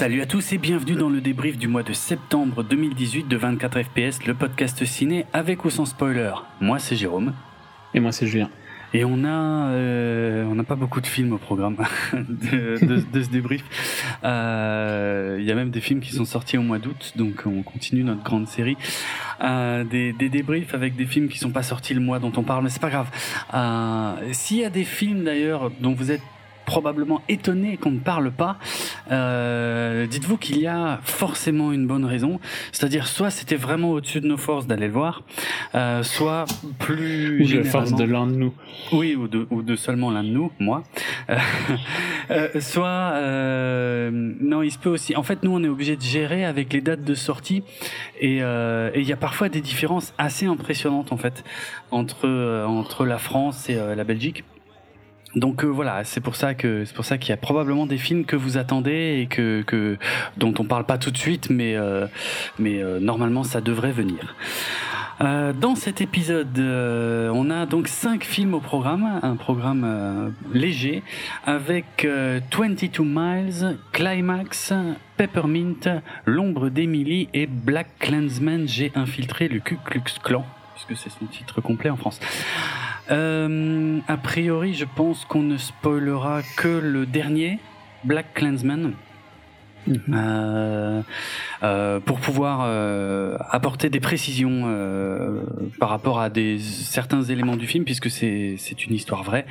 Salut 0.00 0.22
à 0.22 0.26
tous 0.26 0.54
et 0.54 0.56
bienvenue 0.56 0.94
dans 0.94 1.10
le 1.10 1.20
débrief 1.20 1.58
du 1.58 1.68
mois 1.68 1.82
de 1.82 1.92
septembre 1.92 2.62
2018 2.62 3.28
de 3.28 3.36
24 3.36 3.82
FPS, 3.82 4.24
le 4.26 4.32
podcast 4.32 4.82
ciné 4.86 5.26
avec 5.34 5.66
ou 5.66 5.68
sans 5.68 5.84
spoiler. 5.84 6.32
Moi 6.62 6.78
c'est 6.78 6.96
Jérôme 6.96 7.34
Et 7.92 8.00
moi, 8.00 8.10
c'est 8.10 8.26
Julien. 8.26 8.48
et 8.94 9.04
on 9.04 9.24
a 9.24 9.68
euh, 9.72 10.46
on 10.50 10.54
n'a 10.54 10.64
pas 10.64 10.74
beaucoup 10.76 11.02
de 11.02 11.06
films 11.06 11.34
au 11.34 11.36
programme 11.36 11.76
de, 12.14 12.82
de- 12.82 13.04
de 13.12 13.22
ce 13.22 13.28
débrief. 13.28 13.62
Euh, 14.24 15.36
Il 15.38 15.44
y 15.44 15.52
a 15.52 15.54
même 15.54 15.68
des 15.68 15.82
films 15.82 16.00
qui 16.00 16.14
sont 16.14 16.24
sortis 16.24 16.56
au 16.56 16.62
mois 16.62 16.78
d'août, 16.78 17.12
donc 17.16 17.42
on 17.44 17.62
continue 17.62 18.02
notre 18.02 18.22
grande 18.22 18.48
série. 18.48 18.78
Euh, 19.44 19.84
des, 19.84 20.14
des 20.14 20.30
débriefs 20.30 20.72
avec 20.72 20.96
des 20.96 21.04
films 21.04 21.28
qui 21.28 21.36
sont 21.38 21.50
pas 21.50 21.62
sortis 21.62 21.92
le 21.92 22.00
mois 22.00 22.20
dont 22.20 22.32
on 22.38 22.42
parle, 22.42 22.64
mais 22.64 22.70
c'est 22.70 22.80
pas 22.80 22.88
grave. 22.88 23.10
S'il 24.32 24.56
y 24.60 24.64
a 24.64 24.70
des 24.70 24.84
films 24.84 25.24
d'ailleurs 25.24 25.70
dont 25.82 25.92
vous 25.92 26.10
êtes 26.10 26.22
probablement 26.70 27.20
étonné 27.28 27.76
qu'on 27.76 27.90
ne 27.90 27.98
parle 27.98 28.30
pas, 28.30 28.56
euh, 29.10 30.06
dites-vous 30.06 30.36
qu'il 30.36 30.60
y 30.60 30.68
a 30.68 31.00
forcément 31.02 31.72
une 31.72 31.88
bonne 31.88 32.04
raison. 32.04 32.38
C'est-à-dire, 32.70 33.08
soit 33.08 33.30
c'était 33.30 33.56
vraiment 33.56 33.90
au-dessus 33.90 34.20
de 34.20 34.28
nos 34.28 34.36
forces 34.36 34.68
d'aller 34.68 34.86
le 34.86 34.92
voir, 34.92 35.24
euh, 35.74 36.04
soit 36.04 36.44
plus 36.78 37.42
Ou 37.42 37.58
de 37.58 37.64
force 37.64 37.92
de 37.92 38.04
l'un 38.04 38.28
de 38.28 38.36
nous. 38.36 38.54
oui, 38.92 39.16
ou 39.16 39.26
de, 39.26 39.48
ou 39.50 39.62
de 39.62 39.74
seulement 39.74 40.12
l'un 40.12 40.22
de 40.22 40.28
nous, 40.28 40.52
moi. 40.60 40.84
Euh, 41.28 41.38
euh, 42.30 42.60
soit, 42.60 43.14
euh, 43.14 44.10
non, 44.40 44.62
il 44.62 44.70
se 44.70 44.78
peut 44.78 44.90
aussi. 44.90 45.16
En 45.16 45.24
fait, 45.24 45.42
nous, 45.42 45.50
on 45.50 45.64
est 45.64 45.68
obligé 45.68 45.96
de 45.96 46.02
gérer 46.02 46.44
avec 46.44 46.72
les 46.72 46.80
dates 46.80 47.02
de 47.02 47.14
sortie, 47.14 47.64
et 48.20 48.44
euh, 48.44 48.92
et 48.94 49.00
il 49.00 49.08
y 49.08 49.12
a 49.12 49.16
parfois 49.16 49.48
des 49.48 49.60
différences 49.60 50.14
assez 50.18 50.46
impressionnantes 50.46 51.10
en 51.10 51.16
fait 51.16 51.42
entre 51.90 52.28
euh, 52.28 52.64
entre 52.64 53.06
la 53.06 53.18
France 53.18 53.68
et 53.68 53.74
la 53.74 54.04
Belgique. 54.04 54.44
Donc 55.36 55.64
euh, 55.64 55.68
voilà, 55.68 56.02
c'est 56.04 56.20
pour 56.20 56.34
ça 56.34 56.54
que 56.54 56.84
c'est 56.84 56.94
pour 56.94 57.04
ça 57.04 57.16
qu'il 57.18 57.30
y 57.30 57.32
a 57.32 57.36
probablement 57.36 57.86
des 57.86 57.98
films 57.98 58.24
que 58.24 58.36
vous 58.36 58.56
attendez 58.56 59.20
et 59.20 59.26
que, 59.26 59.96
dont 60.36 60.54
on 60.58 60.64
parle 60.64 60.84
pas 60.84 60.98
tout 60.98 61.10
de 61.10 61.18
suite, 61.18 61.50
mais 61.50 61.76
euh, 61.76 62.06
mais 62.58 62.82
euh, 62.82 62.98
normalement 62.98 63.44
ça 63.44 63.60
devrait 63.60 63.92
venir. 63.92 64.34
Dans 65.20 65.74
cet 65.74 66.00
épisode, 66.00 66.58
on 66.58 67.50
a 67.50 67.66
donc 67.66 67.88
cinq 67.88 68.24
films 68.24 68.54
au 68.54 68.60
programme, 68.60 69.20
un 69.22 69.36
programme 69.36 70.32
léger 70.54 71.02
avec 71.44 72.06
euh, 72.06 72.40
22 72.50 73.04
Miles, 73.04 73.76
Climax, 73.92 74.72
Peppermint, 75.18 76.00
L'ombre 76.24 76.70
d'Emily 76.70 77.28
et 77.34 77.46
Black 77.46 77.88
Clansman. 77.98 78.66
J'ai 78.66 78.92
infiltré 78.94 79.48
le 79.48 79.60
Ku 79.60 79.76
Klux 79.84 80.00
Klan, 80.22 80.46
puisque 80.86 81.02
c'est 81.02 81.10
son 81.10 81.26
titre 81.26 81.60
complet 81.60 81.90
en 81.90 81.96
France. 81.96 82.20
Euh, 83.10 83.98
a 84.06 84.16
priori, 84.16 84.74
je 84.74 84.84
pense 84.84 85.24
qu'on 85.24 85.42
ne 85.42 85.56
spoilera 85.56 86.42
que 86.56 86.68
le 86.68 87.06
dernier, 87.06 87.58
Black 88.04 88.34
Clansman. 88.34 88.94
Euh, 90.12 91.02
euh, 91.62 92.00
pour 92.00 92.20
pouvoir 92.20 92.60
euh, 92.64 93.36
apporter 93.48 93.88
des 93.88 94.00
précisions 94.00 94.64
par 95.78 95.88
rapport 95.88 96.20
à 96.20 96.28
des 96.28 96.58
certains 96.58 97.22
éléments 97.22 97.56
du 97.56 97.66
film 97.66 97.84
puisque 97.84 98.10
c'est 98.10 98.86
une 98.86 98.94
histoire 98.94 99.22
vraie 99.22 99.46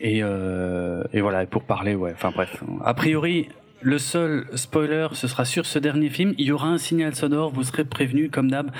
et 0.00 0.20
et 0.20 1.20
voilà 1.20 1.46
pour 1.46 1.64
parler 1.64 1.94
ouais 1.94 2.12
enfin 2.14 2.30
bref 2.34 2.62
a 2.84 2.94
priori 2.94 3.48
le 3.82 3.98
seul 3.98 4.46
spoiler, 4.54 5.08
ce 5.12 5.28
sera 5.28 5.44
sur 5.44 5.66
ce 5.66 5.78
dernier 5.78 6.08
film. 6.08 6.34
Il 6.38 6.46
y 6.46 6.52
aura 6.52 6.68
un 6.68 6.78
signal 6.78 7.14
sonore, 7.14 7.50
vous 7.52 7.64
serez 7.64 7.84
prévenu 7.84 8.30
comme 8.30 8.50
d'hab. 8.50 8.70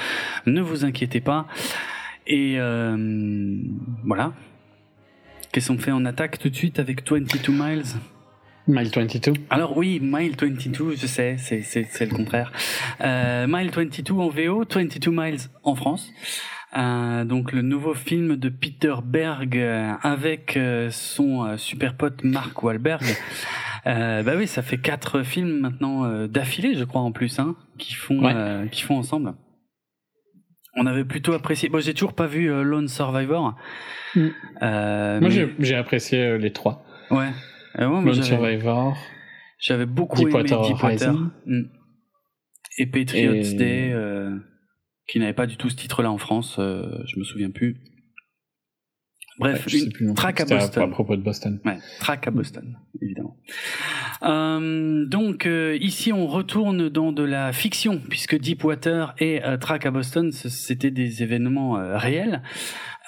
Ne 0.47 0.61
vous 0.61 0.85
inquiétez 0.85 1.21
pas. 1.21 1.47
Et 2.27 2.55
euh, 2.59 2.97
voilà. 4.05 4.33
Qu'est-ce 5.53 5.69
qu'on 5.69 5.79
fait? 5.79 5.93
On 5.93 6.05
attaque 6.05 6.39
tout 6.39 6.51
de 6.51 6.57
suite 6.57 6.79
avec 6.79 7.09
22 7.09 7.53
Miles. 7.53 7.85
Mile 8.69 8.91
22. 8.93 9.33
Alors 9.49 9.77
oui, 9.77 10.01
Mile 10.03 10.35
22, 10.37 10.97
je 10.97 11.07
sais, 11.07 11.37
c'est 11.39 12.01
le 12.01 12.17
contraire. 12.17 12.51
Euh, 13.01 13.47
Mile 13.49 13.71
22 13.71 14.13
en 14.15 14.29
VO, 14.29 14.65
22 14.69 15.11
Miles 15.13 15.39
en 15.63 15.77
France. 15.77 16.11
Euh, 16.77 17.25
donc 17.25 17.53
le 17.53 17.63
nouveau 17.63 17.95
film 17.95 18.37
de 18.37 18.49
Peter 18.49 18.95
Berg 19.05 19.57
avec 20.03 20.59
son 20.91 21.57
super 21.57 21.95
pote 21.95 22.25
Mark 22.25 22.61
Wahlberg. 22.61 23.05
Euh, 23.87 24.23
bah 24.23 24.33
oui, 24.37 24.47
ça 24.47 24.63
fait 24.63 24.79
quatre 24.79 25.23
films 25.23 25.61
maintenant 25.61 26.05
euh, 26.05 26.27
d'affilée, 26.27 26.75
je 26.75 26.85
crois 26.85 27.03
en 27.03 27.13
plus, 27.13 27.39
hein, 27.39 27.55
qui 27.79 27.95
font 27.95 28.25
Ouais. 28.25 28.33
euh, 28.35 28.67
qui 28.67 28.83
font 28.83 28.97
ensemble. 28.97 29.35
On 30.75 30.87
avait 30.87 31.05
plutôt 31.05 31.33
apprécié. 31.33 31.69
Bon, 31.69 31.81
j'ai 31.81 31.95
toujours 31.95 32.13
pas 32.15 32.27
vu 32.27 32.51
euh, 32.51 32.63
Lone 32.63 32.89
Survivor. 32.89 33.57
Mm. 34.15 34.27
Euh, 34.63 35.21
Moi, 35.21 35.31
mais- 35.31 35.51
j'ai- 35.61 35.75
apprécié 35.75 36.37
les 36.39 36.53
trois. 36.53 36.85
ouais. 37.11 37.29
Ouais, 37.79 37.87
moi, 37.87 38.03
Lone 38.03 38.23
Survivor. 38.23 38.97
j'avais 39.59 39.87
beaucoup 39.87 40.17
Deepwater 40.25 40.59
aimé 40.65 40.69
Deepwater. 40.75 41.13
Mm. 41.47 41.63
Et 42.79 42.87
Patriots 42.87 43.35
Et- 43.35 43.55
Day, 43.55 43.91
euh, 43.93 44.37
qui 45.09 45.19
n'avait 45.21 45.33
pas 45.33 45.47
du 45.47 45.57
tout 45.57 45.71
ce 45.71 45.77
titre-là 45.77 46.11
en 46.11 46.19
France, 46.19 46.57
euh, 46.59 46.83
je 47.07 47.19
me 47.19 47.25
souviens 47.25 47.51
plus. 47.51 47.77
Bref, 49.39 49.67
Ouais, 49.67 49.81
une 50.01 50.15
track 50.15 50.41
à 50.41 50.45
Boston. 50.47 50.83
À 50.83 50.89
propos 50.89 51.17
de 51.17 51.23
Boston. 51.23 51.61
Ouais, 51.65 51.79
track 52.01 52.27
à 52.27 52.31
Boston, 52.31 52.77
évidemment. 53.03 53.37
Euh, 54.23 55.05
donc 55.05 55.47
euh, 55.47 55.77
ici 55.81 56.13
on 56.13 56.27
retourne 56.27 56.89
dans 56.89 57.13
de 57.13 57.23
la 57.23 57.53
fiction 57.53 58.01
puisque 58.09 58.39
Deepwater 58.39 59.15
et 59.19 59.45
euh, 59.45 59.59
track 59.59 59.85
à 59.85 59.91
Boston 59.91 60.33
c'était 60.33 60.91
des 60.91 61.23
événements 61.23 61.75
réels, 61.99 62.43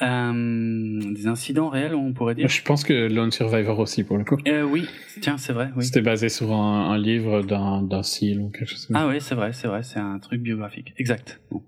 des 0.00 1.26
incidents 1.26 1.70
réels 1.70 1.94
on 1.94 2.12
pourrait 2.12 2.34
dire. 2.34 2.48
Je 2.48 2.62
pense 2.62 2.84
que 2.84 3.08
Lone 3.08 3.30
Survivor 3.30 3.78
aussi, 3.78 4.04
pour 4.04 4.18
le 4.18 4.24
coup. 4.24 4.36
Oui, 4.70 4.86
tiens 5.22 5.38
c'est 5.38 5.52
vrai. 5.54 5.70
Oui. 5.76 5.84
C'était 5.84 6.02
basé 6.02 6.28
sur 6.28 6.52
un, 6.52 6.90
un 6.90 6.98
livre 6.98 7.42
d'un 7.42 7.82
d'un 7.82 8.02
seal 8.02 8.40
ou 8.40 8.50
quelque 8.50 8.68
chose 8.68 8.86
comme 8.86 8.96
ça. 8.96 9.02
Ah 9.02 9.08
oui, 9.08 9.16
c'est 9.20 9.34
vrai, 9.34 9.52
c'est 9.54 9.68
vrai, 9.68 9.82
c'est 9.82 9.98
un 9.98 10.18
truc 10.18 10.42
biographique. 10.42 10.92
Exact. 10.98 11.40
Bon. 11.50 11.62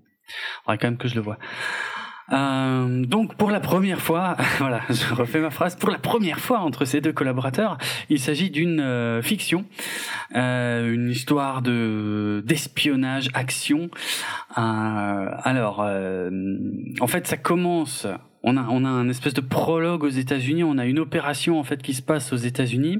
Faudrait 0.65 0.77
quand 0.77 0.87
même 0.87 0.97
que 0.97 1.07
je 1.07 1.15
le 1.15 1.21
vois. 1.21 1.37
Euh, 2.31 3.05
donc 3.05 3.35
pour 3.35 3.51
la 3.51 3.59
première 3.59 3.99
fois, 3.99 4.37
voilà, 4.59 4.81
je 4.89 5.13
refais 5.13 5.39
ma 5.39 5.49
phrase. 5.49 5.75
Pour 5.75 5.89
la 5.89 5.99
première 5.99 6.39
fois 6.39 6.59
entre 6.59 6.85
ces 6.85 7.01
deux 7.01 7.13
collaborateurs, 7.13 7.77
il 8.09 8.19
s'agit 8.19 8.49
d'une 8.49 8.79
euh, 8.79 9.21
fiction, 9.21 9.65
euh, 10.35 10.93
une 10.93 11.09
histoire 11.09 11.61
de 11.61 12.43
d'espionnage, 12.45 13.29
action. 13.33 13.89
Alors, 14.55 15.79
en 15.79 17.07
fait, 17.07 17.27
ça 17.27 17.37
commence. 17.37 18.07
On 18.43 18.57
a, 18.57 18.67
on 18.69 18.85
a 18.85 18.89
un 18.89 19.07
espèce 19.09 19.33
de 19.33 19.41
prologue 19.41 20.03
aux 20.03 20.09
États-Unis. 20.09 20.63
On 20.63 20.77
a 20.77 20.85
une 20.85 20.99
opération 20.99 21.59
en 21.59 21.63
fait 21.63 21.81
qui 21.81 21.93
se 21.93 22.01
passe 22.01 22.33
aux 22.33 22.37
États-Unis 22.37 22.99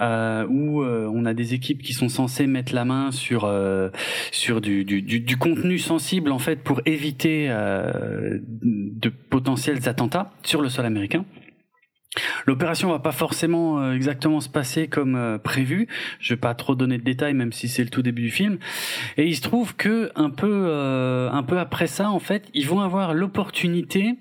euh, 0.00 0.46
où 0.48 0.82
euh, 0.82 1.10
on 1.12 1.24
a 1.24 1.34
des 1.34 1.54
équipes 1.54 1.82
qui 1.82 1.92
sont 1.92 2.08
censées 2.08 2.46
mettre 2.46 2.74
la 2.74 2.84
main 2.84 3.10
sur 3.12 3.44
euh, 3.44 3.90
sur 4.32 4.60
du, 4.60 4.84
du, 4.84 5.02
du, 5.02 5.36
contenu 5.36 5.78
sensible 5.78 6.32
en 6.32 6.38
fait 6.38 6.56
pour 6.56 6.80
éviter 6.86 7.46
euh, 7.48 8.38
de 8.42 9.08
potentiels 9.08 9.88
attentats 9.88 10.32
sur 10.42 10.62
le 10.62 10.68
sol 10.68 10.84
américain. 10.84 11.24
L'opération 12.46 12.90
va 12.90 12.98
pas 12.98 13.12
forcément 13.12 13.80
euh, 13.80 13.94
exactement 13.94 14.40
se 14.40 14.48
passer 14.48 14.88
comme 14.88 15.16
euh, 15.16 15.38
prévu. 15.38 15.88
Je 16.20 16.34
vais 16.34 16.40
pas 16.40 16.54
trop 16.54 16.74
donner 16.74 16.98
de 16.98 17.04
détails, 17.04 17.34
même 17.34 17.52
si 17.52 17.68
c'est 17.68 17.84
le 17.84 17.90
tout 17.90 18.02
début 18.02 18.22
du 18.22 18.30
film. 18.30 18.58
Et 19.16 19.26
il 19.26 19.36
se 19.36 19.42
trouve 19.42 19.74
que 19.76 20.10
un 20.14 20.30
peu, 20.30 20.66
euh, 20.66 21.30
un 21.30 21.42
peu 21.42 21.58
après 21.58 21.86
ça, 21.86 22.10
en 22.10 22.18
fait, 22.18 22.48
ils 22.54 22.66
vont 22.66 22.80
avoir 22.80 23.14
l'opportunité 23.14 24.18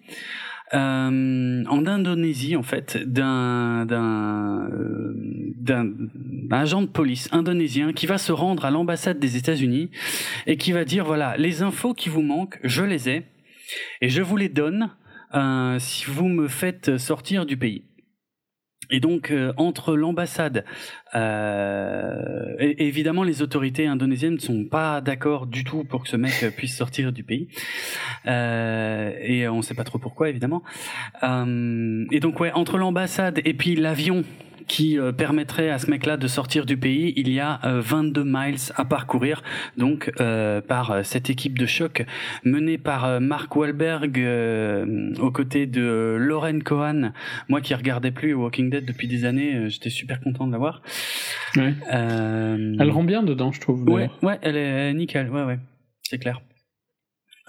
euh, 0.74 1.64
en 1.66 1.86
Indonésie, 1.86 2.56
en 2.56 2.64
fait, 2.64 2.98
euh, 3.18 3.86
d'un 5.56 5.94
agent 6.50 6.82
de 6.84 6.88
police 6.88 7.28
indonésien 7.32 7.92
qui 7.94 8.06
va 8.06 8.18
se 8.18 8.32
rendre 8.32 8.66
à 8.66 8.72
l'ambassade 8.72 9.20
des 9.20 9.36
États-Unis 9.38 9.90
et 10.48 10.58
qui 10.58 10.72
va 10.72 10.86
dire 10.86 11.04
voilà, 11.06 11.36
les 11.38 11.62
infos 11.62 11.94
qui 11.94 12.10
vous 12.10 12.22
manquent, 12.22 12.60
je 12.64 12.84
les 12.84 13.10
ai 13.10 13.26
et 14.02 14.10
je 14.10 14.22
vous 14.22 14.38
les 14.38 14.50
donne 14.50 14.92
euh, 15.34 15.78
si 15.80 16.06
vous 16.06 16.28
me 16.28 16.48
faites 16.48 16.98
sortir 16.98 17.46
du 17.46 17.58
pays. 17.58 17.84
Et 18.92 19.00
donc 19.00 19.32
euh, 19.32 19.54
entre 19.58 19.96
l'ambassade, 19.96 20.66
euh, 21.16 22.56
évidemment 22.60 23.24
les 23.24 23.42
autorités 23.42 23.88
indonésiennes 23.88 24.36
ne 24.36 24.40
sont 24.40 24.66
pas 24.66 25.02
d'accord 25.02 25.48
du 25.48 25.64
tout 25.64 25.84
pour 25.86 26.04
que 26.04 26.10
ce 26.10 26.18
mec 26.18 26.34
puisse 26.58 26.76
sortir 26.76 27.12
du 27.12 27.24
pays, 27.24 27.48
Euh, 28.28 29.14
et 29.22 29.48
on 29.48 29.58
ne 29.58 29.62
sait 29.62 29.74
pas 29.74 29.84
trop 29.84 29.98
pourquoi 29.98 30.30
évidemment. 30.30 30.62
Et 31.24 32.20
donc 32.20 32.40
ouais, 32.40 32.52
entre 32.52 32.78
l'ambassade 32.78 33.42
et 33.46 33.54
puis 33.54 33.76
l'avion 33.76 34.24
qui 34.72 34.98
euh, 34.98 35.12
permettrait 35.12 35.70
à 35.70 35.80
ce 35.80 35.92
mec-là 35.92 36.16
de 36.16 36.28
sortir 36.30 36.66
du 36.66 36.78
pays, 36.78 37.12
il 37.18 37.28
y 37.28 37.42
a 37.42 37.60
euh, 37.66 37.82
22 37.82 38.24
miles 38.24 38.56
à 38.78 38.86
parcourir, 38.86 39.44
donc 39.76 40.10
euh, 40.22 40.62
par 40.62 40.92
euh, 40.92 41.04
cette 41.04 41.30
équipe 41.30 41.60
de 41.60 41.66
choc 41.66 42.06
menée 42.46 42.78
par 42.78 43.04
euh, 43.04 43.20
Mark 43.20 43.54
Wahlberg 43.54 44.18
euh, 44.18 45.14
aux 45.20 45.30
côtés 45.30 45.66
de 45.66 45.82
euh, 45.82 46.18
Lauren 46.18 46.60
Cohan. 46.60 47.12
Moi 47.50 47.60
qui 47.60 47.76
regardais 47.76 48.12
plus 48.12 48.34
Walking 48.34 48.70
Dead 48.70 48.86
depuis 48.86 49.10
des 49.10 49.26
années, 49.26 49.56
euh, 49.56 49.68
j'étais 49.68 49.90
super 49.90 50.22
content 50.22 50.48
de 50.48 50.54
la 50.54 50.58
voir. 50.58 50.82
Ouais. 51.58 51.74
Euh, 51.94 52.76
Elle 52.80 52.92
rend 52.92 53.04
bien 53.04 53.24
dedans, 53.24 53.52
je 53.52 53.60
trouve. 53.60 53.84
Ouais, 53.90 54.10
ouais, 54.24 54.40
elle 54.42 54.56
est 54.56 54.94
nickel, 54.94 55.30
ouais, 55.30 55.44
ouais, 55.44 55.60
c'est 56.04 56.18
clair. 56.18 56.42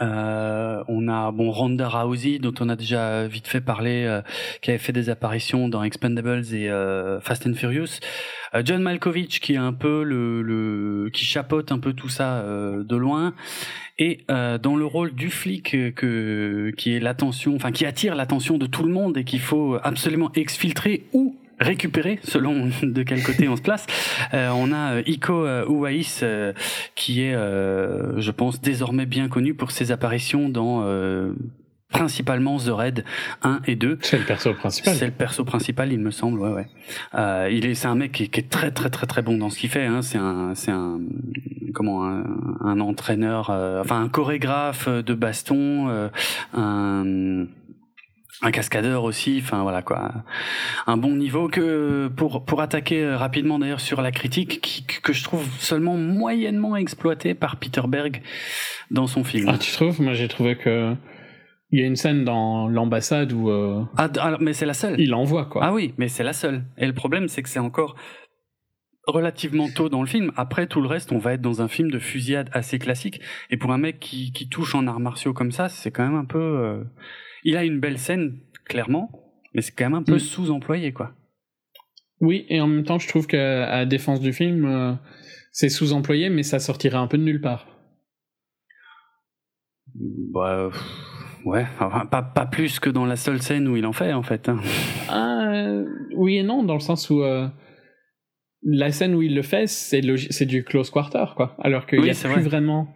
Euh, 0.02 0.82
on 0.88 1.08
a 1.08 1.30
bon 1.30 1.50
Ronda 1.50 1.88
Rousey 1.88 2.38
dont 2.38 2.54
on 2.60 2.68
a 2.68 2.76
déjà 2.76 3.26
vite 3.26 3.46
fait 3.46 3.60
parler, 3.60 4.04
euh, 4.04 4.20
qui 4.60 4.70
avait 4.70 4.78
fait 4.78 4.92
des 4.92 5.10
apparitions 5.10 5.68
dans 5.68 5.82
Expendables 5.82 6.52
et 6.52 6.68
euh, 6.68 7.20
Fast 7.20 7.46
and 7.46 7.54
Furious. 7.54 8.00
Euh, 8.54 8.62
John 8.64 8.82
Malkovich 8.82 9.40
qui 9.40 9.54
est 9.54 9.58
un 9.58 9.72
peu 9.72 10.02
le, 10.02 10.42
le 10.42 11.10
qui 11.10 11.24
chapeaute 11.24 11.72
un 11.72 11.78
peu 11.78 11.92
tout 11.92 12.08
ça 12.08 12.38
euh, 12.38 12.82
de 12.82 12.96
loin 12.96 13.34
et 13.98 14.24
euh, 14.30 14.58
dans 14.58 14.76
le 14.76 14.84
rôle 14.84 15.14
du 15.14 15.30
flic 15.30 15.70
que 15.94 16.72
qui 16.76 16.94
est 16.94 17.00
l'attention, 17.00 17.54
enfin 17.54 17.72
qui 17.72 17.86
attire 17.86 18.14
l'attention 18.14 18.58
de 18.58 18.66
tout 18.66 18.82
le 18.82 18.92
monde 18.92 19.16
et 19.16 19.24
qu'il 19.24 19.40
faut 19.40 19.78
absolument 19.82 20.30
exfiltrer 20.34 21.04
ou 21.12 21.36
récupérer 21.62 22.18
selon 22.24 22.68
de 22.82 23.02
quel 23.02 23.22
côté 23.22 23.48
on 23.48 23.56
se 23.56 23.62
place. 23.62 23.86
Euh, 24.34 24.50
on 24.54 24.72
a 24.72 24.94
euh, 24.96 25.02
Iko 25.06 25.46
Uwais 25.68 26.02
euh, 26.22 26.52
qui 26.94 27.22
est, 27.22 27.34
euh, 27.34 28.20
je 28.20 28.30
pense, 28.30 28.60
désormais 28.60 29.06
bien 29.06 29.28
connu 29.28 29.54
pour 29.54 29.70
ses 29.70 29.92
apparitions 29.92 30.48
dans 30.48 30.82
principalement 31.90 32.56
The 32.56 32.68
Raid 32.70 33.04
1 33.42 33.60
et 33.66 33.76
2. 33.76 33.98
C'est 34.00 34.18
le 34.18 34.24
perso 34.24 34.54
principal. 34.54 34.94
C'est 34.94 35.04
le 35.04 35.12
perso 35.12 35.44
principal, 35.44 35.92
il 35.92 35.98
me 36.00 36.10
semble, 36.10 36.40
ouais, 36.40 36.50
ouais. 36.50 36.66
Euh, 37.14 37.50
il 37.52 37.66
est, 37.66 37.74
c'est 37.74 37.86
un 37.86 37.94
mec 37.94 38.12
qui, 38.12 38.22
est- 38.24 38.28
qui 38.28 38.40
est 38.40 38.48
très, 38.48 38.70
très, 38.70 38.88
très, 38.88 39.06
très 39.06 39.20
bon 39.20 39.36
dans 39.36 39.50
ce 39.50 39.58
qu'il 39.58 39.68
fait. 39.68 39.84
Hein. 39.84 40.00
C'est 40.00 40.16
un, 40.16 40.54
c'est 40.54 40.70
un, 40.70 41.00
comment, 41.74 42.06
un, 42.06 42.24
un 42.62 42.80
entraîneur, 42.80 43.50
euh, 43.50 43.82
enfin 43.82 44.00
un 44.00 44.08
chorégraphe 44.08 44.88
de 44.88 45.12
baston, 45.12 45.88
euh, 45.90 46.08
un, 46.54 47.44
un 48.42 48.50
cascadeur 48.50 49.04
aussi. 49.04 49.40
Enfin 49.42 49.62
voilà 49.62 49.82
quoi, 49.82 50.12
un 50.86 50.96
bon 50.96 51.14
niveau 51.16 51.48
que 51.48 52.08
pour 52.16 52.44
pour 52.44 52.60
attaquer 52.60 53.02
euh, 53.04 53.16
rapidement 53.16 53.58
d'ailleurs 53.58 53.80
sur 53.80 54.02
la 54.02 54.10
critique 54.10 54.60
qui, 54.60 54.84
que 54.84 55.12
je 55.12 55.22
trouve 55.24 55.46
seulement 55.58 55.96
moyennement 55.96 56.76
exploitée 56.76 57.34
par 57.34 57.56
Peter 57.56 57.82
Berg 57.88 58.20
dans 58.90 59.06
son 59.06 59.24
film. 59.24 59.48
Ah, 59.48 59.58
tu 59.58 59.72
trouves? 59.72 60.00
Moi, 60.02 60.12
j'ai 60.14 60.28
trouvé 60.28 60.56
que 60.56 60.94
il 61.70 61.80
y 61.80 61.82
a 61.82 61.86
une 61.86 61.96
scène 61.96 62.24
dans 62.24 62.68
l'ambassade 62.68 63.32
où 63.32 63.48
euh, 63.48 63.82
Ah, 63.96 64.10
mais 64.40 64.52
c'est 64.52 64.66
la 64.66 64.74
seule. 64.74 65.00
il 65.00 65.14
envoie 65.14 65.46
quoi. 65.46 65.64
Ah 65.64 65.72
oui, 65.72 65.94
mais 65.96 66.08
c'est 66.08 66.24
la 66.24 66.34
seule. 66.34 66.64
Et 66.76 66.86
le 66.86 66.92
problème, 66.92 67.28
c'est 67.28 67.42
que 67.42 67.48
c'est 67.48 67.58
encore 67.60 67.96
relativement 69.06 69.68
tôt 69.68 69.88
dans 69.88 70.00
le 70.02 70.06
film. 70.06 70.32
Après, 70.36 70.66
tout 70.66 70.80
le 70.80 70.86
reste, 70.86 71.12
on 71.12 71.18
va 71.18 71.32
être 71.32 71.40
dans 71.40 71.62
un 71.62 71.68
film 71.68 71.90
de 71.90 71.98
fusillade 71.98 72.50
assez 72.52 72.78
classique. 72.78 73.20
Et 73.50 73.56
pour 73.56 73.72
un 73.72 73.78
mec 73.78 73.98
qui, 74.00 74.32
qui 74.32 74.48
touche 74.48 74.74
en 74.74 74.86
arts 74.86 75.00
martiaux 75.00 75.32
comme 75.32 75.50
ça, 75.50 75.68
c'est 75.68 75.90
quand 75.90 76.04
même 76.04 76.14
un 76.14 76.24
peu... 76.24 76.38
euh, 76.38 76.84
Il 77.44 77.56
a 77.56 77.64
une 77.64 77.80
belle 77.80 77.98
scène, 77.98 78.38
clairement, 78.64 79.10
mais 79.54 79.62
c'est 79.62 79.72
quand 79.72 79.84
même 79.84 79.94
un 79.94 80.02
peu 80.02 80.16
Mm. 80.16 80.20
sous-employé, 80.20 80.92
quoi. 80.92 81.12
Oui, 82.20 82.46
et 82.48 82.60
en 82.60 82.68
même 82.68 82.84
temps, 82.84 82.98
je 83.00 83.08
trouve 83.08 83.26
qu'à 83.26 83.68
à 83.68 83.84
défense 83.84 84.20
du 84.20 84.32
film, 84.32 84.64
euh, 84.64 84.92
c'est 85.50 85.68
sous-employé, 85.68 86.28
mais 86.30 86.44
ça 86.44 86.58
sortirait 86.60 86.96
un 86.98 87.08
peu 87.08 87.18
de 87.18 87.24
nulle 87.24 87.40
part. 87.40 87.66
Bah, 89.94 90.70
ouais, 91.44 91.66
enfin, 91.78 92.06
pas, 92.06 92.22
pas 92.22 92.46
plus 92.46 92.80
que 92.80 92.88
dans 92.88 93.04
la 93.04 93.16
seule 93.16 93.42
scène 93.42 93.68
où 93.68 93.76
il 93.76 93.84
en 93.86 93.92
fait, 93.92 94.12
en 94.12 94.22
fait. 94.22 94.48
hein. 94.48 94.58
Ah, 95.08 95.50
euh, 95.52 95.84
oui 96.14 96.36
et 96.38 96.42
non, 96.42 96.62
dans 96.62 96.74
le 96.74 96.80
sens 96.80 97.10
où 97.10 97.22
euh, 97.22 97.48
la 98.62 98.90
scène 98.92 99.14
où 99.14 99.22
il 99.22 99.34
le 99.34 99.42
fait, 99.42 99.66
c'est 99.66 100.00
du 100.46 100.64
close 100.64 100.90
quarter, 100.90 101.24
quoi. 101.36 101.56
Alors 101.60 101.86
qu'il 101.86 101.98
Oui, 101.98 102.04
n'y 102.06 102.10
a 102.10 102.14
c'est 102.14 102.28
plus 102.28 102.40
vrai. 102.40 102.42
vraiment. 102.48 102.94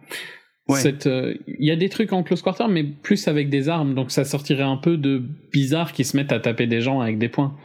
Ouais. 0.69 0.79
cette, 0.79 1.07
euh, 1.07 1.33
Il 1.47 1.65
y 1.65 1.71
a 1.71 1.75
des 1.75 1.89
trucs 1.89 2.11
en 2.13 2.23
close 2.23 2.41
quarter, 2.41 2.65
mais 2.69 2.83
plus 2.83 3.27
avec 3.27 3.49
des 3.49 3.69
armes, 3.69 3.95
donc 3.95 4.11
ça 4.11 4.25
sortirait 4.25 4.63
un 4.63 4.77
peu 4.77 4.97
de 4.97 5.23
bizarre 5.53 5.93
qui 5.93 6.03
se 6.03 6.17
mettent 6.17 6.31
à 6.33 6.39
taper 6.39 6.67
des 6.67 6.81
gens 6.81 6.99
avec 6.99 7.17
des 7.17 7.29
poings. 7.29 7.55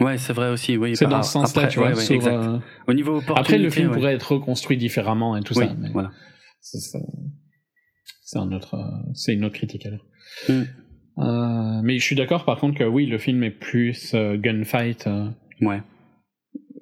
Ouais, 0.00 0.18
c'est 0.18 0.34
vrai 0.34 0.50
aussi, 0.50 0.76
oui. 0.76 0.94
C'est 0.96 1.06
dans 1.06 1.22
ce 1.22 1.32
sens-là, 1.32 1.68
tu 1.68 1.78
vois. 1.78 1.88
ouais, 1.88 1.94
ouais, 1.94 2.02
sur, 2.02 2.26
euh, 2.26 2.58
Au 2.86 2.92
niveau 2.92 3.22
Après, 3.34 3.56
le 3.56 3.70
film 3.70 3.90
pourrait 3.90 4.14
être 4.14 4.32
reconstruit 4.32 4.76
différemment 4.76 5.36
et 5.36 5.40
tout 5.42 5.56
Oui, 5.58 5.64
ça. 5.66 5.74
mais 5.78 5.88
voilà. 5.90 6.10
c'est 6.60 8.38
un 8.38 8.52
autre, 8.52 8.74
euh, 8.74 9.10
c'est 9.14 9.32
une 9.32 9.44
autre 9.44 9.54
critique 9.54 9.86
alors. 9.86 10.04
Mm. 10.48 10.62
Euh, 11.18 11.80
mais 11.82 11.98
je 11.98 12.04
suis 12.04 12.16
d'accord 12.16 12.44
par 12.44 12.58
contre 12.58 12.76
que 12.78 12.84
oui, 12.84 13.06
le 13.06 13.16
film 13.16 13.42
est 13.42 13.50
plus 13.50 14.14
gunfight 14.14 15.08
Ouais. 15.62 15.80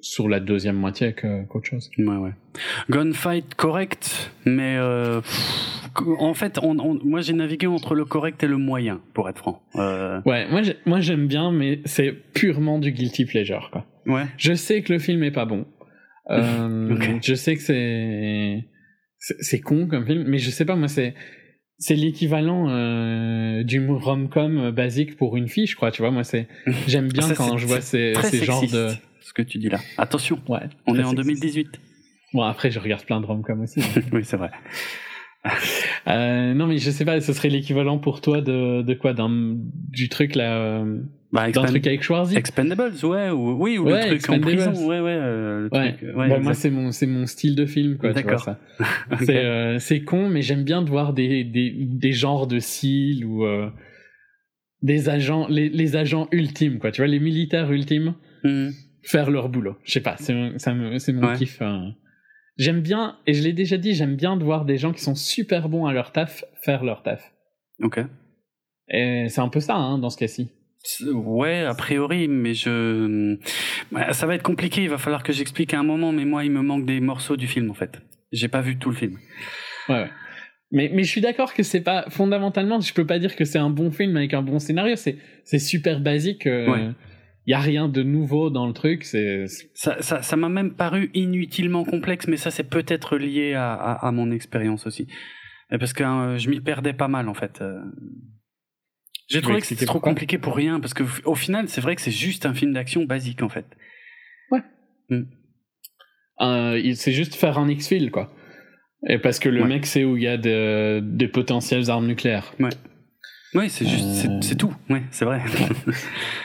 Sur 0.05 0.29
la 0.29 0.39
deuxième 0.39 0.75
moitié 0.75 1.13
qu'autre 1.13 1.65
chose. 1.67 1.89
Ouais, 1.97 2.15
ouais. 2.17 2.29
Gunfight 2.91 3.55
correct, 3.55 4.31
mais 4.45 4.75
euh, 4.77 5.19
en 6.19 6.33
fait, 6.35 6.59
on, 6.61 6.77
on- 6.79 6.99
moi 7.03 7.21
j'ai 7.21 7.33
navigué 7.33 7.65
entre 7.67 7.95
le 7.95 8.05
correct 8.05 8.43
et 8.43 8.47
le 8.47 8.57
moyen, 8.57 9.01
pour 9.13 9.27
être 9.29 9.39
franc. 9.39 9.63
Euh, 9.77 10.21
Ouais, 10.25 10.47
moi 10.51 10.61
j'ai- 10.61 10.77
moi 10.85 10.99
j'aime 11.01 11.27
bien, 11.27 11.51
mais 11.51 11.79
c'est 11.85 12.11
purement 12.11 12.77
du 12.77 12.91
guilty 12.91 13.25
pleasure 13.25 13.69
quoi. 13.71 13.85
ouais. 14.05 14.25
Je 14.37 14.53
sais 14.53 14.81
que 14.83 14.93
le 14.93 14.99
film 14.99 15.23
est 15.23 15.31
pas 15.31 15.45
bon. 15.45 15.65
Euh. 16.31 17.17
Je 17.21 17.35
sais 17.35 17.55
que 17.55 17.61
c'est 17.61 18.63
c'est 19.19 19.59
con 19.59 19.85
comme 19.87 20.05
film, 20.07 20.23
mais 20.27 20.39
je 20.39 20.49
sais 20.49 20.65
pas 20.65 20.75
moi 20.75 20.87
c'est 20.87 21.13
c'est 21.77 21.93
l'équivalent 21.95 22.67
euh, 22.69 23.63
du 23.63 23.85
rom-com 23.87 24.71
basique 24.71 25.17
pour 25.17 25.37
une 25.37 25.47
fille, 25.47 25.67
je 25.67 25.75
crois. 25.75 25.91
Tu 25.91 26.01
vois, 26.01 26.09
moi 26.11 26.23
c'est 26.23 26.47
j'aime 26.87 27.09
bien 27.09 27.27
Ça, 27.27 27.35
quand 27.35 27.57
je 27.57 27.67
vois 27.67 27.81
ces, 27.81 28.13
ces 28.23 28.43
genres 28.43 28.63
de 28.65 28.89
que 29.35 29.41
tu 29.43 29.57
dis 29.59 29.69
là. 29.69 29.79
Attention, 29.97 30.39
ouais. 30.47 30.59
on 30.87 30.93
très 30.93 31.01
est 31.01 31.05
en 31.05 31.09
sexiste. 31.11 31.41
2018. 31.41 31.67
Bon 32.33 32.41
après 32.43 32.71
je 32.71 32.79
regarde 32.79 33.03
plein 33.05 33.21
de 33.21 33.25
rom-com 33.25 33.61
aussi. 33.61 33.79
mais- 33.95 34.03
oui, 34.13 34.21
c'est 34.23 34.37
vrai. 34.37 34.49
Euh, 36.07 36.53
non 36.55 36.65
mais 36.65 36.77
je 36.79 36.89
sais 36.89 37.05
pas, 37.05 37.21
ce 37.21 37.31
serait 37.33 37.49
l'équivalent 37.49 37.99
pour 37.99 38.19
toi 38.21 38.41
de 38.41 38.81
de 38.81 38.93
quoi? 38.95 39.13
D'un 39.13 39.29
du 39.91 40.09
truc 40.09 40.33
là 40.35 40.57
euh, 40.57 41.01
Bah, 41.31 41.51
d'un 41.51 41.65
truc 41.65 41.85
avec 41.85 42.01
Schwarzy? 42.01 42.35
Expendables, 42.35 42.93
ouais, 43.03 43.29
ou, 43.29 43.51
oui, 43.61 43.77
ou 43.77 43.85
Ouais, 43.85 44.09
le 44.09 44.17
truc 44.17 44.29
en 44.37 44.39
prison, 44.39 44.71
ouais, 44.87 44.99
ouais. 44.99 45.11
euh, 45.11 45.61
le 45.61 45.77
Ouais. 45.77 45.93
truc, 45.93 46.15
ouais, 46.15 46.29
Bah, 46.29 46.39
moi 46.39 46.53
c'est 46.55 46.71
mon 46.71 46.91
c'est 46.91 47.05
mon 47.05 47.27
style 47.27 47.55
de 47.55 47.67
film 47.67 47.97
quoi. 47.97 48.11
D'accord. 48.13 48.39
ça. 48.39 48.59
Ok. 49.11 49.19
C'est 49.23 49.37
euh, 49.45 49.77
c'est 49.77 50.01
con, 50.01 50.29
mais 50.29 50.41
j'aime 50.41 50.63
bien 50.63 50.81
de 50.81 50.89
voir 50.89 51.13
des, 51.13 51.43
des, 51.43 51.71
des 51.77 52.11
genres 52.11 52.47
de 52.47 52.57
SEAL 52.59 53.23
ou 53.25 53.45
euh, 53.45 53.69
des 54.81 55.09
agents, 55.09 55.45
les, 55.47 55.69
les 55.69 55.95
agents 55.95 56.27
ultimes, 56.31 56.79
quoi. 56.79 56.91
Tu 56.91 57.01
vois, 57.01 57.07
les 57.07 57.19
militaires 57.19 57.71
ultimes 57.71 58.15
Hmm. 58.43 58.69
Faire 59.05 59.29
leur 59.31 59.49
boulot. 59.49 59.75
Je 59.83 59.91
sais 59.93 60.01
pas, 60.01 60.15
c'est 60.17 60.33
mon- 60.33 60.53
mon 60.53 61.27
Ouais. 61.27 61.37
kiff. 61.37 61.61
hein. 61.61 61.93
J'aime 62.57 62.81
bien, 62.81 63.17
et 63.27 63.33
je 63.33 63.43
l'ai 63.43 63.51
déjà 63.53 63.77
dit, 63.77 63.93
j'aime 63.93 64.15
bien 64.15 64.37
de 64.37 64.43
voir 64.43 64.63
des 64.65 64.77
gens 64.77 64.93
qui 64.93 65.01
sont 65.01 65.15
super 65.15 65.67
bons 65.67 65.85
à 65.85 65.93
leur 65.93 66.11
taf 66.11 66.45
faire 66.63 66.83
leur 66.83 67.03
taf. 67.03 67.33
Ok. 67.81 67.99
Et 68.89 69.25
c'est 69.29 69.41
un 69.41 69.49
peu 69.49 69.59
ça, 69.59 69.75
hein, 69.75 69.97
dans 69.97 70.09
ce 70.09 70.17
cas-ci. 70.17 70.51
Ouais, 71.11 71.61
a 71.65 71.73
priori, 71.73 72.27
mais 72.27 72.53
je. 72.53 73.37
Ça 74.11 74.27
va 74.27 74.35
être 74.35 74.43
compliqué, 74.43 74.83
il 74.83 74.89
va 74.89 74.97
falloir 74.99 75.23
que 75.23 75.33
j'explique 75.33 75.73
à 75.73 75.79
un 75.79 75.83
moment, 75.83 76.11
mais 76.11 76.25
moi, 76.25 76.45
il 76.45 76.51
me 76.51 76.61
manque 76.61 76.85
des 76.85 76.99
morceaux 76.99 77.35
du 77.37 77.47
film, 77.47 77.71
en 77.71 77.73
fait. 77.73 77.99
J'ai 78.31 78.47
pas 78.47 78.61
vu 78.61 78.77
tout 78.77 78.89
le 78.91 78.95
film. 78.95 79.17
Ouais, 79.89 79.95
ouais. 79.95 80.09
Mais, 80.71 80.91
mais 80.93 81.03
je 81.03 81.09
suis 81.09 81.21
d'accord 81.21 81.53
que 81.53 81.63
c'est 81.63 81.81
pas 81.81 82.05
fondamentalement, 82.09 82.79
je 82.79 82.93
peux 82.93 83.05
pas 83.05 83.17
dire 83.19 83.35
que 83.35 83.45
c'est 83.45 83.57
un 83.59 83.69
bon 83.69 83.91
film 83.91 84.15
avec 84.17 84.33
un 84.33 84.41
bon 84.43 84.59
scénario. 84.59 84.95
C'est 84.95 85.17
c'est 85.43 85.59
super 85.59 85.99
basique. 86.01 86.43
Il 86.45 86.69
Ouais. 86.69 86.89
Y 87.51 87.53
a 87.53 87.59
rien 87.59 87.87
de 87.87 88.01
nouveau 88.03 88.49
dans 88.49 88.65
le 88.67 88.73
truc. 88.73 89.03
C'est 89.03 89.45
Ça, 89.73 90.01
ça, 90.01 90.21
ça 90.21 90.35
m'a 90.35 90.49
même 90.49 90.73
paru 90.73 91.11
inutilement 91.13 91.83
complexe, 91.85 92.27
mais 92.27 92.37
ça, 92.37 92.51
c'est 92.51 92.63
peut-être 92.69 93.17
lié 93.17 93.53
à, 93.53 93.73
à, 93.73 94.07
à 94.07 94.11
mon 94.11 94.31
expérience 94.31 94.87
aussi. 94.87 95.07
Euh, 95.71 95.77
Parce 95.77 95.93
que 95.93 96.03
euh, 96.03 96.37
je 96.37 96.49
m'y 96.49 96.59
perdais 96.61 96.93
pas 96.93 97.07
mal, 97.07 97.27
en 97.29 97.33
fait. 97.33 97.61
euh. 97.61 97.79
J'ai 99.27 99.41
trouvé 99.41 99.59
que 99.59 99.65
c'était 99.65 99.85
trop 99.87 99.99
compliqué 99.99 100.37
pour 100.37 100.55
rien, 100.55 100.79
parce 100.79 100.93
que 100.93 101.03
au 101.25 101.33
final, 101.35 101.67
c'est 101.67 101.81
vrai 101.81 101.95
que 101.95 102.01
c'est 102.01 102.11
juste 102.11 102.45
un 102.45 102.53
film 102.53 102.73
d'action 102.73 103.05
basique, 103.05 103.41
en 103.41 103.49
fait. 103.49 103.65
Euh, 106.41 106.79
il- 106.83 106.97
c'est 106.97 107.11
juste 107.13 107.35
faire 107.35 107.57
un 107.57 107.69
X-Fil, 107.69 108.11
quoi. 108.11 108.33
Et 109.07 109.17
parce 109.19 109.39
que 109.39 109.49
le 109.49 109.61
Ouais. 109.61 109.67
mec 109.67 109.85
sait 109.85 110.03
où 110.03 110.17
il 110.17 110.23
y 110.23 110.27
a 110.27 110.37
de- 110.37 110.99
des 111.01 111.27
potentielles 111.27 111.89
armes 111.89 112.07
nucléaires. 112.07 112.53
Oui, 113.53 113.69
c'est 113.69 113.87
juste, 113.87 114.27
Euh. 114.29 114.41
c'est 114.41 114.55
tout. 114.57 114.73
Ouais, 114.89 115.03
c'est 115.11 115.25
vrai. 115.25 115.41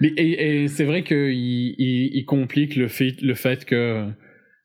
Mais- 0.00 0.12
Et, 0.16 0.62
et 0.62 0.68
c'est 0.68 0.84
vrai 0.84 1.02
qu'il 1.04 1.16
il, 1.32 2.10
il 2.14 2.24
complique 2.24 2.76
le 2.76 2.88
fait, 2.88 3.20
le 3.22 3.34
fait 3.34 3.64
que 3.64 4.06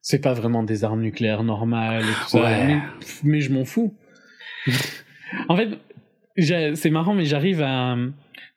c'est 0.02 0.22
pas 0.22 0.34
vraiment 0.34 0.64
des 0.64 0.84
armes 0.84 1.02
nucléaires 1.02 1.44
normales 1.44 2.04
et 2.04 2.24
tout 2.24 2.30
ça. 2.30 2.66
Mais, 2.68 2.80
mais 3.24 3.42
je 3.42 3.52
m'en 3.52 3.66
fous. 3.66 3.94
en 5.50 5.56
fait, 5.58 5.70
c'est 6.76 6.90
marrant, 6.90 7.14
mais 7.14 7.26
j'arrive 7.26 7.62
à. 7.62 7.98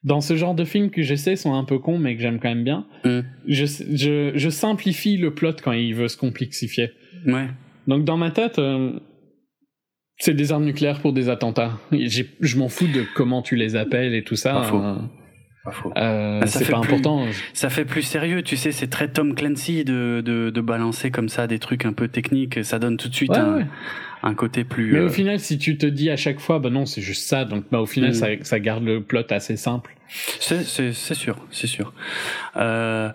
dans 0.05 0.21
ce 0.21 0.37
genre 0.37 0.55
de 0.55 0.65
films 0.65 0.91
que 0.91 1.03
je 1.03 1.15
sais 1.15 1.37
sont 1.37 1.55
un 1.55 1.65
peu 1.65 1.79
cons 1.79 1.99
mais 1.99 2.15
que 2.17 2.23
j'aime 2.23 2.39
quand 2.41 2.49
même 2.49 2.65
bien, 2.65 2.87
Mm. 3.05 3.21
je, 3.47 3.65
je, 3.95 4.33
je 4.35 4.49
simplifie 4.51 5.17
le 5.17 5.35
plot 5.35 5.55
quand 5.63 5.73
il 5.73 5.95
veut 5.95 6.09
se 6.09 6.17
complexifier. 6.17 6.91
Ouais. 7.27 7.47
Donc 7.87 8.05
dans 8.05 8.17
ma 8.17 8.31
tête, 8.31 8.59
euh, 8.59 8.99
c'est 10.19 10.35
des 10.35 10.53
armes 10.53 10.65
nucléaires 10.65 11.01
pour 11.01 11.13
des 11.13 11.29
attentats. 11.29 11.79
Je 11.93 12.59
m'en 12.59 12.69
fous 12.69 12.87
de 12.89 13.05
comment 13.15 13.41
tu 13.43 13.57
les 13.57 13.77
appelles 13.77 14.15
et 14.15 14.23
tout 14.25 14.37
ça. 14.37 14.53
Pas 14.53 14.63
faux. 14.65 14.79
Pas 14.81 14.95
faux. 14.95 15.11
Euh, 15.67 16.41
Ah, 16.43 16.47
ça 16.47 16.59
c'est 16.61 16.65
fait 16.65 16.73
pas 16.73 16.81
plus- 16.81 16.95
important. 16.95 17.27
Ça 17.53 17.71
fait 17.71 17.85
plus 17.85 18.03
sérieux, 18.03 18.43
tu 18.43 18.57
sais, 18.57 18.73
c'est 18.73 18.87
très 18.89 19.09
Tom 19.09 19.35
Clancy 19.35 19.85
de, 19.85 20.23
de, 20.25 20.51
de 20.51 20.61
balancer 20.61 21.11
comme 21.11 21.29
ça 21.29 21.47
des 21.47 21.59
trucs 21.59 21.85
un 21.85 21.93
peu 21.93 22.09
techniques, 22.09 22.65
ça 22.65 22.79
donne 22.79 22.97
tout 22.97 23.09
de 23.09 23.15
suite 23.15 23.31
Ouais, 23.31 23.39
un, 23.39 23.57
ouais. 23.59 23.67
un 24.23 24.35
côté 24.35 24.65
plus... 24.65 24.93
Mais 24.93 24.99
euh, 25.01 25.07
au 25.07 25.11
final, 25.11 25.39
si 25.41 25.59
tu 25.59 25.77
te 25.77 25.87
dis 25.87 26.11
à 26.11 26.17
chaque 26.17 26.41
fois, 26.41 26.59
bah 26.59 26.71
non, 26.71 26.87
c'est 26.87 27.03
juste 27.03 27.27
ça, 27.27 27.45
donc 27.45 27.65
bah 27.71 27.81
au 27.81 27.87
final, 27.87 28.11
Mm. 28.11 28.15
ça, 28.15 28.27
ça 28.43 28.61
garde 28.61 28.85
le 28.85 29.03
plot 29.03 29.23
assez 29.31 29.57
simple. 29.57 29.95
C'est, 30.09 30.63
sûr, 31.15 31.37
c'est 31.51 31.67
sûr. 31.67 31.93
Euh, 32.57 33.11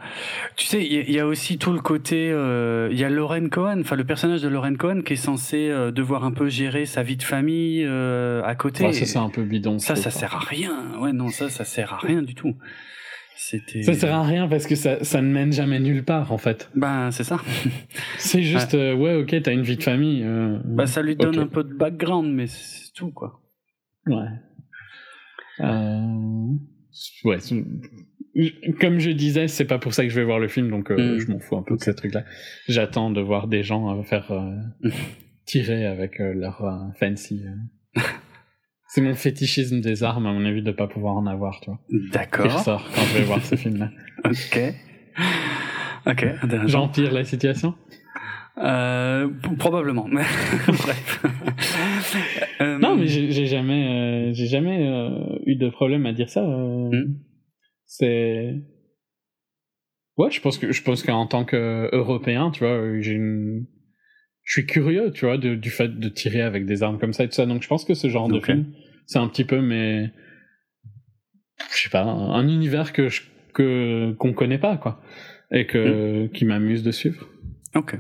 tu 0.56 0.68
sais, 0.68 0.86
il 0.86 0.94
y, 0.94 0.98
a- 1.00 1.02
il 1.02 1.12
y 1.12 1.20
a 1.20 1.26
aussi 1.26 1.58
tout 1.58 1.74
le 1.74 1.80
côté, 1.80 2.30
euh, 2.32 2.88
il 2.92 3.00
y 3.00 3.04
a 3.04 3.10
Lauren 3.10 3.50
Cohen, 3.50 3.80
enfin 3.82 3.96
le 3.96 4.04
personnage 4.04 4.42
de 4.44 4.48
Lauren 4.48 4.76
Cohen 4.76 5.02
qui 5.02 5.14
est 5.14 5.18
censé 5.18 5.70
euh, 5.70 5.92
devoir 5.92 6.24
un 6.24 6.32
peu 6.32 6.50
gérer 6.50 6.86
sa 6.86 7.02
vie 7.02 7.18
de 7.18 7.24
famille 7.24 7.84
à 7.84 8.56
côté. 8.56 8.86
Ouais, 8.86 8.94
ça, 8.94 9.06
c'est 9.06 9.18
un 9.18 9.30
peu 9.30 9.44
bidon. 9.44 9.80
ça, 9.80 9.96
ça 9.96 10.12
sert 10.12 10.36
à 10.36 10.40
rien. 10.40 10.74
Ouais, 11.00 11.14
non, 11.14 11.30
ça, 11.30 11.50
ça 11.50 11.66
sert 11.66 11.94
à 11.94 11.98
rien 11.98 12.22
du 12.22 12.36
tout. 12.36 12.56
C'était. 13.36 13.82
Ça 13.82 13.94
sert 13.96 14.14
à 14.14 14.22
rien 14.24 14.48
parce 14.48 14.68
que 14.68 14.76
ça, 14.76 15.04
ça 15.04 15.20
ne 15.22 15.28
mène 15.32 15.52
jamais 15.52 15.80
nulle 15.80 16.04
part, 16.06 16.32
en 16.32 16.38
fait. 16.38 16.70
Ben, 16.76 17.10
c'est 17.12 17.24
ça. 17.24 17.38
C'est 18.20 18.44
juste, 18.44 18.74
ouais, 18.74 19.16
ok, 19.16 19.42
t'as 19.42 19.52
une 19.52 19.64
vie 19.64 19.78
de 19.78 19.84
famille. 19.84 20.24
Bah, 20.66 20.86
ça 20.86 21.02
lui 21.02 21.16
donne 21.16 21.40
un 21.40 21.48
peu 21.48 21.64
de 21.64 21.74
background, 21.74 22.32
mais 22.32 22.46
c'est 22.48 22.94
tout, 22.94 23.10
quoi. 23.12 23.42
Ouais. 24.06 24.28
Euh, 25.60 26.48
Ouais. 27.24 27.38
Comme 28.82 29.00
je 29.00 29.12
disais, 29.12 29.48
c'est 29.48 29.66
pas 29.66 29.78
pour 29.78 29.94
ça 29.94 30.04
que 30.04 30.10
je 30.10 30.16
vais 30.16 30.24
voir 30.26 30.40
le 30.40 30.48
film, 30.48 30.70
donc 30.70 30.90
euh, 30.92 31.16
Mm. 31.16 31.20
je 31.20 31.32
m'en 31.32 31.40
fous 31.40 31.56
un 31.58 31.64
peu 31.64 31.76
de 31.76 31.82
ces 31.82 31.94
trucs-là. 31.94 32.24
J'attends 32.68 33.12
de 33.12 33.22
voir 33.22 33.48
des 33.48 33.62
gens 33.64 33.98
euh, 34.00 34.04
faire 34.04 34.32
euh, 34.32 34.90
tirer 35.46 35.86
avec 35.86 36.18
leur 36.20 36.64
fancy. 37.00 37.44
c'est 38.88 39.02
mon 39.02 39.14
fétichisme 39.14 39.82
des 39.82 40.04
armes, 40.04 40.26
à 40.26 40.34
mon 40.34 40.46
avis, 40.46 40.64
de 40.64 40.72
pas 40.72 40.88
pouvoir 40.88 41.16
en 41.16 41.28
avoir, 41.28 41.60
tu 41.62 41.70
vois. 41.70 41.80
Qui 41.90 42.10
D'accord. 42.12 42.46
ressort 42.52 42.90
quand 42.96 43.02
je 43.04 43.18
vais 43.20 43.24
voir 43.24 43.44
ce 43.46 43.56
film-là. 43.56 43.92
Ok. 44.26 44.60
Ok. 46.08 46.26
J'empire 46.68 47.12
la 47.12 47.24
situation? 47.24 47.76
Euh, 48.58 49.30
probablement. 49.60 50.08
mais 50.08 50.24
Bref. 50.68 51.24
Euh, 52.62 52.78
Non, 52.80 52.96
mais 52.96 53.08
j'ai 53.08 53.46
jamais, 53.48 53.88
euh, 54.30 54.34
j'ai 54.34 54.48
jamais 54.48 54.88
euh, 54.88 55.40
eu 55.46 55.56
de 55.56 55.70
problème 55.70 56.06
à 56.06 56.14
dire 56.14 56.30
ça. 56.30 56.42
euh, 56.44 56.90
Mm. 56.92 57.16
C'est. 57.86 58.56
Ouais, 60.18 60.30
je 60.32 60.42
pense 60.42 60.58
que 60.58 60.72
je 60.72 60.84
pense 60.84 61.04
qu'en 61.04 61.26
tant 61.28 61.44
qu'Européen, 61.46 62.52
tu 62.52 62.60
vois, 62.64 63.00
j'ai 63.02 63.14
une. 63.14 63.66
Je 64.44 64.52
suis 64.60 64.66
curieux, 64.66 65.12
tu 65.12 65.26
vois, 65.26 65.38
de- 65.38 65.56
du 65.56 65.70
fait 65.70 66.00
de 66.00 66.10
tirer 66.10 66.42
avec 66.42 66.66
des 66.66 66.84
armes 66.84 67.00
comme 67.00 67.14
ça 67.14 67.24
et 67.24 67.28
tout 67.28 67.34
ça. 67.34 67.46
Donc 67.46 67.62
je 67.64 67.68
pense 67.68 67.86
que 67.86 67.94
ce 67.94 68.10
genre 68.10 68.28
de 68.28 68.40
film, 68.46 68.66
c'est 69.08 69.20
un 69.20 69.28
petit 69.28 69.46
peu, 69.46 69.62
mais 69.62 70.12
je 71.74 71.78
sais 71.84 71.90
pas, 71.90 72.04
un, 72.04 72.32
un 72.32 72.48
univers 72.48 72.92
que 72.94 73.10
je, 73.10 73.22
que 73.54 74.12
qu'on 74.20 74.34
connaît 74.34 74.58
pas, 74.60 74.78
quoi, 74.78 75.02
et 75.52 75.66
que 75.66 76.28
qui 76.34 76.46
m'amuse 76.46 76.84
de 76.84 76.92
suivre. 76.92 77.28
Ok. 77.76 77.96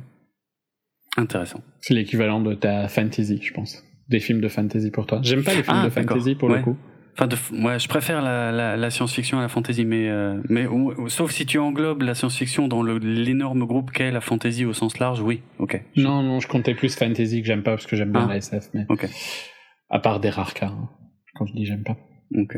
Intéressant. 1.17 1.63
C'est 1.81 1.93
l'équivalent 1.93 2.41
de 2.41 2.53
ta 2.55 2.87
fantasy, 2.87 3.39
je 3.41 3.53
pense. 3.53 3.83
Des 4.09 4.19
films 4.19 4.41
de 4.41 4.47
fantasy 4.47 4.91
pour 4.91 5.05
toi. 5.05 5.19
J'aime 5.23 5.43
pas 5.43 5.53
les 5.53 5.63
films 5.63 5.77
Ah, 5.81 5.85
de 5.85 5.89
fantasy 5.89 6.35
pour 6.35 6.49
Ouais. 6.49 6.57
le 6.57 6.63
coup. 6.63 6.77
Enfin, 7.15 7.27
de, 7.27 7.35
ouais, 7.63 7.77
je 7.77 7.87
préfère 7.87 8.23
la, 8.23 8.51
la, 8.51 8.75
la 8.75 8.89
science-fiction 8.89 9.37
à 9.37 9.41
la 9.43 9.47
fantasy, 9.47 9.85
mais, 9.85 10.09
euh, 10.09 10.41
mais 10.49 10.65
ou- 10.65 11.07
sauf 11.09 11.29
si 11.31 11.45
tu 11.45 11.59
englobes 11.59 12.01
la 12.01 12.15
science-fiction 12.15 12.67
dans 12.67 12.81
l'énorme 12.81 13.65
groupe 13.65 13.91
qu'est 13.91 14.09
la 14.11 14.19
fantasy 14.19 14.65
au 14.65 14.73
sens 14.73 14.97
large, 14.97 15.21
oui, 15.21 15.41
ok. 15.59 15.79
Non, 15.95 16.23
non, 16.23 16.39
je 16.39 16.47
comptais 16.47 16.73
plus 16.73 16.95
fantasy 16.95 17.41
que 17.41 17.47
j'aime 17.47 17.61
pas 17.61 17.71
parce 17.71 17.85
que 17.85 17.95
j'aime 17.95 18.11
bien 18.11 18.25
Ah. 18.25 18.29
la 18.29 18.37
SF, 18.37 18.69
mais 18.73 18.85
Ok. 18.89 19.07
à 19.91 19.99
part 19.99 20.19
des 20.19 20.31
rares 20.31 20.55
cas, 20.55 20.67
hein, 20.75 20.89
quand 21.35 21.45
je 21.45 21.53
dis 21.53 21.65
j'aime 21.65 21.83
pas. 21.83 21.97
Ok. 22.35 22.57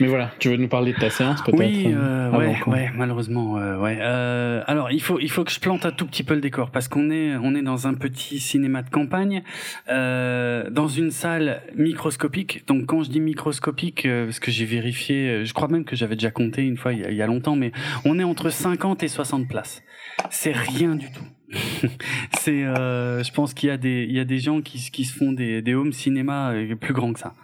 Mais 0.00 0.08
voilà, 0.08 0.32
tu 0.38 0.48
veux 0.48 0.56
nous 0.56 0.68
parler 0.68 0.92
de 0.92 0.98
ta 0.98 1.10
séance 1.10 1.42
peut-être 1.42 1.58
Oui, 1.58 1.86
euh, 1.88 2.30
euh, 2.32 2.70
ouais, 2.70 2.90
malheureusement, 2.94 3.56
euh, 3.58 3.78
ouais. 3.78 3.98
Euh, 4.00 4.62
alors, 4.66 4.90
il 4.90 5.00
faut, 5.00 5.18
il 5.20 5.30
faut 5.30 5.44
que 5.44 5.52
je 5.52 5.60
plante 5.60 5.86
un 5.86 5.92
tout 5.92 6.06
petit 6.06 6.22
peu 6.22 6.34
le 6.34 6.40
décor 6.40 6.70
parce 6.70 6.88
qu'on 6.88 7.10
est, 7.10 7.36
on 7.36 7.54
est 7.54 7.62
dans 7.62 7.86
un 7.86 7.94
petit 7.94 8.38
cinéma 8.38 8.82
de 8.82 8.90
campagne, 8.90 9.42
dans 9.88 10.88
une 10.88 11.10
salle 11.10 11.62
microscopique. 11.74 12.66
Donc, 12.66 12.86
quand 12.86 13.02
je 13.02 13.10
dis 13.10 13.20
microscopique, 13.20 14.06
parce 14.06 14.40
que 14.40 14.50
j'ai 14.50 14.64
vérifié, 14.66 15.44
je 15.44 15.52
crois 15.54 15.68
même 15.68 15.84
que 15.84 15.96
j'avais 15.96 16.16
déjà 16.16 16.30
compté 16.30 16.62
une 16.62 16.76
fois 16.76 16.92
il 16.92 17.00
y, 17.00 17.04
a, 17.04 17.10
il 17.10 17.16
y 17.16 17.22
a 17.22 17.26
longtemps, 17.26 17.56
mais 17.56 17.72
on 18.04 18.18
est 18.18 18.24
entre 18.24 18.50
50 18.50 19.02
et 19.02 19.08
60 19.08 19.48
places. 19.48 19.82
C'est 20.30 20.52
rien 20.52 20.94
du 20.94 21.10
tout. 21.10 21.24
c'est, 22.38 22.64
euh, 22.64 23.22
je 23.22 23.32
pense 23.32 23.54
qu'il 23.54 23.68
y 23.68 23.72
a 23.72 23.76
des, 23.76 24.04
il 24.08 24.14
y 24.14 24.20
a 24.20 24.24
des 24.24 24.38
gens 24.38 24.60
qui, 24.62 24.78
se 24.78 25.12
font 25.12 25.32
des, 25.32 25.62
des 25.62 25.74
home 25.74 25.92
cinéma 25.92 26.52
euh, 26.52 26.74
plus 26.76 26.92
grands 26.94 27.12
que 27.12 27.20
ça. 27.20 27.34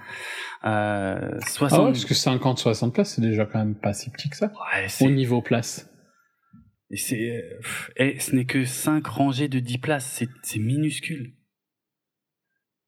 Euh, 0.64 1.38
60. 1.46 1.72
Ah 1.72 1.84
ouais, 1.84 1.92
parce 1.92 2.04
que 2.04 2.14
50-60 2.14 2.92
places, 2.92 3.14
c'est 3.14 3.20
déjà 3.22 3.46
quand 3.46 3.58
même 3.58 3.74
pas 3.74 3.92
si 3.92 4.10
petit 4.10 4.28
que 4.28 4.36
ça. 4.36 4.46
Ouais, 4.46 4.88
c'est- 4.88 5.06
Au 5.06 5.10
niveau 5.10 5.42
place. 5.42 5.88
Et 6.90 6.96
c'est, 6.96 7.30
euh, 7.30 7.58
pff, 7.60 7.90
eh, 7.96 8.18
ce 8.18 8.36
n'est 8.36 8.44
que 8.44 8.64
5 8.64 9.06
rangées 9.06 9.48
de 9.48 9.58
10 9.60 9.78
places, 9.78 10.06
c'est, 10.06 10.28
c'est 10.42 10.58
minuscule. 10.58 11.32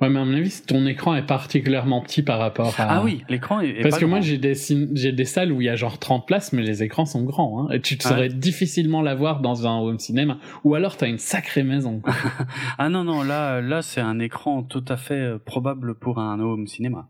Ouais, 0.01 0.09
mais 0.09 0.19
à 0.19 0.25
mon 0.25 0.35
avis, 0.35 0.61
ton 0.67 0.87
écran 0.87 1.15
est 1.15 1.25
particulièrement 1.25 2.01
petit 2.03 2.23
par 2.23 2.41
rapport 2.41 2.75
à. 2.81 2.97
Ah, 2.97 3.03
oui, 3.05 3.23
l'écran 3.29 3.61
est, 3.61 3.69
est 3.79 3.83
Parce 3.83 3.95
pas 3.95 4.01
que 4.01 4.05
moi, 4.07 4.21
j'ai 4.21 4.39
des, 4.39 4.55
cin- 4.55 4.89
j'ai 4.93 5.13
des 5.13 5.25
salles 5.25 5.53
où 5.53 5.61
il 5.61 5.67
y 5.67 5.69
a 5.69 5.77
genre 5.77 5.99
30 6.01 6.27
places, 6.27 6.53
mais 6.53 6.63
les 6.63 6.83
écrans 6.83 7.07
sont 7.07 7.23
grands. 7.23 7.61
Hein, 7.63 7.73
et 7.73 7.81
tu 7.81 7.97
te 7.97 8.05
Ouais. 8.09 8.13
saurais 8.13 8.29
difficilement 8.29 9.03
l'avoir 9.03 9.41
dans 9.41 9.69
un 9.69 9.79
home 9.79 10.01
cinéma. 10.01 10.39
Ou 10.65 10.75
alors, 10.75 10.97
t'as 10.97 11.07
une 11.09 11.19
sacrée 11.19 11.63
maison. 11.63 12.01
quoi. 12.01 12.13
Ah 12.79 12.89
non, 12.89 13.05
non, 13.05 13.23
là, 13.23 13.61
là 13.61 13.83
c'est 13.83 14.01
un 14.01 14.19
écran 14.19 14.65
tout 14.65 14.85
à 14.89 14.97
fait 14.97 15.15
euh, 15.15 15.39
probable 15.39 15.97
pour 15.97 16.19
un 16.19 16.41
home 16.41 16.67
cinéma. 16.67 17.09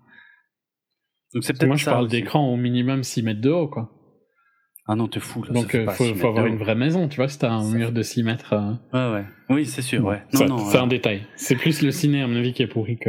Donc 1.32 1.42
c'est 1.42 1.54
peut-être 1.54 1.66
moi, 1.66 1.76
je 1.76 1.84
ça 1.84 1.92
parle 1.92 2.08
d'écran 2.08 2.46
au 2.52 2.56
minimum 2.56 3.02
6 3.02 3.22
mètres 3.22 3.40
de 3.40 3.50
haut, 3.50 3.66
quoi. 3.66 3.90
Ah 4.86 4.94
non, 4.96 5.08
t'es 5.08 5.20
fou. 5.20 5.42
Là, 5.44 5.52
Donc, 5.54 5.70
il 5.72 5.84
pas 5.86 5.92
faut, 5.92 6.04
avoir 6.26 6.44
une 6.46 6.58
vraie 6.58 6.74
maison, 6.74 7.08
tu 7.08 7.16
vois, 7.16 7.28
si 7.28 7.38
t'as 7.38 7.50
un 7.50 7.70
mur 7.72 7.90
de 7.90 8.02
6 8.02 8.22
mètres. 8.22 8.52
euh, 8.52 8.72
Ouais, 9.12 9.14
ouais. 9.20 9.24
Oui, 9.48 9.64
c'est 9.66 9.80
sûr, 9.82 10.04
ouais. 10.04 10.22
Non, 10.34 10.38
ça, 10.40 10.46
non. 10.46 10.58
c'est 10.58 10.76
euh, 10.76 10.82
un 10.82 10.86
détail. 10.86 11.22
C'est 11.36 11.56
plus 11.56 11.80
le 11.82 11.90
ciné, 11.90 12.20
à 12.22 12.26
mon 12.26 12.36
avis, 12.36 12.52
qui 12.52 12.62
est 12.62 12.66
pourri 12.66 12.98
que. 12.98 13.08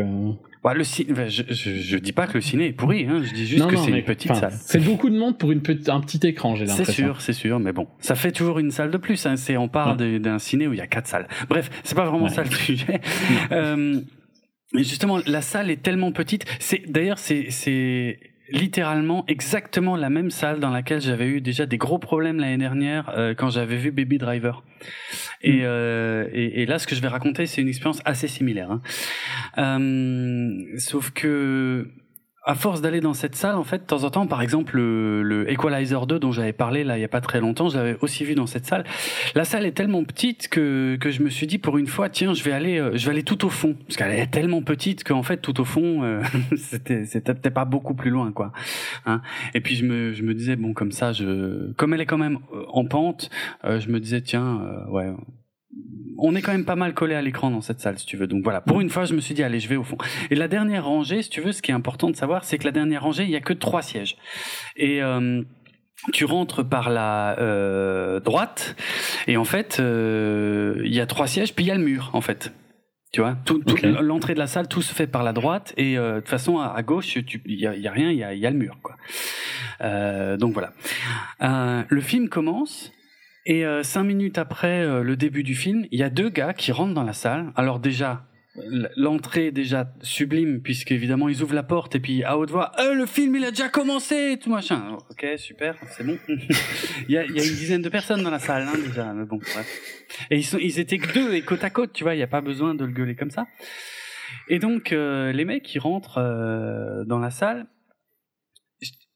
bah, 0.63 0.73
le 0.73 0.85
ciné, 0.85 1.11
bah, 1.11 1.27
je, 1.27 1.43
je, 1.49 1.71
je 1.71 1.97
dis 1.97 2.13
pas 2.13 2.27
que 2.27 2.35
le 2.35 2.41
ciné 2.41 2.67
est 2.67 2.71
pourri, 2.73 3.05
hein, 3.09 3.21
je 3.23 3.33
dis 3.33 3.45
juste 3.45 3.61
non, 3.61 3.67
que 3.67 3.75
c'est 3.75 3.91
une 3.91 4.03
petite 4.05 4.33
salle. 4.35 4.53
C'est 4.53 4.79
beaucoup 4.83 5.09
de 5.09 5.17
monde 5.17 5.37
pour 5.37 5.51
une 5.51 5.61
petite, 5.61 5.89
un 5.89 5.99
petit 5.99 6.25
écran, 6.25 6.55
j'ai 6.55 6.65
C'est 6.65 6.77
l'impression. 6.77 7.05
sûr, 7.07 7.21
c'est 7.21 7.33
sûr, 7.33 7.59
mais 7.59 7.73
bon, 7.73 7.87
ça 7.99 8.15
fait 8.15 8.31
toujours 8.31 8.59
une 8.59 8.71
salle 8.71 8.89
de 8.91 8.97
plus. 8.97 9.25
Hein. 9.25 9.35
C'est 9.35 9.57
on 9.57 9.67
parle 9.67 9.97
de- 9.97 10.17
d'un 10.17 10.39
ciné 10.39 10.67
où 10.67 10.73
il 10.73 10.79
y 10.79 10.81
a 10.81 10.87
quatre 10.87 11.07
salles. 11.07 11.27
Bref, 11.49 11.69
c'est 11.83 11.95
pas 11.95 12.05
vraiment 12.05 12.25
Ouais. 12.25 12.29
ça 12.29 12.43
le 12.43 12.51
sujet. 12.51 13.01
Euh, 13.51 13.99
mais 14.73 14.83
justement, 14.83 15.19
la 15.27 15.41
salle 15.41 15.69
est 15.69 15.81
tellement 15.83 16.11
petite. 16.13 16.45
C'est 16.59 16.89
d'ailleurs 16.89 17.19
c'est 17.19 17.47
c'est 17.51 18.19
littéralement 18.49 19.25
exactement 19.27 19.95
la 19.95 20.09
même 20.09 20.29
salle 20.29 20.59
dans 20.59 20.69
laquelle 20.69 21.01
j'avais 21.01 21.27
eu 21.27 21.41
déjà 21.41 21.65
des 21.65 21.77
gros 21.77 21.97
problèmes 21.99 22.39
l'année 22.39 22.57
dernière 22.57 23.09
euh, 23.09 23.33
quand 23.33 23.49
j'avais 23.49 23.77
vu 23.77 23.91
Baby 23.91 24.17
Driver. 24.17 24.63
Et, 25.41 25.61
euh, 25.63 26.27
et, 26.31 26.61
et 26.61 26.65
là, 26.65 26.79
ce 26.79 26.87
que 26.87 26.95
je 26.95 27.01
vais 27.01 27.07
raconter, 27.07 27.45
c'est 27.45 27.61
une 27.61 27.67
expérience 27.67 28.01
assez 28.05 28.27
similaire. 28.27 28.71
hein. 28.71 28.81
Euh, 29.57 30.77
sauf 30.77 31.11
que 31.11 31.89
à 32.45 32.55
force 32.55 32.81
d'aller 32.81 33.01
dans 33.01 33.13
cette 33.13 33.35
salle, 33.35 33.55
en 33.55 33.63
fait, 33.63 33.79
de 33.79 33.85
temps 33.85 34.03
en 34.03 34.11
temps, 34.11 34.27
par 34.27 34.41
exemple, 34.41 34.75
le, 34.77 35.23
le 35.23 35.49
Equalizer 35.51 36.05
2 36.05 36.19
dont 36.19 36.31
j'avais 36.31 36.53
parlé 36.53 36.83
là 36.83 36.97
il 36.97 37.01
y 37.01 37.03
a 37.03 37.09
pas 37.09 37.21
très 37.21 37.39
longtemps, 37.39 37.69
je 37.69 37.77
l'avais 37.77 37.97
aussi 38.01 38.23
vu 38.23 38.35
dans 38.35 38.45
cette 38.45 38.65
salle. 38.65 38.85
La 39.33 39.45
salle 39.45 39.65
est 39.65 39.71
tellement 39.71 40.03
petite 40.03 40.47
que, 40.47 40.95
que 40.99 41.09
je 41.09 41.23
me 41.23 41.29
suis 41.29 41.47
dit 41.47 41.57
pour 41.57 41.77
une 41.77 41.87
fois, 41.87 42.09
tiens, 42.09 42.33
je 42.33 42.43
vais 42.43 42.51
aller, 42.51 42.77
euh, 42.77 42.91
je 42.95 43.05
vais 43.05 43.11
aller 43.11 43.23
tout 43.23 43.45
au 43.45 43.49
fond, 43.49 43.75
parce 43.87 43.97
qu'elle 43.97 44.11
est 44.11 44.27
tellement 44.27 44.61
petite 44.61 45.03
qu'en 45.03 45.23
fait 45.23 45.37
tout 45.37 45.59
au 45.59 45.65
fond, 45.65 46.03
euh, 46.03 46.21
c'était, 46.57 47.05
c'était 47.05 47.33
peut-être 47.33 47.53
pas 47.53 47.65
beaucoup 47.65 47.95
plus 47.95 48.11
loin, 48.11 48.31
quoi. 48.31 48.51
Hein 49.05 49.21
Et 49.53 49.61
puis 49.61 49.75
je 49.75 49.85
me, 49.85 50.13
je 50.13 50.23
me 50.23 50.35
disais 50.35 50.55
bon 50.55 50.73
comme 50.73 50.91
ça, 50.91 51.13
je, 51.13 51.71
comme 51.73 51.93
elle 51.93 52.01
est 52.01 52.05
quand 52.05 52.17
même 52.17 52.39
euh, 52.53 52.63
en 52.69 52.85
pente, 52.85 53.29
euh, 53.63 53.79
je 53.79 53.89
me 53.89 53.99
disais 53.99 54.21
tiens, 54.21 54.61
euh, 54.61 54.91
ouais. 54.91 55.11
On 56.17 56.33
est 56.35 56.41
quand 56.41 56.53
même 56.53 56.63
pas 56.65 56.77
mal 56.77 56.93
collé 56.93 57.13
à 57.13 57.21
l'écran 57.21 57.51
dans 57.51 57.59
cette 57.61 57.81
salle, 57.81 57.99
si 57.99 58.05
tu 58.05 58.15
veux. 58.15 58.25
Donc 58.27 58.41
voilà, 58.43 58.61
pour 58.61 58.79
une 58.79 58.89
fois, 58.89 59.03
je 59.03 59.13
me 59.13 59.19
suis 59.19 59.33
dit, 59.35 59.43
allez, 59.43 59.59
je 59.59 59.67
vais 59.67 59.75
au 59.75 59.83
fond. 59.83 59.97
Et 60.29 60.35
la 60.35 60.47
dernière 60.47 60.85
rangée, 60.85 61.21
si 61.21 61.29
tu 61.29 61.41
veux, 61.41 61.51
ce 61.51 61.61
qui 61.61 61.71
est 61.71 61.73
important 61.73 62.09
de 62.09 62.15
savoir, 62.15 62.45
c'est 62.45 62.57
que 62.57 62.63
la 62.63 62.71
dernière 62.71 63.03
rangée, 63.03 63.23
il 63.23 63.29
y 63.29 63.35
a 63.35 63.41
que 63.41 63.51
trois 63.51 63.81
sièges. 63.81 64.15
Et 64.77 65.03
euh, 65.03 65.41
tu 66.13 66.23
rentres 66.23 66.63
par 66.67 66.89
la 66.89 67.37
euh, 67.39 68.21
droite, 68.21 68.77
et 69.27 69.35
en 69.35 69.43
fait, 69.43 69.77
euh, 69.81 70.81
il 70.85 70.93
y 70.95 71.01
a 71.01 71.05
trois 71.05 71.27
sièges, 71.27 71.53
puis 71.53 71.65
il 71.65 71.67
y 71.67 71.71
a 71.71 71.75
le 71.75 71.83
mur, 71.83 72.11
en 72.13 72.21
fait. 72.21 72.53
Tu 73.11 73.19
vois, 73.21 73.35
tout, 73.45 73.59
tout- 73.59 73.73
Ok. 73.73 73.81
l'entrée 74.01 74.33
de 74.35 74.39
la 74.39 74.47
salle, 74.47 74.67
tout 74.69 74.81
se 74.81 74.93
fait 74.93 75.07
par 75.07 75.23
la 75.23 75.33
droite, 75.33 75.73
et 75.75 75.95
de 75.95 76.19
toute 76.19 76.29
façon, 76.29 76.59
à, 76.59 76.67
à 76.75 76.81
gauche, 76.83 77.15
il 77.17 77.59
y 77.59 77.67
a, 77.67 77.75
il 77.75 77.81
y 77.81 77.87
a 77.87 77.91
rien, 77.91 78.09
il 78.11 78.17
y 78.17 78.23
a, 78.23 78.33
il 78.33 78.39
y 78.39 78.45
a 78.45 78.51
le 78.51 78.57
mur, 78.57 78.77
quoi. 78.81 78.95
Donc 80.37 80.53
voilà. 80.53 80.71
Le 81.89 82.01
film 82.01 82.29
commence. 82.29 82.91
Et 83.45 83.65
euh, 83.65 83.83
cinq 83.83 84.03
minutes 84.03 84.37
après 84.37 84.81
euh, 84.83 85.03
le 85.03 85.15
début 85.15 85.43
du 85.43 85.55
film, 85.55 85.85
il 85.91 85.99
y 85.99 86.03
a 86.03 86.09
deux 86.09 86.29
gars 86.29 86.53
qui 86.53 86.71
rentrent 86.71 86.93
dans 86.93 87.03
la 87.03 87.13
salle. 87.13 87.51
Alors 87.55 87.79
déjà, 87.79 88.25
l'entrée 88.95 89.51
déjà 89.51 89.91
sublime 90.01 90.61
puisque 90.61 90.91
évidemment 90.91 91.27
ils 91.29 91.41
ouvrent 91.41 91.53
la 91.55 91.63
porte 91.63 91.95
et 91.95 91.99
puis 91.99 92.23
à 92.23 92.37
haute 92.37 92.51
voix 92.51 92.71
Euh, 92.79 92.93
le 92.93 93.05
film 93.05 93.35
il 93.35 93.43
a 93.43 93.51
déjà 93.51 93.69
commencé! 93.69 94.39
tout 94.41 94.49
machin. 94.49 94.97
Ok 95.09 95.25
super 95.37 95.75
c'est 95.89 96.05
bon. 96.05 96.17
Il, 96.27 97.13
y 97.13 97.17
a, 97.17 97.25
y 97.25 97.39
a 97.39 97.43
une 97.43 97.55
dizaine 97.55 97.81
de 97.81 97.89
personnes 97.89 98.23
dans 98.23 98.31
la 98.31 98.39
salle 98.39 98.67
hein, 98.67 98.77
déjà 98.77 99.13
mais 99.13 99.25
bon 99.25 99.37
bref. 99.37 99.67
Et 100.31 100.37
ils 100.37 100.43
sont 100.43 100.57
ils 100.57 100.79
étaient 100.79 100.97
que 100.97 101.13
deux 101.13 101.33
et 101.33 101.41
côte 101.41 101.63
à 101.63 101.69
côte 101.69 101.91
tu 101.93 102.03
vois 102.03 102.15
il 102.15 102.19
y 102.19 102.23
a 102.23 102.27
pas 102.27 102.41
besoin 102.41 102.75
de 102.75 102.85
le 102.85 102.91
gueuler 102.91 103.15
comme 103.15 103.31
ça. 103.31 103.45
Et 104.47 104.59
donc 104.59 104.91
euh, 104.93 105.31
les 105.31 105.45
mecs 105.45 105.73
ils 105.75 105.79
rentrent 105.79 106.19
euh, 106.19 107.03
dans 107.05 107.19
la 107.19 107.31
salle 107.31 107.67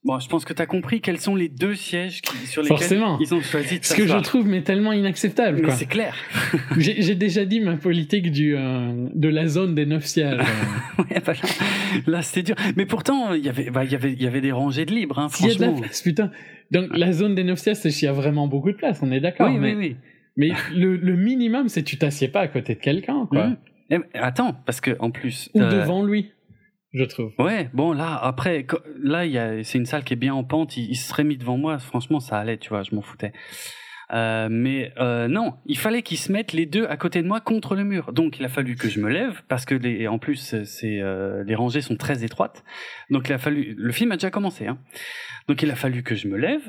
Bon, 0.06 0.18
je 0.18 0.29
pense 0.29 0.46
que 0.46 0.53
tu 0.53 0.62
as 0.62 0.65
compris 0.65 1.01
quels 1.01 1.20
sont 1.20 1.36
les 1.36 1.50
deux 1.50 1.75
sièges 1.75 2.22
qui, 2.22 2.38
sur 2.48 2.62
lesquels 2.62 2.77
Forcément. 2.77 3.18
ils 3.20 3.34
ont 3.36 3.41
choisi 3.41 3.79
de 3.79 3.86
Ce 3.86 3.94
que 3.94 4.08
je 4.08 4.18
trouve 4.20 4.48
mais 4.48 4.62
tellement 4.62 4.94
inacceptable. 4.94 5.62
Mais 5.62 5.72
c'est 5.72 5.88
clair. 5.88 6.15
J'ai 6.77 7.15
déjà 7.15 7.44
dit 7.44 7.60
ma 7.60 7.75
politique 7.75 8.32
du, 8.32 8.56
euh, 8.56 9.10
de 9.13 9.27
la 9.27 9.48
zone 9.48 9.75
des 9.75 9.86
neuf 9.86 10.06
sièges. 10.06 10.39
euh. 10.39 11.03
Ouais, 11.10 11.22
bah 11.25 11.34
là, 11.34 11.50
là, 12.08 12.22
c'était 12.22 12.44
dur. 12.53 12.56
Mais 12.77 12.86
pourtant, 12.86 13.34
il 13.34 13.44
y 13.44 13.50
avait, 13.50 13.70
bah, 13.72 13.84
il 13.84 13.91
y 13.91 13.96
avait, 13.96 14.13
il 14.13 14.22
y 14.22 14.27
avait 14.27 14.39
des 14.41 14.51
rangées 14.53 14.86
de 14.86 14.94
libres, 14.94 15.20
hein, 15.20 15.27
S'il 15.29 15.48
y 15.48 15.51
a 15.51 15.56
de 15.56 15.60
la 15.60 15.65
franchement. 15.68 15.82
place, 15.82 16.01
putain. 16.01 16.32
Donc 16.72 16.88
la 16.96 17.12
zone 17.12 17.36
des 17.36 17.44
neuf 17.44 17.60
sièges, 17.60 17.77
c'est 17.77 17.91
s'il 17.91 18.06
y 18.06 18.10
a 18.10 18.13
vraiment 18.13 18.48
beaucoup 18.48 18.72
de 18.72 18.77
place, 18.77 19.00
on 19.01 19.12
est 19.12 19.20
d'accord. 19.20 19.50
Oui, 19.50 19.58
mais 19.60 19.74
oui, 19.75 19.77
oui. 19.89 19.96
mais 20.38 20.50
le, 20.75 20.96
le 20.96 21.15
minimum, 21.18 21.68
c'est 21.68 21.84
tu 21.84 21.98
t'assieds 21.98 22.27
pas 22.29 22.41
à 22.41 22.48
côté 22.48 22.75
de 22.75 22.79
quelqu'un, 22.79 23.25
quoi. 23.29 23.50
Mais 23.89 24.00
attends, 24.13 24.53
parce 24.65 24.79
que 24.82 24.96
en 25.00 25.12
plus. 25.12 25.50
Ou 25.56 25.62
euh, 25.62 25.70
devant 25.82 26.03
lui, 26.03 26.32
je 26.93 27.03
trouve. 27.03 27.31
Ouais, 27.38 27.69
bon 27.74 27.93
là 27.93 28.17
après 28.22 28.65
là 29.01 29.25
il 29.25 29.65
c'est 29.65 29.77
une 29.77 29.86
salle 29.86 30.03
qui 30.03 30.13
est 30.13 30.17
bien 30.17 30.34
en 30.34 30.43
pente, 30.43 30.77
il, 30.77 30.89
il 30.89 30.96
se 30.96 31.08
serait 31.08 31.24
mis 31.24 31.38
devant 31.38 31.58
moi, 31.58 31.79
franchement 31.79 32.19
ça 32.19 32.38
allait, 32.38 32.58
tu 32.58 32.69
vois, 32.69 32.84
je 32.84 32.96
m'en 32.96 33.01
foutais. 33.01 33.34
Euh, 34.12 34.48
mais 34.50 34.91
euh, 34.98 35.27
non, 35.27 35.53
il 35.65 35.77
fallait 35.77 36.01
qu'ils 36.01 36.17
se 36.17 36.31
mettent 36.31 36.53
les 36.53 36.65
deux 36.65 36.88
à 36.88 36.98
côté 36.98 37.22
de 37.22 37.27
moi 37.27 37.41
contre 37.41 37.75
le 37.75 37.84
mur. 37.84 38.12
Donc 38.12 38.39
il 38.39 38.46
a 38.46 38.50
fallu 38.50 38.75
que 38.75 38.89
je 38.89 39.00
me 39.00 39.10
lève 39.10 39.43
parce 39.48 39.65
que 39.65 39.75
les, 39.75 40.08
en 40.08 40.17
plus 40.17 40.63
c'est 40.63 41.00
euh, 41.01 41.43
les 41.43 41.55
rangées 41.55 41.81
sont 41.81 41.96
très 41.96 42.24
étroites. 42.24 42.63
Donc 43.10 43.29
il 43.29 43.34
a 43.34 43.38
fallu 43.38 43.75
le 43.77 43.91
film 43.91 44.12
a 44.12 44.15
déjà 44.15 44.31
commencé 44.31 44.65
hein. 44.65 44.79
Donc 45.48 45.62
il 45.62 45.69
a 45.69 45.75
fallu 45.75 46.01
que 46.01 46.15
je 46.15 46.27
me 46.27 46.38
lève 46.38 46.62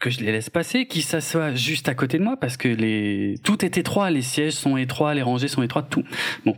que 0.00 0.10
je 0.10 0.20
les 0.20 0.32
laisse 0.32 0.50
passer, 0.50 0.86
qu'ils 0.86 1.02
s'assoient 1.02 1.54
juste 1.54 1.88
à 1.88 1.94
côté 1.94 2.18
de 2.18 2.24
moi 2.24 2.36
parce 2.36 2.56
que 2.56 2.66
les 2.66 3.34
tout 3.44 3.64
est 3.64 3.78
étroit, 3.78 4.10
les 4.10 4.22
sièges 4.22 4.54
sont 4.54 4.76
étroits, 4.76 5.14
les 5.14 5.22
rangées 5.22 5.48
sont 5.48 5.62
étroites, 5.62 5.90
tout. 5.90 6.02
Bon. 6.44 6.56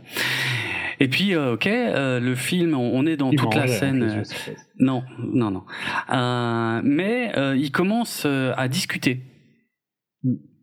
Et 0.99 1.07
puis, 1.07 1.33
euh, 1.35 1.53
ok, 1.53 1.67
euh, 1.67 2.19
le 2.19 2.35
film, 2.35 2.73
on, 2.73 2.91
on 2.97 3.05
est 3.05 3.17
dans 3.17 3.31
Il 3.31 3.37
toute 3.37 3.55
la 3.55 3.67
scène. 3.67 4.03
euh, 4.03 4.23
non, 4.79 5.03
non, 5.19 5.51
non. 5.51 5.63
Euh, 6.13 6.81
mais 6.83 7.31
euh, 7.37 7.55
ils 7.55 7.71
commencent 7.71 8.23
euh, 8.25 8.53
à 8.57 8.67
discuter. 8.67 9.21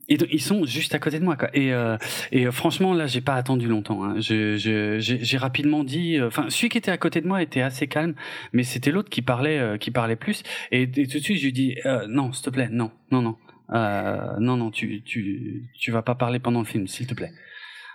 Et 0.08 0.16
donc, 0.16 0.28
ils 0.32 0.40
sont 0.42 0.66
juste 0.66 0.94
à 0.94 0.98
côté 0.98 1.20
de 1.20 1.24
moi, 1.24 1.36
quoi. 1.36 1.48
Et, 1.54 1.72
euh, 1.72 1.96
et 2.32 2.50
franchement, 2.50 2.92
là, 2.92 3.06
j'ai 3.06 3.20
pas 3.20 3.34
attendu 3.34 3.68
longtemps. 3.68 4.02
Hein. 4.04 4.16
Je, 4.20 4.56
je, 4.56 4.98
j'ai, 4.98 5.36
rapidement 5.38 5.84
dit. 5.84 6.18
euh, 6.18 6.26
Enfin, 6.26 6.46
celui 6.50 6.68
qui 6.68 6.76
était 6.78 6.90
à 6.90 6.98
côté 6.98 7.20
de 7.20 7.28
moi 7.28 7.40
était 7.40 7.62
assez 7.62 7.86
calme, 7.86 8.14
mais 8.52 8.64
c'était 8.64 8.90
l'autre 8.90 9.08
qui 9.10 9.22
parlait, 9.22 9.58
euh, 9.58 9.78
qui 9.78 9.90
parlait 9.90 10.16
plus. 10.16 10.42
Et, 10.70 10.82
et 10.82 11.06
tout 11.06 11.18
de 11.18 11.22
suite, 11.22 11.38
je 11.38 11.44
lui 11.44 11.52
dis 11.52 11.76
euh, 11.86 12.06
non, 12.08 12.32
s'il 12.32 12.44
te 12.44 12.50
plaît, 12.50 12.68
non, 12.70 12.90
non, 13.12 13.22
non, 13.22 13.36
euh, 13.72 14.34
non, 14.40 14.56
non, 14.56 14.70
tu, 14.70 15.02
tu, 15.02 15.70
tu 15.78 15.92
vas 15.92 16.02
pas 16.02 16.16
parler 16.16 16.40
pendant 16.40 16.58
le 16.60 16.66
film, 16.66 16.88
s'il 16.88 17.06
te 17.06 17.14
plaît. 17.14 17.30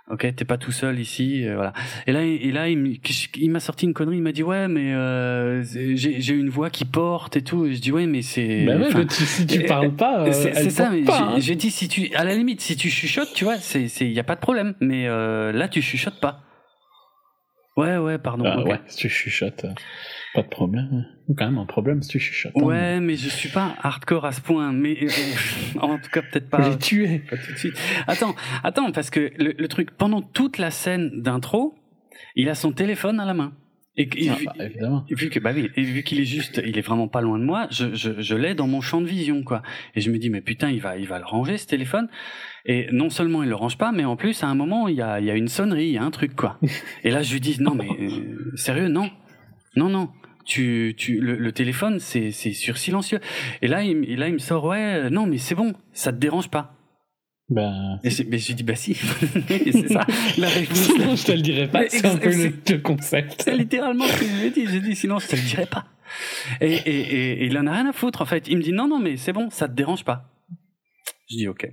Ok, 0.10 0.26
t'es 0.36 0.46
pas 0.46 0.58
tout 0.58 0.72
seul 0.72 1.00
ici, 1.00 1.46
euh, 1.46 1.56
voilà. 1.56 1.74
Et 2.06 2.14
là, 2.14 2.24
et 2.24 2.52
là, 2.52 2.70
il, 2.70 3.52
m'a 3.52 3.60
sorti 3.60 3.86
une 3.86 3.94
connerie. 3.94 4.16
Il 4.18 4.22
m'a 4.22 4.32
dit 4.32 4.42
ouais, 4.44 4.70
mais 4.70 4.94
euh, 4.94 5.64
j'ai, 5.64 6.34
une 6.34 6.48
voix 6.50 6.70
qui 6.70 6.86
porte 6.86 7.36
et 7.36 7.42
tout. 7.42 7.66
Et 7.66 7.74
je 7.74 7.82
dis 7.82 7.92
ouais, 7.92 8.06
mais 8.06 8.22
c'est. 8.22 8.64
Bah 8.66 8.78
ouais, 8.78 8.88
mais 8.96 9.06
tu- 9.06 9.26
si 9.26 9.46
tu 9.46 9.64
euh, 9.64 9.68
parles 9.68 9.94
pas, 9.94 10.22
euh, 10.22 10.32
c'est 10.32 10.54
c'est 10.54 10.70
ça, 10.70 10.90
mais 10.90 11.04
j'ai- 11.04 11.12
hein. 11.12 11.36
j'ai 11.40 11.56
dit 11.56 11.72
si 11.72 11.90
tu, 11.90 12.10
à 12.16 12.24
la 12.24 12.36
limite, 12.36 12.62
si 12.62 12.78
tu 12.78 12.90
chuchotes, 12.90 13.34
tu 13.34 13.44
vois, 13.44 13.58
c'est, 13.58 13.90
c'est, 13.90 14.10
y 14.10 14.20
a 14.20 14.24
pas 14.24 14.36
de 14.36 14.40
problème. 14.40 14.76
Mais 14.80 15.08
euh, 15.10 15.52
là, 15.52 15.68
tu 15.68 15.82
chuchotes 15.82 16.22
pas. 16.22 16.42
Ouais, 17.76 17.98
ouais, 17.98 18.18
pardon. 18.18 18.46
Ok. 18.62 18.66
Ouais, 18.70 18.80
tu 18.98 19.10
chuchotes, 19.10 19.66
euh, 19.66 19.74
pas 20.38 20.44
de 20.44 20.48
problème. 20.50 21.06
Quand 21.38 21.46
même 21.46 21.58
un 21.58 21.66
problème 21.66 22.02
si 22.02 22.10
tu 22.10 22.20
chuchotes. 22.20 22.54
hein. 22.56 22.62
Ouais, 22.64 23.00
mais 23.00 23.16
je 23.16 23.28
suis 23.30 23.50
pas 23.50 23.76
hardcore 23.82 24.26
à 24.26 24.32
ce 24.32 24.40
point. 24.42 24.72
Mais 24.72 24.98
euh, 25.04 25.08
en 25.82 25.98
tout 25.98 26.10
cas, 26.12 26.22
peut-être 26.22 26.50
pas. 26.50 26.70
l'ai 26.70 26.78
tué. 26.78 27.20
Pas 27.30 27.38
tout 27.38 27.52
de 27.52 27.58
suite. 27.58 27.78
Attends, 28.08 28.36
attends, 28.64 28.92
parce 28.92 29.10
que 29.10 29.32
le, 29.38 29.54
le 29.58 29.68
truc, 29.68 29.92
pendant 29.92 30.22
toute 30.22 30.58
la 30.58 30.72
scène 30.72 31.22
d'intro, 31.22 31.76
il 32.36 32.50
a 32.50 32.56
son 32.56 32.72
téléphone 32.72 33.20
à 33.20 33.26
la 33.26 33.34
main. 33.34 33.54
Et, 34.00 34.08
Ah, 34.30 34.36
vu, 34.36 34.46
bah, 34.46 34.54
évidemment. 34.60 35.06
et 35.10 35.16
vu 35.16 35.30
que, 35.32 35.40
bah 35.40 35.54
oui, 35.56 35.72
et 35.76 35.82
vu 35.82 36.04
qu'il 36.04 36.20
est 36.20 36.24
juste, 36.26 36.62
il 36.64 36.78
est 36.78 36.82
vraiment 36.82 37.08
pas 37.08 37.20
loin 37.22 37.40
de 37.40 37.44
moi, 37.44 37.66
je, 37.72 37.96
je, 37.96 38.22
je 38.22 38.36
l'ai 38.36 38.54
dans 38.54 38.68
mon 38.68 38.80
champ 38.80 39.02
de 39.02 39.08
vision, 39.08 39.42
quoi. 39.44 39.64
Et 39.96 40.02
je 40.02 40.12
me 40.12 40.20
dis, 40.20 40.30
mais 40.30 40.42
putain, 40.42 40.70
il 40.70 40.80
va, 40.80 40.98
il 40.98 41.08
va 41.08 41.18
le 41.18 41.26
ranger, 41.26 41.58
ce 41.58 41.66
téléphone. 41.66 42.08
Et 42.68 42.88
non 42.92 43.10
seulement 43.10 43.42
il 43.42 43.50
le 43.50 43.56
range 43.56 43.80
pas, 43.80 43.92
mais 43.92 44.06
en 44.06 44.16
plus, 44.16 44.44
à 44.44 44.48
un 44.48 44.54
moment, 44.54 44.88
il 44.88 44.96
y 44.98 45.02
a, 45.02 45.20
il 45.20 45.26
y 45.26 45.32
a 45.32 45.36
une 45.36 45.48
sonnerie, 45.48 45.88
il 45.88 45.94
y 45.94 45.98
a 45.98 46.04
un 46.04 46.12
truc, 46.12 46.36
quoi. 46.36 46.60
Et 47.04 47.10
là, 47.10 47.24
je 47.24 47.34
lui 47.34 47.40
dis, 47.40 47.60
non, 47.60 47.74
mais, 47.74 47.88
euh, 47.90 48.52
sérieux, 48.56 48.88
non. 48.88 49.10
Non, 49.76 49.90
non. 49.90 50.10
Tu, 50.48 50.96
tu, 50.98 51.20
le, 51.20 51.36
le 51.36 51.52
téléphone, 51.52 52.00
c'est, 52.00 52.32
c'est 52.32 52.54
sur 52.54 52.78
silencieux. 52.78 53.20
Et 53.62 53.68
là, 53.68 53.84
il, 53.84 54.10
et 54.10 54.16
là, 54.16 54.30
il 54.30 54.34
me 54.34 54.40
sort, 54.40 54.64
ouais, 54.64 54.94
euh, 54.96 55.10
non, 55.10 55.26
mais 55.28 55.38
c'est 55.38 55.56
bon, 55.56 55.74
ça 55.92 56.14
te 56.14 56.18
dérange 56.18 56.50
pas. 56.50 56.74
Ben. 57.50 58.00
Et 58.06 58.10
j'ai, 58.10 58.24
mais 58.24 58.38
j'ai 58.38 58.54
dit, 58.54 58.64
bah 58.64 58.76
si. 58.76 58.94
C'est 59.48 59.88
ça, 59.90 60.06
la 60.38 60.48
réponse. 60.48 60.78
Sinon, 60.78 61.16
je 61.18 61.26
te 61.26 61.32
le 61.34 61.42
dirais 61.42 61.68
pas. 61.70 61.88
C'est 61.90 62.06
un 62.06 62.18
peu 62.18 62.30
le, 62.30 62.54
le 62.70 62.78
concept. 62.80 63.42
C'est 63.44 63.56
littéralement 63.56 64.06
ce 64.06 64.20
que 64.20 64.26
je 64.26 64.34
lui 64.40 64.46
ai 64.48 64.50
dit. 64.52 64.68
J'ai 64.68 64.80
dit, 64.80 64.96
sinon, 64.96 65.20
je 65.20 65.28
te 65.28 65.36
le 65.36 65.42
dirais 65.42 65.66
pas. 65.66 65.86
Et, 66.62 66.74
et, 66.74 67.00
et, 67.00 67.32
et 67.44 67.46
il 67.46 67.58
en 67.58 67.68
a 67.68 67.74
rien 67.74 67.90
à 67.90 67.94
foutre, 67.94 68.22
en 68.22 68.26
fait. 68.26 68.48
Il 68.48 68.58
me 68.58 68.64
dit, 68.64 68.72
non, 68.72 68.88
non, 68.88 69.00
mais 69.00 69.18
c'est 69.18 69.34
bon, 69.34 69.50
ça 69.50 69.68
te 69.68 69.74
dérange 69.74 70.06
pas. 70.06 70.30
Je 71.30 71.38
dis, 71.38 71.48
ok. 71.48 71.68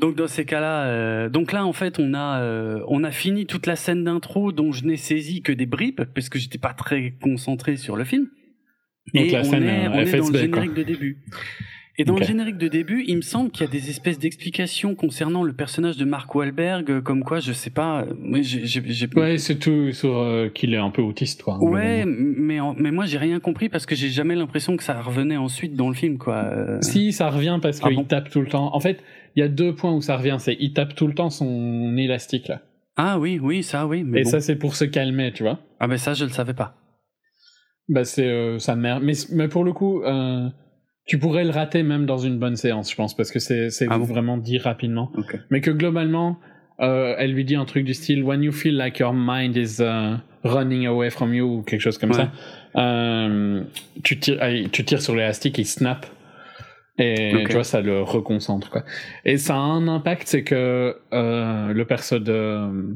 Donc 0.00 0.16
dans 0.16 0.26
ces 0.26 0.44
cas-là, 0.44 0.86
euh, 0.86 1.28
donc 1.28 1.52
là 1.52 1.64
en 1.64 1.72
fait 1.72 1.98
on 2.00 2.14
a 2.14 2.40
euh, 2.40 2.80
on 2.88 3.04
a 3.04 3.12
fini 3.12 3.46
toute 3.46 3.66
la 3.66 3.76
scène 3.76 4.02
d'intro 4.04 4.50
dont 4.50 4.72
je 4.72 4.84
n'ai 4.84 4.96
saisi 4.96 5.40
que 5.40 5.52
des 5.52 5.66
bribes 5.66 6.00
parce 6.14 6.28
que 6.28 6.38
j'étais 6.38 6.58
pas 6.58 6.74
très 6.74 7.12
concentré 7.22 7.76
sur 7.76 7.94
le 7.96 8.04
film. 8.04 8.26
Donc 9.14 9.26
et 9.26 9.30
la 9.30 9.40
on 9.40 9.44
scène, 9.44 9.62
est, 9.64 9.86
euh, 9.86 9.90
on 9.92 9.98
est 10.00 10.04
dans 10.16 10.24
FSB, 10.24 10.32
le 10.42 10.48
quoi. 10.48 10.62
générique 10.62 10.74
de 10.74 10.82
début. 10.82 11.18
Et 11.96 12.04
dans 12.04 12.16
le 12.16 12.24
générique 12.24 12.58
de 12.58 12.66
début, 12.66 13.04
il 13.06 13.14
me 13.18 13.22
semble 13.22 13.52
qu'il 13.52 13.64
y 13.64 13.68
a 13.68 13.70
des 13.70 13.88
espèces 13.88 14.18
d'explications 14.18 14.96
concernant 14.96 15.44
le 15.44 15.52
personnage 15.52 15.96
de 15.96 16.04
Mark 16.04 16.34
Wahlberg, 16.34 17.00
comme 17.02 17.22
quoi, 17.22 17.38
je 17.38 17.52
sais 17.52 17.70
pas, 17.70 18.04
j'ai, 18.40 19.06
Ouais, 19.14 19.38
c'est 19.38 19.60
tout 19.60 19.92
sur 19.92 20.18
euh, 20.18 20.48
qu'il 20.48 20.74
est 20.74 20.78
un 20.78 20.90
peu 20.90 21.02
autiste, 21.02 21.44
quoi. 21.44 21.62
Ouais, 21.62 22.04
mais, 22.04 22.58
en- 22.58 22.74
mais 22.76 22.90
moi 22.90 23.06
j'ai 23.06 23.18
rien 23.18 23.38
compris 23.38 23.68
parce 23.68 23.86
que 23.86 23.94
j'ai 23.94 24.08
jamais 24.08 24.34
l'impression 24.34 24.76
que 24.76 24.82
ça 24.82 25.00
revenait 25.00 25.36
ensuite 25.36 25.76
dans 25.76 25.88
le 25.88 25.94
film, 25.94 26.18
quoi. 26.18 26.34
Euh, 26.46 26.78
Si, 26.80 27.12
ça 27.12 27.30
revient 27.30 27.60
parce 27.62 27.78
Ah 27.80 27.86
qu'il 27.86 27.96
bon? 27.98 28.02
tape 28.02 28.28
tout 28.28 28.40
le 28.40 28.48
temps. 28.48 28.74
En 28.74 28.80
fait, 28.80 28.98
il 29.36 29.40
y 29.40 29.42
a 29.42 29.48
deux 29.48 29.74
points 29.74 29.92
où 29.92 30.00
ça 30.00 30.16
revient. 30.16 30.36
C'est 30.38 30.56
il 30.60 30.72
tape 30.72 30.94
tout 30.94 31.06
le 31.06 31.14
temps 31.14 31.30
son 31.30 31.96
élastique, 31.96 32.48
là. 32.48 32.60
Ah 32.96 33.18
oui, 33.18 33.40
oui, 33.42 33.62
ça, 33.62 33.86
oui. 33.86 34.04
Mais 34.04 34.20
Et 34.20 34.24
bon. 34.24 34.30
ça, 34.30 34.40
c'est 34.40 34.56
pour 34.56 34.76
se 34.76 34.84
calmer, 34.84 35.32
tu 35.32 35.42
vois. 35.42 35.58
Ah 35.80 35.88
ben 35.88 35.96
ça, 35.98 36.14
je 36.14 36.24
le 36.24 36.30
savais 36.30 36.54
pas. 36.54 36.76
Bah, 37.88 38.04
c'est 38.04 38.26
euh, 38.28 38.58
sa 38.58 38.76
mère. 38.76 39.00
Mais, 39.00 39.14
mais 39.32 39.48
pour 39.48 39.64
le 39.64 39.72
coup, 39.72 40.02
euh, 40.04 40.48
tu 41.06 41.18
pourrais 41.18 41.44
le 41.44 41.50
rater 41.50 41.82
même 41.82 42.06
dans 42.06 42.18
une 42.18 42.38
bonne 42.38 42.56
séance, 42.56 42.90
je 42.90 42.96
pense, 42.96 43.14
parce 43.16 43.30
que 43.30 43.38
c'est 43.40 43.68
Ah 43.90 43.98
bon 43.98 44.04
vraiment 44.04 44.38
dit 44.38 44.58
rapidement. 44.58 45.10
Mais 45.50 45.60
que 45.60 45.70
globalement, 45.70 46.38
euh, 46.80 47.14
elle 47.18 47.32
lui 47.32 47.44
dit 47.44 47.56
un 47.56 47.64
truc 47.64 47.84
du 47.84 47.94
style 47.94 48.22
When 48.22 48.42
you 48.42 48.52
feel 48.52 48.76
like 48.76 48.98
your 49.00 49.12
mind 49.12 49.56
is 49.56 49.82
uh, 49.82 50.16
running 50.44 50.86
away 50.86 51.10
from 51.10 51.34
you, 51.34 51.58
ou 51.58 51.62
quelque 51.62 51.80
chose 51.80 51.98
comme 51.98 52.10
Ouais. 52.12 52.16
ça, 52.16 52.30
euh, 52.76 53.62
tu, 54.02 54.18
tires, 54.18 54.38
tu 54.72 54.84
tires 54.84 55.02
sur 55.02 55.14
l'élastique, 55.14 55.58
il 55.58 55.66
snap. 55.66 56.06
Et 56.98 57.44
tu 57.46 57.52
vois, 57.54 57.64
ça 57.64 57.80
le 57.80 58.02
reconcentre, 58.02 58.70
quoi. 58.70 58.84
Et 59.24 59.36
ça 59.36 59.54
a 59.54 59.58
un 59.58 59.88
impact, 59.88 60.28
c'est 60.28 60.44
que 60.44 60.96
euh, 61.12 61.72
le 61.72 61.84
perso 61.86 62.18
de 62.20 62.32
euh, 62.32 62.94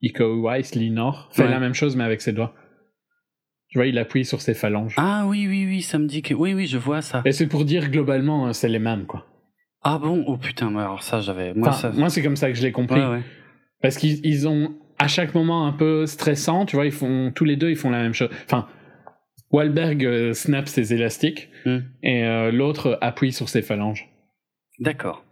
Iko 0.00 0.40
Weiss, 0.42 0.74
Linor, 0.74 1.28
fait 1.32 1.42
Ouais. 1.44 1.50
la 1.50 1.60
même 1.60 1.74
chose, 1.74 1.94
mais 1.96 2.04
avec 2.04 2.22
ses 2.22 2.32
doigts. 2.32 2.54
Tu 3.68 3.78
vois, 3.78 3.86
il 3.86 3.98
appuie 3.98 4.24
sur 4.24 4.40
ses 4.40 4.54
phalanges. 4.54 4.94
Ah 4.98 5.24
oui, 5.26 5.46
oui, 5.48 5.66
oui, 5.66 5.82
ça 5.82 5.98
me 5.98 6.06
dit 6.06 6.22
que. 6.22 6.32
Oui, 6.32 6.54
oui, 6.54 6.66
je 6.66 6.78
vois 6.78 7.02
ça. 7.02 7.22
Et 7.24 7.32
c'est 7.32 7.46
pour 7.46 7.64
dire 7.64 7.90
globalement, 7.90 8.46
euh, 8.46 8.52
c'est 8.52 8.68
les 8.68 8.78
mêmes, 8.78 9.04
quoi. 9.04 9.26
Ah 9.82 9.98
bon? 9.98 10.24
Oh 10.26 10.38
putain, 10.38 10.68
alors 10.76 11.02
ça, 11.02 11.20
j'avais. 11.20 11.52
Moi, 11.52 11.68
Enfin, 11.68 11.92
ça. 11.92 11.98
moi, 11.98 12.08
c'est 12.08 12.22
comme 12.22 12.36
ça 12.36 12.48
que 12.50 12.56
je 12.56 12.62
l'ai 12.62 12.72
compris. 12.72 13.00
Ouais, 13.00 13.06
ouais. 13.08 13.22
Parce 13.82 13.98
qu'ils 13.98 14.24
ils 14.24 14.48
ont 14.48 14.74
à 14.98 15.08
chaque 15.08 15.34
moment 15.34 15.66
un 15.66 15.72
peu 15.72 16.06
stressant, 16.06 16.64
tu 16.64 16.76
vois, 16.76 16.86
ils 16.86 16.92
font 16.92 17.30
tous 17.34 17.44
les 17.44 17.56
deux 17.56 17.68
ils 17.68 17.76
font 17.76 17.90
la 17.90 18.00
même 18.00 18.14
chose. 18.14 18.30
Enfin, 18.46 18.66
Wahlberg 19.54 20.04
euh, 20.04 20.34
snap 20.34 20.68
ses 20.68 20.92
élastiques 20.92 21.48
Hmm. 21.64 21.78
et 22.02 22.24
euh, 22.24 22.50
l'autre 22.52 22.98
appuie 23.00 23.32
sur 23.32 23.48
ses 23.48 23.62
phalanges. 23.62 24.08
D'accord. 24.80 25.24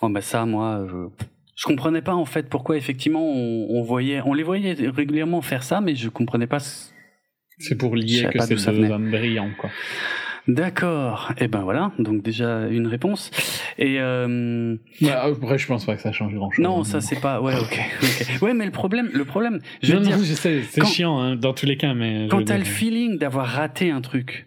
Oh 0.00 0.08
bah 0.08 0.20
ça, 0.22 0.46
moi, 0.46 0.86
je. 0.90 1.24
Je 1.56 1.64
comprenais 1.66 2.02
pas 2.02 2.14
en 2.14 2.24
fait 2.24 2.48
pourquoi 2.48 2.76
effectivement 2.76 3.22
on, 3.24 3.66
on 3.70 3.82
voyait, 3.82 4.20
on 4.24 4.34
les 4.34 4.42
voyait 4.42 4.72
régulièrement 4.90 5.40
faire 5.40 5.62
ça, 5.62 5.80
mais 5.80 5.94
je 5.94 6.08
comprenais 6.08 6.48
pas. 6.48 6.58
ce- 6.58 6.90
C'est 7.58 7.76
pour 7.78 7.94
lier 7.94 8.28
que 8.32 8.38
ça 8.40 8.72
deux 8.72 8.90
hommes 8.90 9.10
brillants, 9.10 9.52
quoi. 9.60 9.70
D'accord. 10.46 11.32
Et 11.38 11.48
ben 11.48 11.62
voilà, 11.62 11.92
donc 11.98 12.22
déjà 12.22 12.66
une 12.68 12.86
réponse. 12.86 13.30
Et 13.78 13.96
euh, 13.98 14.76
Ouais, 15.00 15.10
après, 15.10 15.56
je 15.58 15.66
pense 15.66 15.86
pas 15.86 15.96
que 15.96 16.02
ça 16.02 16.12
change 16.12 16.34
grand 16.34 16.50
chose. 16.50 16.62
non, 16.62 16.84
ça 16.84 17.00
c'est 17.00 17.20
pas. 17.20 17.40
Ouais, 17.40 17.54
ok, 17.58 17.80
ok. 18.02 18.42
Ouais, 18.42 18.52
mais 18.54 18.66
le 18.66 18.70
problème, 18.70 19.08
le 19.14 19.24
problème, 19.24 19.60
je 19.82 19.92
veux 19.92 19.98
non, 20.00 20.04
dire, 20.06 20.18
non, 20.18 20.22
je 20.24 20.34
sais, 20.34 20.62
c'est 20.68 20.80
quand- 20.82 20.86
chiant 20.86 21.18
hein, 21.18 21.36
dans 21.36 21.54
tous 21.54 21.64
les 21.66 21.76
cas, 21.78 21.94
mais. 21.94 22.28
quand 22.30 22.38
veux 22.38 22.44
t'as 22.44 22.56
dire- 22.56 22.64
le 22.64 22.70
feeling 22.70 23.18
d'avoir 23.18 23.46
raté 23.46 23.90
un 23.90 24.02
truc, 24.02 24.46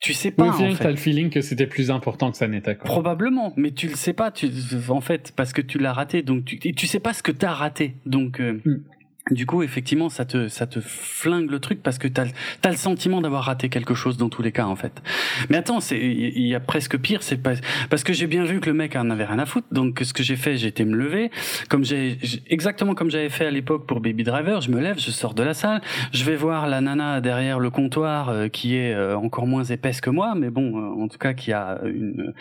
tu 0.00 0.14
sais 0.14 0.30
pas 0.30 0.44
Oui, 0.44 0.48
en 0.48 0.70
fait. 0.74 0.82
t'as 0.84 0.90
le 0.90 0.96
feeling 0.96 1.28
que 1.28 1.42
c'était 1.42 1.66
plus 1.66 1.90
important 1.90 2.30
que 2.30 2.36
ça 2.38 2.48
n'était. 2.48 2.76
Probablement, 2.76 3.52
mais 3.56 3.72
tu 3.72 3.88
le 3.88 3.96
sais 3.96 4.12
pas, 4.14 4.30
tu, 4.30 4.48
en 4.88 5.00
fait, 5.02 5.32
parce 5.36 5.52
que 5.52 5.60
tu 5.60 5.78
l'as 5.78 5.92
raté, 5.92 6.22
donc 6.22 6.44
tu, 6.46 6.58
tu 6.58 6.86
sais 6.86 7.00
pas 7.00 7.12
ce 7.12 7.22
que 7.22 7.32
t'as 7.32 7.52
raté, 7.52 7.94
donc 8.06 8.40
euh, 8.40 8.60
Mm. 8.64 8.76
Du 9.30 9.46
coup, 9.46 9.62
effectivement, 9.62 10.08
ça 10.08 10.24
te, 10.24 10.48
ça 10.48 10.66
te 10.66 10.80
flingue 10.80 11.50
le 11.50 11.60
truc 11.60 11.82
parce 11.82 11.98
que 11.98 12.08
t'as, 12.08 12.26
as 12.62 12.70
le 12.70 12.76
sentiment 12.76 13.20
d'avoir 13.20 13.44
raté 13.44 13.68
quelque 13.68 13.94
chose 13.94 14.16
dans 14.16 14.28
tous 14.28 14.42
les 14.42 14.52
cas, 14.52 14.66
en 14.66 14.76
fait. 14.76 15.02
Mais 15.50 15.56
attends, 15.56 15.80
c'est, 15.80 15.98
il 15.98 16.46
y 16.46 16.54
a 16.54 16.60
presque 16.60 16.98
pire, 16.98 17.22
c'est 17.22 17.36
pas, 17.36 17.52
parce 17.90 18.04
que 18.04 18.12
j'ai 18.12 18.26
bien 18.26 18.44
vu 18.44 18.60
que 18.60 18.66
le 18.66 18.74
mec 18.74 18.96
en 18.96 19.10
avait 19.10 19.24
rien 19.24 19.38
à 19.38 19.46
foutre, 19.46 19.66
donc 19.72 20.00
ce 20.02 20.12
que 20.12 20.22
j'ai 20.22 20.36
fait, 20.36 20.56
j'ai 20.56 20.68
été 20.68 20.84
me 20.84 20.96
lever, 20.96 21.30
comme 21.68 21.84
j'ai, 21.84 22.18
exactement 22.48 22.94
comme 22.94 23.10
j'avais 23.10 23.28
fait 23.28 23.46
à 23.46 23.50
l'époque 23.50 23.86
pour 23.86 24.00
Baby 24.00 24.24
Driver, 24.24 24.60
je 24.60 24.70
me 24.70 24.80
lève, 24.80 24.98
je 24.98 25.10
sors 25.10 25.34
de 25.34 25.42
la 25.42 25.54
salle, 25.54 25.80
je 26.12 26.24
vais 26.24 26.36
voir 26.36 26.66
la 26.66 26.80
nana 26.80 27.20
derrière 27.20 27.58
le 27.58 27.70
comptoir 27.70 28.28
euh, 28.28 28.48
qui 28.48 28.76
est 28.76 28.94
euh, 28.94 29.16
encore 29.16 29.46
moins 29.46 29.64
épaisse 29.64 30.00
que 30.00 30.10
moi, 30.10 30.34
mais 30.36 30.50
bon, 30.50 30.78
euh, 30.78 31.02
en 31.02 31.08
tout 31.08 31.18
cas 31.18 31.34
qui 31.34 31.52
a 31.52 31.80
une, 31.84 32.34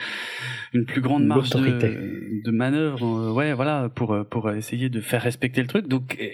une 0.74 0.86
plus 0.86 1.02
grande 1.02 1.26
marge 1.26 1.50
de, 1.50 2.52
manœuvre, 2.52 3.06
euh, 3.06 3.32
ouais, 3.32 3.54
voilà, 3.54 3.90
pour 3.94 4.14
euh, 4.14 4.24
pour 4.24 4.52
essayer 4.52 4.90
de 4.90 5.02
faire 5.02 5.22
respecter 5.22 5.62
le 5.62 5.68
truc. 5.68 5.88
Donc, 5.88 6.18
euh, 6.20 6.26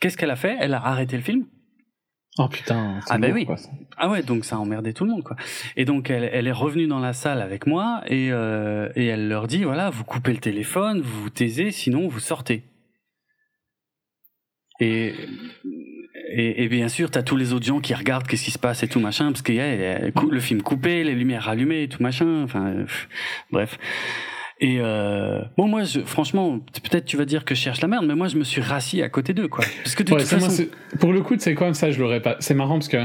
qu'est-ce 0.00 0.16
qu'elle 0.16 0.30
a 0.30 0.36
fait? 0.36 0.56
Elle 0.60 0.74
a 0.74 0.84
arrêté 0.84 1.16
le 1.16 1.22
film? 1.22 1.46
Oh 2.40 2.46
putain. 2.48 3.00
Ah, 3.08 3.18
bah 3.18 3.28
oui. 3.32 3.46
quoi, 3.46 3.56
ça. 3.56 3.68
Ah 3.96 4.08
ouais, 4.08 4.22
donc 4.22 4.44
ça 4.44 4.54
a 4.56 4.58
emmerdé 4.60 4.92
tout 4.94 5.04
le 5.04 5.10
monde, 5.10 5.24
quoi. 5.24 5.34
Et 5.76 5.84
donc 5.84 6.08
elle, 6.08 6.28
elle 6.32 6.46
est 6.46 6.52
revenue 6.52 6.86
dans 6.86 7.00
la 7.00 7.12
salle 7.12 7.42
avec 7.42 7.66
moi 7.66 8.02
et 8.06 8.30
euh, 8.30 8.88
et 8.94 9.06
elle 9.06 9.28
leur 9.28 9.48
dit 9.48 9.64
voilà, 9.64 9.90
vous 9.90 10.04
coupez 10.04 10.32
le 10.32 10.38
téléphone, 10.38 11.00
vous 11.00 11.22
vous 11.22 11.30
taisez, 11.30 11.72
sinon 11.72 12.06
vous 12.06 12.20
sortez. 12.20 12.62
Et 14.80 15.14
et, 16.30 16.62
et 16.64 16.68
bien 16.68 16.88
sûr, 16.88 17.10
t'as 17.10 17.22
tous 17.22 17.36
les 17.36 17.52
autres 17.52 17.66
gens 17.66 17.80
qui 17.80 17.94
regardent 17.94 18.26
qu'est-ce 18.28 18.44
qui 18.44 18.50
se 18.52 18.58
passe 18.58 18.82
et 18.84 18.88
tout 18.88 19.00
machin, 19.00 19.32
parce 19.32 19.42
qu'il 19.42 19.56
y 19.56 19.60
a 19.60 19.64
euh, 19.64 20.10
cou- 20.12 20.30
le 20.30 20.40
film 20.40 20.62
coupé, 20.62 21.02
les 21.02 21.14
lumières 21.14 21.48
allumées 21.48 21.82
et 21.84 21.88
tout 21.88 22.02
machin. 22.02 22.42
Enfin, 22.44 22.66
euh, 22.68 22.86
bref. 23.50 23.78
Et 24.60 24.78
euh, 24.80 25.40
bon, 25.56 25.68
moi, 25.68 25.84
je, 25.84 26.00
franchement, 26.00 26.58
peut-être 26.58 27.04
tu 27.04 27.16
vas 27.16 27.24
dire 27.24 27.44
que 27.44 27.54
je 27.54 27.60
cherche 27.60 27.80
la 27.80 27.88
merde, 27.88 28.06
mais 28.06 28.16
moi, 28.16 28.26
je 28.28 28.36
me 28.36 28.44
suis 28.44 28.60
rassis 28.60 29.02
à 29.02 29.08
côté 29.08 29.32
d'eux, 29.34 29.46
quoi. 29.48 29.64
Parce 29.84 29.94
que 29.94 30.02
de 30.02 30.12
Ouais, 30.12 30.20
toute 30.20 30.32
moi, 30.32 30.40
façon, 30.48 30.64
pour 30.98 31.12
le 31.12 31.20
coup, 31.20 31.34
c'est 31.38 31.54
quoi 31.54 31.72
ça 31.74 31.90
Je 31.92 32.00
l'aurais 32.00 32.20
pas. 32.20 32.36
C'est 32.40 32.54
marrant 32.54 32.74
parce 32.74 32.88
que 32.88 32.98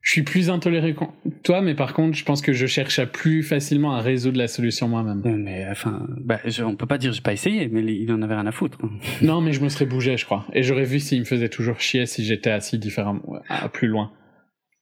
je 0.00 0.10
suis 0.10 0.22
plus 0.24 0.50
intoléré 0.50 0.94
que 0.94 1.04
toi, 1.44 1.62
mais 1.62 1.76
par 1.76 1.94
contre, 1.94 2.16
je 2.18 2.24
pense 2.24 2.42
que 2.42 2.52
je 2.52 2.66
cherche 2.66 2.98
à 2.98 3.06
plus 3.06 3.44
facilement 3.44 3.94
à 3.94 4.00
résoudre 4.00 4.36
la 4.36 4.48
solution 4.48 4.88
moi-même. 4.88 5.22
Mais 5.44 5.64
enfin, 5.70 6.06
bah, 6.18 6.40
je, 6.44 6.64
on 6.64 6.74
peut 6.74 6.86
pas 6.86 6.98
dire 6.98 7.12
j'ai 7.12 7.20
pas 7.22 7.32
essayé, 7.32 7.68
mais 7.68 7.82
il 7.84 8.10
en 8.12 8.20
avait 8.22 8.34
rien 8.34 8.46
à 8.48 8.52
foutre. 8.52 8.78
non, 9.22 9.40
mais 9.40 9.52
je 9.52 9.60
me 9.62 9.68
serais 9.68 9.86
bougé, 9.86 10.16
je 10.16 10.24
crois. 10.24 10.44
Et 10.54 10.64
j'aurais 10.64 10.82
vu 10.86 10.98
s'il 10.98 11.20
me 11.20 11.24
faisait 11.24 11.50
toujours 11.50 11.78
chier 11.78 12.04
si 12.06 12.24
j'étais 12.24 12.50
assis 12.50 12.78
différemment, 12.80 13.22
à 13.48 13.68
plus 13.68 13.86
loin. 13.86 14.10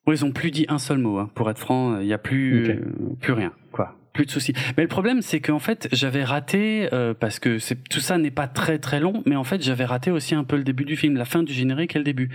Ils 0.08 0.24
ont 0.24 0.32
plus 0.32 0.50
dit 0.50 0.64
un 0.70 0.78
seul 0.78 0.96
mot. 0.98 1.18
hein. 1.18 1.30
Pour 1.34 1.50
être 1.50 1.58
franc, 1.58 2.00
il 2.00 2.06
y 2.06 2.14
a 2.14 2.18
plus 2.18 2.70
euh, 2.70 2.80
plus 3.20 3.34
rien, 3.34 3.52
quoi. 3.72 3.94
Plus 4.12 4.26
de 4.26 4.30
soucis. 4.30 4.54
Mais 4.76 4.82
le 4.82 4.88
problème, 4.88 5.22
c'est 5.22 5.40
qu'en 5.40 5.60
fait, 5.60 5.88
j'avais 5.92 6.24
raté 6.24 6.88
euh, 6.92 7.14
parce 7.14 7.38
que 7.38 7.58
c'est 7.58 7.76
tout 7.88 8.00
ça 8.00 8.18
n'est 8.18 8.32
pas 8.32 8.48
très 8.48 8.78
très 8.78 8.98
long, 8.98 9.22
mais 9.24 9.36
en 9.36 9.44
fait, 9.44 9.62
j'avais 9.62 9.84
raté 9.84 10.10
aussi 10.10 10.34
un 10.34 10.42
peu 10.42 10.56
le 10.56 10.64
début 10.64 10.84
du 10.84 10.96
film, 10.96 11.16
la 11.16 11.24
fin 11.24 11.42
du 11.42 11.52
générique 11.52 11.94
et 11.94 11.98
le 11.98 12.04
début. 12.04 12.30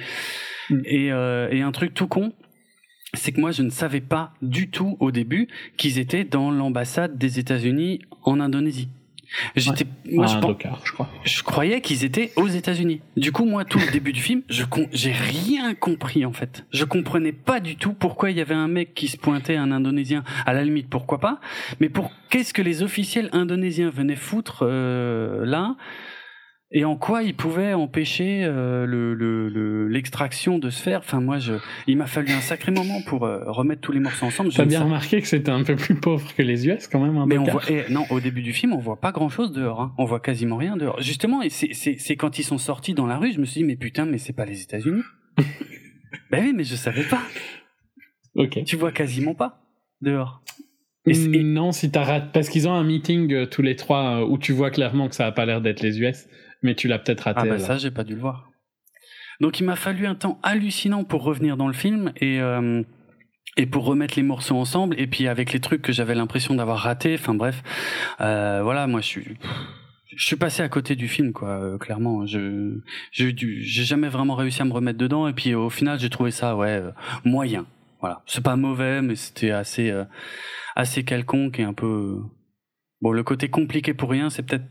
Mm. 0.69 0.81
Et, 0.85 1.11
euh, 1.11 1.49
et 1.51 1.61
un 1.61 1.71
truc 1.71 1.93
tout 1.93 2.07
con, 2.07 2.33
c'est 3.13 3.31
que 3.31 3.41
moi, 3.41 3.51
je 3.51 3.63
ne 3.63 3.69
savais 3.69 4.01
pas 4.01 4.33
du 4.41 4.69
tout 4.69 4.97
au 4.99 5.11
début 5.11 5.47
qu'ils 5.77 5.99
étaient 5.99 6.23
dans 6.23 6.51
l'ambassade 6.51 7.17
des 7.17 7.39
États-Unis 7.39 8.01
en 8.23 8.39
Indonésie. 8.39 8.89
J'étais, 9.55 9.85
moi, 10.11 10.25
je 10.27 10.37
pense- 10.37 10.83
crois. 10.91 11.09
je 11.23 11.43
croyais 11.43 11.81
qu'ils 11.81 12.03
étaient 12.03 12.31
aux 12.35 12.47
États-Unis. 12.47 13.01
Du 13.17 13.31
coup, 13.31 13.45
moi, 13.45 13.65
tout 13.65 13.79
le 13.79 13.91
début 13.91 14.13
du 14.13 14.21
film, 14.21 14.41
je 14.49 14.63
j'ai 14.91 15.11
rien 15.11 15.73
compris 15.73 16.25
en 16.25 16.33
fait. 16.33 16.65
Je 16.71 16.85
comprenais 16.85 17.31
pas 17.31 17.59
du 17.59 17.75
tout 17.75 17.93
pourquoi 17.93 18.31
il 18.31 18.37
y 18.37 18.41
avait 18.41 18.55
un 18.55 18.67
mec 18.67 18.93
qui 18.93 19.07
se 19.07 19.17
pointait, 19.17 19.55
un 19.55 19.71
Indonésien. 19.71 20.23
À 20.45 20.53
la 20.53 20.63
limite, 20.63 20.89
pourquoi 20.89 21.19
pas 21.19 21.39
Mais 21.79 21.89
pour 21.89 22.11
qu'est-ce 22.29 22.53
que 22.53 22.61
les 22.61 22.83
officiels 22.83 23.29
indonésiens 23.31 23.89
venaient 23.89 24.15
foutre 24.15 24.59
euh, 24.63 25.45
là 25.45 25.75
et 26.77 26.83
en 26.85 26.95
quoi 26.97 27.23
ils 27.23 27.33
pouvaient 27.33 27.73
empêcher 27.73 28.43
euh, 28.43 28.85
le- 28.85 29.13
le- 29.15 29.49
le- 29.49 29.87
l'extraction 29.87 30.59
de 30.59 30.69
se 30.69 30.81
faire 30.81 30.99
Enfin, 30.99 31.21
moi, 31.21 31.39
je, 31.39 31.53
il 31.87 31.97
m'a 31.97 32.05
fallu 32.05 32.31
un 32.31 32.41
sacré 32.41 32.71
moment 32.71 33.01
pour 33.07 33.25
euh, 33.25 33.43
remettre 33.47 33.81
tous 33.81 33.91
les 33.93 33.99
morceaux 33.99 34.25
ensemble. 34.25 34.51
T'as 34.53 34.65
ne 34.65 34.69
bien 34.69 34.83
remarqué 34.83 35.21
que 35.21 35.27
c'était 35.27 35.51
un 35.51 35.63
peu 35.63 35.75
plus 35.75 35.95
pauvre 35.95 36.31
que 36.35 36.41
les 36.43 36.67
US 36.67 36.87
quand 36.87 36.99
même, 36.99 37.17
un 37.17 37.25
mais 37.25 37.37
on 37.37 37.45
docard. 37.45 37.61
voit, 37.61 37.71
eh, 37.71 37.91
non, 37.91 38.03
au 38.11 38.19
début 38.19 38.41
du 38.43 38.51
film, 38.53 38.73
on 38.73 38.79
voit 38.79 38.99
pas 38.99 39.11
grand 39.11 39.29
chose 39.29 39.51
dehors. 39.53 39.81
Hein. 39.81 39.93
On 39.97 40.05
voit 40.05 40.19
quasiment 40.19 40.57
rien 40.57 40.75
dehors. 40.77 41.01
Justement, 41.01 41.41
et 41.41 41.49
c'est- 41.49 42.15
quand 42.17 42.37
ils 42.39 42.43
sont 42.43 42.57
sortis 42.57 42.93
dans 42.93 43.07
la 43.07 43.17
rue, 43.17 43.31
je 43.31 43.39
me 43.39 43.45
suis 43.45 43.61
dit, 43.61 43.65
mais 43.65 43.77
putain, 43.77 44.05
mais 44.05 44.17
c'est 44.17 44.33
pas 44.33 44.45
les 44.45 44.61
États-Unis. 44.61 45.01
ben 46.31 46.43
oui, 46.43 46.53
mais 46.55 46.63
je 46.65 46.75
savais 46.75 47.03
pas. 47.03 47.21
Ok. 48.35 48.63
Tu 48.65 48.75
vois 48.75 48.91
quasiment 48.91 49.33
pas 49.33 49.61
dehors. 50.01 50.41
Et 51.07 51.13
Non, 51.43 51.71
si 51.71 51.91
t'as 51.91 52.03
raté, 52.03 52.27
parce 52.33 52.49
qu'ils 52.49 52.67
ont 52.67 52.73
un 52.73 52.83
meeting 52.83 53.31
euh, 53.31 53.45
tous 53.45 53.61
les 53.61 53.75
trois 53.75 54.25
où 54.27 54.37
tu 54.39 54.53
vois 54.53 54.71
clairement 54.71 55.07
que 55.07 55.13
ça 55.15 55.27
a 55.27 55.31
pas 55.31 55.45
l'air 55.45 55.61
d'être 55.61 55.81
les 55.81 56.01
US, 56.01 56.27
mais 56.65 56.75
tu 56.75 56.87
l'as 56.87 56.99
peut-être 56.99 57.21
raté. 57.21 57.41
ah 57.41 57.45
bah 57.45 57.57
là. 57.57 57.59
ça, 57.59 57.77
j'ai 57.77 57.91
pas 57.91 58.03
dû 58.03 58.13
le 58.13 58.19
voir. 58.19 58.49
Donc 59.41 59.59
il 59.59 59.63
m'a 59.63 59.75
fallu 59.75 60.07
un 60.07 60.15
temps 60.15 60.39
hallucinant 60.43 61.03
pour 61.03 61.23
revenir 61.23 61.57
dans 61.57 61.67
le 61.67 61.73
film 61.73 62.13
et 62.17 62.39
euh, 62.39 62.83
et 63.57 63.65
pour 63.65 63.85
remettre 63.85 64.15
les 64.15 64.23
morceaux 64.23 64.57
ensemble 64.57 64.99
et 64.99 65.07
puis 65.07 65.27
avec 65.27 65.53
les 65.53 65.59
trucs 65.59 65.81
que 65.81 65.91
j'avais 65.91 66.15
l'impression 66.15 66.55
d'avoir 66.55 66.79
ratés. 66.79 67.15
Enfin 67.15 67.33
bref, 67.33 67.61
euh, 68.21 68.61
voilà, 68.63 68.87
moi 68.87 69.01
je 69.01 69.07
suis 69.07 69.37
je 70.15 70.25
suis 70.25 70.35
passé 70.37 70.61
à 70.61 70.69
côté 70.69 70.95
du 70.95 71.09
film 71.09 71.33
quoi 71.33 71.49
euh, 71.49 71.77
clairement 71.77 72.25
je 72.25 72.79
j'ai 73.11 73.83
jamais 73.83 74.07
vraiment 74.07 74.35
réussi 74.35 74.61
à 74.61 74.65
me 74.65 74.71
remettre 74.71 74.97
dedans 74.97 75.27
et 75.27 75.33
puis 75.33 75.53
au 75.55 75.69
final 75.69 75.99
j'ai 75.99 76.09
trouvé 76.09 76.31
ça 76.31 76.55
ouais 76.55 76.81
moyen 77.25 77.65
voilà 77.99 78.21
c'est 78.25 78.43
pas 78.43 78.55
mauvais 78.55 79.01
mais 79.01 79.15
c'était 79.15 79.51
assez 79.51 79.91
assez 80.75 81.03
quelconque 81.03 81.59
et 81.59 81.63
un 81.63 81.73
peu 81.73 82.21
bon 83.01 83.11
le 83.11 83.23
côté 83.23 83.49
compliqué 83.49 83.93
pour 83.93 84.09
rien 84.09 84.29
c'est 84.29 84.43
peut-être 84.43 84.63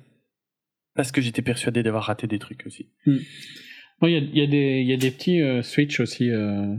parce 0.94 1.12
que 1.12 1.20
j'étais 1.20 1.42
persuadé 1.42 1.82
d'avoir 1.82 2.04
raté 2.04 2.26
des 2.26 2.38
trucs 2.38 2.64
aussi 2.66 2.88
Bon, 4.00 4.08
Il 4.08 4.12
y, 4.12 4.16
a, 4.16 4.18
il 4.20 4.38
y, 4.38 4.42
a 4.42 4.46
des- 4.46 4.80
il 4.80 4.86
y 4.88 4.92
a 4.92 4.96
des 4.96 5.10
petits 5.10 5.40
euh, 5.40 5.62
switch 5.62 6.00
aussi 6.00 6.30
euh, 6.30 6.74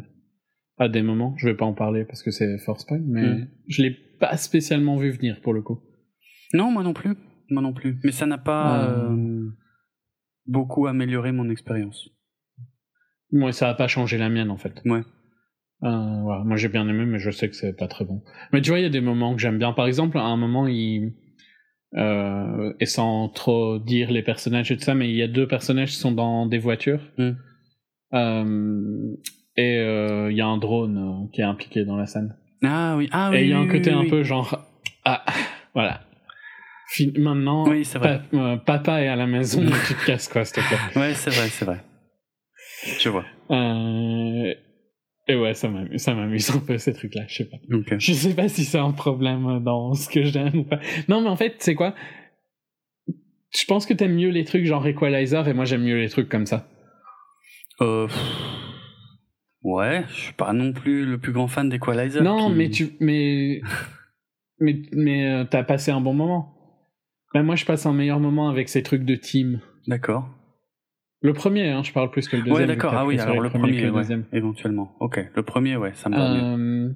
à 0.77 0.89
des 0.89 1.01
moments. 1.01 1.33
Je 1.37 1.47
vais 1.47 1.55
pas 1.55 1.65
en 1.65 1.73
parler 1.73 2.03
parce 2.05 2.21
que 2.23 2.31
c'est 2.31 2.57
force 2.59 2.81
spoil, 2.83 3.01
mais 3.05 3.21
Mm. 3.23 3.47
je 3.67 3.81
l'ai 3.83 3.91
pas 4.19 4.35
spécialement 4.37 4.97
vu 4.97 5.09
venir 5.11 5.39
pour 5.41 5.53
le 5.53 5.61
coup. 5.61 5.79
non 6.53 6.71
moi 6.71 6.83
non 6.83 6.93
plus 6.93 7.15
moi 7.49 7.61
non 7.61 7.73
plus 7.73 7.97
mais 8.03 8.11
ça 8.11 8.25
n'a 8.25 8.37
pas 8.37 8.85
Euh. 8.87 9.11
euh, 9.11 9.49
beaucoup 10.47 10.87
amélioré 10.87 11.31
mon 11.31 11.49
expérience 11.49 12.09
Moi, 13.31 13.51
ça 13.51 13.69
a 13.69 13.73
pas 13.73 13.87
changé 13.87 14.17
la 14.17 14.29
mienne 14.29 14.49
en 14.51 14.57
fait. 14.57 14.81
Ouais. 14.85 15.01
Euh. 15.83 16.43
Moi, 16.45 16.55
j'ai 16.55 16.69
bien 16.69 16.87
aimé, 16.87 17.05
mais 17.05 17.19
je 17.19 17.31
sais 17.31 17.49
que 17.49 17.55
c'est 17.55 17.73
pas 17.75 17.87
très 17.87 18.05
bon. 18.05 18.23
Mais 18.53 18.61
tu 18.61 18.69
vois, 18.69 18.79
il 18.79 18.83
y 18.83 18.85
a 18.85 18.89
des 18.89 19.01
moments 19.01 19.35
que 19.35 19.41
j'aime 19.41 19.57
bien. 19.57 19.73
Par 19.73 19.87
exemple, 19.87 20.17
à 20.17 20.21
un 20.23 20.37
moment, 20.37 20.67
il 20.67 21.13
euh, 21.95 22.73
et 22.79 22.85
sans 22.85 23.29
trop 23.29 23.79
dire 23.79 24.11
les 24.11 24.21
personnages 24.23 24.71
et 24.71 24.77
tout 24.77 24.83
ça, 24.83 24.95
mais 24.95 25.09
il 25.09 25.15
y 25.15 25.21
a 25.23 25.27
deux 25.27 25.47
personnages 25.47 25.91
qui 25.91 25.97
sont 25.97 26.11
dans 26.11 26.45
des 26.45 26.57
voitures. 26.57 27.01
Mm. 27.17 27.31
Euh, 28.13 29.15
et 29.57 29.77
euh, 29.79 30.31
il 30.31 30.37
y 30.37 30.41
a 30.41 30.47
un 30.47 30.57
drone 30.57 31.29
qui 31.33 31.41
est 31.41 31.45
impliqué 31.45 31.85
dans 31.85 31.95
la 31.97 32.05
scène. 32.05 32.35
ah 32.63 32.95
oui 32.97 33.09
ah 33.11 33.29
oui 33.31 33.37
et 33.37 33.41
il 33.43 33.49
y 33.49 33.53
a 33.53 33.59
un 33.59 33.67
côté 33.67 33.93
oui, 33.93 34.05
un 34.05 34.09
peu 34.09 34.23
genre 34.23 34.65
ah 35.05 35.23
voilà. 35.73 36.01
Fin- 36.89 37.11
maintenant, 37.17 37.67
Oui, 37.67 37.83
c'est 37.83 37.97
vrai. 37.97 38.21
pa- 38.31 38.57
papa 38.57 39.01
est 39.01 39.07
à 39.07 39.15
la 39.15 39.25
maison, 39.27 39.61
mais 39.61 39.71
tu 39.87 39.93
te 39.95 40.05
casses 40.05 40.27
quoi, 40.27 40.45
s'il 40.45 40.61
te 40.63 40.67
plaît. 40.67 41.01
ouais 41.01 41.13
c'est 41.13 41.29
vrai 41.31 41.47
c'est 41.49 41.65
vrai 41.65 41.79
je 42.99 43.09
vois 43.09 43.25
et 45.27 45.35
ouais, 45.35 45.53
ça 45.53 45.69
m'amuse, 45.69 46.01
ça 46.01 46.13
m'amuse 46.13 46.51
un 46.51 46.59
peu 46.59 46.77
ces 46.77 46.93
trucs-là, 46.93 47.23
je 47.27 47.35
sais 47.37 47.45
pas. 47.49 47.57
Je 47.97 48.13
sais 48.13 48.33
pas 48.35 48.47
si 48.47 48.63
c'est 48.63 48.77
un 48.79 48.91
problème 48.91 49.59
dans 49.63 49.93
ce 49.93 50.09
que 50.09 50.23
j'aime 50.23 50.59
ou 50.59 50.63
pas. 50.63 50.79
Non, 51.07 51.21
mais 51.21 51.29
en 51.29 51.35
fait, 51.35 51.55
c'est 51.59 51.75
quoi? 51.75 51.95
Je 53.07 53.65
pense 53.65 53.85
que 53.85 53.93
t'aimes 53.93 54.15
mieux 54.15 54.29
les 54.29 54.43
trucs 54.43 54.65
genre 54.65 54.85
Equalizer 54.85 55.47
et 55.47 55.53
moi 55.53 55.63
j'aime 55.65 55.83
mieux 55.83 55.97
les 55.99 56.09
trucs 56.09 56.27
comme 56.29 56.45
ça. 56.45 56.67
Euh, 57.81 58.07
ouais, 59.63 60.03
je 60.09 60.13
suis 60.13 60.33
pas 60.33 60.53
non 60.53 60.73
plus 60.73 61.05
le 61.05 61.17
plus 61.17 61.31
grand 61.31 61.47
fan 61.47 61.69
d'Equalizer. 61.69 62.23
non, 62.23 62.49
qui- 62.49 62.55
mais 62.55 62.69
tu, 62.69 62.89
mais, 62.99 63.61
mais, 64.59 64.81
mais 64.91 65.25
euh, 65.31 65.43
t'as 65.45 65.63
passé 65.63 65.91
un 65.91 66.01
bon 66.01 66.13
moment. 66.13 66.51
Ben 67.33 67.43
moi, 67.43 67.55
je 67.55 67.65
passe 67.65 67.85
un 67.85 67.93
meilleur 67.93 68.19
moment 68.19 68.49
avec 68.49 68.69
ces 68.69 68.81
trucs 68.83 69.03
de 69.03 69.15
team. 69.15 69.59
D'accord. 69.87 70.29
Le 71.25 71.33
premier, 71.33 71.69
hein, 71.71 71.81
je 71.81 71.91
parle 71.91 72.11
plus 72.11 72.27
que 72.27 72.35
le 72.35 72.43
deuxième. 72.43 72.57
Ouais, 72.61 72.67
d'accord. 72.67 72.93
Ah 72.93 73.03
oui, 73.03 73.17
alors 73.19 73.41
le 73.41 73.49
premier, 73.49 73.77
que 73.77 73.85
le 73.85 73.91
ouais, 73.91 74.01
deuxième. 74.01 74.25
éventuellement. 74.31 74.95
Ok, 74.99 75.19
le 75.33 75.41
premier, 75.41 75.75
ouais, 75.75 75.91
ça 75.95 76.07
me. 76.09 76.15
Euh, 76.17 76.93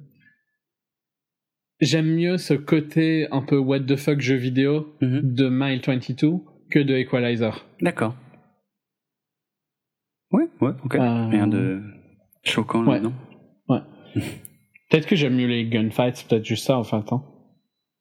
J'aime 1.80 2.06
mieux 2.14 2.36
ce 2.36 2.54
côté 2.54 3.26
un 3.32 3.42
peu 3.42 3.58
what 3.58 3.80
the 3.80 3.96
fuck 3.96 4.20
jeu 4.20 4.36
vidéo 4.36 4.94
Mhm. 5.00 5.20
de 5.34 5.48
Mile 5.48 5.80
22 5.84 6.44
que 6.70 6.78
de 6.78 6.94
Equalizer. 6.94 7.66
D'accord. 7.80 8.14
Ouais, 10.30 10.46
ouais, 10.60 10.72
ok. 10.84 10.94
Euh, 10.94 11.26
Rien 11.28 11.48
de 11.48 11.82
choquant 12.44 12.84
ouais. 12.86 13.00
là, 13.00 13.00
non 13.00 13.12
Peut-être 14.90 15.06
que 15.06 15.16
j'aime 15.16 15.34
mieux 15.36 15.46
les 15.48 15.68
gunfights, 15.68 16.26
peut-être 16.28 16.44
juste 16.44 16.66
ça 16.66 16.78
en 16.78 16.84
fait. 16.84 16.96
Hein. 17.12 17.22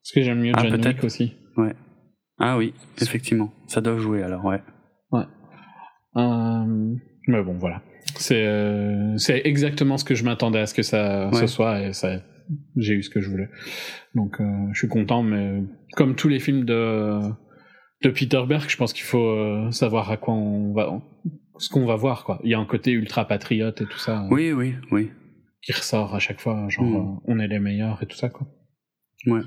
Parce 0.03 0.11
que 0.13 0.21
j'aime 0.21 0.41
mieux 0.41 0.51
Ah, 0.55 0.67
John. 0.67 0.85
Wick 0.85 1.03
aussi. 1.03 1.33
Ah 2.37 2.57
oui, 2.57 2.73
effectivement. 3.01 3.51
Ça 3.67 3.81
doit 3.81 3.97
jouer 3.97 4.21
alors, 4.23 4.45
ouais. 4.45 4.61
Euh, 6.17 6.95
mais 7.27 7.43
bon, 7.43 7.57
voilà. 7.57 7.81
C'est 8.15 8.45
euh, 8.45 9.17
c'est 9.17 9.41
exactement 9.45 9.97
ce 9.97 10.03
que 10.05 10.15
je 10.15 10.23
m'attendais 10.23 10.59
à 10.59 10.65
ce 10.65 10.73
que 10.73 10.81
ça 10.83 11.29
Ouais. 11.29 11.39
ce 11.41 11.47
soit 11.47 11.81
et 11.81 11.93
ça, 11.93 12.21
j'ai 12.77 12.93
eu 12.95 13.03
ce 13.03 13.09
que 13.09 13.21
je 13.21 13.29
voulais. 13.29 13.49
Donc, 14.15 14.39
euh, 14.41 14.45
je 14.73 14.79
suis 14.79 14.87
content, 14.87 15.21
mais 15.23 15.61
comme 15.93 16.15
tous 16.15 16.27
les 16.29 16.39
films 16.39 16.65
de 16.65 17.19
de 18.03 18.09
Peter 18.09 18.41
Berg, 18.47 18.69
je 18.69 18.77
pense 18.77 18.93
qu'il 18.93 19.03
faut 19.03 19.19
euh, 19.29 19.71
savoir 19.71 20.09
à 20.09 20.17
quoi 20.17 20.33
on 20.33 20.73
va, 20.73 21.01
ce 21.57 21.69
qu'on 21.69 21.85
va 21.85 21.95
voir, 21.95 22.23
quoi. 22.23 22.39
Il 22.43 22.49
y 22.49 22.53
a 22.53 22.59
un 22.59 22.65
côté 22.65 22.91
ultra 22.91 23.25
patriote 23.27 23.81
et 23.81 23.85
tout 23.85 23.99
ça. 23.99 24.25
Oui, 24.31 24.51
oui, 24.53 24.75
oui. 24.91 25.11
Qui 25.61 25.73
ressort 25.73 26.15
à 26.15 26.19
chaque 26.19 26.39
fois, 26.39 26.67
genre, 26.69 26.85
Mm. 26.85 26.95
euh, 26.95 27.19
on 27.25 27.39
est 27.39 27.47
les 27.49 27.59
meilleurs 27.59 28.01
et 28.01 28.05
tout 28.05 28.15
ça, 28.15 28.29
quoi. 28.29 28.47
Ouais. 29.27 29.41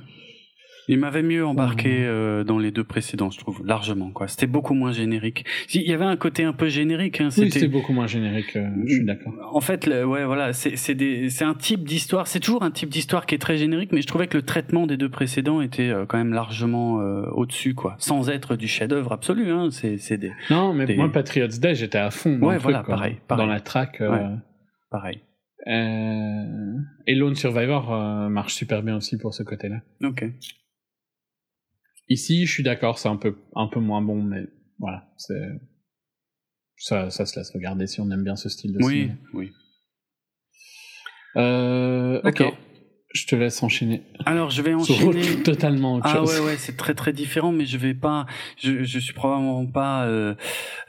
Il 0.89 0.99
m'avait 0.99 1.23
mieux 1.23 1.47
embarqué 1.47 2.05
euh, 2.05 2.43
dans 2.45 2.59
les 2.59 2.71
deux 2.73 2.83
précédents, 2.83 3.31
je 3.31 3.39
trouve, 3.39 3.63
largement. 3.65 4.11
quoi. 4.11 4.27
C'était 4.27 4.47
beaucoup 4.49 4.75
moins 4.75 4.91
générique. 4.93 5.45
Il 5.73 5.83
y 5.83 5.93
avait 5.93 6.05
un 6.05 6.17
côté 6.17 6.43
un 6.45 6.53
peu 6.53 6.69
générique. 6.69 7.21
Hein, 7.21 7.29
Oui, 7.39 7.51
c'était- 7.51 7.69
beaucoup 7.69 7.93
moins 7.93 8.07
générique, 8.09 8.57
euh, 8.57 8.69
je 8.87 8.95
suis 8.97 9.05
d'accord. 9.05 9.33
En 9.53 9.61
fait, 9.61 9.87
le- 9.87 10.05
ouais, 10.05 10.25
voilà, 10.25 10.53
c'est 10.53 10.77
c'est 10.77 10.95
des- 10.95 11.31
c'est 11.31 11.45
un 11.45 11.55
type 11.55 11.85
d'histoire. 11.85 12.27
C'est 12.27 12.41
toujours 12.41 12.63
un 12.65 12.71
type 12.73 12.89
d'histoire 12.89 13.27
qui 13.27 13.35
est 13.37 13.39
très 13.39 13.57
générique, 13.59 13.93
mais 13.93 14.03
je 14.03 14.07
trouvais 14.09 14.27
que 14.27 14.37
le 14.37 14.43
traitement 14.43 14.87
des 14.87 14.97
deux 14.97 15.09
précédents 15.09 15.61
était 15.61 15.89
euh, 15.91 16.05
quand 16.07 16.19
même 16.19 16.33
largement 16.33 16.95
au-dessus, 17.33 17.75
quoi. 17.75 17.95
Sans 17.99 18.29
être 18.29 18.57
du 18.57 18.67
chef-d'œuvre 18.67 19.13
absolu. 19.13 19.51
Hein, 19.53 19.69
c'est 19.71 19.99
c'est 19.99 20.19
des 20.19 20.33
Non, 20.51 20.75
mais 20.75 20.87
des- 20.87 20.97
moi, 20.97 21.11
Patriots 21.13 21.47
Day, 21.47 21.75
j'étais 21.77 21.99
à 21.99 22.11
fond 22.11 22.37
dans 22.39 22.47
Ouais, 22.49 22.55
truc, 22.55 22.63
voilà, 22.65 22.83
quoi. 22.83 22.97
pareil, 22.97 23.17
pareil. 23.29 23.47
Dans 23.47 23.53
la 23.53 23.61
track. 23.61 23.99
Ouais. 24.01 24.27
pareil. 24.91 25.21
euh, 25.69 26.77
Et 27.07 27.15
Lone 27.15 27.35
Survivor 27.37 27.93
euh, 27.95 28.29
marche 28.29 28.55
super 28.55 28.83
bien 28.83 28.97
aussi 28.97 29.17
pour 29.17 29.33
ce 29.35 29.43
côté-là. 29.43 29.77
Ok. 30.05 30.25
Ici, 32.13 32.45
je 32.45 32.53
suis 32.53 32.63
d'accord, 32.63 32.99
c'est 32.99 33.09
un 33.09 33.17
peu, 33.17 33.39
un 33.57 33.69
peu 33.69 33.81
moins 33.81 34.03
bon, 34.03 34.23
mais 34.23 34.43
voilà, 34.79 35.11
c'est 35.17 35.49
ça, 36.77 37.09
ça 37.09 37.25
se 37.25 37.39
laisse 37.39 37.51
regarder 37.53 37.87
si 37.87 38.03
on 38.03 38.11
aime 38.11 38.23
bien 38.23 38.37
ce 38.37 38.51
style 38.51 38.75
de 38.75 38.79
Oui, 38.83 38.93
cinéma. 38.93 39.15
oui. 39.33 39.53
Euh, 41.37 42.21
ok. 42.23 42.43
Je 43.15 43.27
te 43.27 43.37
laisse 43.37 43.63
enchaîner. 43.63 44.03
Alors, 44.27 44.51
je 44.51 44.63
vais 44.63 44.73
Sur 44.83 45.09
enchaîner. 45.09 45.43
totalement 45.43 45.97
autre 45.97 46.07
Ah 46.09 46.15
chose. 46.17 46.41
ouais 46.41 46.47
ouais 46.47 46.57
c'est 46.57 46.77
très 46.77 46.95
très 46.95 47.13
différent 47.13 47.53
mais 47.53 47.67
je 47.67 47.77
vais 47.77 47.95
pas 47.95 48.27
je 48.59 48.85
je 48.85 48.99
suis 48.99 49.13
probablement 49.13 49.67
pas 49.67 50.05
euh, 50.05 50.35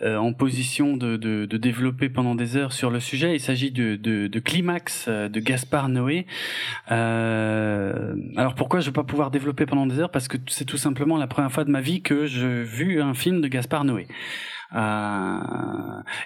euh, 0.01 0.17
en 0.17 0.31
position 0.33 0.95
de, 0.97 1.17
de 1.17 1.45
de 1.45 1.57
développer 1.57 2.09
pendant 2.09 2.35
des 2.35 2.55
heures 2.55 2.71
sur 2.73 2.89
le 2.91 2.99
sujet 2.99 3.35
il 3.35 3.39
s'agit 3.39 3.71
de 3.71 3.95
de, 3.95 4.27
de 4.27 4.39
Climax 4.39 5.05
euh, 5.07 5.27
de 5.29 5.39
Gaspard 5.39 5.89
Noé 5.89 6.25
euh, 6.91 8.15
alors 8.37 8.55
pourquoi 8.55 8.79
je 8.79 8.85
vais 8.87 8.91
pas 8.93 9.03
pouvoir 9.03 9.31
développer 9.31 9.65
pendant 9.65 9.85
des 9.85 9.99
heures? 9.99 10.11
Parce 10.11 10.27
que 10.27 10.37
c'est 10.47 10.65
tout 10.65 10.77
simplement 10.77 11.17
la 11.17 11.27
première 11.27 11.51
fois 11.51 11.63
de 11.65 11.71
ma 11.71 11.81
vie 11.81 12.01
que 12.01 12.25
je 12.27 12.47
vu 12.63 13.01
un 13.01 13.13
film 13.13 13.41
de 13.41 13.47
Gaspard 13.47 13.83
Noé 13.85 14.07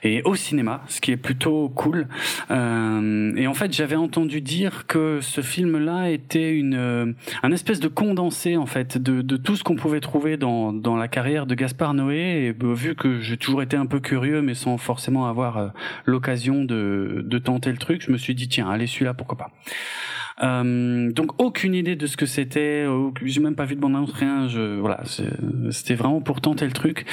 et 0.03 0.21
au 0.23 0.35
cinéma, 0.35 0.81
ce 0.87 1.01
qui 1.01 1.11
est 1.11 1.17
plutôt 1.17 1.69
cool. 1.69 2.07
Euh, 2.51 3.33
et 3.35 3.47
en 3.47 3.53
fait, 3.53 3.73
j'avais 3.73 3.95
entendu 3.95 4.41
dire 4.41 4.85
que 4.87 5.19
ce 5.21 5.41
film-là 5.41 6.09
était 6.09 6.51
une 6.53 6.75
euh, 6.75 7.13
un 7.43 7.51
espèce 7.51 7.79
de 7.79 7.87
condensé 7.87 8.57
en 8.57 8.65
fait 8.65 8.97
de, 8.97 9.37
tout 9.37 9.55
ce 9.55 9.63
qu'on 9.63 9.75
pouvait 9.75 9.99
trouver 9.99 10.37
dans 10.37 10.73
dans 10.73 10.95
la 10.95 11.07
carrière 11.07 11.45
de 11.45 11.55
Gaspard 11.55 11.93
Noé. 11.93 12.47
Et 12.47 12.53
bah, 12.53 12.73
vu 12.73 12.95
que 12.95 13.19
j'ai 13.19 13.37
toujours 13.37 13.61
été 13.61 13.77
un 13.77 13.85
peu 13.85 13.99
curieux, 13.99 14.41
mais 14.41 14.53
sans 14.53 14.77
forcément 14.77 15.27
avoir 15.27 15.57
euh, 15.57 15.67
l'occasion 16.05 16.63
de 16.63 17.23
de 17.25 17.37
tenter 17.37 17.71
le 17.71 17.77
truc, 17.77 18.01
je 18.01 18.11
me 18.11 18.17
suis 18.17 18.35
dit 18.35 18.47
tiens, 18.47 18.69
allez 18.69 18.87
celui-là, 18.87 19.13
pourquoi 19.13 19.37
pas. 19.37 19.51
Euh, 20.43 21.11
donc 21.11 21.41
aucune 21.41 21.73
idée 21.73 21.95
de 21.95 22.05
ce 22.05 22.15
que 22.15 22.27
c'était, 22.27 22.85
j'ai 23.23 23.39
même 23.39 23.55
pas 23.55 23.65
vu 23.65 23.75
de 23.75 23.81
bande 23.81 23.95
annonce, 23.95 24.13
rien. 24.13 24.47
Je 24.47 24.79
voilà, 24.79 25.01
c'était 25.71 25.95
vraiment 25.95 26.21
pour 26.21 26.41
tenter 26.41 26.65
le 26.65 26.71
truc. 26.71 27.05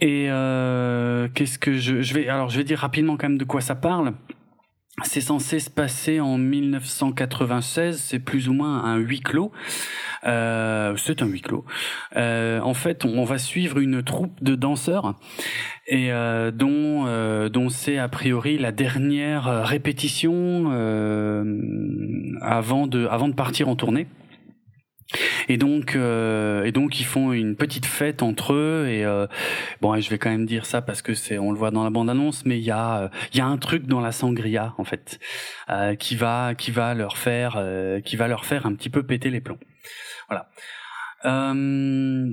Et 0.00 0.30
euh, 0.30 1.28
qu'est-ce 1.34 1.58
que 1.58 1.74
je, 1.74 2.00
je 2.00 2.14
vais 2.14 2.28
alors 2.28 2.48
je 2.48 2.56
vais 2.56 2.64
dire 2.64 2.78
rapidement 2.78 3.16
quand 3.16 3.28
même 3.28 3.38
de 3.38 3.44
quoi 3.44 3.60
ça 3.60 3.74
parle. 3.74 4.14
C'est 5.02 5.20
censé 5.22 5.60
se 5.60 5.70
passer 5.70 6.20
en 6.20 6.36
1996, 6.36 7.98
c'est 7.98 8.18
plus 8.18 8.48
ou 8.48 8.52
moins 8.52 8.84
un 8.84 8.96
huis 8.96 9.20
clos. 9.20 9.50
Euh, 10.24 10.94
c'est 10.96 11.22
un 11.22 11.26
huis 11.26 11.40
clos. 11.40 11.64
Euh, 12.16 12.60
en 12.60 12.74
fait, 12.74 13.06
on, 13.06 13.24
va 13.24 13.38
suivre 13.38 13.78
une 13.78 14.02
troupe 14.02 14.42
de 14.42 14.54
danseurs 14.54 15.14
et 15.86 16.12
euh, 16.12 16.50
dont 16.50 17.06
euh, 17.06 17.48
dont 17.48 17.70
c'est 17.70 17.96
a 17.96 18.08
priori 18.08 18.58
la 18.58 18.72
dernière 18.72 19.66
répétition 19.66 20.70
euh, 20.72 21.44
avant 22.42 22.86
de 22.86 23.06
avant 23.06 23.28
de 23.28 23.34
partir 23.34 23.68
en 23.68 23.76
tournée. 23.76 24.06
Et 25.48 25.56
donc, 25.56 25.96
euh, 25.96 26.64
et 26.64 26.72
donc 26.72 27.00
ils 27.00 27.04
font 27.04 27.32
une 27.32 27.56
petite 27.56 27.86
fête 27.86 28.22
entre 28.22 28.52
eux 28.52 28.86
et 28.88 29.04
euh, 29.04 29.26
bon, 29.80 29.94
et 29.94 30.02
je 30.02 30.10
vais 30.10 30.18
quand 30.18 30.30
même 30.30 30.46
dire 30.46 30.66
ça 30.66 30.82
parce 30.82 31.02
que 31.02 31.14
c'est, 31.14 31.38
on 31.38 31.50
le 31.50 31.58
voit 31.58 31.70
dans 31.70 31.84
la 31.84 31.90
bande 31.90 32.10
annonce, 32.10 32.44
mais 32.44 32.58
il 32.58 32.64
y 32.64 32.70
a, 32.70 33.02
euh, 33.02 33.08
il 33.32 33.38
y 33.38 33.40
a 33.40 33.46
un 33.46 33.58
truc 33.58 33.86
dans 33.86 34.00
la 34.00 34.12
sangria 34.12 34.74
en 34.78 34.84
fait 34.84 35.18
euh, 35.68 35.94
qui 35.94 36.16
va, 36.16 36.54
qui 36.54 36.70
va 36.70 36.94
leur 36.94 37.16
faire, 37.18 37.54
euh, 37.56 38.00
qui 38.00 38.16
va 38.16 38.28
leur 38.28 38.44
faire 38.44 38.66
un 38.66 38.74
petit 38.74 38.90
peu 38.90 39.02
péter 39.02 39.30
les 39.30 39.40
plombs. 39.40 39.58
Voilà. 40.28 40.48
Euh, 41.24 42.32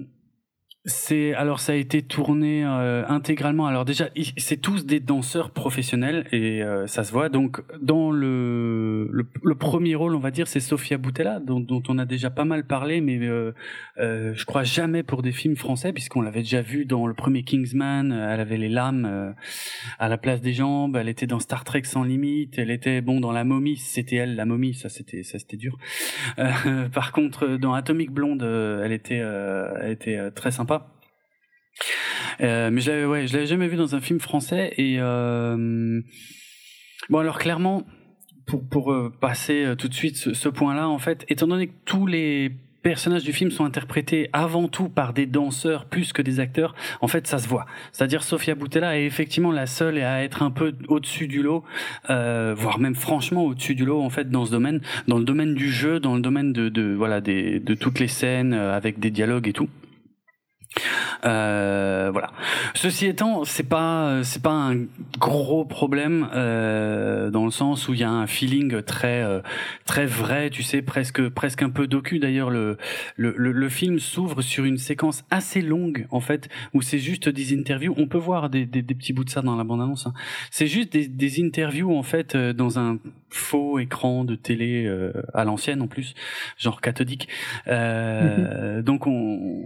c'est 0.88 1.34
alors 1.34 1.60
ça 1.60 1.74
a 1.74 1.76
été 1.76 2.02
tourné 2.02 2.64
euh, 2.66 3.06
intégralement. 3.08 3.68
Alors 3.68 3.84
déjà, 3.84 4.10
c'est 4.38 4.58
tous 4.58 4.86
des 4.86 5.02
danseurs 5.02 5.52
professionnels 5.52 6.26
et 6.32 6.64
euh, 6.64 6.88
ça 6.88 7.04
se 7.04 7.12
voit. 7.12 7.28
Donc 7.28 7.62
dans 7.82 8.10
le, 8.12 9.10
le 9.12 9.56
premier 9.56 9.96
rôle, 9.96 10.16
on 10.16 10.20
va 10.20 10.32
dire, 10.32 10.48
c'est 10.48 10.62
Sofia 10.62 10.98
Boutella, 10.98 11.40
dont, 11.40 11.60
dont 11.60 11.84
on 11.90 11.98
a 11.98 12.06
déjà 12.06 12.30
pas 12.30 12.46
mal 12.46 12.66
parlé, 12.66 13.02
mais 13.02 13.20
euh, 13.22 13.54
euh, 14.00 14.34
je 14.36 14.46
crois 14.46 14.64
jamais 14.64 15.04
pour 15.04 15.22
des 15.22 15.32
films 15.32 15.56
français, 15.56 15.94
puisqu'on 15.94 16.22
l'avait 16.22 16.42
déjà 16.42 16.62
vu 16.62 16.86
dans 16.86 17.08
le 17.08 17.14
premier 17.14 17.44
Kingsman. 17.44 18.12
Elle 18.12 18.40
avait 18.40 18.58
les 18.58 18.70
lames 18.70 19.06
euh, 19.06 19.32
à 20.00 20.08
la 20.08 20.18
place 20.18 20.42
des 20.42 20.54
jambes. 20.54 20.96
Elle 20.96 21.10
était 21.10 21.28
dans 21.28 21.40
Star 21.40 21.64
Trek 21.64 21.84
sans 21.84 22.04
limite. 22.04 22.58
Elle 22.58 22.72
était 22.72 23.02
bon 23.02 23.20
dans 23.20 23.32
La 23.32 23.44
Momie. 23.44 23.78
C'était 23.78 24.18
elle, 24.18 24.36
la 24.36 24.46
momie. 24.46 24.74
Ça 24.74 24.90
c'était 24.90 25.24
ça 25.24 25.40
c'était 25.40 25.58
dur. 25.58 25.78
Euh, 26.40 26.90
par 26.94 27.12
contre, 27.12 27.58
dans 27.58 27.74
Atomic 27.74 28.12
Blonde, 28.12 28.44
elle 28.44 28.92
était 28.92 29.18
elle 29.18 29.92
était 29.92 30.32
très 30.32 30.52
sympa. 30.52 30.77
Euh, 32.42 32.70
mais 32.72 32.82
je 32.82 32.92
l'avais 32.92 33.06
ouais, 33.06 33.28
je 33.28 33.34
l'avais 33.34 33.48
jamais 33.48 33.68
vu 33.68 33.78
dans 33.78 33.96
un 33.96 34.02
film 34.02 34.20
français 34.20 34.74
et 34.78 34.98
euh, 35.00 36.02
bon 37.10 37.20
alors 37.20 37.40
clairement 37.40 37.84
pour 38.70 38.94
euh, 38.94 39.12
passer 39.20 39.74
tout 39.78 39.90
de 39.90 39.94
suite 39.94 40.16
ce, 40.16 40.50
point-là 40.50 40.88
en 40.88 41.00
fait, 41.00 41.26
étant 41.28 41.48
donné 41.48 41.68
que 41.68 41.74
tous 41.84 42.06
les 42.06 42.54
personnages 42.82 43.26
du 43.26 43.34
film 43.34 43.52
sont 43.52 43.66
interprétés 43.66 44.30
avant 44.32 44.70
tout 44.70 44.88
par 44.88 45.12
des 45.12 45.26
danseurs 45.26 45.84
plus 45.84 46.14
que 46.14 46.22
des 46.22 46.40
acteurs, 46.40 46.74
en 47.02 47.10
fait 47.10 47.28
ça 47.28 47.40
se 47.40 47.48
voit. 47.50 47.66
C'est-à-dire 47.92 48.24
Sofia 48.24 48.56
Boutella 48.56 48.98
est 48.98 49.06
effectivement 49.06 49.52
la 49.52 49.66
seule 49.66 49.98
à 49.98 50.24
être 50.24 50.44
un 50.44 50.52
peu 50.52 50.74
au-dessus 50.88 51.28
du 51.28 51.42
lot, 51.42 51.66
voire 52.08 52.80
même 52.80 52.96
franchement 52.96 53.44
au-dessus 53.44 53.76
du 53.76 53.84
lot 53.84 54.02
en 54.02 54.10
fait 54.10 54.30
dans 54.30 54.46
ce 54.46 54.52
domaine, 54.52 54.80
dans 55.10 55.18
le 55.18 55.26
domaine 55.26 55.54
du 55.54 55.70
jeu, 55.70 56.00
dans 56.00 56.16
le 56.16 56.22
domaine 56.22 56.54
de, 56.54 56.94
voilà 56.94 57.20
de 57.20 57.74
toutes 57.74 58.00
les 58.00 58.08
scènes 58.08 58.54
avec 58.54 59.00
des 59.00 59.12
dialogues 59.12 59.50
et 59.50 59.54
tout. 59.54 59.68
Euh, 61.26 62.10
voilà. 62.12 62.32
Ceci 62.76 63.08
étant, 63.08 63.44
c'est 63.44 63.68
pas 63.68 64.22
c'est 64.24 64.42
pas 64.42 64.52
un 64.52 64.86
gros 65.20 65.66
problème 65.66 66.28
euh, 66.34 67.30
dans 67.30 67.46
le 67.46 67.52
sens 67.52 67.88
où 67.88 67.94
il 67.94 68.00
y 68.00 68.04
a 68.04 68.10
un 68.12 68.28
feeling 68.28 68.82
très 68.84 69.22
euh, 69.24 69.42
très 69.86 70.06
vrai, 70.06 70.50
tu 70.50 70.64
sais, 70.64 70.82
presque 70.82 71.28
presque 71.30 71.62
un 71.64 71.70
peu 71.70 71.88
docu. 71.88 72.20
D'ailleurs, 72.20 72.50
le, 72.50 72.78
le 73.16 73.34
le 73.38 73.52
le 73.52 73.70
film 73.70 74.00
s'ouvre 74.00 74.42
sur 74.42 74.66
une 74.66 74.78
séquence 74.78 75.24
assez 75.32 75.62
longue 75.62 76.08
en 76.12 76.20
fait, 76.20 76.50
où 76.74 76.82
c'est 76.82 77.00
juste 77.00 77.30
des 77.30 77.54
interviews. 77.58 77.94
On 77.98 78.08
peut 78.08 78.18
voir 78.18 78.50
des 78.50 78.66
des, 78.66 78.82
des 78.82 78.96
petits 78.96 79.14
bouts 79.14 79.24
de 79.24 79.30
ça 79.30 79.42
dans 79.42 79.56
la 79.56 79.64
bande 79.64 79.82
annonce. 79.82 80.08
hein. 80.08 80.14
C'est 80.52 80.68
juste 80.68 80.92
des 80.94 81.08
des 81.08 81.44
interviews 81.44 81.96
en 81.98 82.04
fait 82.04 82.36
euh, 82.36 82.54
dans 82.54 82.80
un 82.80 82.98
faux 83.30 83.80
écran 83.80 84.24
de 84.24 84.36
télé 84.36 84.86
euh, 84.86 85.12
à 85.34 85.44
l'ancienne 85.44 85.82
en 85.82 85.88
plus, 85.88 86.14
genre 86.58 86.80
cathodique. 86.82 87.28
Euh, 87.68 88.82
Donc 88.88 89.08
on 89.08 89.64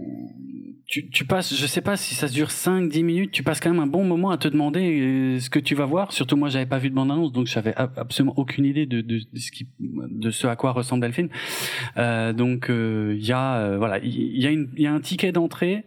tu, 0.92 1.08
tu 1.08 1.24
passes, 1.24 1.56
je 1.56 1.66
sais 1.66 1.80
pas 1.80 1.96
si 1.96 2.14
ça 2.14 2.28
dure 2.28 2.50
5 2.50 2.90
10 2.90 3.02
minutes, 3.02 3.30
tu 3.32 3.42
passes 3.42 3.60
quand 3.60 3.70
même 3.70 3.80
un 3.82 3.86
bon 3.86 4.04
moment 4.04 4.30
à 4.30 4.36
te 4.36 4.46
demander 4.46 5.00
euh, 5.00 5.40
ce 5.40 5.48
que 5.48 5.58
tu 5.58 5.74
vas 5.74 5.86
voir. 5.86 6.12
Surtout 6.12 6.36
moi, 6.36 6.50
j'avais 6.50 6.66
pas 6.66 6.76
vu 6.76 6.90
de 6.90 6.94
bande 6.94 7.10
annonce, 7.10 7.32
donc 7.32 7.46
j'avais 7.46 7.74
ab- 7.76 7.94
absolument 7.96 8.34
aucune 8.36 8.66
idée 8.66 8.84
de, 8.84 9.00
de, 9.00 9.18
ce 9.38 9.50
qui, 9.50 9.66
de 9.80 10.30
ce 10.30 10.46
à 10.46 10.54
quoi 10.54 10.72
ressemblait 10.72 11.08
le 11.08 11.14
film. 11.14 11.30
Euh, 11.96 12.34
donc 12.34 12.68
euh, 12.68 13.16
il 13.18 13.24
y 13.24 13.32
a, 13.32 13.56
euh, 13.56 13.78
voilà, 13.78 14.00
il 14.00 14.38
y, 14.38 14.46
a 14.46 14.50
il 14.50 14.68
y 14.76 14.86
a 14.86 14.92
un 14.92 15.00
ticket 15.00 15.32
d'entrée 15.32 15.84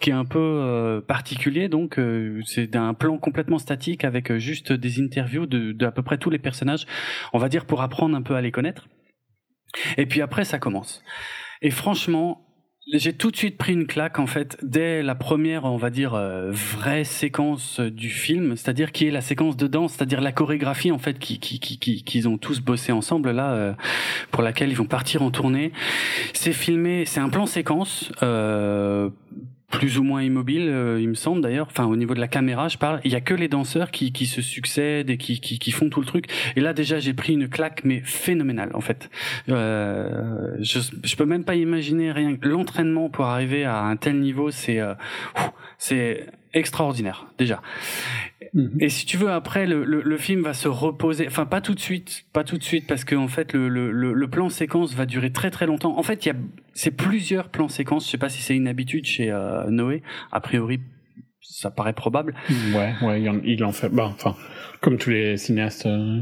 qui 0.00 0.10
est 0.10 0.14
un 0.14 0.24
peu 0.24 0.40
euh, 0.40 1.00
particulier. 1.00 1.68
Donc 1.68 2.00
euh, 2.00 2.40
c'est 2.44 2.74
un 2.74 2.92
plan 2.92 3.18
complètement 3.18 3.58
statique 3.58 4.04
avec 4.04 4.32
euh, 4.32 4.38
juste 4.40 4.72
des 4.72 5.00
interviews 5.00 5.46
de, 5.46 5.70
de 5.70 5.86
à 5.86 5.92
peu 5.92 6.02
près 6.02 6.18
tous 6.18 6.30
les 6.30 6.40
personnages. 6.40 6.86
On 7.32 7.38
va 7.38 7.48
dire 7.48 7.66
pour 7.66 7.82
apprendre 7.82 8.16
un 8.16 8.22
peu 8.22 8.34
à 8.34 8.40
les 8.40 8.50
connaître. 8.50 8.88
Et 9.96 10.06
puis 10.06 10.22
après, 10.22 10.44
ça 10.44 10.58
commence. 10.58 11.04
Et 11.62 11.70
franchement, 11.70 12.49
j'ai 12.92 13.12
tout 13.12 13.30
de 13.30 13.36
suite 13.36 13.56
pris 13.56 13.72
une 13.72 13.86
claque 13.86 14.18
en 14.18 14.26
fait 14.26 14.56
dès 14.62 15.02
la 15.02 15.14
première, 15.14 15.64
on 15.64 15.76
va 15.76 15.90
dire 15.90 16.14
euh, 16.14 16.50
vraie 16.50 17.04
séquence 17.04 17.78
euh, 17.80 17.90
du 17.90 18.08
film, 18.10 18.56
c'est-à-dire 18.56 18.92
qui 18.92 19.06
est 19.06 19.10
la 19.10 19.20
séquence 19.20 19.56
de 19.56 19.66
danse, 19.66 19.92
c'est-à-dire 19.94 20.20
la 20.20 20.32
chorégraphie 20.32 20.90
en 20.90 20.98
fait 20.98 21.18
qui 21.18 21.38
qui 21.38 21.60
qui 21.60 21.78
qui- 21.78 22.02
qu'ils 22.02 22.28
ont 22.28 22.38
tous 22.38 22.60
bossé 22.60 22.92
ensemble 22.92 23.30
là 23.30 23.52
euh, 23.52 23.72
pour 24.30 24.42
laquelle 24.42 24.70
ils 24.70 24.76
vont 24.76 24.84
partir 24.86 25.22
en 25.22 25.30
tournée. 25.30 25.72
C'est 26.32 26.52
filmé, 26.52 27.04
c'est 27.06 27.20
un 27.20 27.28
plan 27.28 27.46
séquence. 27.46 28.10
Euh, 28.22 29.10
plus 29.70 29.98
ou 29.98 30.02
moins 30.02 30.22
immobile, 30.22 30.68
euh, 30.68 31.00
il 31.00 31.08
me 31.08 31.14
semble 31.14 31.40
d'ailleurs. 31.40 31.68
Enfin, 31.70 31.84
au 31.86 31.96
niveau 31.96 32.14
de 32.14 32.20
la 32.20 32.28
caméra, 32.28 32.68
je 32.68 32.76
parle. 32.76 33.00
Il 33.04 33.12
y 33.12 33.16
a 33.16 33.20
que 33.20 33.34
les 33.34 33.48
danseurs 33.48 33.90
qui, 33.90 34.12
qui 34.12 34.26
se 34.26 34.42
succèdent 34.42 35.10
et 35.10 35.16
qui, 35.16 35.40
qui, 35.40 35.58
qui 35.58 35.70
font 35.70 35.88
tout 35.88 36.00
le 36.00 36.06
truc. 36.06 36.26
Et 36.56 36.60
là, 36.60 36.72
déjà, 36.72 36.98
j'ai 36.98 37.14
pris 37.14 37.34
une 37.34 37.48
claque, 37.48 37.82
mais 37.84 38.02
phénoménale 38.04 38.70
en 38.74 38.80
fait. 38.80 39.10
Euh, 39.48 40.56
je, 40.60 40.80
je 41.04 41.16
peux 41.16 41.24
même 41.24 41.44
pas 41.44 41.54
imaginer 41.54 42.12
rien. 42.12 42.36
L'entraînement 42.42 43.08
pour 43.08 43.26
arriver 43.26 43.64
à 43.64 43.82
un 43.82 43.96
tel 43.96 44.20
niveau, 44.20 44.50
c'est 44.50 44.80
euh, 44.80 44.94
c'est 45.78 46.26
extraordinaire 46.52 47.26
déjà. 47.38 47.62
Mhm. 48.52 48.78
Et 48.80 48.88
si 48.88 49.06
tu 49.06 49.16
veux, 49.16 49.30
après, 49.30 49.66
le, 49.66 49.84
le, 49.84 50.02
le 50.02 50.16
film 50.16 50.42
va 50.42 50.54
se 50.54 50.66
reposer. 50.66 51.26
Enfin, 51.28 51.46
pas 51.46 51.60
tout 51.60 51.74
de 51.74 51.80
suite, 51.80 52.24
pas 52.32 52.42
tout 52.42 52.58
de 52.58 52.62
suite, 52.64 52.86
parce 52.88 53.04
que 53.04 53.14
en 53.14 53.28
fait, 53.28 53.52
le, 53.52 53.68
le, 53.68 53.92
le 53.92 54.12
le 54.12 54.28
plan 54.28 54.48
séquence 54.48 54.94
va 54.94 55.06
durer 55.06 55.30
très 55.30 55.50
très 55.50 55.66
longtemps. 55.66 55.96
En 55.96 56.02
fait, 56.02 56.26
il 56.26 56.28
y 56.30 56.32
a, 56.32 56.36
c'est 56.74 56.90
plusieurs 56.90 57.48
plans 57.50 57.68
séquences. 57.68 58.06
Je 58.06 58.10
sais 58.10 58.18
pas 58.18 58.28
si 58.28 58.42
c'est 58.42 58.56
une 58.56 58.66
habitude 58.66 59.04
chez 59.06 59.30
euh, 59.30 59.70
Noé. 59.70 60.02
A 60.32 60.40
priori, 60.40 60.80
ça 61.40 61.70
paraît 61.70 61.92
probable. 61.92 62.34
Ouais, 62.74 62.92
ouais, 63.02 63.20
il 63.22 63.28
en, 63.30 63.40
il 63.44 63.62
en 63.64 63.72
fait. 63.72 63.88
Bah, 63.88 64.10
enfin, 64.14 64.34
comme 64.80 64.98
tous 64.98 65.10
les 65.10 65.36
cinéastes 65.36 65.86
euh, 65.86 66.20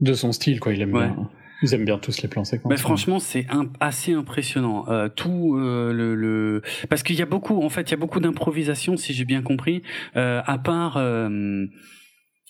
de 0.00 0.12
son 0.12 0.32
style, 0.32 0.60
quoi. 0.60 0.74
Il 0.74 0.82
aime 0.82 0.92
Ouais. 0.94 1.06
bien. 1.08 1.30
Ils 1.62 1.74
aiment 1.74 1.84
bien 1.84 1.98
tous 1.98 2.22
les 2.22 2.28
plans 2.28 2.44
séquences. 2.44 2.70
Mais 2.70 2.76
franchement, 2.76 3.18
c'est 3.18 3.46
assez 3.80 4.12
impressionnant. 4.12 4.84
Euh, 4.88 5.08
tout 5.08 5.56
euh, 5.56 5.92
le, 5.92 6.14
le 6.14 6.62
parce 6.88 7.02
qu'il 7.02 7.16
y 7.16 7.22
a 7.22 7.26
beaucoup, 7.26 7.62
en 7.62 7.68
fait, 7.68 7.82
il 7.82 7.90
y 7.92 7.94
a 7.94 7.98
beaucoup 7.98 8.20
d'improvisation, 8.20 8.96
si 8.96 9.14
j'ai 9.14 9.24
bien 9.24 9.42
compris. 9.42 9.82
Euh, 10.16 10.42
à 10.44 10.58
part, 10.58 10.96
euh, 10.98 11.66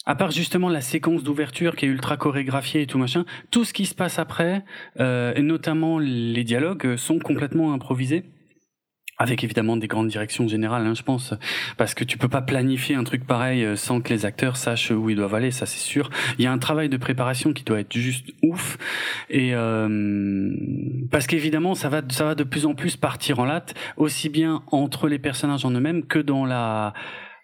à 0.06 0.14
part 0.14 0.30
justement 0.30 0.68
la 0.68 0.80
séquence 0.80 1.22
d'ouverture 1.22 1.76
qui 1.76 1.84
est 1.84 1.88
ultra 1.88 2.16
chorégraphiée 2.16 2.82
et 2.82 2.86
tout 2.86 2.98
machin, 2.98 3.24
tout 3.50 3.64
ce 3.64 3.72
qui 3.72 3.86
se 3.86 3.94
passe 3.94 4.18
après, 4.18 4.64
euh, 5.00 5.34
et 5.34 5.42
notamment 5.42 5.98
les 5.98 6.44
dialogues, 6.44 6.86
euh, 6.86 6.96
sont 6.96 7.18
complètement 7.18 7.72
improvisés. 7.72 8.24
Avec 9.18 9.42
évidemment 9.44 9.78
des 9.78 9.86
grandes 9.86 10.08
directions 10.08 10.46
générales, 10.46 10.86
hein, 10.86 10.92
je 10.94 11.02
pense, 11.02 11.32
parce 11.78 11.94
que 11.94 12.04
tu 12.04 12.18
peux 12.18 12.28
pas 12.28 12.42
planifier 12.42 12.96
un 12.96 13.04
truc 13.04 13.26
pareil 13.26 13.64
euh, 13.64 13.74
sans 13.74 14.02
que 14.02 14.12
les 14.12 14.26
acteurs 14.26 14.58
sachent 14.58 14.90
où 14.90 15.08
ils 15.08 15.16
doivent 15.16 15.34
aller, 15.34 15.50
ça 15.50 15.64
c'est 15.64 15.78
sûr. 15.78 16.10
Il 16.38 16.44
y 16.44 16.46
a 16.46 16.52
un 16.52 16.58
travail 16.58 16.90
de 16.90 16.98
préparation 16.98 17.54
qui 17.54 17.64
doit 17.64 17.80
être 17.80 17.96
juste 17.96 18.28
ouf, 18.42 18.76
et 19.30 19.54
euh, 19.54 20.54
parce 21.10 21.26
qu'évidemment 21.26 21.74
ça 21.74 21.88
va 21.88 22.02
ça 22.10 22.24
va 22.24 22.34
de 22.34 22.44
plus 22.44 22.66
en 22.66 22.74
plus 22.74 22.96
partir 22.96 23.38
en 23.38 23.46
latte, 23.46 23.74
aussi 23.96 24.28
bien 24.28 24.62
entre 24.70 25.08
les 25.08 25.18
personnages 25.18 25.64
en 25.64 25.70
eux-mêmes 25.70 26.04
que 26.04 26.18
dans 26.18 26.44
la 26.44 26.92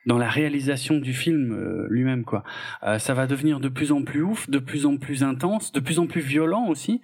dans 0.06 0.18
la 0.18 0.28
réalisation 0.28 0.98
du 0.98 1.12
film 1.12 1.52
euh, 1.52 1.86
lui-même 1.90 2.24
quoi. 2.24 2.42
Euh, 2.82 2.98
ça 2.98 3.14
va 3.14 3.26
devenir 3.26 3.60
de 3.60 3.68
plus 3.68 3.92
en 3.92 4.02
plus 4.02 4.22
ouf, 4.22 4.48
de 4.50 4.58
plus 4.58 4.86
en 4.86 4.96
plus 4.96 5.22
intense, 5.22 5.72
de 5.72 5.80
plus 5.80 5.98
en 5.98 6.06
plus 6.06 6.20
violent 6.20 6.66
aussi. 6.68 7.00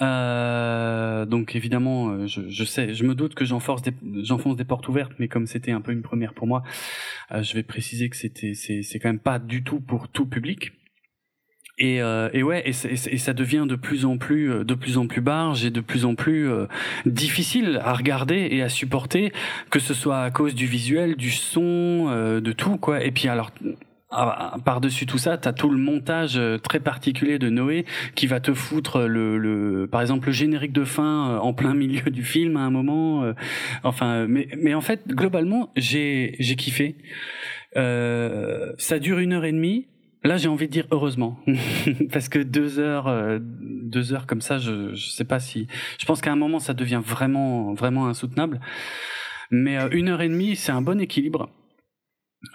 Euh, 0.00 1.24
donc 1.26 1.54
évidemment, 1.54 2.10
euh, 2.10 2.26
je, 2.26 2.42
je 2.48 2.64
sais, 2.64 2.94
je 2.94 3.04
me 3.04 3.14
doute 3.14 3.34
que 3.34 3.44
j'enfonce 3.44 3.82
des, 3.82 3.92
j'enfonce 4.22 4.56
des 4.56 4.64
portes 4.64 4.88
ouvertes, 4.88 5.12
mais 5.18 5.28
comme 5.28 5.46
c'était 5.46 5.72
un 5.72 5.80
peu 5.80 5.92
une 5.92 6.02
première 6.02 6.34
pour 6.34 6.46
moi, 6.46 6.62
euh, 7.32 7.42
je 7.42 7.54
vais 7.54 7.62
préciser 7.62 8.08
que 8.08 8.16
c'était, 8.16 8.54
c'est, 8.54 8.82
c'est 8.82 8.98
quand 8.98 9.08
même 9.08 9.18
pas 9.18 9.38
du 9.38 9.62
tout 9.62 9.80
pour 9.80 10.08
tout 10.08 10.26
public. 10.26 10.72
Et, 11.82 12.00
euh, 12.00 12.28
et 12.32 12.44
ouais, 12.44 12.62
et, 12.64 12.72
ça 12.72 13.32
devient 13.32 13.64
de 13.68 13.74
plus 13.74 14.04
en 14.04 14.16
plus, 14.16 14.52
euh, 14.52 14.64
de 14.64 14.74
plus 14.74 14.98
en 14.98 15.08
plus 15.08 15.20
barge 15.20 15.64
et 15.64 15.70
de 15.70 15.80
plus 15.80 16.04
en 16.04 16.14
plus 16.14 16.48
euh, 16.48 16.66
difficile 17.06 17.80
à 17.82 17.92
regarder 17.92 18.46
et 18.52 18.62
à 18.62 18.68
supporter, 18.68 19.32
que 19.68 19.80
ce 19.80 19.92
soit 19.92 20.20
à 20.20 20.30
cause 20.30 20.54
du 20.54 20.66
visuel, 20.66 21.16
du 21.16 21.32
son, 21.32 22.06
euh, 22.08 22.40
de 22.40 22.52
tout 22.52 22.76
quoi. 22.76 23.02
Et 23.04 23.10
puis 23.10 23.26
alors. 23.26 23.50
ah, 24.12 24.54
Par-dessus 24.64 25.06
tout 25.06 25.18
ça, 25.18 25.38
t'as 25.38 25.52
tout 25.52 25.70
le 25.70 25.76
montage 25.76 26.36
euh, 26.36 26.56
très 26.56 26.78
particulier 26.78 27.40
de 27.40 27.50
Noé 27.50 27.84
qui 28.14 28.28
va 28.28 28.38
te 28.38 28.54
foutre 28.54 29.00
le, 29.00 29.36
le 29.36 29.88
par 29.88 30.02
exemple 30.02 30.28
le 30.28 30.32
générique 30.32 30.72
de 30.72 30.84
fin 30.84 31.32
euh, 31.32 31.38
en 31.38 31.52
plein 31.52 31.74
milieu 31.74 32.12
du 32.12 32.22
film 32.22 32.56
à 32.58 32.60
un 32.60 32.70
moment. 32.70 33.24
enfin, 33.82 34.26
mais 34.28 34.46
mais 34.56 34.74
en 34.74 34.82
fait 34.82 35.00
globalement 35.08 35.72
j'ai 35.74 36.36
j'ai 36.38 36.54
kiffé. 36.54 36.94
Ça 37.74 38.98
dure 39.00 39.18
une 39.18 39.32
heure 39.32 39.44
et 39.44 39.52
demie. 39.52 39.88
Là, 40.24 40.36
j'ai 40.36 40.48
envie 40.48 40.66
de 40.68 40.72
dire 40.72 40.86
heureusement, 40.92 41.38
parce 42.12 42.28
que 42.28 42.38
deux 42.38 42.78
heures, 42.78 43.08
euh, 43.08 43.38
deux 43.42 44.12
heures 44.12 44.26
comme 44.26 44.40
ça, 44.40 44.58
je, 44.58 44.94
je 44.94 45.08
sais 45.10 45.24
pas 45.24 45.40
si. 45.40 45.66
Je 45.98 46.04
pense 46.06 46.20
qu'à 46.20 46.30
un 46.32 46.36
moment, 46.36 46.60
ça 46.60 46.74
devient 46.74 47.00
vraiment, 47.04 47.74
vraiment 47.74 48.06
insoutenable. 48.06 48.60
Mais 49.50 49.78
euh, 49.78 49.88
une 49.90 50.08
heure 50.08 50.22
et 50.22 50.28
demie, 50.28 50.54
c'est 50.56 50.72
un 50.72 50.80
bon 50.82 51.00
équilibre. 51.00 51.50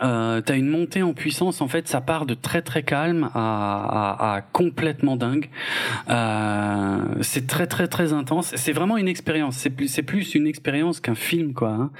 Euh, 0.02 0.42
T'as 0.42 0.58
une 0.58 0.68
montée 0.68 1.02
en 1.02 1.14
puissance. 1.14 1.62
En 1.62 1.68
fait, 1.70 1.88
ça 1.88 2.02
part 2.02 2.26
de 2.26 2.34
très 2.34 2.62
très 2.62 2.84
calme 2.84 3.30
à, 3.34 4.16
à, 4.34 4.36
à 4.36 4.42
complètement 4.42 5.16
dingue. 5.16 5.50
Euh, 6.10 7.00
c'est 7.22 7.48
très 7.48 7.68
très 7.68 7.88
très 7.88 8.12
intense. 8.12 8.54
C'est 8.56 8.74
vraiment 8.74 8.98
une 8.98 9.08
expérience. 9.08 9.56
C'est 9.56 9.70
plus 9.70 9.88
c'est 9.88 10.04
plus 10.04 10.36
une 10.36 10.46
expérience 10.48 11.00
qu'un 11.00 11.16
film, 11.16 11.54
quoi. 11.54 11.70
hein. 11.70 11.92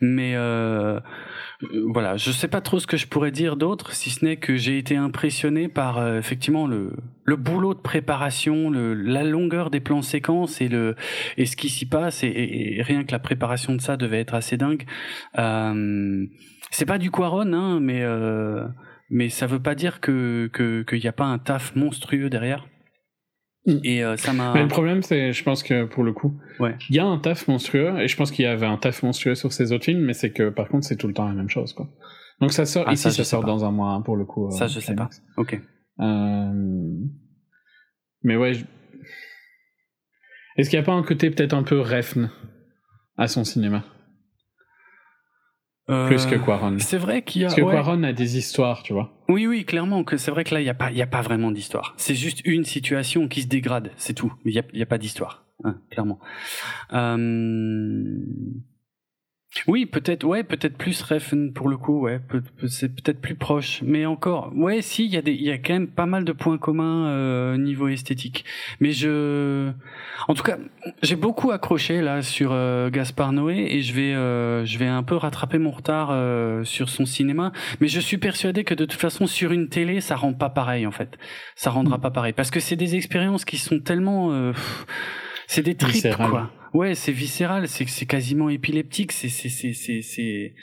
Mais 0.00 0.32
euh, 0.34 0.98
voilà, 1.92 2.16
je 2.16 2.30
sais 2.30 2.46
pas 2.46 2.60
trop 2.60 2.78
ce 2.78 2.86
que 2.86 2.96
je 2.96 3.08
pourrais 3.08 3.32
dire 3.32 3.56
d'autre, 3.56 3.92
si 3.92 4.10
ce 4.10 4.24
n'est 4.24 4.36
que 4.36 4.56
j'ai 4.56 4.78
été 4.78 4.94
impressionné 4.96 5.68
par 5.68 5.98
euh, 5.98 6.18
effectivement 6.18 6.68
le, 6.68 6.92
le 7.24 7.36
boulot 7.36 7.74
de 7.74 7.80
préparation, 7.80 8.70
le, 8.70 8.94
la 8.94 9.24
longueur 9.24 9.70
des 9.70 9.80
plans 9.80 10.02
séquences 10.02 10.60
et 10.60 10.68
le 10.68 10.94
et 11.36 11.46
ce 11.46 11.56
qui 11.56 11.68
s'y 11.68 11.86
passe 11.86 12.22
et, 12.22 12.28
et- 12.28 12.82
rien 12.82 13.02
que 13.02 13.10
la 13.10 13.18
préparation 13.18 13.74
de 13.74 13.80
ça 13.80 13.96
devait 13.96 14.20
être 14.20 14.34
assez 14.34 14.56
dingue. 14.56 14.84
Euh, 15.38 16.26
c'est 16.70 16.86
pas 16.86 16.98
du 16.98 17.10
Quaron, 17.10 17.52
hein, 17.52 17.80
mais 17.80 18.02
euh, 18.02 18.64
mais 19.10 19.28
ça 19.28 19.46
veut 19.48 19.60
pas 19.62 19.74
dire 19.74 20.00
que 20.00 20.48
qu'il 20.88 20.98
y 21.02 21.08
a 21.08 21.12
pas 21.12 21.24
un 21.26 21.38
taf 21.38 21.74
monstrueux 21.74 22.30
derrière. 22.30 22.66
Mm. 23.66 23.78
Et 23.84 24.02
euh, 24.04 24.16
ça 24.16 24.32
m'a. 24.32 24.54
Mais 24.54 24.62
le 24.62 24.68
problème, 24.68 25.02
c'est, 25.02 25.32
je 25.32 25.42
pense 25.44 25.62
que 25.62 25.84
pour 25.84 26.04
le 26.04 26.12
coup, 26.12 26.38
Ouais. 26.60 26.76
il 26.90 26.96
y 26.96 26.98
a 26.98 27.04
un 27.04 27.18
taf 27.18 27.48
monstrueux, 27.48 27.98
et 28.00 28.08
je 28.08 28.16
pense 28.16 28.30
qu'il 28.30 28.44
y 28.44 28.48
avait 28.48 28.66
un 28.66 28.76
taf 28.78 29.02
monstrueux 29.02 29.34
sur 29.34 29.52
ces 29.52 29.72
autres 29.72 29.84
films, 29.84 30.00
mais 30.04 30.14
c'est 30.14 30.30
que 30.32 30.48
par 30.48 30.68
contre, 30.68 30.86
c'est 30.86 30.96
tout 30.96 31.08
le 31.08 31.14
temps 31.14 31.26
la 31.26 31.34
même 31.34 31.50
chose, 31.50 31.72
quoi. 31.72 31.88
Donc 32.40 32.52
ça 32.52 32.64
sort, 32.66 32.84
Ah, 32.86 32.92
ici, 32.92 33.10
ça, 33.10 33.24
sort 33.24 33.40
pas. 33.42 33.46
dans 33.48 33.64
un 33.64 33.70
mois, 33.72 33.90
hein, 33.90 34.00
pour 34.02 34.16
le 34.16 34.24
coup. 34.24 34.48
Ça, 34.52 34.64
euh, 34.64 34.68
je 34.68 34.78
sais 34.80 34.94
pas. 34.94 35.10
Ok. 35.36 35.60
Euh, 36.00 36.52
Mais 38.22 38.36
ouais, 38.36 38.54
je- 38.54 38.64
est-ce 40.56 40.70
qu'il 40.70 40.78
n'y 40.78 40.82
a 40.82 40.86
pas 40.86 40.92
un 40.92 41.02
côté 41.02 41.30
peut-être 41.30 41.52
un 41.54 41.62
peu 41.62 41.80
refn 41.80 42.30
à 43.16 43.26
son 43.28 43.44
cinéma, 43.44 43.84
plus 46.06 46.26
que 46.26 46.34
Euh, 46.34 46.38
Quaron 46.38 46.76
C'est 46.78 46.98
vrai 46.98 47.22
qu'il 47.22 47.42
y 47.42 47.44
a. 47.44 47.48
Parce 47.48 47.56
que 47.56 47.62
ouais. 47.62 47.72
Quaron 47.74 48.02
a 48.02 48.12
des 48.12 48.36
histoires, 48.36 48.82
tu 48.82 48.92
vois. 48.92 49.10
Oui, 49.28 49.46
oui, 49.46 49.64
clairement 49.64 50.04
que 50.04 50.16
c'est 50.16 50.30
vrai 50.30 50.44
que 50.44 50.54
là, 50.54 50.60
il 50.60 50.64
n'y 50.64 50.70
a 50.70 50.74
pas, 50.74 50.90
il 50.90 50.96
y 50.96 51.02
a 51.02 51.06
pas 51.06 51.22
vraiment 51.22 51.50
d'histoire. 51.50 51.94
C'est 51.96 52.14
juste 52.14 52.40
une 52.44 52.64
situation 52.64 53.26
qui 53.28 53.42
se 53.42 53.46
dégrade, 53.46 53.90
c'est 53.96 54.14
tout. 54.14 54.32
Il 54.44 54.52
n'y 54.52 54.58
a, 54.58 54.62
y 54.74 54.82
a 54.82 54.86
pas 54.86 54.98
d'histoire, 54.98 55.44
hein, 55.64 55.76
clairement. 55.90 56.18
Euh... 56.92 58.04
Oui, 59.66 59.86
peut-être, 59.86 60.24
ouais, 60.24 60.42
peut-être 60.44 60.76
plus 60.76 61.02
Refn 61.02 61.50
pour 61.52 61.68
le 61.68 61.76
coup, 61.76 62.00
ouais, 62.00 62.18
peut- 62.18 62.42
c'est 62.68 62.88
peut-être 62.88 63.20
plus 63.20 63.34
proche. 63.34 63.80
Mais 63.82 64.06
encore, 64.06 64.52
ouais, 64.54 64.82
si, 64.82 65.04
il 65.06 65.10
y 65.12 65.16
a 65.16 65.22
des, 65.22 65.32
il 65.32 65.42
y 65.42 65.50
a 65.50 65.58
quand 65.58 65.72
même 65.72 65.88
pas 65.88 66.06
mal 66.06 66.24
de 66.24 66.32
points 66.32 66.58
communs 66.58 67.06
euh, 67.08 67.56
niveau 67.56 67.88
esthétique. 67.88 68.44
Mais 68.80 68.92
je, 68.92 69.70
en 70.28 70.34
tout 70.34 70.42
cas, 70.42 70.58
j'ai 71.02 71.16
beaucoup 71.16 71.50
accroché 71.50 72.00
là 72.00 72.22
sur 72.22 72.50
euh, 72.52 72.90
Gaspard 72.90 73.32
Noé 73.32 73.66
et 73.70 73.82
je 73.82 73.92
vais, 73.92 74.14
euh, 74.14 74.64
je 74.64 74.78
vais 74.78 74.86
un 74.86 75.02
peu 75.02 75.16
rattraper 75.16 75.58
mon 75.58 75.70
retard 75.70 76.10
euh, 76.12 76.64
sur 76.64 76.88
son 76.88 77.04
cinéma. 77.06 77.52
Mais 77.80 77.88
je 77.88 78.00
suis 78.00 78.18
persuadé 78.18 78.64
que 78.64 78.74
de 78.74 78.84
toute 78.84 79.00
façon 79.00 79.26
sur 79.26 79.52
une 79.52 79.68
télé, 79.68 80.00
ça 80.00 80.16
rend 80.16 80.32
pas 80.32 80.50
pareil 80.50 80.86
en 80.86 80.92
fait. 80.92 81.18
Ça 81.56 81.70
rendra 81.70 81.98
Mm. 81.98 82.00
pas 82.00 82.10
pareil 82.10 82.32
parce 82.32 82.50
que 82.50 82.60
c'est 82.60 82.76
des 82.76 82.94
expériences 82.96 83.44
qui 83.44 83.56
sont 83.56 83.80
tellement, 83.80 84.32
euh, 84.32 84.52
pff, 84.52 84.86
c'est 85.48 85.62
des 85.62 85.74
tripes 85.74 85.94
Viscérales. 85.94 86.30
quoi. 86.30 86.52
Ouais, 86.74 86.94
c'est 86.94 87.10
viscéral, 87.12 87.66
c'est 87.66 87.88
c'est 87.88 88.06
quasiment 88.06 88.48
épileptique, 88.50 89.10
c'est 89.10 89.28
c'est 89.30 89.48
c'est 89.48 89.72
c'est 89.72 90.54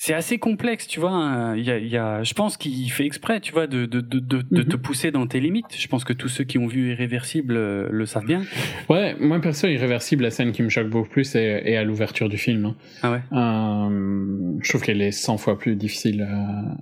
c'est 0.00 0.14
assez 0.14 0.38
complexe, 0.38 0.86
tu 0.86 1.00
vois. 1.00 1.10
hein. 1.10 1.56
Il 1.56 1.64
y 1.64 1.70
a, 1.72 1.78
il 1.78 1.88
y 1.88 1.96
a, 1.96 2.22
je 2.22 2.32
pense 2.32 2.56
qu'il 2.56 2.88
fait 2.92 3.04
exprès, 3.04 3.40
tu 3.40 3.52
vois, 3.52 3.66
de 3.66 3.84
de 3.84 4.00
de 4.00 4.20
de, 4.20 4.44
Mhm. 4.52 4.64
te 4.68 4.76
pousser 4.76 5.10
dans 5.10 5.26
tes 5.26 5.40
limites. 5.40 5.74
Je 5.76 5.88
pense 5.88 6.04
que 6.04 6.12
tous 6.12 6.28
ceux 6.28 6.44
qui 6.44 6.56
ont 6.58 6.68
vu 6.68 6.92
Irréversible 6.92 7.56
euh, 7.56 7.88
le 7.90 8.06
savent 8.06 8.24
bien. 8.24 8.44
Ouais, 8.88 9.16
moi 9.18 9.40
perso, 9.40 9.66
Irréversible, 9.66 10.22
la 10.22 10.30
scène 10.30 10.52
qui 10.52 10.62
me 10.62 10.68
choque 10.68 10.88
beaucoup 10.88 11.08
plus 11.08 11.34
est, 11.34 11.68
est 11.68 11.76
à 11.76 11.82
l'ouverture 11.82 12.28
du 12.28 12.38
film. 12.38 12.64
hein. 12.66 12.76
Ah 13.02 13.10
ouais. 13.10 13.22
Euh, 13.32 14.58
je 14.62 14.68
trouve 14.68 14.82
qu'elle 14.82 15.02
est 15.02 15.10
100 15.10 15.36
fois 15.36 15.58
plus 15.58 15.74
difficile 15.74 16.22
euh, 16.22 16.74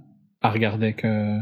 à 0.43 0.51
regarder 0.51 0.93
que 0.93 1.39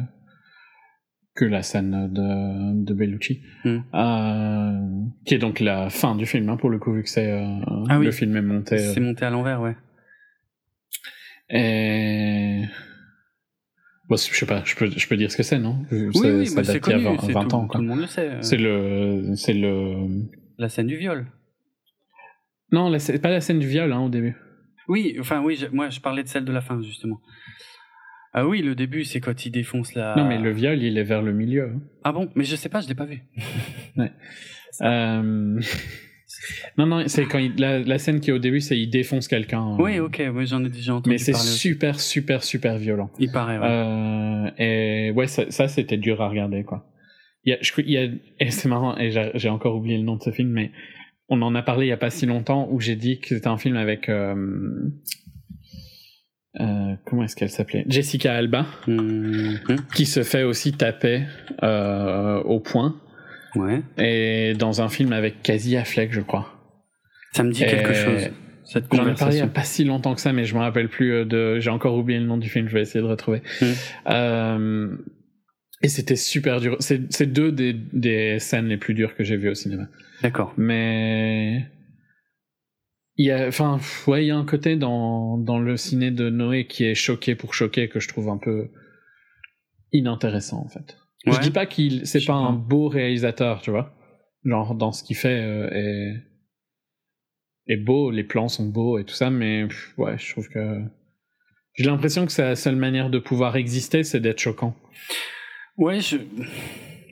que 1.34 1.44
la 1.44 1.62
scène 1.62 2.12
de, 2.12 2.84
de 2.84 2.94
Bellucci, 2.94 3.42
Hmm. 3.64 3.78
Euh, 3.94 5.04
qui 5.26 5.34
est 5.34 5.38
donc 5.38 5.58
la 5.60 5.90
fin 5.90 6.14
du 6.14 6.26
film, 6.26 6.48
hein, 6.48 6.56
pour 6.56 6.70
le 6.70 6.78
coup, 6.78 6.92
vu 6.92 7.02
que 7.02 7.08
c'est 7.08 7.30
euh, 7.32 7.44
Ah 7.88 7.98
oui. 7.98 8.06
le 8.06 8.12
film 8.12 8.36
est 8.36 8.42
monté. 8.42 8.76
euh, 8.76 8.92
C'est 8.94 9.00
monté 9.00 9.24
à 9.24 9.30
l'envers, 9.30 9.60
ouais. 9.60 9.76
et... 11.50 12.62
Bon, 14.08 14.16
je 14.16 14.22
sais 14.34 14.46
pas, 14.46 14.62
je 14.64 14.76
peux, 14.76 14.90
je 14.90 15.08
peux 15.08 15.16
dire 15.16 15.30
ce 15.32 15.36
que 15.36 15.42
c'est, 15.42 15.58
non? 15.58 15.78
Oui, 15.90 16.12
Ça- 16.12 16.28
oui, 16.28 16.46
ça 16.46 16.56
bah, 16.56 16.62
date 16.62 16.82
d'il 16.84 16.90
y 16.90 16.94
a 16.94 16.98
connu, 16.98 17.16
20, 17.16 17.22
c'est 17.26 17.32
20 17.32 17.44
tout, 17.46 17.56
ans, 17.56 17.68
tout 17.68 17.78
le 17.80 17.86
monde 17.86 18.00
le 18.00 18.06
sait. 18.06 18.30
C'est 18.42 18.58
le, 18.58 19.32
c'est 19.34 19.54
le. 19.54 20.06
la 20.58 20.68
scène 20.68 20.86
du 20.88 20.96
viol. 20.96 21.26
Non, 22.70 22.90
la- 22.90 22.98
pas 23.18 23.30
la 23.30 23.40
scène 23.40 23.58
du 23.58 23.66
viol 23.66 23.90
hein, 23.92 24.00
au 24.00 24.10
début. 24.10 24.36
Oui, 24.88 25.16
enfin 25.18 25.42
oui, 25.42 25.56
je- 25.56 25.68
moi 25.74 25.88
je 25.88 26.00
parlais 26.00 26.22
de 26.22 26.28
celle 26.28 26.44
de 26.44 26.52
la 26.52 26.60
fin 26.60 26.80
justement. 26.82 27.18
Ah 28.34 28.46
oui, 28.46 28.62
le 28.62 28.74
début 28.74 29.04
c'est 29.04 29.20
quand 29.20 29.46
il 29.46 29.50
défonce 29.50 29.94
la. 29.94 30.14
Non, 30.16 30.24
mais 30.24 30.38
le 30.38 30.50
viol, 30.50 30.82
il 30.82 30.98
est 30.98 31.04
vers 31.04 31.22
le 31.22 31.32
milieu. 31.32 31.70
hein. 31.74 31.80
Ah 32.02 32.12
bon, 32.12 32.28
mais 32.34 32.44
je 32.44 32.56
sais 32.56 32.68
pas, 32.68 32.80
je 32.80 32.88
l'ai 32.88 32.94
pas 32.94 33.06
vu. 33.06 33.20
Euh, 34.82 35.60
Non, 36.76 36.86
non, 36.86 37.04
c'est 37.06 37.26
quand 37.26 37.38
il- 37.38 37.54
la, 37.58 37.78
la 37.78 37.98
scène 37.98 38.18
qui 38.20 38.30
est 38.30 38.32
au 38.32 38.40
début, 38.40 38.60
c'est 38.60 38.76
il 38.78 38.88
défonce 38.90 39.28
quelqu'un. 39.28 39.74
euh, 39.74 39.76
Oui, 39.78 40.00
ok, 40.00 40.20
oui, 40.34 40.46
j'en 40.46 40.64
ai 40.64 40.68
déjà 40.68 40.94
entendu 40.94 41.10
Mais 41.10 41.18
c'est 41.18 41.32
super, 41.34 42.00
super, 42.00 42.42
super 42.42 42.76
violent. 42.76 43.10
Il 43.20 43.30
paraît, 43.30 43.56
ouais. 43.58 43.64
Euh, 43.64 44.50
et 44.58 45.10
ouais, 45.12 45.28
ça, 45.28 45.48
ça, 45.50 45.68
c'était 45.68 45.96
dur 45.96 46.20
à 46.20 46.28
regarder, 46.28 46.64
quoi. 46.64 46.90
Il 47.44 47.50
y 47.50 47.52
a, 47.52 47.58
je, 47.60 47.70
crois- 47.70 47.84
il 47.86 47.92
y 47.92 47.98
a, 47.98 48.08
et 48.40 48.50
c'est 48.50 48.68
marrant, 48.68 48.96
et 48.98 49.12
j'ai 49.12 49.30
j'ai 49.34 49.48
encore 49.48 49.76
oublié 49.76 49.96
le 49.96 50.02
nom 50.02 50.16
de 50.16 50.22
ce 50.22 50.30
film, 50.32 50.50
mais 50.50 50.72
on 51.28 51.40
en 51.40 51.54
a 51.54 51.62
parlé 51.62 51.86
il 51.86 51.90
y 51.90 51.92
a 51.92 51.96
pas 51.96 52.10
si 52.10 52.26
longtemps 52.26 52.68
où 52.70 52.80
j'ai 52.80 52.96
dit 52.96 53.20
que 53.20 53.28
c'était 53.28 53.46
un 53.46 53.56
film 53.58 53.76
avec, 53.76 54.08
euh, 54.08 54.34
euh, 56.60 56.94
comment 57.04 57.24
est-ce 57.24 57.36
qu'elle 57.36 57.50
s'appelait? 57.50 57.84
Jessica 57.88 58.34
Alba, 58.34 58.66
Mhm. 58.86 59.58
qui 59.94 60.06
se 60.06 60.22
fait 60.22 60.42
aussi 60.42 60.72
taper, 60.72 61.22
euh, 61.62 62.40
au 62.42 62.60
point, 62.60 62.96
Ouais. 63.56 63.82
et 63.98 64.54
dans 64.54 64.82
un 64.82 64.88
film 64.88 65.12
avec 65.12 65.42
Casey 65.42 65.76
Affleck, 65.76 66.12
je 66.12 66.20
crois. 66.20 66.50
Ça 67.32 67.42
me 67.42 67.50
dit 67.52 67.64
quelque 67.64 67.92
chose, 67.94 68.28
cette 68.64 68.84
J'en 68.92 69.06
ai 69.08 69.14
parlé 69.14 69.36
il 69.36 69.40
y 69.40 69.42
a 69.42 69.46
pas 69.46 69.62
si 69.64 69.84
longtemps 69.84 70.14
que 70.14 70.20
ça, 70.20 70.32
mais 70.32 70.44
je 70.44 70.54
me 70.54 70.60
rappelle 70.60 70.88
plus 70.88 71.12
euh, 71.12 71.24
de. 71.24 71.58
J'ai 71.60 71.70
encore 71.70 71.96
oublié 71.96 72.18
le 72.18 72.26
nom 72.26 72.38
du 72.38 72.48
film. 72.48 72.66
Je 72.68 72.74
vais 72.74 72.80
essayer 72.82 73.00
de 73.02 73.06
retrouver. 73.08 73.42
Mm. 73.60 73.64
Euh, 74.08 74.96
Et 75.82 75.88
c'était 75.88 76.16
super 76.16 76.60
dur. 76.60 76.76
C'est 76.80 77.12
c'est 77.12 77.26
deux 77.26 77.52
des, 77.52 77.74
des 77.74 78.38
scènes 78.38 78.68
les 78.68 78.78
plus 78.78 78.94
dures 78.94 79.14
que 79.16 79.22
j'ai 79.24 79.36
vues 79.36 79.50
au 79.50 79.54
cinéma. 79.54 79.88
D'accord. 80.22 80.54
Mais 80.56 81.66
il 83.16 83.26
y 83.26 83.30
a, 83.30 83.46
enfin, 83.48 83.78
ouais, 84.06 84.24
il 84.24 84.28
y 84.28 84.30
a 84.30 84.36
un 84.36 84.44
côté 84.44 84.76
dans 84.76 85.38
dans 85.38 85.58
le 85.58 85.76
ciné 85.76 86.10
de 86.10 86.30
Noé 86.30 86.66
qui 86.66 86.84
est 86.84 86.94
choqué 86.94 87.34
pour 87.34 87.54
choquer 87.54 87.88
que 87.88 88.00
je 88.00 88.08
trouve 88.08 88.28
un 88.28 88.38
peu 88.38 88.68
inintéressant 89.92 90.62
en 90.64 90.68
fait. 90.68 90.98
Je 91.26 91.30
Ouais. 91.32 91.38
dis 91.40 91.50
pas 91.50 91.64
qu'il, 91.66 92.06
c'est 92.06 92.20
Je 92.20 92.26
pas 92.26 92.34
sais 92.34 92.38
un 92.44 92.52
pas. 92.52 92.58
beau 92.58 92.88
réalisateur, 92.88 93.62
tu 93.62 93.70
vois. 93.70 93.94
Genre 94.44 94.74
dans 94.74 94.92
ce 94.92 95.02
qu'il 95.04 95.16
fait 95.16 95.40
euh, 95.40 95.68
est 95.72 96.14
est 97.66 97.76
beau, 97.78 98.10
les 98.10 98.24
plans 98.24 98.48
sont 98.48 98.66
beaux 98.68 98.98
et 98.98 99.04
tout 99.04 99.14
ça, 99.14 99.30
mais 99.30 99.66
pff, 99.66 99.94
ouais, 99.96 100.18
je 100.18 100.32
trouve 100.32 100.48
que 100.48 100.82
j'ai 101.74 101.84
l'impression 101.84 102.26
que 102.26 102.32
sa 102.32 102.54
seule 102.56 102.76
manière 102.76 103.08
de 103.10 103.18
pouvoir 103.18 103.56
exister, 103.56 104.04
c'est 104.04 104.20
d'être 104.20 104.38
choquant. 104.38 104.76
Ouais, 105.78 106.00
je... 106.00 106.18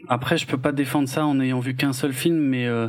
après 0.09 0.37
je 0.37 0.47
peux 0.47 0.59
pas 0.59 0.73
défendre 0.73 1.09
ça 1.09 1.25
en 1.25 1.37
n'ayant 1.37 1.61
vu 1.61 1.75
qu'un 1.75 1.95
seul 1.95 2.13
film, 2.13 2.37
mais 2.37 2.67
euh, 2.67 2.89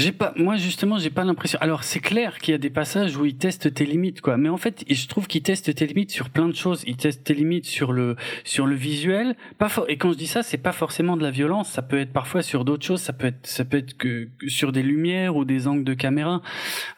j'ai 0.00 0.12
pas, 0.12 0.32
moi 0.36 0.56
justement, 0.56 0.98
j'ai 0.98 1.10
pas 1.10 1.24
l'impression. 1.24 1.58
Alors 1.60 1.84
c'est 1.84 2.00
clair 2.00 2.38
qu'il 2.38 2.52
y 2.52 2.54
a 2.54 2.58
des 2.58 2.70
passages 2.70 3.16
où 3.16 3.24
il 3.24 3.36
teste 3.36 3.72
tes 3.74 3.86
limites, 3.86 4.20
quoi. 4.20 4.36
Mais 4.36 4.48
en 4.48 4.56
fait, 4.56 4.84
je 4.88 5.06
trouve 5.06 5.26
qu'il 5.26 5.42
teste 5.42 5.74
tes 5.74 5.86
limites 5.86 6.10
sur 6.10 6.30
plein 6.30 6.48
de 6.48 6.54
choses. 6.54 6.82
Il 6.86 6.96
teste 6.96 7.24
tes 7.24 7.34
limites 7.34 7.66
sur 7.66 7.92
le 7.92 8.16
sur 8.44 8.66
le 8.66 8.74
visuel, 8.74 9.36
pas 9.58 9.68
for- 9.68 9.86
et 9.88 9.96
quand 9.96 10.12
je 10.12 10.18
dis 10.18 10.26
ça, 10.26 10.42
c'est 10.42 10.58
pas 10.58 10.72
forcément 10.72 11.16
de 11.16 11.22
la 11.22 11.30
violence. 11.30 11.68
Ça 11.70 11.82
peut 11.82 11.98
être 11.98 12.12
parfois 12.12 12.42
sur 12.42 12.64
d'autres 12.64 12.86
choses. 12.86 13.00
Ça 13.00 13.12
peut 13.12 13.28
être 13.28 13.46
ça 13.46 13.64
peut 13.64 13.76
être 13.78 13.96
que, 13.96 14.28
sur 14.48 14.72
des 14.72 14.82
lumières 14.82 15.36
ou 15.36 15.44
des 15.44 15.66
angles 15.68 15.84
de 15.84 15.94
caméra 15.94 16.42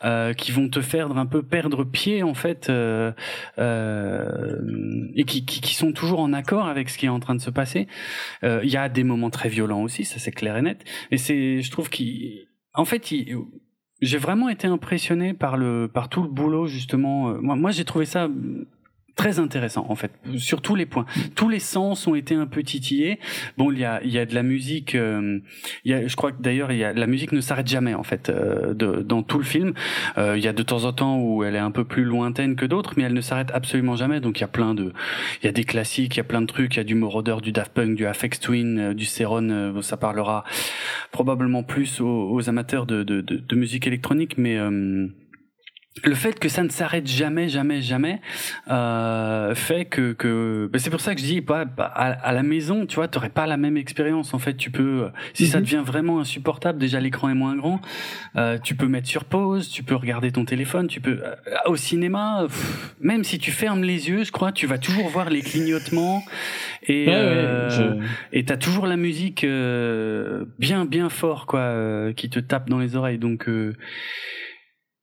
euh, 0.04 0.32
qui 0.32 0.52
vont 0.52 0.68
te 0.68 0.80
faire 0.80 1.10
un 1.16 1.26
peu 1.26 1.42
perdre 1.42 1.84
pied 1.84 2.22
en 2.22 2.34
fait, 2.34 2.68
euh, 2.70 3.12
euh, 3.58 5.08
et 5.14 5.24
qui, 5.24 5.44
qui 5.44 5.60
qui 5.60 5.74
sont 5.74 5.92
toujours 5.92 6.20
en 6.20 6.32
accord 6.32 6.66
avec 6.66 6.88
ce 6.88 6.98
qui 6.98 7.06
est 7.06 7.10
en 7.10 7.20
train 7.20 7.34
de 7.34 7.40
se 7.40 7.50
passer. 7.50 7.86
Euh, 8.44 8.60
Il 8.64 8.70
y 8.70 8.76
a 8.76 8.88
des 8.88 9.04
moments 9.04 9.30
très 9.30 9.48
violents 9.48 9.82
aussi, 9.82 10.04
ça 10.04 10.18
c'est 10.18 10.32
clair 10.32 10.56
et 10.56 10.62
net. 10.62 10.84
Et 11.10 11.18
c'est, 11.18 11.62
je 11.62 11.70
trouve 11.70 11.88
qu'il, 11.90 12.46
en 12.74 12.84
fait, 12.84 13.12
j'ai 14.00 14.18
vraiment 14.18 14.48
été 14.48 14.66
impressionné 14.66 15.34
par 15.34 15.56
le, 15.56 15.88
par 15.92 16.08
tout 16.08 16.22
le 16.22 16.28
boulot 16.28 16.66
justement. 16.66 17.30
Euh, 17.30 17.38
Moi, 17.40 17.56
moi 17.56 17.70
j'ai 17.70 17.84
trouvé 17.84 18.04
ça 18.04 18.28
très 19.16 19.38
intéressant 19.38 19.86
en 19.88 19.94
fait, 19.94 20.12
sur 20.36 20.62
tous 20.62 20.74
les 20.74 20.86
points. 20.86 21.06
Tous 21.34 21.48
les 21.48 21.58
sens 21.58 22.06
ont 22.06 22.14
été 22.14 22.34
un 22.34 22.46
peu 22.46 22.62
titillés. 22.62 23.18
Bon, 23.58 23.70
il 23.70 23.78
y 23.78 23.84
a, 23.84 24.02
il 24.02 24.10
y 24.10 24.18
a 24.18 24.26
de 24.26 24.34
la 24.34 24.42
musique. 24.42 24.94
euh, 24.94 25.38
il 25.84 25.90
y 25.90 25.94
a, 25.94 26.06
je 26.06 26.16
crois 26.16 26.32
que 26.32 26.42
d'ailleurs, 26.42 26.72
il 26.72 26.78
y 26.78 26.84
a, 26.84 26.92
la 26.92 27.06
musique 27.06 27.32
ne 27.32 27.40
s'arrête 27.40 27.68
jamais 27.68 27.94
en 27.94 28.02
fait 28.02 28.28
euh, 28.28 28.74
de, 28.74 29.02
dans 29.02 29.22
tout 29.22 29.38
le 29.38 29.44
film. 29.44 29.74
Euh, 30.18 30.36
il 30.36 30.44
y 30.44 30.48
a 30.48 30.52
de 30.52 30.62
temps 30.62 30.84
en 30.84 30.92
temps 30.92 31.18
où 31.18 31.44
elle 31.44 31.54
est 31.54 31.58
un 31.58 31.70
peu 31.70 31.84
plus 31.84 32.04
lointaine 32.04 32.56
que 32.56 32.66
d'autres, 32.66 32.94
mais 32.96 33.04
elle 33.04 33.14
ne 33.14 33.20
s'arrête 33.20 33.50
absolument 33.52 33.96
jamais. 33.96 34.20
Donc 34.20 34.38
il 34.38 34.42
y 34.42 34.44
a 34.44 34.48
plein 34.48 34.74
de, 34.74 34.92
il 35.42 35.46
y 35.46 35.48
a 35.48 35.52
des 35.52 35.64
classiques, 35.64 36.16
il 36.16 36.18
y 36.18 36.20
a 36.20 36.24
plein 36.24 36.40
de 36.40 36.46
trucs, 36.46 36.74
il 36.74 36.78
y 36.78 36.80
a 36.80 36.84
du 36.84 36.94
Moroder, 36.94 37.36
du 37.42 37.52
Daft 37.52 37.72
Punk, 37.72 37.96
du 37.96 38.06
Afex 38.06 38.40
Twin, 38.40 38.78
euh, 38.78 38.94
du 38.94 39.04
Ceron, 39.04 39.50
euh, 39.50 39.82
ça 39.82 39.96
parlera 39.96 40.44
probablement 41.10 41.62
plus 41.62 42.00
aux, 42.00 42.30
aux 42.32 42.48
amateurs 42.48 42.86
de, 42.86 43.02
de, 43.02 43.20
de, 43.20 43.36
de 43.36 43.56
musique 43.56 43.86
électronique, 43.86 44.38
mais 44.38 44.56
euh, 44.56 45.06
le 46.04 46.14
fait 46.14 46.38
que 46.38 46.48
ça 46.48 46.62
ne 46.62 46.70
s'arrête 46.70 47.06
jamais, 47.06 47.50
jamais, 47.50 47.82
jamais, 47.82 48.20
euh, 48.70 49.54
fait 49.54 49.84
que, 49.84 50.14
que 50.14 50.68
ben, 50.72 50.78
c'est 50.78 50.88
pour 50.88 51.02
ça 51.02 51.14
que 51.14 51.20
je 51.20 51.26
dis 51.26 51.42
pas 51.42 51.66
à, 51.78 52.12
à 52.12 52.32
la 52.32 52.42
maison, 52.42 52.86
tu 52.86 52.94
vois, 52.96 53.08
t'aurais 53.08 53.28
pas 53.28 53.46
la 53.46 53.58
même 53.58 53.76
expérience. 53.76 54.32
En 54.32 54.38
fait, 54.38 54.54
tu 54.56 54.70
peux, 54.70 55.02
euh, 55.04 55.08
si 55.34 55.46
ça 55.46 55.58
Mhm. 55.58 55.64
devient 55.64 55.82
vraiment 55.84 56.18
insupportable, 56.18 56.78
déjà 56.78 56.98
l'écran 56.98 57.28
est 57.28 57.34
moins 57.34 57.54
grand, 57.56 57.80
euh, 58.36 58.56
tu 58.58 58.74
peux 58.74 58.86
mettre 58.88 59.06
sur 59.06 59.24
pause, 59.24 59.68
tu 59.68 59.82
peux 59.82 59.94
regarder 59.94 60.32
ton 60.32 60.46
téléphone, 60.46 60.86
tu 60.88 61.00
peux 61.02 61.20
euh, 61.22 61.34
au 61.66 61.76
cinéma, 61.76 62.44
pff, 62.46 62.94
même 63.00 63.22
si 63.22 63.38
tu 63.38 63.50
fermes 63.50 63.82
les 63.82 64.08
yeux, 64.08 64.24
je 64.24 64.32
crois, 64.32 64.50
tu 64.50 64.66
vas 64.66 64.78
toujours 64.78 65.08
voir 65.08 65.28
les 65.28 65.42
clignotements 65.42 66.22
et 66.86 67.06
Ouais, 67.06 67.12
ouais, 67.12 67.18
euh, 67.18 67.68
je- 68.00 68.36
et 68.38 68.44
t'as 68.44 68.56
toujours 68.56 68.86
la 68.86 68.96
musique 68.96 69.44
euh, 69.44 70.46
bien 70.58 70.84
bien 70.86 71.08
fort 71.10 71.46
quoi 71.46 71.60
euh, 71.60 72.12
qui 72.12 72.30
te 72.30 72.38
tape 72.40 72.68
dans 72.70 72.78
les 72.78 72.96
oreilles 72.96 73.18
donc 73.18 73.48
euh, 73.48 73.74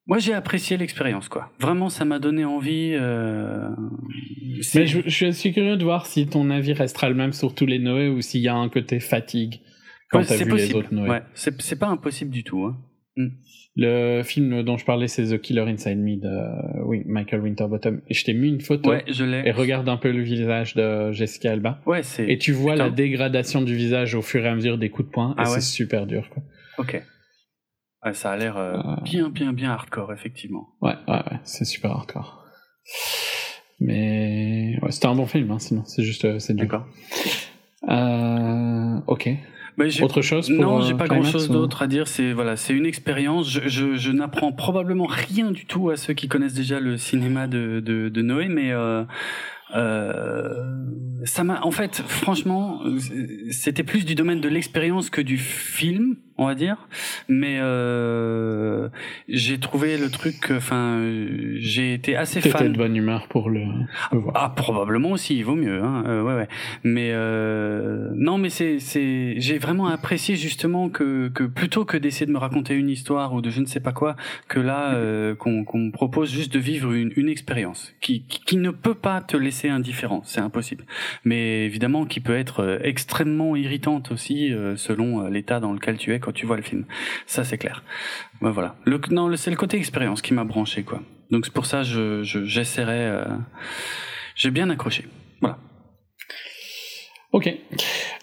moi 0.10 0.18
j'ai 0.20 0.34
apprécié 0.34 0.76
l'expérience 0.76 1.30
quoi 1.30 1.52
vraiment 1.62 1.88
ça 1.90 2.04
m'a 2.04 2.20
donné 2.20 2.44
envie 2.44 2.92
euh, 2.96 3.70
Mais 4.76 4.86
je, 4.88 5.00
je 5.06 5.32
suis 5.32 5.54
curieux 5.54 5.78
de 5.78 5.84
voir 5.86 6.06
si 6.06 6.28
ton 6.28 6.50
avis 6.50 6.74
restera 6.74 7.08
le 7.08 7.16
même 7.16 7.32
sur 7.32 7.56
tous 7.56 7.66
les 7.66 7.80
Noé 7.80 8.10
ou 8.10 8.20
s'il 8.22 8.42
y 8.42 8.48
a 8.50 8.56
un 8.56 8.68
côté 8.70 9.00
fatigue 9.00 9.62
quand 10.12 10.20
Ouais, 10.20 10.26
t'as 10.26 10.44
vu 10.44 10.56
les 10.56 10.74
autres 10.74 10.94
Noé. 10.94 11.10
ouais 11.10 11.22
c'est 11.36 11.80
pas 11.80 11.88
impossible 11.88 12.32
du 12.32 12.44
tout 12.44 12.66
hein. 12.66 12.78
Le 13.76 14.24
film 14.24 14.64
dont 14.64 14.78
je 14.78 14.84
parlais, 14.86 15.08
c'est 15.08 15.24
The 15.26 15.40
Killer 15.42 15.62
Inside 15.62 15.98
Me 16.00 16.16
de 16.20 16.84
oui, 16.86 17.04
Michael 17.06 17.42
Winterbottom. 17.42 18.02
Et 18.10 18.14
je 18.14 18.24
t'ai 18.26 18.34
mis 18.34 18.50
une 18.50 18.62
photo 18.62 18.90
ouais 18.90 19.04
je 19.10 19.24
l'ai 19.24 19.44
et 19.46 19.52
regarde 19.52 19.88
un 19.90 19.98
peu 19.98 20.12
le 20.12 20.22
visage 20.22 20.74
de 20.76 21.12
Jessica 21.12 21.52
Alba. 21.52 21.82
ouais 21.86 22.04
c'est 22.04 22.30
Et 22.30 22.38
tu 22.38 22.52
vois 22.52 22.74
Putain. 22.74 22.86
la 22.86 22.90
dégradation 22.92 23.62
du 23.62 23.76
visage 23.76 24.16
au 24.16 24.22
fur 24.22 24.44
et 24.46 24.50
à 24.50 24.56
mesure 24.56 24.78
des 24.78 24.90
coups 24.90 25.08
de 25.10 25.14
poing. 25.14 25.36
Ah 25.38 25.44
et 25.44 25.48
ouais. 25.48 25.54
c'est 25.56 25.62
super 25.62 26.08
dur. 26.08 26.30
Quoi. 26.30 26.44
ok 26.80 27.02
ouais, 28.06 28.14
ça 28.14 28.32
a 28.32 28.38
l'air 28.38 28.58
euh, 28.58 28.74
Ah. 28.84 29.00
bien 29.04 29.30
bien 29.30 29.54
bien 29.54 29.72
hardcore 29.72 30.12
effectivement 30.14 30.70
Ouais, 30.82 30.96
ouais, 31.08 31.14
ouais, 31.16 31.40
c'est 31.44 31.66
super 31.66 31.92
hardcore. 31.92 32.44
Mais 33.80 34.78
ouais, 34.82 34.92
c'était 34.92 35.08
un 35.08 35.16
bon 35.16 35.26
film, 35.26 35.52
hein, 35.52 35.60
sinon 35.60 35.84
c'est 35.86 36.04
juste 36.04 36.26
euh, 36.26 36.40
c'est 36.40 36.54
d'accord 36.56 36.86
Euh, 37.88 39.00
ok. 39.08 39.30
Bah, 39.78 39.86
Autre 40.02 40.22
chose 40.22 40.50
pour, 40.50 40.60
Non, 40.60 40.80
euh, 40.80 40.82
j'ai 40.86 40.94
pas 40.94 41.06
Climax, 41.08 41.22
grand 41.30 41.32
chose 41.32 41.50
ou- 41.50 41.54
d'autre 41.54 41.82
à 41.84 41.88
dire. 41.88 42.08
C'est 42.10 42.34
voilà, 42.34 42.58
c'est 42.58 42.74
une 42.74 42.86
expérience. 42.86 43.50
Je, 43.50 43.70
je, 43.70 43.96
je 43.96 44.12
n'apprends 44.12 44.52
probablement 44.52 45.06
rien 45.06 45.52
du 45.52 45.66
tout 45.66 45.90
à 45.90 45.96
ceux 45.96 46.14
qui 46.14 46.28
connaissent 46.28 46.54
déjà 46.54 46.82
le 46.82 46.98
cinéma 46.98 47.48
de, 47.48 47.80
de, 47.80 48.10
de 48.10 48.22
Noé, 48.22 48.50
mais 48.50 48.72
euh, 48.74 49.04
euh, 49.04 49.06
ça 51.26 51.44
m'a. 51.44 51.62
En 51.62 51.72
fait, 51.72 51.98
franchement, 52.08 52.82
euh, 52.86 52.98
c'était 53.52 53.84
plus 53.84 54.06
du 54.06 54.16
domaine 54.16 54.42
de 54.42 54.50
l'expérience 54.50 55.10
que 55.10 55.22
du 55.22 55.38
film, 55.38 56.16
on 56.38 56.46
va 56.46 56.56
dire. 56.56 56.88
Mais 57.28 57.58
euh, 57.60 58.90
j'ai 59.28 59.60
trouvé 59.60 59.98
le 59.98 60.10
truc. 60.10 60.52
Enfin, 60.52 60.98
euh, 61.00 61.56
j'ai 61.60 61.94
été 61.94 62.16
assez 62.16 62.40
T'étais 62.42 62.58
fan. 62.58 62.72
de 62.72 62.78
bonne 62.78 62.96
humeur 62.96 63.28
pour 63.28 63.50
le, 63.50 63.62
le 64.12 64.20
voir. 64.20 64.36
Ah 64.38 64.54
probablement 64.56 65.12
aussi, 65.12 65.38
il 65.38 65.44
vaut 65.44 65.56
mieux. 65.56 65.82
Hein. 65.84 66.04
euh, 66.08 66.24
ouais, 66.24 66.36
ouais. 66.36 66.48
Mais 66.84 67.12
euh, 67.12 68.10
non, 68.16 68.38
mais 68.38 68.50
c'est 68.50 68.80
c'est 68.80 69.36
j'ai 69.38 69.58
vraiment 69.58 69.88
apprécié 69.88 70.36
justement 70.36 70.90
que 70.90 71.28
que 71.30 71.44
plutôt 71.44 71.84
que 71.86 71.98
d'essayer 71.98 72.26
de 72.26 72.32
me 72.32 72.38
raconter 72.38 72.76
une 72.76 72.90
histoire 72.90 73.34
ou 73.34 73.42
de 73.42 73.50
je 73.50 73.60
ne 73.60 73.66
sais 73.66 73.82
pas 73.82 73.92
quoi, 73.92 74.16
que 74.48 74.60
là 74.60 74.94
euh, 74.94 75.36
qu'on 75.36 75.66
qu'on 75.66 75.80
me 75.80 75.92
propose 75.92 76.32
juste 76.32 76.54
de 76.54 76.60
vivre 76.60 76.94
une 76.94 77.12
une 77.18 77.28
expérience 77.30 77.94
qui, 78.00 78.22
qui 78.24 78.56
ne 78.58 78.72
peut 78.72 78.94
pas 78.96 79.20
te 79.22 79.36
laisser 79.36 79.59
indifférent, 79.68 80.22
c'est 80.24 80.40
impossible. 80.40 80.86
Mais 81.26 81.66
évidemment 81.66 82.06
qui 82.06 82.22
peut 82.22 82.38
être 82.38 82.62
euh, 82.62 82.80
extrêmement 82.84 83.58
irritante 83.58 84.12
aussi 84.14 84.54
euh, 84.54 84.78
selon 84.78 85.26
euh, 85.26 85.30
l'état 85.30 85.60
dans 85.60 85.74
lequel 85.74 85.98
tu 85.98 86.14
es 86.14 86.20
quand 86.22 86.32
tu 86.32 86.46
vois 86.46 86.56
le 86.56 86.62
film. 86.62 86.86
Ça 87.26 87.44
c'est 87.44 87.58
clair. 87.58 87.84
Ben 88.42 88.52
voilà. 88.52 88.76
Non, 89.12 89.36
c'est 89.36 89.52
le 89.52 89.58
côté 89.58 89.76
expérience 89.76 90.22
qui 90.22 90.34
m'a 90.34 90.46
branché 90.46 90.84
quoi. 90.84 91.02
Donc 91.32 91.46
c'est 91.46 91.54
pour 91.54 91.66
ça 91.66 91.84
je 91.84 92.24
je- 92.24 92.46
j'essaierai. 92.46 93.26
j'ai 94.36 94.52
bien 94.52 94.70
accroché. 94.70 95.06
Voilà. 95.42 95.58
Ok. 97.32 97.54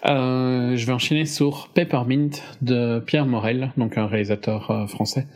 Je 0.03 0.85
vais 0.85 0.91
enchaîner 0.93 1.25
sur 1.25 1.69
Peppermint 1.73 2.29
de 2.61 2.99
Pierre 2.99 3.25
Morel, 3.25 3.71
donc 3.77 3.97
un 3.97 4.05
réalisateur 4.07 4.89
français, 4.89 5.27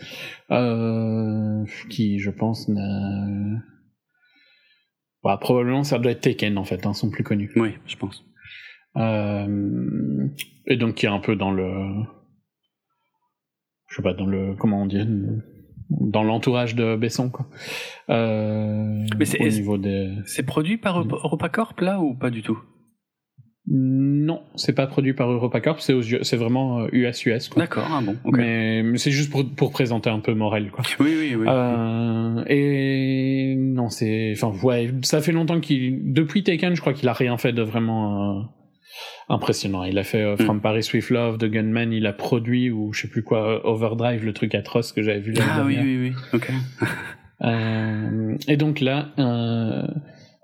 qui, 1.90 2.20
je 2.20 2.30
pense, 2.32 2.68
n'a... 2.68 3.62
Bah, 5.24 5.38
probablement, 5.40 5.84
ça 5.84 6.00
doit 6.00 6.12
être 6.12 6.22
Taken, 6.22 6.58
en 6.58 6.64
fait, 6.64 6.86
hein, 6.86 6.94
son 6.94 7.10
plus 7.12 7.24
connu. 7.24 7.52
Oui, 7.56 7.74
je 7.86 7.96
pense. 7.96 8.26
Euh, 8.98 10.28
et 10.68 10.78
donc, 10.78 10.96
qui 10.96 11.06
est 11.06 11.10
un 11.10 11.20
peu 11.20 11.36
dans 11.36 11.52
le... 11.52 12.04
Je 13.88 13.96
sais 13.98 14.02
pas, 14.02 14.14
dans 14.14 14.26
le... 14.26 14.56
Comment 14.56 14.82
on 14.82 14.86
dit 14.88 15.06
Dans 15.90 16.24
l'entourage 16.24 16.76
de 16.76 16.96
Besson, 16.96 17.30
quoi. 17.30 17.48
Euh, 18.10 19.06
Mais 19.20 19.26
c'est- 19.26 19.42
au 19.44 19.48
niveau 19.48 19.78
des... 19.78 20.12
C'est 20.26 20.44
produit 20.46 20.78
par 20.78 20.98
Europa- 21.00 21.18
EuropaCorp 21.24 21.80
là 21.82 22.00
ou 22.02 22.16
pas 22.16 22.30
du 22.32 22.42
tout? 22.42 22.60
Non, 23.68 24.42
c'est 24.56 24.74
pas 24.74 24.88
produit 24.88 25.14
par 25.14 25.32
EuropaCorp, 25.32 25.80
c'est 25.82 25.94
aux 25.94 26.02
c'est 26.02 26.36
vraiment 26.38 26.88
US-US. 26.92 27.50
quoi. 27.50 27.62
D'accord, 27.62 27.88
ah 27.92 28.02
bon. 28.02 28.18
Mais, 28.32 28.84
c'est 28.98 29.12
juste 29.12 29.30
pour, 29.32 29.48
pour 29.48 29.72
présenter 29.72 30.10
un 30.10 30.20
peu 30.20 30.34
Morel, 30.34 30.72
quoi. 30.72 30.84
Oui, 31.00 31.16
oui, 31.18 31.36
oui. 31.36 31.46
Euh, 31.48 32.44
et 32.48 33.56
non, 33.56 33.90
c'est, 33.90 34.34
enfin, 34.36 34.52
ouais, 34.64 34.92
ça 35.04 35.22
fait 35.22 35.32
longtemps 35.32 35.60
qu'il, 35.60 36.12
depuis 36.12 36.44
Taken, 36.44 36.76
je 36.76 36.82
crois 36.82 36.94
qu'il 36.94 37.08
a 37.08 37.14
rien 37.14 37.38
fait 37.38 37.54
de 37.54 37.62
vraiment 37.62 38.40
euh, 38.40 38.42
impressionnant. 39.30 39.84
Il 39.84 39.98
a 40.00 40.04
fait 40.04 40.22
euh, 40.22 40.38
From 40.38 40.60
Paris 40.60 40.90
with 40.94 41.12
Love, 41.12 41.38
The 41.38 41.46
Gunman, 41.46 41.94
il 41.94 42.08
a 42.08 42.14
produit 42.14 42.72
ou 42.72 42.94
je 42.94 43.02
sais 43.02 43.08
plus 43.10 43.24
quoi, 43.24 43.48
euh, 43.48 43.60
Overdrive, 43.64 44.26
le 44.26 44.34
truc 44.34 44.56
atroce 44.56 44.92
que 44.92 45.04
j'avais 45.04 45.20
vu. 45.20 45.34
l'année 45.34 45.52
ah 45.52 45.64
oui, 45.66 45.78
oui, 45.80 45.98
oui, 45.98 46.14
ok. 46.34 46.52
Euh, 47.44 48.38
et 48.48 48.56
donc 48.56 48.82
là, 48.82 49.08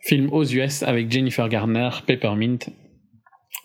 film 0.01 0.33
aux 0.33 0.43
US 0.43 0.81
avec 0.81 1.11
Jennifer 1.11 1.47
Garner, 1.47 1.89
Peppermint, 2.07 2.57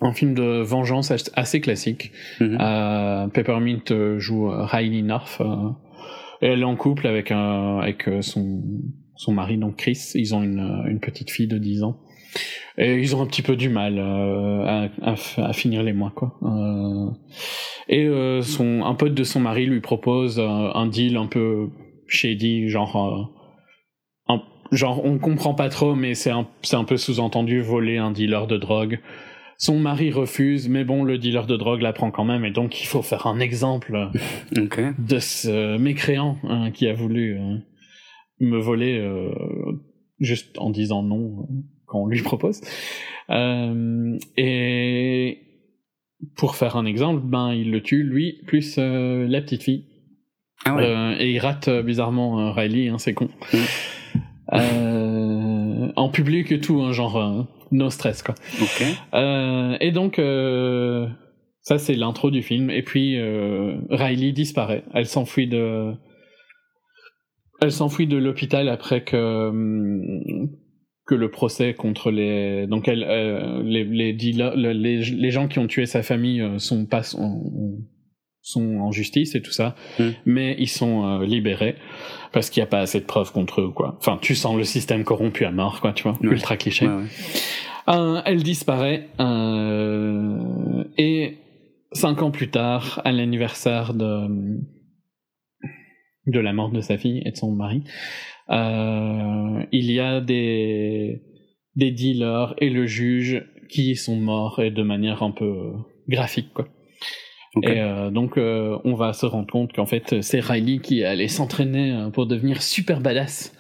un 0.01 0.13
film 0.13 0.35
de 0.35 0.61
vengeance 0.63 1.11
as- 1.11 1.31
assez 1.35 1.61
classique. 1.61 2.13
Mhm. 2.41 2.59
Euh, 2.61 3.29
Peppermint 3.29 3.83
euh, 3.91 4.19
joue 4.19 4.51
euh, 4.51 4.65
Riley 4.65 5.03
North. 5.03 5.41
et 6.41 6.47
elle 6.47 6.61
est 6.61 6.65
en 6.65 6.77
couple 6.77 7.07
avec, 7.07 7.31
un, 7.31 7.79
avec 7.79 8.09
son, 8.21 8.63
son 9.17 9.33
mari, 9.33 9.59
donc 9.59 9.77
Chris. 9.77 9.99
Ils 10.15 10.35
ont 10.35 10.43
une, 10.43 10.85
une 10.89 10.99
petite 11.01 11.31
fille 11.31 11.47
de 11.49 11.59
10 11.59 11.83
ans. 11.85 11.99
Et 12.79 12.97
ils 12.99 13.15
ont 13.15 13.21
un 13.21 13.27
petit 13.27 13.43
peu 13.43 13.57
du 13.57 13.69
mal 13.69 13.99
euh, 13.99 14.89
à, 15.03 15.15
à 15.37 15.53
finir 15.53 15.83
les 15.83 15.93
mois, 15.93 16.13
quoi. 16.17 16.39
Euh, 16.43 17.11
et 17.89 18.07
euh, 18.07 18.41
son, 18.41 18.83
un 18.85 18.95
pote 18.95 19.13
de 19.15 19.23
son 19.25 19.39
mari 19.41 19.67
lui 19.67 19.81
propose 19.81 20.41
un 20.41 20.87
deal 20.87 21.17
un 21.19 21.27
peu 21.27 21.69
shady, 22.09 22.69
genre... 22.71 22.97
un- 24.29 24.41
genre, 24.71 25.05
on 25.05 25.19
comprend 25.19 25.53
pas 25.53 25.69
trop, 25.69 25.95
mais 25.95 26.15
c'est 26.15 26.31
un, 26.31 26.47
c'est 26.63 26.77
un 26.77 26.85
peu 26.85 26.97
sous-entendu 26.97 27.61
voler 27.61 27.99
un 27.99 28.11
dealer 28.11 28.47
de 28.47 28.57
drogue. 28.57 29.01
Son 29.59 29.79
mari 29.79 30.11
refuse, 30.11 30.69
mais 30.69 30.85
bon, 30.85 31.05
le 31.05 31.19
dealer 31.19 31.47
de 31.47 31.57
drogue 31.57 31.83
la 31.83 31.93
prend 31.93 32.11
quand 32.11 32.25
même, 32.25 32.45
et 32.45 32.51
donc 32.51 32.81
il 32.83 32.87
faut 32.87 33.03
faire 33.03 33.27
un 33.27 33.39
exemple 33.39 34.11
de 34.53 35.19
ce 35.19 35.77
mécréant 35.79 36.39
hein, 36.45 36.71
qui 36.73 36.89
a 36.89 36.93
voulu 36.93 37.39
euh, 37.39 37.59
me 38.43 38.59
voler 38.59 38.99
euh, 38.99 39.31
juste 40.19 40.59
en 40.59 40.71
disant 40.71 41.03
non 41.03 41.41
euh, 41.41 41.55
quand 41.87 42.01
on 42.03 42.07
lui 42.07 42.21
propose. 42.23 42.61
Euh, 43.31 44.19
et 44.37 45.39
pour 46.37 46.57
faire 46.57 46.77
un 46.77 46.85
exemple, 46.85 47.23
ben 47.25 47.53
il 47.53 47.71
le 47.71 47.83
tue 47.83 48.03
lui 48.03 48.43
plus 48.47 48.77
la 48.77 49.41
petite 49.41 49.63
fille. 49.63 49.87
Ah 50.65 50.77
ouais. 50.77 51.17
Et 51.21 51.33
il 51.33 51.39
rate 51.39 51.69
bizarrement 51.69 52.53
Riley, 52.53 52.89
hein, 52.89 52.99
c'est 52.99 53.15
con. 53.15 53.29
En 55.97 56.09
public 56.11 56.53
et 56.53 56.61
tout, 56.61 56.81
hein, 56.81 56.93
genre 56.93 57.49
no 57.73 57.91
stress 57.91 58.23
quoi. 58.23 58.35
Euh, 59.15 59.77
et 59.81 59.91
donc, 59.91 60.19
euh, 60.19 61.09
ça 61.63 61.79
c'est 61.79 61.95
l'intro 61.95 62.31
du 62.31 62.43
film. 62.43 62.71
Et 62.71 62.83
puis, 62.83 63.19
euh, 63.19 63.77
Riley 63.91 64.33
disparaît. 64.33 64.85
Elle 64.95 65.07
s'enfuit 65.07 65.49
de, 65.49 65.93
elle 67.61 67.73
s'enfuit 67.73 68.07
de 68.07 68.17
l'hôpital 68.17 68.69
après 68.69 69.03
que 69.03 69.49
hum, 69.49 70.51
que 71.05 71.15
le 71.17 71.31
procès 71.33 71.75
contre 71.75 72.13
les 72.13 72.69
donc 72.69 72.87
elle 72.87 73.01
les 73.65 73.83
les, 73.85 75.31
gens 75.33 75.49
qui 75.49 75.59
ont 75.59 75.67
tué 75.67 75.85
sa 75.85 76.05
famille 76.05 76.41
sont 76.59 76.87
pas 76.87 77.03
sont, 77.03 77.43
sont 78.43 78.79
en 78.79 78.91
justice 78.91 79.35
et 79.37 79.41
tout 79.43 79.53
ça, 79.53 79.75
Mm. 79.99 80.09
mais 80.27 80.57
ils 80.59 80.69
sont 80.69 81.07
euh, 81.07 81.25
libérés 81.25 81.77
parce 82.33 82.51
qu'il 82.51 82.61
n'y 82.61 82.65
a 82.65 82.71
pas 82.71 82.81
assez 82.81 82.99
de 83.01 83.05
preuves 83.07 83.33
contre 83.33 83.61
eux 83.61 83.71
quoi. 83.71 83.97
Enfin, 83.99 84.19
tu 84.21 84.35
sens 84.35 84.57
le 84.57 84.65
système 84.65 85.05
corrompu 85.05 85.45
à 85.45 85.53
mort 85.53 85.81
quoi, 85.81 85.93
tu 85.93 86.03
vois, 86.03 86.19
Ouais. 86.23 86.29
ultra 86.31 86.57
cliché. 86.57 86.87
Ouais, 86.89 86.95
ouais. 86.95 87.07
Euh, 87.89 88.21
elle 88.27 88.43
disparaît 88.43 89.09
euh, 89.21 90.85
et 90.99 91.39
cinq 91.93 92.23
ans 92.23 92.31
plus 92.31 92.49
tard, 92.49 93.01
à 93.05 93.13
l'anniversaire 93.13 93.95
de 93.95 94.29
de 96.27 96.39
la 96.39 96.53
mort 96.53 96.71
de 96.71 96.81
sa 96.81 96.97
fille 96.99 97.21
et 97.25 97.33
de 97.33 97.37
son 97.37 97.53
mari, 97.53 97.83
euh, 98.51 99.65
il 99.73 99.91
y 99.91 99.99
a 100.01 100.21
des 100.21 101.23
des 101.75 101.91
dealers 101.91 102.55
et 102.59 102.71
le 102.71 102.87
juge 102.87 103.45
qui 103.69 103.97
sont 103.97 104.17
morts 104.17 104.61
et 104.61 104.71
de 104.71 104.83
manière 104.83 105.23
un 105.23 105.31
peu 105.33 105.73
graphique 106.09 106.53
quoi. 106.53 106.69
Et 107.63 107.81
euh, 107.83 108.11
donc 108.11 108.39
euh, 108.39 108.79
on 108.85 108.95
va 108.95 109.13
se 109.13 109.27
rendre 109.27 109.51
compte 109.51 109.75
qu'en 109.75 109.85
fait 109.85 110.23
c'est 110.23 110.41
Riley 110.41 110.79
qui 110.79 111.05
allait 111.05 111.29
s'entraîner 111.29 111.93
euh, 111.93 112.09
pour 112.09 112.27
devenir 112.27 112.63
super 112.63 113.01
badass 113.01 113.53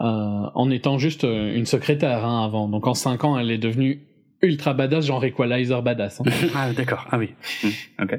euh, 0.00 0.02
en 0.02 0.70
étant 0.72 0.98
juste 0.98 1.22
une 1.22 1.66
secrétaire 1.66 2.24
hein, 2.24 2.44
avant. 2.44 2.68
Donc 2.68 2.88
en 2.88 2.94
5 2.94 3.22
ans 3.22 3.38
elle 3.38 3.52
est 3.52 3.58
devenue 3.58 4.02
ultra 4.42 4.74
badass, 4.74 5.06
genre 5.06 5.24
Equalizer 5.24 5.82
badass. 5.82 6.20
hein. 6.20 6.24
Ah 6.56 6.72
d'accord. 6.72 7.06
Ah 7.12 7.18
oui. 7.18 7.30
Mm. 7.62 7.68
Ok. 8.02 8.12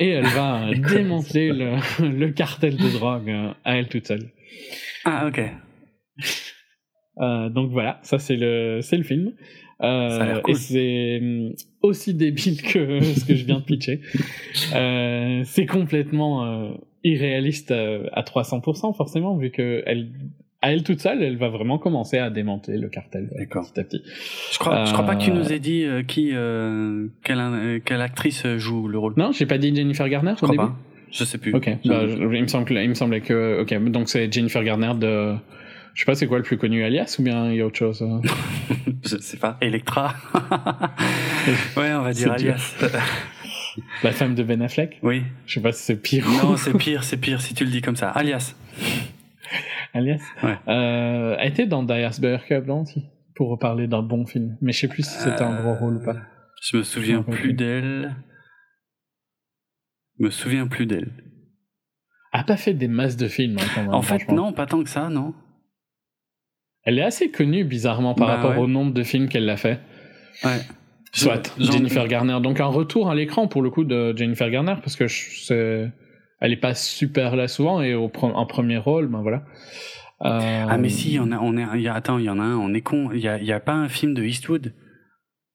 Et 0.00 0.08
elle 0.10 0.26
va 0.26 0.66
démanteler 0.94 1.52
le, 1.52 1.76
le 2.06 2.30
cartel 2.30 2.76
de 2.76 2.90
drogue 2.90 3.30
à 3.64 3.78
elle 3.78 3.88
toute 3.88 4.06
seule. 4.06 4.30
Ah 5.06 5.28
ok. 5.28 5.40
Donc 7.52 7.70
voilà, 7.70 8.00
ça 8.02 8.18
c'est 8.18 8.36
le 8.36 8.80
c'est 8.82 8.98
le 8.98 9.02
film. 9.02 9.32
Ça 9.80 10.22
a 10.22 10.26
l'air 10.26 10.42
cool. 10.42 10.52
Et 10.52 10.56
c'est 10.56 11.18
hum, 11.22 11.52
aussi 11.82 12.14
débile 12.14 12.62
que 12.62 13.00
ce 13.02 13.24
que 13.24 13.34
je 13.34 13.44
viens 13.44 13.58
de 13.58 13.64
pitcher. 13.64 14.00
Euh, 14.74 15.42
c'est 15.44 15.66
complètement 15.66 16.44
euh, 16.44 16.70
irréaliste 17.04 17.70
euh, 17.70 18.06
à 18.12 18.22
300% 18.22 18.94
forcément 18.96 19.36
vu 19.36 19.50
que 19.50 19.82
elle 19.86 20.08
à 20.64 20.72
elle 20.72 20.84
toute 20.84 21.00
seule, 21.00 21.20
elle 21.24 21.36
va 21.38 21.48
vraiment 21.48 21.76
commencer 21.76 22.18
à 22.18 22.30
démanteler 22.30 22.78
le 22.78 22.88
cartel 22.88 23.28
petit 23.28 23.80
à 23.80 23.82
petit. 23.82 24.00
Je 24.52 24.58
crois, 24.60 24.84
je 24.84 24.92
crois 24.92 25.04
pas 25.04 25.16
que 25.16 25.24
tu 25.24 25.32
nous 25.32 25.52
aies 25.52 25.58
dit 25.58 25.82
euh, 25.82 26.04
qui, 26.04 26.30
euh, 26.32 27.08
quelle, 27.24 27.40
euh, 27.40 27.80
quelle 27.84 28.00
actrice 28.00 28.46
joue 28.58 28.86
le 28.86 28.96
rôle. 28.96 29.14
Non, 29.16 29.32
j'ai 29.32 29.46
pas 29.46 29.58
dit 29.58 29.74
Jennifer 29.74 30.08
Garner 30.08 30.34
je 30.38 30.44
au 30.44 30.48
crois 30.48 30.50
début. 30.50 30.76
pas. 30.76 30.76
Je 31.10 31.24
sais 31.24 31.38
plus. 31.38 31.52
Ok, 31.52 31.68
bah, 31.84 32.06
je- 32.06 32.14
il 32.36 32.42
me 32.42 32.46
semble 32.46 32.64
que, 32.64 32.74
il 32.74 32.88
me 32.88 32.94
semblait 32.94 33.20
que 33.22 33.60
ok, 33.62 33.90
donc 33.90 34.08
c'est 34.08 34.32
Jennifer 34.32 34.62
Garner 34.62 34.92
de 34.98 35.34
je 35.94 36.00
sais 36.00 36.04
pas 36.06 36.14
c'est 36.14 36.26
quoi 36.26 36.38
le 36.38 36.44
plus 36.44 36.56
connu 36.58 36.82
Alias 36.84 37.16
ou 37.18 37.22
bien 37.22 37.50
il 37.50 37.56
y 37.56 37.60
a 37.60 37.66
autre 37.66 37.78
chose. 37.78 38.02
euh 38.02 38.20
Je 39.04 39.16
sais 39.18 39.36
pas. 39.36 39.56
Electra. 39.60 40.14
ouais, 41.76 41.92
on 41.94 42.02
va 42.02 42.12
dire 42.12 42.32
alias. 42.32 42.74
La 44.02 44.12
femme 44.12 44.34
de 44.34 44.42
Ben 44.42 44.62
Affleck. 44.62 44.98
oui. 45.02 45.22
Je 45.46 45.54
sais 45.54 45.60
pas 45.60 45.72
si 45.72 45.82
c'est 45.82 45.96
pire. 46.00 46.26
ou- 46.26 46.46
Non, 46.46 46.56
c'est 46.56 46.76
pire, 46.76 47.04
c'est 47.04 47.16
pire 47.16 47.40
si 47.40 47.54
tu 47.54 47.64
le 47.64 47.70
dis 47.70 47.82
comme 47.82 47.96
ça. 47.96 48.10
Alias. 48.10 48.54
Alias. 49.94 50.22
Ouais. 50.42 50.56
Euh, 50.68 51.36
elle 51.38 51.48
était 51.50 51.66
dans 51.66 51.84
Cub, 51.86 52.66
non, 52.66 52.82
aussi, 52.82 53.04
pour 53.34 53.50
reparler 53.50 53.86
d'un 53.88 54.02
bon 54.02 54.24
film. 54.26 54.56
Mais 54.60 54.72
je 54.72 54.80
sais 54.80 54.88
plus 54.88 55.02
si 55.02 55.18
c'était 55.18 55.42
un 55.42 55.60
gros 55.60 55.74
rôle 55.74 55.96
ou 55.96 56.04
pas. 56.04 56.16
Je 56.62 56.76
me 56.76 56.82
souviens 56.82 57.14
Je 57.14 57.18
me 57.18 57.24
rappelle 57.24 57.40
plus 57.40 57.52
d'elle. 57.54 58.16
Je 60.18 60.24
me 60.26 60.30
souviens 60.30 60.66
plus 60.68 60.86
d'elle. 60.86 61.10
Elle 62.32 62.40
a 62.40 62.44
pas 62.44 62.56
fait 62.56 62.72
des 62.74 62.88
masses 62.88 63.16
de 63.16 63.28
films, 63.28 63.58
hein, 63.60 63.64
quand 63.74 63.82
même, 63.82 63.92
En 63.94 64.00
fait, 64.02 64.28
non, 64.30 64.52
pas 64.52 64.66
tant 64.66 64.82
que 64.82 64.88
ça, 64.88 65.08
non. 65.10 65.34
Elle 66.84 66.98
est 66.98 67.02
assez 67.02 67.30
connue, 67.30 67.64
bizarrement, 67.64 68.14
par 68.14 68.26
Bah 68.28 68.36
rapport 68.36 68.50
ouais. 68.52 68.58
au 68.58 68.66
nombre 68.66 68.92
de 68.92 69.02
films 69.02 69.28
qu'elle 69.28 69.48
a 69.48 69.56
fait. 69.56 69.80
Ouais. 70.44 70.58
Soit, 71.12 71.52
Genre- 71.58 71.72
Jennifer 71.72 72.08
Garner. 72.08 72.38
Donc 72.42 72.58
un 72.60 72.66
retour 72.66 73.10
à 73.10 73.14
l'écran, 73.14 73.46
pour 73.48 73.62
le 73.62 73.70
coup, 73.70 73.84
de 73.84 74.16
Jennifer 74.16 74.50
Garner, 74.50 74.74
parce 74.82 74.96
que 74.96 75.06
je-. 75.06 75.88
Elle 76.40 76.52
est 76.52 76.56
pas 76.56 76.74
super 76.74 77.36
là 77.36 77.46
souvent, 77.46 77.82
et 77.82 77.94
au 77.94 78.08
pre- 78.08 78.32
en 78.32 78.46
premier 78.46 78.78
rôle, 78.78 79.06
ben 79.06 79.22
voilà. 79.22 79.44
Euh, 80.24 80.66
Ah 80.68 80.76
mais 80.78 80.88
si, 80.88 81.10
il 81.10 81.14
y 81.14 81.18
en 81.20 81.30
a, 81.30 81.38
on 81.38 81.56
est, 81.56 81.80
y 81.80 81.86
a, 81.88 81.94
attends, 81.94 82.18
il 82.18 82.24
y 82.24 82.30
en 82.30 82.38
a 82.40 82.42
un, 82.42 82.56
on 82.56 82.74
est 82.74 82.80
con. 82.80 83.10
Il 83.12 83.20
y 83.20 83.28
a, 83.28 83.38
y 83.40 83.52
a 83.52 83.60
pas 83.60 83.74
un 83.74 83.88
film 83.88 84.14
de 84.14 84.24
Eastwood? 84.24 84.72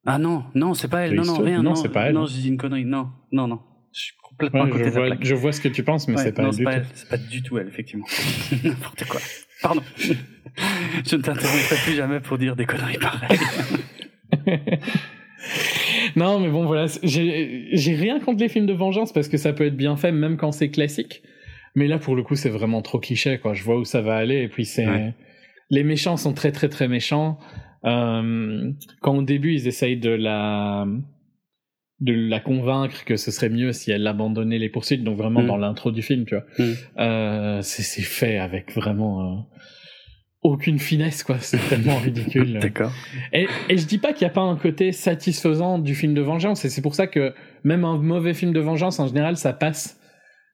Ah 0.05 0.17
non, 0.19 0.45
non, 0.55 0.73
c'est 0.73 0.87
pas 0.87 1.05
elle. 1.07 1.15
Non, 1.15 1.25
non, 1.25 1.37
rien. 1.39 1.57
Non, 1.57 1.71
Non, 1.71 1.75
c'est 1.75 1.89
pas 1.89 2.03
elle. 2.05 2.13
Non, 2.13 2.25
j'ai 2.25 2.39
dit 2.41 2.47
une 2.47 2.57
connerie. 2.57 2.85
Non, 2.85 3.09
non, 3.33 3.47
non. 3.47 3.59
Je 3.93 3.99
suis 4.01 4.13
complètement 4.23 4.61
ouais, 4.61 4.67
à 4.67 4.71
côté 4.71 4.83
je, 4.85 4.89
de 4.89 4.93
la 4.95 4.99
vois, 5.01 5.07
plaque. 5.07 5.25
je 5.25 5.35
vois 5.35 5.51
ce 5.51 5.59
que 5.61 5.67
tu 5.67 5.83
penses, 5.83 6.07
mais 6.07 6.15
Ouais, 6.15 6.23
c'est 6.23 6.31
pas 6.31 6.43
pas 6.43 6.51
tout. 6.51 6.69
elle. 6.69 6.85
C'est 6.93 7.09
pas 7.09 7.17
du 7.17 7.41
tout 7.43 7.57
elle, 7.57 7.67
effectivement. 7.67 8.05
N'importe 8.63 9.05
quoi. 9.07 9.19
Pardon. 9.61 9.81
je 9.97 11.15
ne 11.15 11.21
t'interromprai 11.21 11.75
plus 11.83 11.95
jamais 11.95 12.19
pour 12.19 12.37
dire 12.37 12.55
des 12.55 12.65
conneries 12.65 12.97
pareilles. 12.97 13.39
Non, 16.15 16.39
mais 16.39 16.49
bon, 16.49 16.65
voilà, 16.65 16.87
j'ai 17.03 17.67
j'ai 17.71 17.95
rien 17.95 18.19
contre 18.19 18.39
les 18.41 18.49
films 18.49 18.65
de 18.65 18.73
vengeance 18.73 19.13
parce 19.13 19.27
que 19.27 19.37
ça 19.37 19.53
peut 19.53 19.65
être 19.65 19.77
bien 19.77 19.95
fait 19.95 20.11
même 20.11 20.37
quand 20.37 20.51
c'est 20.51 20.69
classique. 20.69 21.21
Mais 21.75 21.87
là, 21.87 21.99
pour 21.99 22.15
le 22.15 22.23
coup, 22.23 22.35
c'est 22.35 22.49
vraiment 22.49 22.81
trop 22.81 22.99
cliché, 22.99 23.37
quoi. 23.37 23.53
Je 23.53 23.63
vois 23.63 23.77
où 23.77 23.85
ça 23.85 24.01
va 24.01 24.15
aller, 24.15 24.41
et 24.41 24.47
puis 24.47 24.65
c'est. 24.65 24.87
Ouais. 24.87 25.13
Les 25.69 25.83
méchants 25.83 26.17
sont 26.17 26.33
très, 26.33 26.51
très, 26.51 26.69
très 26.69 26.87
méchants. 26.87 27.37
Euh, 27.85 28.71
quand 29.01 29.15
au 29.15 29.21
début, 29.21 29.53
ils 29.53 29.67
essayent 29.67 29.97
de 29.97 30.09
la 30.09 30.87
de 31.99 32.13
la 32.13 32.39
convaincre 32.39 33.05
que 33.05 33.15
ce 33.15 33.31
serait 33.31 33.49
mieux 33.49 33.71
si 33.73 33.91
elle 33.91 34.05
abandonnait 34.05 34.59
les 34.59 34.69
poursuites, 34.69 35.03
donc 35.03 35.17
vraiment 35.17 35.41
Mm. 35.41 35.47
dans 35.47 35.57
l'intro 35.57 35.91
du 35.91 36.01
film, 36.03 36.25
tu 36.25 36.35
vois. 36.35 36.43
Mm. 36.59 36.73
Euh, 36.99 37.61
c'est 37.63 38.01
fait 38.03 38.37
avec 38.37 38.71
vraiment 38.73 39.21
euh, 39.21 39.39
aucune 40.43 40.77
finesse, 40.77 41.23
quoi. 41.23 41.37
C'est 41.39 41.57
tellement 41.69 41.97
ridicule. 41.97 42.59
D'accord. 42.61 42.91
Et, 43.33 43.47
et 43.69 43.77
je 43.77 43.87
dis 43.87 43.97
pas 43.97 44.13
qu'il 44.13 44.25
n'y 44.25 44.31
a 44.31 44.33
pas 44.33 44.41
un 44.41 44.55
côté 44.57 44.91
satisfaisant 44.91 45.79
du 45.79 45.95
film 45.95 46.13
de 46.13 46.21
vengeance, 46.21 46.65
et 46.65 46.69
c'est 46.69 46.83
pour 46.83 46.93
ça 46.93 47.07
que 47.07 47.33
même 47.63 47.83
un 47.83 47.97
mauvais 47.97 48.35
film 48.35 48.53
de 48.53 48.59
vengeance, 48.59 48.99
en 48.99 49.07
général, 49.07 49.35
ça 49.37 49.53
passe 49.53 49.99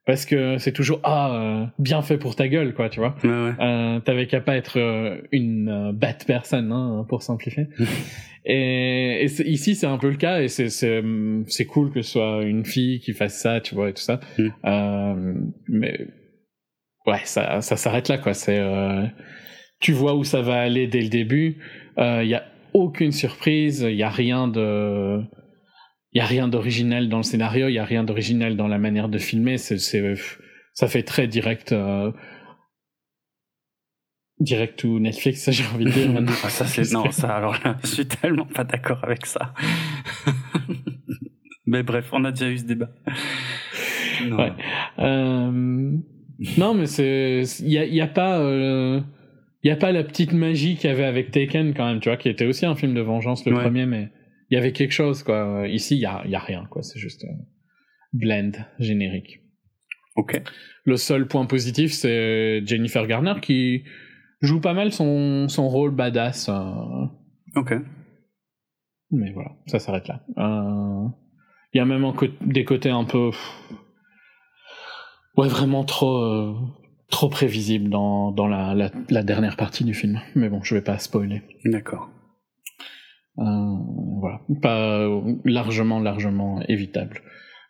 parce 0.05 0.25
que 0.25 0.57
c'est 0.57 0.73
toujours 0.73 0.99
ah 1.03 1.33
euh, 1.33 1.65
bien 1.79 2.01
fait 2.01 2.17
pour 2.17 2.35
ta 2.35 2.49
gueule 2.49 2.73
quoi 2.73 2.89
tu 2.89 2.99
vois 2.99 3.15
Ouais, 3.23 3.29
ouais. 3.29 4.01
t'avais 4.03 4.27
qu'à 4.27 4.41
pas 4.41 4.57
être 4.57 4.77
une 5.31 5.93
bête 5.93 6.25
personne 6.27 6.73
hein, 6.73 7.05
pour 7.07 7.21
simplifier 7.23 7.67
et, 8.45 9.25
ici 9.45 9.75
c'est 9.75 9.87
un 9.87 9.97
peu 9.97 10.09
le 10.09 10.17
cas 10.17 10.41
et 10.41 10.47
c'est 10.47 11.65
cool 11.65 11.91
que 11.91 12.01
ce 12.01 12.11
soit 12.11 12.43
une 12.43 12.65
fille 12.65 12.99
qui 12.99 13.13
fasse 13.13 13.39
ça 13.39 13.61
tu 13.61 13.75
vois 13.75 13.89
et 13.89 13.93
tout 13.93 14.01
ça. 14.01 14.19
Mm. 14.37 14.47
Euh, 14.65 15.33
mais 15.67 16.07
ouais 17.05 17.21
ça 17.25 17.61
ça 17.61 17.77
s'arrête 17.77 18.09
là 18.09 18.17
quoi. 18.17 18.33
C'est 18.33 18.59
euh, 18.59 19.05
tu 19.79 19.91
vois 19.91 20.15
où 20.15 20.23
ça 20.23 20.41
va 20.41 20.61
aller 20.61 20.87
dès 20.87 21.01
le 21.01 21.09
début. 21.09 21.57
Il 21.97 22.27
y 22.27 22.35
a 22.35 22.45
aucune 22.73 23.11
surprise 23.11 23.85
il 23.87 23.95
y 23.95 24.03
a 24.03 24.09
rien 24.09 24.47
de 24.47 25.19
il 26.11 26.19
y 26.19 26.21
a 26.21 26.25
rien 26.25 26.47
d'original 26.47 27.09
dans 27.09 27.17
le 27.17 27.23
scénario 27.23 27.67
il 27.67 27.73
y 27.73 27.79
a 27.79 27.85
rien 27.85 28.03
d'original 28.03 28.55
dans 28.57 28.67
la 28.67 28.77
manière 28.77 29.09
de 29.09 29.17
filmer. 29.17 29.57
C'est 29.57 29.77
c'est 29.77 30.15
ça 30.73 30.87
fait 30.87 31.03
très 31.03 31.27
direct 31.27 31.71
euh, 31.71 32.11
direct 34.43 34.77
to 34.79 34.99
Netflix 34.99 35.49
j'ai 35.57 35.63
envie 35.73 35.85
de 35.85 35.89
dire 35.91 36.11
maintenant 36.11 36.33
Ah, 36.43 36.49
ça 36.49 36.65
c'est 36.65 36.91
non 36.93 37.09
ça 37.11 37.35
alors 37.35 37.55
là 37.63 37.77
je 37.83 37.87
suis 37.87 38.05
tellement 38.07 38.45
pas 38.45 38.63
d'accord 38.63 38.99
avec 39.03 39.25
ça 39.25 39.53
mais 41.65 41.83
bref 41.83 42.09
on 42.11 42.23
a 42.25 42.31
déjà 42.31 42.49
eu 42.49 42.57
ce 42.57 42.65
débat 42.65 42.91
Non. 44.27 44.37
Ouais. 44.37 44.51
Euh, 44.99 45.97
non, 46.57 46.73
mais 46.73 46.85
c'est, 46.87 47.43
il 47.59 47.69
y 47.69 47.77
a, 47.77 47.85
y 47.85 48.01
a 48.01 48.07
pas, 48.07 48.39
euh, 48.39 49.01
y 49.63 49.69
a 49.69 49.75
pas 49.75 49.91
la 49.91 50.03
petite 50.03 50.33
magie 50.33 50.75
qu'il 50.75 50.89
y 50.89 50.93
avait 50.93 51.03
avec 51.05 51.31
Taken 51.31 51.73
quand 51.73 51.85
même, 51.87 51.99
tu 51.99 52.09
vois, 52.09 52.17
qui 52.17 52.29
était 52.29 52.45
aussi 52.45 52.65
un 52.65 52.75
film 52.75 52.93
de 52.93 53.01
vengeance 53.01 53.45
le 53.45 53.53
Ouais. 53.53 53.61
premier, 53.63 53.85
mais 53.85 54.09
il 54.49 54.55
y 54.55 54.57
avait 54.57 54.71
quelque 54.71 54.91
chose 54.93 55.23
quoi. 55.23 55.65
Ici, 55.67 55.95
il 55.95 56.01
y 56.01 56.05
a, 56.05 56.21
y 56.27 56.35
a 56.35 56.39
rien 56.39 56.65
quoi. 56.69 56.83
C'est 56.83 56.99
juste 56.99 57.23
euh, 57.25 57.33
blend 58.13 58.51
générique. 58.79 59.41
ok 60.15 60.41
Le 60.85 60.95
seul 60.97 61.27
point 61.27 61.45
positif, 61.45 61.91
c'est 61.91 62.65
Jennifer 62.65 63.05
Garner 63.07 63.35
qui 63.41 63.83
joue 64.43 64.59
pas 64.61 64.73
mal 64.73 64.91
son, 64.91 65.47
son 65.49 65.67
rôle 65.67 65.91
badass. 65.91 66.49
euh, 66.49 67.05
ok 67.55 67.73
mais 69.15 69.31
voilà, 69.31 69.51
ça 69.67 69.77
s'arrête 69.79 70.07
là. 70.07 70.21
Euh, 70.39 71.07
Il 71.73 71.77
y 71.77 71.81
a 71.81 71.85
même 71.85 72.11
des 72.41 72.65
côtés 72.65 72.89
un 72.89 73.03
peu. 73.03 73.29
Ouais, 75.37 75.47
vraiment 75.47 75.83
trop. 75.83 76.17
euh, 76.23 76.53
trop 77.11 77.29
prévisibles 77.29 77.89
dans, 77.91 78.31
dans 78.31 78.47
la, 78.47 78.73
la, 78.73 78.89
la 79.09 79.21
dernière 79.21 79.55
partie 79.55 79.83
du 79.83 79.93
film. 79.93 80.19
Mais 80.33 80.49
bon, 80.49 80.63
je 80.63 80.73
vais 80.73 80.81
pas 80.81 80.97
spoiler. 80.97 81.43
d'accord 81.63 82.09
Euh, 83.37 83.43
voilà. 84.19 84.41
Pas 84.63 85.07
largement, 85.45 85.99
largement 85.99 86.63
évitable. 86.67 87.21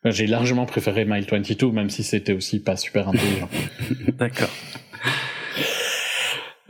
J'ai 0.05 0.27
largement 0.27 0.65
préféré 0.65 1.03
Mile 1.03 1.25
22, 1.29 1.71
même 1.71 1.89
si 1.89 2.03
c'était 2.03 2.31
aussi 2.33 2.63
pas 2.63 2.77
super 2.77 3.09
intelligent. 3.09 3.49
d'accord 4.17 4.49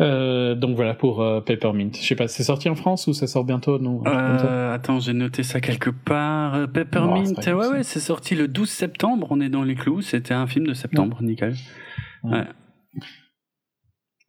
Euh, 0.03 0.55
donc 0.55 0.75
voilà 0.75 0.93
pour 0.93 1.21
euh, 1.21 1.39
Peppermint. 1.39 1.91
Je 1.93 2.05
sais 2.05 2.15
pas, 2.15 2.27
c'est 2.27 2.43
sorti 2.43 2.69
en 2.69 2.75
France 2.75 3.07
ou 3.07 3.13
ça 3.13 3.25
sort 3.25 3.45
bientôt 3.45 3.79
non 3.79 4.03
Euh, 4.05 4.73
attends, 4.73 4.99
j'ai 4.99 5.13
noté 5.13 5.43
ça 5.43 5.61
quelque 5.61 5.89
part. 5.89 6.55
Euh, 6.55 6.67
Peppermint, 6.67 7.23
ouais, 7.23 7.67
ouais, 7.67 7.83
c'est 7.83 8.01
sorti 8.01 8.35
le 8.35 8.47
12 8.47 8.69
septembre. 8.69 9.27
On 9.29 9.39
est 9.39 9.49
dans 9.49 9.63
les 9.63 9.75
clous. 9.75 10.01
C'était 10.01 10.33
un 10.33 10.47
film 10.47 10.67
de 10.67 10.73
septembre, 10.73 11.21
nickel. 11.21 11.55
Ouais. 12.23 12.39
Ouais. 12.39 12.47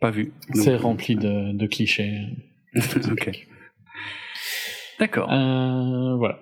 Pas 0.00 0.10
vu. 0.10 0.32
C'est 0.52 0.76
rempli 0.76 1.16
de, 1.16 1.52
de 1.52 1.66
clichés. 1.66 2.20
ok. 2.76 3.30
D'accord. 5.00 5.28
Voilà. 5.28 6.38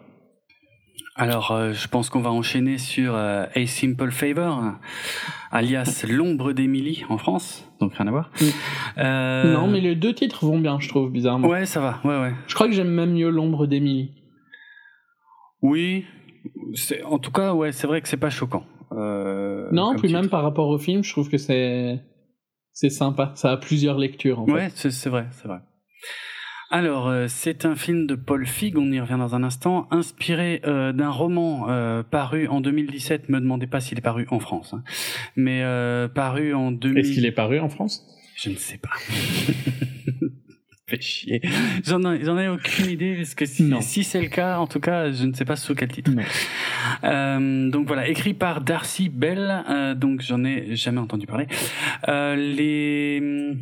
Alors, 1.15 1.73
je 1.73 1.89
pense 1.89 2.11
qu'on 2.11 2.21
va 2.21 2.31
enchaîner 2.31 2.79
sur 2.79 3.15
A 3.15 3.67
Simple 3.67 4.11
Favor, 4.11 4.63
alias 5.53 6.05
L'ombre 6.09 6.53
d'Emily 6.53 7.05
en 7.09 7.19
France. 7.19 7.71
Donc 7.81 7.95
rien 7.95 8.07
à 8.09 8.11
voir. 8.11 8.31
Mm. 8.41 8.45
Euh, 8.99 9.55
Non, 9.55 9.69
mais 9.69 9.81
les 9.81 9.95
deux 9.95 10.15
titres 10.15 10.45
vont 10.45 10.59
bien, 10.59 10.81
je 10.81 10.89
trouve, 10.89 11.11
bizarrement. 11.11 11.49
Ouais, 11.49 11.67
ça 11.67 11.81
va. 11.81 12.01
Ouais, 12.05 12.19
ouais. 12.21 12.35
Je 12.49 12.55
crois 12.55 12.67
que 12.67 12.73
j'aime 12.73 12.91
même 12.91 13.13
mieux 13.13 13.31
l'ombre 13.31 13.67
d'Emily. 13.67 14.13
Oui. 15.61 16.05
En 17.05 17.19
tout 17.19 17.31
cas, 17.31 17.55
ouais, 17.55 17.71
c'est 17.73 17.87
vrai 17.87 18.01
que 18.01 18.09
c'est 18.09 18.17
pas 18.17 18.31
choquant. 18.31 18.65
Euh, 18.93 19.69
non, 19.73 19.93
puis 19.93 20.09
titre. 20.09 20.21
même 20.21 20.29
par 20.29 20.43
rapport 20.43 20.69
au 20.69 20.79
film, 20.79 21.05
je 21.05 21.13
trouve 21.13 21.31
que 21.31 21.39
c'est 21.39 22.01
c'est 22.73 22.91
sympa. 22.91 23.33
Ça 23.37 23.53
a 23.53 23.57
plusieurs 23.57 23.99
lectures, 23.99 24.41
en. 24.41 24.47
Ouais, 24.47 24.69
c'est 24.75 24.91
c'est 24.91 25.09
vrai, 25.11 25.27
c'est 25.31 25.47
vrai. 25.49 25.61
Alors, 26.73 27.07
euh, 27.09 27.27
c'est 27.29 27.67
un 27.67 27.77
film 27.77 28.07
de 28.07 28.15
Paul 28.15 28.47
Feig, 28.47 28.79
on 28.79 28.91
y 28.91 28.99
revient 28.99 29.19
dans 29.19 29.35
un 29.35 29.43
instant, 29.43 29.87
inspiré 29.91 30.63
euh, 30.65 30.95
d'un 30.95 31.11
roman 31.11 31.67
euh, 31.69 32.03
paru 32.03 32.49
en 32.49 32.63
2017. 32.63 33.29
Me 33.29 33.41
demandez 33.41 33.67
pas 33.67 33.81
s'il 33.81 33.99
est 33.99 34.01
paru 34.01 34.27
en 34.31 34.41
France, 34.41 34.73
hein. 34.73 34.83
mais 35.37 35.63
euh, 35.65 36.09
paru 36.09 36.55
en 36.55 36.73
2000. 36.73 36.99
Est-ce 36.99 37.13
qu'il 37.13 37.27
est 37.27 37.31
paru 37.33 37.61
en 37.61 37.69
France? 37.69 38.07
Je 38.37 38.49
ne 38.49 38.55
sais 38.55 38.79
pas. 38.79 38.89
Fait 40.87 41.01
chier. 41.03 41.43
J'en 41.85 42.11
ai, 42.11 42.25
j'en 42.25 42.39
ai 42.39 42.49
aucune 42.49 42.89
idée 42.89 43.17
parce 43.17 43.35
que 43.35 43.45
si, 43.45 43.71
si 43.83 44.03
c'est 44.03 44.23
le 44.23 44.29
cas, 44.29 44.59
en 44.59 44.67
tout 44.67 44.81
cas, 44.81 45.13
je 45.13 45.27
ne 45.27 45.35
sais 45.35 45.45
pas 45.45 45.57
sous 45.57 45.75
quel 45.75 45.93
titre. 45.93 46.11
Euh, 47.05 47.71
donc 47.71 47.87
voilà, 47.87 48.09
écrit 48.09 48.33
par 48.33 48.63
Darcy 48.63 49.11
Bell. 49.11 49.63
euh, 49.69 49.95
donc 49.95 50.23
j'en 50.23 50.43
ai 50.43 50.75
jamais 50.75 51.01
entendu 51.01 51.27
parler. 51.27 51.49
Euh, 52.09 52.35
les 52.35 53.59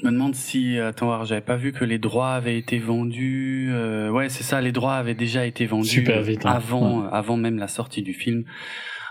je 0.00 0.06
me 0.06 0.12
demande 0.12 0.34
si 0.34 0.78
attends 0.78 1.24
j'avais 1.24 1.40
pas 1.40 1.56
vu 1.56 1.72
que 1.72 1.84
les 1.84 1.98
droits 1.98 2.32
avaient 2.32 2.58
été 2.58 2.78
vendus. 2.78 3.70
euh, 3.72 4.10
ouais, 4.10 4.28
c'est 4.28 4.42
ça, 4.42 4.60
les 4.60 4.72
droits 4.72 4.94
avaient 4.94 5.14
déjà 5.14 5.46
été 5.46 5.66
vendus 5.66 5.88
Super 5.88 6.22
vite, 6.22 6.44
hein. 6.46 6.50
avant 6.52 7.04
avant 7.08 7.36
même 7.36 7.58
la 7.58 7.68
sortie 7.68 8.02
du 8.02 8.12
film. 8.12 8.44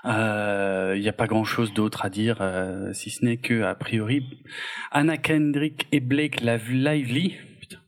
Il 0.07 1.01
n'y 1.01 1.09
a 1.09 1.13
pas 1.13 1.25
grand 1.25 1.45
chose 1.45 1.73
d'autre 1.73 2.05
à 2.05 2.09
dire, 2.11 2.37
euh, 2.39 2.93
si 2.93 3.09
ce 3.09 3.25
n'est 3.25 3.37
que, 3.37 3.63
a 3.63 3.73
priori, 3.73 4.23
Anna 4.91 5.17
Kendrick 5.17 5.87
et 5.91 5.99
Blake 5.99 6.41
Lively, 6.41 7.33
putain, 7.59 7.79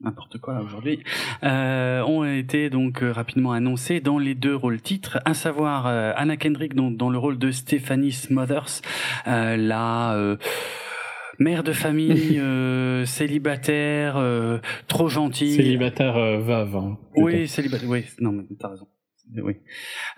n'importe 0.00 0.38
quoi 0.38 0.60
aujourd'hui, 0.60 1.00
euh, 1.42 2.00
ont 2.02 2.24
été 2.24 2.70
donc 2.70 3.02
euh, 3.02 3.10
rapidement 3.10 3.50
annoncés 3.50 3.98
dans 3.98 4.20
les 4.20 4.36
deux 4.36 4.54
rôles 4.54 4.80
titres, 4.80 5.18
à 5.24 5.34
savoir 5.34 5.88
euh, 5.88 6.12
Anna 6.16 6.36
Kendrick 6.36 6.74
dans, 6.76 6.92
dans 6.92 7.10
le 7.10 7.18
rôle 7.18 7.38
de 7.38 7.50
Stephanie 7.50 8.12
Smothers, 8.12 8.80
euh, 9.26 9.56
la 9.56 10.14
euh, 10.14 10.36
mère 11.38 11.62
de 11.62 11.72
famille, 11.72 12.38
euh, 12.38 13.04
célibataire, 13.06 14.16
euh, 14.16 14.58
trop 14.88 15.08
gentille. 15.08 15.52
Célibataire 15.54 16.16
euh, 16.16 16.38
veuve. 16.38 16.76
hein. 16.76 16.98
Oui, 17.16 17.48
célibataire. 17.48 17.88
Oui, 17.88 18.04
non, 18.20 18.32
mais 18.32 18.44
t'as 18.58 18.68
raison. 18.68 18.88
Oui. 19.36 19.56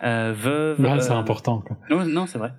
Veuve. 0.02 1.00
C'est 1.00 1.10
important. 1.12 1.60
Quoi. 1.60 1.78
Non, 1.90 2.04
non, 2.04 2.26
c'est 2.26 2.38
vrai. 2.38 2.52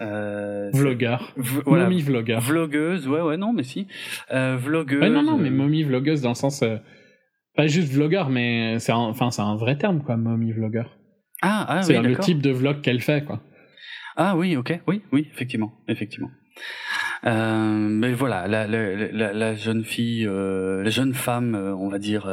Euh, 0.00 0.70
Vlogueur. 0.72 1.34
voilà. 1.66 1.84
Mommy 1.84 2.00
vlogueur. 2.00 2.40
Vlogueuse, 2.40 3.06
ouais, 3.08 3.20
ouais, 3.20 3.36
non, 3.36 3.52
mais 3.52 3.62
si. 3.62 3.86
Vlogueuse. 4.30 5.00
Ouais, 5.02 5.10
non, 5.10 5.22
non, 5.22 5.36
mais 5.36 5.50
mommy 5.50 5.82
vlogueuse 5.82 6.22
dans 6.22 6.30
le 6.30 6.34
sens. 6.34 6.64
pas 7.56 7.66
juste 7.66 7.92
vlogueur, 7.92 8.30
mais 8.30 8.78
c'est 8.78 8.92
un, 8.92 8.96
enfin, 8.96 9.30
c'est 9.30 9.42
un 9.42 9.56
vrai 9.56 9.76
terme, 9.76 10.02
quoi, 10.02 10.16
mommy 10.16 10.52
vlogueur. 10.52 10.96
Ah, 11.42 11.66
ah 11.68 11.82
c'est 11.82 11.98
oui, 11.98 12.06
le 12.06 12.16
type 12.16 12.40
de 12.40 12.50
vlog 12.50 12.80
qu'elle 12.80 13.00
fait, 13.00 13.24
quoi. 13.24 13.42
Ah 14.16 14.36
oui, 14.36 14.56
ok, 14.56 14.78
oui, 14.86 15.02
oui, 15.10 15.26
effectivement, 15.32 15.72
effectivement. 15.88 16.30
Euh, 17.24 17.88
mais 17.88 18.12
voilà, 18.12 18.48
la, 18.48 18.66
la, 18.66 19.32
la, 19.32 19.54
jeune 19.54 19.84
fille, 19.84 20.26
euh, 20.26 20.82
la 20.82 20.90
jeune 20.90 21.14
femme, 21.14 21.54
euh, 21.54 21.74
on 21.74 21.88
va 21.88 21.98
dire, 21.98 22.28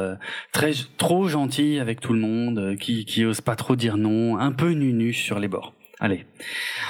très 0.52 0.72
trop 0.96 1.28
gentille 1.28 1.78
avec 1.78 2.00
tout 2.00 2.12
le 2.12 2.20
monde, 2.20 2.76
qui 2.76 3.04
qui 3.04 3.24
ose 3.24 3.40
pas 3.40 3.56
trop 3.56 3.76
dire 3.76 3.96
non, 3.96 4.38
un 4.38 4.52
peu 4.52 4.70
nunu 4.70 5.12
sur 5.12 5.38
les 5.38 5.48
bords. 5.48 5.74
Allez, 6.02 6.24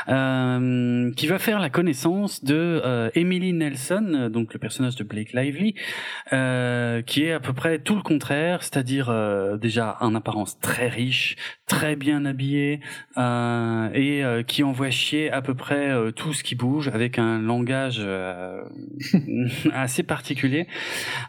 euh, 0.09 1.11
qui 1.15 1.27
va 1.27 1.41
faire 1.41 1.59
la 1.59 1.69
connaissance 1.69 2.45
de 2.45 2.55
euh, 2.85 3.11
Emily 3.17 3.53
Nelson, 3.53 4.31
donc 4.33 4.55
le 4.55 4.61
personnage 4.61 4.95
de 4.95 5.03
Blake 5.03 5.33
Lively, 5.33 5.75
euh, 6.33 7.03
qui 7.03 7.25
est 7.25 7.33
à 7.33 7.41
peu 7.41 7.53
près 7.53 7.81
tout 7.81 7.97
le 7.97 8.03
contraire, 8.03 8.63
c'est-à-dire 8.63 9.13
déjà 9.59 9.97
en 10.01 10.15
apparence 10.15 10.61
très 10.61 10.87
riche, 10.87 11.35
très 11.67 11.97
bien 11.97 12.25
habillé, 12.25 12.79
et 13.17 14.23
qui 14.47 14.63
envoie 14.63 14.91
chier 14.91 15.29
à 15.33 15.43
peu 15.43 15.55
près 15.55 15.93
tout 16.15 16.33
ce 16.33 16.45
qui 16.45 16.55
bouge 16.55 16.87
avec 16.87 17.19
un 17.19 17.41
langage 17.41 18.01
assez 19.73 20.05
particulier, 20.05 20.69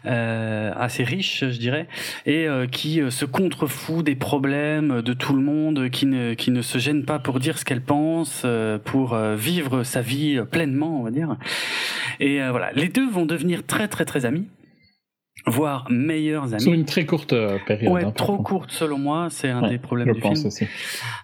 assez 0.04 1.02
riche, 1.02 1.40
je 1.40 1.58
dirais, 1.58 1.88
et 2.26 2.46
qui 2.70 3.00
se 3.10 3.24
contrefout 3.24 4.04
des 4.04 4.14
problèmes 4.14 5.02
de 5.02 5.12
tout 5.12 5.34
le 5.34 5.42
monde, 5.42 5.90
qui 5.90 6.06
ne, 6.06 6.34
qui 6.34 6.52
ne 6.52 6.62
se 6.62 6.78
gêne 6.78 7.04
pas 7.04 7.18
pour 7.18 7.40
dire 7.40 7.58
ce 7.58 7.64
qu'elle 7.64 7.71
pense, 7.80 8.42
euh, 8.44 8.78
pour 8.78 9.14
euh, 9.14 9.34
vivre 9.36 9.82
sa 9.84 10.02
vie 10.02 10.36
euh, 10.36 10.44
pleinement, 10.44 11.00
on 11.00 11.02
va 11.02 11.10
dire. 11.10 11.36
Et 12.20 12.38
voilà, 12.50 12.70
les 12.72 12.88
deux 12.88 13.08
vont 13.08 13.26
devenir 13.26 13.64
très 13.66 13.88
très 13.88 14.04
très 14.04 14.26
amis, 14.26 14.46
voire 15.46 15.86
meilleurs 15.90 16.52
amis. 16.52 16.62
Sur 16.62 16.72
une 16.72 16.84
très 16.84 17.04
courte 17.06 17.34
période. 17.66 17.92
Ouais, 17.92 18.04
hein, 18.04 18.12
trop 18.12 18.36
courte 18.36 18.70
selon 18.70 18.98
moi, 18.98 19.28
c'est 19.30 19.48
un 19.48 19.62
Ouais, 19.62 19.70
des 19.70 19.78
problèmes 19.78 20.08
Je 20.08 20.12
du 20.14 20.20
pense 20.20 20.38
film. 20.38 20.46
aussi. 20.48 20.66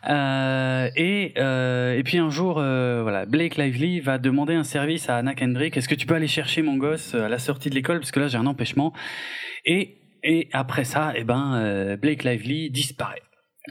Euh, 0.09 0.89
et 0.97 1.35
euh, 1.37 1.97
et 1.97 2.03
puis 2.03 2.19
un 2.19 2.31
jour, 2.31 2.57
euh, 2.59 3.01
voilà, 3.03 3.27
Blake 3.27 3.57
Lively 3.57 4.01
va 4.01 4.19
demander 4.19 4.55
un 4.55 4.65
service 4.65 5.09
à 5.09 5.17
Anna 5.19 5.35
Kendrick. 5.35 5.77
Est-ce 5.77 5.89
que 5.89 5.95
tu 5.95 6.07
peux 6.07 6.15
aller 6.15 6.27
chercher 6.27 6.63
mon 6.63 6.77
gosse 6.77 7.15
à 7.15 7.29
la 7.29 7.39
sortie 7.39 7.71
de 7.71 7.75
l'école? 7.75 7.99
Parce 8.01 8.11
que 8.11 8.21
là 8.21 8.29
j'ai 8.29 8.39
un 8.39 8.47
empêchement. 8.47 8.93
Et 9.65 9.99
et 10.25 10.49
après 10.53 10.85
ça, 10.85 11.13
eh 11.15 11.23
ben 11.23 11.97
Blake 12.01 12.25
Lively 12.25 12.71
disparaît. 12.71 13.23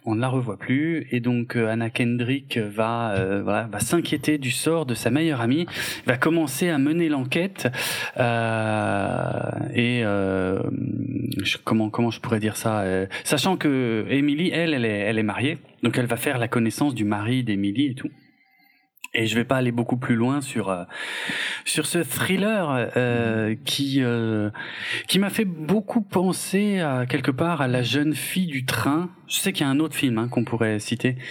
On 0.06 0.16
ne 0.16 0.22
la 0.22 0.30
revoit 0.30 0.58
plus. 0.58 1.08
Et 1.12 1.20
donc 1.20 1.56
euh, 1.56 1.68
Anna 1.68 1.90
Kendrick 1.90 2.58
va 2.58 3.12
euh, 3.12 3.42
voilà, 3.44 3.64
va 3.72 3.80
s'inquiéter 3.80 4.38
du 4.38 4.52
sort 4.52 4.86
de 4.86 4.94
sa 4.94 5.10
meilleure 5.10 5.42
amie, 5.42 5.66
va 6.06 6.18
commencer 6.18 6.70
à 6.70 6.78
mener 6.78 7.10
l'enquête. 7.10 7.68
Euh, 8.18 9.32
et 9.74 10.02
euh, 10.04 10.60
comment 11.64 11.90
comment 11.90 12.12
je 12.12 12.20
pourrais 12.20 12.40
dire 12.40 12.58
ça, 12.58 12.82
euh, 12.82 13.06
sachant 13.24 13.58
que 13.58 14.06
Emily 14.10 14.50
elle 14.54 14.74
elle 14.74 14.86
est 14.86 15.00
elle 15.00 15.20
est 15.20 15.24
mariée, 15.24 15.58
donc 15.84 15.98
elle 15.98 16.06
va 16.06 16.18
faire 16.18 16.38
la 16.38 16.48
connaissance 16.48 16.96
du 16.96 17.06
mari 17.06 17.44
d'Emily 17.44 17.88
et 17.88 17.96
tout. 17.96 18.10
Et 19.14 19.26
je 19.26 19.36
vais 19.36 19.46
pas 19.46 19.56
aller 19.58 19.72
beaucoup 19.72 19.98
plus 19.98 20.16
loin 20.16 20.42
sur 20.42 20.70
euh, 20.70 20.84
sur 21.66 21.86
ce 21.86 22.00
thriller 22.00 22.90
euh, 22.98 23.56
qui 23.66 24.04
euh, 24.04 24.50
qui 25.08 25.18
m'a 25.20 25.30
fait 25.30 25.46
beaucoup 25.46 26.02
penser 26.02 26.80
à 26.80 27.06
quelque 27.08 27.32
part 27.32 27.62
à 27.62 27.68
la 27.68 27.82
jeune 27.84 28.14
fille 28.14 28.48
du 28.48 28.66
train. 28.66 29.10
Je 29.28 29.36
sais 29.36 29.52
qu'il 29.52 29.66
y 29.66 29.68
a 29.68 29.72
un 29.72 29.80
autre 29.82 29.96
film 29.96 30.18
hein, 30.20 30.28
qu'on 30.30 30.44
pourrait 30.46 30.80
citer. 30.80 31.16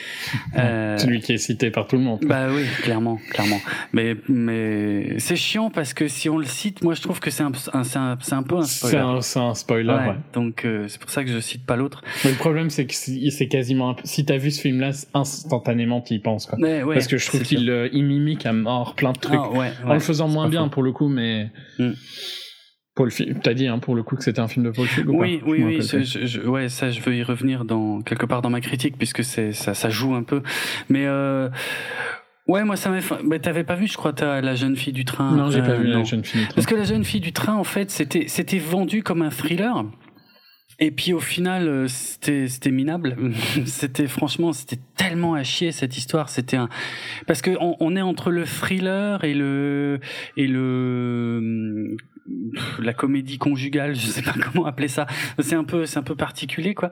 Euh, 0.58 0.96
Celui 0.96 1.20
qui 1.20 1.32
est 1.34 1.38
cité 1.38 1.70
par 1.70 1.86
tout 1.86 1.96
le 1.96 2.02
monde. 2.02 2.20
bah 2.26 2.46
oui, 2.50 2.64
clairement, 2.82 3.18
clairement. 3.30 3.60
Mais 3.92 4.16
mais 4.28 5.18
c'est 5.18 5.36
chiant 5.36 5.68
parce 5.70 5.92
que 5.92 6.08
si 6.08 6.28
on 6.30 6.38
le 6.38 6.44
cite, 6.46 6.82
moi 6.82 6.94
je 6.94 7.02
trouve 7.02 7.20
que 7.20 7.30
c'est 7.30 7.42
un 7.42 7.52
un- 7.74 7.84
c'est 7.84 7.98
un, 7.98 8.16
c'est 8.22 8.32
un 8.34 8.42
peu 8.42 8.56
un 8.56 8.62
C'est 8.62 8.86
spoiler. 8.88 8.96
un, 8.98 9.20
c'est 9.20 9.38
un 9.38 9.54
spoiler, 9.54 9.88
Ouais, 9.92 10.08
ouais. 10.08 10.14
Donc 10.32 10.64
euh, 10.64 10.88
c'est 10.88 10.98
pour 11.00 11.10
ça 11.10 11.24
que 11.24 11.30
je 11.30 11.40
cite 11.40 11.66
pas 11.66 11.76
l'autre. 11.76 12.02
Le 12.24 12.32
problème, 12.32 12.70
c'est 12.70 12.86
que 12.86 12.94
c'est 12.94 13.48
quasiment. 13.48 13.96
Si 14.04 14.24
t'as 14.24 14.38
vu 14.38 14.50
ce 14.50 14.60
film-là, 14.62 14.90
instantanément, 15.14 16.00
t'y 16.00 16.18
penses, 16.18 16.46
quoi. 16.46 16.58
Ouais, 16.58 16.82
Parce 16.94 17.06
que 17.08 17.18
je 17.18 17.26
trouve 17.26 17.42
qu'il 17.42 17.68
euh, 17.76 17.88
il 17.92 18.04
mimique 18.04 18.46
à 18.46 18.52
mort 18.52 18.94
plein 18.94 19.12
de 19.12 19.18
trucs. 19.18 19.38
Ah, 19.40 19.50
ouais, 19.50 19.70
en 19.84 19.94
le 19.94 20.00
faisant 20.00 20.28
moins 20.28 20.48
bien 20.48 20.68
pour 20.68 20.82
le 20.82 20.92
coup, 20.92 21.08
mais. 21.08 21.50
Mm. 21.78 21.92
Paul 22.94 23.10
t'as 23.42 23.52
dit 23.52 23.66
hein, 23.66 23.78
pour 23.78 23.94
le 23.94 24.02
coup 24.02 24.16
que 24.16 24.24
c'était 24.24 24.40
un 24.40 24.48
film 24.48 24.64
de 24.64 24.70
Paul 24.70 24.86
Feig 24.86 25.06
ou 25.06 25.20
Oui, 25.20 25.36
pas 25.36 25.46
oui, 25.46 25.62
oui, 25.62 25.76
rappelle 25.76 25.82
je, 25.82 25.96
plus. 25.96 26.18
je- 26.22 26.26
je- 26.26 26.40
ouais, 26.48 26.70
ça, 26.70 26.90
je 26.90 26.98
veux 27.02 27.14
y 27.14 27.22
revenir 27.22 27.66
dans 27.66 28.00
quelque 28.00 28.24
part 28.24 28.40
dans 28.40 28.48
ma 28.48 28.62
critique 28.62 28.96
puisque 28.96 29.22
c'est 29.22 29.52
ça, 29.52 29.74
ça 29.74 29.90
joue 29.90 30.14
un 30.14 30.22
peu. 30.22 30.42
Mais 30.88 31.04
euh, 31.04 31.50
ouais, 32.48 32.64
moi 32.64 32.76
ça 32.76 32.88
m'a. 32.88 33.00
Mais 33.22 33.38
t'avais 33.38 33.64
pas 33.64 33.74
vu, 33.74 33.86
je 33.86 33.98
crois, 33.98 34.14
t'as 34.14 34.40
la 34.40 34.54
jeune 34.54 34.76
fille 34.76 34.94
du 34.94 35.04
train? 35.04 35.36
Non, 35.36 35.50
j'ai 35.50 35.60
pas 35.60 35.72
euh, 35.72 35.76
vu 35.76 35.88
la 35.88 36.04
jeune 36.04 36.24
fille. 36.24 36.46
Parce 36.54 36.66
que 36.66 36.74
la 36.74 36.84
jeune 36.84 37.04
fille 37.04 37.20
du 37.20 37.34
train, 37.34 37.52
en 37.54 37.64
fait, 37.64 37.90
c'était 37.90 38.28
c'était 38.28 38.58
vendu 38.58 39.02
comme 39.02 39.20
un 39.20 39.30
thriller. 39.30 39.84
Et 40.78 40.90
puis 40.90 41.12
au 41.12 41.20
final, 41.20 41.68
euh, 41.68 41.88
c'était 41.88 42.70
minable. 42.70 43.16
c'était 43.66 44.06
franchement, 44.06 44.52
c'était 44.52 44.80
tellement 44.96 45.34
à 45.34 45.42
chier 45.42 45.72
cette 45.72 45.96
histoire. 45.96 46.28
C'était 46.28 46.56
un 46.56 46.68
parce 47.26 47.42
que 47.42 47.52
on, 47.60 47.76
on 47.80 47.96
est 47.96 48.02
entre 48.02 48.30
le 48.30 48.44
thriller 48.44 49.24
et 49.24 49.34
le 49.34 50.00
et 50.36 50.46
le 50.46 51.96
la 52.78 52.92
comédie 52.92 53.38
conjugale, 53.38 53.94
je 53.94 54.06
sais 54.06 54.22
pas 54.22 54.34
comment 54.42 54.66
appeler 54.66 54.88
ça. 54.88 55.06
C'est 55.38 55.54
un 55.54 55.64
peu 55.64 55.86
c'est 55.86 55.98
un 55.98 56.02
peu 56.02 56.16
particulier 56.16 56.74
quoi. 56.74 56.90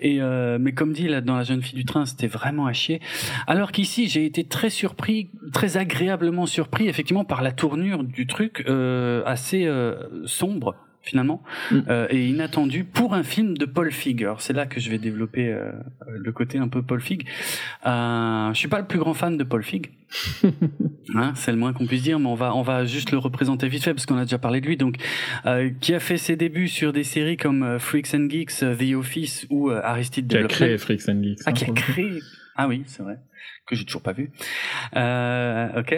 Et 0.00 0.20
euh, 0.20 0.58
mais 0.60 0.72
comme 0.72 0.92
dit 0.92 1.08
là 1.08 1.20
dans 1.20 1.36
la 1.36 1.42
jeune 1.42 1.62
fille 1.62 1.78
du 1.78 1.84
train, 1.84 2.06
c'était 2.06 2.26
vraiment 2.26 2.66
à 2.66 2.72
chier. 2.72 3.00
Alors 3.46 3.72
qu'ici, 3.72 4.08
j'ai 4.08 4.24
été 4.24 4.44
très 4.44 4.70
surpris, 4.70 5.30
très 5.52 5.76
agréablement 5.76 6.46
surpris, 6.46 6.88
effectivement, 6.88 7.24
par 7.24 7.42
la 7.42 7.52
tournure 7.52 8.04
du 8.04 8.26
truc 8.26 8.64
euh, 8.68 9.22
assez 9.26 9.66
euh, 9.66 9.94
sombre 10.26 10.74
finalement 11.04 11.42
Mm. 11.70 11.78
euh, 11.88 12.06
et 12.10 12.26
inattendu 12.28 12.82
pour 12.84 13.14
un 13.14 13.22
film 13.22 13.56
de 13.56 13.64
Paul 13.66 13.92
Feig. 13.92 14.22
Alors 14.22 14.40
c'est 14.40 14.52
là 14.52 14.66
que 14.66 14.80
je 14.80 14.90
vais 14.90 14.98
développer 14.98 15.48
euh, 15.52 15.70
le 16.08 16.32
côté 16.32 16.58
un 16.58 16.66
peu 16.68 16.82
Paul 16.82 17.00
Feig. 17.00 17.24
Euh, 17.86 18.52
je 18.52 18.58
suis 18.58 18.68
pas 18.68 18.78
le 18.80 18.86
plus 18.86 18.98
grand 18.98 19.14
fan 19.14 19.36
de 19.36 19.44
Paul 19.44 19.62
Feig. 19.62 19.90
Hein, 21.16 21.32
c'est 21.36 21.52
le 21.52 21.58
moins 21.58 21.72
qu'on 21.72 21.86
puisse 21.86 22.02
dire, 22.02 22.18
mais 22.18 22.26
on 22.26 22.34
va 22.34 22.54
on 22.56 22.62
va 22.62 22.84
juste 22.86 23.12
le 23.12 23.18
représenter 23.18 23.68
vite 23.68 23.84
fait 23.84 23.92
parce 23.94 24.04
qu'on 24.06 24.16
a 24.16 24.24
déjà 24.24 24.38
parlé 24.38 24.60
de 24.60 24.66
lui. 24.66 24.76
Donc, 24.76 24.96
euh, 25.46 25.70
qui 25.80 25.94
a 25.94 26.00
fait 26.00 26.16
ses 26.16 26.34
débuts 26.34 26.66
sur 26.66 26.92
des 26.92 27.04
séries 27.04 27.36
comme 27.36 27.62
euh, 27.62 27.78
Freaks 27.78 28.14
and 28.14 28.28
Geeks, 28.30 28.62
euh, 28.62 28.74
The 28.74 28.94
Office 28.96 29.46
ou 29.50 29.70
euh, 29.70 29.80
Aristide 29.84 30.26
Qui 30.26 30.36
a 30.38 30.44
créé 30.44 30.78
Freaks 30.78 31.08
and 31.08 31.22
Geeks. 31.22 31.38
Ah, 31.46 31.50
hein, 31.50 31.52
qui 31.52 31.64
a 31.64 31.66
coup. 31.68 31.74
créé. 31.74 32.20
Ah 32.56 32.66
oui, 32.68 32.82
c'est 32.86 33.02
vrai. 33.02 33.18
Que 33.66 33.76
j'ai 33.76 33.84
toujours 33.86 34.02
pas 34.02 34.12
vu. 34.12 34.30
Euh, 34.94 35.80
ok. 35.80 35.96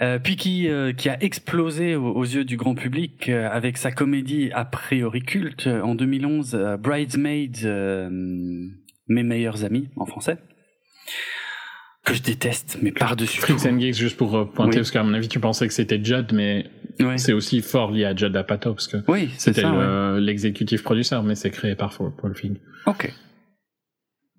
Euh, 0.00 0.18
puis 0.20 0.36
qui, 0.36 0.68
euh, 0.68 0.92
qui 0.92 1.08
a 1.08 1.20
explosé 1.22 1.96
aux, 1.96 2.12
aux 2.12 2.22
yeux 2.24 2.44
du 2.44 2.56
grand 2.56 2.74
public 2.76 3.28
avec 3.28 3.78
sa 3.78 3.90
comédie 3.90 4.50
a 4.52 4.64
priori 4.64 5.20
culte 5.22 5.66
en 5.66 5.94
2011, 5.96 6.54
euh, 6.54 6.76
Bridesmaids, 6.76 7.50
Mes 9.08 9.22
meilleurs 9.24 9.64
amis 9.64 9.88
en 9.96 10.06
français. 10.06 10.38
Que 12.04 12.14
je 12.14 12.22
déteste, 12.22 12.78
mais 12.80 12.92
par-dessus. 12.92 13.40
Freaks 13.40 13.66
and 13.66 13.78
Geeks, 13.80 13.94
juste 13.96 14.16
pour 14.16 14.30
pointer, 14.52 14.70
Oui. 14.70 14.76
parce 14.76 14.90
qu'à 14.92 15.02
mon 15.02 15.12
avis, 15.12 15.28
tu 15.28 15.38
pensais 15.40 15.66
que 15.66 15.74
c'était 15.74 16.02
Judd, 16.02 16.32
mais 16.32 16.66
c'est 17.16 17.32
aussi 17.32 17.60
fort 17.60 17.90
lié 17.90 18.04
à 18.04 18.14
Judd 18.14 18.34
Apatow, 18.36 18.72
parce 18.74 18.86
que 18.86 18.98
Oui, 19.08 19.30
c'était 19.36 19.64
ouais. 19.64 19.70
le- 19.70 20.18
l'exécutif 20.20 20.82
producteur, 20.84 21.22
mais 21.24 21.34
c'est 21.34 21.50
créé 21.50 21.74
par 21.74 21.92
Paul 21.98 22.34
Feig. 22.36 22.52
Ok. 22.86 23.12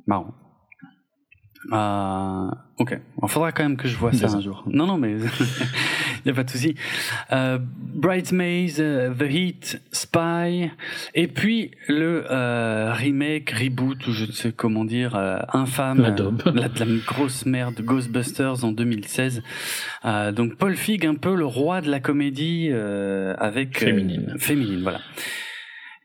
Marrant. 0.08 0.34
Euh, 1.72 2.50
ok. 2.78 3.00
Il 3.22 3.30
faudra 3.30 3.52
quand 3.52 3.64
même 3.64 3.78
que 3.78 3.88
je 3.88 3.96
vois 3.96 4.14
ça 4.14 4.28
un 4.28 4.42
jour. 4.42 4.64
Non, 4.68 4.88
non, 4.88 4.98
mais 4.98 5.12
il 5.16 6.22
n'y 6.26 6.32
a 6.32 6.34
pas 6.34 6.44
de 6.44 6.50
souci. 6.50 6.76
Euh, 7.32 7.60
Bridesmaids, 7.62 8.80
euh, 8.80 9.14
The 9.14 9.32
Heat, 9.32 9.82
Spy, 9.92 10.72
et 11.14 11.28
puis 11.28 11.72
le 11.88 12.26
euh, 12.32 12.92
remake, 12.94 13.52
reboot, 13.52 14.08
ou 14.08 14.12
je 14.12 14.26
ne 14.26 14.32
sais 14.32 14.52
comment 14.52 14.86
dire, 14.86 15.16
euh, 15.16 15.38
infâme. 15.54 16.02
La 16.02 16.10
La, 16.52 16.68
la 16.68 16.86
grosse 17.06 17.46
merde, 17.46 17.80
Ghostbusters 17.82 18.64
en 18.64 18.72
2016. 18.72 19.44
Euh, 20.06 20.32
donc 20.32 20.56
Paul 20.56 20.76
Feig, 20.76 21.06
un 21.06 21.16
peu 21.16 21.36
le 21.36 21.46
roi 21.46 21.82
de 21.82 21.90
la 21.90 22.00
comédie 22.00 22.70
euh, 22.72 23.36
avec... 23.38 23.80
Féminine. 23.80 24.36
féminine, 24.40 24.82
voilà. 24.82 25.00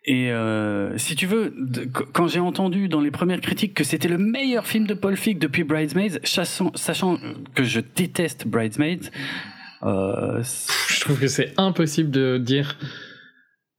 Et 0.09 0.31
euh, 0.31 0.97
si 0.99 1.17
tu 1.17 1.27
veux, 1.27 1.53
de- 1.59 1.85
quand 1.85 2.29
j'ai 2.29 2.39
entendu 2.41 2.89
dans 2.89 3.01
les 3.01 3.11
premières 3.11 3.41
critiques 3.41 3.75
que 3.75 3.83
c'était 3.85 4.07
le 4.09 4.19
meilleur 4.19 4.67
film 4.67 4.87
de 4.87 4.95
Paul 4.95 5.17
Feig 5.17 5.39
depuis 5.39 5.65
Bridesmaids, 5.65 6.21
sachant, 6.23 6.71
sachant 6.77 7.19
que 7.55 7.65
je 7.65 7.81
déteste 7.81 8.47
Bridesmaids, 8.47 9.11
euh, 9.83 10.43
Je 10.89 11.01
trouve 11.01 11.19
que 11.19 11.27
c'est 11.27 11.53
impossible 11.59 12.11
de 12.11 12.39
dire. 12.39 12.79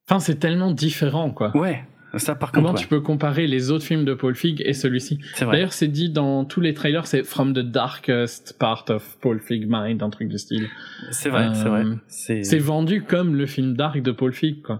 Enfin, 0.09 0.19
c'est 0.19 0.35
tellement 0.39 0.71
différent, 0.71 1.31
quoi. 1.31 1.55
ouais, 1.57 1.83
ça 2.19 2.35
par 2.35 2.51
Comment 2.51 2.69
contre, 2.69 2.79
tu 2.81 2.85
ouais, 2.85 2.89
peux 2.89 3.01
comparer 3.01 3.47
les 3.47 3.71
autres 3.71 3.85
films 3.85 4.05
de 4.05 4.13
Paul 4.13 4.35
Feig 4.35 4.61
et 4.65 4.73
celui-ci. 4.73 5.19
D'ailleurs, 5.39 5.73
c'est 5.73 5.87
dit 5.87 6.09
dans 6.09 6.45
tous 6.45 6.61
les 6.61 6.73
trailers, 6.73 7.07
c'est 7.07 7.23
From 7.23 7.53
the 7.53 7.59
Darkest 7.59 8.57
Part 8.59 8.85
of 8.89 9.17
Paul 9.21 9.39
Feig 9.39 9.65
Mind, 9.67 10.01
un 10.03 10.09
truc 10.09 10.29
du 10.29 10.37
style. 10.37 10.67
C'est 11.11 11.29
vrai, 11.29 11.49
c'est 11.53 11.69
vrai. 11.69 11.83
Euh, 11.83 11.95
C'est, 12.07 12.59
vendu 12.59 13.03
comme 13.03 13.35
le 13.35 13.45
film 13.45 13.75
dark 13.75 14.01
de 14.01 14.11
Paul 14.11 14.33
Feig, 14.33 14.61
quoi. 14.63 14.79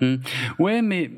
ouais, 0.59 0.81
mais 0.81 1.11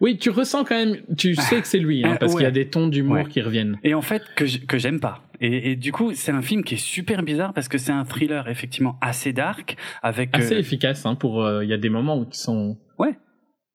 Oui, 0.00 0.18
tu 0.18 0.30
ressens 0.30 0.64
quand 0.64 0.74
même, 0.74 0.96
tu 1.16 1.34
sais 1.36 1.60
que 1.60 1.66
c'est 1.66 1.78
lui, 1.78 2.04
hein, 2.04 2.16
parce 2.20 2.34
qu'il 2.34 2.42
y 2.42 2.46
a 2.46 2.50
des 2.50 2.68
tons 2.68 2.88
d'humour 2.88 3.16
Ouais. 3.16 3.24
qui 3.26 3.40
reviennent. 3.40 3.78
et 3.84 3.94
en 3.94 4.02
fait 4.02 4.22
que 4.34 4.78
j'aime 4.78 4.98
pas. 5.00 5.22
Et, 5.40 5.72
et 5.72 5.76
du 5.76 5.90
coup, 5.92 6.12
c'est 6.14 6.30
un 6.32 6.42
film 6.42 6.62
qui 6.64 6.74
est 6.74 6.78
super 6.84 7.22
bizarre 7.24 7.52
parce 7.52 7.68
que 7.68 7.76
c'est 7.78 7.90
un 7.92 8.04
thriller 8.04 8.48
effectivement 8.48 8.96
assez 9.00 9.32
dark 9.32 9.76
avec 10.02 10.30
Assez 10.32 10.54
euh, 10.54 10.58
efficace, 10.58 11.04
hein, 11.04 11.14
pour, 11.16 11.44
euh, 11.44 11.64
il 11.64 11.70
y 11.70 11.72
a 11.72 11.78
des 11.78 11.88
moments 11.88 12.16
où 12.18 12.26
ils 12.30 12.34
sont. 12.34 12.78
Ouais. 12.98 13.16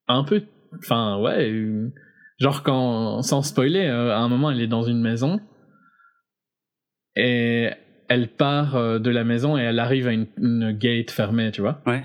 Un 0.07 0.23
peu, 0.23 0.43
enfin, 0.79 1.17
ouais, 1.19 1.49
euh, 1.49 1.89
genre 2.39 2.63
quand, 2.63 3.21
sans 3.21 3.41
spoiler, 3.41 3.85
euh, 3.85 4.11
à 4.13 4.17
un 4.19 4.29
moment, 4.29 4.51
elle 4.51 4.61
est 4.61 4.67
dans 4.67 4.83
une 4.83 5.01
maison, 5.01 5.39
et 7.15 7.69
elle 8.09 8.27
part 8.29 8.75
euh, 8.75 8.99
de 8.99 9.09
la 9.09 9.23
maison 9.23 9.57
et 9.57 9.61
elle 9.61 9.79
arrive 9.79 10.07
à 10.07 10.13
une, 10.13 10.27
une 10.37 10.71
gate 10.71 11.11
fermée, 11.11 11.51
tu 11.51 11.61
vois. 11.61 11.81
ouais, 11.85 12.03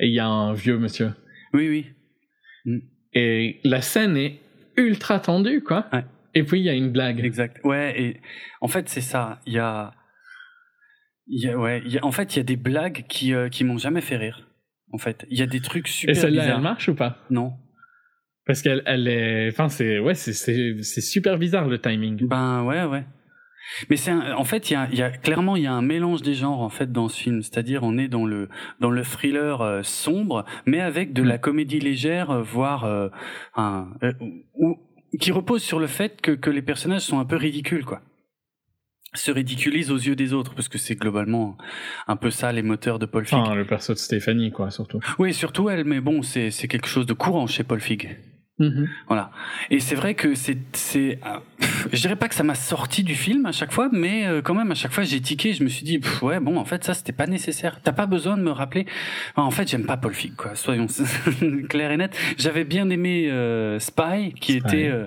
Et 0.00 0.06
il 0.08 0.14
y 0.14 0.20
a 0.20 0.26
un 0.26 0.52
vieux 0.52 0.78
monsieur. 0.78 1.12
oui, 1.54 1.68
oui, 2.66 2.76
Et 3.14 3.60
la 3.64 3.80
scène 3.80 4.16
est 4.16 4.38
ultra 4.76 5.18
tendue, 5.20 5.62
quoi. 5.62 5.86
Ouais. 5.92 6.04
Et 6.34 6.44
puis 6.44 6.60
il 6.60 6.64
y 6.64 6.70
a 6.70 6.74
une 6.74 6.90
blague. 6.92 7.20
Exact. 7.24 7.60
Ouais, 7.64 8.00
et 8.00 8.20
en 8.60 8.68
fait, 8.68 8.88
c'est 8.88 9.00
ça. 9.02 9.40
Il 9.46 9.52
y 9.54 9.58
a, 9.58 9.92
il 11.26 11.44
y 11.44 11.48
a, 11.50 11.58
ouais, 11.58 11.82
il 11.84 11.92
y 11.92 11.98
a- 11.98 12.04
en 12.04 12.12
fait, 12.12 12.34
il 12.34 12.38
y 12.38 12.40
a 12.40 12.44
des 12.44 12.56
blagues 12.56 13.04
qui, 13.08 13.34
euh, 13.34 13.48
qui 13.48 13.64
m'ont 13.64 13.76
jamais 13.78 14.00
fait 14.00 14.16
rire. 14.16 14.48
En 14.92 14.98
fait, 14.98 15.26
il 15.30 15.38
y 15.38 15.42
a 15.42 15.46
des 15.46 15.60
trucs 15.60 15.88
Et 15.88 15.90
super 15.90 16.16
celle-là, 16.16 16.42
bizarres. 16.42 16.56
elle 16.58 16.62
marche 16.62 16.88
ou 16.88 16.94
pas? 16.94 17.18
Non. 17.30 17.54
Parce 18.46 18.60
qu'elle 18.62 18.82
elle 18.86 19.08
est. 19.08 19.48
Enfin, 19.48 19.68
c'est. 19.68 19.98
Ouais, 19.98 20.14
c'est- 20.14 20.32
c'est 20.82 21.00
super 21.00 21.38
bizarre 21.38 21.68
le 21.68 21.78
timing. 21.78 22.26
Ben 22.26 22.62
ouais, 22.64 22.84
ouais. 22.84 23.04
Mais 23.88 23.96
c'est 23.96 24.10
un- 24.10 24.34
en 24.34 24.42
fait, 24.44 24.70
il 24.70 24.74
y 24.74 24.76
a, 24.76 24.88
y 24.92 25.02
a 25.02 25.10
clairement 25.10 25.54
il 25.54 25.62
y 25.62 25.66
a 25.68 25.72
un 25.72 25.82
mélange 25.82 26.22
des 26.22 26.34
genres 26.34 26.60
en 26.60 26.68
fait 26.68 26.90
dans 26.90 27.08
ce 27.08 27.16
film. 27.22 27.42
C'est-à-dire, 27.42 27.84
on 27.84 27.96
est 27.96 28.08
dans 28.08 28.26
le 28.26 28.48
dans 28.80 28.90
le 28.90 29.02
thriller 29.04 29.60
euh, 29.60 29.82
sombre, 29.84 30.44
mais 30.66 30.80
avec 30.80 31.12
de 31.12 31.22
Mm. 31.22 31.26
la 31.26 31.38
comédie 31.38 31.78
légère, 31.80 32.30
euh, 32.32 32.42
voire 32.42 32.84
euh, 32.84 33.08
un, 33.54 33.88
euh, 34.02 34.12
ou- 34.56 34.78
qui 35.20 35.30
repose 35.30 35.62
sur 35.62 35.78
le 35.78 35.86
fait 35.86 36.20
que 36.20 36.32
que 36.32 36.50
les 36.50 36.62
personnages 36.62 37.02
sont 37.02 37.20
un 37.20 37.24
peu 37.24 37.36
ridicules, 37.36 37.84
quoi 37.84 38.02
se 39.14 39.30
ridiculisent 39.30 39.90
aux 39.90 39.98
yeux 39.98 40.16
des 40.16 40.32
autres 40.32 40.54
parce 40.54 40.68
que 40.68 40.78
c'est 40.78 40.94
globalement 40.94 41.56
un 42.08 42.16
peu 42.16 42.30
ça 42.30 42.50
les 42.52 42.62
moteurs 42.62 42.98
de 42.98 43.06
Paul 43.06 43.26
Feig. 43.26 43.38
Enfin, 43.38 43.54
le 43.54 43.66
perso 43.66 43.92
de 43.92 43.98
Stéphanie, 43.98 44.50
quoi, 44.52 44.70
surtout. 44.70 45.00
Oui, 45.18 45.34
surtout 45.34 45.68
elle, 45.68 45.84
mais 45.84 46.00
bon, 46.00 46.22
c'est 46.22 46.50
c'est 46.50 46.68
quelque 46.68 46.88
chose 46.88 47.06
de 47.06 47.12
courant 47.12 47.46
chez 47.46 47.62
Paul 47.64 47.80
Feig. 47.80 48.16
Mhm. 48.58 48.86
Voilà. 49.08 49.30
Et 49.70 49.80
c'est 49.80 49.94
vrai 49.94 50.14
que 50.14 50.34
c'est 50.34 50.58
c'est 50.72 51.18
euh, 51.26 51.38
je 51.92 52.00
dirais 52.00 52.16
pas 52.16 52.28
que 52.28 52.34
ça 52.34 52.42
m'a 52.42 52.54
sorti 52.54 53.02
du 53.02 53.14
film 53.14 53.46
à 53.46 53.52
chaque 53.52 53.72
fois, 53.72 53.88
mais 53.92 54.26
euh, 54.26 54.42
quand 54.42 54.54
même 54.54 54.70
à 54.70 54.74
chaque 54.74 54.92
fois 54.92 55.04
j'ai 55.04 55.20
tiqué, 55.20 55.52
je 55.54 55.64
me 55.64 55.68
suis 55.70 55.84
dit 55.84 55.98
pff, 55.98 56.22
ouais 56.22 56.38
bon 56.38 56.58
en 56.58 56.64
fait 56.64 56.84
ça 56.84 56.92
c'était 56.94 57.12
pas 57.14 57.26
nécessaire. 57.26 57.80
T'as 57.82 57.92
pas 57.92 58.06
besoin 58.06 58.36
de 58.36 58.42
me 58.42 58.50
rappeler. 58.50 58.86
Enfin, 59.34 59.46
en 59.46 59.50
fait 59.50 59.68
j'aime 59.68 59.86
pas 59.86 59.96
Paul 59.96 60.12
Feig 60.14 60.34
quoi. 60.36 60.54
Soyons 60.54 60.86
clairs 61.68 61.92
et 61.92 61.96
nets. 61.96 62.16
J'avais 62.38 62.64
bien 62.64 62.88
aimé 62.90 63.30
euh, 63.30 63.78
Spy 63.78 64.34
qui 64.38 64.52
Spy. 64.52 64.58
était 64.58 64.88
euh, 64.88 65.06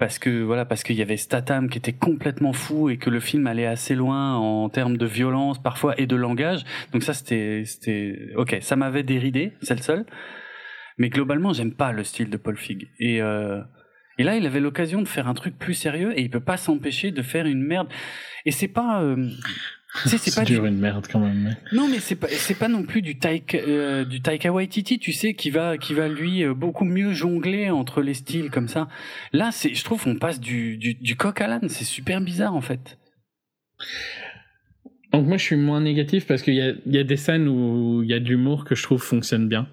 parce 0.00 0.18
que 0.18 0.42
voilà 0.42 0.64
parce 0.64 0.82
qu'il 0.82 0.96
y 0.96 1.02
avait 1.02 1.18
Statham 1.18 1.68
qui 1.68 1.76
était 1.76 1.92
complètement 1.92 2.54
fou 2.54 2.88
et 2.88 2.96
que 2.96 3.10
le 3.10 3.20
film 3.20 3.46
allait 3.46 3.66
assez 3.66 3.94
loin 3.94 4.34
en 4.34 4.70
termes 4.70 4.96
de 4.96 5.04
violence 5.04 5.62
parfois 5.62 5.94
et 6.00 6.06
de 6.06 6.16
langage. 6.16 6.64
Donc 6.92 7.02
ça 7.02 7.12
c'était 7.12 7.64
c'était 7.66 8.32
ok 8.34 8.56
ça 8.62 8.76
m'avait 8.76 9.02
déridé 9.02 9.52
c'est 9.60 9.76
le 9.76 9.82
seul. 9.82 10.06
Mais 10.96 11.10
globalement 11.10 11.52
j'aime 11.52 11.74
pas 11.74 11.92
le 11.92 12.02
style 12.02 12.30
de 12.30 12.38
Paul 12.38 12.56
Feig 12.56 12.88
et 12.98 13.20
euh, 13.20 13.60
et 14.18 14.24
là 14.24 14.36
il 14.36 14.46
avait 14.46 14.60
l'occasion 14.60 15.02
de 15.02 15.08
faire 15.08 15.28
un 15.28 15.34
truc 15.34 15.58
plus 15.58 15.74
sérieux 15.74 16.18
et 16.18 16.22
il 16.22 16.30
peut 16.30 16.40
pas 16.40 16.56
s'empêcher 16.56 17.10
de 17.10 17.20
faire 17.20 17.44
une 17.44 17.62
merde. 17.62 17.88
Et 18.46 18.52
c'est 18.52 18.68
pas 18.68 19.02
euh, 19.02 19.28
tu 20.02 20.08
sais, 20.08 20.18
c'est 20.18 20.34
pas 20.34 20.44
du- 20.44 20.52
dur 20.54 20.66
une 20.66 20.78
merde 20.78 21.06
quand 21.10 21.18
même. 21.20 21.40
mais- 21.42 21.56
non, 21.76 21.88
mais 21.88 21.98
c'est 21.98 22.14
pas 22.16 22.28
c'est 22.28 22.54
pas 22.58 22.68
non 22.68 22.84
plus 22.84 23.02
du 23.02 23.18
Taika 23.18 23.58
euh, 23.58 24.04
du 24.04 24.20
Taika 24.22 24.52
Waititi, 24.52 24.98
tu 24.98 25.12
sais, 25.12 25.34
qui 25.34 25.50
va 25.50 25.78
qui 25.78 25.94
va 25.94 26.08
lui 26.08 26.44
euh, 26.44 26.54
beaucoup 26.54 26.84
mieux 26.84 27.12
jongler 27.12 27.70
entre 27.70 28.00
les 28.02 28.14
styles 28.14 28.50
comme 28.50 28.68
ça. 28.68 28.88
Là, 29.32 29.50
c'est 29.52 29.74
je 29.74 29.82
trouve 29.84 30.02
qu'on 30.04 30.16
passe 30.16 30.40
du 30.40 30.76
du, 30.76 30.94
du 30.94 31.16
coq 31.16 31.40
à 31.40 31.48
l'âne, 31.48 31.68
c'est 31.68 31.84
super 31.84 32.20
bizarre 32.20 32.54
en 32.54 32.60
fait. 32.60 32.98
Donc 35.12 35.26
moi 35.26 35.36
je 35.38 35.44
suis 35.44 35.56
moins 35.56 35.80
négatif 35.80 36.26
parce 36.26 36.42
qu'il 36.42 36.54
y 36.54 36.62
a, 36.62 36.72
il 36.86 36.94
y 36.94 36.98
a 36.98 37.04
des 37.04 37.16
scènes 37.16 37.48
où 37.48 38.02
il 38.02 38.08
y 38.08 38.14
a 38.14 38.20
de 38.20 38.28
l'humour 38.28 38.64
que 38.64 38.74
je 38.76 38.82
trouve 38.82 39.02
fonctionne 39.02 39.48
bien. 39.48 39.68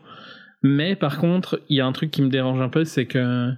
Mais 0.63 0.95
par 0.95 1.19
contre, 1.19 1.61
il 1.69 1.77
y 1.77 1.81
a 1.81 1.85
un 1.85 1.91
truc 1.91 2.09
qui 2.09 2.23
me 2.23 2.29
dérange 2.29 2.59
un 2.59 2.69
peu, 2.69 2.83
c'est 2.85 3.05
que 3.05 3.51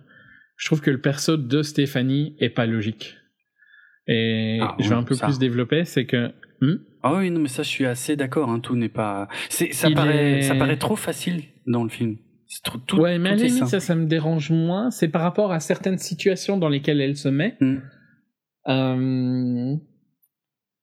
je 0.57 0.65
trouve 0.65 0.81
que 0.81 0.91
le 0.91 0.99
perso 0.99 1.37
de 1.37 1.61
Stéphanie 1.63 2.35
est 2.39 2.49
pas 2.49 2.65
logique. 2.65 3.15
Et 4.07 4.59
Ah, 4.61 4.75
je 4.79 4.89
vais 4.89 4.95
un 4.95 5.03
peu 5.03 5.15
ça. 5.15 5.27
plus 5.27 5.39
développer, 5.39 5.85
c'est 5.85 6.05
que... 6.05 6.33
Hmm 6.61 6.75
Ah 7.03 7.15
oui, 7.15 7.31
non, 7.31 7.39
mais 7.39 7.47
ça, 7.47 7.63
je 7.63 7.69
suis 7.69 7.85
assez 7.85 8.15
d'accord. 8.15 8.49
Hein, 8.49 8.59
tout 8.59 8.75
n'est 8.75 8.89
pas. 8.89 9.27
Ça 9.49 9.89
paraît 9.91 10.39
est- 10.39 10.41
ça 10.43 10.55
paraît 10.55 10.77
trop 10.77 10.95
facile 10.95 11.43
dans 11.67 11.83
le 11.83 11.89
film. 11.89 12.17
C'est 12.47 12.63
trop 12.63 12.79
tout. 12.79 12.97
ouais, 12.99 13.19
mais 13.19 13.29
à 13.29 13.35
la 13.35 13.43
limite, 13.43 13.67
ça, 13.67 13.79
ça 13.79 13.95
me 13.95 14.05
dérange 14.05 14.49
moins. 14.51 14.89
C'est 14.91 15.07
par 15.09 15.21
rapport 15.21 15.51
à 15.51 15.59
certaines 15.59 15.99
situations 15.99 16.57
dans 16.57 16.67
lesquelles 16.69 16.99
elle 16.99 17.15
se 17.15 17.29
met. 17.29 17.55
Hmm. 17.61 17.77
Euh, 18.67 19.75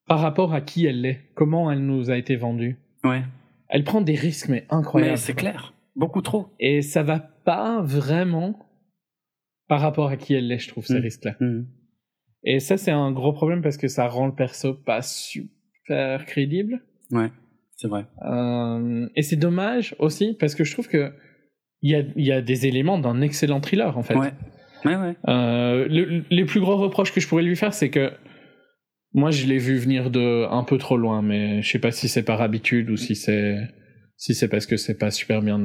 par 0.07 0.19
rapport 0.19 0.53
à 0.53 0.61
qui 0.61 0.85
elle 0.85 1.05
est. 1.05 1.21
Comment 1.35 1.69
elle 1.71 1.85
nous 1.85 2.09
a 2.09 2.17
été 2.17 2.35
vendue. 2.37 2.77
Ouais. 3.03 3.23
Elle 3.69 3.83
prend 3.83 4.01
des 4.01 4.15
risques, 4.15 4.47
mais 4.49 4.65
incroyables. 4.69 5.11
Mais 5.11 5.17
c'est 5.17 5.33
clair, 5.33 5.73
beaucoup 5.95 6.21
trop. 6.21 6.47
Et 6.59 6.81
ça 6.81 7.03
va 7.03 7.19
pas 7.19 7.81
vraiment 7.81 8.65
par 9.67 9.81
rapport 9.81 10.07
à 10.07 10.15
qui 10.17 10.33
elle 10.33 10.49
est, 10.51 10.59
je 10.59 10.69
trouve, 10.69 10.85
ces 10.85 10.99
Mm. 10.99 11.01
risques-là. 11.03 11.35
Hmm. 11.41 11.65
Et 12.43 12.59
ça, 12.61 12.77
c'est 12.77 12.91
un 12.91 13.11
gros 13.11 13.33
problème 13.33 13.61
parce 13.61 13.75
que 13.77 13.89
ça 13.89 14.07
rend 14.07 14.27
le 14.27 14.33
perso 14.35 14.73
pas 14.73 15.01
super 15.01 15.51
crédible. 16.25 16.81
Ouais, 17.11 17.31
c'est 17.75 17.87
vrai. 17.87 18.05
Euh, 18.25 19.07
et 19.15 19.21
c'est 19.21 19.35
dommage 19.37 19.95
aussi 19.99 20.35
parce 20.39 20.55
que 20.55 20.63
je 20.63 20.71
trouve 20.73 20.87
que 20.87 21.11
il 21.81 21.91
y 21.91 21.95
a, 21.95 22.03
y 22.15 22.31
a 22.31 22.41
des 22.41 22.65
éléments 22.65 22.97
d'un 22.99 23.21
excellent 23.21 23.61
thriller, 23.61 23.97
en 23.97 24.03
fait. 24.03 24.15
Ouais. 24.15 24.31
Ouais, 24.85 24.95
ouais. 24.95 25.15
Euh, 25.27 25.87
le- 25.89 26.23
les 26.29 26.45
plus 26.45 26.59
gros 26.59 26.75
reproches 26.77 27.11
que 27.13 27.19
je 27.21 27.27
pourrais 27.27 27.43
lui 27.43 27.55
faire, 27.55 27.73
c'est 27.73 27.89
que 27.89 28.11
moi, 29.13 29.31
je 29.31 29.45
l'ai 29.45 29.57
vu 29.57 29.77
venir 29.77 30.09
de 30.11 30.45
un 30.51 30.63
peu 30.63 30.77
trop 30.77 30.97
loin, 30.97 31.21
mais 31.21 31.61
je 31.61 31.69
sais 31.71 31.79
pas 31.79 31.91
si 31.91 32.07
c'est 32.09 32.23
par 32.23 32.41
habitude 32.41 32.89
ou 32.89 32.97
si 32.97 33.15
c'est 33.15 33.57
si 34.17 34.33
c'est 34.33 34.47
parce 34.49 34.65
que 34.65 34.77
c'est 34.77 34.97
pas 34.97 35.11
super 35.11 35.41
bien. 35.41 35.59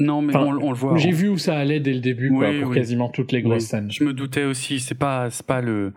Non, 0.00 0.22
mais 0.22 0.34
Enfin, 0.34 0.46
on, 0.46 0.68
on 0.68 0.70
le 0.72 0.76
voit. 0.76 0.96
J'ai 0.96 1.10
on- 1.10 1.12
vu 1.16 1.28
où 1.28 1.38
ça 1.38 1.56
allait 1.56 1.78
dès 1.80 1.92
le 1.94 2.00
début, 2.00 2.30
quoi, 2.30 2.50
Oui, 2.50 2.60
pour 2.60 2.70
oui. 2.70 2.76
quasiment 2.76 3.08
toutes 3.10 3.30
les 3.32 3.42
grosses 3.42 3.62
Oui. 3.62 3.68
scènes. 3.68 3.90
Je 3.90 4.02
me 4.02 4.12
doutais 4.12 4.44
aussi. 4.44 4.80
C'est 4.80 4.96
pas, 4.98 5.30
c'est 5.30 5.46
pas 5.46 5.60
le, 5.60 5.92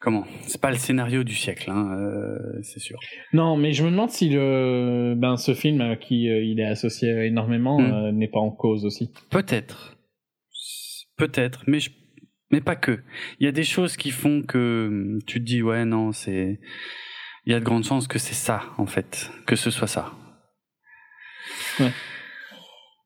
comment, 0.00 0.24
c'est 0.46 0.60
pas 0.60 0.70
le 0.70 0.76
scénario 0.78 1.22
du 1.24 1.34
siècle, 1.34 1.70
hein, 1.70 1.92
euh, 1.98 2.38
c'est 2.62 2.80
sûr. 2.80 2.98
Non, 3.32 3.56
mais 3.56 3.72
je 3.72 3.84
me 3.84 3.90
demande 3.90 4.10
si 4.10 4.28
le 4.30 5.14
ben 5.16 5.36
ce 5.36 5.54
film 5.54 5.80
à 5.82 5.96
qui 5.96 6.28
euh, 6.28 6.42
il 6.42 6.58
est 6.60 6.64
associé 6.66 7.10
énormément 7.26 7.78
Mm. 7.80 7.92
euh, 7.92 8.12
n'est 8.12 8.28
pas 8.28 8.40
en 8.40 8.50
cause 8.50 8.84
aussi. 8.84 9.10
Peut-être, 9.30 9.96
peut-être, 11.16 11.62
mais 11.66 11.80
je, 11.80 11.90
mais 12.50 12.60
pas 12.60 12.76
que. 12.76 13.00
Il 13.38 13.44
y 13.44 13.48
a 13.48 13.52
des 13.52 13.64
choses 13.64 13.96
qui 13.96 14.10
font 14.10 14.42
que 14.42 14.86
hum, 14.88 15.18
tu 15.26 15.38
te 15.40 15.44
dis 15.44 15.62
ouais 15.62 15.84
non 15.84 16.12
c'est, 16.12 16.58
il 17.46 17.52
y 17.52 17.54
a 17.54 17.60
de 17.60 17.64
grandes 17.64 17.84
chances 17.84 18.08
que 18.08 18.18
c'est 18.18 18.34
ça 18.34 18.62
en 18.78 18.86
fait, 18.86 19.30
que 19.46 19.54
ce 19.56 19.70
soit 19.70 19.86
ça. 19.86 20.12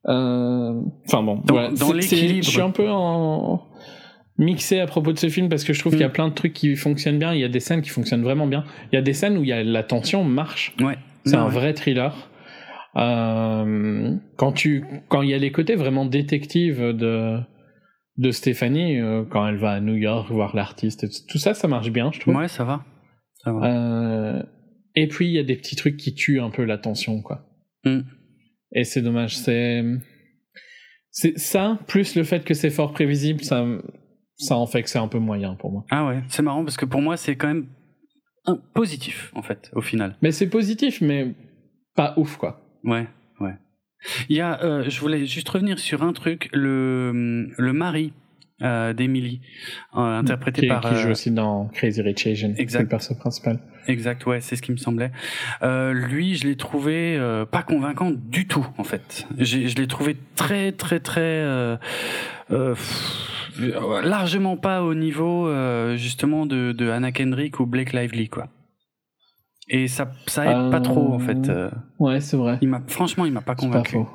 Euh, 0.07 0.81
Enfin 1.07 1.23
bon, 1.23 1.37
Dans- 1.45 1.55
voilà. 1.55 1.71
dans 1.71 1.93
l'équilibre. 1.93 2.45
Je 2.45 2.51
suis 2.51 2.61
un 2.61 2.71
peu 2.71 2.89
en 2.91 3.67
mixé 4.39 4.81
à 4.81 4.87
propos 4.87 5.13
de 5.13 5.19
ce 5.19 5.29
film 5.29 5.49
parce 5.49 5.65
que 5.65 5.73
je 5.73 5.81
trouve 5.81 5.93
qu'il 5.93 6.03
y 6.03 6.05
a 6.05 6.09
Mm. 6.09 6.13
plein 6.13 6.29
de 6.29 6.35
trucs 6.35 6.53
qui 6.53 6.75
fonctionnent 6.77 7.19
bien. 7.19 7.35
Il 7.35 7.41
y 7.41 7.45
a 7.45 7.49
des 7.49 7.61
scènes 7.61 7.83
qui 7.83 7.91
fonctionnent 7.91 8.23
vraiment 8.23 8.47
bien. 8.47 8.65
Il 8.93 8.97
y 8.97 8.99
a 8.99 9.03
des 9.03 9.13
scènes 9.13 9.39
où 9.39 9.43
il 9.43 9.49
y 9.49 9.53
a 9.53 9.63
la 9.63 9.83
tension 9.83 10.25
marche. 10.25 10.75
Ouais. 10.81 10.97
C'est 11.25 11.37
un 11.37 11.47
ouais. 11.47 11.53
vrai 11.53 11.75
thriller. 11.75 12.31
Euh, 12.97 14.15
quand 14.37 14.53
tu 14.53 14.85
quand 15.09 15.23
il 15.23 15.31
y 15.31 15.35
a 15.35 15.39
les 15.39 15.51
côtés 15.51 15.75
vraiment 15.75 16.07
détectives 16.07 16.81
de 16.81 17.41
de 18.19 18.31
Stéphanie 18.31 19.01
euh, 19.01 19.25
quand 19.29 19.45
elle 19.49 19.57
va 19.57 19.73
à 19.73 19.81
New 19.81 19.97
York 19.97 20.31
voir 20.31 20.55
l'artiste 20.55 21.27
tout 21.27 21.39
ça 21.39 21.55
ça 21.55 21.67
marche 21.67 21.91
bien 21.91 22.13
je 22.13 22.21
trouve. 22.21 22.37
Ouais, 22.37 22.47
ça 22.47 22.63
va, 22.63 22.85
ça 23.43 23.53
va. 23.53 23.67
Euh, 23.67 24.43
et 24.95 25.09
puis 25.09 25.27
il 25.27 25.33
y 25.33 25.41
a 25.41 25.43
des 25.43 25.57
petits 25.57 25.75
trucs 25.75 25.97
qui 25.97 26.15
tuent 26.15 26.41
un 26.41 26.51
peu 26.51 26.63
la 26.63 26.79
tension 26.79 27.21
quoi. 27.21 27.45
Mm. 27.85 28.03
Et 28.77 28.85
c'est 28.85 29.03
dommage 29.03 29.37
c'est 29.39 29.83
c'est 31.11 31.37
ça 31.37 31.81
plus 31.89 32.15
le 32.15 32.23
fait 32.23 32.45
que 32.45 32.55
c'est 32.55 32.71
fort 32.71 32.93
prévisible 32.93 33.43
ça 33.43 33.67
ça 34.37 34.57
en 34.57 34.67
fait 34.67 34.83
que 34.83 34.91
c'est 34.91 34.99
un 34.99 35.09
peu 35.09 35.19
moyen 35.19 35.55
pour 35.55 35.73
moi. 35.73 35.85
Ah 35.91 36.07
ouais, 36.07 36.23
c'est 36.29 36.43
marrant 36.43 36.65
parce 36.65 36.77
que 36.77 36.85
pour 36.85 37.01
moi 37.01 37.17
c'est 37.17 37.37
quand 37.37 37.49
même 37.49 37.67
un 38.47 38.57
positif 38.75 39.33
en 39.35 39.43
fait 39.43 39.71
au 39.75 39.81
final. 39.81 40.17
Mais 40.23 40.33
c'est 40.33 40.49
positif 40.49 41.01
mais 41.01 41.35
pas 41.95 42.15
ouf 42.17 42.37
quoi. 42.37 42.61
Ouais, 42.85 43.07
ouais. 43.41 43.55
Il 44.29 44.37
y 44.37 44.41
a, 44.41 44.63
euh, 44.63 44.85
je 44.89 45.01
voulais 45.01 45.25
juste 45.27 45.49
revenir 45.49 45.79
sur 45.79 46.03
un 46.03 46.13
truc, 46.13 46.51
le 46.53 47.49
le 47.57 47.73
mari 47.73 48.13
euh, 48.63 48.93
d'Emily, 48.93 49.41
euh, 49.97 50.01
interprété 50.01 50.63
qui, 50.63 50.69
par 50.69 50.81
qui 50.81 50.95
joue 50.95 51.09
euh, 51.09 51.11
aussi 51.11 51.33
dans 51.33 51.67
Crazy 51.75 52.01
Rich 52.03 52.27
Asian. 52.29 52.55
Exact. 52.57 52.83
Le 52.83 52.89
perso 52.89 53.15
principal. 53.17 53.59
Exact, 53.89 54.25
ouais, 54.27 54.41
c'est 54.41 54.55
ce 54.55 54.63
qui 54.63 54.71
me 54.71 54.77
semblait. 54.77 55.11
Lui, 55.61 56.37
je 56.37 56.47
l'ai 56.47 56.57
trouvé 56.57 57.19
pas 57.51 57.63
convaincant 57.63 58.13
du 58.13 58.47
tout, 58.47 58.67
en 58.79 58.85
fait. 58.85 59.27
Je 59.39 59.75
l'ai 59.75 59.87
trouvé 59.89 60.17
très, 60.37 60.73
très, 60.73 61.01
très 61.01 61.79
pff, 62.49 63.34
largement 63.57 64.57
pas 64.57 64.83
au 64.83 64.95
niveau 64.95 65.49
euh, 65.49 65.97
justement 65.97 66.47
de, 66.47 66.73
de 66.73 66.89
Anna 66.91 67.13
Kendrick 67.13 67.61
ou 67.61 67.67
Blake 67.67 67.93
Lively, 67.93 68.29
quoi. 68.29 68.49
Et 69.69 69.89
ça, 69.89 70.11
ça 70.27 70.45
aide 70.45 70.71
pas 70.71 70.79
Euh, 70.79 70.81
trop, 70.81 71.13
en 71.15 71.19
fait. 71.19 71.49
Euh, 71.49 71.71
Ouais, 71.99 72.21
c'est 72.21 72.37
vrai. 72.37 72.59
il 72.61 72.69
m'a, 72.69 72.83
franchement, 72.87 73.25
il 73.25 73.33
m'a 73.33 73.41
pas 73.41 73.55
C'est 73.59 73.67
pas 73.71 73.79
convaincu. 73.83 73.93
faux. 73.93 74.09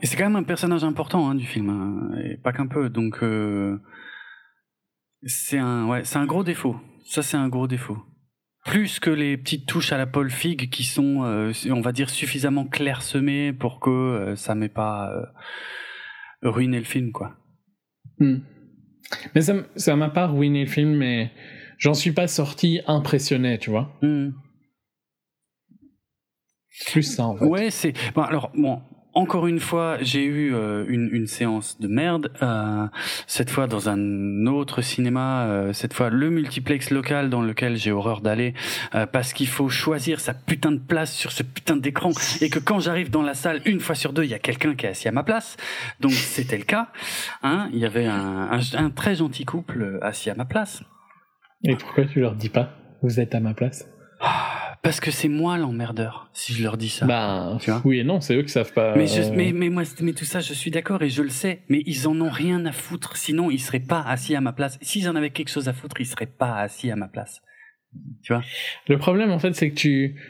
Et 0.00 0.06
c'est 0.06 0.16
quand 0.16 0.24
même 0.24 0.36
un 0.36 0.44
personnage 0.44 0.84
important 0.84 1.28
hein, 1.28 1.34
du 1.34 1.44
film, 1.44 1.68
hein, 1.70 2.16
et 2.22 2.36
pas 2.36 2.52
qu'un 2.52 2.68
peu. 2.68 2.88
Donc 2.88 3.18
euh, 3.24 3.80
c'est 5.24 5.58
un, 5.58 5.86
ouais, 5.88 6.04
c'est 6.04 6.18
un 6.18 6.26
gros 6.26 6.44
défaut. 6.44 6.76
Ça, 7.04 7.22
c'est 7.22 7.36
un 7.36 7.48
gros 7.48 7.66
défaut. 7.66 7.98
Plus 8.64 9.00
que 9.00 9.10
les 9.10 9.36
petites 9.36 9.66
touches 9.66 9.92
à 9.92 9.98
la 9.98 10.06
Paul 10.06 10.30
Fig 10.30 10.70
qui 10.70 10.84
sont, 10.84 11.24
euh, 11.24 11.52
on 11.70 11.80
va 11.80 11.90
dire, 11.92 12.10
suffisamment 12.10 12.64
clairsemées 12.64 13.52
pour 13.52 13.80
que 13.80 13.90
euh, 13.90 14.36
ça 14.36 14.54
m'ait 14.54 14.68
pas 14.68 15.10
ruiné 16.42 16.78
le 16.78 16.84
film, 16.84 17.12
quoi. 17.12 17.36
Hmm. 18.18 18.38
Mais 19.34 19.42
ça, 19.76 19.96
m'a 19.96 20.10
pas 20.10 20.26
ruiné 20.26 20.64
le 20.64 20.70
film, 20.70 20.96
mais 20.96 21.30
j'en 21.78 21.94
suis 21.94 22.12
pas 22.12 22.28
sorti 22.28 22.80
impressionné, 22.86 23.58
tu 23.58 23.70
vois. 23.70 23.96
Hmm. 24.02 24.30
Plus 26.86 27.02
ça, 27.02 27.26
en 27.26 27.36
fait. 27.36 27.44
Ouais, 27.44 27.70
c'est. 27.70 27.94
Bon, 28.14 28.22
alors, 28.22 28.50
bon, 28.54 28.82
encore 29.16 29.46
une 29.46 29.60
fois, 29.60 29.96
j'ai 30.02 30.24
eu 30.24 30.54
euh, 30.54 30.84
une, 30.88 31.26
séance 31.26 31.80
de 31.80 31.88
merde. 31.88 32.30
euh, 32.42 32.86
cette 33.26 33.48
fois 33.48 33.66
dans 33.66 33.88
un 33.88 34.46
autre 34.46 34.82
cinéma, 34.82 35.46
euh, 35.46 35.72
cette 35.72 35.94
fois 35.94 36.10
le 36.10 36.28
multiplex 36.28 36.90
local 36.90 37.30
dans 37.30 37.40
lequel 37.40 37.76
j'ai 37.76 37.92
horreur 37.92 38.20
d'aller, 38.20 38.52
parce 39.12 39.32
qu'il 39.32 39.48
faut 39.48 39.70
choisir 39.70 40.20
sa 40.20 40.34
putain 40.34 40.70
de 40.70 40.78
place 40.78 41.14
sur 41.14 41.32
ce 41.32 41.42
putain 41.42 41.76
d'écran, 41.76 42.10
et 42.42 42.50
que 42.50 42.58
quand 42.58 42.78
j'arrive 42.78 43.10
dans 43.10 43.22
la 43.22 43.32
salle, 43.32 43.62
une 43.64 43.80
fois 43.80 43.94
sur 43.94 44.12
deux, 44.12 44.24
il 44.24 44.30
y 44.30 44.34
a 44.34 44.38
quelqu'un 44.38 44.74
qui 44.74 44.84
est 44.84 44.90
assis 44.90 45.08
à 45.08 45.12
ma 45.12 45.22
place. 45.22 45.56
Donc 46.00 46.12
c'était 46.12 46.58
le 46.58 46.64
cas. 46.64 46.88
Hein, 47.42 47.70
il 47.72 47.78
y 47.78 47.86
avait 47.86 48.06
un, 48.06 48.90
très 48.94 49.14
gentil 49.14 49.46
couple 49.46 49.98
assis 50.02 50.28
à 50.28 50.34
ma 50.34 50.44
place. 50.44 50.82
Et 51.64 51.74
pourquoi 51.74 52.04
tu 52.04 52.20
leur 52.20 52.34
dis 52.34 52.50
pas 52.50 52.68
Vous 53.02 53.18
êtes 53.18 53.34
à 53.34 53.40
ma 53.40 53.54
place? 53.54 53.88
Parce 54.82 55.00
que 55.00 55.10
c'est 55.10 55.28
moi 55.28 55.58
l'emmerdeur, 55.58 56.30
si 56.32 56.52
je 56.52 56.62
leur 56.62 56.76
dis 56.76 56.88
ça. 56.88 57.06
Bah, 57.06 57.58
Tu 57.60 57.70
vois 57.70 57.82
oui 57.84 57.98
et 58.00 58.04
non, 58.04 58.20
c'est 58.20 58.36
eux 58.36 58.42
qui 58.42 58.50
savent 58.50 58.72
pas. 58.72 58.94
Mais, 58.96 59.06
je, 59.06 59.20
euh, 59.22 59.30
mais, 59.34 59.52
mais 59.52 59.68
moi, 59.68 59.84
c'est- 59.84 60.00
mais 60.02 60.12
tout 60.12 60.24
ça, 60.24 60.40
je 60.40 60.52
suis 60.54 60.70
d'accord 60.70 61.02
et 61.02 61.08
je 61.10 61.22
le 61.22 61.28
sais. 61.28 61.62
Mais 61.68 61.82
ils 61.86 62.06
en 62.06 62.20
ont 62.20 62.30
rien 62.30 62.64
à 62.66 62.72
foutre. 62.72 63.16
Sinon, 63.16 63.50
ils 63.50 63.58
seraient 63.58 63.80
pas 63.80 64.00
assis 64.00 64.34
à 64.36 64.40
ma 64.40 64.52
place. 64.52 64.78
S'ils 64.80 65.08
en 65.08 65.16
avaient 65.16 65.30
quelque 65.30 65.48
chose 65.50 65.68
à 65.68 65.72
foutre, 65.72 66.00
ils 66.00 66.06
seraient 66.06 66.26
pas 66.26 66.56
assis 66.56 66.90
à 66.90 66.96
ma 66.96 67.08
place. 67.08 67.42
Tu 68.22 68.32
vois? 68.32 68.42
Le 68.88 68.96
problème, 68.98 69.30
en 69.32 69.38
fait, 69.38 69.54
c'est 69.54 69.70
que 69.70 69.74
tu. 69.76 70.20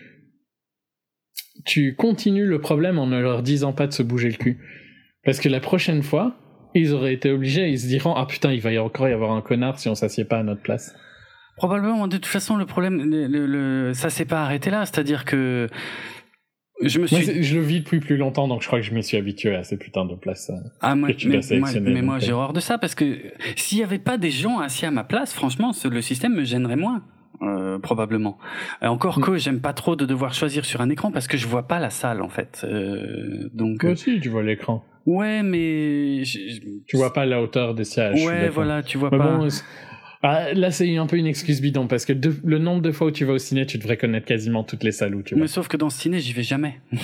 Tu 1.65 1.95
continues 1.95 2.47
le 2.47 2.61
problème 2.61 2.99
en 2.99 3.07
ne 3.07 3.21
leur 3.21 3.43
disant 3.43 3.73
pas 3.73 3.87
de 3.87 3.93
se 3.93 4.03
bouger 4.03 4.29
le 4.31 4.37
cul. 4.37 4.59
Parce 5.25 5.41
que 5.41 5.49
la 5.49 5.61
prochaine 5.61 6.03
fois, 6.03 6.37
ils 6.75 6.93
auraient 6.93 7.15
été 7.15 7.31
obligés, 7.31 7.69
ils 7.69 7.81
se 7.81 7.87
diront 7.87 8.15
Ah 8.15 8.27
putain, 8.27 8.53
il 8.53 8.61
va 8.61 8.73
y 8.73 8.79
encore 8.79 9.09
y 9.09 9.13
avoir 9.13 9.33
un 9.33 9.41
connard 9.43 9.79
si 9.79 9.89
on 9.89 9.95
s'assied 9.95 10.25
pas 10.25 10.39
à 10.39 10.43
notre 10.43 10.63
place. 10.63 10.95
Probablement. 11.57 12.07
De 12.09 12.17
toute 12.17 12.27
façon, 12.27 12.57
le 12.57 12.67
problème, 12.67 13.11
le, 13.11 13.27
le- 13.27 13.47
le- 13.47 13.95
ça 13.95 14.11
s'est 14.11 14.25
pas 14.27 14.43
arrêté 14.43 14.71
là. 14.71 14.85
C'est-à-dire 14.87 15.25
que 15.25 15.69
Je 16.83 16.99
me 17.01 17.07
suis. 17.07 17.43
je 17.43 17.55
le 17.57 17.63
vis 17.63 17.81
depuis 17.81 18.01
plus 18.01 18.19
longtemps, 18.19 18.47
donc 18.49 18.61
je 18.63 18.67
crois 18.67 18.79
que 18.81 18.85
je 18.85 18.93
m'y 18.93 19.03
suis 19.03 19.17
habitué 19.17 19.55
à 19.55 19.63
ces 19.65 19.79
putains 19.79 20.05
de 20.05 20.15
places. 20.15 20.51
euh. 20.51 20.69
Ah, 20.83 20.95
moi, 20.95 21.09
que 21.09 21.15
tu 21.15 21.29
mais, 21.29 21.39
dois 21.41 21.59
moi, 21.59 21.71
mais 21.81 22.03
moi, 22.03 22.19
j'ai 22.19 22.33
euh. 22.33 22.35
horreur 22.35 22.53
de 22.53 22.61
ça 22.61 22.77
parce 22.77 22.95
que 22.95 23.17
s'il 23.57 23.79
y 23.79 23.83
avait 23.83 23.99
pas 23.99 24.19
des 24.19 24.31
gens 24.31 24.59
assis 24.59 24.85
à 24.85 24.91
ma 24.91 25.03
place, 25.05 25.33
franchement, 25.33 25.73
le 25.91 26.03
système 26.03 26.35
me 26.35 26.45
gênerait 26.45 26.77
moins. 26.77 27.03
euh, 27.43 27.79
probablement. 27.79 28.39
Encore 28.81 29.19
Mm. 29.19 29.23
que 29.23 29.37
j'aime 29.37 29.61
pas 29.61 29.75
trop 29.75 29.95
de 29.95 30.07
devoir 30.07 30.33
choisir 30.33 30.65
sur 30.65 30.81
un 30.81 30.89
écran 30.89 31.11
parce 31.11 31.29
que 31.29 31.37
je 31.37 31.47
vois 31.47 31.67
pas 31.69 31.79
la 31.79 31.91
salle 31.91 32.23
en 32.23 32.31
fait. 32.31 32.63
Euh, 32.65 33.51
donc 33.53 33.83
Moi 33.83 33.93
aussi, 33.93 34.21
tu 34.21 34.31
vois 34.31 34.43
l'écran. 34.43 34.83
ouais, 35.05 35.43
mais 35.43 36.25
je- 36.25 36.39
Tu 36.87 36.97
vois 36.97 37.13
pas 37.13 37.27
la 37.27 37.43
hauteur 37.43 37.75
des 37.75 37.85
sièges. 37.85 38.25
Ouais, 38.25 38.49
voilà, 38.49 38.83
tu 38.83 38.97
vois 38.97 39.11
Mais 39.13 39.19
pas. 39.19 39.37
bon, 39.37 39.49
ah, 40.29 40.53
là, 40.55 40.71
c'est 40.71 40.97
un 40.97 41.07
peu 41.07 41.17
une 41.17 41.27
excuse 41.27 41.61
bidon 41.61 41.87
parce 41.87 42.05
que 42.05 42.13
de- 42.13 42.35
le 42.45 42.59
nombre 42.59 42.83
de 42.83 42.91
fois 42.93 43.07
où 43.09 43.11
tu 43.11 43.25
vas 43.25 43.35
au 43.35 43.39
ciné, 43.39 43.65
tu 43.67 43.79
devrais 43.79 43.97
connaître 43.97 44.27
quasiment 44.27 44.65
toutes 44.65 44.83
les 44.83 44.93
salles 44.93 45.15
où 45.15 45.23
tu 45.23 45.35
vas. 45.35 45.41
Mais 45.41 45.47
sauf 45.47 45.69
que 45.69 45.77
dans 45.77 45.91
ce 45.91 46.01
ciné, 46.01 46.19
j'y 46.21 46.33
vais 46.33 46.43
jamais. 46.43 46.81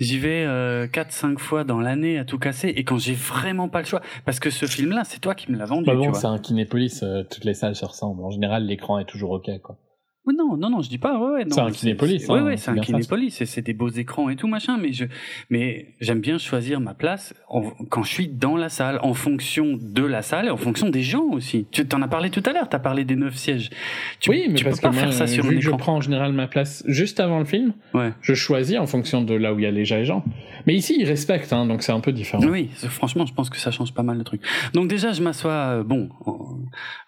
j'y 0.00 0.18
vais 0.18 0.44
euh, 0.44 0.86
4-5 0.86 1.38
fois 1.38 1.64
dans 1.64 1.80
l'année 1.80 2.18
à 2.18 2.24
tout 2.24 2.38
casser 2.38 2.68
et 2.68 2.84
quand 2.84 2.98
j'ai 2.98 3.14
vraiment 3.14 3.68
pas 3.68 3.80
le 3.80 3.86
choix. 3.86 4.00
Parce 4.24 4.40
que 4.40 4.50
ce 4.50 4.66
film-là, 4.66 5.02
c'est 5.04 5.20
toi 5.20 5.34
qui 5.34 5.50
me 5.50 5.56
l'as 5.56 5.66
vendu. 5.66 5.86
Bah 5.86 5.94
bon, 5.94 6.12
c'est 6.12 6.26
un 6.26 6.38
Kinépolis, 6.38 7.00
euh, 7.02 7.22
toutes 7.30 7.44
les 7.44 7.54
salles 7.54 7.76
se 7.76 7.84
ressemblent. 7.84 8.22
En 8.24 8.30
général, 8.30 8.66
l'écran 8.66 8.98
est 8.98 9.04
toujours 9.06 9.30
ok, 9.30 9.50
quoi. 9.62 9.78
Oui, 10.26 10.34
non, 10.36 10.56
non, 10.56 10.70
non, 10.70 10.80
je 10.82 10.88
dis 10.88 10.98
pas. 10.98 11.18
Ouais, 11.18 11.30
ouais, 11.34 11.44
non, 11.44 11.54
C'est 11.54 11.60
un 11.60 11.70
Kinépolis, 11.70 12.26
hein, 12.28 12.42
ouais, 12.44 12.56
c'est 12.56 12.70
un. 12.72 12.76
Kinépolis. 12.78 13.30
C'est 13.44 13.62
des 13.62 13.72
beaux 13.72 13.88
écrans 13.88 14.28
et 14.28 14.34
tout 14.36 14.48
machin. 14.48 14.76
Mais 14.76 14.92
je, 14.92 15.04
mais 15.50 15.94
j'aime 16.00 16.20
bien 16.20 16.36
choisir 16.38 16.80
ma 16.80 16.94
place 16.94 17.32
en- 17.48 17.70
quand 17.90 18.02
je 18.02 18.10
suis 18.12 18.28
dans 18.28 18.56
la 18.56 18.68
salle, 18.68 18.98
en 19.02 19.14
fonction 19.14 19.78
de 19.80 20.02
la 20.04 20.22
salle 20.22 20.46
et 20.46 20.50
en 20.50 20.56
fonction 20.56 20.88
des 20.88 21.02
gens 21.02 21.24
aussi. 21.30 21.66
Tu 21.70 21.86
t'en 21.86 22.02
as 22.02 22.08
parlé 22.08 22.30
tout 22.30 22.42
à 22.46 22.52
l'heure. 22.52 22.68
T'as 22.68 22.78
parlé 22.80 23.04
des 23.04 23.14
neuf 23.16 23.36
sièges. 23.36 23.70
Tu, 24.20 24.30
oui, 24.30 24.46
mais 24.48 24.54
tu 24.54 24.64
parce 24.64 24.76
peux 24.76 24.82
pas 24.82 24.88
que 24.90 24.94
moi, 24.94 25.02
faire 25.04 25.12
ça 25.12 25.26
sur 25.28 25.44
vu 25.44 25.54
un 25.56 25.58
que 25.58 25.64
je 25.64 25.70
prends 25.70 25.96
en 25.96 26.00
général 26.00 26.32
ma 26.32 26.48
place 26.48 26.82
juste 26.88 27.20
avant 27.20 27.38
le 27.38 27.44
film, 27.44 27.72
Ouais. 27.94 28.12
je 28.20 28.34
choisis 28.34 28.78
en 28.78 28.86
fonction 28.86 29.22
de 29.22 29.34
là 29.34 29.54
où 29.54 29.58
il 29.60 29.62
y 29.62 29.66
a 29.66 29.70
les 29.70 29.84
gens. 29.84 30.24
Mais 30.66 30.74
ici, 30.74 30.96
ils 30.98 31.04
respectent, 31.06 31.52
hein, 31.52 31.66
donc 31.66 31.82
c'est 31.82 31.92
un 31.92 32.00
peu 32.00 32.10
différent. 32.12 32.42
Oui, 32.44 32.68
franchement, 32.74 33.24
je 33.26 33.32
pense 33.32 33.48
que 33.50 33.56
ça 33.58 33.70
change 33.70 33.94
pas 33.94 34.02
mal 34.02 34.18
de 34.18 34.22
trucs. 34.24 34.42
Donc 34.72 34.88
déjà, 34.88 35.12
je 35.12 35.22
m'assois, 35.22 35.52
euh, 35.52 35.82
bon, 35.84 36.08
en- 36.24 36.58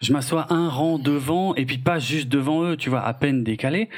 je 0.00 0.12
m'assois 0.12 0.46
un 0.52 0.68
rang 0.68 0.98
devant 0.98 1.54
et 1.56 1.66
puis 1.66 1.78
pas 1.78 1.98
juste 1.98 2.28
devant 2.28 2.62
eux, 2.62 2.76
tu 2.76 2.88
vois, 2.90 3.07
à 3.08 3.14
peine 3.14 3.42
décalé, 3.42 3.88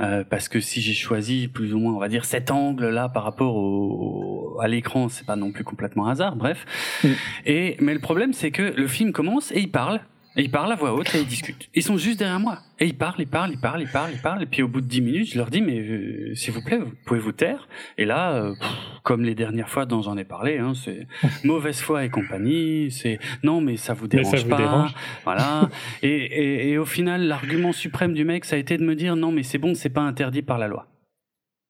euh, 0.00 0.24
parce 0.28 0.48
que 0.48 0.60
si 0.60 0.80
j'ai 0.80 0.92
choisi 0.92 1.48
plus 1.48 1.74
ou 1.74 1.78
moins, 1.78 1.94
on 1.94 1.98
va 1.98 2.08
dire 2.08 2.24
cet 2.24 2.50
angle 2.50 2.88
là 2.88 3.08
par 3.08 3.24
rapport 3.24 3.56
au, 3.56 4.58
à 4.60 4.68
l'écran, 4.68 5.08
c'est 5.08 5.26
pas 5.26 5.36
non 5.36 5.52
plus 5.52 5.64
complètement 5.64 6.06
hasard. 6.06 6.36
Bref. 6.36 6.66
Mm. 7.02 7.08
Et 7.46 7.76
mais 7.80 7.94
le 7.94 8.00
problème, 8.00 8.32
c'est 8.32 8.50
que 8.50 8.62
le 8.62 8.86
film 8.86 9.12
commence 9.12 9.52
et 9.52 9.60
ils 9.60 9.70
parlent. 9.70 10.00
Et 10.38 10.42
ils 10.42 10.50
parlent 10.50 10.70
à 10.70 10.74
voix 10.76 10.92
haute 10.92 11.14
et 11.14 11.20
ils 11.20 11.26
discutent. 11.26 11.70
Ils 11.74 11.82
sont 11.82 11.96
juste 11.96 12.18
derrière 12.18 12.38
moi. 12.38 12.58
Et 12.78 12.84
ils 12.86 12.96
parlent, 12.96 13.14
ils 13.18 13.26
parlent, 13.26 13.52
ils 13.52 13.58
parlent, 13.58 13.80
ils 13.80 13.88
parlent, 13.90 14.10
ils 14.12 14.20
parlent. 14.20 14.42
Et 14.42 14.46
puis 14.46 14.62
au 14.62 14.68
bout 14.68 14.82
de 14.82 14.86
10 14.86 15.00
minutes, 15.00 15.32
je 15.32 15.38
leur 15.38 15.48
dis, 15.48 15.62
mais 15.62 15.78
euh, 15.80 16.34
s'il 16.34 16.52
vous 16.52 16.62
plaît, 16.62 16.76
vous 16.76 16.92
pouvez 17.06 17.20
vous 17.20 17.32
taire. 17.32 17.66
Et 17.96 18.04
là, 18.04 18.34
euh, 18.34 18.54
pff, 18.54 18.68
comme 19.02 19.22
les 19.22 19.34
dernières 19.34 19.70
fois 19.70 19.86
dont 19.86 20.02
j'en 20.02 20.16
ai 20.18 20.24
parlé, 20.24 20.58
hein, 20.58 20.74
c'est 20.74 21.06
mauvaise 21.44 21.80
foi 21.80 22.04
et 22.04 22.10
compagnie. 22.10 22.90
C'est 22.90 23.18
non, 23.42 23.62
mais 23.62 23.76
ça 23.78 23.94
vous 23.94 24.08
dérange 24.08 24.36
ça 24.36 24.42
vous 24.42 24.50
pas. 24.50 24.58
dérange 24.58 24.94
Voilà. 25.24 25.70
et, 26.02 26.08
et, 26.10 26.70
et 26.72 26.78
au 26.78 26.84
final, 26.84 27.22
l'argument 27.22 27.72
suprême 27.72 28.12
du 28.12 28.24
mec, 28.24 28.44
ça 28.44 28.56
a 28.56 28.58
été 28.58 28.76
de 28.76 28.84
me 28.84 28.94
dire, 28.94 29.16
non, 29.16 29.32
mais 29.32 29.42
c'est 29.42 29.58
bon, 29.58 29.74
c'est 29.74 29.88
pas 29.88 30.02
interdit 30.02 30.42
par 30.42 30.58
la 30.58 30.68
loi. 30.68 30.86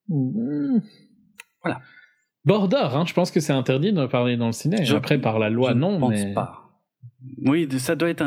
Mmh. 0.08 0.78
Voilà. 1.62 1.80
Border, 2.44 2.88
hein, 2.94 3.04
je 3.06 3.12
pense 3.12 3.30
que 3.30 3.40
c'est 3.40 3.52
interdit 3.52 3.92
de 3.92 4.06
parler 4.06 4.36
dans 4.36 4.46
le 4.46 4.52
ciné. 4.52 4.84
Je- 4.84 4.94
Après, 4.96 5.18
par 5.18 5.38
la 5.38 5.50
loi, 5.50 5.70
je 5.70 5.76
non, 5.76 5.92
ne 5.94 5.98
pense 6.00 6.10
mais... 6.10 6.34
pas. 6.34 6.65
Oui, 7.44 7.66
ça 7.78 7.96
doit 7.96 8.10
être 8.10 8.24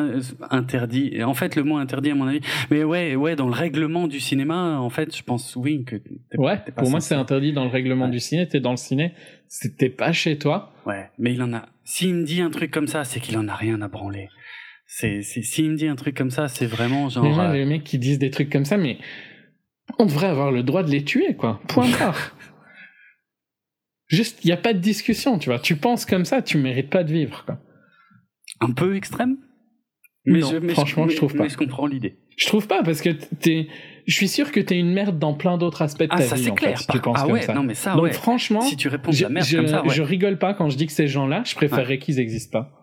interdit. 0.49 1.09
Et 1.13 1.23
En 1.23 1.33
fait, 1.33 1.55
le 1.55 1.63
mot 1.63 1.77
interdit, 1.77 2.09
à 2.11 2.15
mon 2.15 2.25
avis. 2.27 2.41
Mais 2.71 2.83
ouais, 2.83 3.15
ouais, 3.15 3.35
dans 3.35 3.45
le 3.47 3.53
règlement 3.53 4.07
du 4.07 4.19
cinéma, 4.19 4.79
en 4.79 4.89
fait, 4.89 5.15
je 5.15 5.23
pense 5.23 5.55
oui 5.55 5.83
que. 5.85 5.97
Ouais, 6.37 6.57
pas 6.57 6.81
pour 6.81 6.89
moi, 6.89 6.99
c'est 6.99 7.15
interdit 7.15 7.53
dans 7.53 7.63
le 7.63 7.69
règlement 7.69 8.05
Ouais. 8.05 8.11
du 8.11 8.19
ciné. 8.19 8.47
T'es 8.47 8.59
dans 8.59 8.71
le 8.71 8.77
ciné, 8.77 9.13
c'était 9.47 9.89
pas 9.89 10.11
chez 10.11 10.37
toi. 10.37 10.73
Ouais, 10.85 11.09
mais 11.19 11.33
il 11.33 11.41
en 11.43 11.53
a. 11.53 11.67
S'il 11.83 12.15
me 12.15 12.23
dit 12.25 12.41
un 12.41 12.49
truc 12.49 12.71
comme 12.71 12.87
ça, 12.87 13.03
c'est 13.03 13.19
qu'il 13.19 13.37
en 13.37 13.47
a 13.47 13.55
rien 13.55 13.81
à 13.81 13.87
branler. 13.87 14.29
C'est, 14.87 15.21
s'il 15.21 15.69
me 15.69 15.75
dit 15.75 15.87
un 15.87 15.95
truc 15.95 16.17
comme 16.17 16.31
ça, 16.31 16.47
c'est 16.47 16.65
vraiment 16.65 17.09
genre. 17.09 17.23
Moi, 17.25 17.43
euh, 17.49 17.53
les 17.53 17.65
mecs 17.65 17.83
qui 17.83 17.99
disent 17.99 18.19
des 18.19 18.31
trucs 18.31 18.49
comme 18.49 18.65
ça, 18.65 18.75
mais 18.77 18.97
on 19.99 20.05
devrait 20.07 20.27
avoir 20.27 20.51
le 20.51 20.63
droit 20.63 20.81
de 20.83 20.89
les 20.89 21.03
tuer, 21.03 21.35
quoi. 21.35 21.61
Point 21.67 21.89
barre. 21.99 22.35
Juste, 24.07 24.43
il 24.43 24.49
y 24.49 24.51
a 24.51 24.57
pas 24.57 24.73
de 24.73 24.79
discussion, 24.79 25.37
tu 25.37 25.49
vois. 25.49 25.59
Tu 25.59 25.75
penses 25.75 26.05
comme 26.05 26.25
ça, 26.25 26.41
tu 26.41 26.57
mérites 26.57 26.89
pas 26.89 27.03
de 27.03 27.13
vivre, 27.13 27.45
quoi. 27.45 27.59
Un 28.61 28.71
peu 28.71 28.95
extrême? 28.95 29.37
Non, 30.25 30.41
franchement, 30.69 31.03
je 31.05 31.09
mais- 31.09 31.15
trouve 31.15 31.33
pas. 31.35 31.43
Mais 31.43 31.49
je 31.49 31.57
comprends 31.57 31.87
l'idée. 31.87 32.19
Je 32.37 32.45
trouve 32.47 32.67
pas, 32.67 32.83
parce 32.83 33.01
que 33.01 33.09
t'es... 33.09 33.67
Je 34.05 34.15
suis 34.15 34.27
sûr 34.27 34.51
que 34.51 34.59
t'es 34.59 34.77
une 34.77 34.91
merde 34.93 35.19
dans 35.19 35.33
plein 35.33 35.57
d'autres 35.57 35.81
aspects 35.81 36.03
de 36.03 36.07
Ah, 36.11 36.17
ta 36.17 36.23
ça 36.23 36.35
vie, 36.35 36.43
c'est 36.45 36.51
clair. 36.55 36.71
fait, 36.71 36.77
si 36.81 36.87
Par- 36.87 36.95
tu 36.95 37.01
penses 37.01 37.17
ah 37.19 37.23
comme 37.23 37.31
ouais, 37.33 37.41
ça. 37.41 37.53
non 37.53 37.63
mais 37.63 37.73
ça 37.73 37.93
Donc 37.93 38.03
ouais. 38.03 38.11
franchement, 38.13 38.61
Si 38.61 38.75
tu 38.77 38.87
réponds 38.87 39.11
de 39.11 39.15
je, 39.15 39.23
la 39.23 39.29
merde 39.29 39.45
je- 39.45 39.57
comme 39.57 39.67
ça, 39.67 39.83
ouais. 39.83 39.89
je 39.93 40.01
rigole 40.01 40.37
pas 40.39 40.53
quand 40.53 40.69
je 40.69 40.77
dis 40.77 40.87
que 40.87 40.91
ces 40.93 41.07
gens-là, 41.07 41.43
je 41.45 41.53
préférerais 41.55 41.99
qu'ils 41.99 42.19
existent 42.19 42.59
pas. 42.59 42.75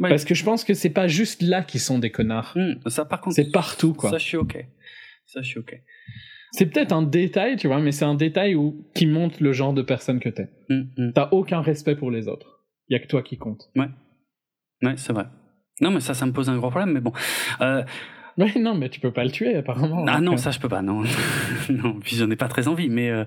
Parce 0.00 0.24
que 0.24 0.34
je 0.34 0.44
pense 0.44 0.64
que 0.64 0.74
c'est 0.74 0.90
pas 0.90 1.06
juste 1.06 1.42
là 1.42 1.62
qu'ils 1.62 1.80
sont 1.80 1.98
des 1.98 2.10
connards. 2.10 2.52
Hum, 2.56 2.76
ça 2.86 3.04
par 3.04 3.20
contre. 3.20 3.36
C'est 3.36 3.50
partout, 3.52 3.94
quoi. 3.94 4.10
Ça 4.10 4.18
je 4.18 4.24
suis 4.24 4.36
ok. 4.36 4.64
Ça 5.26 5.40
je 5.42 5.48
suis 5.48 5.58
ok. 5.60 5.80
C'est 6.52 6.66
peut-être 6.66 6.92
un 6.92 7.02
détail, 7.02 7.56
tu 7.56 7.66
vois, 7.66 7.80
mais 7.80 7.90
c'est 7.92 8.04
un 8.04 8.14
détail 8.14 8.54
où, 8.54 8.86
qui 8.94 9.06
montre 9.06 9.42
le 9.42 9.52
genre 9.52 9.72
de 9.72 9.82
personne 9.82 10.18
que 10.20 10.28
t'es. 10.28 10.48
Hum, 10.70 10.88
hum. 10.98 11.12
T'as 11.12 11.28
aucun 11.32 11.60
respect 11.60 11.96
pour 11.96 12.10
les 12.10 12.28
autres. 12.28 12.60
Y 12.88 12.94
a 12.96 12.98
que 13.00 13.06
toi 13.06 13.22
qui 13.22 13.36
compte. 13.38 13.70
Ouais, 13.76 13.86
c'est 14.96 15.12
vrai. 15.12 15.26
Non 15.80 15.90
mais 15.90 16.00
ça, 16.00 16.14
ça 16.14 16.26
me 16.26 16.32
pose 16.32 16.48
un 16.48 16.56
gros 16.56 16.70
problème. 16.70 16.92
Mais 16.92 17.00
bon. 17.00 17.12
Euh, 17.60 17.82
Ouais, 18.38 18.52
non, 18.58 18.74
mais 18.74 18.88
tu 18.88 18.98
peux 18.98 19.12
pas 19.12 19.22
le 19.24 19.30
tuer, 19.30 19.54
apparemment. 19.56 20.04
Ah 20.08 20.20
non, 20.20 20.32
euh, 20.32 20.36
ça 20.36 20.50
je 20.50 20.58
peux 20.58 20.68
pas, 20.68 20.82
non. 20.82 21.02
non, 21.68 21.94
puis 22.02 22.16
j'en 22.16 22.28
ai 22.30 22.36
pas 22.36 22.48
très 22.48 22.66
envie, 22.66 22.88
mais 22.88 23.08
euh, 23.08 23.24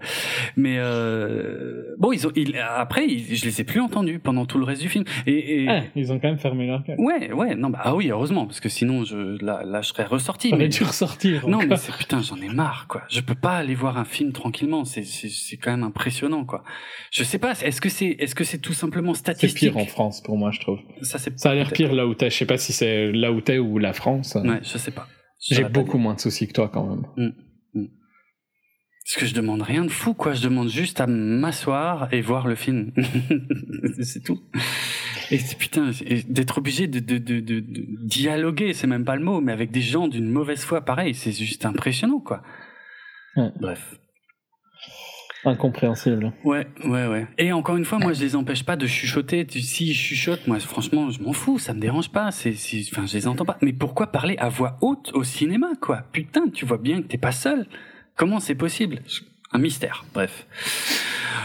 mais 0.57 0.75
euh, 0.79 1.95
bon, 1.97 2.11
ils 2.11 2.27
ont, 2.27 2.31
ils, 2.35 2.57
après, 2.57 3.05
ils- 3.07 3.35
je 3.35 3.45
les 3.45 3.61
ai 3.61 3.63
plus 3.63 3.79
entendus 3.79 4.19
pendant 4.19 4.45
tout 4.45 4.57
le 4.57 4.65
reste 4.65 4.81
du 4.81 4.89
film. 4.89 5.05
Et, 5.25 5.63
et 5.63 5.69
ah, 5.69 5.81
ils 5.95 6.11
ont 6.11 6.19
quand 6.19 6.27
même 6.27 6.37
fermé 6.39 6.67
leur 6.67 6.83
gueule. 6.83 6.99
ouais, 6.99 7.31
ouais, 7.31 7.55
non, 7.55 7.69
bah 7.69 7.79
ah 7.83 7.95
oui, 7.95 8.09
heureusement, 8.09 8.45
parce 8.45 8.59
que 8.59 8.69
sinon, 8.69 9.05
je 9.05 9.43
là, 9.43 9.63
là 9.65 9.81
je 9.81 9.87
serais 9.89 10.03
ressorti. 10.05 10.49
Ça 10.49 10.57
Mais, 10.57 10.67
dû 10.67 10.83
ressortir. 10.83 11.47
non, 11.47 11.59
mais 11.65 11.77
c'est 11.77 11.95
putain, 11.95 12.21
j'en 12.21 12.37
ai 12.41 12.49
marre, 12.49 12.87
quoi. 12.89 13.03
Je 13.09 13.21
peux 13.21 13.35
pas 13.35 13.53
aller 13.57 13.75
voir 13.75 13.97
un 13.97 14.05
film 14.05 14.33
tranquillement. 14.33 14.83
C'est 14.85 15.03
c'est 15.03 15.29
c'est 15.29 15.55
quand 15.57 15.71
même 15.71 15.83
impressionnant, 15.83 16.43
quoi. 16.43 16.63
Je 17.11 17.23
sais 17.23 17.39
pas, 17.39 17.53
est-ce 17.63 17.79
que 17.79 17.89
c'est 17.89 18.07
est-ce 18.19 18.35
que 18.35 18.43
c'est 18.43 18.57
tout 18.59 18.73
simplement 18.73 19.13
c'est 19.13 19.19
statistique 19.21 19.71
pire 19.71 19.77
en 19.77 19.85
France, 19.85 20.21
pour 20.21 20.37
moi, 20.37 20.51
je 20.51 20.59
trouve. 20.59 20.79
Ça 21.01 21.17
c'est 21.17 21.37
Ça 21.39 21.51
a 21.51 21.55
l'air 21.55 21.71
pire 21.71 21.93
là 21.93 22.05
où 22.07 22.13
t'es. 22.13 22.29
Je 22.29 22.35
sais 22.35 22.45
pas 22.45 22.57
si 22.57 22.73
c'est 22.73 23.11
là 23.13 23.31
où 23.31 23.39
t'es 23.39 23.57
ou 23.57 23.77
la 23.77 23.93
France. 23.93 24.35
Ouais, 24.35 24.59
je 24.63 24.77
sais 24.77 24.91
pas. 24.91 24.96
J'ai 25.39 25.63
beaucoup 25.65 25.97
moins 25.97 26.15
de 26.15 26.19
soucis 26.19 26.47
que 26.47 26.53
toi, 26.53 26.69
quand 26.69 26.85
même. 26.85 27.33
Parce 29.07 29.21
que 29.21 29.25
je 29.25 29.33
demande 29.33 29.61
rien 29.61 29.85
de 29.85 29.89
fou, 29.89 30.13
quoi. 30.13 30.33
Je 30.33 30.43
demande 30.43 30.69
juste 30.69 30.99
à 30.99 31.07
m'asseoir 31.07 32.13
et 32.13 32.19
voir 32.21 32.47
le 32.47 32.55
film. 32.55 32.91
c'est 34.01 34.21
tout. 34.21 34.41
Et 35.31 35.37
c'est 35.37 35.57
putain, 35.57 35.91
d'être 36.27 36.57
obligé 36.57 36.87
de, 36.87 36.99
de, 36.99 37.17
de, 37.17 37.39
de, 37.39 37.59
de 37.59 37.85
dialoguer, 38.05 38.73
c'est 38.73 38.87
même 38.87 39.05
pas 39.05 39.15
le 39.15 39.23
mot, 39.23 39.39
mais 39.39 39.51
avec 39.53 39.71
des 39.71 39.81
gens 39.81 40.07
d'une 40.07 40.29
mauvaise 40.29 40.61
foi, 40.61 40.81
pareil, 40.81 41.13
c'est 41.13 41.31
juste 41.31 41.65
impressionnant, 41.65 42.19
quoi. 42.19 42.43
Ouais. 43.35 43.51
Bref. 43.59 43.97
Incompréhensible. 45.47 46.33
Ouais, 46.43 46.67
ouais, 46.85 47.07
ouais. 47.07 47.25
Et 47.37 47.51
encore 47.53 47.77
une 47.77 47.85
fois, 47.85 47.99
moi, 47.99 48.13
je 48.13 48.21
les 48.21 48.35
empêche 48.35 48.63
pas 48.63 48.75
de 48.75 48.85
chuchoter. 48.85 49.45
Si 49.49 49.93
je 49.93 49.99
chuchote, 49.99 50.45
moi, 50.47 50.59
franchement, 50.59 51.09
je 51.09 51.21
m'en 51.21 51.33
fous, 51.33 51.57
ça 51.57 51.73
me 51.73 51.79
dérange 51.79 52.09
pas. 52.09 52.31
C'est, 52.31 52.53
enfin, 52.91 53.05
je 53.05 53.13
les 53.13 53.27
entends 53.27 53.45
pas. 53.45 53.57
Mais 53.61 53.73
pourquoi 53.73 54.11
parler 54.11 54.35
à 54.39 54.49
voix 54.49 54.77
haute 54.81 55.11
au 55.13 55.23
cinéma, 55.23 55.67
quoi? 55.79 56.03
Putain, 56.11 56.49
tu 56.53 56.65
vois 56.65 56.77
bien 56.77 57.01
que 57.01 57.07
t'es 57.07 57.17
pas 57.17 57.31
seul. 57.31 57.65
Comment 58.15 58.39
c'est 58.39 58.55
possible? 58.55 58.99
Un 59.53 59.59
mystère. 59.59 60.03
Bref. 60.13 60.45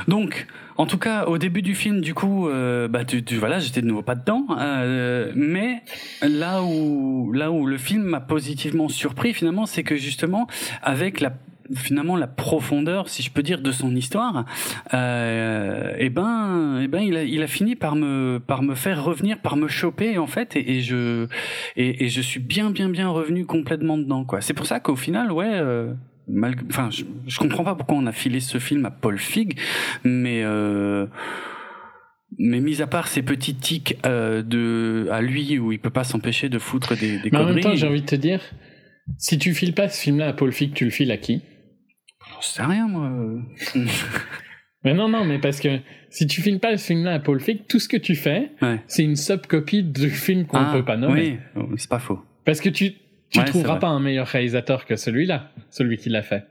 Donc, 0.08 0.46
en 0.76 0.86
tout 0.86 0.98
cas, 0.98 1.26
au 1.26 1.38
début 1.38 1.62
du 1.62 1.74
film, 1.74 2.00
du 2.00 2.14
coup, 2.14 2.48
euh, 2.48 2.88
bah, 2.88 3.04
tu, 3.04 3.22
tu- 3.22 3.36
voilà, 3.36 3.58
j'étais 3.60 3.82
de 3.82 3.86
nouveau 3.86 4.02
pas 4.02 4.14
dedans. 4.16 4.46
euh, 4.58 5.32
mais 5.36 5.82
là 6.22 6.62
où, 6.62 7.30
là 7.32 7.52
où 7.52 7.66
le 7.66 7.78
film 7.78 8.02
m'a 8.02 8.20
positivement 8.20 8.88
surpris, 8.88 9.32
finalement, 9.34 9.66
c'est 9.66 9.84
que 9.84 9.96
justement, 9.96 10.46
avec 10.82 11.20
la 11.20 11.32
finalement 11.74 12.16
la 12.16 12.26
profondeur, 12.26 13.08
si 13.08 13.22
je 13.22 13.30
peux 13.30 13.42
dire, 13.42 13.60
de 13.60 13.72
son 13.72 13.94
histoire, 13.96 14.44
euh, 14.94 15.94
et 15.98 16.10
ben, 16.10 16.80
et 16.82 16.88
ben, 16.88 17.00
il 17.00 17.16
a, 17.16 17.24
il 17.24 17.42
a 17.42 17.46
fini 17.46 17.76
par 17.76 17.96
me, 17.96 18.38
par 18.44 18.62
me 18.62 18.74
faire 18.74 19.02
revenir, 19.04 19.38
par 19.38 19.56
me 19.56 19.68
choper 19.68 20.18
en 20.18 20.26
fait, 20.26 20.56
et, 20.56 20.76
et 20.78 20.80
je, 20.80 21.26
et, 21.76 22.04
et 22.04 22.08
je 22.08 22.20
suis 22.20 22.40
bien, 22.40 22.70
bien, 22.70 22.88
bien 22.88 23.08
revenu 23.08 23.44
complètement 23.46 23.98
dedans, 23.98 24.24
quoi. 24.24 24.40
C'est 24.40 24.54
pour 24.54 24.66
ça 24.66 24.80
qu'au 24.80 24.96
final, 24.96 25.32
ouais. 25.32 25.50
Euh, 25.52 25.92
malgré- 26.28 26.66
Enfin, 26.70 26.88
je, 26.90 27.04
je 27.26 27.38
comprends 27.38 27.64
pas 27.64 27.74
pourquoi 27.74 27.96
on 27.96 28.06
a 28.06 28.12
filé 28.12 28.40
ce 28.40 28.58
film 28.58 28.84
à 28.86 28.90
Paul 28.90 29.18
Fig, 29.18 29.58
mais 30.04 30.42
euh, 30.44 31.06
mais 32.38 32.60
mis 32.60 32.80
à 32.80 32.86
part 32.86 33.08
ces 33.08 33.22
petits 33.22 33.54
tics 33.54 33.98
euh, 34.06 34.42
de 34.42 35.06
à 35.10 35.20
lui 35.20 35.58
où 35.58 35.70
il 35.72 35.78
peut 35.78 35.90
pas 35.90 36.04
s'empêcher 36.04 36.48
de 36.48 36.58
foutre 36.58 36.96
des, 36.96 37.18
des 37.18 37.30
Mais 37.30 37.38
en 37.38 37.40
même 37.44 37.48
conneries. 37.54 37.62
temps, 37.62 37.74
j'ai 37.76 37.86
envie 37.86 38.00
de 38.00 38.06
te 38.06 38.14
dire, 38.14 38.40
si 39.18 39.38
tu 39.38 39.52
files 39.52 39.74
pas 39.74 39.88
ce 39.88 40.00
film-là 40.00 40.28
à 40.28 40.32
Paul 40.32 40.52
Fick, 40.52 40.72
tu 40.74 40.84
le 40.84 40.90
files 40.90 41.10
à 41.10 41.18
qui? 41.18 41.42
Sais 42.48 42.62
rien 42.62 42.86
moi. 42.88 43.10
Mais 44.84 44.94
non, 44.94 45.08
non, 45.08 45.24
mais 45.24 45.38
parce 45.38 45.60
que 45.60 45.78
si 46.10 46.26
tu 46.26 46.42
files 46.42 46.58
pas 46.58 46.76
ce 46.76 46.84
film-là 46.88 47.12
à 47.14 47.18
Paul 47.20 47.38
Fick, 47.40 47.68
tout 47.68 47.78
ce 47.78 47.88
que 47.88 47.96
tu 47.96 48.16
fais, 48.16 48.50
Ouais. 48.62 48.80
c'est 48.88 49.04
une 49.04 49.14
subcopie 49.14 49.84
du 49.84 50.10
film 50.10 50.44
qu'on 50.44 50.58
ne 50.58 50.64
Ah, 50.66 50.72
peut 50.72 50.84
pas 50.84 50.96
nommer. 50.96 51.38
Oui, 51.54 51.62
oh, 51.62 51.68
c'est 51.76 51.88
pas 51.88 52.00
faux. 52.00 52.18
Parce 52.44 52.60
que 52.60 52.68
tu 52.68 52.94
tu 53.30 53.38
Ouais, 53.38 53.44
trouveras 53.46 53.76
pas 53.76 53.86
un 53.88 54.00
meilleur 54.00 54.26
réalisateur 54.26 54.84
que 54.84 54.96
celui-là, 54.96 55.52
celui 55.70 55.96
qui 55.98 56.08
l'a 56.10 56.22
fait. 56.22 56.44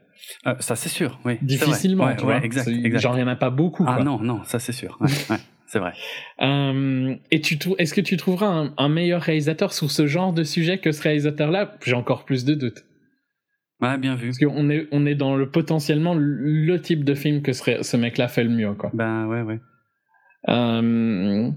Euh, 0.47 0.55
ça, 0.59 0.75
c'est 0.77 0.87
sûr, 0.89 1.19
oui. 1.25 1.37
Difficilement, 1.41 2.05
Ouais, 2.05 2.15
tu 2.15 2.23
vois. 2.23 2.37
exact, 2.43 2.69
exact. 2.69 2.99
Genre, 3.01 3.13
il 3.15 3.23
n'y 3.23 3.23
en 3.23 3.27
a 3.27 3.35
pas 3.35 3.49
beaucoup. 3.51 3.83
Ah 3.87 3.95
quoi. 3.97 4.03
non, 4.05 4.17
non, 4.19 4.39
ça, 4.45 4.57
c'est 4.59 4.71
sûr. 4.71 4.97
C'est 5.67 5.79
vrai. 5.79 5.91
Euh, 6.41 7.15
et 7.31 7.39
tu 7.41 7.57
trou- 7.59 7.75
est-ce 7.77 7.93
que 7.93 8.01
tu 8.01 8.17
trouveras 8.17 8.47
un, 8.47 8.73
un 8.77 8.89
meilleur 8.89 9.21
réalisateur 9.21 9.73
sur 9.73 9.91
ce 9.91 10.07
genre 10.07 10.33
de 10.33 10.43
sujet 10.43 10.79
que 10.79 10.91
ce 10.91 11.01
réalisateur-là? 11.03 11.75
J'ai 11.85 11.93
encore 11.93 12.25
plus 12.25 12.45
de 12.45 12.55
doutes. 12.55 12.83
Ouais, 13.81 13.97
bien 13.97 14.15
vu. 14.15 14.27
Parce 14.27 14.37
qu'on 14.37 14.69
est, 14.69 14.87
on 14.91 15.05
est 15.05 15.15
dans 15.15 15.35
le 15.35 15.49
potentiellement 15.49 16.13
le 16.15 16.77
type 16.81 17.03
de 17.03 17.15
film 17.15 17.41
que 17.41 17.51
ce, 17.53 17.81
ce 17.81 17.97
mec-là 17.97 18.27
fait 18.27 18.43
le 18.43 18.49
mieux, 18.51 18.73
quoi. 18.75 18.91
Ben, 18.93 19.25
ouais, 19.27 19.41
ouais. 19.41 19.59
Euh, 20.49 21.49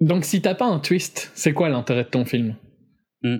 donc, 0.00 0.24
si 0.24 0.40
t'as 0.42 0.54
pas 0.54 0.66
un 0.66 0.78
twist, 0.78 1.32
c'est 1.34 1.52
quoi 1.52 1.68
l'intérêt 1.68 2.04
de 2.04 2.08
ton 2.08 2.24
film? 2.24 2.56
Hmm. 3.22 3.38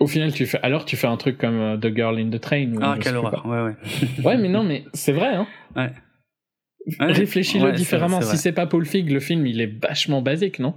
Au 0.00 0.06
final, 0.06 0.32
tu 0.32 0.46
fais, 0.46 0.58
alors 0.62 0.84
tu 0.84 0.96
fais 0.96 1.06
un 1.06 1.16
truc 1.16 1.38
comme 1.38 1.54
euh, 1.60 1.76
The 1.76 1.94
Girl 1.94 2.18
in 2.18 2.30
the 2.30 2.40
Train. 2.40 2.72
ou 2.74 2.78
Ah, 2.82 2.96
quelle 3.00 3.16
horreur. 3.16 3.46
Ouais, 3.46 3.62
ouais. 3.62 4.24
Ouais, 4.24 4.36
mais 4.36 4.48
non, 4.48 4.64
mais 4.64 4.84
c'est 4.92 5.12
vrai, 5.12 5.34
hein. 5.34 5.46
Ouais. 5.76 5.92
Ouais, 7.00 7.12
Réfléchis-le 7.12 7.64
ouais, 7.64 7.72
différemment. 7.72 8.20
vrai, 8.20 8.26
Si 8.36 8.36
c'est 8.36 8.52
pas 8.52 8.66
Paul 8.66 8.84
Fig, 8.84 9.10
le 9.10 9.20
film, 9.20 9.46
il 9.46 9.60
est 9.60 9.72
vachement 9.82 10.20
basique, 10.20 10.58
non? 10.58 10.74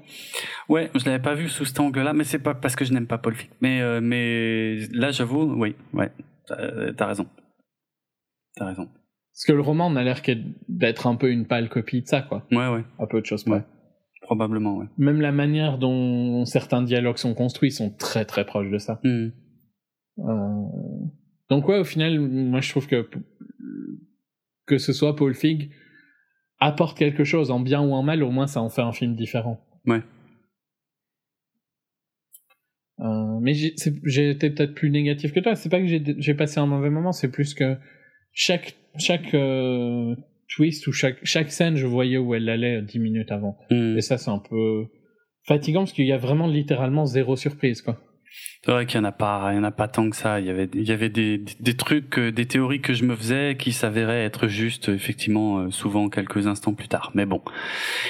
Ouais, 0.70 0.90
je 0.96 1.04
l'avais 1.06 1.22
pas 1.22 1.36
vu 1.36 1.50
sous 1.50 1.66
cet 1.66 1.80
angle-là, 1.82 2.14
mais 2.14 2.24
c'est 2.24 2.40
pas 2.40 2.54
parce 2.56 2.76
que 2.78 2.86
je 2.86 2.94
n'aime 2.94 3.08
pas 3.08 3.18
Paul 3.18 3.36
Feig. 3.36 3.50
Mais, 3.60 3.82
euh, 3.82 4.00
mais 4.02 4.78
là, 4.94 5.12
j'avoue, 5.12 5.54
oui, 5.58 5.76
ouais, 5.94 6.10
t'as 6.48 7.06
raison. 7.08 7.28
T'as 8.56 8.66
raison. 8.68 8.86
Parce 8.88 9.46
que 9.46 9.52
le 9.54 9.62
roman, 9.62 9.88
on 9.88 9.96
a 9.98 10.04
l'air 10.04 10.22
qu'être- 10.22 10.46
d'être 10.70 11.08
un 11.08 11.16
peu 11.16 11.30
une 11.30 11.46
pâle 11.46 11.68
copie 11.70 12.02
de 12.02 12.08
ça, 12.08 12.22
quoi. 12.22 12.48
Ouais, 12.52 12.70
ouais, 12.70 12.84
Un 13.00 13.06
peu 13.08 13.20
de 13.22 13.26
choses. 13.26 13.46
Ouais. 13.48 13.62
probablement, 14.22 14.78
ouais. 14.78 14.88
Même 14.98 15.22
la 15.22 15.32
manière 15.32 15.78
dont 15.78 16.44
certains 16.46 16.82
dialogues 16.82 17.18
sont 17.18 17.34
construits 17.34 17.72
sont 17.72 17.90
très 17.92 18.26
très 18.26 18.46
proches 18.46 18.70
de 18.72 18.78
ça. 18.78 19.00
Hmm. 19.04 19.30
Euh, 20.20 20.64
Donc 21.50 21.68
ouais, 21.70 21.78
au 21.80 21.84
final, 21.86 22.20
moi 22.20 22.60
je 22.62 22.70
trouve 22.72 22.88
que 22.88 23.08
que 24.66 24.78
ce 24.80 24.92
soit 24.92 25.16
Paul 25.16 25.34
Fig 25.34 25.70
apporte 26.60 26.98
quelque 26.98 27.24
chose, 27.24 27.52
en 27.52 27.60
bien 27.60 27.82
ou 27.82 27.94
en 27.94 28.04
mal, 28.04 28.24
au 28.24 28.32
moins 28.32 28.48
ça 28.48 28.62
en 28.62 28.70
fait 28.70 28.82
un 28.82 28.92
film 28.92 29.16
différent. 29.16 29.60
Ouais. 29.86 30.02
Euh, 33.00 33.40
mais 33.42 33.54
j'ai 33.54 34.30
été 34.32 34.50
peut-être 34.50 34.74
plus 34.74 34.90
négatif 34.90 35.32
que 35.32 35.40
toi. 35.40 35.56
C'est 35.56 35.70
pas 35.70 35.80
que 35.80 35.86
j'ai 35.86 36.04
j'ai 36.18 36.34
passé 36.34 36.60
un 36.60 36.66
mauvais 36.66 36.90
moment, 36.90 37.12
c'est 37.12 37.30
plus 37.30 37.54
que 37.54 37.78
chaque 38.34 38.76
chaque 38.98 39.34
euh, 39.36 40.16
twist 40.50 40.88
ou 40.88 40.92
chaque 40.92 41.24
chaque 41.24 41.52
scène, 41.52 41.76
je 41.76 41.86
voyais 41.86 42.18
où 42.18 42.34
elle 42.34 42.50
allait 42.50 42.82
dix 42.82 43.00
minutes 43.00 43.32
avant. 43.32 43.58
Hmm. 43.70 43.98
Et 43.98 44.02
ça, 44.02 44.18
c'est 44.18 44.32
un 44.32 44.40
peu 44.40 44.86
fatigant 45.44 45.82
parce 45.82 45.94
qu'il 45.94 46.08
y 46.08 46.12
a 46.12 46.18
vraiment 46.18 46.48
littéralement 46.48 47.06
zéro 47.06 47.36
surprise, 47.36 47.82
quoi. 47.82 48.02
C'est 48.66 48.72
vrai 48.72 48.86
qu'il 48.86 48.98
y 48.98 49.02
en 49.02 49.06
a 49.06 49.12
pas, 49.12 49.50
il 49.54 49.56
y 49.56 49.60
en 49.60 49.64
a 49.64 49.72
pas 49.72 49.88
tant 49.88 50.10
que 50.10 50.16
ça. 50.16 50.40
Il 50.40 50.46
y 50.46 50.50
avait, 50.50 50.70
il 50.74 50.84
y 50.84 50.92
avait 50.92 51.10
des, 51.10 51.38
des, 51.38 51.78
trucs, 51.78 52.20
euh, 52.20 52.32
des 52.32 52.46
théories 52.46 52.82
que 52.82 52.94
je 52.94 53.06
me 53.06 53.16
faisais 53.16 53.56
qui 53.58 53.72
s'avéraient 53.72 54.26
être 54.26 54.48
justes, 54.48 54.90
effectivement, 54.90 55.60
euh, 55.60 55.72
souvent 55.72 56.10
quelques 56.10 56.48
instants 56.48 56.74
plus 56.74 56.88
tard. 56.88 57.12
Mais 57.14 57.26
bon, 57.26 57.42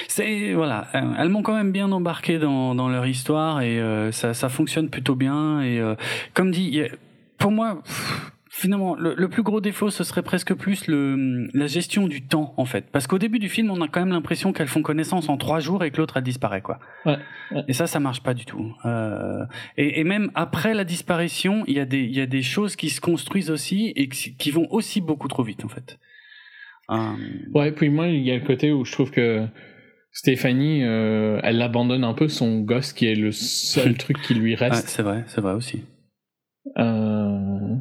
c'est 0.08 0.54
voilà, 0.54 0.88
euh, 0.94 1.14
elles 1.18 1.28
m'ont 1.28 1.42
quand 1.42 1.54
même 1.54 1.72
bien 1.72 1.92
embarqué 1.92 2.38
dans, 2.38 2.74
dans 2.74 2.88
leur 2.88 3.06
histoire 3.06 3.60
et 3.60 3.80
euh, 3.80 4.10
ça, 4.10 4.34
ça 4.34 4.48
fonctionne 4.48 4.90
plutôt 4.90 5.14
bien. 5.14 5.60
Et 5.62 5.78
euh, 5.78 5.94
comme 6.34 6.50
dit, 6.50 6.82
pour 7.38 7.52
moi. 7.52 7.80
pff, 7.84 8.32
Finalement, 8.50 8.94
le, 8.96 9.14
le 9.14 9.28
plus 9.28 9.42
gros 9.42 9.60
défaut, 9.60 9.90
ce 9.90 10.04
serait 10.04 10.22
presque 10.22 10.54
plus 10.54 10.86
le, 10.86 11.48
la 11.52 11.66
gestion 11.66 12.06
du 12.06 12.26
temps, 12.26 12.54
en 12.56 12.64
fait. 12.64 12.86
Parce 12.90 13.06
qu'au 13.06 13.18
début 13.18 13.38
du 13.38 13.48
film, 13.48 13.70
on 13.70 13.80
a 13.82 13.88
quand 13.88 14.00
même 14.00 14.10
l'impression 14.10 14.52
qu'elles 14.52 14.68
font 14.68 14.82
connaissance 14.82 15.28
en 15.28 15.36
trois 15.36 15.60
jours 15.60 15.84
et 15.84 15.90
que 15.90 15.98
l'autre, 15.98 16.16
elle 16.16 16.22
disparaît, 16.22 16.62
quoi. 16.62 16.78
Ouais, 17.04 17.18
ouais. 17.52 17.64
Et 17.68 17.72
ça, 17.72 17.86
ça 17.86 18.00
marche 18.00 18.22
pas 18.22 18.34
du 18.34 18.46
tout. 18.46 18.74
Euh, 18.84 19.44
et, 19.76 20.00
et 20.00 20.04
même 20.04 20.30
après 20.34 20.72
la 20.74 20.84
disparition, 20.84 21.64
il 21.66 21.74
y, 21.74 21.80
a 21.80 21.84
des, 21.84 22.00
il 22.00 22.16
y 22.16 22.20
a 22.20 22.26
des 22.26 22.42
choses 22.42 22.74
qui 22.76 22.88
se 22.90 23.00
construisent 23.00 23.50
aussi 23.50 23.92
et 23.96 24.08
qui, 24.08 24.34
qui 24.36 24.50
vont 24.50 24.66
aussi 24.70 25.00
beaucoup 25.00 25.28
trop 25.28 25.42
vite, 25.42 25.64
en 25.64 25.68
fait. 25.68 25.98
Euh, 26.90 26.96
Ouais, 27.54 27.70
puis 27.72 27.90
moi, 27.90 28.08
il 28.08 28.22
y 28.22 28.30
a 28.30 28.34
le 28.38 28.46
côté 28.46 28.72
où 28.72 28.84
je 28.84 28.92
trouve 28.92 29.10
que 29.10 29.46
Stéphanie, 30.10 30.82
euh, 30.84 31.38
elle 31.42 31.60
abandonne 31.60 32.02
un 32.02 32.14
peu 32.14 32.28
son 32.28 32.60
gosse 32.60 32.92
qui 32.94 33.06
est 33.06 33.14
le 33.14 33.30
seul 33.30 33.94
truc 33.98 34.20
qui 34.22 34.34
lui 34.34 34.52
ouais, 34.52 34.68
reste. 34.68 34.88
c'est 34.88 35.02
vrai, 35.02 35.24
c'est 35.26 35.40
vrai 35.42 35.52
aussi. 35.52 35.84
Euh, 36.78 37.76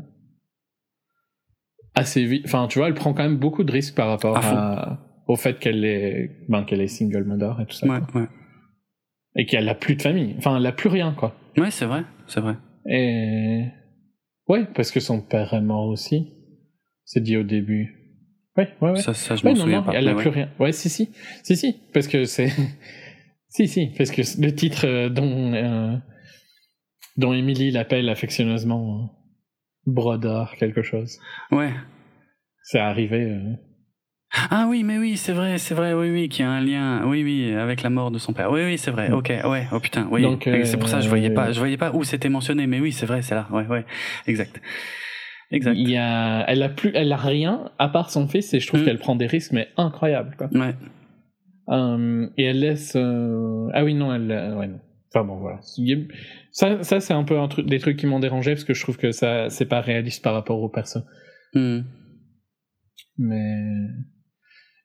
assez 1.97 2.25
vite. 2.25 2.43
Enfin, 2.45 2.67
tu 2.67 2.79
vois, 2.79 2.87
elle 2.87 2.93
prend 2.93 3.13
quand 3.13 3.23
même 3.23 3.37
beaucoup 3.37 3.63
de 3.63 3.71
risques 3.71 3.95
par 3.95 4.07
rapport 4.07 4.37
À 4.37 4.99
au 5.27 5.35
fait 5.35 5.59
qu'elle 5.59 5.83
est, 5.83 6.31
ben, 6.47 6.63
qu'elle 6.63 6.79
est 6.81 6.87
single 6.87 7.25
mother 7.25 7.59
et 7.59 7.65
tout 7.65 7.73
ça. 7.75 7.85
Ouais, 7.87 7.99
ouais. 8.15 8.27
Et 9.35 9.45
qu'elle 9.45 9.67
a 9.67 9.75
plus 9.75 9.95
de 9.95 10.01
famille. 10.01 10.35
Enfin, 10.37 10.57
elle 10.57 10.65
a 10.65 10.71
plus 10.71 10.89
rien, 10.89 11.13
quoi. 11.13 11.35
Ouais, 11.57 11.69
c'est 11.69 11.85
vrai, 11.85 12.03
c'est 12.27 12.39
vrai. 12.39 12.55
Et 12.89 13.65
ouais, 14.47 14.65
parce 14.73 14.91
que 14.91 14.99
son 14.99 15.21
père 15.21 15.53
est 15.53 15.61
mort 15.61 15.87
aussi. 15.87 16.33
C'est 17.03 17.21
dit 17.21 17.35
au 17.37 17.43
début. 17.43 17.93
Ouais, 18.55 18.69
ouais, 18.81 18.91
ouais. 18.91 19.01
Ça, 19.01 19.13
ça 19.13 19.35
je 19.35 19.43
Ouais, 19.43 19.51
m'en 19.51 19.55
souviens 19.57 19.79
non, 19.79 19.83
pas. 19.85 19.93
elle 19.93 20.07
a 20.07 20.13
mais 20.13 20.21
plus 20.21 20.29
ouais. 20.29 20.35
rien. 20.35 20.49
Ouais, 20.59 20.71
si, 20.71 20.89
si. 20.89 21.09
Si, 21.43 21.55
si. 21.57 21.75
Parce 21.93 22.07
que 22.07 22.23
c'est. 22.25 22.49
si, 23.49 23.67
si. 23.67 23.87
Parce 23.97 24.11
que 24.11 24.21
le 24.41 24.55
titre 24.55 24.87
euh, 24.87 25.09
dont, 25.09 25.53
euh, 25.53 25.95
dont 27.17 27.33
Emily 27.33 27.69
l'appelle 27.71 28.09
affectionneusement 28.09 29.01
euh, 29.03 29.07
Brodeur, 29.87 30.53
quelque 30.59 30.83
chose. 30.83 31.17
Ouais. 31.51 31.71
C'est 32.63 32.79
arrivé. 32.79 33.23
euh, 33.23 33.53
Ah 34.51 34.67
oui, 34.69 34.83
mais 34.83 34.97
oui, 34.97 35.15
c'est 35.17 35.31
vrai, 35.33 35.57
c'est 35.57 35.73
vrai, 35.73 35.93
oui, 35.93 36.11
oui, 36.11 36.27
qu'il 36.29 36.43
y 36.43 36.47
a 36.47 36.51
un 36.51 36.59
lien, 36.61 37.05
oui, 37.05 37.23
oui, 37.23 37.53
avec 37.53 37.81
la 37.81 37.89
mort 37.89 38.11
de 38.11 38.19
son 38.19 38.33
père. 38.33 38.51
Oui, 38.51 38.61
oui, 38.65 38.77
c'est 38.77 38.91
vrai. 38.91 39.09
Ok, 39.11 39.31
ouais, 39.45 39.65
oh 39.71 39.79
putain, 39.79 40.07
oui. 40.11 40.25
Euh, 40.47 40.65
c'est 40.65 40.77
pour 40.77 40.89
ça 40.89 40.97
que 40.97 41.03
je 41.03 41.09
voyais 41.09 41.29
pas, 41.29 41.51
je 41.53 41.59
voyais 41.59 41.77
pas 41.77 41.91
où 41.93 42.03
c'était 42.03 42.27
mentionné, 42.29 42.67
mais 42.67 42.79
oui, 42.81 42.91
c'est 42.91 43.05
vrai, 43.05 43.21
c'est 43.21 43.33
là. 43.35 43.47
Ouais, 43.51 43.65
ouais, 43.67 43.85
exact, 44.27 44.61
exact. 45.51 45.75
Il 45.77 45.89
y 45.89 45.95
a, 45.97 46.43
elle 46.49 46.61
a 46.61 46.67
plus, 46.69 46.91
elle 46.93 47.11
a 47.13 47.17
rien 47.17 47.71
à 47.79 47.87
part 47.87 48.09
son 48.09 48.27
fils 48.27 48.53
et 48.53 48.59
je 48.59 48.67
trouve 48.67 48.81
Mm. 48.81 48.85
qu'elle 48.85 48.99
prend 48.99 49.15
des 49.15 49.27
risques 49.27 49.53
mais 49.53 49.69
incroyables 49.77 50.35
quoi. 50.37 50.49
Ouais. 50.53 50.75
Euh, 51.69 52.27
et 52.37 52.43
elle 52.45 52.59
laisse, 52.59 52.93
euh, 52.97 53.69
ah 53.73 53.83
oui 53.85 53.93
non 53.93 54.13
elle, 54.13 54.31
euh, 54.31 54.55
ouais 54.55 54.67
non. 54.67 54.79
Enfin 55.09 55.23
bon 55.25 55.37
voilà. 55.37 55.59
Ça, 56.51 56.83
ça 56.83 56.99
c'est 56.99 57.13
un 57.13 57.23
peu 57.23 57.39
un 57.39 57.47
truc, 57.47 57.67
des 57.67 57.79
trucs 57.79 57.97
qui 57.97 58.05
m'ont 58.05 58.19
dérangé 58.19 58.53
parce 58.53 58.63
que 58.63 58.73
je 58.73 58.81
trouve 58.81 58.97
que 58.97 59.11
ça 59.11 59.49
c'est 59.49 59.65
pas 59.65 59.81
réaliste 59.81 60.23
par 60.23 60.33
rapport 60.33 60.61
au 60.61 60.69
perso. 60.69 60.99
Hmm. 61.53 61.81
Mais 63.17 63.87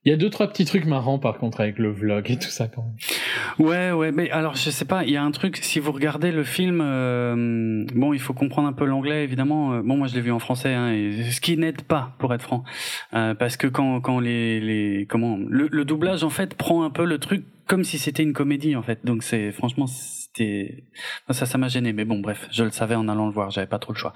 il 0.04 0.10
y 0.10 0.12
a 0.12 0.16
deux 0.16 0.30
trois 0.30 0.48
petits 0.48 0.64
trucs 0.64 0.84
marrants 0.84 1.18
par 1.18 1.38
contre 1.38 1.60
avec 1.60 1.78
le 1.78 1.90
vlog 1.90 2.30
et 2.30 2.38
tout 2.38 2.48
ça 2.48 2.68
quand 2.68 2.82
même. 2.82 3.66
Ouais, 3.68 3.92
ouais, 3.92 4.12
mais 4.12 4.30
alors 4.30 4.56
je 4.56 4.70
sais 4.70 4.84
pas, 4.84 5.04
il 5.04 5.10
y 5.10 5.16
a 5.16 5.22
un 5.22 5.30
truc, 5.30 5.58
si 5.62 5.78
vous 5.78 5.92
regardez 5.92 6.32
le 6.32 6.42
film, 6.44 6.80
euh, 6.82 7.84
bon, 7.94 8.12
il 8.12 8.20
faut 8.20 8.32
comprendre 8.34 8.68
un 8.68 8.72
peu 8.72 8.84
l'anglais 8.84 9.24
évidemment. 9.24 9.74
Euh, 9.74 9.82
Bon, 9.82 9.96
moi 9.96 10.06
je 10.06 10.14
l'ai 10.14 10.20
vu 10.20 10.32
en 10.32 10.38
français, 10.38 10.74
hein, 10.74 10.92
ce 11.30 11.40
qui 11.40 11.56
n'aide 11.56 11.82
pas 11.82 12.14
pour 12.18 12.32
être 12.34 12.42
franc, 12.42 12.64
Euh, 13.14 13.34
parce 13.34 13.56
que 13.56 13.66
quand 13.66 14.00
quand 14.00 14.20
les 14.20 14.60
les 14.60 15.06
comment 15.06 15.38
le 15.48 15.84
doublage 15.84 16.24
en 16.24 16.30
fait 16.30 16.54
prend 16.54 16.82
un 16.84 16.90
peu 16.90 17.04
le 17.04 17.18
truc 17.18 17.44
comme 17.66 17.84
si 17.84 17.98
c'était 17.98 18.22
une 18.22 18.32
comédie 18.32 18.76
en 18.76 18.82
fait. 18.82 19.00
Donc 19.04 19.22
c'est 19.22 19.52
franchement 19.52 19.86
c'était 20.34 20.84
ça 21.30 21.44
ça 21.46 21.58
m'a 21.58 21.68
gêné, 21.68 21.92
mais 21.92 22.04
bon 22.04 22.20
bref, 22.20 22.48
je 22.52 22.64
le 22.64 22.70
savais 22.70 22.94
en 22.94 23.06
allant 23.08 23.26
le 23.26 23.32
voir, 23.32 23.50
j'avais 23.50 23.66
pas 23.66 23.78
trop 23.78 23.92
le 23.92 23.98
choix. 23.98 24.14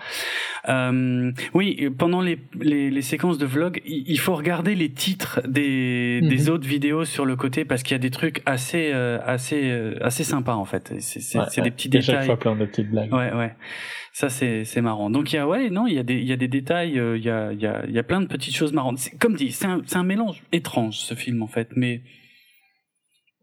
Euh, 0.68 1.30
oui, 1.54 1.88
pendant 1.98 2.20
les, 2.22 2.38
les, 2.58 2.90
les 2.90 3.02
séquences 3.02 3.38
de 3.38 3.46
vlog, 3.46 3.82
il 3.84 4.18
faut 4.18 4.34
regarder 4.34 4.74
les 4.74 4.90
titres 4.90 5.40
des, 5.46 6.20
Mhm. 6.22 6.28
des 6.28 6.48
autres 6.50 6.66
vidéos 6.66 7.04
sur 7.04 7.26
le 7.26 7.36
côté 7.36 7.64
parce 7.64 7.82
qu'il 7.82 7.92
y 7.92 7.96
a 7.96 7.98
des 7.98 8.10
trucs 8.10 8.42
assez 8.46 8.90
euh, 8.94 9.18
assez 9.26 9.70
euh, 9.70 9.94
assez 10.00 10.24
sympas 10.24 10.54
en 10.54 10.64
fait. 10.64 10.94
C'est 11.00 11.38
Ouais, 11.38 11.44
ouais. 11.44 11.62
des 11.64 11.70
petits 11.70 11.88
y 11.92 11.96
a 11.98 12.00
chaque 12.00 12.14
détails. 12.14 12.26
fois 12.26 12.38
plein 12.38 12.56
de 12.56 12.64
petites 12.64 12.90
blagues. 12.90 13.12
Ouais, 13.12 13.32
ouais. 13.34 13.54
Ça 14.12 14.30
c'est 14.30 14.64
c'est 14.64 14.80
marrant. 14.80 15.10
Donc 15.10 15.32
il 15.32 15.36
y 15.36 15.38
a 15.38 15.46
ouais 15.46 15.68
non 15.68 15.86
il 15.86 15.94
y 15.94 15.98
a 15.98 16.02
des 16.02 16.14
il 16.14 16.26
y 16.26 16.32
a 16.32 16.36
des 16.36 16.48
détails 16.48 16.98
euh, 16.98 17.18
il 17.18 17.24
y 17.24 17.30
a 17.30 17.52
il 17.52 17.60
y 17.60 17.66
a 17.66 17.84
il 17.86 17.92
y 17.92 17.98
a 17.98 18.02
plein 18.02 18.20
de 18.22 18.26
petites 18.26 18.56
choses 18.56 18.72
marrantes. 18.72 18.98
Comme 19.20 19.34
dit 19.34 19.52
c'est 19.52 19.66
un 19.66 19.82
c'est 19.84 19.96
un 19.96 20.04
mélange 20.04 20.42
étrange 20.52 20.96
ce 20.96 21.14
film 21.14 21.42
en 21.42 21.46
fait 21.48 21.68
mais 21.76 22.00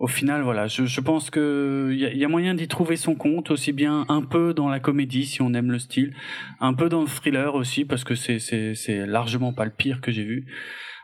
au 0.03 0.07
final 0.07 0.41
voilà 0.41 0.67
je 0.67 0.83
je 0.85 1.01
pense 1.09 1.29
que 1.29 1.89
il 1.93 1.99
y 1.99 2.05
a, 2.05 2.11
il 2.11 2.17
y 2.17 2.25
a 2.25 2.27
moyen 2.27 2.53
d'y 2.55 2.67
trouver 2.67 2.97
son 2.97 3.15
compte 3.15 3.51
aussi 3.51 3.71
bien 3.71 4.05
un 4.09 4.21
peu 4.21 4.53
dans 4.53 4.67
la 4.67 4.81
comédie 4.81 5.25
si 5.25 5.41
on 5.41 5.53
aime 5.53 5.71
le 5.71 5.79
style 5.79 6.13
un 6.59 6.73
peu 6.73 6.89
dans 6.89 7.01
le 7.01 7.07
thriller 7.07 7.55
aussi 7.55 7.85
parce 7.85 8.03
que 8.03 8.13
c'est 8.13 8.37
c'est 8.39 8.75
c'est 8.75 9.05
largement 9.05 9.53
pas 9.53 9.63
le 9.63 9.71
pire 9.71 10.01
que 10.01 10.11
j'ai 10.11 10.25
vu. 10.25 10.39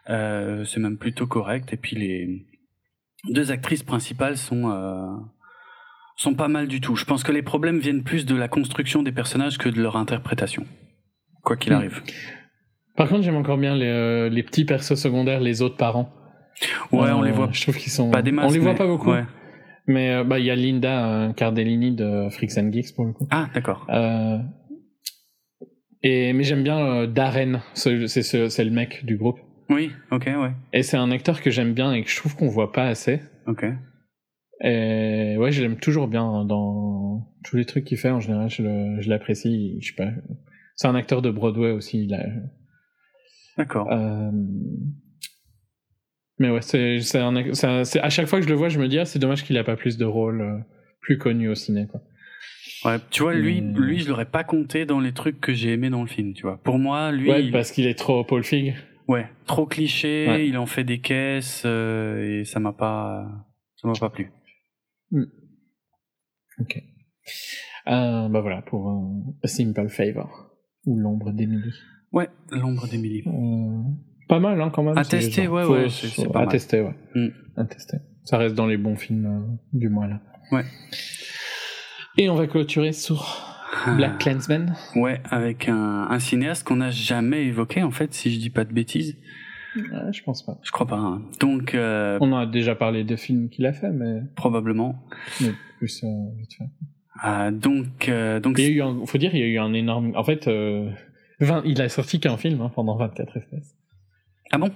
Euh, 0.09 0.65
c'est 0.65 0.81
même 0.81 0.97
plutôt 0.97 1.27
correct 1.27 1.71
et 1.71 1.77
puis 1.77 1.95
les 1.95 2.45
deux 3.29 3.51
actrices 3.51 3.83
principales 3.83 4.37
sont 4.37 4.69
euh, 4.69 5.15
sont 6.17 6.35
pas 6.35 6.49
mal 6.49 6.67
du 6.67 6.81
tout. 6.81 6.95
Je 6.97 7.05
pense 7.05 7.23
que 7.23 7.31
les 7.31 7.41
problèmes 7.43 7.79
viennent 7.79 8.03
plus 8.03 8.25
de 8.25 8.35
la 8.35 8.49
construction 8.49 9.01
des 9.03 9.13
personnages 9.13 9.57
que 9.57 9.69
de 9.69 9.79
leur 9.81 9.95
interprétation. 9.95 10.65
Quoi 11.43 11.55
qu'il 11.55 11.71
Mm. 11.71 11.75
arrive. 11.75 12.01
Par 12.97 13.07
contre 13.07 13.23
j'aime 13.23 13.37
encore 13.37 13.57
bien 13.57 13.75
les, 13.75 13.85
euh, 13.87 14.27
les 14.29 14.43
petits 14.43 14.65
persos 14.65 14.95
secondaires, 14.99 15.39
les 15.39 15.61
autres 15.61 15.77
parents. 15.77 16.11
Ouais, 16.91 17.11
on 17.11 17.21
Euh, 17.21 17.25
les 17.25 17.31
voit 17.31 17.49
Je 17.51 17.61
trouve 17.61 17.77
qu'ils 17.77 17.91
sont. 17.91 18.11
pas 18.11 18.21
des 18.21 18.31
masses. 18.31 18.49
on 18.49 18.53
les 18.53 18.59
voit 18.59 18.71
mais- 18.73 18.77
pas 18.77 18.87
beaucoup. 18.87 19.11
ouais. 19.11 19.23
Mais 19.87 20.11
euh, 20.13 20.23
bah 20.23 20.37
il 20.39 20.45
y 20.45 20.51
a 20.51 20.55
Linda 20.55 21.07
euh, 21.09 21.33
Cardellini 21.33 21.95
de 21.95 22.27
Freaks 22.29 22.57
and 22.57 22.71
Geeks 22.71 22.93
pour 22.95 23.05
le 23.05 23.13
coup. 23.13 23.27
Ah, 23.31 23.49
d'accord. 23.53 23.87
Euh, 23.89 24.37
et 26.03 26.31
mais 26.33 26.43
j'aime 26.43 26.63
bien 26.63 26.79
euh, 26.79 27.07
Darren, 27.07 27.61
c'est 27.73 28.07
c'est 28.07 28.21
ce- 28.23 28.49
c'est 28.49 28.63
le 28.63 28.71
mec 28.71 29.03
du 29.05 29.17
groupe. 29.17 29.39
Oui, 29.69 29.91
ok, 30.11 30.25
ouais. 30.25 30.51
Et 30.73 30.83
c'est 30.83 30.97
un 30.97 31.11
acteur 31.11 31.41
que 31.41 31.49
j'aime 31.51 31.73
bien 31.73 31.93
et 31.93 32.03
que 32.03 32.09
je 32.09 32.15
trouve 32.17 32.35
qu'on 32.35 32.47
voit 32.49 32.71
pas 32.71 32.87
assez. 32.87 33.21
Ok. 33.47 33.65
Et 34.63 35.37
ouais, 35.37 35.51
je 35.51 35.61
l'aime 35.61 35.77
toujours 35.77 36.07
bien 36.07 36.43
dans 36.45 37.27
tous 37.45 37.55
les 37.55 37.65
trucs 37.65 37.85
qu'il 37.85 37.97
fait. 37.97 38.09
En 38.09 38.19
général, 38.19 38.49
je 38.49 38.61
le- 38.63 39.01
je 39.01 39.09
l'apprécie. 39.09 39.77
Je 39.81 39.87
sais 39.89 39.95
pas. 39.95 40.09
C'est 40.75 40.87
un 40.87 40.95
acteur 40.95 41.21
de 41.21 41.31
Broadway 41.31 41.71
aussi. 41.71 42.07
D'accord. 43.57 43.91
euh, 43.91 44.31
Mais 46.39 46.49
ouais, 46.49 46.61
c'est 46.61 46.99
c'est 47.01 47.19
un, 47.19 47.33
ac- 47.35 47.53
c'est 47.53 47.67
un- 47.67 47.83
c'est- 47.83 47.99
à 47.99 48.09
chaque 48.09 48.27
fois 48.27 48.39
que 48.39 48.45
je 48.45 48.49
le 48.49 48.55
vois, 48.55 48.69
je 48.69 48.79
me 48.79 48.87
dis 48.87 48.97
ah 48.97 49.05
c'est 49.05 49.19
dommage 49.19 49.43
qu'il 49.43 49.57
a 49.57 49.63
pas 49.63 49.75
plus 49.75 49.97
de 49.97 50.05
rôles 50.05 50.41
euh, 50.41 50.57
plus 51.01 51.17
connus 51.17 51.49
au 51.49 51.55
ciné 51.55 51.85
quoi. 51.87 52.01
Ouais, 52.85 52.95
tu 53.09 53.23
vois, 53.23 53.33
lui, 53.33 53.61
Hmm. 53.61 53.77
lui, 53.77 53.99
je 53.99 54.07
l'aurais 54.07 54.25
pas 54.29 54.45
compté 54.45 54.85
dans 54.85 55.01
les 55.01 55.11
trucs 55.11 55.41
que 55.41 55.51
j'ai 55.53 55.73
aimé 55.73 55.89
dans 55.89 56.01
le 56.01 56.07
film, 56.07 56.33
tu 56.33 56.43
vois. 56.43 56.57
Pour 56.63 56.79
moi, 56.79 57.11
lui, 57.11 57.29
ouais, 57.29 57.43
il- 57.43 57.51
parce 57.51 57.71
qu'il 57.71 57.85
est 57.87 57.97
trop 57.97 58.23
Paul 58.23 58.41
Fig. 58.45 58.73
ouais, 59.09 59.27
trop 59.45 59.65
cliché, 59.65 60.27
Ouais. 60.29 60.47
il 60.47 60.57
en 60.57 60.65
fait 60.65 60.85
des 60.85 60.99
caisses 61.01 61.63
euh, 61.65 62.39
et 62.41 62.45
ça 62.45 62.61
m'a 62.61 62.71
pas, 62.71 63.27
ça 63.75 63.87
m'a 63.89 63.93
pas 63.99 64.09
plu. 64.09 64.31
Ok. 66.59 66.83
Euh, 67.87 68.29
bah 68.29 68.41
voilà 68.41 68.61
pour 68.61 68.89
euh, 68.89 69.31
A 69.43 69.47
Simple 69.47 69.89
Favor 69.89 70.51
ou 70.85 70.97
l'ombre 70.97 71.31
d'Emily. 71.31 71.71
Ouais, 72.13 72.29
l'ombre 72.51 72.87
d'Emily. 72.87 73.23
Euh, 74.29 74.35
pas 74.35 74.39
mal 74.39 74.61
hein 74.61 74.69
quand 74.73 74.83
même. 74.83 74.97
À 74.97 75.03
c'est 75.03 75.17
tester, 75.19 75.43
genre, 75.45 75.53
ouais, 75.53 75.63
faut- 75.63 75.73
ouais, 75.73 75.89
c'est- 75.89 76.07
c'est 76.07 76.25
faut- 76.25 76.31
pas 76.31 76.39
à 76.39 76.43
mal. 76.43 76.51
tester, 76.51 76.81
ouais. 76.81 76.95
Mm. 77.15 77.27
À 77.57 77.65
tester. 77.65 77.97
Ça 78.23 78.37
reste 78.37 78.55
dans 78.55 78.67
les 78.67 78.77
bons 78.77 78.95
films 78.95 79.25
euh, 79.25 79.55
du 79.73 79.89
mois 79.89 80.07
là. 80.07 80.19
Ouais. 80.51 80.63
Et 82.17 82.29
on 82.29 82.35
va 82.35 82.47
clôturer 82.47 82.91
sur 82.91 83.45
Black 83.95 84.17
Clansman. 84.19 84.75
Ouais, 84.95 85.21
avec 85.29 85.69
un, 85.69 86.07
un 86.09 86.19
cinéaste 86.19 86.67
qu'on 86.67 86.77
n'a 86.77 86.91
jamais 86.91 87.45
évoqué 87.45 87.81
en 87.83 87.91
fait, 87.91 88.13
si 88.13 88.31
je 88.33 88.39
dis 88.39 88.49
pas 88.49 88.65
de 88.65 88.73
bêtises. 88.73 89.15
Ouais, 89.75 90.11
je 90.11 90.23
pense 90.23 90.43
pas. 90.45 90.57
Je 90.63 90.71
crois 90.71 90.87
pas. 90.87 90.97
hein. 90.97 91.21
Donc 91.39 91.75
euh, 91.75 92.17
On 92.21 92.31
en 92.33 92.37
a 92.39 92.45
déjà 92.45 92.75
parlé 92.75 93.03
de 93.03 93.15
films 93.15 93.49
qu'il 93.49 93.65
a 93.65 93.73
fait, 93.73 93.91
mais, 93.91 94.21
probablement. 94.35 95.03
mais 95.41 95.51
plus 95.77 96.03
euh, 96.03 96.07
vite 96.39 96.53
fait. 96.55 96.65
Euh, 97.27 97.51
donc 97.51 98.09
euh, 98.09 98.39
donc 98.39 98.57
Il 98.57 98.63
y 98.65 98.67
a 98.67 98.71
eu 98.71 98.81
un, 98.81 99.05
faut 99.05 99.17
dire, 99.17 99.33
il 99.35 99.39
y 99.39 99.43
a 99.43 99.47
eu 99.47 99.59
un 99.59 99.73
énorme. 99.73 100.13
En 100.15 100.23
fait, 100.23 100.47
euh, 100.47 100.89
20 101.39 101.61
il 101.65 101.81
a 101.81 101.89
sorti 101.89 102.19
qu'un 102.19 102.37
film 102.37 102.61
hein, 102.61 102.71
pendant 102.73 102.95
24 102.97 103.39
FPS. 103.39 103.75
Ah 104.51 104.57
bon? 104.57 104.71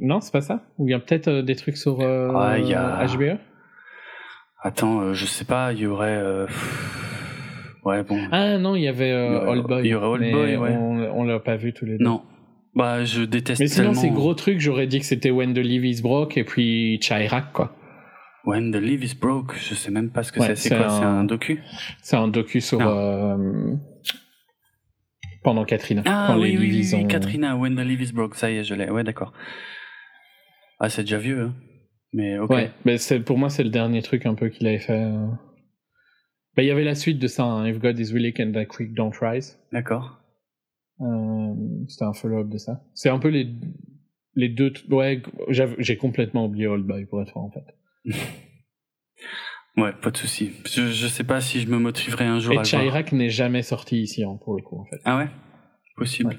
Non, 0.00 0.20
c'est 0.20 0.32
pas 0.32 0.40
ça? 0.40 0.62
Ou 0.78 0.88
il 0.88 0.90
y 0.90 0.94
a 0.94 0.98
peut-être 0.98 1.28
euh, 1.28 1.42
des 1.42 1.54
trucs 1.54 1.76
sur 1.76 2.00
euh, 2.00 2.30
Ouais, 2.32 2.60
il 2.62 2.68
y 2.68 2.74
a- 2.74 3.06
HBO 3.06 3.38
Attends, 4.62 5.00
euh, 5.00 5.12
je 5.14 5.26
sais 5.26 5.44
pas, 5.44 5.72
il 5.72 5.80
y 5.80 5.86
aurait. 5.86 6.16
euh, 6.16 6.46
Ouais 7.84 8.02
bon. 8.02 8.18
Ah 8.32 8.58
non, 8.58 8.74
il 8.74 8.82
y 8.82 8.88
avait 8.88 9.12
Old 9.14 9.64
Boy. 9.66 9.82
il 9.84 9.90
y 9.90 9.94
aurait 9.94 10.06
Old 10.06 10.32
Boy, 10.32 10.56
ouais. 10.56 10.76
On, 10.76 11.20
on 11.20 11.24
l'a 11.24 11.38
pas 11.38 11.56
vu 11.56 11.72
tous 11.72 11.84
les 11.84 11.98
deux. 11.98 12.04
Non. 12.04 12.22
Bah 12.74 13.04
je 13.04 13.22
déteste 13.22 13.60
Mais 13.60 13.68
sinon, 13.68 13.92
tellement. 13.92 14.00
ces 14.02 14.10
gros 14.10 14.34
trucs, 14.34 14.60
j'aurais 14.60 14.86
dit 14.86 14.98
que 14.98 15.06
c'était 15.06 15.30
When 15.30 15.54
the 15.54 15.58
Leaves 15.58 16.02
Broke 16.02 16.36
et 16.36 16.44
puis 16.44 16.98
Chirac, 17.00 17.52
quoi. 17.52 17.72
When 18.44 18.70
the 18.72 18.76
Leaf 18.76 19.02
is 19.04 19.14
broke, 19.18 19.54
je 19.58 19.74
sais 19.74 19.90
même 19.90 20.10
pas 20.10 20.22
ce 20.24 20.30
que 20.32 20.40
Ouais. 20.40 20.54
C'est 20.56 20.68
c'est 20.68 20.76
quoi? 20.76 20.86
un- 20.86 20.98
C'est 20.98 21.04
un 21.04 21.24
docu? 21.24 21.62
C'est 22.02 22.16
un 22.16 22.28
docu 22.28 22.60
sur. 22.60 22.80
Euh, 25.46 25.50
pendant 25.50 25.64
Katrina. 25.64 26.02
Ah 26.06 26.26
quand 26.28 26.40
oui, 26.40 26.52
les 26.52 26.58
oui, 26.58 26.86
oui, 26.92 27.04
ont- 27.04 27.06
Katrina, 27.06 27.56
When 27.56 27.74
the 27.76 28.12
broke, 28.12 28.34
ça 28.34 28.50
y 28.50 28.56
est, 28.56 28.64
je 28.64 28.74
l'ai. 28.74 28.90
Ouais, 28.90 29.04
d'accord. 29.04 29.32
Ah, 30.80 30.88
c'est 30.88 31.02
déjà 31.02 31.18
vieux, 31.18 31.40
hein. 31.42 31.54
Mais 32.12 32.38
ok. 32.38 32.50
Ouais, 32.50 32.70
mais 32.84 32.98
c'est, 32.98 33.20
pour 33.20 33.38
moi, 33.38 33.50
c'est 33.50 33.64
le 33.64 33.70
dernier 33.70 34.02
truc 34.02 34.26
un 34.26 34.34
peu 34.34 34.48
qu'il 34.48 34.66
avait 34.66 34.78
fait. 34.78 34.92
euh. 35.02 35.26
Bah, 36.56 36.62
il 36.62 36.66
y 36.66 36.70
avait 36.70 36.84
la 36.84 36.94
suite 36.94 37.18
de 37.18 37.26
ça, 37.26 37.44
hein, 37.44 37.66
If 37.68 37.78
God 37.78 37.98
is 37.98 38.12
willing 38.12 38.34
and 38.40 38.52
the 38.52 38.66
quick 38.66 38.94
don't 38.94 39.12
rise. 39.20 39.58
D'accord. 39.72 40.20
Euh, 41.02 41.54
c'était 41.88 42.04
un 42.04 42.14
follow-up 42.14 42.48
de 42.48 42.56
ça. 42.58 42.80
C'est 42.94 43.10
un 43.10 43.18
peu 43.18 43.28
les, 43.28 43.46
les 44.34 44.48
deux. 44.48 44.72
t- 44.72 44.92
Ouais, 44.92 45.20
j'ai 45.78 45.96
complètement 45.98 46.46
oublié 46.46 46.66
Old 46.66 46.86
Boy 46.86 47.04
pour 47.06 47.20
être 47.22 47.30
franc, 47.30 47.44
en 47.44 47.50
fait. 47.50 47.64
Ouais, 49.76 49.92
pas 49.92 50.10
de 50.10 50.16
souci. 50.16 50.52
Je, 50.64 50.90
je 50.90 51.06
sais 51.06 51.24
pas 51.24 51.40
si 51.40 51.60
je 51.60 51.68
me 51.68 51.78
motiverai 51.78 52.24
un 52.24 52.38
jour 52.40 52.54
Et. 52.54 52.62
Chirac 52.62 53.12
n'est 53.12 53.28
jamais 53.30 53.62
sorti 53.62 54.00
ici, 54.00 54.24
hein, 54.24 54.38
pour 54.42 54.56
le 54.56 54.62
coup, 54.62 54.78
en 54.80 54.84
fait. 54.86 55.00
Ah 55.04 55.18
ouais? 55.18 55.28
Possible. 55.96 56.30
Ouais. 56.30 56.38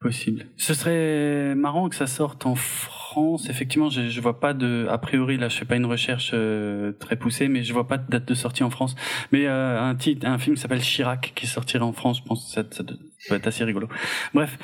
Possible. 0.00 0.46
Ce 0.56 0.72
serait 0.72 1.54
marrant 1.54 1.90
que 1.90 1.94
ça 1.94 2.06
sorte 2.06 2.46
en 2.46 2.54
France. 2.54 3.50
Effectivement, 3.50 3.90
je, 3.90 4.08
je 4.08 4.20
vois 4.22 4.40
pas 4.40 4.54
de. 4.54 4.86
A 4.88 4.96
priori, 4.96 5.36
là, 5.36 5.48
je 5.48 5.56
fais 5.58 5.66
pas 5.66 5.76
une 5.76 5.84
recherche 5.84 6.30
euh, 6.32 6.92
très 6.92 7.16
poussée, 7.16 7.48
mais 7.48 7.62
je 7.62 7.72
vois 7.74 7.86
pas 7.86 7.98
de 7.98 8.08
date 8.10 8.26
de 8.26 8.34
sortie 8.34 8.62
en 8.64 8.70
France. 8.70 8.94
Mais 9.30 9.46
euh, 9.46 9.78
un 9.78 9.94
titre, 9.94 10.26
un 10.26 10.38
film 10.38 10.56
qui 10.56 10.62
s'appelle 10.62 10.80
Chirac 10.80 11.32
qui 11.34 11.46
sortirait 11.46 11.84
en 11.84 11.92
France, 11.92 12.18
je 12.18 12.22
pense 12.22 12.46
que 12.46 12.50
ça, 12.50 12.62
ça 12.70 12.82
doit 12.82 13.36
être 13.36 13.46
assez 13.46 13.62
rigolo. 13.64 13.88
Bref. 14.32 14.58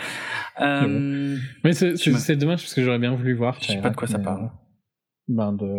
Euh, 0.60 1.36
Mais 1.64 1.72
c'est, 1.74 2.36
dommage 2.36 2.60
parce 2.62 2.72
que 2.72 2.82
j'aurais 2.82 2.98
bien 2.98 3.14
voulu 3.14 3.34
voir. 3.34 3.58
Je 3.60 3.66
sais 3.72 3.80
pas 3.82 3.90
de 3.90 3.96
quoi 3.96 4.08
ça 4.08 4.18
parle. 4.18 4.44
euh, 4.44 4.48
Ben 5.28 5.52
de. 5.52 5.70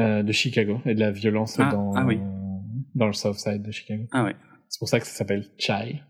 Euh, 0.00 0.22
de 0.22 0.32
Chicago 0.32 0.80
et 0.86 0.94
de 0.94 1.00
la 1.00 1.10
violence 1.10 1.58
Ah, 1.60 1.70
dans, 1.70 1.92
ah 1.94 2.04
oui. 2.04 2.18
dans 2.94 3.06
le 3.06 3.12
South 3.12 3.36
Side 3.36 3.62
de 3.62 3.70
Chicago. 3.70 4.04
Ah 4.12 4.24
ouais. 4.24 4.34
C'est 4.68 4.78
pour 4.78 4.88
ça 4.88 4.98
que 5.00 5.06
ça 5.06 5.12
s'appelle 5.12 5.46
Chai. 5.58 6.02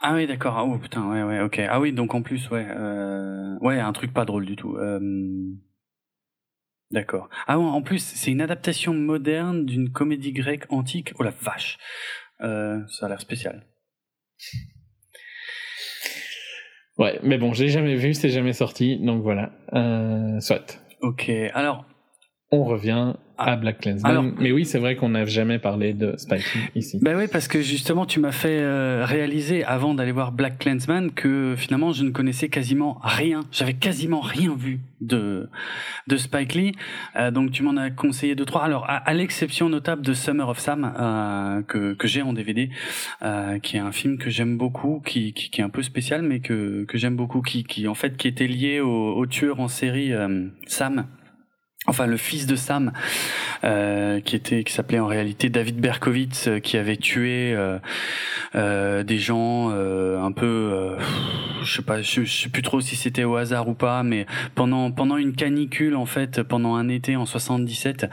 Ah 0.00 0.14
oui, 0.14 0.26
d'accord. 0.26 0.56
Ah, 0.56 0.64
Oh 0.64 0.78
putain, 0.78 1.08
ouais, 1.10 1.22
ouais, 1.22 1.40
ok. 1.40 1.60
Ah 1.68 1.80
oui, 1.80 1.92
donc 1.92 2.14
en 2.14 2.22
plus, 2.22 2.48
ouais, 2.50 2.66
euh... 2.68 3.58
ouais, 3.60 3.80
un 3.80 3.92
truc 3.92 4.12
pas 4.12 4.24
drôle 4.24 4.46
du 4.46 4.54
tout. 4.54 4.76
Euh... 4.76 5.00
D'accord. 6.90 7.28
Ah 7.46 7.58
ouais, 7.58 7.64
en 7.64 7.82
plus, 7.82 7.98
c'est 7.98 8.30
une 8.30 8.40
adaptation 8.40 8.94
moderne 8.94 9.66
d'une 9.66 9.90
comédie 9.90 10.32
grecque 10.32 10.64
antique. 10.70 11.12
Oh 11.18 11.22
la 11.22 11.30
vache. 11.30 11.78
Euh, 12.40 12.80
ça 12.88 13.06
a 13.06 13.08
l'air 13.08 13.20
spécial. 13.20 13.66
Ouais, 16.96 17.18
mais 17.22 17.36
bon, 17.36 17.52
je 17.52 17.64
l'ai 17.64 17.70
jamais 17.70 17.96
vu, 17.96 18.14
c'est 18.14 18.30
jamais 18.30 18.52
sorti, 18.52 18.98
donc 18.98 19.22
voilà. 19.22 19.52
Soit. 20.40 20.80
Ok. 21.00 21.30
Alors, 21.54 21.84
On 22.50 22.64
revient 22.64 23.14
à 23.38 23.52
Ah. 23.52 23.56
Black 23.56 23.80
Clansman. 23.80 24.10
Alors- 24.10 24.24
mais 24.38 24.52
oui, 24.52 24.64
c'est 24.64 24.78
vrai 24.78 24.96
qu'on 24.96 25.10
n'a 25.10 25.24
jamais 25.24 25.58
parlé 25.58 25.94
de 25.94 26.14
Spike 26.16 26.54
Lee 26.54 26.60
ici. 26.74 26.98
Ben 27.02 27.16
oui, 27.16 27.24
parce 27.30 27.48
que 27.48 27.60
justement, 27.62 28.04
tu 28.04 28.20
m'as 28.20 28.32
fait 28.32 28.58
euh, 28.60 29.04
réaliser 29.06 29.64
avant 29.64 29.94
d'aller 29.94 30.12
voir 30.12 30.32
Black 30.32 30.58
Clansman 30.58 31.10
que 31.12 31.54
finalement, 31.56 31.92
je 31.92 32.04
ne 32.04 32.10
connaissais 32.10 32.48
quasiment 32.48 32.98
rien. 33.02 33.40
J'avais 33.52 33.74
quasiment 33.74 34.20
rien 34.20 34.54
vu 34.56 34.80
de 35.00 35.48
de 36.08 36.16
Spike 36.16 36.54
Lee. 36.54 36.72
Euh, 37.16 37.30
donc, 37.30 37.52
tu 37.52 37.62
m'en 37.62 37.76
as 37.76 37.90
conseillé 37.90 38.34
deux 38.34 38.44
trois. 38.44 38.64
Alors, 38.64 38.84
à, 38.88 38.96
à 38.96 39.14
l'exception 39.14 39.68
notable 39.68 40.02
de 40.04 40.12
Summer 40.14 40.48
of 40.48 40.58
Sam 40.58 40.92
euh, 40.98 41.62
que 41.62 41.94
que 41.94 42.08
j'ai 42.08 42.22
en 42.22 42.32
DVD, 42.32 42.70
euh, 43.22 43.58
qui 43.60 43.76
est 43.76 43.80
un 43.80 43.92
film 43.92 44.18
que 44.18 44.30
j'aime 44.30 44.56
beaucoup, 44.58 45.00
qui, 45.06 45.32
qui 45.32 45.50
qui 45.50 45.60
est 45.60 45.64
un 45.64 45.68
peu 45.70 45.82
spécial, 45.82 46.22
mais 46.22 46.40
que 46.40 46.84
que 46.84 46.98
j'aime 46.98 47.14
beaucoup, 47.16 47.40
qui 47.42 47.62
qui 47.64 47.86
en 47.86 47.94
fait 47.94 48.16
qui 48.16 48.26
était 48.26 48.46
lié 48.48 48.80
au, 48.80 49.14
au 49.16 49.26
tueur 49.26 49.60
en 49.60 49.68
série 49.68 50.12
Sam. 50.66 51.06
Enfin, 51.86 52.06
le 52.06 52.16
fils 52.16 52.46
de 52.46 52.56
Sam, 52.56 52.92
euh, 53.64 54.20
qui 54.20 54.36
était, 54.36 54.64
qui 54.64 54.72
s'appelait 54.72 54.98
en 54.98 55.06
réalité 55.06 55.48
David 55.48 55.80
Berkowitz, 55.80 56.48
euh, 56.48 56.58
qui 56.58 56.76
avait 56.76 56.96
tué 56.96 57.54
euh, 57.54 57.78
euh, 58.56 59.04
des 59.04 59.18
gens 59.18 59.70
euh, 59.70 60.20
un 60.20 60.32
peu, 60.32 60.96
je 61.62 61.76
sais 61.76 61.82
pas, 61.82 62.02
je, 62.02 62.24
sais 62.24 62.48
plus 62.48 62.62
trop 62.62 62.80
si 62.80 62.96
c'était 62.96 63.24
au 63.24 63.36
hasard 63.36 63.68
ou 63.68 63.74
pas, 63.74 64.02
mais 64.02 64.26
pendant 64.54 64.90
pendant 64.90 65.16
une 65.16 65.34
canicule 65.34 65.96
en 65.96 66.04
fait, 66.04 66.42
pendant 66.42 66.74
un 66.74 66.88
été 66.88 67.16
en 67.16 67.26
77, 67.26 68.06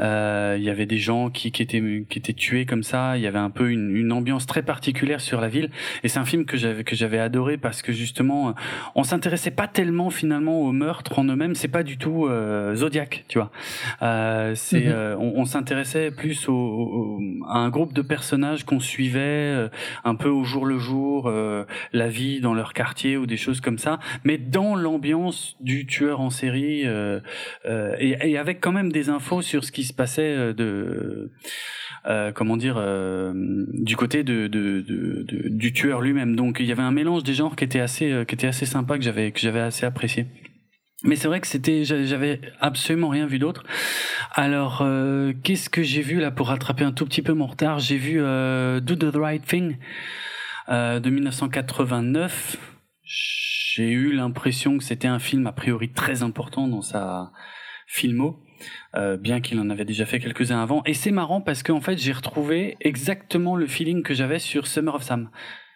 euh, 0.00 0.56
il 0.58 0.64
y 0.64 0.70
avait 0.70 0.86
des 0.86 0.98
gens 0.98 1.30
qui, 1.30 1.52
qui 1.52 1.62
étaient 1.62 2.04
qui 2.10 2.18
étaient 2.18 2.32
tués 2.32 2.66
comme 2.66 2.82
ça. 2.82 3.16
Il 3.16 3.22
y 3.22 3.26
avait 3.26 3.38
un 3.38 3.50
peu 3.50 3.70
une, 3.70 3.96
une 3.96 4.12
ambiance 4.12 4.46
très 4.46 4.62
particulière 4.62 5.20
sur 5.20 5.40
la 5.40 5.48
ville, 5.48 5.70
et 6.02 6.08
c'est 6.08 6.18
un 6.18 6.26
film 6.26 6.44
que 6.44 6.56
j'avais 6.56 6.84
que 6.84 6.96
j'avais 6.96 7.20
adoré 7.20 7.58
parce 7.58 7.80
que 7.80 7.92
justement, 7.92 8.54
on 8.96 9.04
s'intéressait 9.04 9.50
pas 9.52 9.68
tellement 9.68 10.10
finalement 10.10 10.60
aux 10.60 10.72
meurtres 10.72 11.18
en 11.18 11.24
eux-mêmes. 11.24 11.54
C'est 11.54 11.68
pas 11.68 11.84
du 11.84 11.96
tout 11.96 12.26
euh, 12.26 12.74
Tu 13.28 13.38
vois. 13.38 13.50
Euh, 14.02 14.54
c'est 14.54 14.86
Mhm. 14.86 14.92
euh, 14.92 15.16
on, 15.18 15.32
on 15.40 15.44
s'intéressait 15.44 16.10
plus 16.10 16.48
au, 16.48 16.52
au- 16.54 17.20
à 17.48 17.58
un 17.58 17.68
groupe 17.70 17.92
de 17.92 18.02
personnages 18.02 18.64
qu'on 18.64 18.80
suivait 18.80 19.20
euh, 19.20 19.68
un 20.04 20.14
peu 20.14 20.28
au 20.28 20.44
jour 20.44 20.66
le 20.66 20.78
jour, 20.78 21.30
la 21.92 22.08
vie 22.08 22.40
dans 22.40 22.54
leur 22.54 22.72
quartier 22.72 23.16
ou 23.16 23.26
des 23.26 23.36
choses 23.36 23.60
comme 23.60 23.78
ça, 23.78 23.98
mais 24.24 24.38
dans 24.38 24.74
l'ambiance 24.76 25.56
du 25.60 25.86
tueur 25.86 26.20
en 26.20 26.30
série 26.30 26.82
et, 26.84 28.16
et 28.30 28.38
avec 28.38 28.60
quand 28.60 28.72
même 28.72 28.90
des 28.92 29.08
infos 29.08 29.42
sur 29.42 29.64
ce 29.64 29.72
qui 29.72 29.84
se 29.84 29.92
passait 29.92 30.54
de 30.54 31.30
comment 32.34 32.56
dire 32.56 32.76
du 33.34 33.96
côté 33.96 34.22
de, 34.24 34.46
de, 34.46 34.80
de- 34.80 35.22
de- 35.22 35.48
du 35.48 35.72
tueur 35.72 36.00
lui-même. 36.00 36.36
Donc 36.36 36.58
il 36.60 36.66
y 36.66 36.72
avait 36.72 36.82
un 36.82 36.92
mélange 36.92 37.22
des 37.22 37.34
genres 37.34 37.56
qui 37.56 37.64
était 37.64 37.80
assez 37.80 38.24
qui 38.28 38.34
était 38.34 38.46
assez 38.46 38.66
sympa 38.66 38.96
que 38.98 39.04
j'avais 39.04 39.30
que 39.32 39.40
j'avais 39.40 39.60
assez 39.60 39.86
apprécié. 39.86 40.26
Mais 41.04 41.16
c'est 41.16 41.28
vrai 41.28 41.40
que 41.40 41.46
c'était, 41.46 41.84
j'a- 41.84 42.04
j'avais 42.04 42.40
absolument 42.60 43.08
rien 43.08 43.26
vu 43.26 43.38
d'autre. 43.38 43.62
Alors, 44.32 44.80
euh, 44.80 45.32
qu'est-ce 45.42 45.68
que 45.68 45.82
j'ai 45.82 46.00
vu 46.00 46.18
là 46.18 46.30
pour 46.30 46.48
rattraper 46.48 46.82
un 46.84 46.92
tout 46.92 47.04
petit 47.04 47.20
peu 47.22 47.34
mon 47.34 47.46
retard? 47.46 47.78
J'ai 47.78 47.98
vu 47.98 48.20
euh, 48.22 48.80
Do 48.80 48.96
the 48.96 49.14
Right 49.14 49.44
Thing 49.44 49.76
euh, 50.70 51.00
de 51.00 51.10
1989. 51.10 52.56
J'ai 53.02 53.90
eu 53.90 54.12
l'impression 54.12 54.78
que 54.78 54.84
c'était 54.84 55.08
un 55.08 55.18
film 55.18 55.46
a 55.46 55.52
priori 55.52 55.92
très 55.92 56.22
important 56.22 56.68
dans 56.68 56.80
sa 56.82 57.32
filmo, 57.86 58.42
euh, 58.94 59.18
bien 59.18 59.42
qu'il 59.42 59.60
en 59.60 59.68
avait 59.68 59.84
déjà 59.84 60.06
fait 60.06 60.20
quelques-uns 60.20 60.62
avant. 60.62 60.82
Et 60.86 60.94
c'est 60.94 61.10
marrant 61.10 61.42
parce 61.42 61.62
qu'en 61.62 61.82
fait, 61.82 61.98
j'ai 61.98 62.12
retrouvé 62.12 62.76
exactement 62.80 63.56
le 63.56 63.66
feeling 63.66 64.02
que 64.02 64.14
j'avais 64.14 64.38
sur 64.38 64.66
Summer 64.66 64.94
of 64.94 65.02
Sam. 65.02 65.28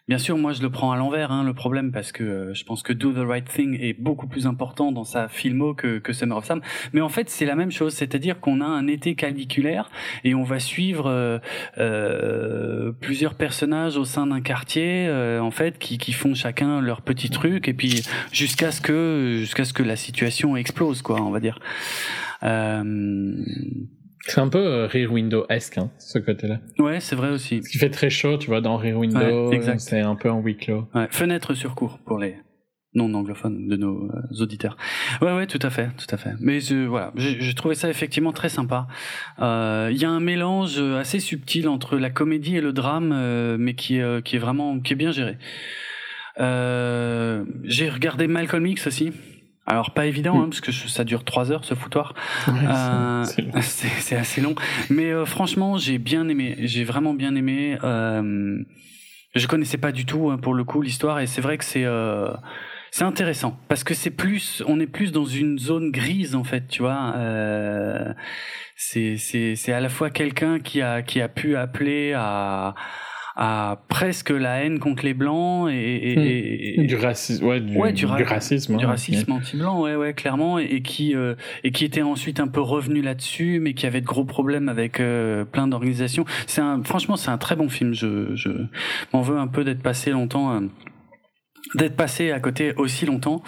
Bien 0.09 0.17
sûr, 0.17 0.39
moi 0.39 0.53
je 0.53 0.63
le 0.63 0.71
prends 0.71 0.91
à 0.91 0.97
l'envers, 0.97 1.31
hein, 1.31 1.43
le 1.43 1.53
problème, 1.53 1.91
parce 1.91 2.11
que 2.11 2.23
euh, 2.23 2.53
je 2.55 2.63
pense 2.63 2.81
que 2.81 2.93
Do 2.93 3.13
the 3.13 3.27
Right 3.27 3.45
Thing 3.45 3.77
est 3.79 3.93
beaucoup 3.93 4.25
plus 4.25 4.47
important 4.47 4.91
dans 4.91 5.03
sa 5.03 5.27
filmo 5.27 5.75
que, 5.75 5.99
que 5.99 6.13
Summer 6.13 6.35
of 6.35 6.45
Sam. 6.45 6.61
Mais 6.93 7.01
en 7.01 7.09
fait, 7.09 7.29
c'est 7.29 7.45
la 7.45 7.53
même 7.53 7.69
chose, 7.69 7.93
c'est-à-dire 7.93 8.39
qu'on 8.39 8.59
a 8.59 8.65
un 8.65 8.87
été 8.87 9.13
caliculaire 9.13 9.91
et 10.23 10.33
on 10.33 10.41
va 10.41 10.57
suivre 10.59 11.05
euh, 11.05 11.37
euh, 11.77 12.91
plusieurs 12.91 13.35
personnages 13.35 13.97
au 13.97 14.03
sein 14.03 14.25
d'un 14.25 14.41
quartier, 14.41 15.05
euh, 15.07 15.41
en 15.41 15.51
fait, 15.51 15.77
qui, 15.77 15.99
qui 15.99 16.11
font 16.11 16.33
chacun 16.33 16.81
leur 16.81 17.03
petit 17.03 17.29
truc, 17.29 17.67
et 17.67 17.75
puis 17.75 18.01
jusqu'à 18.31 18.71
ce 18.71 18.81
que 18.81 19.35
jusqu'à 19.41 19.63
ce 19.63 19.73
que 19.73 19.83
la 19.83 19.95
situation 19.95 20.57
explose, 20.57 21.03
quoi, 21.03 21.21
on 21.21 21.29
va 21.29 21.39
dire. 21.39 21.59
Euh, 22.41 23.35
C'est 24.25 24.41
un 24.41 24.49
peu 24.49 24.59
euh, 24.59 24.87
Rear 24.87 25.11
Window-esque, 25.11 25.77
hein, 25.77 25.91
ce 25.97 26.19
côté-là. 26.19 26.59
ouais, 26.77 26.99
c'est 26.99 27.15
vrai 27.15 27.29
aussi. 27.29 27.61
Ce 27.63 27.69
qui 27.69 27.77
fait 27.77 27.89
très 27.89 28.09
chaud, 28.09 28.37
tu 28.37 28.47
vois, 28.47 28.61
dans 28.61 28.77
Rear 28.77 28.97
Window, 28.97 29.49
Ouais, 29.49 29.77
c'est 29.77 30.01
un 30.01 30.15
peu 30.15 30.29
en 30.29 30.41
huis 30.41 30.57
clos. 30.57 30.87
Ouais, 30.93 31.07
fenêtre 31.09 31.53
sur 31.53 31.75
cours 31.75 31.99
pour 32.05 32.17
les 32.19 32.35
non 32.95 33.13
anglophones 33.13 33.67
de 33.67 33.75
nos 33.75 34.09
euh, 34.09 34.41
auditeurs. 34.41 34.75
Ouais, 35.21 35.31
ouais, 35.33 35.45
tout 35.47 35.59
à 35.61 35.69
fait, 35.69 35.89
tout 35.97 36.13
à 36.13 36.17
fait. 36.17 36.31
Mais 36.39 36.59
voilà, 36.87 37.13
j'ai 37.15 37.53
trouvé 37.53 37.75
ça 37.75 37.89
effectivement 37.89 38.33
très 38.33 38.49
sympa. 38.49 38.87
Euh, 39.39 39.89
Il 39.91 39.97
y 39.97 40.05
a 40.05 40.09
un 40.09 40.19
mélange 40.19 40.79
assez 40.79 41.19
subtil 41.19 41.67
entre 41.67 41.97
la 41.97 42.09
comédie 42.09 42.57
et 42.57 42.61
le 42.61 42.73
drame, 42.73 43.57
mais 43.57 43.75
qui 43.75 43.97
est, 43.97 44.23
qui 44.23 44.35
est 44.35 44.39
vraiment, 44.39 44.79
qui 44.79 44.93
est 44.93 44.95
bien 44.95 45.11
géré. 45.11 45.37
J'ai 46.37 47.89
regardé 47.89 48.27
Malcolm 48.27 48.65
X 48.65 48.87
aussi. 48.87 49.11
Alors 49.69 49.91
pas 49.91 50.05
évident, 50.07 50.35
Mm. 50.37 50.41
hein, 50.41 50.47
parce 50.49 50.61
que 50.61 50.71
je- 50.71 50.87
ça 50.87 51.03
dure 51.03 51.23
trois 51.23 51.51
heures 51.51 51.63
ce 51.63 51.75
foutoir. 51.75 52.13
Ouais, 52.47 52.53
Euh, 52.67 53.23
c'est- 53.61 54.15
assez 54.17 54.41
long, 54.41 54.55
mais 54.89 55.11
euh, 55.11 55.25
franchement, 55.25 55.77
j'ai 55.77 55.97
bien 55.99 56.27
aimé. 56.27 56.55
J'ai 56.59 56.83
vraiment 56.83 57.13
bien 57.13 57.35
aimé. 57.35 57.77
Euh, 57.83 58.57
je 59.35 59.47
connaissais 59.47 59.77
pas 59.77 59.91
du 59.91 60.05
tout 60.05 60.29
hein, 60.31 60.37
pour 60.37 60.53
le 60.55 60.63
coup 60.63 60.81
l'histoire, 60.81 61.19
et 61.19 61.27
c'est 61.27 61.41
vrai 61.41 61.57
que 61.59 61.63
c'est 61.65 61.85
euh, 61.85 62.31
c'est 62.91 63.03
intéressant 63.03 63.59
parce 63.67 63.83
que 63.83 63.93
c'est 63.93 64.09
plus, 64.09 64.63
on 64.67 64.79
est 64.79 64.87
plus 64.87 65.11
dans 65.11 65.25
une 65.25 65.59
zone 65.59 65.91
grise 65.91 66.33
en 66.35 66.43
fait, 66.43 66.67
tu 66.67 66.81
vois. 66.81 67.13
Euh, 67.15 68.11
c'est 68.75 69.17
c'est 69.17 69.55
c'est 69.55 69.71
à 69.73 69.79
la 69.81 69.89
fois 69.89 70.09
quelqu'un 70.09 70.59
qui 70.59 70.81
a 70.81 71.03
qui 71.03 71.21
a 71.21 71.27
pu 71.29 71.55
appeler 71.55 72.13
à 72.15 72.73
à 73.41 73.83
presque 73.87 74.31
la 74.31 74.63
haine 74.65 74.79
contre 74.79 75.05
les 75.05 75.13
blancs 75.13 75.69
et, 75.71 76.11
et- 76.11 76.15
Hmm. 76.77 76.81
et- 76.83 76.87
Du 76.87 76.95
racisme, 76.97 77.45
ouais, 77.45 77.61
du, 77.61 77.77
Ouais, 77.77 77.93
du 77.93 78.05
ra- 78.05 78.17
racisme. 78.25 78.75
du 78.75 78.83
hein. 78.83 78.89
racisme 78.89 79.31
anti-blanc, 79.31 79.79
ouais, 79.81 79.95
ouais, 79.95 80.13
clairement, 80.13 80.59
et, 80.59 80.65
et 80.65 80.81
qui 80.81 81.15
euh, 81.15 81.35
et 81.63 81.71
qui 81.71 81.85
était 81.85 82.01
ensuite 82.01 82.41
un 82.41 82.49
peu 82.49 82.59
revenu 82.59 83.01
là-dessus, 83.01 83.59
mais 83.61 83.73
qui 83.73 83.85
avait 83.87 84.01
de 84.01 84.05
gros 84.05 84.25
problèmes 84.25 84.67
avec 84.67 84.99
euh, 84.99 85.45
plein 85.45 85.67
d'organisations. 85.67 86.25
C'est 86.47 86.59
un, 86.59 86.83
franchement, 86.83 87.15
c'est 87.15 87.29
un 87.31 87.37
très 87.37 87.55
bon 87.55 87.69
film. 87.69 87.93
Je, 87.93 88.35
je 88.35 88.49
m'en 89.13 89.21
veux 89.21 89.37
un 89.37 89.47
peu 89.47 89.63
d'être 89.63 89.81
passé 89.81 90.11
longtemps. 90.11 90.51
euh, 90.55 90.59
d'être 91.75 91.95
passé 91.95 92.31
à 92.31 92.39
côté 92.41 92.73
aussi 92.75 93.05
longtemps. 93.05 93.41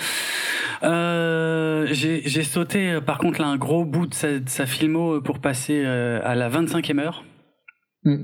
Euh, 0.83 1.87
j'ai 1.91 2.43
sauté 2.43 2.99
par 3.05 3.17
contre 3.17 3.41
là 3.41 3.47
un 3.47 3.57
gros 3.57 3.83
bout 3.85 4.05
de 4.07 4.13
sa, 4.13 4.39
de 4.39 4.49
sa 4.49 4.65
filmo 4.65 5.21
pour 5.21 5.39
passer 5.39 5.81
euh, 5.85 6.19
à 6.23 6.35
la 6.35 6.49
25e 6.49 6.99
heure. 6.99 7.23
Hmm. 8.03 8.23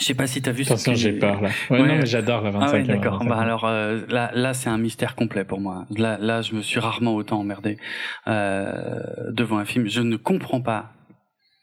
Je 0.00 0.04
sais 0.06 0.14
pas 0.14 0.26
si 0.26 0.42
t'as 0.42 0.50
vu 0.52 0.64
ce 0.64 0.72
Attention, 0.72 0.92
que- 0.92 0.98
j'ai 0.98 1.12
peur 1.12 1.40
là. 1.40 1.50
Ouais, 1.70 1.80
Ouais. 1.80 1.86
non, 1.88 1.96
mais 1.98 2.06
j'adore 2.06 2.42
la 2.42 2.50
25 2.50 2.66
ah 2.68 2.72
ouais, 2.72 2.82
d'accord. 2.82 3.24
Bah 3.24 3.38
alors 3.38 3.64
euh, 3.64 4.04
là, 4.08 4.30
là 4.34 4.52
c'est 4.52 4.68
un 4.68 4.78
mystère 4.78 5.14
complet 5.14 5.44
pour 5.44 5.60
moi. 5.60 5.86
Là, 5.96 6.18
là, 6.20 6.42
je 6.42 6.54
me 6.54 6.62
suis 6.62 6.80
rarement 6.80 7.14
autant 7.14 7.38
emmerdé 7.40 7.78
euh, 8.26 9.00
devant 9.30 9.58
un 9.58 9.64
film. 9.64 9.86
Je 9.88 10.00
ne 10.00 10.16
comprends 10.16 10.60
pas 10.60 10.92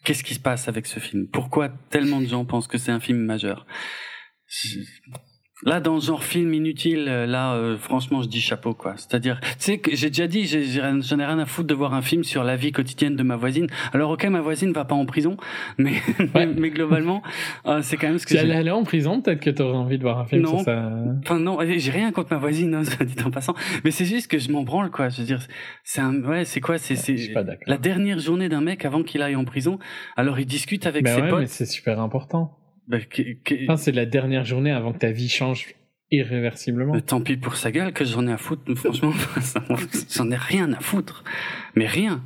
qu'est-ce 0.05 0.23
qui 0.23 0.33
se 0.33 0.39
passe 0.39 0.67
avec 0.69 0.85
ce 0.85 0.99
film. 0.99 1.27
Pourquoi 1.27 1.69
tellement 1.89 2.21
de 2.21 2.25
gens 2.25 2.45
pensent 2.45 2.67
que 2.67 2.77
c'est 2.77 2.91
un 2.91 2.99
film 3.01 3.19
majeur? 3.19 3.65
Je- 4.47 4.79
Là, 5.63 5.79
dans 5.79 5.99
genre 5.99 6.23
film 6.23 6.53
inutile, 6.53 7.05
euh, 7.07 7.25
là, 7.27 7.53
euh, 7.53 7.77
franchement, 7.77 8.23
je 8.23 8.27
dis 8.27 8.41
chapeau, 8.41 8.73
quoi. 8.73 8.95
C'est-à-dire, 8.97 9.39
tu 9.41 9.47
sais 9.59 9.77
que 9.77 9.95
j'ai 9.95 10.07
déjà 10.09 10.25
dit, 10.27 10.45
j'en 10.47 11.19
ai 11.19 11.25
rien 11.25 11.38
à 11.38 11.45
foutre 11.45 11.67
de 11.67 11.73
voir 11.75 11.93
un 11.93 12.01
film 12.01 12.23
sur 12.23 12.43
la 12.43 12.55
vie 12.55 12.71
quotidienne 12.71 13.15
de 13.15 13.21
ma 13.23 13.35
voisine. 13.35 13.67
Alors, 13.93 14.09
ok, 14.11 14.25
ma 14.25 14.41
voisine 14.41 14.71
va 14.73 14.85
pas 14.85 14.95
en 14.95 15.05
prison, 15.05 15.38
mais, 15.77 15.93
Ouais. 16.33 16.47
mais 16.47 16.71
globalement, 16.71 17.21
euh, 17.67 17.81
c'est 17.83 17.97
quand 17.97 18.07
même 18.07 18.17
ce 18.17 18.25
que 18.25 18.31
Si 18.31 18.38
elle 18.38 18.51
allait 18.51 18.71
en 18.71 18.83
prison, 18.83 19.21
peut-être 19.21 19.39
que 19.39 19.51
t'aurais 19.51 19.77
envie 19.77 19.97
de 19.97 20.03
voir 20.03 20.17
un 20.19 20.25
film 20.25 20.41
Non. 20.41 20.57
sur 20.57 20.61
ça. 20.65 20.91
Enfin 21.23 21.38
non, 21.39 21.59
j'ai 21.77 21.91
rien 21.91 22.11
contre 22.11 22.33
ma 22.33 22.39
voisine, 22.39 22.73
hein, 22.73 22.83
soit 22.85 23.05
dit 23.05 23.21
en 23.23 23.29
passant. 23.29 23.53
Mais 23.83 23.91
c'est 23.91 24.05
juste 24.05 24.29
que 24.31 24.39
je 24.39 24.51
m'en 24.51 24.63
branle, 24.63 24.89
quoi. 24.89 25.09
Je 25.09 25.19
veux 25.21 25.27
dire, 25.27 25.39
c'est 25.83 26.01
un, 26.01 26.15
ouais, 26.23 26.43
c'est 26.45 26.59
quoi, 26.61 26.79
c'est, 26.79 26.95
c'est 26.95 27.15
la 27.67 27.77
dernière 27.77 28.17
journée 28.19 28.49
d'un 28.49 28.61
mec 28.61 28.83
avant 28.85 29.03
qu'il 29.03 29.21
aille 29.21 29.35
en 29.35 29.45
prison. 29.45 29.77
Alors 30.17 30.39
il 30.39 30.45
discute 30.47 30.88
avec 30.88 31.03
Bah 31.03 31.15
ses 31.15 31.21
ouais, 31.21 31.29
potes. 31.29 31.47
c'est 31.47 31.65
super 31.67 31.99
important. 31.99 32.57
Bah, 32.91 32.97
Enfin, 33.63 33.77
c'est 33.77 33.91
la 33.93 34.05
dernière 34.05 34.43
journée 34.45 34.72
avant 34.72 34.91
que 34.93 34.97
ta 34.99 35.11
vie 35.11 35.30
change 35.30 35.73
irréversiblement. 36.11 36.99
tant 36.99 37.22
pis 37.22 37.38
pour 37.38 37.55
sa 37.55 37.72
gueule 37.72 37.93
que 37.93 38.03
j'en 38.05 38.27
ai 38.27 38.34
à 38.34 38.38
foutre. 38.38 38.63
Franchement, 38.76 39.13
j'en 40.13 40.30
ai 40.30 40.35
rien 40.35 40.73
à 40.73 40.80
foutre. 40.81 41.23
Mais 41.76 41.88
rien. 41.88 42.22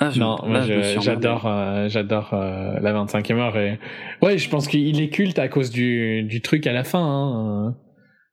Ah, 0.00 0.10
je- 0.10 0.18
Non, 0.20 0.36
me 0.46 0.60
j'adore, 1.00 1.46
euh, 1.46 1.88
j'adore 1.88 2.34
euh, 2.34 2.78
la 2.80 2.92
25e 2.92 3.38
heure 3.38 3.56
et 3.56 3.78
ouais, 4.22 4.38
je 4.38 4.50
pense 4.50 4.66
qu'il 4.66 5.00
est 5.00 5.08
culte 5.08 5.38
à 5.38 5.48
cause 5.48 5.70
du, 5.70 6.24
du 6.24 6.40
truc 6.42 6.66
à 6.66 6.72
la 6.72 6.82
fin, 6.82 6.98
hein, 7.00 7.76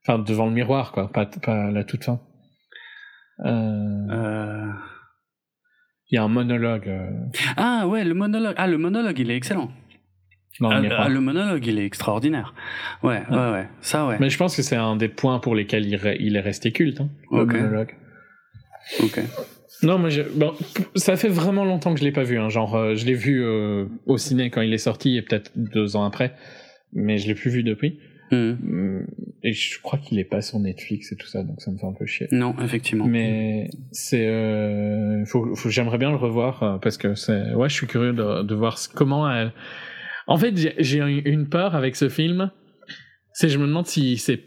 enfin 0.04 0.18
devant 0.18 0.48
le 0.48 0.54
miroir 0.54 0.92
quoi, 0.92 1.12
pas, 1.12 1.28
pas 1.28 1.70
la 1.72 1.84
toute 1.84 2.04
fin. 2.04 2.20
Euh, 3.46 4.08
Euh, 4.10 4.68
Il 6.12 6.16
y 6.16 6.18
a 6.18 6.24
un 6.24 6.28
monologue 6.28 6.88
euh, 6.90 7.10
Ah 7.58 7.88
ouais, 7.88 8.04
le 8.04 8.14
monologue. 8.14 8.54
Ah 8.58 8.68
le 8.68 8.78
monologue, 8.78 9.18
il 9.20 9.32
est 9.32 9.36
excellent. 9.36 9.72
Ah, 10.64 10.82
ah, 10.98 11.10
le 11.10 11.22
monologue, 11.22 11.66
il 11.66 11.80
est 11.80 11.86
extraordinaire. 11.86 12.54
Ouais, 13.02 13.24
ouais, 13.32 13.52
ouais. 13.52 13.68
Ça, 13.80 14.06
ouais. 14.06 14.18
Mais 14.20 14.30
je 14.30 14.38
pense 14.38 14.56
que 14.56 14.62
c'est 14.62 14.76
un 14.76 14.96
des 14.96 15.08
points 15.08 15.40
pour 15.40 15.56
lesquels 15.56 15.86
il, 15.88 15.96
re- 15.96 16.18
il 16.20 16.36
est 16.36 16.42
resté 16.42 16.72
culte, 16.72 17.02
hein, 17.02 17.10
le 17.32 17.46
monologue. 17.46 17.96
Ok. 19.02 19.22
Non, 19.84 19.98
moi, 19.98 20.10
je, 20.10 20.22
bon, 20.22 20.54
ça 20.96 21.16
fait 21.16 21.30
vraiment 21.30 21.66
longtemps 21.66 21.94
que 21.94 22.00
je 22.00 22.06
l'ai 22.06 22.12
pas 22.12 22.24
vu. 22.24 22.38
Hein, 22.38 22.50
genre, 22.50 22.76
euh, 22.76 22.96
je 22.96 23.06
l'ai 23.06 23.16
vu 23.16 23.44
euh, 23.44 23.86
au 24.06 24.18
ciné 24.18 24.52
quand 24.52 24.62
il 24.62 24.72
est 24.74 24.78
sorti 24.78 25.18
et 25.18 25.22
peut-être 25.24 25.52
deux 25.56 25.96
ans 25.96 26.04
après, 26.04 26.36
mais 26.94 27.18
je 27.18 27.28
l'ai 27.28 27.34
plus 27.36 27.50
vu 27.50 27.64
depuis. 27.64 28.00
Hum, 28.32 29.06
Et 29.44 29.52
je 29.54 29.82
crois 29.82 30.00
qu'il 30.00 30.18
est 30.20 30.24
pas 30.24 30.42
sur 30.42 30.58
Netflix 30.60 31.12
et 31.12 31.16
tout 31.18 31.28
ça, 31.28 31.44
donc 31.44 31.60
ça 31.62 31.70
me 31.72 31.78
fait 31.78 31.86
un 31.86 31.94
peu 31.94 32.06
chier. 32.06 32.28
Non, 32.32 32.56
effectivement. 32.64 33.06
Mais 33.06 33.70
c'est, 33.92 34.26
euh, 34.28 35.26
faut, 35.26 35.54
faut- 35.56 35.70
j'aimerais 35.70 35.98
bien 35.98 36.10
le 36.12 36.16
revoir 36.18 36.64
euh, 36.64 36.78
parce 36.78 36.98
que 36.98 37.16
c'est, 37.16 37.54
ouais, 37.54 37.68
je 37.68 37.74
suis 37.74 37.88
curieux 37.88 38.14
de, 38.14 38.44
de 38.44 38.56
voir 38.56 38.78
comment. 38.96 39.30
elle- 39.30 39.52
En 40.28 40.38
fait, 40.38 40.54
j'ai- 40.80 41.30
une 41.30 41.50
peur 41.50 41.76
avec 41.76 41.96
ce 41.96 42.08
film. 42.08 42.52
C'est, 43.34 43.50
je 43.50 43.58
me 43.58 43.66
demande 43.68 43.88
si 43.88 44.18
c'est, 44.18 44.42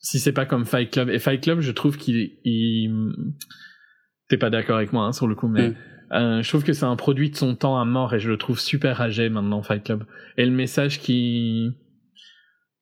si 0.00 0.18
c'est 0.18 0.32
pas 0.32 0.44
comme 0.46 0.64
Fight 0.66 0.90
Club. 0.90 1.08
Et 1.08 1.18
Fight 1.18 1.40
Club, 1.42 1.60
je 1.60 1.70
trouve 1.72 1.96
qu'il, 1.96 2.32
il... 2.44 3.12
t'es 4.28 4.36
pas 4.36 4.50
d'accord 4.50 4.76
avec 4.76 4.92
moi 4.92 5.04
hein, 5.04 5.12
sur 5.12 5.26
le 5.26 5.34
coup, 5.34 5.48
mais 5.48 5.70
Mm. 5.70 5.74
euh, 6.12 6.42
je 6.42 6.48
trouve 6.48 6.64
que 6.64 6.72
c'est 6.72 6.84
un 6.84 6.96
produit 6.96 7.30
de 7.30 7.36
son 7.36 7.54
temps 7.54 7.78
à 7.80 7.84
mort 7.84 8.14
et 8.14 8.20
je 8.20 8.28
le 8.30 8.36
trouve 8.36 8.58
super 8.60 9.00
âgé 9.00 9.28
maintenant 9.30 9.62
Fight 9.62 9.84
Club. 9.84 10.04
Et 10.36 10.44
le 10.44 10.50
message 10.52 10.98
qui 11.00 11.70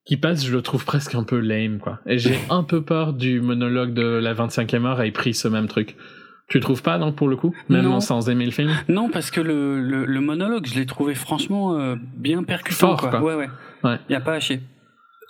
qui 0.05 0.17
passe, 0.17 0.45
je 0.45 0.51
le 0.51 0.61
trouve 0.61 0.83
presque 0.85 1.15
un 1.15 1.23
peu 1.23 1.39
lame, 1.39 1.79
quoi. 1.79 1.99
Et 2.05 2.17
j'ai 2.17 2.37
un 2.49 2.63
peu 2.63 2.81
peur 2.83 3.13
du 3.13 3.39
monologue 3.41 3.93
de 3.93 4.03
la 4.03 4.33
25e 4.33 4.85
heure 4.85 5.01
ait 5.01 5.11
pris 5.11 5.33
ce 5.33 5.47
même 5.47 5.67
truc. 5.67 5.95
Tu 6.47 6.59
trouves 6.59 6.81
pas, 6.81 6.97
donc, 6.97 7.15
pour 7.15 7.29
le 7.29 7.37
coup? 7.37 7.55
Même 7.69 7.85
Non. 7.85 7.99
sans 8.01 8.29
aimer 8.29 8.45
le 8.45 8.51
film? 8.51 8.71
Non, 8.89 9.09
parce 9.09 9.31
que 9.31 9.39
le, 9.39 9.79
le, 9.79 10.05
le 10.05 10.19
monologue, 10.21 10.65
je 10.65 10.75
l'ai 10.75 10.85
trouvé 10.85 11.15
franchement 11.15 11.77
euh, 11.79 11.95
bien 12.17 12.43
percutant. 12.43 12.97
Fort, 12.97 12.97
quoi. 12.99 13.09
quoi. 13.09 13.21
Ouais, 13.21 13.35
ouais. 13.35 13.49
Ouais. 13.83 13.99
Y 14.09 14.15
a 14.15 14.19
pas 14.21 14.33
à 14.33 14.39
chier. 14.41 14.61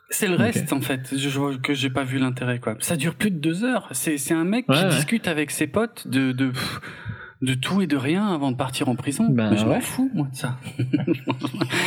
C'est 0.10 0.28
le 0.28 0.36
reste, 0.36 0.74
en 0.74 0.82
fait, 0.82 1.16
je 1.16 1.30
vois 1.30 1.56
que 1.58 1.74
j'ai 1.74 1.90
pas 1.90 2.04
vu 2.04 2.18
l'intérêt, 2.18 2.60
quoi. 2.60 2.76
Ça 2.80 2.96
dure 2.98 3.14
plus 3.16 3.30
de 3.32 3.38
deux 3.40 3.64
heures. 3.64 3.88
C'est, 3.92 4.18
c'est 4.18 4.34
un 4.34 4.44
mec 4.44 4.68
Ouais, 4.68 4.76
qui 4.76 4.84
ouais. 4.84 4.90
discute 4.90 5.28
avec 5.28 5.52
ses 5.52 5.68
potes 5.68 6.08
de, 6.08 6.32
de, 6.32 6.52
de 7.42 7.56
tout 7.56 7.82
et 7.82 7.88
de 7.88 7.98
rien 7.98 8.28
avant 8.28 8.52
de 8.52 8.56
partir 8.56 8.88
en 8.88 8.96
prison. 8.96 9.26
Ben, 9.30 9.56
je 9.58 9.66
m'en 9.66 9.72
ouais. 9.72 9.82
fous, 9.82 10.12
moi, 10.14 10.28
de 10.32 10.36
ça. 10.38 10.58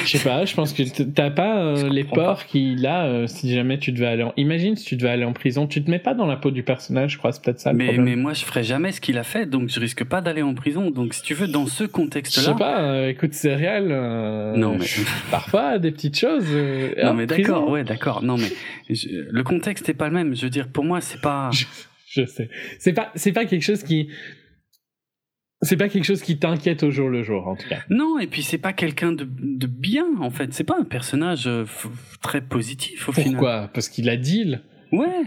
Je 0.04 0.16
sais 0.18 0.18
pas, 0.28 0.44
je 0.44 0.54
pense 0.54 0.72
que 0.72 0.82
t'as 1.02 1.30
pas 1.30 1.62
euh, 1.62 1.88
les 1.88 2.02
peurs 2.04 2.46
qu'il 2.46 2.84
a 2.86 3.04
euh, 3.04 3.26
si 3.28 3.52
jamais 3.54 3.78
tu 3.78 3.92
devais 3.92 4.06
aller 4.06 4.22
en... 4.24 4.32
Imagine 4.36 4.74
si 4.76 4.84
tu 4.84 4.96
devais 4.96 5.10
aller 5.10 5.24
en 5.24 5.32
prison, 5.32 5.66
tu 5.68 5.82
te 5.84 5.90
mets 5.90 5.98
pas 6.00 6.14
dans 6.14 6.26
la 6.26 6.36
peau 6.36 6.50
du 6.50 6.62
personnage, 6.64 7.12
je 7.12 7.18
crois, 7.18 7.30
c'est 7.32 7.42
peut-être 7.42 7.60
ça 7.60 7.70
le 7.72 7.78
mais, 7.78 7.84
problème. 7.86 8.04
mais 8.04 8.16
moi, 8.16 8.32
je 8.32 8.44
ferais 8.44 8.64
jamais 8.64 8.90
ce 8.92 9.00
qu'il 9.00 9.16
a 9.16 9.22
fait, 9.22 9.46
donc 9.46 9.68
je 9.68 9.78
risque 9.78 10.04
pas 10.04 10.20
d'aller 10.20 10.42
en 10.42 10.54
prison. 10.54 10.90
Donc, 10.90 11.14
si 11.14 11.22
tu 11.22 11.34
veux, 11.34 11.46
dans 11.46 11.66
ce 11.66 11.84
Je 11.84 11.86
sais 11.86 11.88
contexte-là. 11.92 12.54
pas, 12.54 12.80
euh, 12.82 13.08
écoute, 13.10 13.34
Serial, 13.34 13.88
euh, 13.90 14.56
Non, 14.56 14.76
mais- 14.78 14.86
parfois, 15.30 15.78
des 15.78 15.92
petites 15.92 16.18
choses... 16.18 16.46
euh, 16.50 16.94
Non, 17.04 17.14
mais 17.14 17.26
d'accord, 17.26 17.68
ouais, 17.70 17.84
d'accord. 17.84 18.22
Non, 18.24 18.36
mais 18.36 18.48
je- 18.90 19.08
le 19.30 19.42
contexte 19.44 19.88
est 19.88 19.94
pas 19.94 20.08
le 20.08 20.14
même. 20.14 20.34
Je 20.34 20.42
veux 20.42 20.50
dire, 20.50 20.66
pour 20.68 20.84
moi, 20.84 21.00
c'est 21.00 21.20
pas. 21.20 21.50
Je, 21.52 21.64
je 22.22 22.26
sais. 22.26 22.48
C'est 22.78 22.92
pas, 22.92 23.10
c'est 23.16 23.32
pas 23.32 23.44
quelque 23.44 23.62
chose 23.62 23.82
qui... 23.82 24.08
C'est 25.64 25.76
pas 25.76 25.88
quelque 25.88 26.04
chose 26.04 26.22
qui 26.22 26.38
t'inquiète 26.38 26.82
au 26.82 26.90
jour 26.90 27.08
le 27.08 27.22
jour, 27.22 27.48
en 27.48 27.56
tout 27.56 27.68
cas. 27.68 27.78
Non, 27.90 28.18
et 28.18 28.26
puis 28.26 28.42
c'est 28.42 28.58
pas 28.58 28.72
quelqu'un 28.72 29.12
de, 29.12 29.26
de 29.28 29.66
bien, 29.66 30.06
en 30.20 30.30
fait. 30.30 30.52
C'est 30.54 30.64
pas 30.64 30.76
un 30.78 30.84
personnage 30.84 31.46
euh, 31.46 31.64
très 32.22 32.40
positif, 32.40 33.08
au 33.08 33.12
final. 33.12 33.32
Pourquoi 33.32 33.70
Parce 33.72 33.88
qu'il 33.88 34.08
a 34.08 34.16
deal? 34.16 34.62
Ouais. 34.92 35.24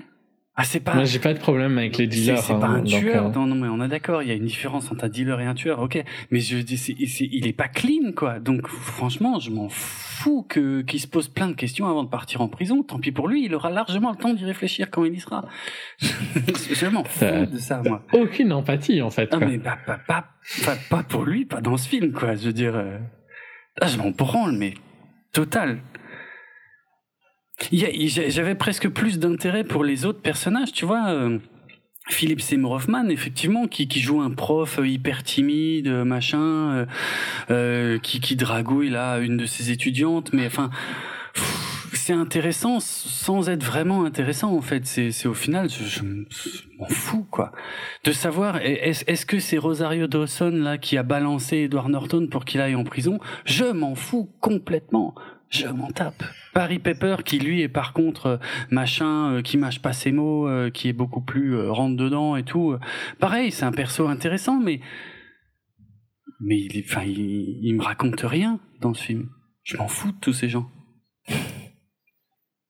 Ah, 0.59 0.63
c'est 0.63 0.79
pas. 0.79 0.95
Moi, 0.95 1.03
j'ai 1.05 1.19
pas 1.19 1.35
de 1.35 1.39
problème 1.39 1.77
avec 1.77 1.97
les 1.97 2.07
dealers. 2.07 2.39
c'est 2.39 2.53
hein, 2.53 2.59
pas 2.59 2.65
un 2.67 2.79
donc, 2.79 2.87
tueur. 2.87 3.27
euh, 3.27 3.29
Non, 3.29 3.45
non, 3.45 3.53
mais 3.53 3.67
on 3.67 3.79
est 3.85 3.87
d'accord. 3.87 4.23
Il 4.23 4.27
y 4.27 4.31
a 4.31 4.33
une 4.33 4.45
différence 4.45 4.91
entre 4.91 5.03
un 5.05 5.07
dealer 5.07 5.39
et 5.39 5.45
un 5.45 5.53
tueur. 5.53 5.79
Ok. 5.79 6.03
Mais 6.31 6.39
je 6.39 6.57
dis, 6.57 6.77
c'est- 6.77 6.95
il 6.97 7.45
est 7.45 7.53
pas 7.53 7.67
clean, 7.67 8.11
quoi. 8.15 8.39
Donc, 8.39 8.67
franchement, 8.67 9.37
je 9.39 9.51
m'en 9.51 9.69
fous 9.69 10.43
que 10.49 10.81
qu'il 10.81 10.99
se 10.99 11.05
pose 11.07 11.27
plein 11.27 11.47
de 11.47 11.53
questions 11.53 11.85
avant 11.87 12.03
de 12.03 12.09
partir 12.09 12.41
en 12.41 12.47
prison. 12.47 12.81
Tant 12.81 12.97
pis 12.97 13.11
pour 13.11 13.27
lui. 13.27 13.45
Il 13.45 13.53
aura 13.53 13.69
largement 13.69 14.09
le 14.09 14.17
temps 14.17 14.33
d'y 14.33 14.45
réfléchir 14.45 14.89
quand 14.89 15.05
il 15.05 15.13
y 15.13 15.19
sera. 15.19 15.45
je 15.99 16.85
m'en 16.87 17.03
fous 17.03 17.25
de 17.51 17.57
ça, 17.59 17.83
moi. 17.85 18.03
Aucune 18.13 18.51
empathie, 18.51 19.03
en 19.03 19.11
fait. 19.11 19.27
Quoi. 19.29 19.39
mais 19.39 19.59
pas, 19.59 19.77
pas, 19.85 19.99
pas, 20.07 20.25
pas, 20.65 20.75
pas 20.89 21.03
pour 21.03 21.23
lui, 21.23 21.45
pas 21.45 21.61
dans 21.61 21.77
ce 21.77 21.87
film, 21.87 22.11
quoi. 22.13 22.33
Je 22.33 22.47
veux 22.47 22.53
dire, 22.53 22.75
euh, 22.75 22.97
ah, 23.79 23.85
je 23.85 23.97
m'en 23.97 24.09
branle, 24.09 24.53
mais 24.53 24.73
total. 25.33 25.81
J'avais 27.71 28.55
presque 28.55 28.89
plus 28.89 29.19
d'intérêt 29.19 29.63
pour 29.63 29.83
les 29.83 30.05
autres 30.05 30.21
personnages, 30.21 30.71
tu 30.71 30.85
vois. 30.85 31.09
euh, 31.09 31.39
Philippe 32.09 32.41
Seymour 32.41 32.71
Hoffman, 32.71 33.09
effectivement, 33.09 33.67
qui, 33.67 33.87
joue 33.99 34.21
un 34.21 34.31
prof 34.31 34.79
hyper 34.83 35.23
timide, 35.23 35.87
euh, 35.87 36.05
machin, 36.05 36.39
euh, 36.39 36.85
euh, 37.51 37.99
qui, 37.99 38.19
qui 38.19 38.35
dragouille 38.35 38.89
là 38.89 39.19
une 39.19 39.37
de 39.37 39.45
ses 39.45 39.71
étudiantes, 39.71 40.31
mais 40.33 40.47
enfin, 40.47 40.69
c'est 41.93 42.13
intéressant 42.13 42.79
sans 42.79 43.49
être 43.49 43.63
vraiment 43.63 44.05
intéressant 44.05 44.55
en 44.55 44.61
fait. 44.61 44.85
C'est 44.85 45.27
au 45.27 45.33
final, 45.33 45.69
je, 45.69 45.83
je 45.83 46.03
m'en 46.79 46.87
fous 46.87 47.27
quoi, 47.29 47.51
de 48.05 48.11
savoir 48.11 48.57
est-ce 48.61 49.03
est-ce 49.07 49.25
que 49.25 49.39
c'est 49.39 49.57
Rosario 49.57 50.07
Dawson 50.07 50.51
là 50.51 50.77
qui 50.77 50.97
a 50.97 51.03
balancé 51.03 51.57
Edward 51.57 51.89
Norton 51.89 52.27
pour 52.31 52.45
qu'il 52.45 52.61
aille 52.61 52.75
en 52.75 52.83
prison? 52.83 53.19
Je 53.45 53.65
m'en 53.65 53.95
fous 53.95 54.29
complètement. 54.39 55.15
Je 55.49 55.67
m'en 55.67 55.89
tape. 55.89 56.23
Barry 56.53 56.79
Pepper, 56.79 57.17
qui 57.23 57.39
lui 57.39 57.61
est 57.61 57.69
par 57.69 57.93
contre 57.93 58.25
euh, 58.25 58.37
machin, 58.69 59.31
euh, 59.31 59.41
qui 59.41 59.57
mâche 59.57 59.79
pas 59.79 59.93
ses 59.93 60.11
mots, 60.11 60.47
euh, 60.47 60.69
qui 60.69 60.89
est 60.89 60.93
beaucoup 60.93 61.21
plus 61.21 61.57
rentre 61.69 61.95
dedans 61.95 62.35
et 62.35 62.43
tout. 62.43 62.75
pareil, 63.19 63.51
c'est 63.51 63.65
un 63.65 63.71
perso 63.71 64.07
intéressant, 64.07 64.59
mais 64.59 64.81
mais 66.39 66.59
il, 66.59 66.83
enfin, 66.85 67.03
il, 67.03 67.59
il 67.63 67.75
me 67.75 67.81
raconte 67.81 68.21
rien 68.21 68.59
dans 68.81 68.93
ce 68.93 69.03
film. 69.03 69.29
Je 69.63 69.77
m'en 69.77 69.87
fous 69.87 70.11
de 70.11 70.17
tous 70.19 70.33
ces 70.33 70.49
gens. 70.49 70.69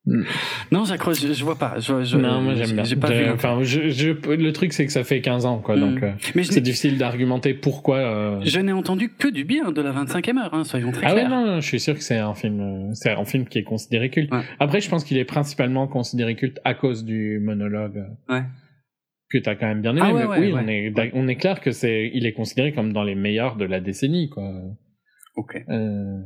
Mm. 0.07 0.23
Non, 0.71 0.85
j'accroche, 0.85 1.19
je, 1.21 1.33
je 1.33 1.43
vois 1.43 1.57
pas. 1.57 1.79
Je, 1.79 2.03
je- 2.03 2.17
non, 2.17 2.41
moi 2.41 2.55
j'aime 2.55 2.71
bien. 2.71 2.83
J'ai 2.85 2.95
pas 2.95 3.07
Je- 3.13 3.23
vu. 3.25 3.29
enfin, 3.29 3.59
je, 3.61 3.89
je- 3.89 4.11
le 4.35 4.51
truc, 4.53 4.71
c'est 4.73 4.85
que 4.85 4.91
ça 4.93 5.03
fait 5.03 5.19
15 5.21 5.45
ans, 5.45 5.59
quoi. 5.59 5.75
Mm. 5.75 5.79
Donc, 5.81 6.01
euh, 6.03 6.11
c'est 6.43 6.61
difficile 6.61 6.97
d'argumenter 6.97 7.53
pourquoi. 7.53 7.97
euh, 7.97 8.39
je 8.43 8.59
n'ai 8.59 8.71
entendu 8.71 9.09
que 9.09 9.27
du 9.27 9.43
bien 9.43 9.71
de 9.71 9.81
la 9.81 9.91
25e 9.91 10.37
heure, 10.37 10.53
hein, 10.53 10.63
soyons 10.63 10.91
très 10.93 11.05
Ah 11.05 11.09
ouais, 11.13 11.25
clairs. 11.25 11.29
non, 11.29 11.45
non, 11.45 11.59
je 11.59 11.67
suis 11.67 11.79
sûr 11.81 11.93
que 11.93 12.01
c'est 12.03 12.17
un 12.17 12.33
film, 12.33 12.59
euh, 12.61 12.93
c'est 12.93 13.11
un 13.11 13.25
film 13.25 13.45
qui 13.45 13.57
est 13.59 13.63
considéré 13.63 14.09
culte. 14.09 14.31
Ouais. 14.31 14.41
Après, 14.59 14.79
je 14.81 14.89
pense 14.89 15.03
qu'il 15.03 15.17
est 15.17 15.25
principalement 15.25 15.87
considéré 15.87 16.35
culte 16.35 16.59
à 16.63 16.73
cause 16.73 17.03
du 17.03 17.39
monologue 17.39 18.05
Ouais. 18.29 18.43
que 19.29 19.37
t'as 19.39 19.55
quand 19.55 19.67
même 19.67 19.81
bien 19.81 19.91
aimé. 19.91 20.01
Ah 20.03 20.13
ouais, 20.13 20.21
mais 20.23 20.27
ouais, 20.29 20.39
oui, 20.39 20.53
ouais. 20.53 20.61
on 20.63 20.67
est, 20.69 20.89
d'ac- 20.91 21.11
on 21.15 21.27
est 21.27 21.35
clair 21.35 21.59
que 21.59 21.71
c'est, 21.71 22.09
il 22.13 22.25
est 22.25 22.33
considéré 22.33 22.71
comme 22.71 22.93
dans 22.93 23.03
les 23.03 23.15
meilleurs 23.15 23.57
de 23.57 23.65
la 23.65 23.81
décennie, 23.81 24.29
quoi. 24.29 24.49
Ok. 25.35 25.61
Euh, 25.69 26.17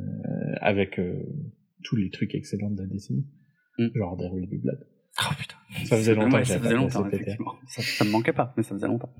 avec 0.61 0.99
euh, 0.99 1.15
tous 1.83 1.95
les 1.95 2.11
trucs 2.11 2.35
excellents 2.35 2.69
de 2.69 2.79
la 2.79 2.87
décennie. 2.87 3.25
Mm. 3.85 3.97
Genre 3.97 4.17
There 4.17 4.31
Will 4.31 4.47
Be 4.47 4.61
Blood. 4.61 4.79
Oh 5.21 5.33
putain. 5.37 5.55
Ça 5.85 5.95
faisait 5.97 6.15
longtemps 6.15 6.35
Ouais, 6.37 6.41
que 6.41 6.47
ça 6.47 6.59
faisait 6.59 6.73
longtemps, 6.75 7.05
effectivement. 7.07 7.55
Ça, 7.67 7.81
ça 7.81 8.03
me 8.05 8.11
manquait 8.11 8.33
pas, 8.33 8.53
mais 8.57 8.63
ça 8.63 8.75
faisait 8.75 8.87
longtemps. 8.87 9.13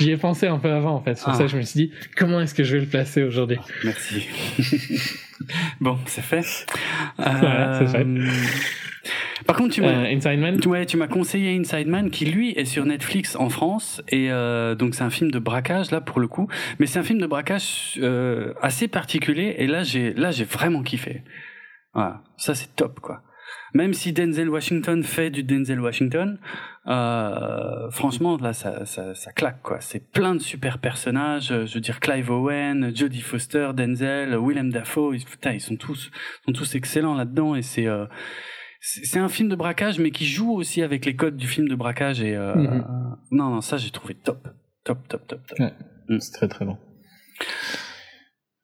J'y 0.00 0.10
ai 0.10 0.16
pensé 0.16 0.46
un 0.46 0.58
peu 0.58 0.70
avant, 0.70 0.94
en 0.94 1.02
fait. 1.02 1.18
Pour 1.20 1.30
Ah. 1.30 1.34
ça 1.34 1.46
je 1.46 1.56
me 1.56 1.62
suis 1.62 1.88
dit, 1.88 1.92
comment 2.16 2.40
est-ce 2.40 2.54
que 2.54 2.64
je 2.64 2.76
vais 2.76 2.82
le 2.84 2.88
placer 2.88 3.22
aujourd'hui? 3.22 3.58
Merci. 3.84 4.26
bon, 5.80 5.98
c'est 6.06 6.22
fait. 6.22 6.66
Voilà, 7.18 7.78
c'est 7.78 7.86
fait. 7.98 8.04
Euh, 8.04 8.28
Par 9.46 9.56
contre, 9.56 9.74
tu 9.74 9.80
m'as, 9.80 9.88
euh, 10.04 10.14
Inside 10.14 10.38
Man? 10.38 10.60
Ouais, 10.66 10.86
tu 10.86 10.96
m'as 10.96 11.08
conseillé 11.08 11.56
Inside 11.56 11.88
Man, 11.88 12.10
qui 12.10 12.26
lui 12.26 12.50
est 12.52 12.64
sur 12.64 12.84
Netflix 12.86 13.34
en 13.36 13.48
France, 13.48 14.02
et 14.08 14.30
euh, 14.30 14.74
donc 14.76 14.94
c'est 14.94 15.02
un 15.02 15.10
film 15.10 15.30
de 15.32 15.38
braquage 15.40 15.90
là 15.90 16.00
pour 16.00 16.20
le 16.20 16.28
coup, 16.28 16.48
mais 16.78 16.86
c'est 16.86 16.98
un 17.00 17.02
film 17.02 17.20
de 17.20 17.26
braquage 17.26 17.98
euh, 18.00 18.54
assez 18.62 18.86
particulier, 18.86 19.56
et 19.58 19.66
là 19.66 19.82
j'ai, 19.82 20.14
là 20.14 20.30
j'ai 20.30 20.44
vraiment 20.44 20.82
kiffé. 20.82 21.22
Voilà, 21.94 22.22
ça 22.36 22.54
c'est 22.54 22.74
top 22.76 23.00
quoi. 23.00 23.22
Même 23.74 23.94
si 23.94 24.12
Denzel 24.12 24.48
Washington 24.50 25.02
fait 25.02 25.30
du 25.30 25.42
Denzel 25.42 25.80
Washington, 25.80 26.38
euh, 26.86 27.90
franchement 27.90 28.36
là 28.36 28.52
ça, 28.52 28.84
ça, 28.84 29.14
ça 29.14 29.32
claque 29.32 29.62
quoi. 29.62 29.80
C'est 29.80 30.10
plein 30.12 30.34
de 30.34 30.40
super 30.40 30.78
personnages. 30.78 31.50
euh, 31.52 31.64
Je 31.66 31.74
veux 31.74 31.80
dire 31.80 31.98
Clive 32.00 32.30
Owen, 32.30 32.94
Jodie 32.94 33.22
Foster, 33.22 33.70
Denzel, 33.74 34.36
Willem 34.38 34.70
Dafoe. 34.70 35.14
Ils, 35.14 35.24
putain, 35.24 35.52
ils 35.52 35.60
sont 35.60 35.76
tous 35.76 36.10
sont 36.44 36.52
tous 36.52 36.74
excellents 36.74 37.14
là-dedans 37.14 37.54
et 37.54 37.62
c'est 37.62 37.86
euh, 37.86 38.04
c'est 38.80 39.20
un 39.20 39.28
film 39.28 39.48
de 39.48 39.54
braquage 39.56 39.98
mais 40.00 40.10
qui 40.10 40.26
joue 40.26 40.52
aussi 40.52 40.82
avec 40.82 41.04
les 41.06 41.14
codes 41.16 41.36
du 41.36 41.46
film 41.46 41.68
de 41.68 41.74
braquage 41.74 42.20
et 42.20 42.34
euh, 42.36 42.54
Mhm. 42.56 42.84
non 43.30 43.48
non 43.50 43.60
ça 43.60 43.76
j'ai 43.78 43.90
trouvé 43.90 44.14
top 44.14 44.48
top 44.84 45.06
top 45.08 45.26
top 45.28 45.40
top. 45.46 45.58
C'est 46.18 46.32
très 46.32 46.48
très 46.48 46.64
bon. 46.66 46.76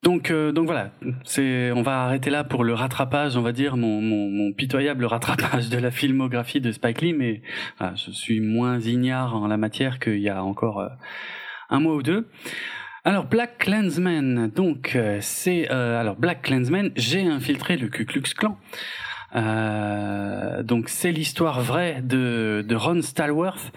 Donc, 0.01 0.31
euh, 0.31 0.53
donc 0.53 0.65
voilà, 0.65 0.91
c'est, 1.25 1.71
on 1.73 1.81
va 1.81 2.03
arrêter 2.03 2.29
là 2.29 2.45
pour 2.45 2.63
le 2.63 2.73
rattrapage, 2.73 3.35
on 3.35 3.41
va 3.41 3.51
dire, 3.51 3.75
mon, 3.75 4.53
pitoyable 4.53 5.03
rattrapage 5.05 5.69
de 5.69 5.77
la 5.77 5.91
filmographie 5.91 6.61
de 6.61 6.71
Spike 6.71 7.01
Lee, 7.01 7.13
mais 7.13 7.41
voilà, 7.77 7.95
je 7.95 8.11
suis 8.11 8.39
moins 8.39 8.79
ignare 8.79 9.35
en 9.35 9.47
la 9.47 9.57
matière 9.57 9.99
qu'il 9.99 10.19
y 10.19 10.29
a 10.29 10.41
encore 10.41 10.79
euh, 10.79 10.87
un 11.69 11.81
mois 11.81 11.95
ou 11.95 12.01
deux. 12.01 12.29
Alors 13.03 13.25
Black 13.25 13.57
Klansman, 13.57 14.49
donc 14.49 14.95
euh, 14.95 15.19
c'est 15.21 15.67
alors 15.69 16.15
Black 16.15 16.43
Klansman, 16.43 16.91
j'ai 16.95 17.23
infiltré 17.23 17.75
le 17.75 17.89
Ku 17.89 18.05
Klux 18.05 18.33
Klan. 18.37 18.57
Euh, 19.35 20.63
donc 20.63 20.89
c'est 20.89 21.11
l'histoire 21.11 21.61
vraie 21.61 22.01
de, 22.01 22.63
de 22.67 22.75
Ron 22.75 23.01
Stallworth, 23.01 23.71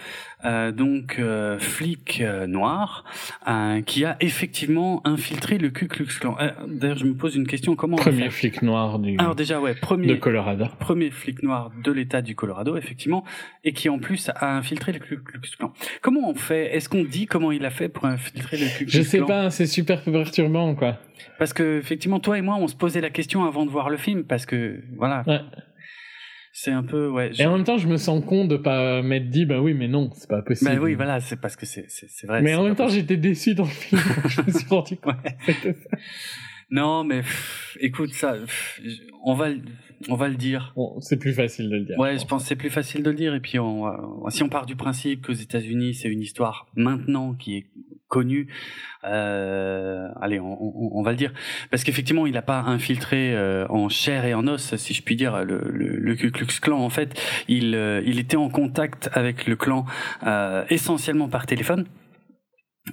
euh, 0.45 0.73
donc 0.73 1.16
euh, 1.19 1.59
flic 1.59 2.20
euh, 2.20 2.47
noir, 2.47 3.05
euh, 3.49 3.81
qui 3.83 4.05
a 4.05 4.16
effectivement 4.20 5.01
infiltré 5.07 5.59
le 5.59 5.70
Ku 5.70 5.89
Klux 5.89 6.07
Klan. 6.20 6.37
D'ailleurs, 6.69 6.97
je 6.99 7.05
me 7.05 7.15
pose 7.15 7.37
une 7.37 7.47
question 7.47 7.77
comment 7.77 7.97
Premier 7.97 8.31
flic 8.31 8.62
noir 8.62 8.99
du, 8.99 9.16
Alors 9.19 9.35
déjà, 9.35 9.61
ouais, 9.61 9.74
de 9.74 9.79
premier 9.81 10.19
Colorado. 10.19 10.66
premier 10.79 11.11
flic 11.11 11.43
noir 11.43 11.70
de 11.85 11.93
l'État 11.93 12.23
du 12.23 12.35
Colorado, 12.35 12.77
effectivement, 12.77 13.24
et 13.65 13.73
qui 13.73 13.89
en 13.89 13.99
plus 13.99 14.31
a 14.35 14.57
infiltré 14.57 14.93
le 14.93 14.99
Ku 15.01 15.19
Klux 15.23 15.41
Klan. 15.59 15.73
Comment 16.01 16.29
on 16.31 16.35
fait? 16.35 16.74
Est-ce 16.74 16.89
qu'on 16.89 17.05
dit 17.05 17.27
comment 17.27 17.53
il 17.53 17.65
a 17.65 17.70
fait 17.70 17.89
pour 17.89 18.07
infiltrer 18.07 18.57
le 18.57 18.66
Ku 18.66 18.85
Klux 18.87 18.89
Je 18.89 19.03
sais 19.03 19.19
Klan? 19.19 19.27
pas, 19.27 19.51
c'est 19.51 19.66
super 19.66 20.03
perturbant, 20.03 20.74
quoi. 20.74 20.97
Parce 21.39 21.53
que 21.53 21.78
effectivement, 21.78 22.20
toi 22.20 22.39
et 22.39 22.43
moi, 22.43 22.57
on 22.57 22.66
se 22.69 22.77
posait 22.77 23.01
la 23.01 23.11
question 23.11 23.44
avant 23.44 23.65
de 23.66 23.70
voir 23.70 23.90
le 23.90 23.97
film, 23.97 24.24
parce 24.24 24.47
que 24.47 24.81
voilà, 24.97 25.23
Ouais. 25.27 25.40
c'est 26.53 26.70
un 26.73 26.82
peu 26.82 27.09
ouais. 27.09 27.32
je- 27.32 27.43
Et 27.43 27.47
en 27.47 27.57
même 27.57 27.65
temps, 27.65 27.78
je 27.78 27.89
me 27.89 27.97
sens 27.97 28.24
con 28.24 28.44
de 28.47 28.57
pas 28.57 29.03
m'être 29.03 29.28
dit, 29.31 29.47
bah 29.47 29.61
oui, 29.61 29.74
mais 29.74 29.89
non, 29.89 30.11
c'est 30.15 30.28
pas 30.28 30.43
possible. 30.43 30.70
Bah 30.70 30.78
oui, 30.81 30.94
voilà, 30.94 31.20
c'est 31.20 31.40
parce 31.40 31.57
que 31.57 31.66
c'est 31.66 31.86
c'est 31.89 32.27
vrai. 32.27 32.43
Mais 32.43 32.55
en 32.55 32.65
même 32.65 32.77
temps, 32.77 32.89
j'étais 32.89 33.16
déçu 33.16 33.55
dans 33.55 33.65
le 33.65 33.70
film. 33.70 34.01
je 34.28 34.43
me 34.43 34.51
suis 34.51 34.69
rendu 34.69 34.97
compte. 34.97 35.15
Ouais. 35.24 35.74
Non, 36.70 37.05
mais 37.05 37.19
pff, 37.20 37.77
écoute 37.81 38.12
ça, 38.15 38.32
pff, 38.32 38.81
on 39.24 39.35
va 39.35 39.49
on 40.09 40.16
va 40.16 40.29
le 40.29 40.35
dire. 40.37 40.73
Bon, 40.77 40.99
c'est 41.01 41.19
plus 41.19 41.33
facile 41.33 41.69
de 41.70 41.77
le 41.77 41.85
dire. 41.85 41.99
Ouais, 41.99 42.19
je 42.19 42.24
pense 42.27 42.43
que 42.43 42.49
c'est 42.49 42.57
plus 42.57 42.70
facile 42.70 43.03
de 43.03 43.11
le 43.11 43.16
dire. 43.16 43.35
Et 43.35 43.41
puis, 43.41 43.59
on, 43.59 43.83
va- 43.85 44.01
si 44.31 44.43
on 44.43 44.49
part 44.49 44.66
du 44.66 44.77
principe 44.77 45.27
qu'aux 45.27 45.33
États-Unis, 45.33 45.95
c'est 45.95 46.09
une 46.09 46.20
histoire 46.20 46.66
maintenant 46.77 47.35
qui 47.35 47.57
est 47.57 47.66
connue, 48.09 48.49
euh, 49.05 50.09
allez, 50.20 50.39
on, 50.39 50.62
on- 50.62 50.91
on 50.99 51.03
va 51.03 51.12
le 51.12 51.16
dire, 51.16 51.33
parce 51.70 51.83
qu'effectivement, 51.83 52.27
il 52.27 52.35
n'a 52.35 52.43
pas 52.43 52.61
infiltré 52.61 53.35
euh, 53.35 53.66
en 53.69 53.89
chair 53.89 54.24
et 54.27 54.35
en 54.35 54.47
os, 54.47 54.74
si 54.77 54.93
je 54.95 55.03
puis 55.03 55.16
dire, 55.16 55.45
le, 55.45 55.61
le, 55.73 55.97
le 55.97 56.15
Ku 56.15 56.31
Klux 56.31 56.47
Klan. 56.61 56.79
En 56.81 56.91
fait, 56.91 57.19
il, 57.49 57.74
euh, 57.74 58.03
il 58.05 58.19
était 58.19 58.37
en 58.37 58.49
contact 58.51 59.09
avec 59.15 59.47
le 59.47 59.57
clan 59.57 59.87
euh, 60.27 60.65
essentiellement 60.69 61.29
par 61.29 61.47
téléphone. 61.47 61.87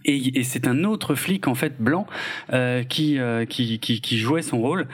Et, 0.06 0.40
et 0.40 0.44
c'est 0.44 0.68
un 0.68 0.84
autre 0.84 1.16
flic 1.16 1.48
en 1.48 1.56
fait 1.56 1.82
blanc 1.82 2.06
euh, 2.54 2.84
qui, 2.84 3.18
euh, 3.18 3.46
qui, 3.46 3.80
qui 3.80 4.02
qui 4.02 4.18
jouait 4.20 4.44
son 4.44 4.62
rôle 4.62 4.88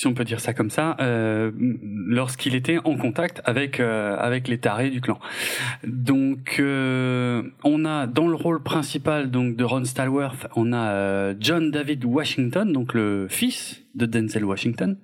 si 0.00 0.06
on 0.06 0.14
peut 0.14 0.24
dire 0.24 0.40
ça 0.40 0.54
comme 0.54 0.70
ça, 0.70 0.96
euh, 1.00 1.50
lorsqu'il 1.58 2.54
était 2.54 2.78
en 2.84 2.96
contact 2.96 3.42
avec 3.44 3.80
euh, 3.80 4.16
avec 4.16 4.48
les 4.48 4.56
tarés 4.56 4.88
du 4.88 5.02
clan. 5.02 5.18
Donc, 5.84 6.56
euh, 6.58 7.42
on 7.64 7.84
a 7.84 8.06
dans 8.06 8.26
le 8.26 8.34
rôle 8.34 8.62
principal 8.62 9.30
donc 9.30 9.56
de 9.56 9.62
Ron 9.62 9.84
Stallworth, 9.84 10.46
on 10.56 10.72
a 10.72 11.38
John 11.38 11.70
David 11.70 12.06
Washington, 12.06 12.72
donc 12.72 12.94
le 12.94 13.26
fils 13.28 13.82
de 13.94 14.06
Denzel 14.06 14.46
Washington. 14.46 14.96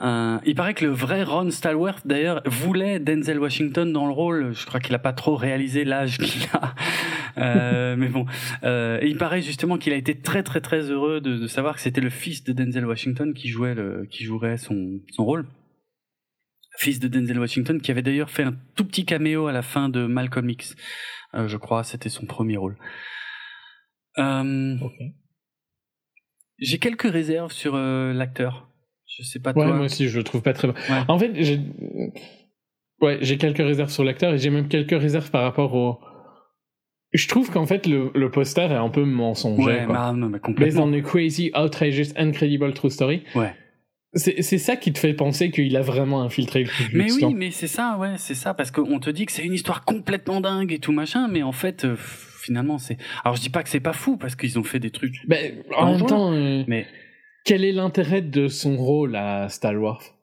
Euh, 0.00 0.38
il 0.44 0.54
paraît 0.56 0.74
que 0.74 0.84
le 0.84 0.90
vrai 0.90 1.22
Ron 1.22 1.50
Stallworth, 1.50 2.06
d'ailleurs, 2.06 2.42
voulait 2.46 2.98
Denzel 2.98 3.38
Washington 3.38 3.92
dans 3.92 4.06
le 4.06 4.12
rôle. 4.12 4.52
Je 4.52 4.66
crois 4.66 4.80
qu'il 4.80 4.94
a 4.94 4.98
pas 4.98 5.12
trop 5.12 5.36
réalisé 5.36 5.84
l'âge 5.84 6.18
qu'il 6.18 6.48
a. 6.52 6.74
Euh, 7.38 7.96
mais 7.96 8.08
bon, 8.08 8.26
euh, 8.64 8.98
et 9.00 9.08
il 9.08 9.16
paraît 9.16 9.42
justement 9.42 9.76
qu'il 9.78 9.92
a 9.92 9.96
été 9.96 10.20
très 10.20 10.42
très 10.42 10.60
très 10.60 10.90
heureux 10.90 11.20
de, 11.20 11.36
de 11.36 11.46
savoir 11.46 11.74
que 11.74 11.80
c'était 11.80 12.00
le 12.00 12.10
fils 12.10 12.44
de 12.44 12.52
Denzel 12.52 12.86
Washington 12.86 13.34
qui 13.34 13.48
jouait 13.48 13.74
le, 13.74 14.06
qui 14.10 14.24
jouerait 14.24 14.56
son, 14.56 15.00
son 15.12 15.24
rôle. 15.24 15.46
Fils 16.76 16.98
de 16.98 17.06
Denzel 17.06 17.38
Washington, 17.38 17.80
qui 17.80 17.92
avait 17.92 18.02
d'ailleurs 18.02 18.30
fait 18.30 18.42
un 18.42 18.56
tout 18.74 18.84
petit 18.84 19.04
caméo 19.04 19.46
à 19.46 19.52
la 19.52 19.62
fin 19.62 19.88
de 19.88 20.06
Malcolm 20.06 20.50
X. 20.50 20.74
Euh, 21.34 21.46
je 21.46 21.56
crois, 21.56 21.84
c'était 21.84 22.08
son 22.08 22.26
premier 22.26 22.56
rôle. 22.56 22.76
Euh. 24.18 24.76
J'ai 26.58 26.78
quelques 26.78 27.10
réserves 27.10 27.52
sur 27.52 27.76
l'acteur. 27.76 28.73
Je 29.16 29.22
sais 29.22 29.38
pas 29.40 29.50
Ouais, 29.52 29.64
toi. 29.66 29.74
moi 29.74 29.86
aussi, 29.86 30.08
je 30.08 30.18
le 30.18 30.24
trouve 30.24 30.42
pas 30.42 30.52
très 30.52 30.68
bon. 30.68 30.74
Ouais. 30.90 31.02
En 31.08 31.18
fait, 31.18 31.32
j'ai- 31.36 31.60
Ouais, 33.00 33.18
j'ai 33.20 33.36
quelques 33.36 33.58
réserves 33.58 33.90
sur 33.90 34.04
l'acteur 34.04 34.34
et 34.34 34.38
j'ai 34.38 34.50
même 34.50 34.68
quelques 34.68 34.98
réserves 34.98 35.30
par 35.30 35.42
rapport 35.42 35.74
au. 35.74 35.98
Je 37.12 37.28
trouve 37.28 37.50
qu'en 37.50 37.66
fait 37.66 37.86
le, 37.86 38.10
le 38.14 38.30
poster 38.30 38.70
est 38.70 38.74
un 38.76 38.88
peu 38.88 39.04
mensonger. 39.04 39.62
Ouais, 39.64 39.84
quoi. 39.84 39.94
bah, 39.94 40.12
non, 40.12 40.26
mais 40.26 40.38
Based 40.38 40.42
complètement. 40.42 40.84
on 40.84 40.92
a 40.92 41.00
crazy, 41.00 41.52
outrageous, 41.54 42.12
incredible 42.16 42.72
true 42.74 42.90
story. 42.90 43.22
Ouais. 43.34 43.54
C'est 44.16 44.58
ça 44.58 44.76
qui 44.76 44.92
te 44.92 44.98
fait 45.00 45.12
penser 45.12 45.50
qu'il 45.50 45.76
a 45.76 45.80
vraiment 45.82 46.22
infiltré 46.22 46.62
le 46.62 46.68
Klux 46.68 46.88
Mais 46.96 47.12
oui, 47.12 47.34
mais 47.34 47.50
c'est 47.50 47.66
ça, 47.66 47.96
ouais, 47.98 48.14
c'est 48.16 48.34
ça, 48.36 48.54
parce 48.54 48.70
qu'on 48.70 49.00
te 49.00 49.10
dit 49.10 49.26
que 49.26 49.32
c'est 49.32 49.44
une 49.44 49.54
histoire 49.54 49.84
complètement 49.84 50.40
dingue 50.40 50.72
et 50.72 50.78
tout 50.78 50.92
machin, 50.92 51.26
mais 51.26 51.42
en 51.42 51.50
fait, 51.50 51.84
euh, 51.84 51.96
finalement, 51.96 52.78
c'est. 52.78 52.96
Alors, 53.24 53.34
je 53.34 53.40
dis 53.42 53.50
pas 53.50 53.64
que 53.64 53.68
c'est 53.68 53.80
pas 53.80 53.92
fou, 53.92 54.16
parce 54.16 54.36
qu'ils 54.36 54.56
ont 54.56 54.62
fait 54.62 54.78
des 54.78 54.90
trucs. 54.92 55.16
Ben, 55.26 55.54
en 55.76 55.96
même 55.96 56.06
temps, 56.06 56.32
euh, 56.32 56.62
Mais, 56.68 56.86
quel 57.44 57.64
est 57.64 57.72
l'intérêt 57.72 58.22
de 58.22 58.48
son 58.48 58.76
rôle 58.76 59.16
à 59.16 59.48
Stalworth 59.48 60.14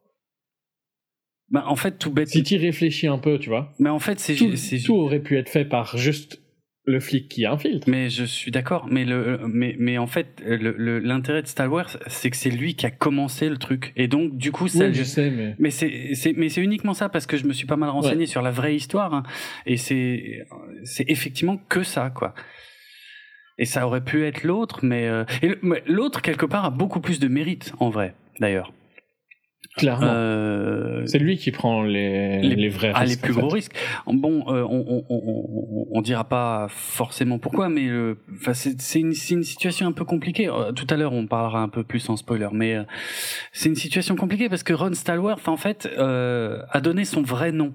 bah, 1.50 1.66
en 1.68 1.76
fait, 1.76 1.98
tout 2.00 2.12
bête. 2.12 2.30
Si 2.30 2.44
tu 2.44 2.54
y 2.54 2.58
réfléchis 2.58 3.08
un 3.08 3.18
peu, 3.18 3.38
tu 3.38 3.50
vois, 3.50 3.74
Mais 3.78 3.90
en 3.90 4.00
fait, 4.00 4.20
c'est. 4.22 4.36
tout, 4.36 4.52
tout 4.86 4.96
aurait 4.96 5.20
pu 5.20 5.38
être 5.38 5.50
fait 5.50 5.66
par 5.66 5.98
juste 5.98 6.42
le 6.86 7.02
flic 7.02 7.28
qui 7.28 7.46
infiltre. 7.46 7.90
Mais 7.90 8.10
je 8.10 8.24
suis 8.24 8.52
d'accord, 8.52 8.88
mais 8.90 9.04
le, 9.04 9.38
mais, 9.50 9.76
mais 9.78 9.98
en 9.98 10.08
fait, 10.08 10.42
le- 10.46 10.74
le- 10.78 11.00
l'intérêt 11.00 11.42
de 11.42 11.48
Star 11.48 11.70
Wars, 11.72 11.98
c'est 12.08 12.30
que 12.30 12.38
c'est 12.38 12.50
lui 12.50 12.76
qui 12.76 12.86
a 12.86 12.90
commencé 12.90 13.50
le 13.50 13.58
truc, 13.58 13.92
et 13.98 14.08
donc 14.08 14.38
du 14.38 14.54
coup, 14.54 14.70
ça, 14.70 14.88
Oui, 14.88 14.94
je 14.94 15.04
sais, 15.04 15.30
mais 15.30 15.56
Mais 15.60 15.72
c'est 15.72 16.16
c'est 16.16 16.32
mais 16.34 16.48
c'est 16.48 16.62
uniquement 16.62 16.94
ça 16.94 17.10
parce 17.10 17.28
que 17.28 17.36
je 17.38 17.46
me 17.46 17.52
suis 17.54 17.68
pas 17.68 17.76
mal 17.76 17.90
renseigné 17.90 18.26
sur 18.28 18.42
la 18.42 18.52
vraie 18.52 18.74
histoire 18.76 19.14
hein, 19.14 19.24
et 19.66 19.76
c'est 19.78 20.40
c'est 20.86 21.06
effectivement 21.10 21.58
que 21.70 21.84
ça 21.84 22.10
quoi. 22.10 22.34
Et 23.62 23.66
ça 23.66 23.86
aurait 23.88 24.04
pu 24.04 24.26
être 24.26 24.44
l'autre 24.44 24.80
mais 24.84 25.08
euh, 25.08 25.24
mais 25.62 25.82
l'autre 25.86 26.22
quelque 26.22 26.46
part 26.48 26.66
a 26.66 26.72
beaucoup 26.72 27.00
plus 27.00 27.20
de 27.20 27.28
mérite 27.28 27.72
en 27.80 27.90
vrai 27.90 28.14
d'ailleurs. 28.40 28.70
clairement, 29.78 30.08
Euh, 30.12 31.06
c'est 31.06 31.20
lui 31.20 31.38
qui 31.38 31.52
prend 31.52 31.84
les, 31.84 32.42
les- 32.42 32.56
les, 32.64 32.70
vrais 32.70 32.92
ah, 32.94 33.04
les 33.06 33.12
risques. 33.12 33.22
plus 33.24 33.34
en 33.34 33.36
fait. 33.36 33.42
gros 33.42 33.50
risques. 33.60 33.76
Bon, 34.08 34.36
euh, 34.48 34.64
on, 34.68 34.84
on, 34.88 35.06
on, 35.10 35.88
on, 35.98 36.02
dira 36.02 36.24
pas 36.38 36.68
forcément 36.70 37.38
pourquoi, 37.40 37.70
mais 37.70 37.88
euh, 37.88 38.16
c'est 38.54 39.00
une, 39.00 39.14
une 39.30 39.44
situation 39.44 39.86
un 39.88 39.92
peu 39.94 40.06
compliquée. 40.06 40.50
Tout 40.76 40.88
à 40.90 40.96
l'heure, 40.98 41.14
on 41.14 41.28
parlera 41.28 41.62
un 41.62 41.70
peu 41.70 41.84
plus 41.84 42.10
en 42.10 42.18
spoiler, 42.18 42.50
mais 42.52 42.78
c'est 43.54 43.70
une 43.70 43.76
situation 43.86 44.16
compliquée 44.16 44.50
parce 44.50 44.64
que 44.64 44.74
Ron 44.74 44.94
Stallworth, 44.94 45.48
en 45.48 45.58
fait, 45.58 45.88
a 45.98 46.80
donné 46.82 47.06
son 47.06 47.22
vrai 47.22 47.52
nom. 47.52 47.74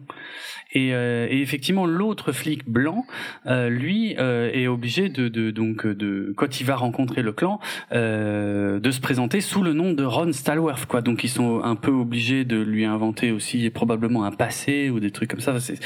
Et, 0.76 0.92
euh, 0.92 1.26
et 1.30 1.40
effectivement, 1.40 1.86
l'autre 1.86 2.32
flic 2.32 2.68
blanc, 2.68 3.06
euh, 3.46 3.70
lui, 3.70 4.14
euh, 4.18 4.50
est 4.52 4.66
obligé 4.66 5.08
de, 5.08 5.28
de 5.28 5.50
donc 5.50 5.86
de 5.86 6.34
quand 6.36 6.60
il 6.60 6.66
va 6.66 6.76
rencontrer 6.76 7.22
le 7.22 7.32
clan, 7.32 7.60
euh, 7.92 8.78
de 8.78 8.90
se 8.90 9.00
présenter 9.00 9.40
sous 9.40 9.62
le 9.62 9.72
nom 9.72 9.94
de 9.94 10.04
Ron 10.04 10.34
Stallworth, 10.34 10.84
quoi. 10.84 11.00
Donc 11.00 11.24
ils 11.24 11.30
sont 11.30 11.62
un 11.64 11.76
peu 11.76 11.92
obligés 11.92 12.44
de 12.44 12.58
lui 12.58 12.84
inventer 12.84 13.32
aussi 13.32 13.70
probablement 13.70 14.24
un 14.24 14.32
passé 14.32 14.90
ou 14.90 15.00
des 15.00 15.10
trucs 15.10 15.30
comme 15.30 15.40
ça. 15.40 15.58
C'est 15.60 15.78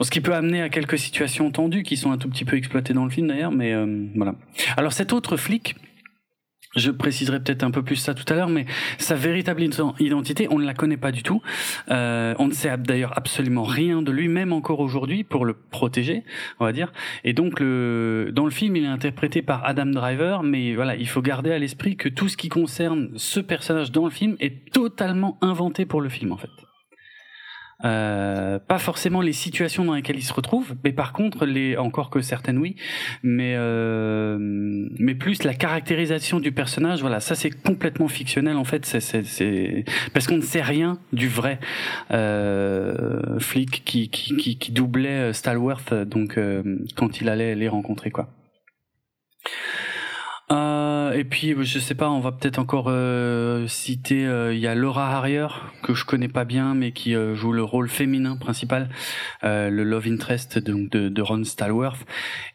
ce 0.00 0.10
qui 0.10 0.20
peut 0.20 0.34
amener 0.34 0.62
à 0.62 0.68
quelques 0.68 0.98
situations 0.98 1.50
tendues 1.50 1.82
qui 1.82 1.96
sont 1.96 2.12
un 2.12 2.18
tout 2.18 2.28
petit 2.28 2.44
peu 2.44 2.56
exploitées 2.56 2.92
dans 2.92 3.04
le 3.04 3.10
film 3.10 3.26
d'ailleurs, 3.26 3.50
mais 3.50 3.72
euh, 3.72 4.06
voilà. 4.14 4.36
Alors 4.76 4.92
cet 4.92 5.12
autre 5.12 5.36
flic, 5.36 5.74
je 6.76 6.90
préciserai 6.90 7.40
peut-être 7.40 7.62
un 7.62 7.70
peu 7.70 7.82
plus 7.82 7.96
ça 7.96 8.14
tout 8.14 8.24
à 8.32 8.34
l'heure, 8.34 8.48
mais 8.48 8.66
sa 8.98 9.14
véritable 9.14 9.62
ident- 9.62 9.94
identité, 10.00 10.46
on 10.50 10.58
ne 10.58 10.64
la 10.64 10.74
connaît 10.74 10.96
pas 10.96 11.12
du 11.12 11.22
tout. 11.22 11.42
Euh, 11.90 12.34
on 12.38 12.46
ne 12.46 12.52
sait 12.52 12.74
d'ailleurs 12.78 13.16
absolument 13.16 13.64
rien 13.64 14.02
de 14.02 14.10
lui, 14.10 14.28
même 14.28 14.52
encore 14.52 14.80
aujourd'hui, 14.80 15.24
pour 15.24 15.44
le 15.44 15.54
protéger, 15.54 16.24
on 16.60 16.64
va 16.64 16.72
dire. 16.72 16.92
Et 17.24 17.32
donc, 17.32 17.60
le, 17.60 18.30
dans 18.32 18.44
le 18.44 18.50
film, 18.50 18.76
il 18.76 18.84
est 18.84 18.88
interprété 18.88 19.42
par 19.42 19.64
Adam 19.64 19.86
Driver, 19.86 20.42
mais 20.42 20.74
voilà, 20.74 20.96
il 20.96 21.08
faut 21.08 21.22
garder 21.22 21.52
à 21.52 21.58
l'esprit 21.58 21.96
que 21.96 22.08
tout 22.08 22.28
ce 22.28 22.36
qui 22.36 22.48
concerne 22.48 23.10
ce 23.16 23.40
personnage 23.40 23.92
dans 23.92 24.04
le 24.04 24.10
film 24.10 24.36
est 24.40 24.72
totalement 24.72 25.38
inventé 25.40 25.84
pour 25.84 26.00
le 26.00 26.08
film, 26.08 26.32
en 26.32 26.36
fait. 26.36 26.50
Euh, 27.84 28.60
pas 28.60 28.78
forcément 28.78 29.20
les 29.20 29.32
situations 29.32 29.84
dans 29.84 29.94
lesquelles 29.94 30.18
il 30.18 30.22
se 30.22 30.32
retrouve, 30.32 30.76
mais 30.84 30.92
par 30.92 31.12
contre, 31.12 31.46
les, 31.46 31.76
encore 31.76 32.10
que 32.10 32.20
certaines 32.20 32.58
oui, 32.58 32.76
mais 33.24 33.54
euh, 33.56 34.38
mais 34.98 35.14
plus 35.14 35.42
la 35.44 35.54
caractérisation 35.54 36.40
du 36.40 36.52
personnage, 36.52 37.00
voilà, 37.00 37.20
ça 37.20 37.34
c'est 37.34 37.50
complètement 37.50 38.08
fictionnel 38.08 38.56
en 38.56 38.64
fait, 38.64 38.84
c'est 38.86 39.84
parce 40.12 40.26
qu'on 40.26 40.36
ne 40.36 40.42
sait 40.42 40.62
rien 40.62 40.98
du 41.12 41.28
vrai 41.28 41.58
euh, 42.10 43.38
flic 43.38 43.84
qui 43.84 44.08
qui 44.08 44.36
qui, 44.36 44.58
qui 44.58 44.72
doublait 44.72 45.30
euh, 45.30 45.32
Stalworth 45.32 45.94
donc 45.94 46.38
euh, 46.38 46.78
quand 46.96 47.20
il 47.20 47.28
allait 47.28 47.54
les 47.54 47.68
rencontrer 47.68 48.10
quoi. 48.10 48.28
Euh, 50.52 51.12
et 51.12 51.24
puis 51.24 51.54
je 51.64 51.78
sais 51.78 51.94
pas, 51.94 52.10
on 52.10 52.20
va 52.20 52.30
peut-être 52.30 52.58
encore 52.58 52.86
euh, 52.88 53.66
citer. 53.66 54.26
euh, 54.26 54.52
Il 54.52 54.60
y 54.60 54.66
a 54.66 54.74
Laura 54.74 55.16
Harrier 55.16 55.46
que 55.82 55.94
je 55.94 56.04
connais 56.04 56.28
pas 56.28 56.44
bien, 56.44 56.74
mais 56.74 56.92
qui 56.92 57.14
euh, 57.14 57.34
joue 57.34 57.52
le 57.52 57.62
rôle 57.62 57.88
féminin 57.88 58.36
principal, 58.36 58.90
euh, 59.44 59.70
le 59.70 59.82
love 59.82 60.06
interest 60.08 60.58
donc 60.58 60.90
de, 60.90 61.08
de 61.08 61.22
Ron 61.22 61.44
Stallworth, 61.44 62.04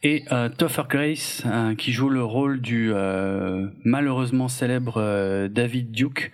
et 0.03 0.25
euh, 0.31 0.47
Topher 0.49 0.83
Grace 0.87 1.43
euh, 1.47 1.73
qui 1.73 1.91
joue 1.91 2.09
le 2.09 2.23
rôle 2.23 2.61
du 2.61 2.91
euh, 2.93 3.67
malheureusement 3.83 4.47
célèbre 4.47 4.97
euh, 4.97 5.47
David 5.47 5.91
Duke, 5.91 6.31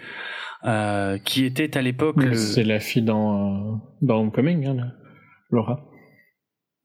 euh, 0.65 1.17
qui 1.17 1.45
était 1.45 1.77
à 1.77 1.81
l'époque 1.81 2.17
le. 2.17 2.35
C'est 2.35 2.63
la 2.65 2.81
fille 2.81 3.03
dans, 3.03 3.73
euh, 3.73 3.75
dans 4.01 4.19
Homecoming, 4.19 4.65
hein. 4.65 4.91
Laura. 5.49 5.85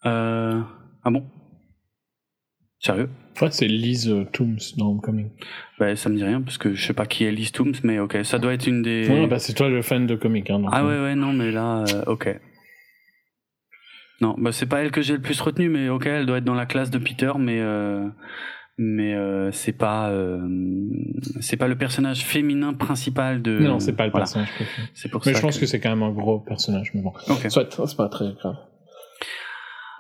Euh, 0.07 0.61
ah 1.03 1.11
bon? 1.11 1.25
Sérieux? 2.81 3.09
Ouais, 3.41 3.51
c'est 3.51 3.67
Liz 3.69 4.09
euh, 4.09 4.25
Toombs 4.33 4.77
dans 4.77 4.91
Homecoming. 4.91 5.31
bah, 5.79 5.95
ça 5.97 6.09
me 6.09 6.17
dit 6.17 6.25
rien 6.25 6.41
parce 6.41 6.59
que 6.59 6.75
je 6.75 6.85
sais 6.87 6.93
pas 6.93 7.07
qui 7.07 7.25
est 7.25 7.31
Liz 7.31 7.53
Toombs, 7.53 7.75
mais 7.85 7.99
ok, 7.99 8.19
ça 8.25 8.39
doit 8.39 8.53
être 8.55 8.67
une 8.67 8.83
des. 8.83 9.09
Ouais, 9.09 9.27
bah 9.27 9.39
c'est 9.39 9.55
toi 9.55 9.69
le 9.69 9.83
fan 9.83 10.07
de 10.07 10.17
comics. 10.17 10.51
Hein, 10.51 10.63
Ah 10.73 10.83
euh, 10.83 10.87
ouais 10.89 11.03
ouais 11.11 11.15
non 11.15 11.33
mais 11.33 11.51
là 11.51 11.85
euh, 11.89 12.05
ok. 12.07 12.41
Non 14.21 14.35
bah 14.37 14.51
c'est 14.53 14.67
pas 14.67 14.83
elle 14.83 14.91
que 14.91 15.01
j'ai 15.03 15.13
le 15.15 15.23
plus 15.23 15.41
retenu 15.41 15.69
mais 15.69 15.89
ok 15.89 16.07
elle 16.07 16.27
doit 16.27 16.39
être 16.39 16.45
dans 16.45 16.55
la 16.55 16.67
classe 16.67 16.91
de 16.91 16.99
Peter 16.99 17.31
mais 17.39 17.61
euh, 17.61 18.09
mais 18.77 19.15
euh, 19.15 19.51
c'est 19.53 19.73
pas 19.73 20.11
euh, 20.11 20.41
c'est 21.41 21.57
pas 21.57 21.69
le 21.69 21.77
personnage 21.77 22.25
féminin 22.25 22.75
principal 22.75 23.43
de. 23.43 23.59
Non, 23.59 23.81
c'est 23.81 23.93
pas 23.93 24.07
le 24.07 24.11
voilà. 24.13 24.25
personnage 24.25 24.53
préféré. 24.55 24.89
C'est 24.95 25.09
pour 25.09 25.21
Mais 25.27 25.33
ça 25.33 25.39
je 25.39 25.43
pense 25.43 25.59
que, 25.59 25.67
c'est 25.67 25.81
quand 25.81 25.91
même 25.91 26.03
un 26.05 26.13
gros 26.13 26.39
personnage, 26.39 26.93
mais 26.95 27.03
bon. 27.03 27.13
Ok. 27.29 27.51
Soit, 27.51 27.69
c'est 27.87 27.97
pas 27.97 28.09
très 28.09 28.33
grave. 28.35 28.57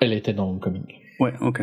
Elle 0.01 0.12
était 0.12 0.32
dans 0.32 0.48
Homecoming. 0.51 0.86
Ouais, 1.19 1.35
ok. 1.40 1.62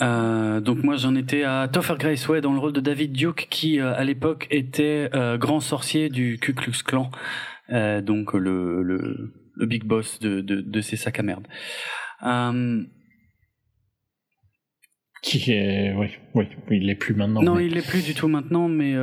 Euh, 0.00 0.60
donc 0.60 0.82
moi 0.84 0.96
j'en 0.96 1.16
étais 1.16 1.42
à 1.42 1.68
Topher 1.72 1.96
Grace, 1.98 2.28
ouais, 2.28 2.40
dans 2.40 2.52
le 2.52 2.58
rôle 2.60 2.72
de 2.72 2.80
David 2.80 3.12
Duke, 3.12 3.48
qui 3.50 3.80
euh, 3.80 3.94
à 3.94 4.04
l'époque 4.04 4.46
était 4.50 5.10
euh, 5.14 5.36
grand 5.38 5.60
sorcier 5.60 6.08
du 6.08 6.38
Ku 6.40 6.54
Klux 6.54 6.82
Klan, 6.84 7.10
donc 8.02 8.34
le, 8.34 8.82
le, 8.82 9.34
le 9.56 9.66
big 9.66 9.84
boss 9.84 10.20
de, 10.20 10.40
de, 10.40 10.60
de 10.60 10.80
ces 10.80 10.96
sacs 10.96 11.18
à 11.18 11.22
merde. 11.22 11.46
Qui 15.20 15.50
est, 15.50 15.92
oui, 15.96 16.10
oui, 16.34 16.46
il 16.70 16.86
l'est 16.86 16.94
plus 16.94 17.14
maintenant. 17.14 17.42
non, 17.42 17.56
mais- 17.56 17.66
il 17.66 17.74
l'est 17.74 17.86
plus 17.86 18.04
du 18.04 18.14
tout 18.14 18.28
maintenant, 18.28 18.68
mais 18.68 18.94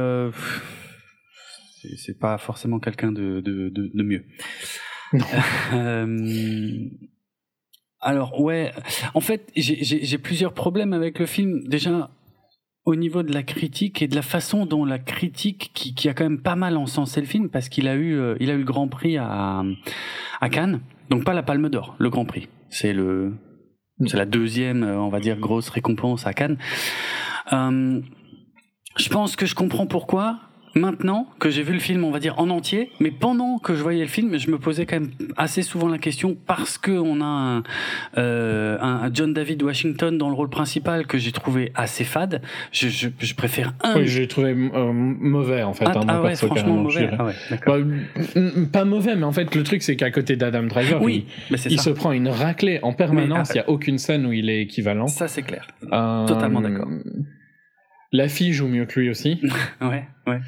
c'est- 1.98 2.18
pas 2.18 2.38
forcément 2.38 2.80
quelqu'un 2.80 3.12
de, 3.12 3.42
de 3.42 4.04
mieux. 4.04 4.24
Alors 8.06 8.40
ouais, 8.40 8.72
en 9.16 9.20
fait, 9.20 9.52
j'ai 9.56 10.18
plusieurs 10.20 10.54
problèmes 10.54 10.94
avec 10.94 11.18
le 11.18 11.26
film. 11.26 11.68
Déjà, 11.68 12.12
au 12.86 12.96
niveau 12.96 13.24
de 13.24 13.34
la 13.34 13.42
critique 13.42 14.04
et 14.04 14.08
de 14.08 14.14
la 14.14 14.22
façon 14.22 14.68
dont 14.68 14.86
la 14.86 15.00
critique, 15.00 15.72
qui, 15.74 15.96
qui 15.96 16.08
a 16.08 16.14
quand 16.14 16.24
même 16.24 16.40
pas 16.40 16.56
mal 16.56 16.78
encensé 16.78 17.20
le 17.20 17.26
film, 17.26 17.50
parce 17.50 17.68
qu'il 17.68 17.88
a 17.88 17.96
eu, 17.96 18.16
euh, 18.16 18.36
il 18.40 18.52
a 18.52 18.54
eu 18.54 18.60
le 18.60 18.64
Grand 18.64 18.88
Prix 18.88 19.18
à, 19.18 19.64
à 20.40 20.50
Cannes, 20.50 20.82
donc 21.10 21.24
pas 21.24 21.34
la 21.34 21.42
Palme 21.42 21.68
d'Or, 21.68 21.96
le 21.98 22.12
Grand 22.12 22.26
Prix. 22.26 22.48
C'est 22.70 22.94
le, 22.94 23.34
c'est 24.06 24.18
la 24.18 24.28
deuxième, 24.28 24.84
euh, 24.84 25.00
on 25.00 25.10
va 25.10 25.20
dire, 25.20 25.40
grosse 25.40 25.70
récompense 25.70 26.28
à 26.28 26.34
Cannes. 26.34 26.60
Euh, 27.54 28.02
je 28.98 29.10
pense 29.10 29.36
que 29.36 29.48
je 29.48 29.56
comprends 29.56 29.88
pourquoi. 29.88 30.42
Maintenant 30.78 31.28
que 31.40 31.50
j'ai 31.50 31.64
vu 31.64 31.72
le 31.72 31.80
film, 31.80 32.04
on 32.04 32.12
va 32.12 32.20
dire 32.20 32.38
en 32.38 32.50
entier, 32.50 32.92
mais 33.00 33.10
pendant 33.10 33.60
que 33.60 33.76
je 33.76 33.82
voyais 33.82 34.02
le 34.02 34.10
film, 34.10 34.38
je 34.38 34.52
me 34.52 34.60
posais 34.60 34.86
quand 34.86 35.00
même 35.00 35.12
assez 35.38 35.62
souvent 35.62 35.88
la 35.88 35.98
question 35.98 36.36
parce 36.46 36.78
que 36.78 36.92
on 36.92 37.22
a 37.22 37.26
un, 37.26 37.64
euh, 38.18 38.78
un 38.82 39.10
John 39.14 39.34
David 39.34 39.64
Washington 39.64 40.18
dans 40.18 40.28
le 40.28 40.36
rôle 40.36 40.50
principal 40.50 41.08
que 41.08 41.18
j'ai 41.18 41.32
trouvé 41.32 41.72
assez 41.76 42.04
fade. 42.04 42.42
Je, 42.74 42.90
je, 42.90 43.08
je 43.18 43.36
préfère 43.36 43.74
un. 43.84 43.96
Oui, 44.00 44.08
je 44.08 44.20
l'ai 44.20 44.28
trouvé 44.28 44.50
euh, 44.50 44.92
mauvais 44.92 45.64
en 45.64 45.74
fait. 45.74 45.86
ah, 45.88 45.94
hein, 45.96 46.06
ah 46.10 46.22
ouais, 46.22 46.36
franchement 46.36 46.76
mauvais. 46.76 47.10
Ah 47.18 47.26
ouais. 47.26 47.34
Bah, 47.66 47.78
mm, 47.78 48.62
mm, 48.64 48.68
pas 48.68 48.84
mauvais, 48.84 49.16
mais 49.16 49.24
en 49.24 49.32
fait, 49.32 49.56
le 49.56 49.64
truc, 49.64 49.82
c'est 49.82 49.96
qu'à 49.96 50.12
côté 50.12 50.36
d'Adam 50.36 50.64
Driver, 50.64 51.02
oui, 51.02 51.26
il, 51.50 51.80
se 51.80 51.90
prend 51.90 52.12
une 52.12 52.28
raclée 52.28 52.80
en 52.82 52.92
permanence. 52.92 53.50
Mais, 53.50 53.56
Il 53.56 53.58
n'y 53.60 53.66
a 53.66 53.70
aucune 53.70 53.98
scène 53.98 54.26
où 54.26 54.34
il 54.34 54.50
est 54.50 54.62
équivalent. 54.64 55.08
Ça 55.08 55.30
c'est 55.30 55.44
clair. 55.44 55.68
Euh, 55.94 56.26
Totalement 56.26 56.60
d'accord. 56.60 56.90
La 58.12 58.28
fille 58.30 58.54
joue 58.54 58.68
mieux 58.68 58.86
que 58.86 59.00
lui 59.00 59.10
aussi. 59.10 59.42
Ouais, 59.82 60.06
ouais. 60.28 60.40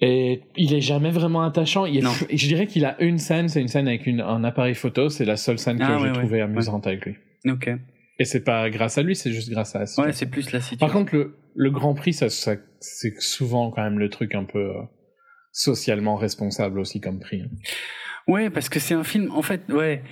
Et 0.00 0.42
il 0.56 0.74
est 0.74 0.80
jamais 0.80 1.10
vraiment 1.10 1.42
attachant. 1.42 1.84
Il 1.86 2.04
Non. 2.04 2.12
je 2.30 2.46
dirais 2.46 2.66
qu'il 2.66 2.84
a 2.84 3.00
une 3.02 3.18
scène, 3.18 3.48
c'est 3.48 3.60
une 3.60 3.68
scène 3.68 3.88
avec 3.88 4.06
une, 4.06 4.20
un 4.20 4.44
appareil 4.44 4.74
photo. 4.74 5.08
C'est 5.08 5.24
la 5.24 5.36
seule 5.36 5.58
scène 5.58 5.78
que 5.78 5.82
Ah, 5.84 5.98
j'ai 5.98 6.04
ouais, 6.06 6.12
trouvée 6.12 6.36
ouais. 6.36 6.42
amusante 6.42 6.86
avec 6.86 7.04
lui. 7.04 7.16
Ok. 7.46 7.68
Et 8.20 8.24
c'est 8.24 8.42
pas 8.44 8.68
grâce 8.70 8.96
à 8.98 9.02
lui, 9.02 9.14
c'est 9.16 9.32
juste 9.32 9.50
grâce 9.50 9.74
à 9.76 9.80
la 9.80 9.84
Ouais, 10.04 10.12
c'est 10.12 10.26
plus 10.26 10.46
la 10.52 10.58
Par 10.58 10.68
situation. 10.68 10.88
contre, 10.98 11.14
le, 11.16 11.36
le 11.54 11.70
Grand 11.70 11.94
Prix, 11.94 12.12
ça, 12.12 12.28
ça, 12.30 12.54
c'est 12.80 13.20
souvent 13.20 13.70
quand 13.70 13.82
même 13.82 13.98
le 13.98 14.08
truc 14.08 14.34
un 14.34 14.44
peu 14.44 14.58
euh, 14.58 14.82
socialement 15.52 16.16
responsable 16.16 16.78
aussi 16.80 17.00
comme 17.00 17.18
prix. 17.20 17.42
hein. 17.42 17.48
Ouais, 18.26 18.50
parce 18.50 18.68
que 18.68 18.78
c'est 18.78 18.94
un 18.94 19.04
film. 19.04 19.30
En 19.32 19.42
fait, 19.42 19.62
ouais. 19.72 20.02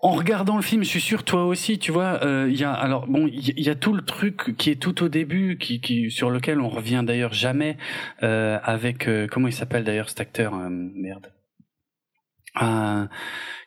En 0.00 0.12
regardant 0.12 0.54
le 0.54 0.62
film, 0.62 0.84
je 0.84 0.88
suis 0.88 1.00
sûr 1.00 1.24
toi 1.24 1.44
aussi, 1.44 1.78
tu 1.80 1.90
vois, 1.90 2.24
euh, 2.24 2.46
il 2.48 2.56
y 2.56 2.62
a 2.62 2.72
alors 2.72 3.08
bon, 3.08 3.26
il 3.26 3.60
y, 3.60 3.68
a 3.68 3.74
tout 3.74 3.92
le 3.92 4.02
truc 4.02 4.56
qui 4.56 4.70
est 4.70 4.80
tout 4.80 5.02
au 5.02 5.08
début, 5.08 5.58
qui, 5.58 5.80
qui 5.80 6.10
sur 6.12 6.30
lequel 6.30 6.60
on 6.60 6.68
revient 6.68 7.02
d'ailleurs 7.04 7.32
jamais 7.32 7.76
euh, 8.22 8.60
avec 8.62 9.08
euh, 9.08 9.26
comment 9.26 9.48
il 9.48 9.52
s'appelle 9.52 9.82
d'ailleurs 9.82 10.08
cet 10.08 10.20
acteur 10.20 10.54
euh, 10.54 10.68
merde, 10.70 11.32
euh, 12.62 13.06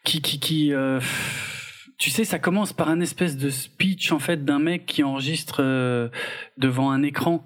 qui 0.06 0.22
qui 0.22 0.40
qui 0.40 0.74
euh, 0.74 1.02
tu 2.02 2.10
sais, 2.10 2.24
ça 2.24 2.40
commence 2.40 2.74
par 2.74 2.90
un 2.90 3.00
espèce 3.00 3.38
de 3.38 3.52
speech 3.52 4.12
en 4.12 4.18
fait 4.18 4.44
d'un 4.44 4.58
mec 4.58 4.88
qui 4.88 5.04
enregistre 5.04 5.58
euh, 5.60 6.10
devant 6.58 6.90
un 6.90 7.04
écran. 7.04 7.46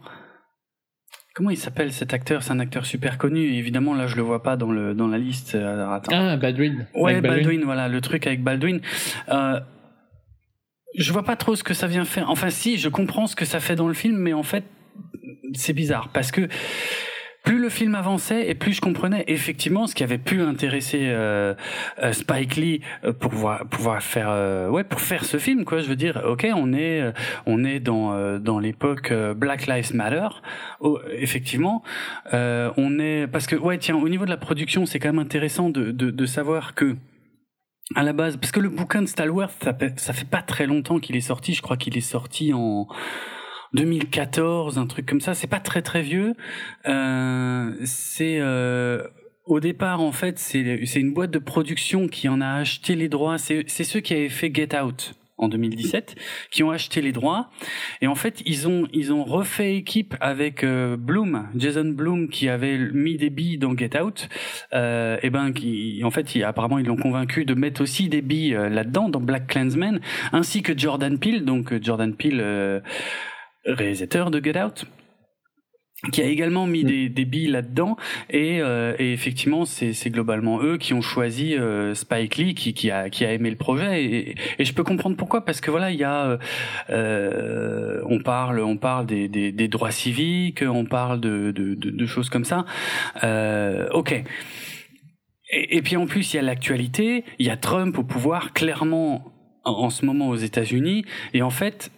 Comment 1.35 1.49
il 1.49 1.57
s'appelle 1.57 1.91
cet 1.91 2.13
acteur? 2.13 2.43
C'est 2.43 2.51
un 2.51 2.61
acteur 2.61 2.85
super 2.85 3.17
connu. 3.17 3.43
Et 3.53 3.57
évidemment, 3.57 3.93
là, 3.93 4.07
je 4.07 4.15
le 4.15 4.21
vois 4.21 4.41
pas 4.41 4.55
dans 4.55 4.71
le 4.71 4.93
dans 4.93 5.09
la 5.09 5.17
liste. 5.17 5.53
Alors, 5.53 5.91
attends. 5.91 6.11
Ah, 6.15 6.37
Baldwin. 6.37 6.87
Ouais, 6.95 7.15
Avec 7.17 7.23
Baldwin. 7.23 7.63
voilà, 7.65 7.89
le 7.89 7.99
truc 7.99 8.25
avec 8.25 8.41
Baldwin. 8.41 8.79
Euh, 9.27 9.59
je 10.97 11.11
vois 11.11 11.23
pas 11.23 11.35
trop 11.35 11.57
ce 11.57 11.63
que 11.65 11.73
ça 11.73 11.87
vient 11.87 12.05
faire. 12.05 12.29
Enfin, 12.29 12.49
si, 12.49 12.77
je 12.77 12.87
comprends 12.87 13.27
ce 13.27 13.35
que 13.35 13.43
ça 13.43 13.59
fait 13.59 13.75
dans 13.75 13.89
le 13.89 13.93
film, 13.93 14.15
mais 14.15 14.31
en 14.31 14.43
fait, 14.43 14.63
c'est 15.53 15.73
bizarre 15.73 16.09
parce 16.13 16.31
que 16.31 16.47
plus 17.45 17.59
le 17.59 17.69
film 17.69 17.95
avançait 17.95 18.49
et 18.49 18.55
plus 18.55 18.73
je 18.73 18.81
comprenais 18.81 19.23
effectivement 19.27 19.85
ce 19.87 19.93
qui 19.95 20.03
avait 20.03 20.17
pu 20.17 20.41
intéresser 20.41 21.03
euh, 21.03 21.53
euh, 22.01 22.11
Spike 22.11 22.55
Lee 22.55 22.81
euh, 23.03 23.13
pour 23.13 23.29
pouvoir 23.29 23.65
pouvoir 23.67 24.01
faire 24.01 24.29
euh, 24.29 24.67
ouais 24.67 24.83
pour 24.83 24.99
faire 24.99 25.23
ce 25.23 25.37
film 25.37 25.63
quoi 25.63 25.79
je 25.79 25.87
veux 25.87 25.95
dire 25.95 26.23
ok 26.25 26.47
on 26.55 26.73
est 26.73 27.01
euh, 27.01 27.11
on 27.45 27.63
est 27.63 27.79
dans 27.79 28.39
dans 28.39 28.59
l'époque 28.59 29.13
Black 29.37 29.67
Lives 29.67 29.95
Matter 29.95 30.27
Oh, 30.79 30.99
effectivement 31.11 31.83
on 32.33 32.99
est 32.99 33.27
parce 33.27 33.45
que 33.45 33.55
ouais 33.55 33.77
tiens 33.77 33.95
au 33.95 34.09
niveau 34.09 34.25
de 34.25 34.31
la 34.31 34.37
production 34.37 34.85
c'est 34.85 34.99
quand 34.99 35.09
même 35.09 35.19
intéressant 35.19 35.69
de 35.69 35.91
de, 35.91 36.09
de 36.09 36.25
savoir 36.25 36.73
que 36.73 36.95
à 37.93 38.01
la 38.01 38.13
base, 38.13 38.37
parce 38.37 38.51
que 38.51 38.59
le 38.59 38.69
bouquin 38.69 39.03
de 39.03 39.05
Stalworth, 39.05 39.63
ça 39.63 39.77
ça 39.97 40.13
fait 40.13 40.27
pas 40.27 40.41
très 40.41 40.65
longtemps 40.65 40.97
qu'il 40.99 41.15
est 41.15 41.21
sorti. 41.21 41.53
Je 41.53 41.61
crois 41.61 41.77
qu'il 41.77 41.95
est 41.95 42.01
sorti 42.01 42.51
en 42.51 42.87
2014, 43.75 44.77
un 44.77 44.87
truc 44.87 45.05
comme 45.05 45.21
ça. 45.21 45.33
C'est 45.33 45.47
pas 45.47 45.59
très 45.59 45.81
très 45.81 46.01
vieux. 46.01 46.33
Euh, 46.87 47.71
c'est 47.83 48.37
euh, 48.39 49.03
au 49.45 49.59
départ 49.59 50.01
en 50.01 50.11
fait, 50.11 50.39
c'est 50.39 50.99
une 50.99 51.13
boîte 51.13 51.31
de 51.31 51.39
production 51.39 52.07
qui 52.07 52.27
en 52.29 52.41
a 52.41 52.47
acheté 52.55 52.95
les 52.95 53.09
droits. 53.09 53.37
C'est 53.37 53.67
ceux 53.83 53.99
qui 53.99 54.13
avaient 54.13 54.29
fait 54.29 54.53
Get 54.53 54.75
Out 54.79 55.13
en 55.37 55.49
2017 55.49 56.15
qui 56.49 56.63
ont 56.63 56.71
acheté 56.71 57.01
les 57.01 57.11
droits 57.11 57.49
et 58.01 58.07
en 58.07 58.15
fait 58.15 58.41
ils 58.45 58.69
ont 58.69 58.87
ils 58.93 59.11
ont 59.11 59.25
refait 59.25 59.75
équipe 59.75 60.15
avec 60.21 60.63
euh, 60.63 60.95
Bloom 60.95 61.49
Jason 61.57 61.83
Bloom 61.89 62.29
qui 62.29 62.47
avait 62.47 62.77
mis 62.93 63.17
des 63.17 63.29
billes 63.29 63.57
dans 63.57 63.75
Get 63.75 63.99
Out 63.99 64.29
euh, 64.73 65.17
et 65.23 65.29
ben 65.29 65.51
qui 65.51 65.99
en 66.05 66.09
fait 66.09 66.35
il- 66.35 66.43
apparemment 66.45 66.79
ils 66.79 66.85
l'ont 66.85 66.95
convaincu 66.95 67.43
de 67.43 67.53
mettre 67.53 67.81
aussi 67.81 68.07
des 68.07 68.21
billes 68.21 68.55
euh, 68.55 68.69
là-dedans 68.69 69.09
dans 69.09 69.19
Black 69.19 69.47
Klansman 69.47 69.99
ainsi 70.31 70.61
que 70.63 70.71
Jordan 70.77 71.19
Peele 71.19 71.43
donc 71.43 71.73
euh, 71.73 71.79
Jordan 71.83 72.15
Peele 72.15 72.39
euh, 72.41 72.79
réalisateur 73.65 74.31
de 74.31 74.43
Get 74.43 74.61
Out 74.61 74.85
qui 76.11 76.21
a 76.21 76.25
également 76.25 76.67
mis 76.67 76.83
Mm. 76.83 76.87
des, 76.87 77.09
des 77.09 77.25
billes 77.25 77.47
là-dedans. 77.47 77.97
Et, 78.29 78.59
euh, 78.61 78.95
et 78.99 79.13
effectivement 79.13 79.65
c'est 79.65 80.09
globalement 80.09 80.61
eux 80.61 80.77
qui 80.77 80.93
ont 80.93 81.01
choisi 81.01 81.55
euh, 81.55 81.93
Spike 81.95 82.35
Lee 82.35 82.53
qui, 82.53 82.73
qui 82.73 82.91
a 82.91 83.09
qui 83.09 83.25
a 83.25 83.33
aimé 83.33 83.49
le 83.49 83.55
projet. 83.55 84.03
Et, 84.03 84.35
et 84.59 84.65
je 84.65 84.73
peux 84.73 84.83
comprendre 84.83 85.15
pourquoi 85.15 85.45
parce 85.45 85.61
que 85.61 85.71
voilà 85.71 85.91
il 85.91 85.97
y 85.99 86.03
a 86.03 86.25
euh, 86.25 86.37
euh, 86.89 88.01
on 88.07 88.19
parle 88.19 88.59
on 88.59 88.77
parle 88.77 89.05
des, 89.05 89.27
des, 89.27 89.51
des 89.51 89.67
droits 89.67 89.91
civiques 89.91 90.63
on 90.67 90.85
parle 90.85 91.21
de, 91.21 91.51
de, 91.51 91.73
de, 91.75 91.89
de 91.89 92.05
choses 92.05 92.29
comme 92.29 92.45
ça. 92.45 92.65
Euh, 93.23 93.87
ok. 93.91 94.11
Et, 95.51 95.77
et 95.77 95.81
puis 95.81 95.95
en 95.95 96.05
plus 96.05 96.33
il 96.33 96.37
y 96.37 96.39
a 96.39 96.43
l'actualité. 96.43 97.23
Il 97.39 97.45
y 97.45 97.49
a 97.49 97.57
Trump 97.57 97.97
au 97.97 98.03
pouvoir 98.03 98.53
clairement 98.53 99.31
en, 99.63 99.71
en 99.71 99.89
ce 99.89 100.05
moment 100.05 100.29
aux 100.29 100.35
États-Unis. 100.35 101.05
Et 101.33 101.41
en 101.41 101.49
fait 101.49 101.89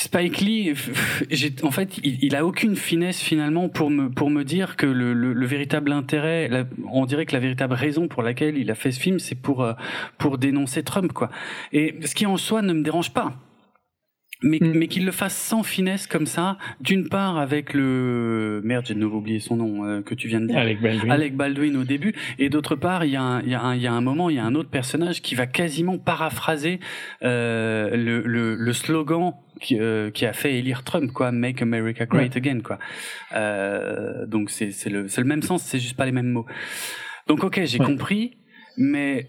Spike 0.00 0.38
Lee, 0.40 0.72
en 1.62 1.70
fait, 1.70 1.98
il, 2.02 2.24
il 2.24 2.34
a 2.34 2.46
aucune 2.46 2.74
finesse 2.74 3.20
finalement 3.20 3.68
pour 3.68 3.90
me 3.90 4.08
pour 4.08 4.30
me 4.30 4.44
dire 4.44 4.76
que 4.76 4.86
le, 4.86 5.12
le, 5.12 5.34
le 5.34 5.46
véritable 5.46 5.92
intérêt, 5.92 6.48
la- 6.48 6.64
on 6.90 7.04
dirait 7.04 7.26
que 7.26 7.32
la 7.34 7.40
véritable 7.40 7.74
raison 7.74 8.08
pour 8.08 8.22
laquelle 8.22 8.56
il 8.56 8.70
a 8.70 8.74
fait 8.74 8.92
ce 8.92 9.00
film, 9.00 9.18
c'est 9.18 9.34
pour 9.34 9.62
euh, 9.62 9.74
pour 10.16 10.38
dénoncer 10.38 10.82
Trump, 10.82 11.12
quoi. 11.12 11.28
Et 11.72 11.96
ce 12.04 12.14
qui 12.14 12.24
en 12.24 12.38
soi 12.38 12.62
ne 12.62 12.72
me 12.72 12.82
dérange 12.82 13.12
pas. 13.12 13.34
Mais, 14.42 14.58
Mm. 14.60 14.72
mais 14.74 14.86
qu'il 14.88 15.04
le 15.04 15.12
fasse 15.12 15.36
sans 15.36 15.62
finesse 15.62 16.06
comme 16.06 16.24
ça, 16.26 16.56
d'une 16.80 17.08
part 17.10 17.36
avec 17.36 17.74
le 17.74 18.62
merde, 18.64 18.86
j'ai 18.86 18.94
de 18.94 18.98
nouveau 18.98 19.18
oublié 19.18 19.38
son 19.38 19.56
nom 19.56 19.84
euh, 19.84 20.00
que 20.00 20.14
tu 20.14 20.28
viens 20.28 20.40
de 20.40 20.46
dire, 20.46 20.56
Avec 20.58 20.80
Baldwin. 20.80 21.10
Alec 21.10 21.36
Baldwin 21.36 21.76
au 21.76 21.84
début, 21.84 22.14
et 22.38 22.48
d'autre 22.48 22.74
part, 22.74 23.04
il 23.04 23.10
y, 23.12 23.16
a 23.16 23.22
un, 23.22 23.42
il, 23.42 23.50
y 23.50 23.54
a 23.54 23.60
un, 23.62 23.74
il 23.74 23.82
y 23.82 23.86
a 23.86 23.92
un 23.92 24.00
moment, 24.00 24.30
il 24.30 24.36
y 24.36 24.38
a 24.38 24.44
un 24.44 24.54
autre 24.54 24.70
personnage 24.70 25.20
qui 25.20 25.34
va 25.34 25.46
quasiment 25.46 25.98
paraphraser 25.98 26.80
euh, 27.22 27.94
le, 27.96 28.22
le, 28.26 28.54
le 28.54 28.72
slogan 28.72 29.34
qui, 29.60 29.78
euh, 29.78 30.10
qui 30.10 30.24
a 30.24 30.32
fait 30.32 30.54
élire 30.58 30.84
Trump, 30.84 31.12
quoi, 31.12 31.32
Make 31.32 31.60
America 31.60 32.06
Great 32.06 32.34
Again, 32.34 32.60
quoi. 32.60 32.78
Euh, 33.34 34.26
donc 34.26 34.50
c'est 34.50 34.70
c'est 34.70 34.90
le, 34.90 35.06
c'est 35.08 35.20
le 35.20 35.26
même 35.26 35.42
sens, 35.42 35.62
c'est 35.62 35.78
juste 35.78 35.96
pas 35.96 36.06
les 36.06 36.12
mêmes 36.12 36.30
mots. 36.30 36.46
Donc 37.28 37.44
ok, 37.44 37.60
j'ai 37.64 37.78
Ouais. 37.78 37.84
compris, 37.86 38.38
mais 38.78 39.28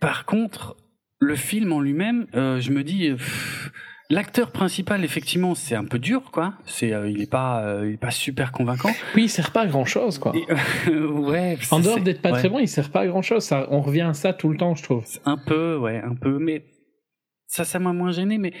par 0.00 0.26
contre, 0.26 0.76
le 1.18 1.34
film 1.34 1.72
en 1.72 1.80
lui-même, 1.80 2.26
euh, 2.34 2.60
je 2.60 2.70
me 2.70 2.82
dis. 2.84 3.10
pff, 3.10 3.72
L'acteur 4.14 4.50
principal, 4.52 5.02
effectivement, 5.02 5.54
c'est 5.56 5.74
un 5.74 5.84
peu 5.84 5.98
dur, 5.98 6.30
quoi. 6.30 6.54
C'est, 6.66 6.92
euh, 6.92 7.08
il 7.10 7.20
est 7.20 7.30
pas, 7.30 7.64
euh, 7.64 7.88
il 7.88 7.94
est 7.94 7.96
pas 7.96 8.10
super 8.12 8.52
convaincant. 8.52 8.90
Oui, 9.16 9.24
il 9.24 9.28
sert 9.28 9.50
pas 9.50 9.62
à 9.62 9.66
grand 9.66 9.84
chose, 9.84 10.18
quoi. 10.18 10.32
Et, 10.36 10.44
euh, 10.90 11.08
ouais. 11.10 11.58
En 11.72 11.80
dehors 11.80 12.00
d'être 12.00 12.22
pas 12.22 12.30
ouais. 12.32 12.38
très 12.38 12.48
bon, 12.48 12.58
il 12.60 12.68
sert 12.68 12.90
pas 12.90 13.00
à 13.00 13.06
grand 13.06 13.22
chose. 13.22 13.42
Ça, 13.42 13.66
on 13.70 13.80
revient 13.80 14.02
à 14.02 14.14
ça 14.14 14.32
tout 14.32 14.48
le 14.50 14.56
temps, 14.56 14.74
je 14.76 14.82
trouve. 14.84 15.04
Un 15.24 15.36
peu, 15.36 15.76
ouais, 15.76 16.00
un 16.04 16.14
peu, 16.14 16.38
mais 16.38 16.64
ça, 17.48 17.64
ça 17.64 17.78
m'a 17.80 17.92
moins 17.92 18.12
gêné, 18.12 18.38
mais 18.38 18.52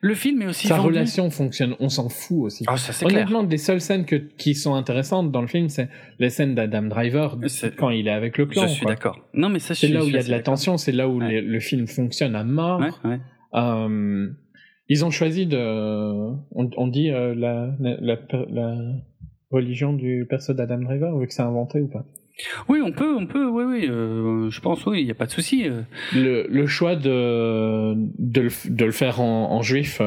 le 0.00 0.14
film 0.14 0.42
est 0.42 0.46
aussi 0.46 0.68
Sa 0.68 0.76
vendu- 0.76 0.88
relation 0.88 1.30
fonctionne, 1.30 1.74
on 1.80 1.88
s'en 1.88 2.08
fout 2.08 2.44
aussi. 2.46 2.64
Ah, 2.66 2.76
ça 2.76 2.92
c'est 2.92 3.06
clair. 3.06 3.22
Honnêtement, 3.26 3.42
les 3.48 3.56
seules 3.58 3.80
scènes 3.80 4.04
que, 4.04 4.16
qui 4.16 4.54
sont 4.54 4.74
intéressantes 4.74 5.30
dans 5.32 5.40
le 5.42 5.48
film, 5.48 5.68
c'est 5.68 5.88
les 6.18 6.30
scènes 6.30 6.54
d'Adam 6.54 6.82
Driver 6.82 7.36
quand 7.76 7.90
il 7.90 8.06
est 8.08 8.12
avec 8.12 8.38
le 8.38 8.46
clan. 8.46 8.62
Je 8.66 8.72
suis 8.72 8.86
d'accord. 8.86 9.18
Non, 9.34 9.48
mais 9.48 9.58
ça, 9.58 9.74
C'est 9.74 9.88
là 9.88 10.02
où 10.04 10.06
il 10.08 10.14
y 10.14 10.18
a 10.18 10.22
de 10.22 10.30
la 10.30 10.40
tension, 10.40 10.76
c'est 10.76 10.92
là 10.92 11.08
où 11.08 11.18
Ouais. 11.20 11.28
les- 11.28 11.40
le 11.40 11.60
film 11.60 11.86
fonctionne 11.88 12.34
à 12.36 12.44
mort. 12.44 12.80
Ouais, 12.80 12.90
ouais. 13.10 13.20
Euh, 13.54 14.28
ils 14.88 15.04
ont 15.04 15.10
choisi 15.10 15.46
de. 15.46 15.58
On, 15.58 16.70
on 16.76 16.86
dit 16.86 17.10
euh, 17.10 17.34
la, 17.34 17.70
la, 17.80 17.96
la, 18.00 18.16
la 18.50 18.76
religion 19.50 19.92
du 19.92 20.26
perso 20.28 20.52
d'Adam 20.54 20.78
Driver, 20.78 21.16
vu 21.18 21.26
que 21.26 21.34
c'est 21.34 21.42
inventé 21.42 21.80
ou 21.80 21.88
pas? 21.88 22.04
Oui, 22.68 22.78
on 22.84 22.92
peut, 22.92 23.16
on 23.16 23.26
peut, 23.26 23.48
oui, 23.50 23.64
oui. 23.64 23.88
euh, 23.90 24.48
je 24.48 24.60
pense, 24.60 24.86
oui, 24.86 25.00
il 25.00 25.08
y 25.08 25.10
a 25.10 25.14
pas 25.14 25.26
de 25.26 25.32
souci. 25.32 25.66
le, 26.14 26.46
le 26.48 26.66
choix 26.68 26.94
de, 26.94 27.94
de, 27.96 28.40
le, 28.42 28.70
de 28.70 28.84
le 28.84 28.92
faire 28.92 29.20
en, 29.20 29.50
en 29.50 29.60
juif, 29.60 30.00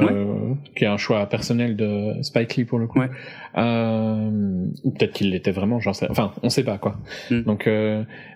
qui 0.77 0.85
est 0.85 0.87
un 0.87 0.95
choix 0.95 1.25
personnel 1.25 1.75
de 1.75 2.13
Spike 2.21 2.55
Lee 2.55 2.63
pour 2.63 2.79
le 2.79 2.87
coup. 2.87 2.99
Ouais. 2.99 3.09
Ou 3.57 4.91
peut-être 4.91 5.11
qu'il 5.11 5.31
l'était 5.31 5.51
vraiment, 5.51 5.81
j'en 5.81 5.91
sais. 5.91 6.07
Enfin, 6.09 6.31
on 6.41 6.47
sait 6.47 6.63
pas 6.63 6.77
quoi. 6.77 7.01
Mm. 7.31 7.41
Donc, 7.41 7.67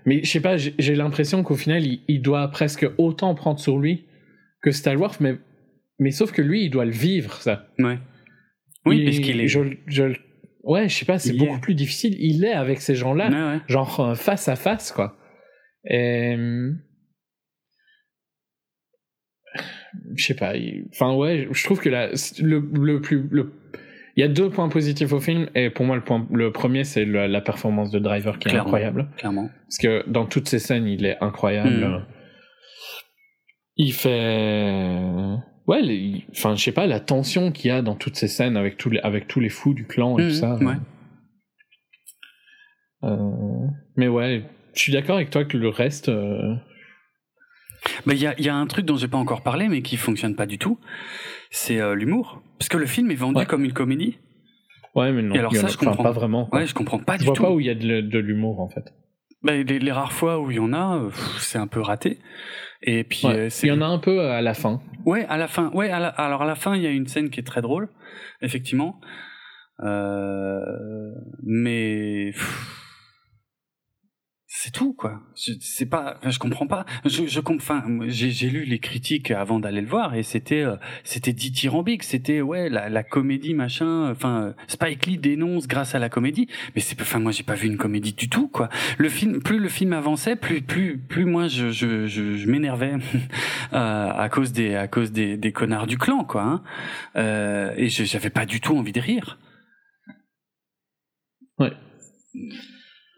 mais 0.06 0.24
je 0.24 0.30
sais 0.30 0.42
pas, 0.42 0.58
j'ai 0.58 0.74
j'ai 0.78 0.96
l'impression 0.96 1.42
qu'au 1.44 1.56
final, 1.56 1.86
il, 1.86 2.02
il 2.10 2.22
doit 2.22 2.46
presque 2.50 2.86
autant 2.98 3.34
prendre 3.34 3.62
sur 3.62 3.80
lui 3.80 4.04
que 4.66 4.72
Star 4.72 5.00
Wars, 5.00 5.16
mais, 5.22 5.36
mais 6.00 6.12
sauf 6.12 6.32
que 6.34 6.42
lui, 6.42 6.66
il 6.66 6.70
doit 6.72 6.86
le 6.86 6.92
vivre, 6.92 7.34
ça. 7.42 7.68
Ouais. 7.80 7.98
Oui, 8.86 8.98
Il- 9.00 9.06
puisqu'il 9.06 9.40
est. 9.40 9.48
Je, 9.48 9.60
je, 9.88 10.04
ouais, 10.64 10.90
je 10.90 10.96
sais 10.96 11.06
pas, 11.06 11.18
c'est 11.20 11.34
est. 11.34 11.38
beaucoup 11.38 11.60
plus 11.60 11.76
difficile. 11.76 12.16
Il 12.20 12.44
est 12.44 12.54
avec 12.54 12.82
ces 12.82 12.96
gens-là 12.96 13.30
Ouais, 13.30 13.56
ouais. 13.56 13.62
genre 13.68 14.00
euh, 14.00 14.16
face 14.16 14.48
à 14.50 14.56
face 14.56 14.92
quoi 14.92 15.18
et 15.88 16.36
je 20.16 20.26
sais 20.26 20.34
pas 20.36 20.56
il- 20.56 20.88
enfin 20.92 21.14
ouais 21.16 21.48
je 21.52 21.64
trouve 21.64 21.80
que 21.80 21.90
la, 21.90 22.08
le, 22.42 22.60
le 22.74 23.02
plus 23.02 23.24
le 23.30 23.54
il 24.18 24.22
y 24.22 24.24
a 24.24 24.28
deux 24.28 24.50
points 24.50 24.70
positifs 24.70 25.12
au 25.14 25.20
film 25.20 25.48
et 25.56 25.70
pour 25.70 25.86
moi 25.86 25.96
le 25.96 26.02
point 26.04 26.28
le 26.34 26.52
premier 26.52 26.84
c'est 26.84 27.06
la 27.06 27.42
performance 27.42 27.92
de 27.92 28.00
Driver 28.00 28.40
qui 28.40 28.50
est 28.50 28.56
incroyable 28.56 29.08
Clairement. 29.18 29.50
parce 29.66 29.78
que 29.78 30.10
dans 30.10 30.26
toutes 30.26 30.48
ces 30.48 30.60
scènes 30.60 30.88
il 30.88 31.06
est 31.06 31.18
incroyable 31.22 31.70
Mhm. 31.70 32.06
Il 33.78 33.92
fait 33.94 35.02
ouais 35.68 35.82
les- 35.82 36.26
enfin 36.32 36.56
je 36.56 36.64
sais 36.64 36.72
pas 36.72 36.86
la 36.88 37.00
tension 37.00 37.52
qu'il 37.52 37.70
y 37.70 37.72
a 37.72 37.82
dans 37.82 37.96
toutes 37.96 38.16
ces 38.16 38.28
scènes 38.28 38.56
avec 38.58 38.78
tous 38.78 38.90
les 38.90 39.00
avec 39.00 39.28
tous 39.28 39.40
les 39.40 39.50
fous 39.50 39.74
du 39.74 39.86
clan 39.86 40.18
et 40.18 40.24
Mhm, 40.24 40.30
tout 40.30 40.36
ça 40.36 40.56
ouais. 40.56 40.76
Euh, 43.04 43.68
mais 43.98 44.08
ouais, 44.08 44.44
je 44.74 44.80
suis 44.82 44.92
d'accord 44.92 45.16
avec 45.18 45.30
toi 45.30 45.46
que 45.46 45.58
le 45.58 45.70
reste. 45.70 46.10
euh, 46.10 46.56
Bah, 48.06 48.14
il 48.14 48.20
y 48.20 48.26
a, 48.26 48.34
il 48.40 48.46
y 48.46 48.50
a 48.50 48.56
un 48.56 48.66
truc 48.66 48.86
dont 48.86 48.96
j'ai 48.98 49.08
pas 49.08 49.18
encore 49.18 49.44
parlé, 49.44 49.68
mais 49.68 49.82
qui 49.84 49.96
fonctionne 49.98 50.36
pas 50.36 50.48
du 50.48 50.58
tout. 50.58 50.80
C'est 51.52 51.80
euh, 51.80 51.94
l'humour. 51.94 52.42
Parce 52.58 52.70
que 52.70 52.78
le 52.78 52.88
film 52.88 53.12
est 53.12 53.16
vendu 53.16 53.40
Ouais. 53.40 53.46
comme 53.46 53.64
une 53.64 53.74
comédie. 53.74 54.18
Ouais, 54.96 55.12
mais 55.12 55.22
non. 55.22 55.36
Et 55.36 55.40
alors 55.40 55.56
ça, 55.56 55.68
a- 55.68 55.70
je 55.70 55.78
comprends. 55.78 56.02
Pas 56.04 56.12
vraiment. 56.12 56.46
quoi. 56.48 56.60
Ouais, 56.62 56.66
je 56.68 56.74
comprends 56.74 56.98
pas 57.00 57.14
je 57.16 57.20
du 57.20 57.26
vois 57.26 57.36
tout. 57.36 57.44
pas 57.44 57.52
où 57.52 57.60
il 57.60 57.68
y 57.68 57.70
a 57.70 57.76
de, 57.76 58.02
de 58.02 58.20
l'humour 58.20 58.60
en 58.60 58.70
fait. 58.70 58.92
Bah, 59.44 59.52
les, 59.54 59.64
les 59.80 59.92
rares 59.92 60.14
fois 60.14 60.40
où 60.40 60.50
il 60.50 60.58
y 60.58 60.60
en 60.60 60.74
a, 60.74 61.08
c'est 61.38 61.60
un 61.60 61.68
peu 61.68 61.82
raté. 61.82 62.18
Et 62.82 63.04
puis, 63.04 63.28
Ouais. 63.28 63.36
euh, 63.36 63.50
Il 63.64 63.70
y 63.70 63.72
en 63.72 63.82
a 63.82 63.86
un 63.86 63.98
peu 64.00 64.22
à 64.22 64.42
la 64.42 64.54
fin. 64.54 64.82
Ouais, 65.06 65.26
à 65.30 65.38
la 65.38 65.48
fin. 65.48 65.72
Ouais, 65.74 65.90
à 65.90 66.00
la- 66.00 66.08
alors 66.10 66.42
à 66.44 66.46
la 66.46 66.56
fin, 66.56 66.76
il 66.76 66.82
y 66.84 66.88
a 66.88 66.92
une 66.92 67.08
scène 67.08 67.30
qui 67.30 67.40
est 67.40 67.44
très 67.44 67.62
drôle, 67.62 67.90
effectivement. 68.42 69.00
Euh, 69.84 71.12
mais 71.44 72.32
pff, 72.34 72.82
c'est 74.66 74.72
tout 74.72 74.94
quoi. 74.94 75.22
C'est 75.36 75.86
pas, 75.86 76.20
je 76.28 76.40
comprends 76.40 76.66
pas. 76.66 76.88
Je, 77.06 77.28
je 77.28 77.40
enfin, 77.46 77.84
j'ai, 78.08 78.50
lu 78.50 78.64
les 78.64 78.80
critiques 78.80 79.30
avant 79.30 79.60
d'aller 79.60 79.82
le 79.82 79.88
voir 79.88 80.16
et 80.16 80.24
c'était, 80.24 80.64
euh, 80.64 80.76
c'était 81.04 81.34
dithyrambique. 81.34 82.02
C'était 82.02 82.42
ouais 82.42 82.68
la, 82.70 82.90
la 82.90 83.04
comédie 83.04 83.54
machin. 83.54 84.10
Enfin, 84.10 84.56
Spike 84.68 85.06
Lee 85.06 85.18
dénonce 85.20 85.68
grâce 85.68 85.94
à 85.94 86.00
la 86.00 86.10
comédie, 86.10 86.48
mais 86.74 86.82
c'est, 86.82 87.00
enfin 87.00 87.20
moi 87.20 87.32
j'ai 87.32 87.44
pas 87.44 87.54
vu 87.54 87.68
une 87.68 87.78
comédie 87.78 88.14
du 88.14 88.28
tout 88.28 88.48
quoi. 88.48 88.70
Le 88.98 89.08
film, 89.08 89.40
plus 89.40 89.60
le 89.60 89.70
film 89.70 89.94
avançait, 89.94 90.36
plus 90.36 90.64
plus 90.64 90.98
plus 90.98 91.26
moi 91.26 91.48
je 91.48 91.70
je, 91.70 92.08
je, 92.08 92.36
je 92.36 92.50
m'énervais 92.50 92.94
euh, 93.74 94.10
à 94.10 94.30
cause 94.30 94.52
des 94.52 94.74
à 94.74 94.88
cause 94.88 95.12
des, 95.12 95.38
des 95.38 95.52
connards 95.52 95.86
du 95.86 96.00
clan 96.00 96.24
quoi. 96.24 96.42
Hein. 96.42 96.64
Euh, 97.18 97.72
et 97.78 97.90
j'avais 97.90 98.32
pas 98.32 98.48
du 98.48 98.62
tout 98.62 98.76
envie 98.76 98.94
de 98.94 99.02
rire. 99.02 99.38
Ouais. 101.60 101.72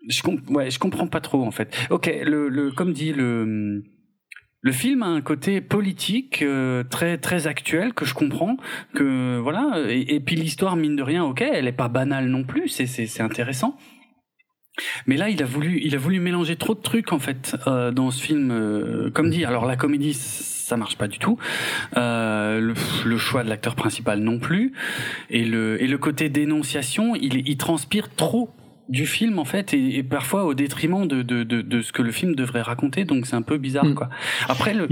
Je 0.07 0.79
comprends 0.79 1.07
pas 1.07 1.21
trop 1.21 1.43
en 1.43 1.51
fait. 1.51 1.75
Ok, 1.89 2.11
le, 2.23 2.49
le 2.49 2.71
comme 2.71 2.93
dit 2.93 3.13
le 3.13 3.83
le 4.61 4.71
film 4.71 5.03
a 5.03 5.07
un 5.07 5.21
côté 5.21 5.61
politique 5.61 6.41
euh, 6.41 6.83
très 6.83 7.17
très 7.17 7.47
actuel 7.47 7.93
que 7.93 8.05
je 8.05 8.13
comprends 8.13 8.57
que 8.93 9.37
voilà 9.37 9.83
et, 9.87 10.19
puis 10.19 10.35
l'histoire 10.35 10.75
mine 10.75 10.95
de 10.95 11.03
rien 11.03 11.23
ok 11.23 11.41
elle 11.41 11.67
est 11.67 11.71
pas 11.71 11.87
banale 11.89 12.27
non 12.27 12.43
plus 12.43 12.67
c'est 12.67 12.87
c'est 12.87 13.05
c'est 13.05 13.21
intéressant 13.21 13.77
mais 15.05 15.15
là 15.15 15.29
il 15.29 15.41
a 15.43 15.45
voulu 15.45 15.79
il 15.83 15.95
a 15.95 15.97
voulu 15.97 16.19
mélanger 16.19 16.55
trop 16.55 16.73
de 16.73 16.81
trucs 16.81 17.13
en 17.13 17.19
fait 17.19 17.55
euh, 17.67 17.91
dans 17.91 18.09
ce 18.11 18.21
film 18.21 18.51
euh, 18.51 19.11
comme 19.11 19.29
dit 19.29 19.45
alors 19.45 19.65
la 19.65 19.75
comédie 19.75 20.13
ça 20.13 20.75
marche 20.75 20.97
pas 20.97 21.07
du 21.07 21.19
tout 21.19 21.37
euh, 21.95 22.59
le, 22.59 22.73
le 23.05 23.17
choix 23.17 23.43
de 23.43 23.49
l'acteur 23.49 23.75
principal 23.75 24.19
non 24.19 24.39
plus 24.39 24.73
et 25.29 25.45
le 25.45 25.81
et 25.81 25.87
le 25.87 25.97
côté 25.97 26.29
dénonciation 26.29 27.15
il 27.15 27.47
il 27.47 27.57
transpire 27.57 28.13
trop 28.13 28.49
du 28.89 29.05
film 29.05 29.37
en 29.39 29.45
fait 29.45 29.73
et, 29.73 29.97
et 29.97 30.03
parfois 30.03 30.45
au 30.45 30.53
détriment 30.53 31.07
de, 31.07 31.21
de, 31.21 31.43
de, 31.43 31.61
de 31.61 31.81
ce 31.81 31.91
que 31.91 32.01
le 32.01 32.11
film 32.11 32.35
devrait 32.35 32.61
raconter 32.61 33.03
donc 33.05 33.25
c'est 33.27 33.35
un 33.35 33.41
peu 33.41 33.57
bizarre 33.57 33.85
Mm. 33.85 33.95
quoi 33.95 34.09
après 34.49 34.73
le. 34.73 34.87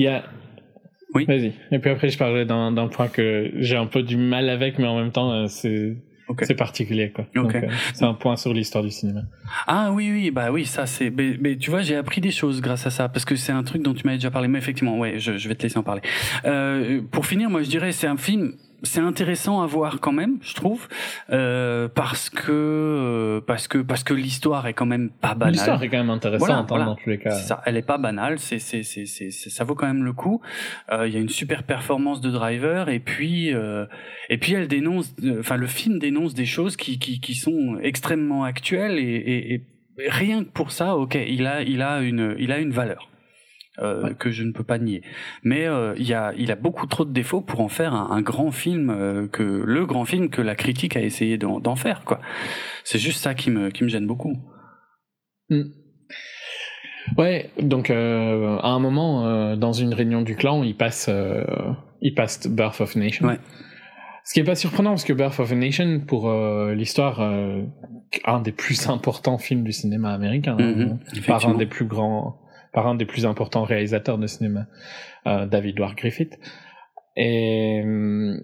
Oui. 1.13 1.25
Vas-y. 1.27 1.53
Et 1.71 1.79
puis 1.79 1.89
après, 1.91 2.09
je 2.09 2.17
parlerai 2.17 2.43
d'un 2.45 2.73
d'un 2.73 2.87
point 2.89 3.07
que 3.07 3.49
j'ai 3.55 3.77
un 3.77 3.85
peu 3.85 4.03
du 4.03 4.17
mal 4.17 4.49
avec, 4.49 4.79
mais 4.79 4.87
en 4.87 4.97
même 4.99 5.11
temps, 5.13 5.31
euh, 5.31 5.45
c'est 5.47 5.95
c'est 6.41 6.55
particulier, 6.55 7.11
quoi. 7.11 7.25
Donc, 7.35 7.45
Ok. 7.49 7.55
euh, 7.55 7.67
c'est 7.93 8.03
un 8.03 8.15
point 8.15 8.35
sur 8.35 8.51
l'histoire 8.53 8.83
du 8.83 8.89
cinéma. 8.91 9.21
Ah 9.67 9.91
oui 9.93 10.09
oui 10.11 10.31
bah 10.31 10.51
oui 10.51 10.65
ça 10.65 10.87
c'est 10.87 11.11
mais, 11.11 11.37
mais 11.39 11.55
tu 11.55 11.69
vois 11.69 11.81
j'ai 11.81 11.95
appris 11.95 12.19
des 12.19 12.31
choses 12.31 12.59
grâce 12.61 12.85
à 12.87 12.89
ça 12.89 13.07
parce 13.07 13.23
que 13.23 13.35
c'est 13.37 13.51
un 13.53 13.63
truc 13.63 13.81
dont 13.83 13.93
tu 13.93 14.03
m'avais 14.05 14.17
déjà 14.17 14.31
parlé 14.31 14.47
mais 14.49 14.57
effectivement 14.57 14.97
ouais 14.97 15.19
je, 15.19 15.37
je 15.37 15.47
vais 15.47 15.53
te 15.55 15.63
laisser 15.63 15.77
en 15.77 15.83
parler 15.83 16.01
euh, 16.45 16.99
pour 17.11 17.25
finir 17.27 17.49
moi 17.49 17.61
je 17.61 17.69
dirais 17.69 17.91
c'est 17.91 18.07
un 18.07 18.17
film 18.17 18.53
c'est 18.85 19.01
intéressant 19.01 19.61
à 19.61 19.67
voir 19.67 19.99
quand 19.99 20.11
même 20.13 20.37
je 20.41 20.53
trouve 20.53 20.87
euh, 21.31 21.87
parce 21.87 22.29
que 22.29 22.51
euh, 22.51 23.41
parce 23.41 23.67
que 23.67 23.79
parce 23.79 24.03
que 24.03 24.13
l'histoire 24.13 24.67
est 24.67 24.73
quand 24.73 24.85
même 24.85 25.09
pas 25.09 25.35
banale 25.35 25.53
L'histoire 25.53 25.83
est 25.83 25.89
quand 25.89 25.97
même 25.97 26.09
intéressante 26.09 26.39
Voilà, 26.47 26.57
hein, 26.61 26.65
voilà. 26.69 26.85
dans 26.85 26.95
tous 26.95 27.09
les 27.09 27.17
cas. 27.19 27.31
Ça, 27.31 27.61
elle 27.65 27.75
est 27.77 27.81
pas 27.85 27.97
banale, 27.97 28.39
c'est 28.39 28.59
c'est 28.59 28.83
c'est 28.83 29.05
c'est 29.05 29.31
c'est- 29.31 29.49
ça 29.49 29.63
vaut 29.63 29.75
quand 29.75 29.87
même 29.87 30.03
le 30.03 30.13
coup. 30.13 30.41
Euh, 30.91 31.07
Il 31.07 31.13
y 31.13 31.17
a 31.17 31.19
une 31.19 31.29
super 31.29 31.63
performance 31.63 32.21
de 32.21 32.29
Driver 32.31 32.87
et 32.89 32.99
puis 32.99 33.53
euh, 33.53 33.85
et 34.29 34.37
puis 34.37 34.53
elle 34.53 34.67
dénonce, 34.67 35.13
euh, 35.23 35.39
enfin 35.39 35.57
le 35.57 35.67
film 35.67 35.99
dénonce 35.99 36.33
des 36.33 36.45
choses 36.45 36.77
qui 36.77 36.99
qui 36.99 37.19
qui 37.19 37.35
sont 37.35 37.77
extrêmement 37.81 38.43
actuelles 38.43 38.97
et, 38.99 39.03
et, 39.03 39.53
et 39.55 40.09
rien 40.09 40.43
que 40.43 40.49
pour 40.49 40.71
ça, 40.71 40.95
ok, 40.97 41.15
il 41.27 41.45
a 41.47 41.61
il 41.61 41.81
a 41.81 42.01
une 42.01 42.35
il 42.39 42.51
a 42.51 42.59
une 42.59 42.71
valeur. 42.71 43.09
Euh, 43.79 44.03
Ouais. 44.03 44.13
que 44.17 44.31
je 44.31 44.43
ne 44.43 44.51
peux 44.53 44.63
pas 44.63 44.77
nier, 44.77 45.01
mais 45.43 45.65
euh, 45.67 45.93
il 45.97 46.07
y 46.07 46.13
a 46.13 46.33
il 46.37 46.49
a 46.51 46.55
beaucoup 46.55 46.87
trop 46.87 47.03
de 47.03 47.11
défauts 47.11 47.41
pour 47.41 47.59
en 47.59 47.67
faire 47.67 47.93
un, 47.93 48.09
un 48.09 48.21
grand 48.21 48.51
film 48.51 48.89
euh, 48.89 49.27
que 49.27 49.43
le 49.43 49.85
grand 49.85 50.05
film 50.05 50.29
que 50.29 50.41
la 50.41 50.55
critique 50.55 50.95
a 50.95 51.01
essayé 51.01 51.37
d'en 51.37 51.75
faire 51.75 52.05
quoi. 52.05 52.21
C'est 52.85 52.99
juste 52.99 53.21
ça 53.21 53.33
qui 53.33 53.49
me 53.51 53.69
qui 53.71 53.83
me 53.83 53.89
gêne 53.89 54.07
beaucoup. 54.07 54.33
Mm. 55.49 55.63
Ouais, 57.17 57.49
donc 57.61 57.89
à 57.89 57.95
un 58.67 58.79
moment, 58.79 59.55
dans 59.55 59.73
une 59.73 59.93
réunion 59.93 60.21
du 60.21 60.35
clan, 60.35 60.63
il 60.63 60.75
passe, 60.75 61.09
il 62.01 62.13
passe 62.15 62.47
Birth 62.47 62.81
of 62.81 62.95
a 62.95 62.99
Nation. 62.99 63.27
Ouais. 63.27 63.39
Ce 64.23 64.33
qui 64.33 64.39
est 64.39 64.43
pas 64.43 64.55
surprenant 64.55 64.91
parce 64.91 65.03
que 65.03 65.13
Birth 65.13 65.39
of 65.39 65.51
a 65.51 65.55
Nation, 65.55 65.99
pour 65.99 66.29
euh, 66.29 66.73
l'histoire, 66.73 67.21
euh, 67.21 67.61
un 68.25 68.39
des 68.41 68.51
plus 68.51 68.89
importants 68.89 69.37
films 69.37 69.63
du 69.63 69.71
cinéma 69.71 70.13
américain, 70.13 70.57
Mhm, 70.59 70.97
hein, 71.15 71.19
par 71.27 71.47
un 71.47 71.53
des 71.55 71.67
plus 71.67 71.85
grands, 71.85 72.39
par 72.75 72.85
un 72.87 72.93
des 72.95 73.05
plus 73.05 73.25
importants 73.25 73.63
réalisateurs 73.63 74.19
de 74.19 74.27
cinéma, 74.27 74.67
euh, 75.25 75.47
David 75.47 75.79
Ward 75.79 75.95
Griffith. 75.95 76.37
Et 77.17 77.81
hum, 77.83 78.39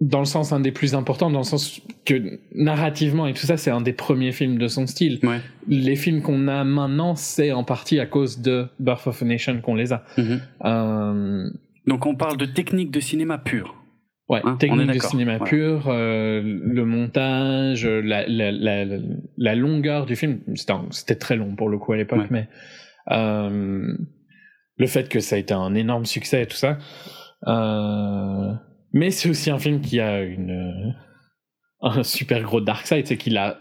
dans 0.00 0.18
le 0.18 0.24
sens 0.26 0.52
un 0.52 0.60
des 0.60 0.72
plus 0.72 0.94
importants, 0.94 1.30
dans 1.30 1.38
le 1.38 1.44
sens 1.44 1.80
que 2.04 2.38
narrativement 2.54 3.26
et 3.26 3.32
tout 3.32 3.46
ça, 3.46 3.56
c'est 3.56 3.70
un 3.70 3.80
des 3.80 3.92
premiers 3.94 4.32
films 4.32 4.58
de 4.58 4.68
son 4.68 4.86
style 4.86 5.18
Ouais. 5.22 5.38
les 5.68 5.96
films 5.96 6.20
qu'on 6.20 6.46
a 6.48 6.62
maintenant, 6.64 7.14
c'est 7.14 7.52
en 7.52 7.64
partie 7.64 7.98
à 8.00 8.06
cause 8.06 8.40
de 8.42 8.66
Birth 8.80 9.06
of 9.06 9.22
a 9.22 9.24
Nation 9.24 9.60
qu'on 9.62 9.74
les 9.76 9.92
a. 9.92 10.04
Mhm. 10.18 10.40
Euh, 10.66 11.48
Donc 11.86 12.04
on 12.06 12.16
parle 12.16 12.36
de 12.36 12.44
technique 12.46 12.90
de 12.90 13.00
cinéma 13.00 13.38
pure. 13.38 13.74
ouais, 14.28 14.40
Hein, 14.44 14.56
technique 14.56 14.90
de 14.92 14.98
cinéma 14.98 15.38
voilà. 15.38 15.50
pur, 15.50 15.84
euh, 15.88 16.42
le 16.44 16.84
montage, 16.84 17.86
la, 17.86 18.26
la, 18.26 18.50
la, 18.52 18.84
la 19.38 19.54
longueur 19.54 20.04
du 20.06 20.16
film, 20.16 20.40
c'était 20.90 21.14
très 21.16 21.36
long 21.36 21.54
pour 21.56 21.68
le 21.70 21.78
coup 21.78 21.92
à 21.92 21.96
l'époque, 21.96 22.18
Ouais. 22.20 22.26
mais 22.30 22.40
euh, 22.40 22.44
le 23.10 24.86
fait 24.86 25.08
que 25.08 25.20
ça 25.20 25.36
a 25.36 25.38
été 25.38 25.54
un 25.54 25.74
énorme 25.74 26.06
succès 26.06 26.42
et 26.42 26.46
tout 26.46 26.56
ça. 26.56 26.78
Euh, 27.46 28.54
mais 28.92 29.10
c'est 29.10 29.28
aussi 29.28 29.50
un 29.50 29.58
film 29.58 29.80
qui 29.80 30.00
a 30.00 30.22
une 30.22 30.94
un 31.80 32.02
super 32.02 32.42
gros 32.42 32.60
dark 32.60 32.86
side, 32.86 33.06
c'est 33.06 33.18
qu'il 33.18 33.36
a 33.36 33.60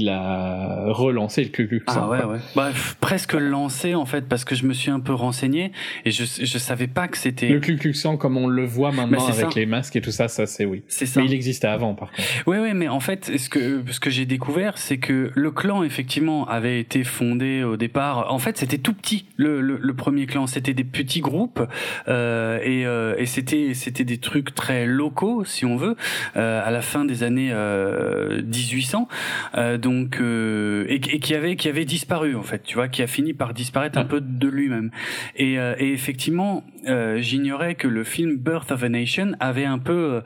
il 0.00 0.08
a 0.08 0.84
relancé 0.88 1.42
le 1.44 1.50
Klan, 1.50 1.66
Ah 1.86 2.08
ouais, 2.08 2.24
ouais. 2.24 2.38
Bah, 2.56 2.70
presque 3.00 3.34
lancé 3.34 3.94
en 3.94 4.06
fait 4.06 4.28
parce 4.28 4.44
que 4.44 4.54
je 4.54 4.66
me 4.66 4.72
suis 4.72 4.90
un 4.90 5.00
peu 5.00 5.12
renseigné 5.12 5.72
et 6.04 6.10
je 6.10 6.24
je 6.24 6.58
savais 6.58 6.86
pas 6.86 7.08
que 7.08 7.18
c'était. 7.18 7.48
Le 7.48 7.60
Ku 7.60 7.76
Klux 7.76 7.92
Klan, 7.92 8.16
comme 8.16 8.36
on 8.36 8.46
le 8.46 8.64
voit 8.64 8.92
maintenant 8.92 9.26
avec 9.28 9.52
ça. 9.52 9.58
les 9.58 9.66
masques 9.66 9.96
et 9.96 10.00
tout 10.00 10.10
ça, 10.10 10.28
ça 10.28 10.46
c'est 10.46 10.64
oui. 10.64 10.82
C'est 10.88 11.06
ça. 11.06 11.20
Mais 11.20 11.26
il 11.26 11.34
existait 11.34 11.66
avant, 11.68 11.94
par 11.94 12.10
contre. 12.10 12.22
Ouais, 12.46 12.58
ouais, 12.58 12.74
mais 12.74 12.88
en 12.88 13.00
fait, 13.00 13.36
ce 13.38 13.48
que 13.48 13.82
ce 13.90 14.00
que 14.00 14.10
j'ai 14.10 14.26
découvert, 14.26 14.78
c'est 14.78 14.98
que 14.98 15.30
le 15.34 15.50
clan 15.50 15.82
effectivement 15.82 16.46
avait 16.48 16.80
été 16.80 17.04
fondé 17.04 17.62
au 17.62 17.76
départ. 17.76 18.32
En 18.32 18.38
fait, 18.38 18.56
c'était 18.58 18.78
tout 18.78 18.94
petit. 18.94 19.26
Le, 19.36 19.60
le, 19.60 19.78
le 19.80 19.94
premier 19.94 20.26
clan, 20.26 20.46
c'était 20.46 20.74
des 20.74 20.84
petits 20.84 21.20
groupes 21.20 21.62
euh, 22.08 22.58
et, 22.62 22.86
euh, 22.86 23.14
et 23.18 23.26
c'était 23.26 23.74
c'était 23.74 24.04
des 24.04 24.18
trucs 24.18 24.54
très 24.54 24.86
locaux, 24.86 25.44
si 25.44 25.64
on 25.64 25.76
veut, 25.76 25.96
euh, 26.36 26.62
à 26.64 26.70
la 26.70 26.82
fin 26.82 27.04
des 27.04 27.22
années 27.22 27.50
euh, 27.52 28.42
1800. 28.42 29.08
Euh, 29.56 29.78
donc 29.82 30.18
euh, 30.20 30.86
et, 30.88 30.94
et 30.94 31.18
qui 31.18 31.34
avait 31.34 31.56
qui 31.56 31.68
avait 31.68 31.84
disparu 31.84 32.34
en 32.36 32.42
fait. 32.42 32.62
Tu 32.62 32.74
vois, 32.76 32.88
qui 32.88 33.02
a 33.02 33.06
fini 33.06 33.34
par 33.34 33.52
disparaître 33.52 33.98
un 33.98 34.02
Ouais. 34.02 34.08
peu 34.08 34.20
de 34.22 34.48
lui-même. 34.48 34.90
Et, 35.36 35.58
euh, 35.58 35.74
et 35.78 35.92
effectivement, 35.92 36.64
euh, 36.88 37.18
j'ignorais 37.20 37.74
que 37.74 37.88
le 37.88 38.04
film 38.04 38.36
Birth 38.36 38.70
of 38.72 38.82
a 38.82 38.88
Nation 38.88 39.32
avait 39.40 39.64
un 39.66 39.78
peu 39.78 39.92
euh, 40.14 40.20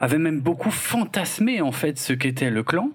avait 0.00 0.18
même 0.18 0.40
beaucoup 0.40 0.70
fantasmé 0.70 1.60
en 1.60 1.72
fait 1.72 1.98
ce 1.98 2.12
qu'était 2.12 2.50
le 2.50 2.62
clan 2.62 2.90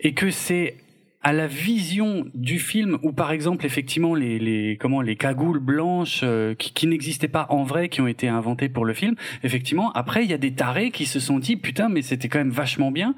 et 0.00 0.14
que 0.14 0.30
c'est 0.30 0.74
à 1.22 1.32
la 1.32 1.46
vision 1.46 2.26
du 2.34 2.58
film 2.58 2.98
où 3.02 3.12
par 3.12 3.30
exemple 3.30 3.66
effectivement 3.66 4.14
les, 4.14 4.38
les 4.38 4.76
comment 4.80 5.02
les 5.02 5.16
cagoules 5.16 5.58
blanches 5.58 6.20
euh, 6.22 6.54
qui, 6.54 6.72
qui 6.72 6.86
n'existaient 6.86 7.28
pas 7.28 7.46
en 7.50 7.62
vrai 7.62 7.88
qui 7.88 8.00
ont 8.00 8.06
été 8.06 8.28
inventées 8.28 8.68
pour 8.68 8.84
le 8.84 8.94
film 8.94 9.14
effectivement 9.42 9.92
après 9.92 10.24
il 10.24 10.30
y 10.30 10.34
a 10.34 10.38
des 10.38 10.54
tarés 10.54 10.90
qui 10.90 11.06
se 11.06 11.20
sont 11.20 11.38
dit 11.38 11.56
putain 11.56 11.88
mais 11.88 12.02
c'était 12.02 12.28
quand 12.28 12.38
même 12.38 12.50
vachement 12.50 12.90
bien. 12.90 13.14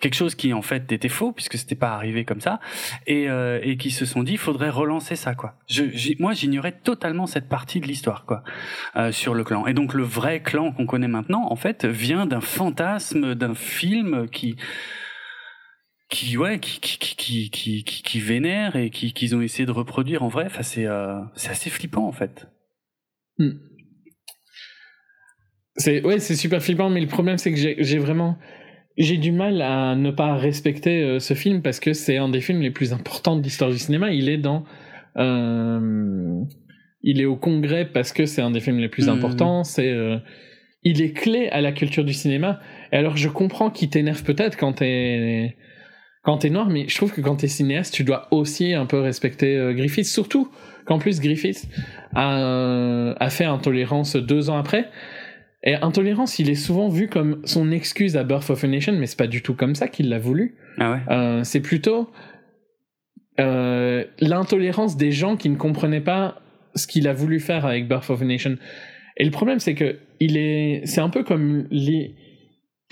Quelque 0.00 0.14
chose 0.14 0.34
qui 0.34 0.52
en 0.52 0.62
fait 0.62 0.90
était 0.92 1.08
faux 1.08 1.32
puisque 1.32 1.56
c'était 1.56 1.74
pas 1.74 1.94
arrivé 1.94 2.24
comme 2.24 2.40
ça. 2.40 2.60
Et, 3.06 3.28
euh, 3.28 3.60
et 3.62 3.76
qui 3.76 3.90
se 3.90 4.04
sont 4.04 4.22
dit 4.22 4.36
faudrait 4.36 4.70
relancer 4.70 5.16
ça 5.16 5.34
quoi. 5.34 5.54
Je, 5.68 5.84
moi 6.18 6.32
j'ignorais 6.32 6.72
totalement 6.72 7.26
cette 7.26 7.48
partie 7.48 7.80
de 7.80 7.86
l'histoire 7.86 8.24
quoi 8.24 8.42
euh, 8.96 9.12
sur 9.12 9.34
le 9.34 9.44
clan. 9.44 9.66
Et 9.66 9.74
donc 9.74 9.94
le 9.94 10.02
vrai 10.02 10.42
clan 10.42 10.72
qu'on 10.72 10.86
connaît 10.86 11.08
maintenant 11.08 11.46
en 11.50 11.56
fait 11.56 11.84
vient 11.84 12.26
d'un 12.26 12.40
fantasme 12.40 13.34
d'un 13.34 13.54
film 13.54 14.28
qui 14.28 14.56
qui 16.14 16.36
ouais 16.36 16.60
qui 16.60 16.78
qui 16.80 16.96
qui 16.98 17.16
qui 17.16 17.50
qui, 17.50 17.84
qui, 17.84 18.02
qui 18.02 18.20
vénère 18.20 18.76
et 18.76 18.90
qui 18.90 19.12
qu'ils 19.12 19.34
ont 19.34 19.42
essayé 19.42 19.66
de 19.66 19.72
reproduire 19.72 20.22
en 20.22 20.28
vrai 20.28 20.44
enfin 20.46 20.62
c'est 20.62 20.86
euh, 20.86 21.18
c'est 21.34 21.50
assez 21.50 21.70
flippant 21.70 22.06
en 22.06 22.12
fait 22.12 22.46
C'est 25.76 26.04
ouais, 26.06 26.20
c'est 26.20 26.36
super 26.36 26.62
flippant, 26.62 26.88
mais 26.88 27.00
le 27.00 27.08
problème 27.08 27.36
c'est 27.36 27.52
que 27.52 27.58
j'ai 27.58 27.98
vraiment 27.98 28.38
j'ai 28.96 29.16
du 29.16 29.32
mal 29.32 29.60
à 29.60 29.96
ne 29.96 30.12
pas 30.12 30.36
respecter 30.36 31.02
euh, 31.02 31.18
ce 31.18 31.34
film 31.34 31.62
parce 31.62 31.80
que 31.80 31.92
c'est 31.94 32.16
un 32.16 32.28
des 32.28 32.40
films 32.40 32.60
les 32.62 32.70
plus 32.70 32.92
importants 32.92 33.36
de 33.36 33.42
l'histoire 33.42 33.70
du 33.70 33.78
cinéma. 33.78 34.12
Il 34.12 34.28
est 34.28 34.38
dans 34.38 34.64
euh, 35.16 36.40
il 37.02 37.20
est 37.20 37.24
au 37.24 37.36
Congrès 37.36 37.86
parce 37.86 38.12
que 38.12 38.24
c'est 38.24 38.40
un 38.40 38.52
des 38.52 38.60
films 38.60 38.78
les 38.78 38.88
plus 38.88 39.08
Mhm. 39.08 39.14
importants. 39.16 39.64
C'est 39.64 39.92
il 40.84 41.02
est 41.02 41.12
clé 41.12 41.48
à 41.48 41.60
la 41.60 41.72
culture 41.72 42.04
du 42.04 42.12
cinéma. 42.14 42.60
Et 42.92 42.96
alors 42.96 43.16
je 43.16 43.28
comprends 43.28 43.70
qu'il 43.70 43.90
t'énerve 43.90 44.22
peut-être 44.22 44.56
quand 44.56 44.74
t'es 44.74 45.56
quand 46.24 46.38
t'es 46.38 46.50
noir, 46.50 46.68
mais 46.68 46.86
je 46.88 46.96
trouve 46.96 47.12
que 47.12 47.20
quand 47.20 47.36
t'es 47.36 47.48
cinéaste, 47.48 47.94
tu 47.94 48.02
dois 48.02 48.28
aussi 48.30 48.72
un 48.74 48.86
peu 48.86 48.98
respecter 49.00 49.56
euh, 49.56 49.72
Griffith, 49.74 50.06
surtout 50.06 50.50
qu'en 50.86 50.98
plus 50.98 51.20
Griffith 51.20 51.68
a, 52.14 52.38
euh, 52.40 53.14
a 53.20 53.30
fait 53.30 53.44
Intolérance 53.44 54.16
deux 54.16 54.50
ans 54.50 54.56
après. 54.56 54.88
Et 55.62 55.74
Intolérance, 55.76 56.38
il 56.38 56.50
est 56.50 56.56
souvent 56.56 56.88
vu 56.88 57.08
comme 57.08 57.40
son 57.44 57.70
excuse 57.70 58.16
à 58.16 58.24
Birth 58.24 58.50
of 58.50 58.64
a 58.64 58.66
Nation, 58.66 58.92
mais 58.92 59.06
c'est 59.06 59.18
pas 59.18 59.26
du 59.26 59.42
tout 59.42 59.54
comme 59.54 59.74
ça 59.74 59.88
qu'il 59.88 60.08
l'a 60.08 60.18
voulu. 60.18 60.56
ah 60.78 60.92
ouais 60.92 60.98
Euh, 61.10 61.44
c'est 61.44 61.60
plutôt 61.60 62.10
euh, 63.40 64.04
l'intolérance 64.20 64.96
des 64.96 65.10
gens 65.10 65.36
qui 65.36 65.48
ne 65.48 65.56
comprenaient 65.56 66.02
pas 66.02 66.40
ce 66.74 66.86
qu'il 66.86 67.08
a 67.08 67.12
voulu 67.12 67.40
faire 67.40 67.64
avec 67.66 67.88
Birth 67.88 68.10
of 68.10 68.20
a 68.22 68.24
Nation. 68.24 68.56
Et 69.16 69.24
le 69.24 69.30
problème, 69.30 69.58
c'est 69.58 69.74
que 69.74 69.98
il 70.20 70.36
est, 70.36 70.82
c'est 70.84 71.00
un 71.00 71.08
peu 71.10 71.22
comme 71.22 71.66
les. 71.70 72.14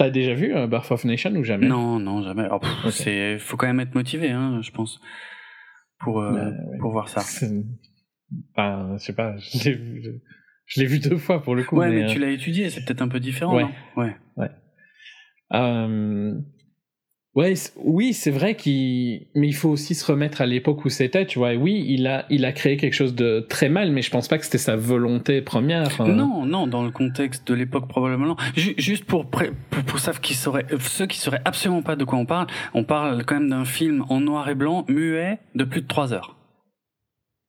T'as 0.02 0.10
déjà 0.10 0.34
vu 0.34 0.54
euh, 0.54 0.66
Birth 0.66 0.90
of 0.90 1.04
Nation 1.04 1.30
ou 1.36 1.44
jamais? 1.44 1.68
Non, 1.68 1.98
non, 1.98 2.22
jamais. 2.22 2.48
Oh, 2.50 2.58
pff, 2.58 2.90
c'est, 2.90 3.38
faut 3.38 3.56
quand 3.56 3.66
même 3.68 3.80
être 3.80 3.94
motivé, 3.94 4.30
hein, 4.30 4.60
je 4.62 4.70
pense, 4.72 5.00
pour 6.00 6.20
euh, 6.20 6.32
ouais. 6.50 6.78
pour 6.80 6.90
voir 6.90 7.08
ça. 7.08 7.22
Enfin, 8.56 8.96
je 8.98 9.04
sais 9.04 9.14
pas. 9.14 9.36
Je 9.36 9.64
l'ai 9.64 9.74
vu, 9.74 10.02
je, 10.02 10.10
je 10.66 10.80
l'ai 10.80 10.86
vu 10.86 10.98
deux 10.98 11.18
fois 11.18 11.42
pour 11.42 11.54
le 11.54 11.64
coup. 11.64 11.76
Ouais, 11.76 11.90
mais, 11.90 12.04
euh, 12.04 12.06
tu 12.06 12.18
l'as 12.18 12.30
étudié, 12.30 12.70
c'est 12.70 12.82
peut-être 12.84 13.02
un 13.02 13.08
peu 13.08 13.20
différent, 13.20 13.54
Ouais. 13.54 13.64
non? 13.64 13.70
Ouais. 13.96 14.16
Euh, 15.52 16.34
Ouais, 17.34 17.54
oui, 17.76 18.12
c'est 18.12 18.30
vrai 18.30 18.56
qu'il, 18.56 19.22
mais 19.34 19.48
il 19.48 19.54
faut 19.54 19.70
aussi 19.70 19.94
se 19.94 20.04
remettre 20.04 20.42
à 20.42 20.46
l'époque 20.46 20.84
où 20.84 20.90
c'était, 20.90 21.24
tu 21.24 21.38
vois. 21.38 21.54
Oui, 21.54 21.82
il 21.88 22.06
a, 22.06 22.26
il 22.28 22.44
a 22.44 22.52
créé 22.52 22.76
quelque 22.76 22.92
chose 22.92 23.14
de 23.14 23.40
très 23.48 23.70
mal, 23.70 23.90
mais 23.90 24.02
je 24.02 24.10
pense 24.10 24.28
pas 24.28 24.36
que 24.36 24.44
c'était 24.44 24.58
sa 24.58 24.76
volonté 24.76 25.40
première. 25.40 25.98
euh. 26.02 26.12
Non, 26.12 26.44
non, 26.44 26.66
dans 26.66 26.84
le 26.84 26.90
contexte 26.90 27.48
de 27.48 27.54
l'époque 27.54 27.88
probablement. 27.88 28.36
Ju- 28.54 28.74
juste 28.76 29.06
pour, 29.06 29.30
pré- 29.30 29.52
pour, 29.70 29.82
pour 29.84 29.98
savent 29.98 30.20
qui 30.20 30.34
sauraient, 30.34 30.66
euh, 30.72 30.78
ceux 30.78 31.06
qui 31.06 31.18
sauraient 31.18 31.40
absolument 31.46 31.80
pas 31.80 31.96
de 31.96 32.04
quoi 32.04 32.18
on 32.18 32.26
parle, 32.26 32.48
on 32.74 32.84
parle 32.84 33.24
quand 33.24 33.36
même 33.36 33.48
d'un 33.48 33.64
film 33.64 34.04
en 34.10 34.20
noir 34.20 34.50
et 34.50 34.54
blanc, 34.54 34.84
muet, 34.90 35.38
de 35.54 35.64
plus 35.64 35.80
de 35.80 35.86
3 35.86 36.12
heures. 36.12 36.36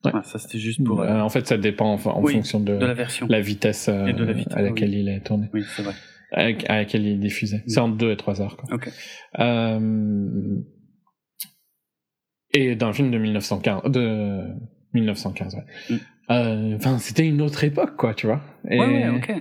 Ouais. 0.06 0.12
Voilà, 0.12 0.26
ça 0.26 0.40
c'était 0.40 0.60
juste 0.60 0.82
pour 0.82 1.02
euh, 1.02 1.08
Euh, 1.08 1.20
en 1.22 1.30
fait, 1.30 1.46
ça 1.46 1.58
dépend 1.58 1.94
en, 1.96 2.10
en 2.10 2.22
Oui, 2.22 2.32
fonction 2.34 2.62
de, 2.62 2.78
de 2.78 2.86
la 2.86 2.94
version. 2.94 3.28
la 3.30 3.42
vitesse, 3.42 3.90
euh, 3.90 4.08
Et 4.08 4.14
de 4.14 4.24
la 4.24 4.32
vitesse, 4.32 4.56
à 4.56 4.62
laquelle 4.62 4.92
oui. 4.92 5.00
il 5.02 5.10
est 5.10 5.20
tourné, 5.20 5.48
Oui, 5.54 5.66
c'est 5.76 5.82
vrai. 5.84 5.94
À, 6.34 6.46
à 6.68 6.76
laquelle 6.78 7.06
il 7.06 7.14
est 7.14 7.18
diffusé. 7.18 7.62
C'est 7.68 7.80
entre 7.80 7.96
2 7.98 8.12
et 8.12 8.18
3 8.18 8.42
heures. 8.42 8.58
Quoi. 8.58 8.78
Euh, 9.40 10.58
et 12.54 12.76
d'un 12.76 12.94
film 12.94 13.12
de 13.12 13.18
1915, 13.18 13.84
de 13.92 14.42
1915, 14.94 15.56
ouais. 15.56 15.62
Mm. 15.90 16.00
Euh, 16.30 16.98
c'était 17.00 17.28
une 17.28 17.42
autre 17.42 17.64
époque, 17.64 17.96
quoi, 17.98 18.14
tu 18.14 18.28
vois. 18.28 18.42
Et 18.70 18.80
Ouais, 18.80 18.86
ouais, 18.88 19.10
ok. 19.10 19.34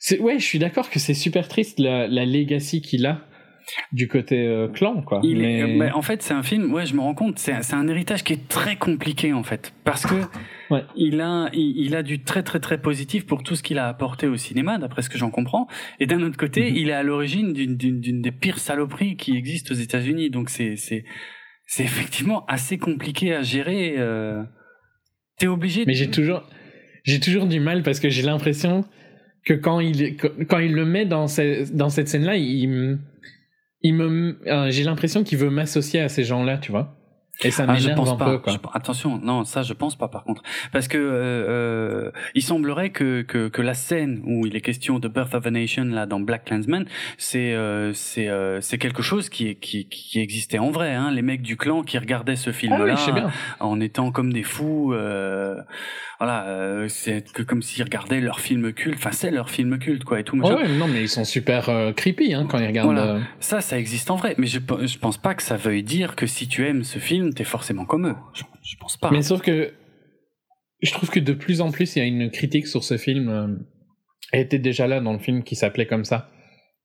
c'est, 0.00 0.18
ouais, 0.18 0.38
je 0.38 0.44
suis 0.44 0.58
d'accord 0.58 0.90
que 0.90 0.98
c'est 0.98 1.14
super 1.14 1.46
triste 1.48 1.78
la, 1.78 2.08
la 2.08 2.24
legacy 2.24 2.80
qu'il 2.80 3.06
a 3.06 3.20
du 3.92 4.08
côté 4.08 4.46
euh, 4.46 4.68
clan, 4.68 5.02
quoi. 5.02 5.20
Il 5.22 5.44
est- 5.44 5.66
Mais- 5.66 5.78
bah, 5.78 5.90
en 5.96 6.02
fait, 6.02 6.22
c'est 6.22 6.34
un 6.34 6.42
film, 6.42 6.72
ouais, 6.72 6.86
je 6.86 6.94
me 6.94 7.00
rends 7.00 7.14
compte, 7.14 7.38
c'est 7.38 7.62
c'est 7.62 7.74
un 7.74 7.86
héritage 7.86 8.24
qui 8.24 8.32
est 8.32 8.48
très 8.48 8.76
compliqué, 8.76 9.32
en 9.34 9.42
fait. 9.42 9.72
Parce 9.84 10.04
que 10.06 10.14
Ouais. 10.70 10.84
il, 10.96 11.20
a, 11.20 11.48
il, 11.52 11.74
il 11.86 11.96
a 11.96 12.02
du 12.02 12.22
très, 12.22 12.42
très, 12.42 12.60
très 12.60 12.78
positif 12.80 13.24
pour 13.26 13.42
tout 13.42 13.54
ce 13.56 13.62
qu'il 13.62 13.78
a 13.78 13.88
apporté 13.88 14.26
au 14.26 14.36
cinéma, 14.36 14.78
d'après 14.78 15.02
ce 15.02 15.08
que 15.08 15.16
j'en 15.18 15.30
comprends. 15.30 15.66
Et 16.00 16.06
d'un 16.06 16.20
autre 16.22 16.36
côté, 16.36 16.70
Mhm. 16.70 16.76
il 16.76 16.88
est 16.90 16.92
à 16.94 17.02
l'origine 17.02 17.52
d'une- 17.52 18.20
des 18.22 18.32
pires 18.32 18.58
saloperies 18.58 19.16
qui 19.16 19.36
existent 19.36 19.74
aux 19.74 19.78
États-Unis. 19.78 20.30
Donc, 20.30 20.50
c'est 20.50 20.76
c'est 20.76 21.04
c'est 21.66 21.84
effectivement 21.84 22.44
assez 22.46 22.78
compliqué 22.78 23.34
à 23.34 23.42
gérer. 23.42 23.94
Euh... 23.98 24.42
T'es 25.38 25.46
obligé. 25.46 25.84
Mais 25.86 25.94
j'ai 25.94 26.10
toujours, 26.10 26.42
j'ai 27.04 27.20
toujours 27.20 27.46
du 27.46 27.60
mal 27.60 27.82
parce 27.82 28.00
que 28.00 28.08
j'ai 28.08 28.22
l'impression 28.22 28.84
que 29.44 29.54
quand 29.54 29.80
il, 29.80 30.16
quand 30.48 30.58
il 30.58 30.72
le 30.74 30.84
met 30.84 31.06
dans, 31.06 31.28
ce- 31.28 31.70
dans 31.72 31.88
cette 31.90 32.08
scène-là, 32.08 32.36
il, 32.36 32.68
me- 32.68 32.98
il 33.82 33.94
me, 33.94 34.38
euh, 34.46 34.70
j'ai 34.70 34.82
l'impression 34.82 35.22
qu'il 35.24 35.38
veut 35.38 35.50
m'associer 35.50 36.00
à 36.00 36.08
ces 36.08 36.24
gens-là, 36.24 36.58
tu 36.58 36.72
vois. 36.72 36.97
Et 37.44 37.50
ça 37.52 37.64
Ah, 37.68 37.76
je 37.76 37.90
pense 37.90 38.10
un 38.10 38.16
pas. 38.16 38.24
peu, 38.32 38.38
quoi. 38.38 38.52
Je- 38.52 38.58
attention, 38.74 39.18
non, 39.22 39.44
ça 39.44 39.62
je 39.62 39.72
pense 39.72 39.96
pas 39.96 40.08
par 40.08 40.24
contre, 40.24 40.42
parce 40.72 40.88
que 40.88 40.98
euh, 40.98 41.48
euh, 41.48 42.10
il 42.34 42.42
semblerait 42.42 42.90
que, 42.90 43.22
que 43.22 43.48
que 43.48 43.62
la 43.62 43.74
scène 43.74 44.20
où 44.24 44.44
il 44.46 44.56
est 44.56 44.60
question 44.60 44.98
de 44.98 45.06
Birth 45.06 45.34
of 45.34 45.46
a 45.46 45.50
Nation 45.50 45.84
là 45.84 46.06
dans 46.06 46.18
Black 46.18 46.46
Klansman, 46.46 46.84
c'est 47.16 47.52
euh, 47.54 47.92
c'est 47.94 48.28
euh, 48.28 48.60
c'est 48.60 48.78
quelque 48.78 49.02
chose 49.02 49.28
qui 49.28 49.54
qui 49.56 49.86
qui 49.88 50.18
existait 50.20 50.58
en 50.58 50.70
vrai. 50.70 50.94
Hein, 50.94 51.12
les 51.12 51.22
mecs 51.22 51.42
du 51.42 51.56
clan 51.56 51.82
qui 51.82 51.96
regardaient 51.98 52.34
ce 52.36 52.50
Ah 52.50 52.52
film-là 52.52 52.84
oui, 52.84 52.90
je 52.96 53.02
sais 53.02 53.12
bien. 53.12 53.30
en 53.60 53.80
étant 53.80 54.10
comme 54.10 54.32
des 54.32 54.42
fous. 54.42 54.92
Euh, 54.92 55.60
voilà, 56.18 56.46
euh, 56.48 56.88
c'est 56.88 57.32
que 57.32 57.42
comme 57.44 57.62
s'ils 57.62 57.84
regardaient 57.84 58.20
leur 58.20 58.40
film 58.40 58.72
culte. 58.72 58.96
Enfin, 58.98 59.12
c'est 59.12 59.30
leur 59.30 59.50
film 59.50 59.78
culte 59.78 60.02
quoi 60.02 60.18
et 60.18 60.24
tout. 60.24 60.34
Machin. 60.34 60.56
ouais, 60.56 60.68
non, 60.76 60.88
mais 60.88 61.02
ils 61.02 61.08
sont 61.08 61.24
super 61.24 61.70
creepy 61.94 62.34
hein, 62.34 62.46
quand 62.50 62.58
ils 62.58 62.66
regardent. 62.66 62.92
Voilà. 62.92 63.20
Ça, 63.38 63.60
ça 63.60 63.78
existe 63.78 64.10
en 64.10 64.16
vrai, 64.16 64.34
mais 64.38 64.48
je 64.48 64.58
je 64.58 64.98
pense 64.98 65.18
pas 65.18 65.34
que 65.34 65.42
ça 65.44 65.56
veuille 65.56 65.84
dire 65.84 66.16
que 66.16 66.26
si 66.26 66.48
tu 66.48 66.66
aimes 66.66 66.82
ce 66.82 66.98
film, 66.98 67.27
t'es 67.34 67.44
forcément 67.44 67.84
comme 67.84 68.06
eux. 68.08 68.14
Je, 68.34 68.42
je 68.62 68.76
pense 68.78 68.96
pas. 68.96 69.10
Mais 69.10 69.22
sauf 69.22 69.40
que 69.42 69.72
je 70.82 70.90
trouve 70.92 71.10
que 71.10 71.20
de 71.20 71.32
plus 71.32 71.60
en 71.60 71.70
plus, 71.70 71.96
il 71.96 71.98
y 71.98 72.02
a 72.02 72.04
une 72.06 72.30
critique 72.30 72.66
sur 72.66 72.84
ce 72.84 72.96
film. 72.96 73.28
euh, 73.28 73.48
Elle 74.32 74.40
était 74.42 74.58
déjà 74.58 74.86
là 74.86 75.00
dans 75.00 75.12
le 75.12 75.18
film 75.18 75.42
qui 75.42 75.56
s'appelait 75.56 75.86
comme 75.86 76.04
ça, 76.04 76.30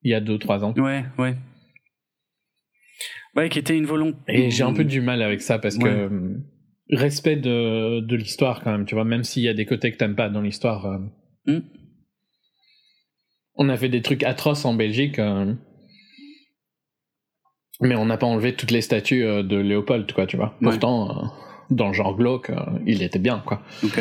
il 0.01 0.11
y 0.11 0.13
a 0.13 0.19
deux 0.21 0.33
ou 0.33 0.37
trois 0.37 0.63
ans. 0.63 0.73
Ouais, 0.77 1.03
ouais. 1.17 1.35
Ouais, 3.35 3.49
qui 3.49 3.59
était 3.59 3.77
une 3.77 3.85
volonté. 3.85 4.17
Et 4.27 4.51
j'ai 4.51 4.63
un 4.63 4.73
peu 4.73 4.83
du 4.83 5.01
mal 5.01 5.21
avec 5.21 5.41
ça 5.41 5.57
parce 5.59 5.77
que 5.77 5.83
Ouais. 5.83 5.89
euh, 5.89 6.37
respect 6.91 7.35
de, 7.35 7.99
de 8.01 8.15
l'histoire 8.15 8.61
quand 8.63 8.71
même, 8.71 8.85
tu 8.85 8.93
vois, 8.95 9.05
même 9.05 9.23
s'il 9.23 9.41
y 9.43 9.49
a 9.49 9.53
des 9.55 9.65
côtés 9.65 9.91
que 9.91 9.97
t'aimes 9.97 10.15
pas 10.15 10.29
dans 10.29 10.41
l'histoire. 10.41 10.85
euh, 10.85 10.97
Mm. 11.45 11.59
On 13.55 13.69
a 13.69 13.75
fait 13.77 13.89
des 13.89 14.01
trucs 14.01 14.23
atroces 14.23 14.63
en 14.65 14.73
Belgique, 14.75 15.19
mais 17.83 17.95
on 17.95 18.05
n'a 18.05 18.17
pas 18.17 18.25
enlevé 18.25 18.55
toutes 18.55 18.71
les 18.71 18.81
statues 18.81 19.23
euh, 19.23 19.43
de 19.43 19.57
Léopold, 19.57 20.11
quoi, 20.13 20.25
tu 20.25 20.37
vois. 20.37 20.57
Pourtant, 20.61 21.09
euh, 21.09 21.27
dans 21.69 21.87
le 21.87 21.93
genre 21.93 22.15
glauque, 22.15 22.49
euh, 22.49 22.55
il 22.85 23.03
était 23.03 23.19
bien, 23.19 23.43
quoi. 23.45 23.61
Ok. 23.83 23.99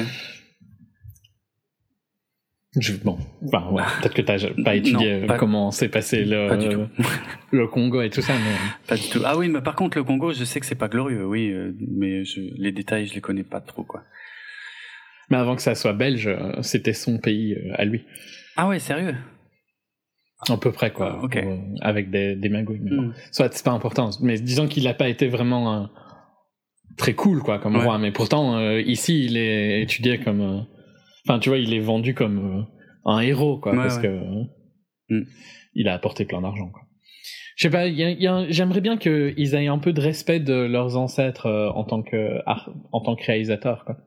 Je- 2.80 2.94
bon, 2.94 3.18
enfin, 3.44 3.68
ouais, 3.70 3.82
peut-être 4.00 4.14
que 4.14 4.22
t'as 4.22 4.38
pas 4.64 4.74
étudié 4.76 5.20
Non, 5.20 5.26
pas- 5.26 5.36
comment 5.36 5.70
s'est 5.70 5.90
passé 5.90 6.24
le, 6.24 7.66
Congo 7.66 8.00
et 8.00 8.08
tout 8.08 8.22
ça, 8.22 8.32
mais 8.32 8.56
Pas 8.86 8.96
du 8.96 9.10
tout. 9.10 9.20
Ah 9.26 9.36
oui, 9.36 9.48
mais 9.50 9.60
par 9.60 9.74
contre, 9.74 9.98
le 9.98 10.04
Congo, 10.04 10.32
je 10.32 10.44
sais 10.44 10.58
que 10.58 10.64
c'est 10.64 10.74
pas 10.74 10.88
glorieux, 10.88 11.26
oui, 11.26 11.52
mais 11.90 12.24
je, 12.24 12.40
les 12.56 12.72
détails, 12.72 13.06
je 13.06 13.14
les 13.14 13.20
connais 13.20 13.42
pas 13.42 13.60
trop, 13.60 13.82
quoi. 13.84 14.04
mais 15.28 15.36
avant 15.36 15.54
que 15.54 15.60
ça 15.60 15.74
soit 15.74 15.92
belge, 15.92 16.30
c'était 16.62 16.94
son 16.94 17.18
pays 17.18 17.58
à 17.74 17.84
lui, 17.84 18.04
Ah 18.56 18.68
ouais, 18.68 18.78
sérieux? 18.78 19.16
À 20.48 20.56
peu 20.56 20.72
près 20.72 20.90
quoi, 20.92 21.22
Ok. 21.22 21.40
pour, 21.40 21.50
euh, 21.52 21.56
avec 21.80 22.10
des, 22.10 22.34
des 22.36 22.48
magouilles. 22.48 22.80
mais 22.82 22.90
bon. 22.96 23.02
Hmm. 23.02 23.14
Soit 23.30 23.52
c'est 23.52 23.64
pas 23.64 23.70
important, 23.72 24.10
mais 24.20 24.38
disons 24.38 24.66
qu'il 24.68 24.86
a 24.88 24.94
pas 24.94 25.08
été 25.08 25.28
vraiment 25.28 25.74
euh, 25.82 25.86
très 26.96 27.14
cool 27.14 27.42
quoi 27.42 27.58
comme 27.58 27.76
Ouais. 27.76 27.84
roi, 27.84 27.98
mais 27.98 28.10
pourtant 28.12 28.56
euh, 28.58 28.80
ici 28.80 29.24
il 29.24 29.36
est 29.36 29.82
étudié 29.82 30.18
comme, 30.18 30.40
euh, 30.40 30.60
enfin 31.26 31.38
tu 31.38 31.48
vois, 31.48 31.58
il 31.58 31.72
est 31.72 31.80
vendu 31.80 32.14
comme 32.14 32.66
un 33.04 33.20
héros 33.20 33.58
quoi, 33.58 33.72
Ouais, 33.72 33.78
parce 33.78 33.96
ouais. 33.96 34.02
que 34.02 34.20
Hmm. 35.10 35.24
il 35.74 35.88
a 35.88 35.94
apporté 35.94 36.24
plein 36.24 36.40
d'argent 36.40 36.68
quoi. 36.70 36.82
Je 37.56 37.64
sais 37.68 37.70
pas, 37.70 37.86
j'aimerais 38.50 38.80
bien 38.80 38.96
qu'ils 38.96 39.54
aient 39.54 39.66
un 39.66 39.78
peu 39.78 39.92
de 39.92 40.00
respect 40.00 40.40
de 40.40 40.54
leurs 40.54 40.96
ancêtres 40.96 41.48
en 41.74 41.84
tant 41.84 42.02
que 42.02 42.38
en 42.92 43.00
tant 43.00 43.14
que 43.14 43.24
réalisateur 43.26 43.84
quoi. 43.84 43.98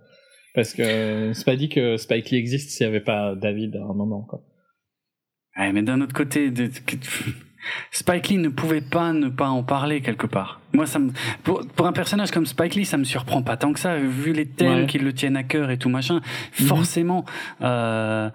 Parce 0.56 0.74
que 0.74 1.32
c'est 1.34 1.46
pas 1.46 1.56
dit 1.56 1.70
que 1.70 1.98
Spike 1.98 2.32
Lee 2.32 2.38
existe 2.38 2.72
s'il 2.72 2.86
y 2.86 2.90
avait 2.90 3.02
pas 3.02 3.36
David 3.36 3.76
à 3.76 3.84
un 3.84 3.94
moment 3.94 4.24
quoi. 4.24 4.42
Ouais, 5.58 5.72
mais 5.72 5.82
d'un 5.84 6.02
autre 6.02 6.14
côté, 6.14 6.52
de- 6.52 6.70
Spike 7.92 8.28
Lee 8.30 8.38
ne 8.38 8.50
pouvait 8.50 8.82
pas 8.82 9.12
ne 9.14 9.28
pas 9.30 9.48
en 9.50 9.64
parler 9.64 10.02
quelque 10.02 10.28
part. 10.28 10.62
Moi, 10.74 10.86
ça 10.86 11.00
me, 11.00 11.12
pour, 11.44 11.66
pour 11.68 11.88
un 11.88 11.94
personnage 11.94 12.30
comme 12.30 12.46
Spike 12.46 12.76
Lee, 12.76 12.86
ça 12.86 12.98
me 12.98 13.04
surprend 13.06 13.42
pas 13.42 13.58
tant 13.58 13.74
que 13.74 13.80
ça, 13.80 13.98
vu 13.98 14.34
les 14.34 14.46
thèmes 14.46 14.82
Ouais. 14.82 14.86
qui 14.86 15.00
le 15.00 15.14
tiennent 15.14 15.38
à 15.38 15.44
cœur 15.44 15.72
et 15.72 15.78
tout 15.78 15.90
machin. 15.90 16.22
Mhm. 16.60 16.68
Forcément, 16.68 17.26
euh, 17.62 18.30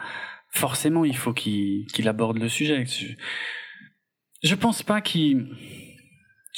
forcément, 0.53 1.05
il 1.05 1.17
faut 1.17 1.33
qu'il 1.33 1.87
aborde 2.09 2.39
le 2.39 2.49
sujet. 2.49 2.85
Je, 2.87 3.07
je 4.43 4.55
pense 4.57 4.83
pas 4.83 5.01
qu'il. 5.01 5.47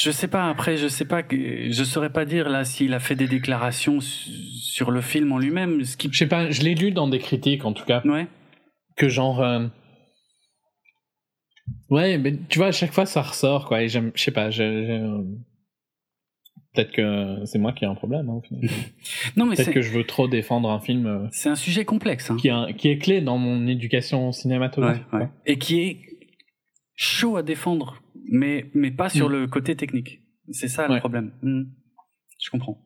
Je 0.01 0.11
sais 0.11 0.29
pas. 0.29 0.49
Après, 0.49 0.79
je 0.79 0.89
sais 0.89 1.05
pas. 1.05 1.23
Je 1.31 1.85
saurais 1.85 2.11
pas 2.11 2.25
dire 2.25 2.49
là 2.49 2.65
s'il 2.65 2.95
a 2.95 3.01
fait 3.01 3.15
des 3.17 3.29
déclarations 3.29 4.01
su- 4.01 4.31
sur 4.31 4.91
le 4.91 5.03
film 5.03 5.33
en 5.33 5.39
lui-même. 5.39 5.85
Ce 5.85 5.99
qui. 5.99 6.09
Je 6.11 6.17
sais 6.17 6.27
pas, 6.27 6.51
je 6.51 6.63
l'ai 6.63 6.75
lu 6.75 6.93
dans 6.93 7.09
des 7.09 7.19
critiques 7.19 7.67
en 7.67 7.73
tout 7.75 7.85
cas. 7.85 8.01
Ouais. 8.07 8.27
que 8.97 9.09
genre 9.09 9.43
euh, 9.43 9.67
ouais 11.93 12.19
mais 12.19 12.35
tu 12.49 12.59
vois 12.59 12.69
à 12.69 12.73
chaque 12.73 12.93
fois 12.93 13.07
ça 13.07 13.23
ressort 13.23 13.67
quoi 13.69 13.83
et 13.83 13.89
j'aime 13.89 14.11
je 14.15 14.23
sais 14.23 14.31
pas 14.33 14.49
peut-être 16.75 16.93
que 16.93 17.45
c'est 17.45 17.59
moi 17.59 17.73
qui 17.73 17.85
ai 17.85 17.87
un 17.87 17.95
problème 17.95 18.29
hein, 18.31 18.35
au 18.35 18.41
final. 18.41 18.63
Non, 19.37 19.45
mais 19.47 19.57
peut-être 19.57 19.73
que 19.73 19.83
je 19.83 19.91
veux 19.93 20.05
trop 20.05 20.27
défendre 20.29 20.71
un 20.71 20.81
film 20.81 21.07
euh, 21.07 21.27
c'est 21.31 21.49
un 21.51 21.55
sujet 21.57 21.85
complexe. 21.85 22.31
Hein. 22.31 22.37
qui, 22.41 22.49
est 22.49 22.53
un- 22.53 22.73
qui 22.73 22.89
est 22.89 22.99
clé 22.99 23.21
dans 23.21 23.37
mon 23.39 23.67
éducation 23.67 24.33
cinématographique 24.33 25.05
Ouais, 25.13 25.21
ouais. 25.21 25.29
Et 25.47 25.59
qui 25.59 25.81
est 25.81 26.01
chaud 26.95 27.37
à 27.37 27.43
défendre, 27.43 28.03
mais, 28.31 28.71
mais 28.75 28.91
pas 28.91 29.09
sur 29.09 29.29
Mm. 29.29 29.33
le 29.33 29.47
côté 29.49 29.77
technique. 29.77 30.21
C'est 30.51 30.69
ça 30.69 30.89
le 30.89 30.99
problème. 30.99 31.33
Mm. 31.43 31.63
Je 32.43 32.51
comprends. 32.51 32.79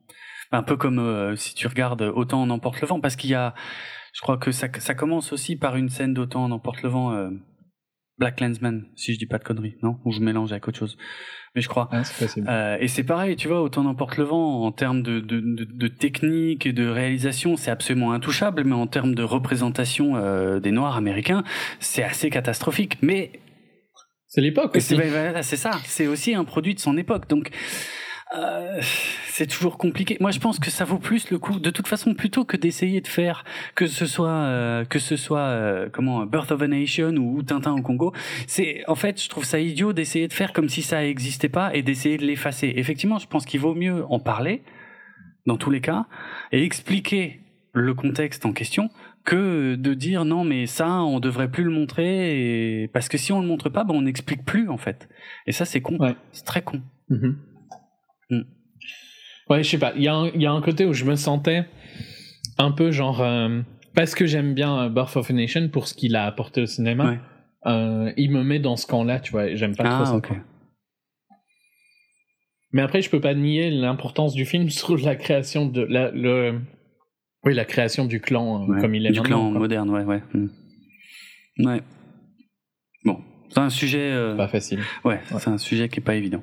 Un 0.53 0.63
peu 0.63 0.77
comme 0.77 0.99
euh, 0.99 1.35
si 1.37 1.55
tu 1.55 1.67
regardes 1.67 2.03
Autant 2.03 2.43
en 2.43 2.51
emporte 2.51 2.81
le 2.81 2.87
vent, 2.87 3.01
parce 3.01 3.17
qu'il 3.17 3.31
y 3.31 3.35
a, 3.35 3.55
je 4.15 4.21
crois 4.21 4.37
que 4.37 4.51
ça, 4.53 4.69
ça 4.79 4.95
commence 4.95 5.33
aussi 5.33 5.57
par 5.57 5.77
une 5.77 5.89
scène 5.89 6.13
d'Autant 6.15 6.45
en 6.45 6.51
emporte 6.51 6.83
le 6.83 6.89
vent, 6.89 7.13
euh, 7.13 7.31
Black 8.19 8.41
Landsman, 8.41 8.87
si 8.97 9.13
je 9.13 9.19
dis 9.19 9.27
pas 9.27 9.39
de 9.39 9.45
conneries, 9.45 9.77
non? 9.83 9.99
Ou 10.05 10.13
je 10.13 10.21
mélange 10.21 10.53
avec 10.53 10.67
autre 10.69 10.79
chose. 10.79 10.97
Mais 11.55 11.61
je 11.61 11.69
crois. 11.69 11.89
Ah, 11.93 12.03
Euh, 12.49 12.77
et 12.81 12.89
c'est 12.89 13.05
pareil, 13.05 13.37
tu 13.37 13.49
vois, 13.49 13.63
autant 13.63 13.83
n'emporte 13.83 14.17
le 14.17 14.25
vent 14.25 14.65
en 14.65 14.73
termes 14.73 15.03
de, 15.03 15.21
de, 15.21 15.41
de, 15.41 15.65
de 15.65 15.89
technique 15.89 16.67
et 16.67 16.73
de 16.73 16.87
réalisation, 16.87 17.57
c'est 17.57 17.71
absolument 17.71 18.13
intouchable, 18.13 18.65
mais 18.65 18.75
en 18.75 18.87
termes 18.87 19.15
de 19.15 19.23
représentation 19.23 20.17
euh, 20.17 20.61
des 20.61 20.71
Noirs 20.71 20.97
américains, 20.97 21.45
c'est 21.79 22.03
assez 22.03 22.31
catastrophique. 22.31 22.99
Mais 23.03 23.33
c'est 24.29 24.41
l'époque 24.41 24.75
aussi 24.77 24.97
c'est 25.43 25.57
ça, 25.57 25.73
c'est 25.85 26.07
aussi 26.07 26.35
un 26.35 26.45
produit 26.45 26.75
de 26.75 26.81
son 26.81 26.97
époque. 26.97 27.29
Donc, 27.29 27.51
euh, 28.35 28.81
c'est 29.29 29.47
toujours 29.47 29.79
compliqué. 29.79 30.17
Moi, 30.21 30.31
je 30.33 30.41
pense 30.41 30.59
que 30.59 30.71
ça 30.71 30.85
vaut 30.85 30.99
plus 30.99 31.31
le 31.31 31.39
coup. 31.39 31.61
De 31.61 31.71
toute 31.71 31.87
façon, 31.87 32.15
plutôt 32.15 32.45
que 32.45 32.57
d'essayer 32.57 33.01
de 33.01 33.07
faire 33.07 33.45
que 33.75 33.87
ce 33.87 34.07
soit 34.07 34.29
euh, 34.31 34.85
que 34.85 34.99
ce 34.99 35.17
soit 35.17 35.39
euh, 35.41 35.89
comment 35.93 36.27
Birth 36.27 36.51
of 36.51 36.61
a 36.63 36.67
Nation 36.67 37.11
ou, 37.17 37.39
ou 37.39 37.43
Tintin 37.43 37.73
au 37.73 37.83
Congo, 37.83 38.13
c'est 38.47 38.83
en 38.89 38.97
fait, 38.97 39.23
je 39.23 39.29
trouve 39.29 39.45
ça 39.45 39.61
idiot 39.61 39.93
d'essayer 39.93 40.27
de 40.27 40.33
faire 40.33 40.53
comme 40.53 40.69
si 40.69 40.83
ça 40.83 41.03
n'existait 41.03 41.49
pas 41.49 41.73
et 41.75 41.83
d'essayer 41.83 42.17
de 42.19 42.25
l'effacer. 42.27 42.73
Effectivement, 42.77 43.19
je 43.19 43.29
pense 43.29 43.45
qu'il 43.47 43.61
vaut 43.61 43.75
mieux 43.75 44.05
en 44.11 44.19
parler 44.19 44.63
dans 45.47 45.57
tous 45.57 45.71
les 45.71 45.81
cas 45.81 46.07
et 46.51 46.65
expliquer 46.65 47.41
le 47.73 47.95
contexte 47.95 48.45
en 48.45 48.53
question 48.53 48.91
que 49.25 49.75
de 49.77 49.95
dire 49.95 50.25
non 50.25 50.45
mais 50.45 50.67
ça 50.67 50.89
on 51.03 51.21
devrait 51.21 51.51
plus 51.51 51.63
le 51.65 51.71
montrer 51.71 52.83
et... 52.83 52.89
parce 52.89 53.09
que 53.09 53.19
si 53.19 53.33
on 53.33 53.41
le 53.41 53.47
montre 53.47 53.69
pas 53.69 53.85
ben 53.85 53.95
on 53.95 54.03
n'explique 54.03 54.45
plus 54.45 54.69
en 54.69 54.79
fait 54.79 55.09
et 55.47 55.53
ça 55.53 55.65
c'est 55.65 55.81
con 55.83 55.97
Ouais. 55.99 56.17
c'est 56.33 56.45
très 56.45 56.63
con 56.63 56.81
Mhm. 57.11 57.29
Mm. 57.29 57.37
Ouais, 59.49 59.63
je 59.63 59.71
sais 59.71 59.79
pas. 59.79 59.93
Il 59.97 60.03
y, 60.03 60.09
a 60.09 60.15
un- 60.15 60.29
il 60.29 60.43
y 60.43 60.47
a 60.47 60.53
un 60.53 60.61
côté 60.61 60.85
où 60.85 60.93
je 60.93 61.05
me 61.05 61.15
sentais 61.17 61.65
un 62.59 62.73
peu 62.73 62.91
genre. 62.91 63.21
euh, 63.21 63.61
parce 63.95 64.15
que 64.15 64.27
j'aime 64.27 64.55
bien 64.55 64.79
euh, 64.85 64.89
Birth 64.89 65.17
of 65.17 65.31
a 65.31 65.33
Nation 65.33 65.69
pour 65.69 65.87
ce 65.89 65.95
qu'il 65.95 66.17
a 66.17 66.27
apporté 66.27 66.63
au 66.63 66.67
cinéma, 66.67 67.11
Ouais. 67.13 67.19
euh, 67.67 68.13
il 68.17 68.31
me 68.33 68.43
met 68.43 68.59
dans 68.59 68.77
ce 68.77 68.87
camp-là, 68.87 69.21
tu 69.21 69.31
vois. 69.33 69.55
J'aime 69.55 69.75
pas 69.77 69.85
trop 69.85 70.03
ah 70.03 70.07
ça. 70.07 70.15
ok 70.17 70.29
quoi. 70.29 70.37
Mais 72.73 72.83
après, 72.83 73.01
je 73.01 73.09
peux 73.09 73.21
pas 73.21 73.35
nier 73.35 73.71
l'importance 73.71 74.35
du 74.35 74.45
film 74.45 74.69
sur 74.71 74.97
la 74.99 75.15
création 75.17 75.67
de. 75.67 75.83
La, 75.83 76.11
le, 76.11 76.61
oui, 77.45 77.55
la 77.55 77.65
création 77.65 78.05
du 78.05 78.21
clan 78.21 78.67
Ouais. 78.67 78.81
comme 78.81 78.95
il 78.95 79.07
est 79.07 79.11
du 79.13 79.21
maintenant. 79.21 79.39
clan 79.39 79.51
quoi. 79.53 79.61
moderne 79.61 79.91
ouais 79.91 80.03
ouais 80.05 80.23
Mm. 80.35 81.67
ouais 81.67 81.81
bon 83.05 83.21
c'est 83.49 83.61
un 83.61 83.71
sujet 83.71 84.11
euh, 84.13 84.35
Pas 84.37 84.49
facile. 84.49 84.81
ouais, 85.05 85.21
c'est 85.39 85.49
un 85.49 85.57
sujet 85.59 85.89
qui 85.89 86.01
est 86.01 86.03
pas 86.03 86.17
évident 86.17 86.43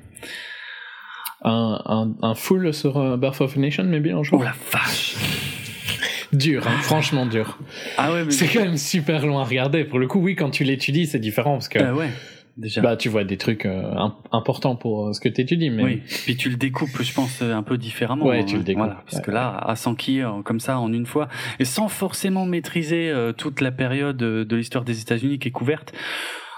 Un, 1.43 1.81
un, 1.85 2.13
un 2.21 2.35
full 2.35 2.73
sur 2.73 2.97
euh, 2.97 3.17
Birth 3.17 3.41
of 3.41 3.57
a 3.57 3.59
Nation, 3.59 3.83
maybe 3.83 4.07
un 4.07 4.23
jour? 4.23 4.39
Oh 4.41 4.43
la 4.43 4.53
vache 4.71 5.15
Dur, 6.33 6.65
hein, 6.67 6.77
franchement 6.81 7.25
dur. 7.25 7.59
ah 7.97 8.11
ouais 8.11 8.23
mais 8.25 8.31
C'est 8.31 8.47
quand 8.47 8.61
même 8.61 8.77
super 8.77 9.25
long 9.25 9.37
à 9.39 9.43
regarder. 9.43 9.83
Pour 9.83 9.99
le 9.99 10.07
coup, 10.07 10.19
oui, 10.19 10.35
quand 10.35 10.49
tu 10.49 10.63
l'étudies, 10.63 11.05
c'est 11.05 11.19
différent 11.19 11.53
parce 11.53 11.69
que 11.69 11.79
Euh, 11.79 11.93
ouais 11.93 12.09
déjà 12.55 12.81
bah, 12.81 12.95
tu 12.95 13.09
vois 13.09 13.23
des 13.23 13.37
trucs 13.37 13.65
euh, 13.65 13.81
im- 13.95 14.15
importants 14.31 14.75
pour 14.75 15.07
euh, 15.07 15.13
ce 15.13 15.19
que 15.19 15.27
tu 15.27 15.41
étudies. 15.41 15.69
Mais 15.71 15.83
Oui, 15.83 16.01
puis 16.25 16.37
tu 16.37 16.49
le 16.49 16.55
découpes, 16.55 17.01
je 17.01 17.11
pense, 17.13 17.41
euh, 17.41 17.51
un 17.53 17.63
peu 17.63 17.77
différemment. 17.77 18.25
Ouais, 18.27 18.39
hein, 18.41 18.45
tu 18.45 18.57
le 18.57 18.63
découpes, 18.63 18.83
Voilà, 18.85 19.01
parce 19.05 19.17
ouais. 19.17 19.23
que 19.23 19.31
là, 19.31 19.57
à 19.57 19.75
s'enquiller 19.75 20.27
comme 20.45 20.59
ça 20.59 20.79
en 20.79 20.93
une 20.93 21.05
fois, 21.07 21.27
et 21.59 21.65
sans 21.65 21.87
forcément 21.87 22.45
maîtriser 22.45 23.11
toute 23.37 23.59
la 23.59 23.71
période 23.71 24.17
de 24.17 24.55
l'histoire 24.55 24.83
des 24.85 25.01
États-Unis 25.01 25.39
qui 25.39 25.47
est 25.47 25.51
couverte, 25.51 25.93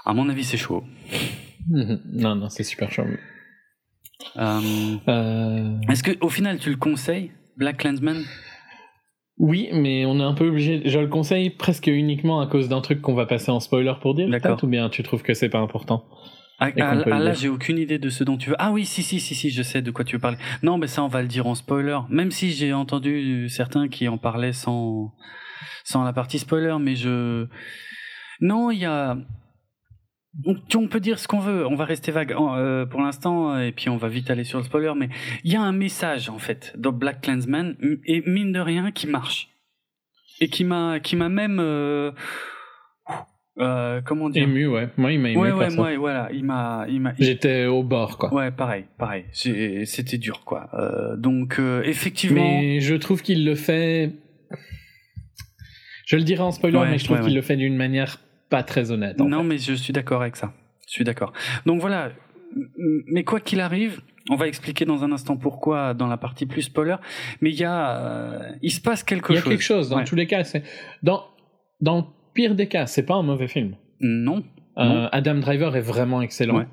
à 0.04 0.12
mon 0.12 0.28
avis, 0.28 0.44
c'est 0.44 0.58
chaud. 0.58 0.84
Mhm. 1.68 2.00
non, 2.12 2.36
non, 2.36 2.48
c'est 2.50 2.62
super 2.62 2.92
chaud. 2.92 3.04
Euh, 4.36 5.78
Est-ce 5.88 6.02
que, 6.02 6.12
au 6.20 6.28
final, 6.28 6.58
tu 6.58 6.70
le 6.70 6.76
conseilles, 6.76 7.32
Black 7.56 7.78
Clansman 7.78 8.22
Oui, 9.38 9.68
mais 9.72 10.04
on 10.06 10.18
est 10.18 10.24
un 10.24 10.34
peu 10.34 10.48
obligé. 10.48 10.82
Je 10.84 10.98
le 10.98 11.08
conseille 11.08 11.50
presque 11.50 11.86
uniquement 11.86 12.40
à 12.40 12.46
cause 12.46 12.68
d'un 12.68 12.80
truc 12.80 13.00
qu'on 13.00 13.14
va 13.14 13.26
passer 13.26 13.50
en 13.50 13.60
spoiler 13.60 13.92
pour 14.00 14.14
dire. 14.14 14.28
D'accord. 14.28 14.62
Ou 14.62 14.66
bien 14.66 14.88
tu 14.88 15.02
trouves 15.02 15.22
que 15.22 15.34
c'est 15.34 15.48
pas 15.48 15.58
important 15.58 16.04
Ah, 16.58 16.70
ah, 16.80 17.02
ah, 17.04 17.18
là, 17.18 17.32
j'ai 17.32 17.48
aucune 17.48 17.78
idée 17.78 17.98
de 17.98 18.08
ce 18.08 18.24
dont 18.24 18.36
tu 18.36 18.50
veux. 18.50 18.56
Ah 18.58 18.72
oui, 18.72 18.84
si, 18.84 19.02
si, 19.02 19.20
si, 19.20 19.34
si, 19.34 19.50
je 19.50 19.62
sais 19.62 19.82
de 19.82 19.90
quoi 19.90 20.04
tu 20.04 20.16
veux 20.16 20.20
parler. 20.20 20.38
Non, 20.62 20.78
mais 20.78 20.86
ça, 20.86 21.02
on 21.02 21.08
va 21.08 21.22
le 21.22 21.28
dire 21.28 21.46
en 21.46 21.54
spoiler. 21.54 21.98
Même 22.08 22.30
si 22.30 22.52
j'ai 22.52 22.72
entendu 22.72 23.48
certains 23.48 23.88
qui 23.88 24.08
en 24.08 24.18
parlaient 24.18 24.52
sans, 24.52 25.12
sans 25.84 26.04
la 26.04 26.12
partie 26.12 26.38
spoiler, 26.38 26.76
mais 26.80 26.96
je. 26.96 27.46
Non, 28.40 28.70
il 28.70 28.80
y 28.80 28.84
a. 28.84 29.16
On, 30.44 30.54
on 30.74 30.86
peut 30.88 31.00
dire 31.00 31.18
ce 31.18 31.26
qu'on 31.28 31.38
veut. 31.38 31.66
On 31.66 31.76
va 31.76 31.84
rester 31.86 32.12
vague 32.12 32.32
euh, 32.32 32.84
pour 32.84 33.00
l'instant, 33.00 33.58
et 33.58 33.72
puis 33.72 33.88
on 33.88 33.96
va 33.96 34.08
vite 34.08 34.30
aller 34.30 34.44
sur 34.44 34.58
le 34.58 34.64
spoiler. 34.64 34.92
Mais 34.96 35.08
il 35.44 35.52
y 35.52 35.56
a 35.56 35.62
un 35.62 35.72
message 35.72 36.28
en 36.28 36.38
fait 36.38 36.74
dans 36.76 36.92
Black 36.92 37.22
Clansman 37.22 37.74
et 38.04 38.22
mine 38.26 38.52
de 38.52 38.60
rien 38.60 38.90
qui 38.92 39.06
marche 39.06 39.48
et 40.40 40.48
qui 40.48 40.64
m'a, 40.64 41.00
qui 41.00 41.16
m'a 41.16 41.28
même. 41.30 41.58
euh, 41.60 42.10
euh, 43.58 44.02
comment 44.04 44.28
dire? 44.28 44.42
Ému, 44.42 44.66
ouais. 44.66 44.90
Moi, 44.98 45.12
il 45.12 45.20
m'a 45.20 45.30
ému. 45.30 45.40
Ouais, 45.40 45.52
ouais, 45.52 45.58
perso. 45.58 45.76
moi, 45.76 45.96
voilà, 45.96 46.28
il 46.30 46.44
m'a, 46.44 46.84
il 46.90 47.00
m'a, 47.00 47.14
J'étais 47.18 47.64
au 47.64 47.82
bord, 47.82 48.18
quoi. 48.18 48.34
Ouais, 48.34 48.50
pareil, 48.50 48.84
pareil. 48.98 49.24
C'était 49.32 50.18
dur, 50.18 50.44
quoi. 50.44 50.68
Donc, 51.16 51.58
effectivement. 51.84 52.42
Mais 52.42 52.80
je 52.80 52.94
trouve 52.94 53.22
qu'il 53.22 53.46
le 53.46 53.54
fait. 53.54 54.12
Je 56.04 56.16
le 56.16 56.22
dirai 56.22 56.42
en 56.42 56.52
spoiler, 56.52 56.76
Ouais, 56.78 56.90
mais 56.90 56.98
je 56.98 57.04
trouve 57.04 57.16
ouais, 57.16 57.22
qu'il 57.22 57.32
ouais. 57.32 57.36
le 57.36 57.42
fait 57.42 57.56
d'une 57.56 57.76
manière 57.76 58.20
pas 58.50 58.62
très 58.62 58.90
honnête. 58.90 59.20
en 59.20 59.28
non, 59.28 59.42
fait. 59.42 59.48
mais 59.48 59.58
je 59.58 59.72
suis 59.74 59.92
d'accord 59.92 60.22
avec 60.22 60.36
ça. 60.36 60.52
Je 60.86 60.92
suis 60.92 61.04
d'accord. 61.04 61.32
Donc 61.66 61.80
voilà. 61.80 62.10
Mais 63.08 63.24
quoi 63.24 63.40
qu'il 63.40 63.60
arrive, 63.60 64.00
on 64.30 64.36
va 64.36 64.46
expliquer 64.48 64.84
dans 64.84 65.04
un 65.04 65.12
instant 65.12 65.36
pourquoi 65.36 65.94
dans 65.94 66.06
la 66.06 66.16
partie 66.16 66.46
plus 66.46 66.62
spoiler. 66.62 66.96
Mais 67.40 67.50
il 67.50 67.56
y 67.56 67.64
a, 67.64 67.96
euh, 67.98 68.52
il 68.62 68.70
se 68.70 68.80
passe 68.80 69.02
quelque 69.02 69.32
Il 69.32 69.34
y 69.34 69.38
a 69.38 69.40
chose. 69.42 69.50
quelque 69.50 69.62
chose, 69.64 69.88
dans 69.90 69.96
Ouais. 69.98 70.04
tous 70.04 70.16
les 70.16 70.26
cas. 70.26 70.44
c'est 70.44 70.62
Dans... 71.02 71.24
dans 71.80 71.96
le 71.98 72.04
pire 72.34 72.54
des 72.54 72.68
cas, 72.68 72.86
c'est 72.86 73.04
pas 73.04 73.14
un 73.14 73.22
mauvais 73.22 73.48
film. 73.48 73.76
Non. 74.00 74.44
Euh, 74.78 74.84
Non. 74.84 75.08
Adam 75.12 75.34
Driver 75.36 75.74
est 75.76 75.80
vraiment 75.80 76.22
excellent. 76.22 76.58
Ouais. 76.58 76.66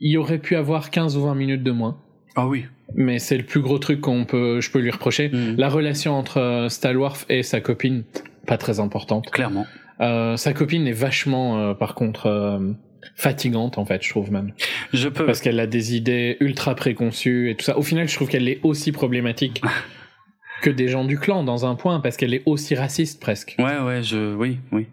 Il 0.00 0.16
aurait 0.18 0.38
pu 0.38 0.56
avoir 0.56 0.90
15 0.90 1.16
ou 1.16 1.22
20 1.22 1.34
minutes 1.34 1.62
de 1.62 1.70
moins, 1.70 1.98
Ah 2.34 2.46
oui. 2.46 2.66
mais 2.94 3.18
c'est 3.18 3.38
le 3.38 3.44
plus 3.44 3.60
gros 3.60 3.78
truc 3.78 4.00
qu'on 4.02 4.24
peut, 4.26 4.60
je 4.60 4.70
peux 4.70 4.80
lui 4.80 4.90
reprocher. 4.90 5.28
Mm. 5.30 5.54
La 5.56 5.68
relation 5.70 6.14
entre 6.14 6.38
euh, 6.38 6.68
Stalworth 6.68 7.24
et 7.30 7.42
sa 7.42 7.60
copine, 7.60 8.04
pas 8.46 8.58
très 8.58 8.78
importante. 8.80 9.30
Clairement. 9.30 9.66
Euh, 10.00 10.36
sa 10.36 10.52
copine 10.52 10.86
est 10.86 10.92
vachement, 10.92 11.58
euh, 11.58 11.74
par 11.74 11.94
contre, 11.94 12.26
euh, 12.26 12.72
fatigante 13.14 13.78
en 13.78 13.84
fait, 13.84 14.02
je 14.02 14.10
trouve 14.10 14.30
même, 14.30 14.52
Je 14.92 15.08
peux. 15.08 15.24
parce 15.24 15.40
qu'elle 15.40 15.60
a 15.60 15.66
des 15.66 15.96
idées 15.96 16.36
ultra 16.40 16.74
préconçues 16.74 17.50
et 17.50 17.54
tout 17.54 17.64
ça. 17.64 17.78
Au 17.78 17.82
final, 17.82 18.08
je 18.08 18.14
trouve 18.14 18.28
qu'elle 18.28 18.48
est 18.48 18.60
aussi 18.62 18.92
problématique 18.92 19.62
que 20.62 20.70
des 20.70 20.88
gens 20.88 21.04
du 21.04 21.18
clan 21.18 21.44
dans 21.44 21.66
un 21.66 21.74
point, 21.76 22.00
parce 22.00 22.16
qu'elle 22.16 22.34
est 22.34 22.42
aussi 22.46 22.74
raciste 22.74 23.20
presque. 23.20 23.56
Ouais, 23.58 23.78
ouais. 23.78 24.02
Je, 24.02 24.34
oui, 24.34 24.58
oui. 24.72 24.86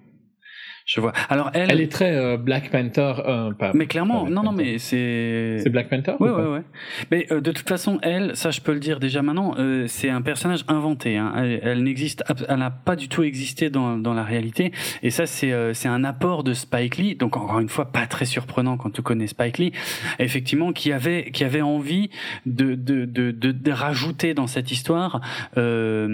Je 0.86 1.00
vois. 1.00 1.14
Alors 1.30 1.50
elle. 1.54 1.72
Elle 1.72 1.82
est 1.82 1.92
très 1.92 2.14
euh, 2.16 2.38
Black 2.38 2.70
Panther, 2.70 3.14
euh, 3.26 3.52
pas. 3.54 3.72
Mais 3.74 3.88
clairement, 3.88 4.26
pas 4.26 4.30
non, 4.30 4.42
Black 4.42 4.44
non, 4.44 4.52
Panther. 4.52 4.72
mais 4.72 4.78
c'est. 4.80 5.58
C'est 5.64 5.70
Black 5.70 5.90
Panther 5.90 6.14
Ouais, 6.20 6.30
ou 6.30 6.36
pas 6.36 6.42
ouais, 6.44 6.54
ouais. 6.58 6.64
Mais 7.12 7.28
euh, 7.32 7.40
de 7.42 7.52
toute 7.52 7.68
façon, 7.70 8.00
elle, 8.02 8.36
ça 8.36 8.52
je 8.52 8.60
peux 8.60 8.74
le 8.74 8.80
dire 8.80 9.00
déjà 9.00 9.22
maintenant, 9.22 9.56
euh, 9.58 9.86
c'est 9.88 10.10
un 10.10 10.22
personnage 10.22 10.66
inventé. 10.68 11.18
Hein. 11.18 11.34
Elle, 11.38 11.60
elle 11.64 11.84
n'existe, 11.84 12.24
elle 12.50 12.60
n'a 12.60 12.70
pas 12.72 12.96
du 12.96 13.08
tout 13.08 13.24
existé 13.24 13.70
dans, 13.70 13.98
dans 13.98 14.14
la 14.14 14.24
réalité. 14.24 14.72
Et 15.04 15.10
ça, 15.10 15.26
c'est 15.26 15.54
euh, 15.54 15.74
c'est 15.74 15.88
un 15.88 16.04
apport 16.04 16.44
de 16.44 16.54
Spike 16.54 16.98
Lee. 16.98 17.16
Donc 17.16 17.38
encore 17.38 17.60
une 17.60 17.70
fois, 17.70 17.92
pas 17.92 18.06
très 18.06 18.26
surprenant 18.26 18.76
quand 18.78 18.90
tu 18.92 19.02
connais 19.02 19.28
Spike 19.28 19.58
Lee. 19.60 19.72
Effectivement, 20.20 20.74
qui 20.74 20.92
avait 20.92 21.32
qui 21.32 21.44
avait 21.46 21.62
envie 21.62 22.10
de 22.46 22.76
de 22.76 23.06
de, 23.06 23.32
de, 23.32 23.52
de 23.52 23.72
rajouter 23.72 24.34
dans 24.34 24.48
cette 24.48 24.72
histoire 24.72 25.22
euh, 25.58 26.08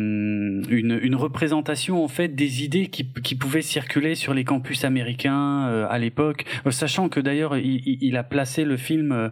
une 0.70 1.00
une 1.02 1.16
représentation 1.16 2.04
en 2.04 2.08
fait 2.08 2.30
des 2.30 2.64
idées 2.64 2.88
qui 2.88 3.12
qui 3.24 3.36
pouvaient 3.36 3.62
circuler 3.62 4.16
sur 4.16 4.34
les 4.34 4.44
campus 4.60 4.84
américains 4.84 5.68
euh, 5.70 5.88
à 5.90 5.98
l'époque, 6.00 6.46
Euh, 6.66 6.72
sachant 6.72 7.10
que 7.10 7.20
d'ailleurs 7.20 7.58
il, 7.58 7.82
il- 8.02 8.18
a 8.18 8.24
placé 8.24 8.66
le 8.66 8.76
film 8.78 9.12
euh, 9.12 9.30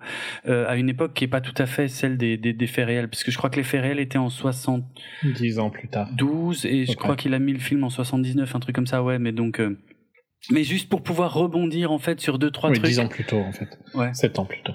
euh, 0.47 0.65
à 0.67 0.75
une 0.77 0.89
époque 0.89 1.13
qui 1.13 1.23
est 1.25 1.27
pas 1.27 1.41
tout 1.41 1.53
à 1.57 1.65
fait 1.65 1.87
celle 1.87 2.17
des, 2.17 2.37
des, 2.37 2.53
des 2.53 2.67
faits 2.67 2.85
réels, 2.87 3.09
parce 3.09 3.23
que 3.23 3.31
je 3.31 3.37
crois 3.37 3.49
que 3.49 3.57
les 3.57 3.63
faits 3.63 3.81
réels 3.81 3.99
étaient 3.99 4.17
en 4.17 4.29
72 4.29 5.33
Dix 5.35 5.59
ans 5.59 5.69
plus 5.69 5.87
tard. 5.89 6.07
et 6.63 6.85
je 6.85 6.95
crois 6.95 7.15
qu'il 7.15 7.33
a 7.33 7.39
mis 7.39 7.53
le 7.53 7.59
film 7.59 7.83
en 7.83 7.89
79, 7.89 8.55
un 8.55 8.59
truc 8.59 8.75
comme 8.75 8.87
ça, 8.87 9.03
ouais, 9.03 9.19
mais 9.19 9.31
donc. 9.31 9.61
mais 10.51 10.63
juste 10.63 10.87
pour 10.89 11.01
pouvoir 11.03 11.33
rebondir 11.33 11.91
en 11.91 11.97
fait 11.99 12.21
sur 12.21 12.39
deux 12.39 12.51
trois 12.51 12.69
oui, 12.69 12.77
trucs. 12.77 12.89
dix 12.89 12.99
ans 12.99 13.07
plus 13.07 13.25
tôt 13.25 13.39
en 13.39 13.51
fait. 13.51 13.77
Ouais. 13.95 14.13
Sept 14.13 14.39
ans 14.39 14.45
plus 14.45 14.61
tôt. 14.63 14.73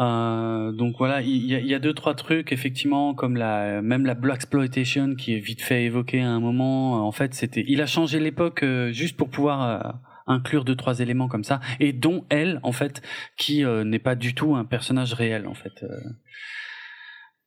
Euh, 0.00 0.72
donc 0.72 0.96
voilà, 0.98 1.20
il 1.20 1.46
y, 1.46 1.74
a, 1.74 1.78
deux 1.78 1.94
trois 1.94 2.14
trucs 2.14 2.50
effectivement 2.52 3.14
comme 3.14 3.36
la 3.36 3.80
même 3.80 4.06
la 4.06 4.14
black 4.14 4.36
exploitation 4.36 5.14
qui 5.14 5.34
est 5.34 5.38
vite 5.38 5.62
fait 5.62 5.84
évoquée 5.84 6.20
à 6.20 6.30
un 6.30 6.40
moment. 6.40 7.06
En 7.06 7.12
fait, 7.12 7.34
c'était 7.34 7.64
il 7.68 7.80
a 7.80 7.86
changé 7.86 8.18
l'époque 8.18 8.64
euh, 8.64 8.90
juste 8.90 9.16
pour 9.16 9.30
pouvoir 9.30 9.62
euh, 9.62 9.92
inclure 10.26 10.64
deux 10.64 10.74
trois 10.74 10.98
éléments 10.98 11.28
comme 11.28 11.44
ça 11.44 11.60
et 11.78 11.92
dont 11.92 12.24
elle 12.28 12.58
en 12.64 12.72
fait 12.72 13.02
qui 13.36 13.64
euh, 13.64 13.84
n'est 13.84 14.00
pas 14.00 14.16
du 14.16 14.34
tout 14.34 14.56
un 14.56 14.64
personnage 14.64 15.12
réel 15.14 15.46
en 15.46 15.54
fait 15.54 15.84
euh, 15.84 16.00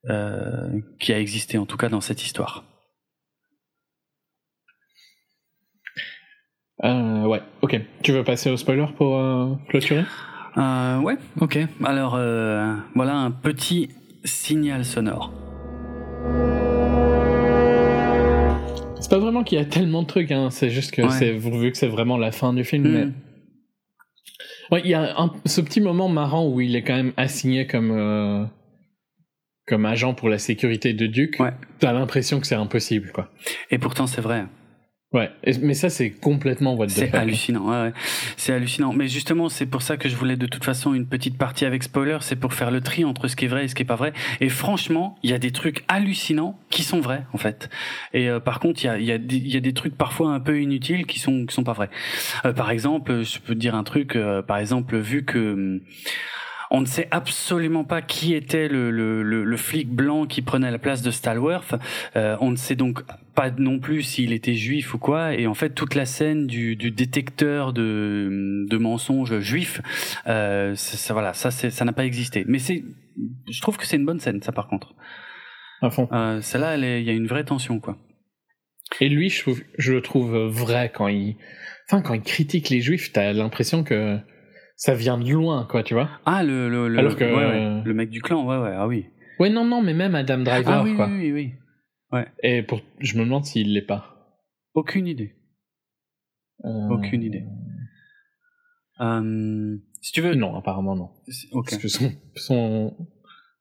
euh, 0.09 0.79
qui 0.99 1.11
a 1.11 1.19
existé 1.19 1.57
en 1.57 1.65
tout 1.65 1.77
cas 1.77 1.89
dans 1.89 2.01
cette 2.01 2.23
histoire. 2.23 2.63
Euh, 6.83 7.25
ouais, 7.25 7.41
ok. 7.61 7.81
Tu 8.03 8.11
veux 8.11 8.23
passer 8.23 8.49
au 8.51 8.57
spoiler 8.57 8.85
pour 8.95 9.17
euh, 9.17 9.55
clôturer? 9.67 10.03
Euh, 10.57 10.99
ouais, 11.01 11.15
ok. 11.39 11.59
Alors 11.83 12.15
euh, 12.15 12.73
voilà 12.95 13.15
un 13.15 13.31
petit 13.31 13.89
signal 14.23 14.85
sonore. 14.85 15.31
C'est 18.99 19.09
pas 19.11 19.19
vraiment 19.19 19.43
qu'il 19.43 19.57
y 19.57 19.61
a 19.61 19.65
tellement 19.65 20.01
de 20.01 20.07
trucs, 20.07 20.31
hein. 20.31 20.49
c'est 20.49 20.69
juste 20.69 20.91
que 20.91 21.03
Ouais. 21.03 21.09
c'est 21.11 21.31
vu 21.31 21.71
que 21.71 21.77
c'est 21.77 21.87
vraiment 21.87 22.17
la 22.17 22.31
fin 22.31 22.53
du 22.53 22.63
film. 22.63 22.87
Mm. 22.87 22.91
Mais... 22.91 23.07
Ouais, 24.71 24.81
il 24.83 24.89
y 24.91 24.95
a 24.95 25.17
un- 25.21 25.31
ce 25.45 25.61
petit 25.61 25.79
moment 25.79 26.09
marrant 26.09 26.45
où 26.47 26.59
il 26.59 26.75
est 26.75 26.81
quand 26.83 26.95
même 26.95 27.13
assigné 27.15 27.67
comme 27.67 27.91
euh, 27.91 28.43
comme 29.67 29.85
agent 29.85 30.13
pour 30.13 30.27
la 30.29 30.39
sécurité 30.39 30.93
de 30.93 31.05
Duke. 31.07 31.39
Ouais. 31.39 31.53
T'as 31.79 31.93
l'impression 31.93 32.39
que 32.39 32.47
c'est 32.47 32.55
impossible, 32.55 33.11
quoi. 33.13 33.29
Et 33.71 33.77
pourtant 33.77 34.07
c'est 34.07 34.21
vrai. 34.21 34.45
Ouais, 35.13 35.31
mais 35.61 35.73
ça 35.73 35.89
c'est 35.89 36.09
complètement 36.11 36.75
what 36.75 36.87
the 36.87 36.89
C'est 36.89 37.05
fuck. 37.07 37.15
hallucinant, 37.21 37.69
ouais, 37.69 37.81
ouais. 37.87 37.93
c'est 38.35 38.51
hallucinant. 38.51 38.91
Mais 38.91 39.07
justement, 39.07 39.47
c'est 39.47 39.65
pour 39.65 39.81
ça 39.81 39.95
que 39.95 40.09
je 40.09 40.15
voulais 40.17 40.35
de 40.35 40.47
toute 40.47 40.65
façon 40.65 40.93
une 40.93 41.07
petite 41.07 41.37
partie 41.37 41.63
avec 41.63 41.83
spoiler, 41.83 42.17
c'est 42.19 42.35
pour 42.35 42.53
faire 42.53 42.71
le 42.71 42.81
tri 42.81 43.05
entre 43.05 43.29
ce 43.29 43.37
qui 43.37 43.45
est 43.45 43.47
vrai 43.47 43.63
et 43.63 43.67
ce 43.69 43.75
qui 43.75 43.83
est 43.83 43.85
pas 43.85 43.95
vrai. 43.95 44.11
Et 44.41 44.49
franchement, 44.49 45.17
il 45.23 45.29
y 45.29 45.33
a 45.33 45.39
des 45.39 45.51
trucs 45.51 45.85
hallucinants 45.87 46.59
qui 46.69 46.83
sont 46.83 46.99
vrais 46.99 47.25
en 47.31 47.37
fait. 47.37 47.69
Et 48.13 48.27
euh, 48.27 48.41
par 48.41 48.59
contre, 48.59 48.83
il 48.83 48.87
y 48.87 48.89
a, 48.89 48.97
il 48.97 49.05
y, 49.05 49.11
a 49.13 49.17
y 49.17 49.55
a 49.57 49.61
des 49.61 49.73
trucs 49.73 49.95
parfois 49.97 50.31
un 50.33 50.41
peu 50.41 50.59
inutiles 50.61 51.05
qui 51.05 51.19
sont 51.19 51.45
qui 51.45 51.55
sont 51.55 51.63
pas 51.63 51.73
vrais. 51.73 51.89
Euh, 52.45 52.51
par 52.51 52.69
exemple, 52.69 53.23
je 53.23 53.39
peux 53.39 53.53
te 53.53 53.59
dire 53.59 53.75
un 53.75 53.83
truc. 53.83 54.17
euh, 54.17 54.41
par 54.41 54.57
exemple, 54.57 54.97
vu 54.97 55.23
que 55.23 55.53
hum, 55.53 55.79
on 56.71 56.81
ne 56.81 56.85
sait 56.85 57.07
absolument 57.11 57.83
pas 57.83 58.01
qui 58.01 58.33
était 58.33 58.67
le, 58.67 58.91
le, 58.91 59.23
le, 59.23 59.43
le 59.43 59.57
flic 59.57 59.89
blanc 59.89 60.25
qui 60.25 60.41
prenait 60.41 60.71
la 60.71 60.79
place 60.79 61.01
de 61.01 61.11
Stalworth. 61.11 61.75
Euh, 62.15 62.35
on 62.41 62.51
ne 62.51 62.55
sait 62.57 62.75
donc 62.75 63.03
pas 63.35 63.51
non 63.51 63.79
plus 63.79 64.01
s'il 64.03 64.33
était 64.33 64.55
juif 64.55 64.93
ou 64.93 64.97
quoi. 64.97 65.33
Et 65.33 65.47
en 65.47 65.53
fait, 65.53 65.69
toute 65.71 65.95
la 65.95 66.05
scène 66.05 66.47
du, 66.47 66.75
du 66.75 66.91
détecteur 66.91 67.71
de, 67.73 68.65
de 68.69 68.77
mensonges 68.77 69.39
juifs, 69.39 69.81
euh, 70.27 70.75
ça, 70.75 71.13
voilà, 71.13 71.33
ça, 71.33 71.51
ça 71.51 71.85
n'a 71.85 71.93
pas 71.93 72.05
existé. 72.05 72.43
Mais 72.47 72.59
c'est, 72.59 72.83
je 73.49 73.61
trouve 73.61 73.77
que 73.77 73.85
c'est 73.85 73.95
une 73.97 74.05
bonne 74.05 74.19
scène, 74.19 74.41
ça 74.41 74.51
par 74.51 74.67
contre. 74.67 74.93
À 75.81 75.89
fond. 75.89 76.09
Euh, 76.11 76.41
Celle-là, 76.41 76.73
elle 76.75 76.83
est- 76.83 77.01
il 77.01 77.05
y 77.07 77.09
a 77.11 77.13
une 77.13 77.27
vraie 77.27 77.43
tension, 77.43 77.79
quoi. 77.79 77.97
Et 78.99 79.09
lui, 79.09 79.29
je, 79.29 79.41
trouve- 79.41 79.61
je 79.77 79.93
le 79.93 80.01
trouve 80.01 80.35
vrai 80.47 80.91
quand 80.93 81.07
il, 81.07 81.35
enfin 81.89 82.01
quand 82.01 82.13
il 82.13 82.21
critique 82.21 82.69
les 82.69 82.81
juifs, 82.81 83.11
t'as 83.13 83.33
l'impression 83.33 83.83
que 83.83 84.17
ça 84.77 84.93
vient 84.93 85.17
de 85.17 85.29
loin, 85.29 85.65
quoi, 85.69 85.83
tu 85.83 85.93
vois. 85.95 86.09
Ah, 86.25 86.43
le, 86.43 86.69
le, 86.69 86.87
le, 86.87 86.99
Alors 86.99 87.15
que- 87.17 87.25
ouais, 87.25 87.45
ouais, 87.45 87.81
le 87.83 87.93
mec 87.93 88.09
du 88.09 88.21
clan, 88.21 88.45
ouais, 88.45 88.57
ouais, 88.57 88.73
ah 88.77 88.87
oui. 88.87 89.07
Ouais, 89.39 89.49
non, 89.49 89.65
non, 89.65 89.81
mais 89.81 89.93
même 89.93 90.15
Adam 90.15 90.37
Driver, 90.39 90.71
ah 90.79 90.83
oui, 90.83 90.95
quoi. 90.95 91.07
oui, 91.07 91.31
oui, 91.31 91.53
oui. 92.13 92.21
Et 92.41 92.63
pour, 92.63 92.79
je 92.99 93.17
me 93.17 93.23
demande 93.25 93.43
s'il 93.45 93.73
l'est 93.73 93.81
pas. 93.81 94.37
Aucune 94.73 95.07
idée. 95.07 95.35
Euh, 96.63 96.87
Aucune 96.89 97.21
idée. 97.23 97.43
Euh, 98.99 99.77
si 100.01 100.11
tu 100.11 100.21
veux. 100.21 100.33
Non, 100.35 100.55
apparemment 100.55 100.95
non. 100.95 101.09
Parce 101.53 101.77
que 101.77 101.87
son, 101.87 102.11
son, 102.35 102.95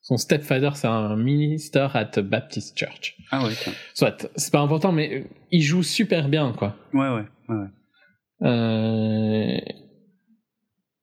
son 0.01 0.17
stepfather, 0.17 0.77
c'est 0.77 0.87
un 0.87 1.17
minister 1.17 1.89
at 1.95 2.23
Baptist 2.23 2.79
Church. 2.79 3.17
Ah 3.31 3.45
ouais, 3.45 3.53
tiens. 3.55 3.73
Soit, 3.95 4.29
c'est 4.37 4.53
pas 4.53 4.61
important, 4.61 4.93
mais 4.93 5.27
il 5.51 5.63
joue 5.63 5.83
super 5.83 6.29
bien, 6.29 6.53
quoi. 6.53 6.77
Ouais, 6.95 7.09
ouais, 7.09 7.25
ouais, 7.49 7.57
ouais. 7.57 7.69
Euh, 8.49 9.59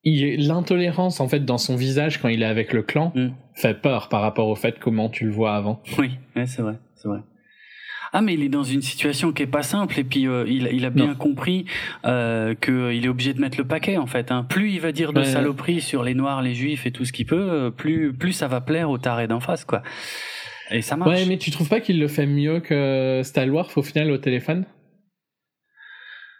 L'intolérance, 0.06 1.20
en 1.20 1.28
fait, 1.28 1.46
dans 1.46 1.58
son 1.58 1.76
visage 1.76 2.22
quand 2.22 2.28
il 2.28 2.42
est 2.44 2.46
avec 2.46 2.74
le 2.74 2.82
clan, 2.84 3.12
Mm. 3.16 3.30
fait 3.56 3.74
peur 3.82 4.10
par 4.10 4.22
rapport 4.22 4.48
au 4.48 4.56
fait 4.56 4.78
comment 4.80 5.10
tu 5.10 5.26
le 5.26 5.32
vois 5.32 5.56
avant. 5.56 5.82
Oui, 5.98 6.12
ouais, 6.36 6.46
c'est 6.46 6.62
vrai, 6.62 6.76
c'est 6.96 7.08
vrai. 7.08 7.20
Ah 8.16 8.22
mais 8.22 8.36
il 8.36 8.44
est 8.44 8.50
dans 8.50 8.62
une 8.64 8.84
situation 8.84 9.32
qui 9.32 9.42
est 9.42 9.48
pas 9.48 9.64
simple 9.64 10.00
et 10.00 10.04
puis 10.04 10.28
euh, 10.28 10.46
il, 10.48 10.70
il 10.72 10.86
a 10.86 10.92
bien 10.92 11.08
Non. 11.08 11.16
compris 11.16 11.66
euh, 12.06 12.54
qu'il 12.54 13.04
est 13.04 13.08
obligé 13.08 13.34
de 13.34 13.42
mettre 13.42 13.58
le 13.58 13.64
paquet 13.66 13.98
en 13.98 14.06
fait. 14.06 14.30
Hein. 14.32 14.46
Plus 14.48 14.70
il 14.70 14.80
va 14.82 14.92
dire 14.92 15.14
de 15.14 15.22
Ouais. 15.22 15.26
saloperies 15.26 15.82
sur 15.82 16.04
les 16.04 16.14
noirs, 16.14 16.44
les 16.44 16.54
juifs 16.54 16.86
et 16.86 16.92
tout 16.92 17.06
ce 17.06 17.12
qu'il 17.12 17.26
peut, 17.26 17.50
euh, 17.52 17.70
plus 17.72 18.14
plus 18.14 18.32
ça 18.34 18.48
va 18.48 18.62
plaire 18.62 18.92
aux 18.92 19.00
tarés 19.00 19.28
d'en 19.28 19.40
face 19.40 19.66
quoi. 19.66 19.82
Et 20.70 20.84
ça 20.84 20.96
marche. 20.96 21.10
Ouais, 21.10 21.26
mais 21.26 21.40
tu 21.40 21.50
trouves 21.50 21.70
pas 21.70 21.80
qu'il 21.80 22.00
le 22.00 22.08
fait 22.08 22.28
mieux 22.28 22.60
que 22.60 23.22
Stalworth 23.24 23.76
au 23.78 23.82
final 23.82 24.12
au 24.12 24.20
téléphone? 24.20 24.66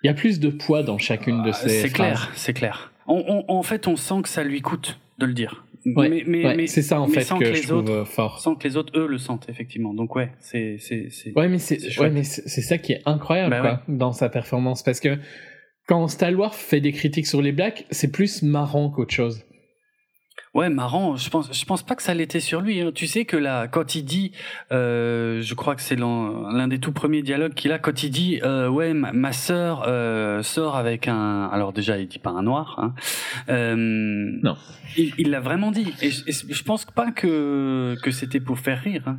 Il 0.04 0.08
y 0.08 0.10
a 0.12 0.14
plus 0.14 0.40
de 0.40 0.50
poids 0.50 0.84
dans 0.84 1.00
chacune 1.00 1.42
de 1.42 1.50
Ah, 1.50 1.54
ces 1.54 1.70
c'est 1.82 1.90
clair, 1.90 2.30
c'est 2.36 2.54
clair. 2.54 2.93
On, 3.08 3.44
on- 3.48 3.52
en 3.54 3.64
fait, 3.64 3.88
on 3.88 3.96
sent 3.96 4.22
que 4.24 4.30
ça 4.30 4.44
lui 4.44 4.62
coûte 4.62 5.00
de 5.20 5.26
le 5.26 5.34
dire. 5.34 5.66
Ouais, 5.86 6.08
mais 6.08 6.24
mais, 6.26 6.46
ouais, 6.46 6.56
mais 6.56 6.68
c'est 6.68 6.82
ça 6.82 7.02
en 7.02 7.08
mais 7.08 7.16
fait 7.16 7.22
sans 7.24 7.38
que, 7.38 7.44
que 7.44 7.54
je 7.54 7.62
les 7.62 7.68
trouve 7.68 7.80
autres- 7.80 7.92
euh, 7.92 8.06
fort. 8.06 8.40
sans 8.40 8.56
que 8.56 8.66
les 8.66 8.78
autres 8.78 8.98
eux 8.98 9.06
le 9.06 9.18
sentent 9.18 9.50
effectivement. 9.50 9.94
Donc 9.94 10.16
ouais, 10.16 10.32
c'est 10.40 10.78
c'est 10.80 11.10
c'est. 11.10 11.38
Ouais, 11.38 11.50
mais 11.50 11.58
c'est 11.60 11.78
C'est 11.80 12.00
ouais, 12.00 12.10
mais 12.10 12.24
c'est 12.24 12.62
ça 12.62 12.78
qui 12.78 12.94
est 12.94 13.02
incroyable 13.06 13.50
Bah 13.50 13.60
quoi, 13.60 13.82
dans 13.94 14.14
sa 14.14 14.30
performance 14.30 14.82
parce 14.82 15.02
que 15.02 15.18
quand 15.88 16.08
Stalworth 16.08 16.56
fait 16.56 16.80
des 16.80 16.94
critiques 16.94 17.28
sur 17.28 17.42
les 17.42 17.52
blacks, 17.52 17.86
c'est 17.92 18.10
plus 18.14 18.44
marrant 18.44 18.90
qu'autre 18.90 19.14
chose. 19.14 19.44
Ouais, 20.54 20.70
marrant. 20.70 21.16
Je 21.16 21.30
pense, 21.32 21.52
je 21.52 21.66
pense 21.66 21.82
pas 21.82 21.96
que 21.96 22.04
ça 22.04 22.14
l'était 22.14 22.40
sur 22.40 22.62
lui. 22.62 22.80
hein. 22.82 22.92
Tu 22.94 23.08
sais 23.08 23.26
que 23.26 23.36
là, 23.36 23.68
quand 23.68 23.96
il 23.96 24.04
dit, 24.04 24.32
euh, 24.72 25.42
je 25.42 25.54
crois 25.56 25.76
que 25.76 25.82
c'est 25.82 25.96
l'un 25.96 26.68
des 26.68 26.80
tout 26.80 26.92
premiers 26.92 27.24
dialogues 27.24 27.56
qu'il 27.56 27.72
a, 27.72 27.80
quand 27.80 28.04
il 28.04 28.12
dit, 28.12 28.40
euh, 28.44 28.68
ouais, 28.70 28.94
ma, 28.94 29.12
ma 29.14 29.32
sœur 29.34 29.84
euh, 29.88 30.44
sort 30.44 30.76
avec 30.76 31.08
un. 31.08 31.46
Alors 31.52 31.74
déjà, 31.74 31.98
il 31.98 32.08
dit 32.08 32.20
pas 32.20 32.30
un 32.30 32.44
noir. 32.44 32.76
Hein. 32.78 32.94
Euh, 33.50 33.76
Non. 33.76 34.56
Il 35.18 35.32
l'a 35.32 35.40
vraiment 35.40 35.72
dit. 35.72 35.92
Et 36.04 36.12
je, 36.12 36.22
je 36.28 36.64
pense 36.64 36.86
pas 36.86 37.12
que 37.12 37.96
que 38.04 38.12
c'était 38.12 38.40
pour 38.40 38.60
faire 38.60 38.80
rire. 38.80 39.04
hein. 39.08 39.18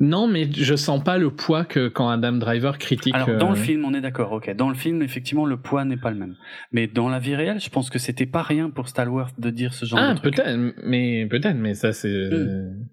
Non, 0.00 0.28
mais 0.28 0.48
je 0.52 0.76
sens 0.76 1.02
pas 1.02 1.18
le 1.18 1.30
poids 1.30 1.64
que 1.64 1.88
quand 1.88 2.08
Adam 2.08 2.32
Driver 2.34 2.78
critique. 2.78 3.14
Alors 3.16 3.36
dans 3.36 3.50
le 3.50 3.58
euh, 3.58 3.60
film, 3.60 3.84
on 3.84 3.92
est 3.94 4.00
d'accord. 4.00 4.30
Ok. 4.32 4.54
Dans 4.54 4.68
le 4.68 4.76
film, 4.76 5.02
effectivement, 5.02 5.44
le 5.44 5.56
poids 5.56 5.84
n'est 5.84 5.96
pas 5.96 6.10
le 6.12 6.16
même. 6.16 6.36
Mais 6.70 6.86
dans 6.86 7.08
la 7.08 7.18
vie 7.18 7.34
réelle, 7.34 7.58
je 7.60 7.68
pense 7.68 7.90
que 7.90 7.98
c'était 7.98 8.26
pas 8.26 8.42
rien 8.42 8.70
pour 8.70 8.88
Stalworth 8.88 9.38
de 9.40 9.50
dire 9.50 9.74
ce 9.74 9.84
genre 9.86 9.98
Ah, 10.00 10.14
de 10.14 10.18
truc. 10.20 10.36
peut-être, 10.36 10.56
mais 10.84 11.26
peut-être, 11.26 11.56
mais 11.56 11.74
ça 11.74 11.92
c'est. 11.92 12.08
Hmm. 12.30 12.86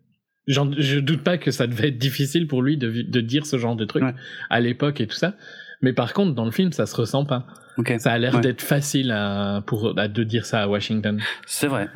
J'en- 0.48 0.72
je 0.72 0.99
doute 0.99 1.23
pas 1.23 1.38
que 1.38 1.52
ça 1.52 1.68
devait 1.68 1.88
être 1.90 1.98
difficile 1.98 2.48
pour 2.48 2.61
lui 2.64 2.77
de, 2.77 2.90
dire 3.22 3.45
ce 3.45 3.57
genre 3.57 3.76
de 3.76 3.86
truc 3.86 4.03
Ouais. 4.03 4.14
à 4.49 4.60
l'époque 4.60 4.99
et 5.02 5.07
tout 5.07 5.15
ça. 5.15 5.36
Mais 5.82 5.94
par 5.94 6.14
contre, 6.14 6.34
dans 6.34 6.45
le 6.45 6.52
film, 6.52 6.72
ça 6.72 6.86
se 6.88 6.95
ressent 6.95 7.26
pas. 7.26 7.45
Ok. 7.77 7.94
Ça 7.99 8.11
a 8.14 8.18
l'air 8.18 8.36
Ouais. 8.36 8.41
d'être 8.41 8.61
facile 8.61 9.11
à, 9.11 9.64
pour, 9.68 9.98
à- 9.99 10.07
de 10.07 10.23
dire 10.23 10.45
ça 10.45 10.61
à 10.64 10.68
Washington. 10.68 11.19
C'est 11.45 11.68
vrai. 11.68 11.88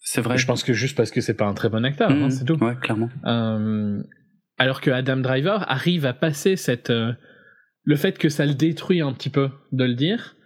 C'est 0.00 0.20
vrai. 0.20 0.38
Je 0.38 0.46
pense 0.46 0.62
que 0.64 0.72
juste 0.72 0.96
parce 0.96 1.10
que 1.10 1.20
c'est 1.20 1.34
pas 1.34 1.46
un 1.46 1.54
très 1.54 1.68
bon 1.68 1.84
acteur, 1.84 2.10
hein, 2.10 2.26
Mmh. 2.26 2.30
c'est 2.30 2.44
tout. 2.44 2.62
Ouais, 2.64 2.74
clairement. 2.80 3.08
Euh, 3.26 4.02
alors 4.58 4.80
que 4.80 4.90
Adam 4.90 5.16
Driver 5.18 5.64
arrive 5.70 6.06
à 6.06 6.12
passer 6.12 6.56
cette, 6.56 6.90
euh, 6.90 7.12
le 7.84 7.96
fait 7.96 8.18
que 8.18 8.28
ça 8.28 8.46
le 8.46 8.54
détruit 8.54 9.00
un 9.00 9.12
petit 9.12 9.30
peu 9.30 9.50
de 9.72 9.84
le 9.84 9.94
dire, 9.94 10.36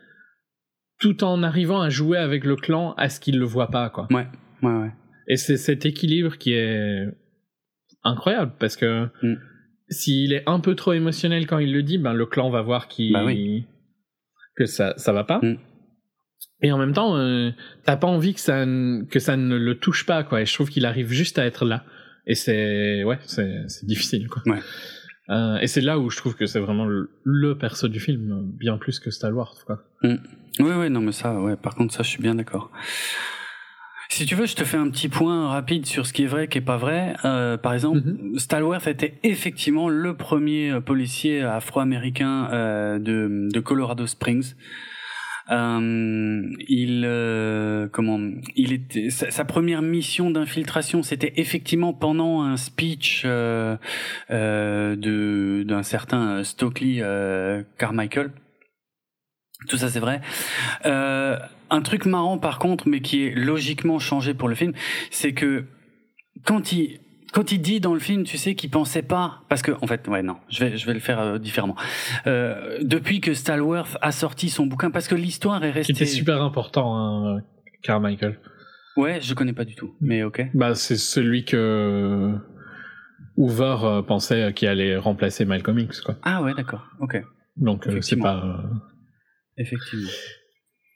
tout 1.00 1.22
en 1.24 1.42
arrivant 1.42 1.80
à 1.80 1.88
jouer 1.90 2.18
avec 2.18 2.44
le 2.44 2.56
clan 2.56 2.94
à 2.96 3.08
ce 3.08 3.20
qu'il 3.20 3.38
le 3.38 3.44
voit 3.44 3.70
pas, 3.70 3.90
quoi. 3.90 4.06
Ouais, 4.10 4.26
ouais, 4.62 4.72
ouais. 4.72 4.92
Et 5.28 5.36
c'est 5.36 5.56
cet 5.56 5.84
équilibre 5.86 6.36
qui 6.38 6.52
est 6.54 7.04
incroyable 8.02 8.52
parce 8.58 8.76
que 8.76 9.08
Mm. 9.22 9.34
s'il 9.90 10.32
est 10.32 10.42
un 10.48 10.60
peu 10.60 10.74
trop 10.74 10.92
émotionnel 10.94 11.46
quand 11.46 11.58
il 11.58 11.72
le 11.72 11.82
dit, 11.82 11.98
ben 11.98 12.14
le 12.14 12.26
clan 12.26 12.48
va 12.50 12.62
voir 12.62 12.88
qu'il 12.88 13.12
Bah 13.12 13.24
oui. 13.24 13.66
que 14.56 14.64
ça 14.66 14.94
ça 14.96 15.12
va 15.12 15.24
pas. 15.24 15.38
Mm. 15.42 15.58
Et 16.62 16.72
en 16.72 16.78
même 16.78 16.92
temps, 16.92 17.16
euh, 17.16 17.50
t'as 17.84 17.96
pas 17.96 18.06
envie 18.08 18.34
que 18.34 18.40
ça 18.40 18.64
que 18.64 19.18
ça 19.18 19.36
ne 19.36 19.56
le 19.56 19.78
touche 19.78 20.06
pas 20.06 20.24
quoi. 20.24 20.40
Et 20.40 20.46
je 20.46 20.54
trouve 20.54 20.70
qu'il 20.70 20.86
arrive 20.86 21.12
juste 21.12 21.38
à 21.38 21.44
être 21.44 21.64
là. 21.64 21.84
Et 22.28 22.34
c'est 22.36 23.02
ouais, 23.04 23.18
c'est 23.26 23.84
difficile 23.84 24.28
quoi. 24.28 24.42
Ouais. 24.46 24.60
Euh, 25.30 25.58
et 25.58 25.66
c'est 25.66 25.80
là 25.80 25.98
où 25.98 26.08
je 26.08 26.16
trouve 26.16 26.36
que 26.36 26.46
c'est 26.46 26.60
vraiment 26.60 26.84
le, 26.86 27.10
le 27.24 27.58
perso 27.58 27.88
du 27.88 28.00
film, 28.00 28.42
bien 28.58 28.78
plus 28.78 29.00
que 29.00 29.10
Stalwart 29.10 29.54
quoi. 29.66 29.82
Oui, 30.02 30.16
oui, 30.60 30.88
non, 30.90 31.00
mais 31.00 31.12
ça, 31.12 31.40
ouais, 31.40 31.56
par 31.56 31.74
contre, 31.74 31.92
ça, 31.94 32.02
je 32.02 32.08
suis 32.08 32.22
bien 32.22 32.34
d'accord. 32.34 32.70
Si 34.10 34.24
tu 34.24 34.34
veux, 34.34 34.46
je 34.46 34.56
te 34.56 34.64
fais 34.64 34.78
un 34.78 34.88
petit 34.90 35.08
point 35.08 35.48
rapide 35.48 35.84
sur 35.86 36.06
ce 36.06 36.12
qui 36.14 36.22
est 36.24 36.26
vrai, 36.26 36.48
qui 36.48 36.58
est 36.58 36.62
pas 36.62 36.78
vrai. 36.78 37.14
Euh, 37.26 37.56
par 37.58 37.74
exemple, 37.74 38.00
Mhm. 38.00 38.38
Stalworth 38.38 38.86
était 38.86 39.18
effectivement 39.22 39.88
le 39.90 40.14
premier 40.16 40.70
euh, 40.72 40.80
policier 40.80 41.42
afro-américain 41.42 42.48
euh, 42.50 42.98
de, 42.98 43.48
de 43.52 43.60
Colorado 43.60 44.06
Springs. 44.06 44.54
Euh, 45.50 46.42
il, 46.68 47.04
euh, 47.06 47.88
comment, 47.88 48.20
il 48.54 48.72
était 48.72 49.10
sa, 49.10 49.44
première 49.44 49.82
mission 49.82 50.30
d'infiltration, 50.30 51.02
c'était 51.02 51.32
effectivement 51.36 51.92
pendant 51.92 52.42
un 52.42 52.56
speech 52.56 53.22
euh, 53.24 53.76
de 54.28 55.62
d'un 55.66 55.82
certain 55.82 56.44
Stokely 56.44 57.00
Carmichael. 57.78 58.30
Tout 59.66 59.76
ça, 59.76 59.88
c'est 59.88 60.00
vrai. 60.00 60.20
Euh, 60.86 61.36
un 61.70 61.82
truc 61.82 62.06
marrant, 62.06 62.38
par 62.38 62.58
contre, 62.58 62.88
mais 62.88 63.00
qui 63.00 63.24
est 63.24 63.34
logiquement 63.34 63.98
changé 63.98 64.32
pour 64.32 64.48
le 64.48 64.54
film, 64.54 64.72
c'est 65.10 65.32
que 65.32 65.64
quand 66.44 66.72
il 66.72 67.00
quand 67.32 67.52
il 67.52 67.60
dit 67.60 67.80
dans 67.80 67.94
le 67.94 68.00
film, 68.00 68.24
tu 68.24 68.36
sais, 68.38 68.54
qu'il 68.54 68.70
pensait 68.70 69.02
pas, 69.02 69.42
parce 69.48 69.62
que 69.62 69.72
en 69.82 69.86
fait, 69.86 70.06
ouais, 70.08 70.22
non, 70.22 70.36
je 70.48 70.64
vais 70.64 70.76
je 70.76 70.86
vais 70.86 70.94
le 70.94 71.00
faire 71.00 71.20
euh, 71.20 71.38
différemment. 71.38 71.76
Euh, 72.26 72.78
depuis 72.82 73.20
que 73.20 73.34
Stalworth 73.34 73.96
a 74.00 74.12
sorti 74.12 74.48
son 74.50 74.66
bouquin, 74.66 74.90
parce 74.90 75.08
que 75.08 75.14
l'histoire 75.14 75.62
est 75.64 75.70
Qui 75.72 75.78
restée. 75.78 75.92
était 75.92 76.06
super 76.06 76.42
important, 76.42 76.96
hein, 76.96 77.40
Carmichael. 77.82 78.38
Ouais, 78.96 79.20
je 79.20 79.34
connais 79.34 79.52
pas 79.52 79.64
du 79.64 79.74
tout, 79.76 79.94
mais 80.00 80.22
ok. 80.24 80.48
Bah, 80.54 80.74
c'est 80.74 80.96
celui 80.96 81.44
que 81.44 82.34
Hoover 83.36 83.76
euh, 83.84 84.02
pensait 84.02 84.52
qu'il 84.54 84.66
allait 84.68 84.96
remplacer 84.96 85.44
Malcolm 85.44 85.78
X, 85.78 86.00
quoi. 86.00 86.16
Ah 86.22 86.42
ouais, 86.42 86.54
d'accord, 86.54 86.86
ok, 87.00 87.22
Donc, 87.56 87.86
c'est 88.00 88.16
pas. 88.16 88.62
effectivement. 89.56 90.08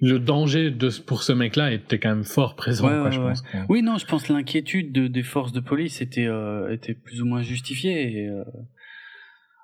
Le 0.05 0.19
danger 0.19 0.71
de, 0.73 0.91
pour 1.07 1.23
ce 1.23 1.33
mec-là 1.33 1.71
était 1.73 1.99
quand 2.01 2.09
même 2.09 2.25
fort 2.25 2.57
présent, 2.57 2.89
Ouais, 2.89 2.95
quoi, 2.95 3.05
ouais, 3.05 3.13
je 3.13 3.21
ouais. 3.21 3.29
pense. 3.29 3.43
quoi. 3.43 3.61
Oui, 3.69 3.83
non, 3.83 3.99
je 3.99 4.05
pense 4.07 4.25
que 4.25 4.33
l'inquiétude 4.33 4.91
de, 4.93 5.07
des 5.07 5.23
forces 5.23 5.53
de 5.53 5.61
police 5.61 6.01
était, 6.03 6.27
euh, 6.27 6.73
était 6.75 6.93
plus 6.95 7.23
ou 7.23 7.25
moins 7.25 7.43
justifiée. 7.43 8.13
Et, 8.25 8.29
euh, 8.29 8.43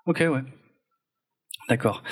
Ok, 0.07 0.21
ouais. 0.21 0.43
D'accord. 1.69 2.03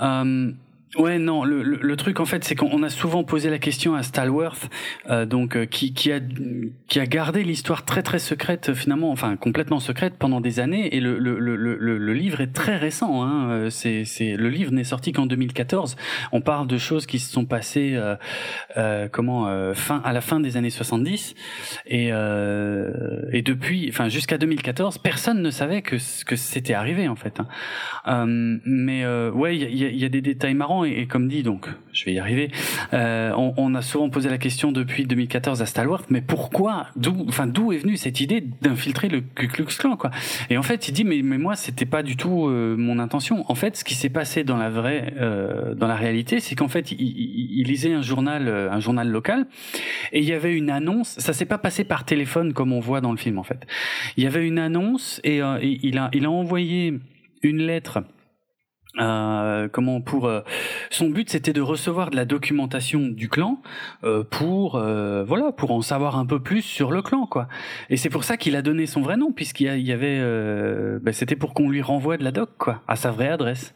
Euh, 0.00 0.50
Ouais, 0.96 1.18
non, 1.18 1.44
le, 1.44 1.62
le, 1.62 1.78
le 1.82 1.96
truc 1.96 2.18
en 2.18 2.24
fait, 2.24 2.44
c'est 2.44 2.54
qu'on 2.54 2.82
a 2.82 2.88
souvent 2.88 3.22
posé 3.22 3.50
la 3.50 3.58
question 3.58 3.94
à 3.94 4.02
Stalworth, 4.02 4.70
euh, 5.10 5.26
donc 5.26 5.54
euh, 5.54 5.66
qui, 5.66 5.92
qui 5.92 6.10
a 6.12 6.20
qui 6.88 6.98
a 6.98 7.04
gardé 7.04 7.44
l'histoire 7.44 7.84
très 7.84 8.02
très 8.02 8.18
secrète 8.18 8.72
finalement, 8.72 9.10
enfin 9.10 9.36
complètement 9.36 9.80
secrète 9.80 10.14
pendant 10.18 10.40
des 10.40 10.60
années. 10.60 10.96
Et 10.96 11.00
le 11.00 11.18
le, 11.18 11.38
le, 11.38 11.76
le, 11.76 12.14
livre 12.14 12.40
est 12.40 12.54
très 12.54 12.76
récent. 12.76 13.22
Hein, 13.22 13.50
euh, 13.50 13.70
c'est 13.70 14.06
c'est 14.06 14.34
le 14.34 14.48
livre 14.48 14.72
n'est 14.72 14.82
sorti 14.82 15.12
qu'en 15.12 15.26
2014. 15.26 15.96
On 16.32 16.40
parle 16.40 16.66
de 16.66 16.78
choses 16.78 17.04
qui 17.04 17.18
se 17.18 17.30
sont 17.30 17.44
passées 17.44 17.92
euh, 17.94 18.16
euh, 18.78 19.08
comment 19.12 19.46
euh, 19.46 19.74
fin 19.74 20.00
à 20.06 20.14
la 20.14 20.22
fin 20.22 20.40
des 20.40 20.56
années 20.56 20.70
70 20.70 21.34
et 21.86 22.08
euh, 22.12 23.20
et 23.30 23.42
depuis, 23.42 23.88
enfin 23.90 24.08
jusqu'à 24.08 24.38
2014, 24.38 24.96
personne 24.98 25.42
ne 25.42 25.50
savait 25.50 25.82
que 25.82 25.96
que 26.24 26.36
c'était 26.36 26.72
arrivé 26.74 27.08
en 27.08 27.16
fait. 27.16 27.40
Hein. 27.40 27.46
Euh, 28.06 28.58
mais 28.64 29.04
euh, 29.04 29.30
ouais, 29.30 29.54
il 29.54 29.76
y 29.76 29.84
a, 29.84 29.90
y 29.90 30.04
a 30.06 30.08
des 30.08 30.22
détails 30.22 30.54
marrants 30.54 30.77
et, 30.84 31.06
comme 31.06 31.28
dit, 31.28 31.42
donc 31.42 31.68
je 31.92 32.04
vais 32.04 32.12
y 32.12 32.18
arriver. 32.18 32.50
Euh, 32.92 33.32
on, 33.36 33.54
on, 33.56 33.74
a 33.74 33.82
souvent 33.82 34.08
posé 34.08 34.28
la 34.28 34.38
question 34.38 34.72
depuis 34.72 35.04
2014 35.06 35.62
à 35.62 35.66
Stalworth, 35.66 36.06
mais 36.10 36.20
pourquoi, 36.20 36.86
d'où, 36.96 37.24
enfin 37.28 37.46
d'où 37.46 37.72
est 37.72 37.78
venue 37.78 37.96
cette 37.96 38.20
idée 38.20 38.40
d'infiltrer 38.62 39.08
le 39.08 39.20
Ku 39.20 39.48
Klux 39.48 39.66
Klan 39.66 39.96
quoi? 39.96 40.10
Et 40.50 40.58
en 40.58 40.62
fait, 40.62 40.88
il 40.88 40.92
dit 40.92 41.04
mais 41.04 41.22
mais 41.22 41.38
moi 41.38 41.56
c'était 41.56 41.86
pas 41.86 42.02
du 42.02 42.16
tout 42.16 42.46
euh, 42.46 42.76
mon 42.76 42.98
intention. 42.98 43.44
En 43.50 43.54
fait, 43.54 43.76
ce 43.76 43.84
qui 43.84 43.94
s'est 43.94 44.08
passé 44.08 44.44
dans 44.44 44.56
la 44.56 44.70
vraie, 44.70 45.14
euh, 45.18 45.74
dans 45.74 45.86
la 45.86 45.96
réalité, 45.96 46.40
c'est 46.40 46.54
qu'en 46.54 46.68
fait 46.68 46.92
il, 46.92 47.00
il, 47.00 47.60
il, 47.60 47.66
lisait 47.66 47.92
un 47.92 48.02
journal, 48.02 48.48
euh, 48.48 48.70
un 48.70 48.80
journal 48.80 49.08
local, 49.08 49.46
et 50.12 50.20
il 50.20 50.24
y 50.24 50.32
avait 50.32 50.54
une 50.54 50.70
annonce. 50.70 51.16
Ça 51.18 51.32
s'est 51.32 51.46
pas 51.46 51.58
passé 51.58 51.84
par 51.84 52.04
téléphone 52.04 52.52
comme 52.52 52.72
on 52.72 52.80
voit 52.80 53.00
dans 53.00 53.12
le 53.12 53.18
film 53.18 53.38
en 53.38 53.44
fait. 53.44 53.66
Il 54.16 54.24
y 54.24 54.26
avait 54.26 54.46
une 54.46 54.58
annonce 54.58 55.20
et, 55.24 55.42
euh, 55.42 55.58
il 55.62 55.98
a 55.98 56.10
il 56.12 56.24
a 56.24 56.30
envoyé 56.30 56.98
une 57.42 57.58
lettre 57.58 58.00
euh, 59.00 59.68
comment 59.68 60.00
pour 60.00 60.26
euh, 60.26 60.40
son 60.90 61.08
but 61.08 61.30
c'était 61.30 61.52
de 61.52 61.60
recevoir 61.60 62.10
de 62.10 62.16
la 62.16 62.24
documentation 62.24 63.00
du 63.00 63.28
clan 63.28 63.60
euh, 64.04 64.24
pour 64.24 64.76
euh, 64.76 65.24
voilà 65.24 65.52
pour 65.52 65.70
en 65.70 65.82
savoir 65.82 66.18
un 66.18 66.26
peu 66.26 66.40
plus 66.40 66.62
sur 66.62 66.90
le 66.90 67.02
clan 67.02 67.26
quoi. 67.26 67.48
Et 67.90 67.96
c'est 67.96 68.10
pour 68.10 68.24
ça 68.24 68.36
qu'il 68.36 68.56
a 68.56 68.62
donné 68.62 68.86
son 68.86 69.00
vrai 69.00 69.16
nom 69.16 69.32
puisqu'il 69.32 69.66
y, 69.66 69.92
avait 69.92 70.18
ben, 71.00 71.12
c'était 71.12 71.36
pour 71.36 71.54
qu'on 71.54 71.70
lui 71.70 71.82
renvoie 71.82 72.16
de 72.16 72.24
la 72.24 72.32
doc 72.32 72.50
quoi 72.58 72.82
à 72.88 72.96
sa 72.96 73.10
vraie 73.10 73.28
adresse. 73.28 73.74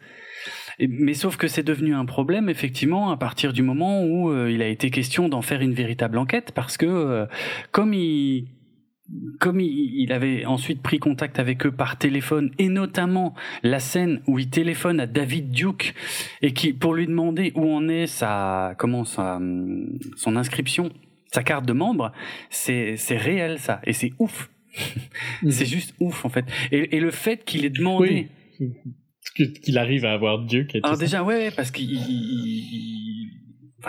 Mais 0.81 1.15
sauf 1.15 1.37
que 1.37 1.49
c'est 1.49 1.63
devenu 1.63 1.95
un 1.95 2.05
problème 2.05 2.49
effectivement 2.49 3.11
à 3.11 3.17
partir 3.17 3.53
du 3.53 3.63
moment 3.63 4.05
où 4.05 4.35
il 4.47 4.63
a 4.63 4.67
été 4.67 4.91
question 4.91 5.29
d'en 5.29 5.43
faire 5.43 5.61
une 5.61 5.75
véritable 5.75 6.19
enquête 6.19 6.53
parce 6.53 6.77
que 6.77 7.27
comme 7.71 7.95
il 7.95 8.49
comme 9.41 9.61
il, 9.61 10.13
avait 10.13 10.45
ensuite 10.47 10.83
pris 10.83 10.99
contact 10.99 11.39
avec 11.39 11.67
eux 11.67 11.73
par 11.73 11.99
téléphone 11.99 12.51
et 12.59 12.69
notamment 12.69 13.35
la 13.63 13.81
scène 13.81 14.21
où 14.27 14.39
il 14.39 14.49
téléphone 14.49 15.01
à 15.01 15.07
David 15.07 15.51
Duke 15.51 15.95
et 16.41 16.53
qui 16.53 16.73
pour 16.73 16.95
lui 16.95 17.07
demander 17.07 17.53
où 17.55 17.71
en 17.71 17.89
est 17.89 18.07
sa 18.07 18.75
comment 18.79 19.05
sa 19.05 19.41
son 20.17 20.37
inscription 20.37 20.91
sa 21.33 21.43
carte 21.43 21.67
de 21.67 21.73
membre 21.73 22.13
c'est 22.51 22.97
c'est 22.97 23.17
réel 23.17 23.59
ça. 23.59 23.81
Et 23.85 23.93
c'est 23.93 24.13
ouf. 24.19 24.51
C'est 25.51 25.67
juste 25.67 25.95
ouf 26.01 26.25
en 26.25 26.31
fait. 26.31 26.47
Et, 26.71 26.97
et 26.97 27.01
le 27.01 27.11
fait 27.11 27.45
qu'il 27.45 27.67
ait 27.67 27.71
demandé 27.71 28.29
oui. 28.59 28.73
qu'il 29.63 29.77
arrive 29.77 30.07
à 30.07 30.13
avoir 30.13 30.39
Duke 30.39 30.75
et 30.75 30.81
alors 30.83 30.97
déjà 30.97 31.23
ouais 31.23 31.51
parce 31.51 31.71
qu'il 31.71 31.99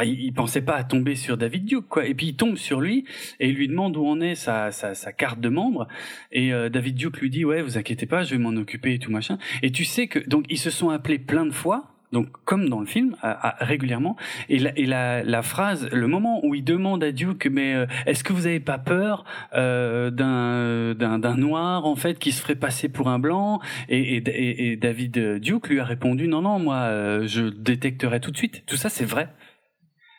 Il, 0.03 0.33
pensait 0.33 0.61
pas 0.61 0.75
à 0.75 0.83
tomber 0.83 1.15
sur 1.15 1.37
David 1.37 1.65
Duke, 1.65 1.87
quoi. 1.87 2.05
Et 2.05 2.13
puis 2.13 2.27
il 2.27 2.35
tombe 2.35 2.57
sur 2.57 2.81
lui 2.81 3.05
et 3.39 3.49
il 3.49 3.55
lui 3.55 3.67
demande 3.67 3.95
où 3.97 4.05
en 4.05 4.21
est 4.21 4.35
sa, 4.35 4.71
sa, 4.71 4.95
sa 4.95 5.11
carte 5.11 5.39
de 5.39 5.49
membre. 5.49 5.87
Et 6.31 6.53
euh, 6.53 6.69
David 6.69 6.95
Duke 6.95 7.19
lui 7.19 7.29
dit 7.29 7.45
ouais, 7.45 7.61
vous 7.61 7.77
inquiétez 7.77 8.05
pas, 8.05 8.23
je 8.23 8.31
vais 8.31 8.41
m'en 8.41 8.55
occuper 8.59 8.93
et 8.95 8.99
tout 8.99 9.11
machin. 9.11 9.37
Et 9.61 9.71
tu 9.71 9.85
sais 9.85 10.07
que 10.07 10.19
donc 10.19 10.45
ils 10.49 10.57
se 10.57 10.69
sont 10.69 10.89
appelés 10.89 11.19
plein 11.19 11.45
de 11.45 11.51
fois. 11.51 11.93
Donc, 12.13 12.27
comme 12.45 12.69
dans 12.69 12.79
le 12.79 12.85
film, 12.85 13.15
régulièrement, 13.59 14.15
et, 14.47 14.59
la, 14.59 14.77
et 14.77 14.85
la, 14.85 15.23
la, 15.23 15.41
phrase, 15.41 15.89
le 15.91 16.07
moment 16.07 16.45
où 16.45 16.53
il 16.53 16.63
demande 16.63 17.03
à 17.03 17.11
Duke, 17.11 17.47
mais 17.51 17.73
euh, 17.73 17.87
est-ce 18.05 18.23
que 18.23 18.33
vous 18.33 18.45
avez 18.45 18.59
pas 18.59 18.77
peur 18.77 19.25
euh, 19.55 20.11
d'un 20.11 21.35
noir 21.35 21.85
en 21.87 21.95
fait 21.95 22.19
qui 22.19 22.31
se 22.31 22.39
ferait 22.39 22.55
passer 22.55 22.87
pour 22.87 23.09
un 23.09 23.17
blanc? 23.17 23.61
Et, 23.89 24.17
et, 24.17 24.71
et, 24.71 24.75
David 24.75 25.39
Duke 25.39 25.69
lui 25.69 25.79
a 25.79 25.83
répondu 25.83 26.27
non 26.27 26.43
non 26.43 26.59
moi 26.59 26.75
euh, 26.75 27.25
je 27.25 27.45
détecterai 27.45 28.19
tout 28.19 28.29
de 28.29 28.37
suite. 28.37 28.63
Tout 28.67 28.77
ça 28.77 28.89
c'est 28.89 29.05
vrai. 29.05 29.29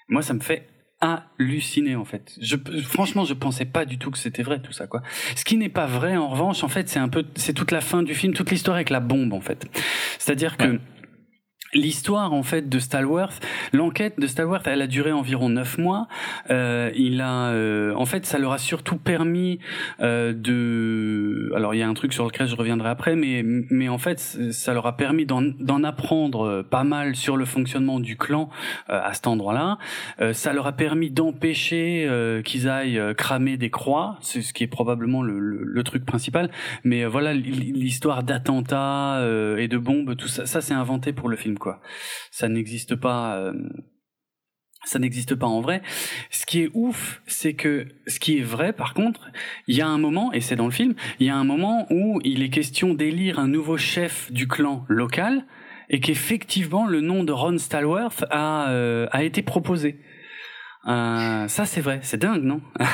Moi, 0.08 0.22
ça 0.22 0.34
me 0.34 0.40
fait 0.40 0.68
halluciner 1.00 1.96
en 1.96 2.04
fait. 2.04 2.32
Je, 2.40 2.56
franchement, 2.82 3.24
je 3.24 3.34
pensais 3.34 3.64
pas 3.64 3.84
du 3.84 3.98
tout 3.98 4.10
que 4.10 4.18
c'était 4.18 4.42
vrai 4.42 4.60
tout 4.60 4.72
ça 4.72 4.86
quoi. 4.86 5.02
Ce 5.36 5.44
qui 5.44 5.56
n'est 5.56 5.68
pas 5.68 5.86
vrai 5.86 6.16
en 6.16 6.28
revanche, 6.28 6.64
en 6.64 6.68
fait, 6.68 6.88
c'est 6.88 6.98
un 6.98 7.08
peu, 7.08 7.24
c'est 7.34 7.52
toute 7.52 7.70
la 7.70 7.80
fin 7.80 8.02
du 8.02 8.14
film, 8.14 8.32
toute 8.32 8.50
l'histoire 8.50 8.76
avec 8.76 8.90
la 8.90 9.00
bombe 9.00 9.32
en 9.32 9.40
fait. 9.40 9.66
C'est-à-dire 10.18 10.56
que 10.56 10.80
l'histoire 11.74 12.32
en 12.32 12.42
fait 12.42 12.68
de 12.68 12.78
Stalworth, 12.78 13.44
l'enquête 13.72 14.18
de 14.18 14.26
Stalworth, 14.26 14.66
elle 14.66 14.82
a 14.82 14.86
duré 14.86 15.12
environ 15.12 15.48
neuf 15.48 15.78
mois. 15.78 16.08
Euh, 16.50 16.90
il 16.94 17.20
a, 17.20 17.48
euh, 17.48 17.94
en 17.94 18.06
fait, 18.06 18.26
ça 18.26 18.38
leur 18.38 18.52
a 18.52 18.58
surtout 18.58 18.96
permis 18.96 19.58
euh, 20.00 20.32
de. 20.32 21.52
Alors 21.54 21.74
il 21.74 21.78
y 21.78 21.82
a 21.82 21.88
un 21.88 21.94
truc 21.94 22.12
sur 22.12 22.24
lequel 22.24 22.46
je 22.46 22.56
reviendrai 22.56 22.88
après, 22.88 23.16
mais 23.16 23.42
mais 23.44 23.88
en 23.88 23.98
fait, 23.98 24.20
ça 24.20 24.74
leur 24.74 24.86
a 24.86 24.96
permis 24.96 25.26
d'en 25.26 25.84
apprendre 25.84 26.62
pas 26.62 26.84
mal 26.84 27.16
sur 27.16 27.36
le 27.36 27.44
fonctionnement 27.44 28.00
du 28.00 28.16
clan 28.16 28.48
euh, 28.90 29.00
à 29.02 29.12
cet 29.14 29.26
endroit-là. 29.26 29.78
Euh, 30.20 30.32
ça 30.32 30.52
leur 30.52 30.66
a 30.66 30.72
permis 30.72 31.10
d'empêcher 31.10 32.06
euh, 32.08 32.42
qu'ils 32.42 32.68
aillent 32.68 33.00
cramer 33.16 33.56
des 33.56 33.70
croix, 33.70 34.18
c'est 34.20 34.42
ce 34.42 34.52
qui 34.52 34.64
est 34.64 34.68
probablement 34.68 35.22
le, 35.22 35.38
le, 35.38 35.62
le 35.62 35.82
truc 35.82 36.04
principal. 36.04 36.50
Mais 36.84 37.04
voilà, 37.04 37.34
l'histoire 37.34 38.22
d'attentats 38.22 39.24
et 39.58 39.68
de 39.68 39.78
bombes, 39.78 40.16
tout 40.16 40.28
ça, 40.28 40.46
ça 40.46 40.60
c'est 40.60 40.74
inventé 40.74 41.12
pour 41.12 41.28
le 41.28 41.36
film 41.36 41.58
Ça 42.30 42.48
n'existe 42.48 42.94
pas. 42.94 43.36
Euh, 43.36 43.52
ça 44.84 44.98
n'existe 44.98 45.34
pas 45.34 45.46
en 45.46 45.60
vrai. 45.60 45.82
Ce 46.30 46.44
qui 46.44 46.60
est 46.60 46.70
ouf, 46.74 47.22
c'est 47.26 47.54
que 47.54 47.86
ce 48.06 48.20
qui 48.20 48.38
est 48.38 48.42
vrai, 48.42 48.72
par 48.72 48.92
contre, 48.92 49.30
il 49.66 49.76
y 49.76 49.80
a 49.80 49.88
un 49.88 49.96
moment, 49.96 50.32
et 50.32 50.40
c'est 50.40 50.56
dans 50.56 50.66
le 50.66 50.70
film, 50.72 50.94
il 51.20 51.26
y 51.26 51.30
a 51.30 51.36
un 51.36 51.44
moment 51.44 51.86
où 51.90 52.20
il 52.22 52.42
est 52.42 52.50
question 52.50 52.92
d'élire 52.92 53.38
un 53.38 53.48
nouveau 53.48 53.78
chef 53.78 54.30
du 54.30 54.46
clan 54.46 54.84
local, 54.88 55.46
et 55.88 56.00
qu'effectivement 56.00 56.86
le 56.86 57.00
nom 57.00 57.24
de 57.24 57.32
Ron 57.32 57.56
Stalworth 57.56 58.24
a, 58.30 58.70
euh, 58.70 59.06
a 59.10 59.22
été 59.22 59.42
proposé. 59.42 60.00
Euh, 60.86 61.48
ça, 61.48 61.64
c'est 61.64 61.80
vrai, 61.80 62.00
c'est 62.02 62.18
dingue, 62.18 62.42
non? 62.42 62.60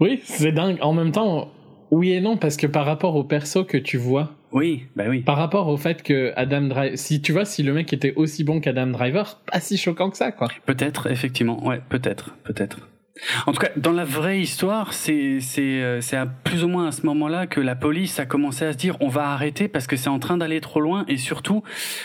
Oui, 0.00 0.20
c'est 0.24 0.50
dingue. 0.50 0.78
En 0.80 0.92
même 0.92 1.12
temps, 1.12 1.52
oui 1.90 2.12
et 2.12 2.20
non, 2.20 2.36
parce 2.36 2.56
que 2.56 2.66
par 2.66 2.84
rapport 2.84 3.14
au 3.14 3.22
perso 3.22 3.64
que 3.64 3.76
tu 3.76 3.96
vois, 3.96 4.32
oui, 4.54 4.86
bah 4.94 5.04
oui. 5.08 5.20
Par 5.20 5.36
rapport 5.36 5.68
au 5.68 5.76
fait 5.76 6.02
que 6.02 6.32
Adam 6.36 6.62
Driver, 6.62 6.96
si 6.96 7.20
tu 7.20 7.32
vois, 7.32 7.44
si 7.44 7.62
le 7.62 7.74
mec 7.74 7.92
était 7.92 8.14
aussi 8.14 8.44
bon 8.44 8.60
qu'Adam 8.60 8.86
Driver, 8.86 9.40
pas 9.50 9.60
si 9.60 9.76
choquant 9.76 10.10
que 10.10 10.16
ça, 10.16 10.30
quoi. 10.30 10.48
Peut-être, 10.64 11.10
effectivement, 11.10 11.66
ouais, 11.66 11.82
peut-être, 11.88 12.36
peut-être. 12.44 12.88
En 13.46 13.52
tout 13.52 13.60
cas, 13.60 13.70
dans 13.76 13.92
la 13.92 14.04
vraie 14.04 14.40
histoire, 14.40 14.92
c'est 14.92 15.38
c'est 15.40 16.16
plus 16.42 16.64
ou 16.64 16.68
moins 16.68 16.88
à 16.88 16.92
ce 16.92 17.06
moment-là 17.06 17.46
que 17.46 17.60
la 17.60 17.76
police 17.76 18.18
a 18.18 18.26
commencé 18.26 18.64
à 18.64 18.72
se 18.72 18.76
dire 18.76 18.96
on 19.00 19.08
va 19.08 19.28
arrêter 19.28 19.68
parce 19.68 19.86
que 19.86 19.96
c'est 19.96 20.08
en 20.08 20.18
train 20.18 20.36
d'aller 20.36 20.60
trop 20.60 20.80
loin. 20.80 21.04
Et 21.06 21.16
surtout 21.16 21.62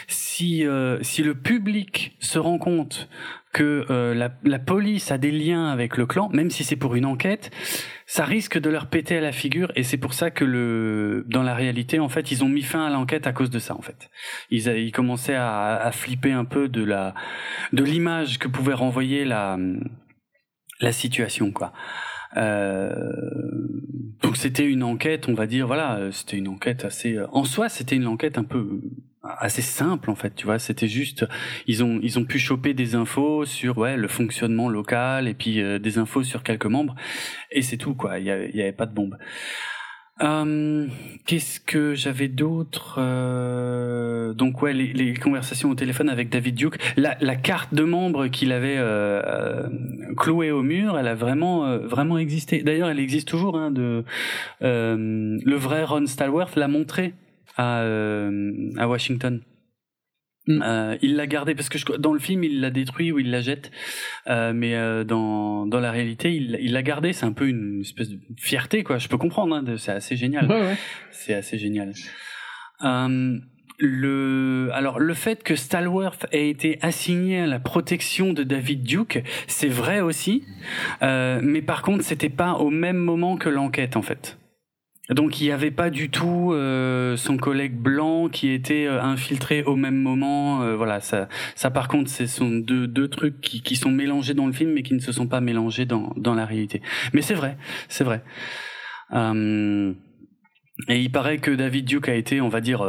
si 0.07 0.65
euh, 0.67 1.01
si 1.01 1.23
le 1.23 1.33
public 1.33 2.15
se 2.19 2.37
rend 2.37 2.59
compte 2.59 3.09
que 3.51 3.87
euh, 3.89 4.13
la, 4.13 4.29
la 4.43 4.59
police 4.59 5.11
a 5.11 5.17
des 5.17 5.31
liens 5.31 5.69
avec 5.69 5.97
le 5.97 6.05
clan, 6.05 6.29
même 6.31 6.51
si 6.51 6.63
c'est 6.63 6.75
pour 6.75 6.93
une 6.93 7.05
enquête, 7.05 7.49
ça 8.05 8.23
risque 8.23 8.59
de 8.59 8.69
leur 8.69 8.85
péter 8.85 9.17
à 9.17 9.21
la 9.21 9.31
figure. 9.31 9.71
Et 9.75 9.81
c'est 9.81 9.97
pour 9.97 10.13
ça 10.13 10.29
que 10.29 10.45
le 10.45 11.25
dans 11.27 11.41
la 11.41 11.55
réalité 11.55 11.97
en 11.99 12.09
fait 12.09 12.31
ils 12.31 12.43
ont 12.43 12.49
mis 12.49 12.61
fin 12.61 12.85
à 12.85 12.89
l'enquête 12.91 13.25
à 13.25 13.33
cause 13.33 13.49
de 13.49 13.57
ça 13.57 13.75
en 13.75 13.81
fait. 13.81 14.11
Ils, 14.51 14.67
ils 14.67 14.91
commençaient 14.91 15.33
à, 15.33 15.75
à 15.77 15.91
flipper 15.91 16.33
un 16.33 16.45
peu 16.45 16.69
de 16.69 16.83
la 16.83 17.15
de 17.73 17.83
l'image 17.83 18.37
que 18.37 18.47
pouvait 18.47 18.75
renvoyer 18.75 19.25
la 19.25 19.57
la 20.79 20.91
situation 20.91 21.51
quoi. 21.51 21.73
Euh, 22.37 22.93
donc 24.21 24.37
c'était 24.37 24.65
une 24.65 24.83
enquête 24.83 25.27
on 25.27 25.33
va 25.33 25.47
dire 25.47 25.65
voilà 25.65 26.11
c'était 26.11 26.37
une 26.37 26.47
enquête 26.47 26.85
assez 26.85 27.17
en 27.31 27.43
soi 27.43 27.69
c'était 27.69 27.95
une 27.95 28.05
enquête 28.05 28.37
un 28.37 28.43
peu 28.43 28.81
assez 29.23 29.61
simple 29.61 30.09
en 30.09 30.15
fait 30.15 30.33
tu 30.35 30.45
vois. 30.45 30.59
C'était 30.59 30.87
juste 30.87 31.25
ils 31.67 31.83
ont 31.83 31.99
ils 32.01 32.17
ont 32.19 32.25
pu 32.25 32.39
choper 32.39 32.73
des 32.73 32.95
infos 32.95 33.45
sur 33.45 33.77
ouais 33.77 33.97
le 33.97 34.07
fonctionnement 34.07 34.69
local 34.69 35.27
et 35.27 35.33
puis 35.33 35.61
euh, 35.61 35.79
des 35.79 35.97
infos 35.97 36.23
sur 36.23 36.43
quelques 36.43 36.65
membres 36.65 36.95
et 37.51 37.61
c'est 37.61 37.77
tout 37.77 37.95
quoi. 37.95 38.19
Il 38.19 38.25
y 38.25 38.31
avait, 38.31 38.51
y 38.51 38.61
avait 38.61 38.71
pas 38.71 38.85
de 38.85 38.93
bombe 38.93 39.17
euh, 40.21 40.87
Qu'est-ce 41.25 41.59
que 41.59 41.93
j'avais 41.93 42.27
d'autre 42.27 42.95
euh, 42.97 44.33
Donc 44.33 44.61
ouais, 44.61 44.73
les, 44.73 44.93
les, 44.93 45.13
conversations 45.13 45.69
au 45.69 45.75
téléphone 45.75 46.09
avec 46.09 46.29
David 46.29 46.55
Duke, 46.55 46.77
la, 46.97 47.17
la 47.21 47.35
carte 47.35 47.73
de 47.73 47.83
membre 47.83 48.27
qu'il 48.27 48.51
avait 48.51 48.77
euh, 48.77 49.69
clouée 50.17 50.51
au 50.51 50.63
mur, 50.63 50.97
elle 50.97 51.07
a 51.07 51.15
vraiment 51.15 51.65
euh, 51.65 51.79
vraiment 51.79 52.17
existé. 52.17 52.63
D'ailleurs, 52.63 52.89
elle 52.89 52.99
existe 52.99 53.27
toujours. 53.27 53.57
Hein, 53.57 53.71
de 53.71 54.03
euh, 54.63 55.37
le 55.43 55.55
vrai 55.55 55.83
Ron 55.83 56.07
Stallworth 56.07 56.55
l'a 56.55 56.67
montré 56.67 57.13
à, 57.57 57.83
à 58.77 58.87
Washington. 58.87 59.41
Euh, 60.49 60.97
il 61.01 61.15
l'a 61.15 61.27
gardé 61.27 61.53
parce 61.53 61.69
que 61.69 61.77
je, 61.77 61.85
dans 61.97 62.13
le 62.13 62.19
film 62.19 62.43
il 62.43 62.59
l'a 62.59 62.71
détruit 62.71 63.11
ou 63.11 63.19
il 63.19 63.29
la 63.29 63.41
jette, 63.41 63.71
euh, 64.27 64.51
mais 64.53 64.75
euh, 64.75 65.03
dans 65.03 65.67
dans 65.67 65.79
la 65.79 65.91
réalité 65.91 66.33
il 66.33 66.57
il 66.61 66.73
l'a 66.73 66.81
gardé. 66.81 67.13
C'est 67.13 67.25
un 67.25 67.33
peu 67.33 67.47
une 67.47 67.81
espèce 67.81 68.09
de 68.09 68.19
fierté 68.37 68.83
quoi. 68.83 68.97
Je 68.97 69.07
peux 69.07 69.17
comprendre. 69.17 69.55
Hein, 69.55 69.63
c'est 69.77 69.91
assez 69.91 70.15
génial. 70.15 70.47
Ouais, 70.47 70.61
ouais. 70.61 70.77
C'est 71.11 71.33
assez 71.33 71.57
génial. 71.57 71.93
Euh, 72.83 73.37
le 73.77 74.69
alors 74.73 74.99
le 74.99 75.13
fait 75.13 75.43
que 75.43 75.55
Stalworth 75.55 76.25
ait 76.31 76.49
été 76.49 76.79
assigné 76.81 77.41
à 77.41 77.47
la 77.47 77.59
protection 77.59 78.33
de 78.33 78.43
David 78.43 78.83
Duke, 78.83 79.23
c'est 79.47 79.69
vrai 79.69 80.01
aussi, 80.01 80.43
euh, 81.01 81.39
mais 81.43 81.61
par 81.61 81.83
contre 81.83 82.03
c'était 82.03 82.29
pas 82.29 82.53
au 82.53 82.71
même 82.71 82.97
moment 82.97 83.37
que 83.37 83.49
l'enquête 83.49 83.95
en 83.95 84.01
fait. 84.01 84.38
Donc 85.09 85.41
il 85.41 85.45
n'y 85.45 85.51
avait 85.51 85.71
pas 85.71 85.89
du 85.89 86.09
tout 86.09 86.53
euh, 86.53 87.17
son 87.17 87.37
collègue 87.37 87.75
blanc 87.75 88.29
qui 88.29 88.51
était 88.51 88.85
euh, 88.85 89.01
infiltré 89.01 89.63
au 89.63 89.75
même 89.75 89.97
moment. 89.97 90.61
euh, 90.61 90.75
voilà, 90.75 90.99
ça, 91.01 91.27
ça 91.55 91.71
par 91.71 91.87
contre, 91.87 92.09
ce 92.09 92.27
sont 92.27 92.49
deux, 92.49 92.87
deux 92.87 93.07
trucs 93.07 93.41
qui, 93.41 93.61
qui 93.61 93.75
sont 93.75 93.91
mélangés 93.91 94.33
dans 94.33 94.45
le 94.45 94.53
film, 94.53 94.71
mais 94.73 94.83
qui 94.83 94.93
ne 94.93 94.99
se 94.99 95.11
sont 95.11 95.27
pas 95.27 95.41
mélangés 95.41 95.85
dans, 95.85 96.13
dans 96.15 96.35
la 96.35 96.45
réalité. 96.45 96.81
Mais 97.13 97.21
c'est 97.21 97.33
vrai, 97.33 97.57
c'est 97.87 98.03
vrai. 98.03 98.23
Euh, 99.13 99.93
et 100.87 101.01
il 101.01 101.11
paraît 101.11 101.39
que 101.39 101.51
David 101.51 101.85
Duke 101.85 102.07
a 102.07 102.15
été, 102.15 102.39
on 102.39 102.49
va 102.49 102.61
dire, 102.61 102.81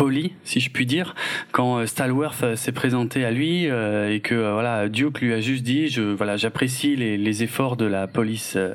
poli, 0.00 0.32
si 0.44 0.60
je 0.60 0.70
puis 0.70 0.86
dire, 0.86 1.14
quand 1.52 1.76
euh, 1.78 1.84
Stalworth 1.86 2.42
euh, 2.42 2.56
s'est 2.56 2.72
présenté 2.72 3.22
à 3.26 3.30
lui 3.30 3.68
euh, 3.68 4.10
et 4.10 4.20
que 4.20 4.34
euh, 4.34 4.52
voilà, 4.54 4.88
Duke 4.88 5.20
lui 5.20 5.34
a 5.34 5.40
juste 5.42 5.62
dit, 5.62 5.88
je 5.88 6.00
voilà, 6.00 6.38
j'apprécie 6.38 6.96
les, 6.96 7.18
les 7.18 7.42
efforts 7.42 7.76
de 7.76 7.84
la 7.84 8.06
police 8.06 8.54
euh, 8.56 8.72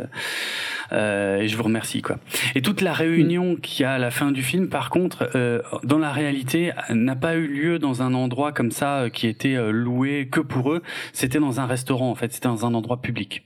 euh, 0.92 1.40
et 1.42 1.48
je 1.48 1.58
vous 1.58 1.64
remercie 1.64 2.04
quoi. 2.04 2.20
Et 2.54 2.62
toute 2.62 2.82
la 2.82 2.94
réunion 2.94 3.56
qu'il 3.56 3.82
y 3.82 3.86
a 3.86 3.94
à 3.94 3.98
la 3.98 4.12
fin 4.12 4.32
du 4.32 4.44
film, 4.44 4.70
par 4.70 4.92
contre, 4.92 5.30
euh, 5.36 5.64
dans 5.84 5.98
la 5.98 6.12
réalité, 6.12 6.72
n'a 6.92 7.16
pas 7.16 7.36
eu 7.36 7.48
lieu 7.48 7.80
dans 7.80 8.04
un 8.04 8.14
endroit 8.14 8.52
comme 8.52 8.70
ça 8.70 9.10
qui 9.12 9.26
était 9.26 9.58
loué 9.72 10.30
que 10.32 10.42
pour 10.42 10.72
eux. 10.74 10.84
C'était 11.12 11.40
dans 11.40 11.60
un 11.60 11.66
restaurant 11.66 12.12
en 12.12 12.16
fait, 12.16 12.32
c'était 12.34 12.50
dans 12.50 12.68
un 12.68 12.74
endroit 12.76 13.02
public, 13.02 13.44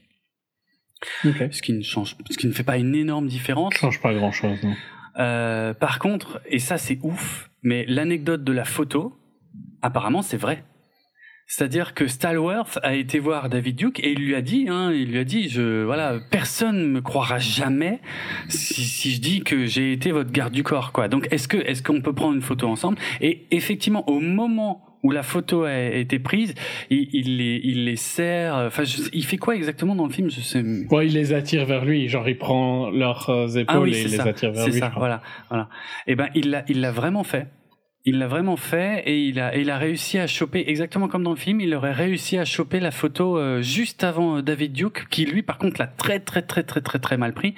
Ok. 1.24 1.48
ce 1.50 1.62
qui 1.62 1.72
ne 1.72 1.82
change, 1.82 2.14
ce 2.30 2.36
qui 2.36 2.46
ne 2.46 2.52
fait 2.52 2.62
pas 2.62 2.76
une 2.76 2.94
énorme 2.94 3.26
différence. 3.26 3.72
Ça 3.72 3.80
change 3.80 4.02
pas 4.02 4.12
grand 4.12 4.32
chose, 4.32 4.58
non. 4.62 4.74
Euh, 5.18 5.74
par 5.74 5.98
contre, 5.98 6.40
et 6.46 6.58
ça 6.60 6.78
c'est 6.78 6.98
ouf, 7.02 7.49
mais 7.62 7.84
l'anecdote 7.86 8.44
de 8.44 8.52
la 8.52 8.64
photo, 8.64 9.18
apparemment 9.82 10.22
c'est 10.22 10.36
vrai. 10.36 10.64
C'est-à-dire 11.52 11.94
que 11.94 12.06
Stalworth 12.06 12.78
a 12.84 12.94
été 12.94 13.18
voir 13.18 13.48
David 13.48 13.74
Duke 13.74 13.98
et 14.04 14.12
il 14.12 14.20
lui 14.20 14.36
a 14.36 14.40
dit, 14.40 14.66
hein, 14.68 14.92
il 14.94 15.10
lui 15.10 15.18
a 15.18 15.24
dit, 15.24 15.48
je, 15.48 15.82
voilà, 15.82 16.20
personne 16.30 16.86
me 16.92 17.00
croira 17.00 17.40
jamais 17.40 17.98
si, 18.48 18.84
si 18.84 19.10
je 19.10 19.20
dis 19.20 19.40
que 19.40 19.66
j'ai 19.66 19.92
été 19.92 20.12
votre 20.12 20.30
garde 20.30 20.52
du 20.52 20.62
corps, 20.62 20.92
quoi. 20.92 21.08
Donc, 21.08 21.26
est-ce 21.32 21.48
que, 21.48 21.56
est-ce 21.56 21.82
qu'on 21.82 22.02
peut 22.02 22.12
prendre 22.12 22.36
une 22.36 22.40
photo 22.40 22.68
ensemble? 22.68 22.98
Et 23.20 23.46
effectivement, 23.50 24.08
au 24.08 24.20
moment 24.20 24.86
où 25.02 25.10
la 25.10 25.24
photo 25.24 25.64
a 25.64 25.76
été 25.76 26.20
prise, 26.20 26.54
il, 26.88 27.08
il 27.12 27.38
les, 27.38 27.60
il 27.64 27.84
les 27.84 27.96
serre. 27.96 28.54
Enfin, 28.68 28.84
je- 28.84 29.08
il 29.12 29.24
fait 29.24 29.38
quoi 29.38 29.56
exactement 29.56 29.96
dans 29.96 30.06
le 30.06 30.12
film? 30.12 30.30
Je 30.30 30.40
sais. 30.42 30.62
Ouais, 30.90 31.06
il 31.08 31.14
les 31.14 31.32
attire 31.32 31.64
vers 31.66 31.84
lui, 31.84 32.06
genre 32.08 32.28
il 32.28 32.38
prend 32.38 32.90
leurs 32.90 33.56
épaules 33.56 33.64
Ah 33.76 33.80
oui, 33.80 33.90
et 33.90 33.94
c'est 33.94 34.02
il 34.04 34.10
les 34.12 34.16
ça. 34.18 34.22
attire 34.24 34.52
vers 34.52 34.62
C'est 34.66 34.70
lui. 34.70 34.78
ça, 34.78 34.86
je 34.86 34.90
crois. 34.90 35.00
voilà, 35.00 35.22
voilà. 35.48 35.68
Et 36.06 36.14
ben, 36.14 36.28
il 36.36 36.50
l'a, 36.50 36.64
il 36.68 36.80
l'a 36.80 36.92
vraiment 36.92 37.24
fait. 37.24 37.48
Il 38.06 38.18
l'a 38.18 38.28
vraiment 38.28 38.56
fait 38.56 39.02
et 39.04 39.24
il 39.24 39.38
a, 39.38 39.54
il 39.56 39.68
a 39.68 39.76
réussi 39.76 40.18
à 40.18 40.26
choper 40.26 40.64
exactement 40.66 41.06
comme 41.06 41.22
dans 41.22 41.30
le 41.30 41.36
film. 41.36 41.60
Il 41.60 41.74
aurait 41.74 41.92
réussi 41.92 42.38
à 42.38 42.44
choper 42.44 42.80
la 42.80 42.90
photo 42.90 43.36
euh, 43.36 43.60
juste 43.60 44.04
avant 44.04 44.38
euh, 44.38 44.42
David 44.42 44.72
Duke, 44.72 45.06
qui 45.10 45.26
lui, 45.26 45.42
par 45.42 45.58
contre, 45.58 45.80
l'a 45.80 45.86
très, 45.86 46.18
très, 46.18 46.40
très, 46.40 46.62
très, 46.62 46.80
très, 46.80 46.98
très 46.98 47.16
mal 47.18 47.34
pris. 47.34 47.54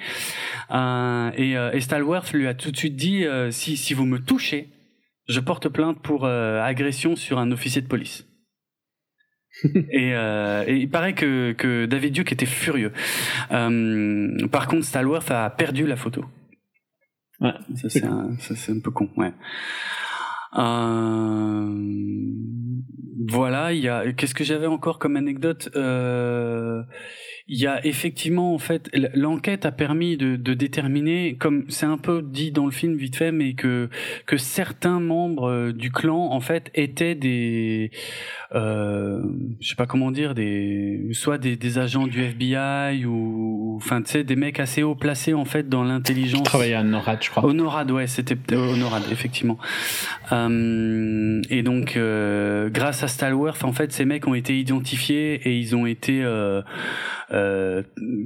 Euh, 0.71 1.31
et, 1.37 1.53
et 1.53 1.81
Stalworth 1.81 2.33
lui 2.33 2.47
a 2.47 2.53
tout 2.53 2.71
de 2.71 2.77
suite 2.77 2.95
dit 2.95 3.25
si, 3.51 3.77
si 3.77 3.93
vous 3.93 4.05
me 4.05 4.19
touchez, 4.19 4.69
je 5.27 5.39
porte 5.39 5.69
plainte 5.69 6.01
pour 6.01 6.25
agression 6.25 7.15
sur 7.15 7.39
un 7.39 7.51
officier 7.51 7.81
de 7.81 7.87
police. 7.87 8.25
et, 9.63 10.13
euh, 10.15 10.63
et 10.67 10.77
il 10.77 10.89
paraît 10.89 11.13
que, 11.13 11.53
que 11.53 11.85
David 11.85 12.13
Duke 12.13 12.31
était 12.31 12.45
furieux. 12.45 12.91
Euh, 13.51 14.47
par 14.47 14.67
contre, 14.67 14.85
Stalworth 14.85 15.29
a 15.31 15.49
perdu 15.49 15.85
la 15.85 15.95
photo. 15.95 16.25
Ouais, 17.39 17.53
ça 17.75 17.89
c'est 17.89 18.05
un, 18.05 18.35
ça, 18.39 18.55
c'est 18.55 18.71
un 18.71 18.79
peu 18.79 18.91
con. 18.91 19.09
Ouais. 19.17 19.33
Euh, 20.55 21.67
voilà, 23.27 23.73
il 23.73 23.79
y 23.81 23.89
a. 23.89 24.11
Qu'est-ce 24.13 24.35
que 24.35 24.43
j'avais 24.43 24.67
encore 24.67 24.99
comme 24.99 25.15
anecdote? 25.15 25.69
Euh, 25.75 26.83
Il 27.47 27.59
y 27.59 27.67
a 27.67 27.85
effectivement 27.85 28.53
en 28.53 28.57
fait 28.57 28.89
l'enquête 29.13 29.65
a 29.65 29.71
permis 29.71 30.17
de, 30.17 30.35
de 30.35 30.53
déterminer, 30.53 31.35
comme 31.35 31.65
c'est 31.69 31.85
un 31.85 31.97
peu 31.97 32.21
dit 32.21 32.51
dans 32.51 32.65
le 32.65 32.71
film 32.71 32.95
vite 32.95 33.15
fait, 33.15 33.31
mais 33.31 33.53
que 33.53 33.89
que 34.25 34.37
certains 34.37 34.99
membres 34.99 35.49
euh, 35.49 35.71
du 35.73 35.91
clan 35.91 36.31
en 36.31 36.39
fait 36.39 36.71
étaient 36.73 37.15
des, 37.15 37.91
euh, 38.55 39.21
je 39.59 39.69
sais 39.69 39.75
pas 39.75 39.87
comment 39.87 40.11
dire, 40.11 40.35
des 40.35 41.09
soit 41.11 41.37
des, 41.37 41.55
des 41.55 41.77
agents 41.79 42.07
du 42.07 42.23
FBI 42.23 43.05
ou, 43.05 43.75
enfin 43.77 44.01
tu 44.01 44.11
sais 44.11 44.23
des 44.23 44.35
mecs 44.35 44.59
assez 44.59 44.83
haut 44.83 44.95
placés 44.95 45.33
en 45.33 45.45
fait 45.45 45.67
dans 45.67 45.83
l'intelligence. 45.83 46.43
travaillais 46.43 46.75
à 46.75 46.83
NORAD, 46.83 47.23
je 47.23 47.29
crois. 47.29 47.45
Honorad, 47.45 47.91
ouais, 47.91 48.07
c'était 48.07 48.37
Honorad, 48.55 49.03
effectivement. 49.11 49.57
Euh, 50.31 51.41
et 51.49 51.63
donc, 51.63 51.95
euh, 51.95 52.69
grâce 52.69 53.03
à 53.03 53.07
Stalworth, 53.07 53.63
en 53.63 53.73
fait, 53.73 53.91
ces 53.91 54.05
mecs 54.05 54.27
ont 54.27 54.33
été 54.33 54.57
identifiés 54.57 55.35
et 55.47 55.57
ils 55.57 55.75
ont 55.75 55.85
été, 55.85 56.23
euh, 56.23 56.61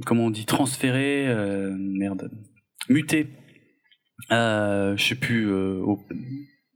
comment 0.06 0.26
on 0.26 0.30
dit, 0.30 0.44
transférés, 0.46 1.26
euh, 1.28 1.74
merde, 1.78 2.30
mutés. 2.88 3.26
Euh, 4.32 4.96
je 4.96 5.02
sais 5.04 5.14
plus. 5.14 5.46
euh, 5.50 5.80
au- 5.84 6.00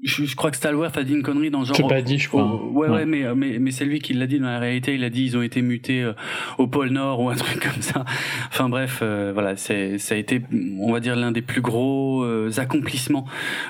je, 0.05 0.25
je 0.25 0.35
crois 0.35 0.51
que 0.51 0.57
Stalworth 0.57 0.97
a 0.97 1.05
dit 1.05 1.13
une 1.15 1.23
connerie 1.23 1.51
dans 1.51 1.61
le 1.61 1.65
genre. 1.67 1.77
C'est 1.77 1.87
pas 1.87 2.03
dit, 2.03 2.19
je 2.19 2.29
crois. 2.29 2.61
Oh, 2.61 2.71
ouais, 2.73 2.89
ouais, 2.89 3.07
mais, 3.07 3.23
mais, 3.37 3.59
mais 3.61 3.71
c'est 3.71 3.85
lui 3.85 4.01
qui 4.01 4.15
l'a 4.15 4.27
dit 4.27 4.41
dans 4.41 4.47
la 4.47 4.59
réalité. 4.59 4.95
Il 4.97 5.05
a 5.05 5.11
dit 5.11 5.25
ils 5.25 5.37
ont 5.37 5.43
été 5.43 5.63
mutés 5.63 6.03
euh, 6.03 6.13
au 6.59 6.67
pôle 6.67 6.91
Nord 6.91 7.21
ou 7.21 7.29
un 7.29 7.37
truc 7.37 7.61
comme 7.63 7.83
ça. 7.83 8.05
Enfin 8.49 8.69
bref, 8.69 8.99
euh, 9.03 9.31
voilà, 9.33 9.57
c'est 9.57 9.99
ça 9.99 10.17
a 10.17 10.19
été, 10.19 10.43
on 10.81 10.91
va 10.93 10.99
dire, 10.99 11.15
l'un 11.15 11.31
des 11.31 11.43
plus 11.43 11.61
gros 11.61 12.25
euh, 12.25 12.51
accomplissements 12.57 13.27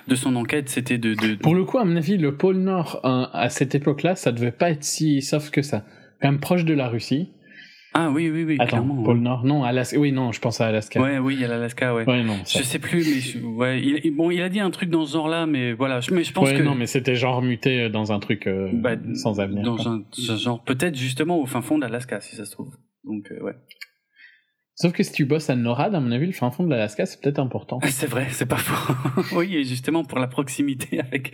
de 0.08 0.14
son 0.14 0.34
enquête, 0.36 0.70
c'était 0.70 0.96
de, 0.96 1.12
de, 1.14 1.34
Pour 1.34 1.54
le 1.54 1.64
coup, 1.64 1.76
à 1.78 1.84
mon 1.84 1.96
avis, 1.96 2.16
le 2.16 2.34
pôle 2.34 2.56
Nord, 2.58 3.00
hein, 3.04 3.28
à 3.34 3.50
cette 3.50 3.74
époque-là, 3.74 4.14
ça 4.16 4.32
devait 4.32 4.52
pas 4.52 4.70
être 4.70 4.84
si 4.84 5.20
sauf 5.20 5.50
que 5.50 5.60
ça. 5.60 5.84
Quand 6.22 6.30
même 6.30 6.40
proche 6.40 6.64
de 6.64 6.72
la 6.72 6.88
Russie. 6.88 7.28
Ah 7.94 8.10
oui, 8.10 8.30
oui, 8.30 8.44
oui, 8.44 8.56
Attends, 8.58 8.68
clairement. 8.78 9.02
pôle 9.02 9.18
Nord, 9.20 9.44
non, 9.44 9.64
Alaska. 9.64 9.98
Oui, 9.98 10.12
non, 10.12 10.32
je 10.32 10.40
pense 10.40 10.60
à 10.60 10.66
Alaska. 10.68 11.00
Ouais, 11.00 11.18
oui, 11.18 11.34
il 11.34 11.40
y 11.40 11.44
a 11.44 11.48
l'Alaska, 11.48 11.94
ouais. 11.94 12.08
Ouais, 12.08 12.22
non. 12.22 12.42
ça- 12.44 12.58
Je 12.58 12.64
sais 12.64 12.78
plus, 12.78 12.98
mais 13.04 13.20
je- 13.20 13.38
ouais, 13.38 13.80
il, 13.82 14.10
bon, 14.12 14.30
il 14.30 14.40
a 14.42 14.48
dit 14.48 14.60
un 14.60 14.70
truc 14.70 14.88
dans 14.90 15.04
ce 15.04 15.12
genre-là, 15.12 15.46
mais 15.46 15.72
voilà, 15.72 16.00
mais 16.10 16.24
je 16.24 16.32
pense 16.32 16.48
ouais, 16.48 16.56
que 16.56 16.62
non, 16.62 16.74
mais 16.74 16.86
c'était 16.86 17.14
genre 17.16 17.42
muté 17.42 17.88
dans 17.90 18.12
un 18.12 18.18
truc 18.18 18.46
euh, 18.46 18.70
bah, 18.72 18.96
sans 19.14 19.40
avenir. 19.40 19.62
dans 19.62 19.88
un 19.88 20.04
genre 20.36 20.62
peut-être 20.64 20.96
justement 20.96 21.38
au 21.38 21.46
fin 21.46 21.60
fond 21.62 21.78
d'Alaska, 21.78 22.20
si 22.20 22.36
ça 22.36 22.44
se 22.46 22.52
trouve. 22.52 22.74
Donc 23.04 23.30
euh, 23.30 23.42
ouais. 23.42 23.54
Sauf 24.74 24.92
que 24.92 25.02
si 25.02 25.12
tu 25.12 25.26
bosses 25.26 25.50
à 25.50 25.54
NORAD, 25.54 25.94
à 25.94 26.00
mon 26.00 26.10
avis, 26.12 26.26
le 26.26 26.32
fin 26.32 26.50
fond 26.50 26.64
de 26.64 26.70
l'Alaska, 26.70 27.04
c'est 27.04 27.20
peut-être 27.20 27.38
important. 27.38 27.78
C'est 27.88 28.06
vrai, 28.06 28.26
c'est 28.30 28.46
pas 28.46 28.56
faux. 28.56 28.94
oui, 29.36 29.54
et 29.56 29.64
justement 29.64 30.02
pour 30.02 30.18
la 30.18 30.28
proximité 30.28 30.98
avec 30.98 31.32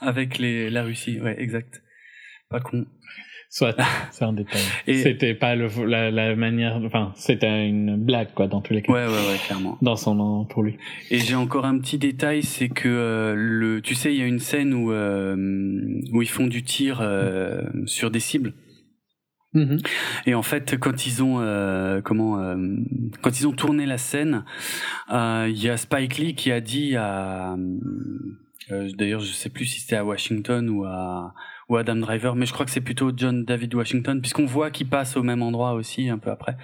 avec 0.00 0.38
les 0.38 0.70
la 0.70 0.84
Russie, 0.84 1.20
ouais, 1.20 1.34
exact. 1.42 1.82
Pas 2.48 2.60
con. 2.60 2.84
Soit, 3.52 3.74
c'est 4.12 4.24
un 4.24 4.32
détail. 4.32 4.60
Et- 4.86 5.02
C'était 5.02 5.34
pas 5.34 5.56
le, 5.56 5.66
la, 5.84 6.12
la 6.12 6.36
manière, 6.36 6.76
enfin, 6.84 7.12
c'était 7.16 7.66
une 7.66 7.96
blague, 7.96 8.32
quoi, 8.32 8.46
dans 8.46 8.60
tous 8.60 8.72
les 8.72 8.80
cas. 8.82 8.92
Ouais, 8.92 9.04
ouais, 9.06 9.12
ouais, 9.12 9.38
clairement. 9.44 9.76
Dans 9.82 9.96
son 9.96 10.14
nom, 10.14 10.44
pour 10.44 10.62
lui. 10.62 10.76
Et 11.10 11.18
j'ai 11.18 11.34
encore 11.34 11.64
un 11.66 11.78
petit 11.80 11.98
détail, 11.98 12.44
c'est 12.44 12.68
que 12.68 12.88
euh, 12.88 13.34
le, 13.36 13.82
tu 13.82 13.96
sais, 13.96 14.14
il 14.14 14.20
y 14.20 14.22
a 14.22 14.26
une 14.26 14.38
scène 14.38 14.72
où 14.72 14.92
euh, 14.92 15.34
où 16.12 16.22
ils 16.22 16.28
font 16.28 16.46
du 16.46 16.62
tir 16.62 17.00
euh, 17.00 17.62
sur 17.86 18.12
des 18.12 18.20
cibles. 18.20 18.54
Mhm. 19.52 19.78
Et 20.26 20.34
en 20.36 20.42
fait, 20.42 20.78
quand 20.78 21.06
ils 21.08 21.20
ont 21.24 21.40
euh, 21.40 22.00
comment 22.02 22.40
euh, 22.40 22.56
quand 23.20 23.40
ils 23.40 23.48
ont 23.48 23.52
tourné 23.52 23.84
la 23.84 23.98
scène, 23.98 24.44
euh, 25.12 25.48
il 25.50 25.60
y 25.60 25.68
a 25.68 25.76
Spike 25.76 26.18
Lee 26.18 26.34
qui 26.36 26.52
a 26.52 26.60
dit 26.60 26.94
à 26.94 27.56
d'ailleurs 28.96 29.18
je 29.20 29.32
sais 29.32 29.50
plus 29.50 29.64
si 29.64 29.80
c'était 29.80 29.96
à 29.96 30.04
Washington 30.04 30.68
ou 30.70 30.84
à 30.84 31.34
ou 31.70 31.76
Adam 31.76 31.96
Driver, 31.96 32.34
mais 32.36 32.44
je 32.44 32.52
crois 32.52 32.66
que 32.66 32.70
c'est 32.72 32.80
plutôt 32.82 33.12
John 33.16 33.44
David 33.46 33.74
Washington 33.74 34.20
puisqu'on 34.20 34.44
voit 34.44 34.70
qu'il 34.70 34.88
passe 34.88 35.16
au 35.16 35.22
même 35.22 35.40
endroit 35.42 35.72
aussi 35.72 36.10
un 36.10 36.18
peu 36.18 36.30
après. 36.30 36.56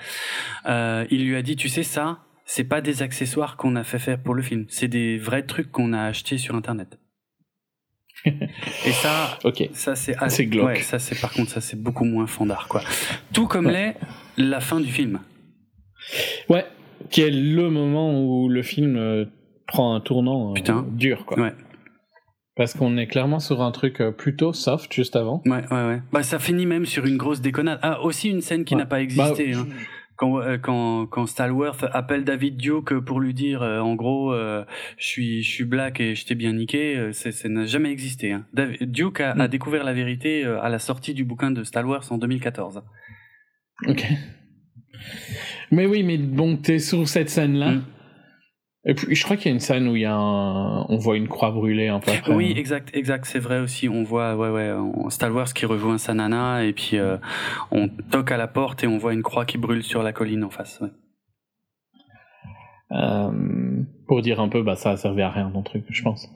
Euh, 0.66 1.06
il 1.10 1.24
lui 1.26 1.36
a 1.36 1.42
dit 1.42 1.56
tu 1.56 1.68
sais 1.70 1.82
ça, 1.84 2.18
c'est 2.44 2.64
pas 2.64 2.80
des 2.82 3.02
accessoires 3.02 3.56
qu'on 3.56 3.76
a 3.76 3.84
fait 3.84 3.98
faire 3.98 4.20
pour 4.22 4.34
le 4.34 4.42
film, 4.42 4.66
c'est 4.68 4.88
des 4.88 5.16
vrais 5.16 5.44
trucs 5.44 5.70
qu'on 5.72 5.92
a 5.94 6.02
achetés 6.02 6.36
sur 6.38 6.54
internet. 6.56 6.98
Et 8.24 8.92
ça, 8.92 9.38
ça 9.72 9.94
c'est 9.94 10.16
C'est 10.28 10.46
glauque. 10.46 10.66
Ouais, 10.66 10.80
ça 10.82 10.98
c'est 10.98 11.20
par 11.20 11.32
contre 11.32 11.50
ça 11.50 11.60
c'est 11.60 11.80
beaucoup 11.80 12.04
moins 12.04 12.26
fandard 12.26 12.66
quoi. 12.68 12.82
Tout 13.32 13.46
comme 13.46 13.66
Ouais. 13.66 13.72
l'est 13.72 13.96
la 14.36 14.60
fin 14.60 14.80
du 14.80 14.90
film. 14.90 15.20
Ouais. 16.48 16.66
Qui 17.10 17.20
est 17.22 17.30
le 17.30 17.70
moment 17.70 18.20
où 18.20 18.48
le 18.48 18.62
film 18.62 18.96
euh, 18.96 19.26
prend 19.66 19.94
un 19.94 20.00
tournant 20.00 20.50
euh, 20.50 20.54
Putain. 20.54 20.84
dur, 20.90 21.24
quoi. 21.26 21.38
Ouais. 21.40 21.52
Parce 22.56 22.72
qu'on 22.72 22.96
est 22.96 23.06
clairement 23.06 23.38
sur 23.38 23.60
un 23.60 23.70
truc 23.70 24.00
euh, 24.00 24.10
plutôt 24.10 24.52
soft 24.54 24.92
juste 24.92 25.14
avant. 25.14 25.42
Ouais 25.44 25.62
ouais 25.70 25.86
ouais. 25.86 26.02
Bah 26.12 26.22
ça 26.22 26.38
finit 26.38 26.64
même 26.66 26.86
sur 26.86 27.04
une 27.04 27.18
grosse 27.18 27.40
déconnade. 27.42 27.78
Ah 27.82 28.00
aussi 28.02 28.30
une 28.30 28.40
scène 28.40 28.64
qui 28.64 28.74
Ouais. 28.74 28.80
n'a 28.80 28.86
pas 28.86 29.00
existé. 29.02 29.52
Bah, 29.52 29.58
hein. 29.60 29.66
Quand, 30.18 30.40
euh, 30.40 30.56
quand 30.56 31.04
quand 31.06 31.26
Stalworth 31.26 31.84
appelle 31.92 32.24
David 32.24 32.56
Duke 32.56 33.00
pour 33.00 33.20
lui 33.20 33.34
dire 33.34 33.60
euh, 33.62 33.80
en 33.80 33.94
gros 33.94 34.32
euh, 34.32 34.64
je 34.96 35.06
suis 35.06 35.42
je 35.42 35.50
suis 35.50 35.64
black 35.64 36.00
et 36.00 36.14
je 36.14 36.24
t'ai 36.24 36.34
bien 36.34 36.54
niqué, 36.54 37.10
ça 37.12 37.30
n'a 37.50 37.66
jamais 37.66 37.90
existé. 37.90 38.32
Hein. 38.32 38.46
Duke 38.80 39.20
a, 39.20 39.32
a 39.32 39.34
Mm. 39.46 39.48
découvert 39.48 39.84
la 39.84 39.92
vérité 39.92 40.44
à 40.46 40.70
la 40.70 40.78
sortie 40.78 41.12
du 41.12 41.24
bouquin 41.24 41.50
de 41.50 41.62
Stalworth 41.62 42.10
en 42.10 42.16
2014. 42.16 42.82
Ok. 43.86 44.06
Mais 45.70 45.84
oui, 45.84 46.02
mais 46.02 46.16
bon, 46.16 46.56
t'es 46.56 46.78
sur 46.78 47.06
cette 47.06 47.28
scène-là. 47.28 47.72
Mm. 47.72 47.84
Et 48.88 48.94
puis, 48.94 49.14
je 49.16 49.24
crois 49.24 49.36
qu'il 49.36 49.46
y 49.46 49.48
a 49.48 49.52
une 49.54 49.60
scène 49.60 49.88
où 49.88 49.96
il 49.96 50.02
y 50.02 50.04
a 50.04 50.14
un... 50.14 50.86
on 50.88 50.96
voit 50.96 51.16
une 51.16 51.26
croix 51.26 51.50
brûlée 51.50 51.88
un 51.88 51.98
peu 51.98 52.12
après. 52.12 52.32
Oui, 52.34 52.54
exact, 52.56 52.90
exact, 52.94 53.24
c'est 53.24 53.40
vrai 53.40 53.58
aussi. 53.58 53.88
On 53.88 54.04
voit, 54.04 54.36
ouais, 54.36 54.48
ouais, 54.48 54.70
on- 54.72 55.10
Star 55.10 55.34
Wars 55.34 55.52
qui 55.52 55.66
rejoint 55.66 55.98
sa 55.98 56.14
nana 56.14 56.64
et 56.64 56.72
puis 56.72 56.96
euh, 56.96 57.16
on 57.72 57.88
toque 57.88 58.30
à 58.30 58.36
la 58.36 58.46
porte 58.46 58.84
et 58.84 58.86
on 58.86 58.96
voit 58.96 59.12
une 59.12 59.22
croix 59.24 59.44
qui 59.44 59.58
brûle 59.58 59.82
sur 59.82 60.04
la 60.04 60.12
colline 60.12 60.44
en 60.44 60.50
face. 60.50 60.78
ouais. 60.80 60.88
Euh, 62.92 63.82
pour 64.06 64.22
dire 64.22 64.40
un 64.40 64.48
peu, 64.48 64.62
bah 64.62 64.76
ça 64.76 64.92
a 64.92 64.96
servi 64.96 65.22
à 65.22 65.30
rien 65.30 65.50
ton 65.50 65.62
truc, 65.62 65.84
je 65.90 66.02
pense. 66.02 66.28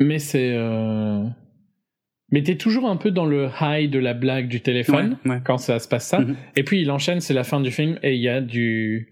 Mais 0.00 0.18
c'est, 0.18 0.54
euh... 0.56 1.22
mais 2.32 2.42
t'es 2.42 2.56
toujours 2.56 2.88
un 2.90 2.96
peu 2.96 3.12
dans 3.12 3.24
le 3.26 3.48
high 3.60 3.88
de 3.88 4.00
la 4.00 4.14
blague 4.14 4.48
du 4.48 4.60
téléphone 4.60 5.16
Ouais, 5.24 5.30
ouais. 5.32 5.40
quand 5.44 5.58
ça 5.58 5.78
se 5.78 5.86
passe 5.86 6.08
ça. 6.08 6.18
Mhm. 6.18 6.34
Et 6.56 6.64
puis 6.64 6.80
il 6.82 6.90
enchaîne, 6.90 7.20
c'est 7.20 7.34
la 7.34 7.44
fin 7.44 7.60
du 7.60 7.70
film 7.70 8.00
et 8.02 8.14
il 8.16 8.20
y 8.20 8.28
a 8.28 8.40
du 8.40 9.08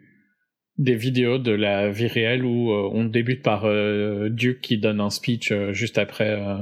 des 0.81 0.95
vidéos 0.97 1.39
de 1.39 1.53
la 1.53 1.91
vie 1.91 2.07
réelle 2.07 2.43
où 2.45 2.73
euh, 2.73 2.89
on 2.93 3.05
débute 3.05 3.43
par 3.43 3.67
euh, 3.67 4.29
Duke 4.31 4.61
qui 4.63 4.79
donne 4.79 4.99
un 5.01 5.11
speech 5.11 5.53
euh, 5.53 5.73
juste 5.75 5.99
après 5.99 6.31
euh, 6.31 6.57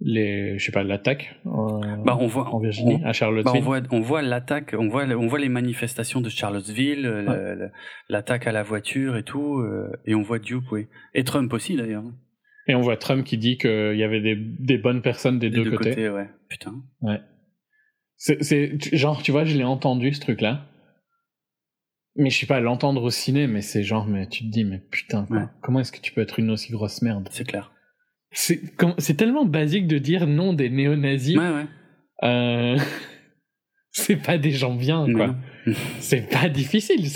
les, 0.00 0.56
je 0.58 0.64
sais 0.64 0.72
pas, 0.72 0.84
l'attaque 0.84 1.36
Bah, 1.44 2.16
on 2.20 2.26
voit, 2.26 2.48
en 2.54 2.60
Virginie, 2.60 3.00
on- 3.02 3.06
à 3.06 3.12
Charlottesville. 3.12 3.52
Bah, 3.52 3.58
on 3.58 3.60
voit, 3.60 3.80
on 3.90 4.00
voit 4.00 4.22
l'attaque, 4.22 4.74
on 4.78 4.88
voit, 4.88 5.04
on 5.04 5.26
voit 5.26 5.38
les 5.40 5.48
manifestations 5.48 6.20
de 6.20 6.28
Charlottesville, 6.28 7.02
le- 7.02 7.22
le- 7.24 7.70
l'attaque 8.08 8.46
à 8.46 8.52
la 8.52 8.62
voiture 8.62 9.16
et 9.16 9.22
tout, 9.24 9.64
et 10.06 10.14
on 10.14 10.22
voit 10.22 10.38
Duke, 10.38 10.70
oui, 10.72 10.86
et 11.14 11.24
Trump 11.24 11.52
aussi 11.52 11.76
d'ailleurs, 11.76 12.04
Et 12.68 12.74
on 12.76 12.80
voit 12.82 12.96
Trump 12.96 13.24
qui 13.24 13.36
dit 13.36 13.58
qu'il 13.58 13.96
y 13.96 14.02
avait 14.04 14.20
des, 14.20 14.36
des 14.36 14.78
bonnes 14.78 15.02
personnes 15.02 15.38
des, 15.38 15.50
deux, 15.50 15.70
côtés. 15.70 16.08
ouais, 16.08 16.28
putain. 16.48 16.74
C'est, 18.16 18.42
c'est, 18.44 18.78
genre, 18.96 19.22
tu 19.22 19.32
vois, 19.32 19.44
je 19.44 19.56
l'ai 19.56 19.64
entendu 19.64 20.12
ce 20.12 20.20
truc-là. 20.20 20.66
Mais 22.16 22.28
je 22.28 22.38
sais 22.38 22.46
pas, 22.46 22.60
l'entendre 22.60 23.02
au 23.02 23.10
ciné, 23.10 23.46
mais 23.46 23.62
c'est 23.62 23.82
genre, 23.82 24.06
mais 24.06 24.28
tu 24.28 24.44
te 24.44 24.50
dis, 24.50 24.64
mais 24.64 24.78
putain, 24.78 25.26
Ouais. 25.30 25.44
comment 25.62 25.80
est-ce 25.80 25.92
que 25.92 26.00
tu 26.00 26.12
peux 26.12 26.20
être 26.20 26.38
une 26.38 26.50
aussi 26.50 26.70
grosse 26.70 27.00
merde? 27.00 27.28
C'est 27.32 27.46
clair. 27.46 27.72
c'est, 28.32 29.16
tellement 29.16 29.44
basique 29.44 29.86
de 29.86 29.98
dire 29.98 30.26
non 30.26 30.52
des 30.52 30.68
néo-nazis. 30.68 31.38
Ouais, 31.38 31.50
ouais. 31.50 31.66
Euh, 32.24 32.78
c'est 33.92 34.16
pas 34.16 34.38
des 34.38 34.50
gens 34.50 34.74
bien, 34.74 35.06
quoi. 35.12 35.36
C'est 36.00 36.28
pas 36.28 36.48
difficile. 36.48 37.06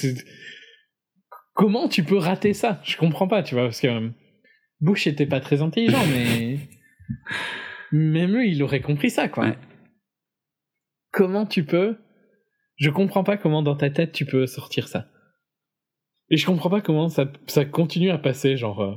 Comment 1.53 1.89
tu 1.89 2.05
peux 2.05 2.19
rater 2.19 2.53
ça? 2.53 2.81
Je 2.85 2.97
comprends 2.97 3.27
pas, 3.27 3.43
tu 3.43 3.55
vois, 3.55 3.65
parce 3.65 3.81
que 3.81 3.89
euh, 3.89 4.09
Bush 4.81 5.07
était 5.07 5.27
pas 5.27 5.41
très 5.41 5.63
intelligent, 5.63 6.05
mais 6.13 6.59
même 7.93 8.37
eux, 8.37 8.47
il 8.47 8.63
aurait 8.63 8.81
compris 8.81 9.11
ça, 9.11 9.29
quoi. 9.29 9.47
Ouais. 9.47 9.59
Comment 11.13 11.47
tu 11.47 11.65
peux 11.65 11.97
Je 12.77 12.91
comprends 12.91 13.25
pas 13.25 13.37
comment 13.37 13.63
dans 13.63 13.77
ta 13.77 13.91
tête 13.91 14.13
tu 14.13 14.27
peux 14.27 14.47
sortir 14.47 14.89
ça. 14.89 15.07
Et 16.31 16.37
je 16.37 16.47
comprends 16.47 16.71
pas 16.71 16.81
comment 16.81 17.09
ça, 17.09 17.31
ça 17.47 17.65
continue 17.65 18.11
à 18.11 18.19
passer, 18.19 18.57
genre. 18.57 18.81
euh, 18.83 18.95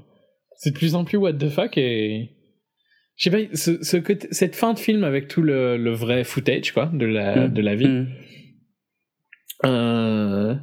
c'est 0.57 0.71
de 0.71 0.75
plus 0.77 0.95
en 0.95 1.05
plus 1.05 1.17
what 1.17 1.33
the 1.33 1.49
fuck 1.49 1.77
et. 1.77 2.35
Je 3.15 3.29
sais 3.29 3.31
pas, 3.47 3.55
ce, 3.55 3.83
ce 3.83 3.97
côté- 3.97 4.27
cette 4.31 4.55
fin 4.55 4.73
de 4.73 4.79
film 4.79 5.03
avec 5.03 5.27
tout 5.27 5.41
le, 5.41 5.77
le 5.77 5.91
vrai 5.91 6.23
footage, 6.23 6.71
quoi, 6.73 6.85
de 6.87 7.05
la, 7.05 7.47
Mm. 7.47 7.53
de 7.53 7.61
la 7.61 7.75
vie, 7.75 7.87
Mm. 7.87 8.07
euh, 9.65 10.55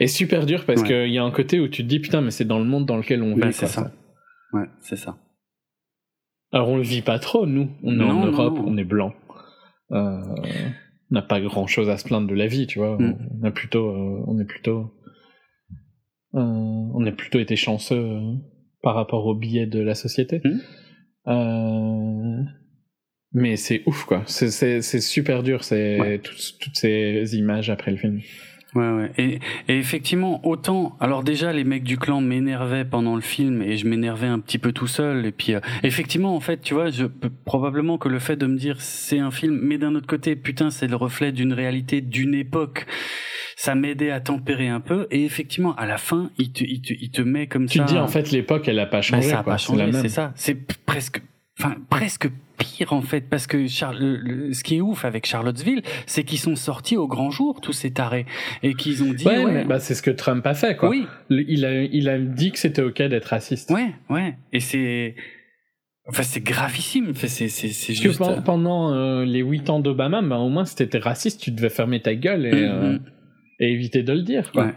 est 0.00 0.06
super 0.06 0.46
dur 0.46 0.64
parce 0.66 0.80
Ouais. 0.82 0.86
qu'il 0.88 1.12
y 1.12 1.18
a 1.18 1.22
un 1.24 1.30
côté 1.30 1.60
où 1.60 1.68
tu 1.68 1.82
te 1.82 1.88
dis 1.88 2.00
putain, 2.00 2.20
mais 2.20 2.30
c'est 2.30 2.44
dans 2.46 2.58
le 2.58 2.64
monde 2.64 2.86
dans 2.86 2.96
lequel 2.96 3.22
on 3.22 3.34
vit. 3.34 3.52
C'est 3.52 3.66
ça. 3.66 3.92
Ouais, 4.52 4.64
c'est 4.80 4.96
ça. 4.96 5.18
Alors 6.52 6.68
on 6.70 6.76
le 6.76 6.82
vit 6.82 7.02
pas 7.02 7.18
trop, 7.18 7.46
nous. 7.46 7.70
On 7.82 7.92
est 7.92 7.96
Non, 7.96 8.10
en 8.22 8.26
Europe, 8.26 8.54
non. 8.56 8.64
on 8.66 8.76
est 8.78 8.84
blanc. 8.84 9.12
Euh, 9.92 10.20
n'a 11.10 11.22
pas 11.22 11.40
grand 11.40 11.66
chose 11.66 11.88
à 11.88 11.96
se 11.96 12.04
plaindre 12.04 12.26
de 12.28 12.34
la 12.34 12.46
vie, 12.46 12.66
tu 12.66 12.78
vois. 12.78 12.96
Mm. 12.98 13.18
On 13.40 13.44
a 13.46 13.50
plutôt, 13.50 13.88
euh, 13.88 14.24
on 14.26 14.38
est 14.38 14.44
plutôt, 14.44 14.92
euh, 16.34 16.40
on 16.40 17.04
a 17.06 17.12
plutôt 17.12 17.38
été 17.38 17.56
chanceux 17.56 17.96
euh, 17.98 18.34
par 18.82 18.94
rapport 18.94 19.26
au 19.26 19.34
billet 19.34 19.66
de 19.66 19.80
la 19.80 19.94
société. 19.94 20.40
Mm. 20.44 20.60
Euh, 21.28 22.42
mais 23.32 23.56
c'est 23.56 23.82
ouf, 23.86 24.04
quoi. 24.04 24.22
C'est- 24.26 24.82
super 25.00 25.42
dur, 25.42 25.64
c'est 25.64 26.00
Ouais. 26.00 26.18
toutes, 26.18 26.56
toutes 26.60 26.76
ces 26.76 27.36
images 27.36 27.70
après 27.70 27.90
le 27.90 27.96
film. 27.96 28.20
Ouais, 28.74 28.90
ouais. 28.90 29.10
Et, 29.16 29.38
et 29.68 29.78
effectivement, 29.78 30.46
autant. 30.46 30.96
Alors, 31.00 31.22
déjà, 31.24 31.52
les 31.52 31.64
mecs 31.64 31.84
du 31.84 31.96
clan 31.96 32.20
m'énervaient 32.20 32.84
pendant 32.84 33.14
le 33.14 33.22
film 33.22 33.62
et 33.62 33.76
je 33.78 33.86
m'énervais 33.88 34.26
un 34.26 34.38
petit 34.40 34.58
peu 34.58 34.72
tout 34.72 34.86
seul. 34.86 35.24
Et 35.24 35.32
puis, 35.32 35.54
euh, 35.54 35.60
effectivement, 35.82 36.36
en 36.36 36.40
fait, 36.40 36.60
tu 36.60 36.74
vois, 36.74 36.90
je 36.90 37.06
peux 37.06 37.30
probablement 37.44 37.96
que 37.96 38.08
le 38.10 38.18
fait 38.18 38.36
de 38.36 38.46
me 38.46 38.58
dire 38.58 38.80
c'est 38.80 39.18
un 39.18 39.30
film, 39.30 39.58
mais 39.62 39.78
d'un 39.78 39.94
autre 39.94 40.06
côté, 40.06 40.36
putain, 40.36 40.70
c'est 40.70 40.86
le 40.86 40.96
reflet 40.96 41.32
d'une 41.32 41.52
réalité, 41.54 42.00
d'une 42.02 42.34
époque. 42.34 42.86
Ça 43.56 43.74
m'aidait 43.74 44.10
à 44.10 44.20
tempérer 44.20 44.68
un 44.68 44.80
peu. 44.80 45.06
Et 45.10 45.24
effectivement, 45.24 45.74
à 45.76 45.86
la 45.86 45.96
fin, 45.98 46.30
il 46.38 46.52
te, 46.52 46.62
il 46.62 46.80
te, 46.82 46.92
il 46.92 47.10
te 47.10 47.22
met 47.22 47.46
comme 47.46 47.66
Tu 47.66 47.78
ça. 47.78 47.84
te 47.84 47.88
dis 47.90 47.98
en 47.98 48.06
fait 48.06 48.30
l'époque, 48.30 48.68
elle 48.68 48.78
a 48.78 48.86
pas 48.86 48.98
Ben, 48.98 49.02
changé. 49.02 49.28
ça 49.30 49.40
a 49.40 49.42
quoi. 49.42 49.54
pas 49.54 49.56
changé, 49.58 49.90
c'est 49.92 50.08
ça. 50.10 50.32
C'est 50.36 50.54
presque, 50.84 51.22
enfin 51.58 51.74
presque 51.90 52.28
pire 52.58 52.92
en 52.92 53.00
fait, 53.02 53.22
parce 53.30 53.46
que 53.46 53.56
le- 53.56 54.16
le- 54.16 54.52
ce 54.52 54.62
qui 54.64 54.76
est 54.76 54.80
ouf 54.80 55.04
avec 55.04 55.24
Charlottesville, 55.26 55.82
c'est 56.06 56.24
qu'ils 56.24 56.38
sont 56.38 56.56
sortis 56.56 56.96
au 56.96 57.06
grand 57.06 57.30
jour 57.30 57.60
tous 57.60 57.72
ces 57.72 57.90
tarés 57.92 58.26
et 58.62 58.74
qu'ils 58.74 59.02
ont 59.02 59.12
dit 59.12 59.24
Ouais, 59.26 59.42
ouais, 59.44 59.64
bah, 59.64 59.78
c'est 59.78 59.94
ce 59.94 60.02
que 60.02 60.10
Trump 60.10 60.46
a 60.46 60.54
fait, 60.54 60.76
quoi. 60.76 60.88
oui, 60.90 61.06
Il 61.30 61.64
a, 61.64 61.82
il 61.84 62.08
a 62.08 62.18
dit 62.18 62.50
que 62.52 62.58
c'était 62.58 62.82
ok 62.82 63.00
d'être 63.02 63.26
raciste. 63.26 63.70
ouais, 63.70 63.94
ouais, 64.10 64.36
et 64.52 64.60
c'est, 64.60 65.14
enfin 66.08 66.22
c'est 66.22 66.40
gravissime, 66.42 67.08
Enfin, 67.10 67.28
c'est 67.28 67.48
c'est 67.48 67.68
c'est 67.68 67.92
Parce 67.92 68.00
que 68.00 68.08
juste. 68.08 68.18
pen- 68.18 68.42
pendant 68.44 68.92
euh, 68.92 69.24
les 69.24 69.40
8 69.40 69.70
ans 69.70 69.78
d'Obama, 69.80 70.20
bah, 70.22 70.38
au 70.38 70.48
moins 70.48 70.64
si 70.64 70.74
t'étais 70.76 70.98
raciste, 70.98 71.40
tu 71.40 71.50
devais 71.52 71.70
fermer 71.70 72.02
ta 72.02 72.14
gueule 72.14 72.44
et, 72.46 72.52
Mm, 72.52 72.64
euh, 72.64 72.92
mm. 72.94 73.00
et 73.60 73.72
éviter 73.72 74.02
de 74.02 74.12
le 74.12 74.22
dire. 74.22 74.50
Quoi. 74.52 74.64
Ouais. 74.66 74.74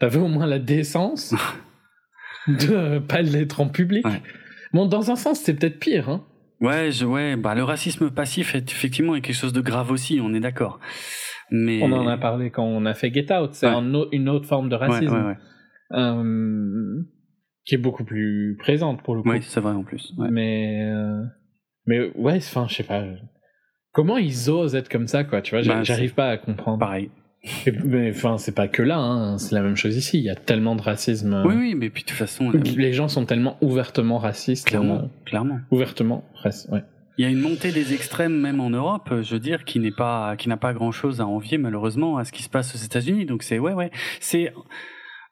T'avais 0.00 0.18
au 0.18 0.28
moins 0.28 0.46
la 0.46 0.58
décence 0.58 1.34
de 2.48 2.98
pas 2.98 3.22
l'être 3.22 3.60
en 3.60 3.68
public. 3.68 4.06
Ouais. 4.06 4.20
Bon, 4.72 4.86
dans 4.86 5.10
un 5.10 5.16
sens, 5.16 5.38
c'est 5.40 5.54
peut-être 5.54 5.78
pire. 5.78 6.08
Hein. 6.08 6.24
Ouais, 6.64 6.90
je, 6.92 7.04
ouais, 7.04 7.36
bah 7.36 7.54
le 7.54 7.62
racisme 7.64 8.10
passif 8.10 8.54
est 8.54 8.70
effectivement 8.70 9.12
quelque 9.14 9.32
chose 9.32 9.52
de 9.52 9.60
grave 9.60 9.90
aussi, 9.90 10.20
on 10.22 10.32
est 10.34 10.40
d'accord. 10.40 10.80
Mais 11.50 11.80
On 11.82 11.92
en 11.92 12.08
a 12.08 12.16
parlé 12.16 12.50
quand 12.50 12.64
on 12.64 12.86
a 12.86 12.94
fait 12.94 13.12
Get 13.12 13.32
Out. 13.32 13.50
C'est 13.52 13.66
Ouais. 13.66 13.72
un 13.74 13.94
au- 13.94 14.08
une 14.12 14.28
autre 14.28 14.46
forme 14.46 14.68
de 14.68 14.74
racisme 14.76 15.14
ouais, 15.14 15.22
ouais. 15.22 15.36
euh, 15.92 17.02
qui 17.66 17.74
est 17.74 17.78
beaucoup 17.78 18.04
plus 18.04 18.56
présente 18.58 19.02
pour 19.02 19.14
le 19.14 19.22
coup. 19.22 19.30
Oui, 19.30 19.42
c'est 19.42 19.60
vrai 19.60 19.72
en 19.72 19.82
plus. 19.84 20.12
Mais, 20.30 20.90
euh, 20.90 21.22
mais 21.86 22.10
ouais, 22.16 22.36
enfin, 22.36 22.66
je 22.68 22.74
sais 22.76 22.82
pas. 22.82 23.04
Comment 23.92 24.16
ils 24.16 24.50
osent 24.50 24.74
être 24.74 24.88
comme 24.88 25.06
ça, 25.06 25.22
quoi, 25.22 25.40
tu 25.42 25.54
vois, 25.54 25.64
Bah, 25.64 25.82
j'arrive 25.84 26.14
pas 26.14 26.30
à 26.30 26.36
comprendre. 26.38 26.78
Pareil. 26.78 27.10
Et- 27.66 27.72
mais 27.84 28.10
enfin, 28.10 28.38
c'est 28.38 28.54
pas 28.54 28.68
que 28.68 28.82
là, 28.82 28.98
hein, 28.98 29.38
c'est 29.38 29.54
la 29.54 29.60
même 29.62 29.76
chose 29.76 29.96
ici. 29.96 30.18
Il 30.18 30.24
y 30.24 30.30
a 30.30 30.34
tellement 30.34 30.76
de 30.76 30.82
racisme. 30.82 31.42
Oui, 31.46 31.54
oui, 31.56 31.74
mais 31.74 31.90
puis 31.90 32.02
de 32.02 32.08
toute 32.08 32.16
façon, 32.18 32.50
euh, 32.54 32.58
Les 32.76 32.92
gens 32.92 33.08
sont 33.08 33.26
tellement 33.26 33.56
ouvertement 33.60 34.18
racistes. 34.18 34.66
clairement, 34.66 34.94
euh, 34.96 35.06
clairement. 35.26 35.58
ouvertement 35.70 36.24
racistes, 36.34 36.70
ouais. 36.70 36.82
Il 37.16 37.22
y 37.24 37.28
a 37.28 37.30
une 37.30 37.38
montée 37.40 37.70
des 37.70 37.92
extrêmes 37.94 38.36
même 38.40 38.60
en 38.60 38.70
Europe, 38.70 39.08
euh, 39.12 39.22
je 39.22 39.34
veux 39.34 39.40
dire, 39.40 39.64
qui 39.64 39.78
n'est 39.78 39.92
pas, 39.92 40.34
qui 40.36 40.48
n'a 40.48 40.56
pas 40.56 40.72
grand 40.72 40.90
chose 40.90 41.20
à 41.20 41.26
envier 41.26 41.58
malheureusement 41.58 42.16
à 42.18 42.24
ce 42.24 42.32
qui 42.32 42.42
se 42.42 42.48
passe 42.48 42.74
aux 42.74 42.78
États-Unis. 42.78 43.24
Donc 43.26 43.42
c'est, 43.44 43.58
ouais, 43.60 43.72
ouais, 43.72 43.90
c'est. 44.20 44.52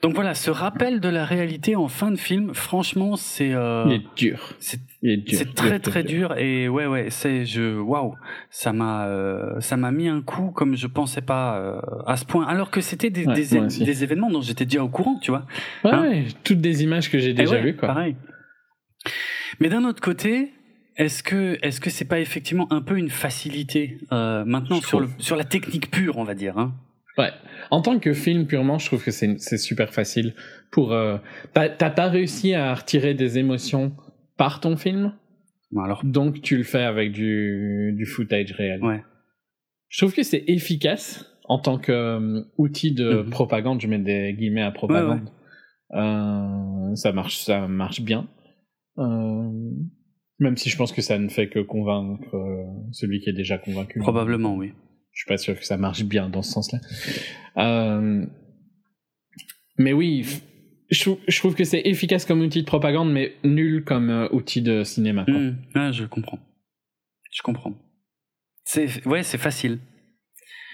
Donc 0.02 0.14
voilà, 0.14 0.34
ce 0.34 0.50
rappel 0.50 0.98
de 0.98 1.08
la 1.08 1.24
réalité 1.24 1.76
en 1.76 1.86
fin 1.86 2.10
de 2.10 2.16
film, 2.16 2.54
franchement, 2.54 3.14
c'est, 3.16 3.52
euh, 3.54 3.84
Il 3.86 3.92
est 3.92 4.02
dur. 4.16 4.52
c'est, 4.58 4.80
Il 5.02 5.10
est 5.10 5.16
dur. 5.18 5.38
c'est 5.38 5.54
très 5.54 5.78
très 5.78 6.02
dur 6.02 6.36
et 6.36 6.68
ouais, 6.68 6.86
ouais, 6.86 7.06
c'est, 7.10 7.44
je, 7.46 7.78
waouh, 7.78 8.16
ça 8.50 8.72
m'a, 8.72 9.06
euh, 9.06 9.60
ça 9.60 9.76
m'a 9.76 9.92
mis 9.92 10.08
un 10.08 10.20
coup 10.20 10.50
comme 10.50 10.74
je 10.74 10.88
pensais 10.88 11.20
pas 11.22 11.56
euh, 11.56 11.80
à 12.06 12.16
ce 12.16 12.24
point, 12.24 12.44
alors 12.48 12.72
que 12.72 12.80
c'était 12.80 13.10
des, 13.10 13.26
Ouais, 13.26 13.34
des, 13.34 13.84
des 13.84 14.02
événements 14.02 14.28
dont 14.28 14.40
j'étais 14.40 14.64
déjà 14.64 14.82
au 14.82 14.88
courant, 14.88 15.20
tu 15.22 15.30
vois. 15.30 15.46
Ouais, 15.84 15.90
Hein 15.92 16.02
ouais, 16.02 16.24
toutes 16.42 16.60
des 16.60 16.82
images 16.82 17.08
que 17.08 17.20
j'ai 17.20 17.32
déjà 17.32 17.52
ouais, 17.54 17.62
vues, 17.62 17.76
quoi. 17.76 17.86
Pareil. 17.86 18.16
Mais 19.60 19.68
d'un 19.68 19.84
autre 19.84 20.00
côté, 20.00 20.52
est-ce 20.96 21.22
que 21.22 21.58
est-ce 21.62 21.80
que 21.80 21.90
c'est 21.90 22.06
pas 22.06 22.18
effectivement 22.18 22.66
un 22.72 22.80
peu 22.82 22.98
une 22.98 23.08
facilité 23.10 23.98
euh, 24.10 24.44
maintenant 24.44 24.80
Je 24.80 24.86
sur 24.86 24.98
le 24.98 25.08
sur 25.18 25.36
la 25.36 25.44
technique 25.44 25.92
pure, 25.92 26.18
on 26.18 26.24
va 26.24 26.34
dire. 26.34 26.58
Hein? 26.58 26.74
Ouais. 27.18 27.30
En 27.70 27.82
tant 27.82 27.98
que 27.98 28.12
film 28.14 28.46
purement, 28.46 28.78
je 28.78 28.86
trouve 28.86 29.04
que 29.04 29.10
c'est 29.10 29.36
super 29.58 29.92
facile 29.92 30.34
pour. 30.70 30.92
euh, 30.92 31.18
T'as 31.54 31.90
pas 31.90 32.08
réussi 32.08 32.54
à 32.54 32.74
retirer 32.74 33.14
des 33.14 33.38
émotions 33.38 33.92
par 34.38 34.60
ton 34.60 34.76
film, 34.76 35.12
alors, 35.82 36.04
donc 36.04 36.40
tu 36.42 36.56
le 36.56 36.64
fais 36.64 36.82
avec 36.82 37.12
du, 37.12 37.92
du 37.96 38.06
footage 38.06 38.52
réel. 38.52 38.82
ouais, 38.82 39.02
Je 39.88 39.98
trouve 39.98 40.14
que 40.14 40.22
c'est 40.22 40.44
efficace 40.48 41.26
en 41.44 41.58
tant 41.58 41.78
qu'outil 41.78 42.92
de 42.92 43.22
Mhm. 43.22 43.30
propagande. 43.30 43.80
Je 43.80 43.86
mets 43.88 43.98
des 43.98 44.32
guillemets 44.34 44.62
à 44.62 44.70
propagande. 44.70 45.28
Euh, 45.94 46.94
ça 46.94 47.12
marche, 47.12 47.38
ça 47.38 47.68
marche 47.68 48.00
bien. 48.00 48.26
Euh, 48.98 49.50
même 50.38 50.56
si 50.56 50.70
je 50.70 50.76
pense 50.76 50.92
que 50.92 51.02
ça 51.02 51.18
ne 51.18 51.28
fait 51.28 51.48
que 51.48 51.58
convaincre 51.60 52.34
euh, 52.34 52.64
celui 52.92 53.20
qui 53.20 53.30
est 53.30 53.34
déjà 53.34 53.58
convaincu. 53.58 53.98
probablement 54.00 54.56
oui. 54.56 54.72
Je 55.12 55.20
suis 55.20 55.28
pas 55.28 55.36
sûr 55.36 55.58
que 55.58 55.64
ça 55.64 55.76
marche 55.76 56.04
bien 56.04 56.28
dans 56.28 56.42
ce 56.42 56.52
sens-là. 56.52 56.78
Euh, 57.58 58.24
mais 59.78 59.92
oui, 59.92 60.26
je 60.90 61.38
trouve, 61.38 61.54
que 61.54 61.64
c'est 61.64 61.82
efficace 61.84 62.24
comme 62.24 62.40
outil 62.40 62.60
de 62.60 62.66
propagande, 62.66 63.12
mais 63.12 63.34
nul 63.44 63.84
comme 63.84 64.10
euh, 64.10 64.28
outil 64.32 64.62
de 64.62 64.84
cinéma. 64.84 65.24
Hmm, 65.26 65.54
ouais, 65.74 65.92
je 65.92 66.04
comprends. 66.04 66.38
Je 67.30 67.42
comprends. 67.42 67.74
C'est 68.64 69.04
ouais, 69.06 69.22
c'est 69.22 69.38
facile. 69.38 69.78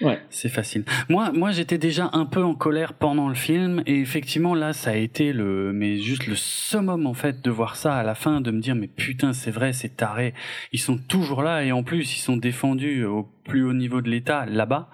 Ouais. 0.01 0.19
C'est 0.29 0.49
facile. 0.49 0.85
Moi, 1.09 1.31
moi, 1.33 1.51
j'étais 1.51 1.77
déjà 1.77 2.09
un 2.13 2.25
peu 2.25 2.43
en 2.43 2.55
colère 2.55 2.93
pendant 2.93 3.27
le 3.27 3.35
film, 3.35 3.83
et 3.85 3.99
effectivement, 3.99 4.55
là, 4.55 4.73
ça 4.73 4.91
a 4.91 4.95
été 4.95 5.33
le, 5.33 5.73
mais 5.73 5.97
juste 5.97 6.27
le 6.27 6.35
summum 6.35 7.05
en 7.05 7.13
fait 7.13 7.41
de 7.41 7.51
voir 7.51 7.75
ça 7.75 7.95
à 7.95 8.03
la 8.03 8.15
fin, 8.15 8.41
de 8.41 8.51
me 8.51 8.61
dire, 8.61 8.75
mais 8.75 8.87
putain, 8.87 9.33
c'est 9.33 9.51
vrai, 9.51 9.73
c'est 9.73 9.97
taré. 9.97 10.33
Ils 10.71 10.79
sont 10.79 10.97
toujours 10.97 11.43
là, 11.43 11.63
et 11.63 11.71
en 11.71 11.83
plus, 11.83 12.15
ils 12.15 12.19
sont 12.19 12.37
défendus 12.37 13.03
au 13.05 13.29
plus 13.43 13.63
haut 13.63 13.73
niveau 13.73 14.01
de 14.01 14.09
l'État 14.09 14.45
là-bas. 14.45 14.89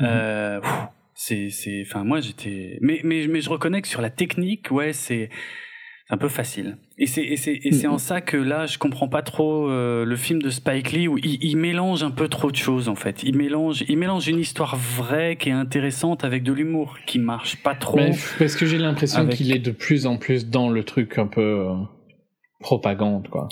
Mhm. 0.00 0.06
Euh, 0.08 0.60
c'est, 1.14 1.50
c'est, 1.50 1.84
enfin, 1.86 2.04
moi, 2.04 2.20
j'étais, 2.20 2.78
mais, 2.80 3.00
mais, 3.04 3.26
mais 3.28 3.40
je 3.40 3.48
reconnais 3.48 3.80
que 3.80 3.88
sur 3.88 4.02
la 4.02 4.10
technique, 4.10 4.70
ouais, 4.70 4.92
c'est, 4.92 5.30
c'est 6.06 6.14
un 6.14 6.18
peu 6.18 6.28
facile. 6.28 6.76
Et 6.98 7.06
c'est, 7.06 7.22
et 7.24 7.36
c'est, 7.36 7.58
et 7.62 7.72
c'est 7.72 7.86
en 7.86 7.98
ça 7.98 8.20
que 8.20 8.36
là, 8.36 8.66
je 8.66 8.78
comprends 8.78 9.08
pas 9.08 9.22
trop 9.22 9.68
euh, 9.70 10.04
le 10.04 10.16
film 10.16 10.40
de 10.42 10.50
Spike 10.50 10.92
Lee 10.92 11.08
où 11.08 11.16
il, 11.18 11.42
il 11.42 11.56
mélange 11.56 12.02
un 12.02 12.10
peu 12.10 12.28
trop 12.28 12.50
de 12.50 12.56
choses 12.56 12.88
en 12.88 12.94
fait. 12.94 13.22
Il 13.22 13.36
mélange, 13.36 13.84
il 13.88 13.96
mélange 13.96 14.28
une 14.28 14.38
histoire 14.38 14.76
vraie 14.76 15.36
qui 15.36 15.48
est 15.48 15.52
intéressante 15.52 16.22
avec 16.24 16.42
de 16.42 16.52
l'humour 16.52 16.98
qui 17.06 17.18
marche 17.18 17.56
pas 17.62 17.74
trop. 17.74 17.96
Mais 17.96 18.12
parce 18.38 18.54
que 18.54 18.66
j'ai 18.66 18.78
l'impression 18.78 19.20
Avec- 19.20 19.36
qu'il 19.36 19.50
est 19.52 19.58
de 19.58 19.70
plus 19.70 20.06
en 20.06 20.16
plus 20.18 20.46
dans 20.48 20.68
le 20.68 20.84
truc 20.84 21.18
un 21.18 21.26
peu 21.26 21.40
euh, 21.40 21.74
propagande, 22.64 23.28
quoi. 23.28 23.48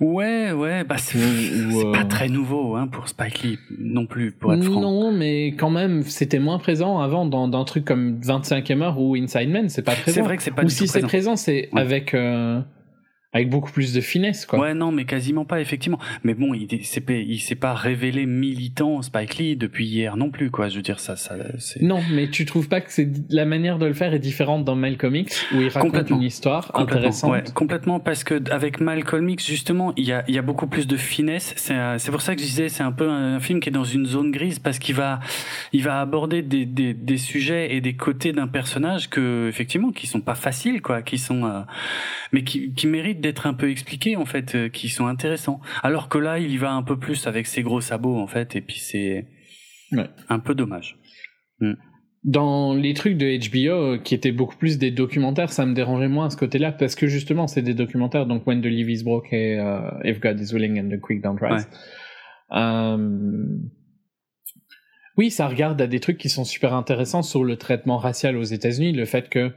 Ouais, 0.00 0.52
ouais, 0.52 0.82
bah 0.84 0.96
c'est, 0.98 1.18
pas 1.92 2.00
euh, 2.00 2.04
très 2.08 2.28
nouveau 2.28 2.74
hein, 2.74 2.86
pour 2.86 3.06
Spike 3.08 3.42
Lee 3.42 3.58
non 3.78 4.06
plus, 4.06 4.32
pour 4.32 4.52
être 4.54 4.62
franc. 4.64 4.80
Non, 4.80 5.12
mais 5.12 5.48
quand 5.58 5.70
même, 5.70 6.02
c'était 6.02 6.38
moins 6.38 6.58
présent 6.58 6.98
avant 7.00 7.26
dans, 7.26 7.48
dans 7.48 7.60
un 7.60 7.64
truc 7.64 7.84
comme 7.84 8.18
25e 8.20 8.82
heure 8.82 8.98
ou 8.98 9.14
Inside 9.14 9.48
Man, 9.50 9.68
c'est 9.68 9.82
pas 9.82 9.92
présent. 9.94 10.14
C'est 10.14 10.20
vrai 10.22 10.36
que 10.38 10.42
c'est 10.42 10.50
pas 10.50 10.62
ou 10.62 10.66
du 10.66 10.70
si 10.70 10.80
tout 10.80 10.86
c'est 10.86 10.92
présent. 11.00 11.08
présent, 11.08 11.36
c'est 11.36 11.68
Ouais. 11.72 11.80
avec, 11.80 12.14
euh, 12.14 12.60
avec 13.32 13.50
beaucoup 13.50 13.70
plus 13.70 13.92
de 13.92 14.00
finesse, 14.00 14.46
quoi. 14.46 14.58
Ouais, 14.58 14.72
non, 14.74 14.92
mais 14.92 15.04
quasiment 15.04 15.44
pas, 15.44 15.60
effectivement. 15.60 15.98
Mais 16.24 16.32
bon, 16.34 16.54
il 16.54 16.72
est- 16.74 16.82
s'est 16.84 17.00
pas, 17.02 17.12
il 17.12 17.38
s'est 17.40 17.54
pas 17.54 17.74
révélé 17.74 18.24
militant, 18.24 19.02
Spike 19.02 19.36
Lee, 19.36 19.56
depuis 19.56 19.84
hier 19.86 20.16
non 20.16 20.30
plus, 20.30 20.50
quoi. 20.50 20.68
Je 20.68 20.76
veux 20.76 20.82
dire, 20.82 21.00
ça, 21.00 21.16
ça, 21.16 21.34
c'est... 21.58 21.82
Non, 21.82 22.00
mais 22.12 22.30
tu 22.30 22.46
trouves 22.46 22.68
pas 22.68 22.80
que 22.80 22.90
c'est 22.90 23.08
la 23.28 23.44
manière 23.44 23.78
de 23.78 23.84
le 23.86 23.92
faire 23.92 24.14
est 24.14 24.18
différente 24.20 24.64
dans 24.64 24.74
Malcolm 24.76 25.14
X 25.16 25.44
où 25.54 25.60
il 25.60 25.68
raconte 25.68 26.08
une 26.08 26.22
histoire 26.22 26.68
Complètement, 26.72 26.96
intéressante. 26.98 27.30
ouais, 27.32 27.44
complètement, 27.54 28.00
parce 28.00 28.24
que 28.24 28.40
avec 28.50 28.80
Malcolm 28.80 29.28
X, 29.28 29.46
justement, 29.46 29.92
il 29.96 30.04
y 30.04 30.12
a, 30.12 30.24
il 30.28 30.34
y 30.34 30.38
a 30.38 30.42
beaucoup 30.42 30.66
plus 30.66 30.86
de 30.86 30.96
finesse. 30.96 31.52
C'est 31.56 32.10
pour 32.10 32.22
ça 32.22 32.34
que 32.34 32.40
je 32.40 32.46
disais, 32.46 32.68
c'est 32.70 32.84
un 32.84 32.92
peu 32.92 33.08
un 33.10 33.38
film 33.40 33.60
qui 33.60 33.68
est 33.68 33.72
dans 33.72 33.84
une 33.84 34.06
zone 34.06 34.30
grise, 34.30 34.58
parce 34.60 34.78
qu'il 34.78 34.94
va, 34.94 35.20
il 35.74 35.82
va 35.82 36.00
aborder 36.00 36.40
des, 36.42 36.64
des, 36.64 36.94
des 36.94 37.18
sujets 37.18 37.74
et 37.74 37.80
des 37.82 37.96
côtés 37.96 38.32
d'un 38.32 38.46
personnage 38.48 39.10
que, 39.10 39.46
effectivement, 39.48 39.90
qui 39.92 40.06
sont 40.06 40.20
pas 40.20 40.34
faciles, 40.36 40.80
quoi, 40.80 41.02
qui 41.02 41.18
sont, 41.18 41.44
euh, 41.44 41.60
mais 42.32 42.42
qui, 42.42 42.72
qui 42.72 42.86
méritent 42.86 43.15
d'être 43.20 43.46
un 43.46 43.54
peu 43.54 43.70
expliqués, 43.70 44.16
en 44.16 44.24
fait, 44.24 44.54
euh, 44.54 44.68
qui 44.68 44.88
sont 44.88 45.06
intéressants. 45.06 45.60
Alors 45.82 46.08
que 46.08 46.18
là, 46.18 46.38
il 46.38 46.50
y 46.50 46.56
va 46.56 46.72
un 46.72 46.82
peu 46.82 46.98
plus 46.98 47.26
avec 47.26 47.46
ses 47.46 47.62
gros 47.62 47.80
sabots, 47.80 48.16
en 48.18 48.26
fait, 48.26 48.56
et 48.56 48.60
puis 48.60 48.78
c'est 48.78 49.26
Ouais. 49.92 50.08
un 50.28 50.38
peu 50.40 50.54
dommage. 50.54 50.98
Dans 52.24 52.74
les 52.74 52.92
trucs 52.92 53.16
de 53.16 53.26
HBO 53.50 53.72
euh, 53.94 53.98
qui 53.98 54.14
étaient 54.14 54.32
beaucoup 54.32 54.56
plus 54.56 54.78
des 54.78 54.90
documentaires, 54.90 55.52
ça 55.52 55.64
me 55.64 55.74
dérangeait 55.74 56.08
moins 56.08 56.26
à 56.26 56.30
ce 56.30 56.36
côté-là 56.36 56.72
parce 56.72 56.96
que 56.96 57.06
justement 57.06 57.46
c'est 57.46 57.62
des 57.62 57.72
documentaires, 57.74 58.26
donc 58.26 58.44
When 58.48 58.60
the 58.60 58.66
Leaf 58.66 58.88
is 58.88 59.04
Broke 59.04 59.32
et 59.32 59.56
euh, 59.60 59.78
If 60.02 60.18
God 60.18 60.40
is 60.40 60.52
Willing 60.52 60.80
and 60.80 60.88
the 60.90 61.00
Quick 61.00 61.22
Don't 61.22 61.38
Rise. 61.40 61.68
Euh, 62.52 63.46
Oui, 65.16 65.30
ça 65.30 65.46
regarde 65.46 65.80
à 65.80 65.86
des 65.86 66.00
trucs 66.00 66.18
qui 66.18 66.28
sont 66.28 66.44
super 66.44 66.74
intéressants 66.74 67.22
sur 67.22 67.44
le 67.44 67.56
traitement 67.56 67.96
racial 67.96 68.36
aux 68.36 68.42
États-Unis, 68.42 68.92
le 68.92 69.04
fait 69.06 69.28
que 69.28 69.52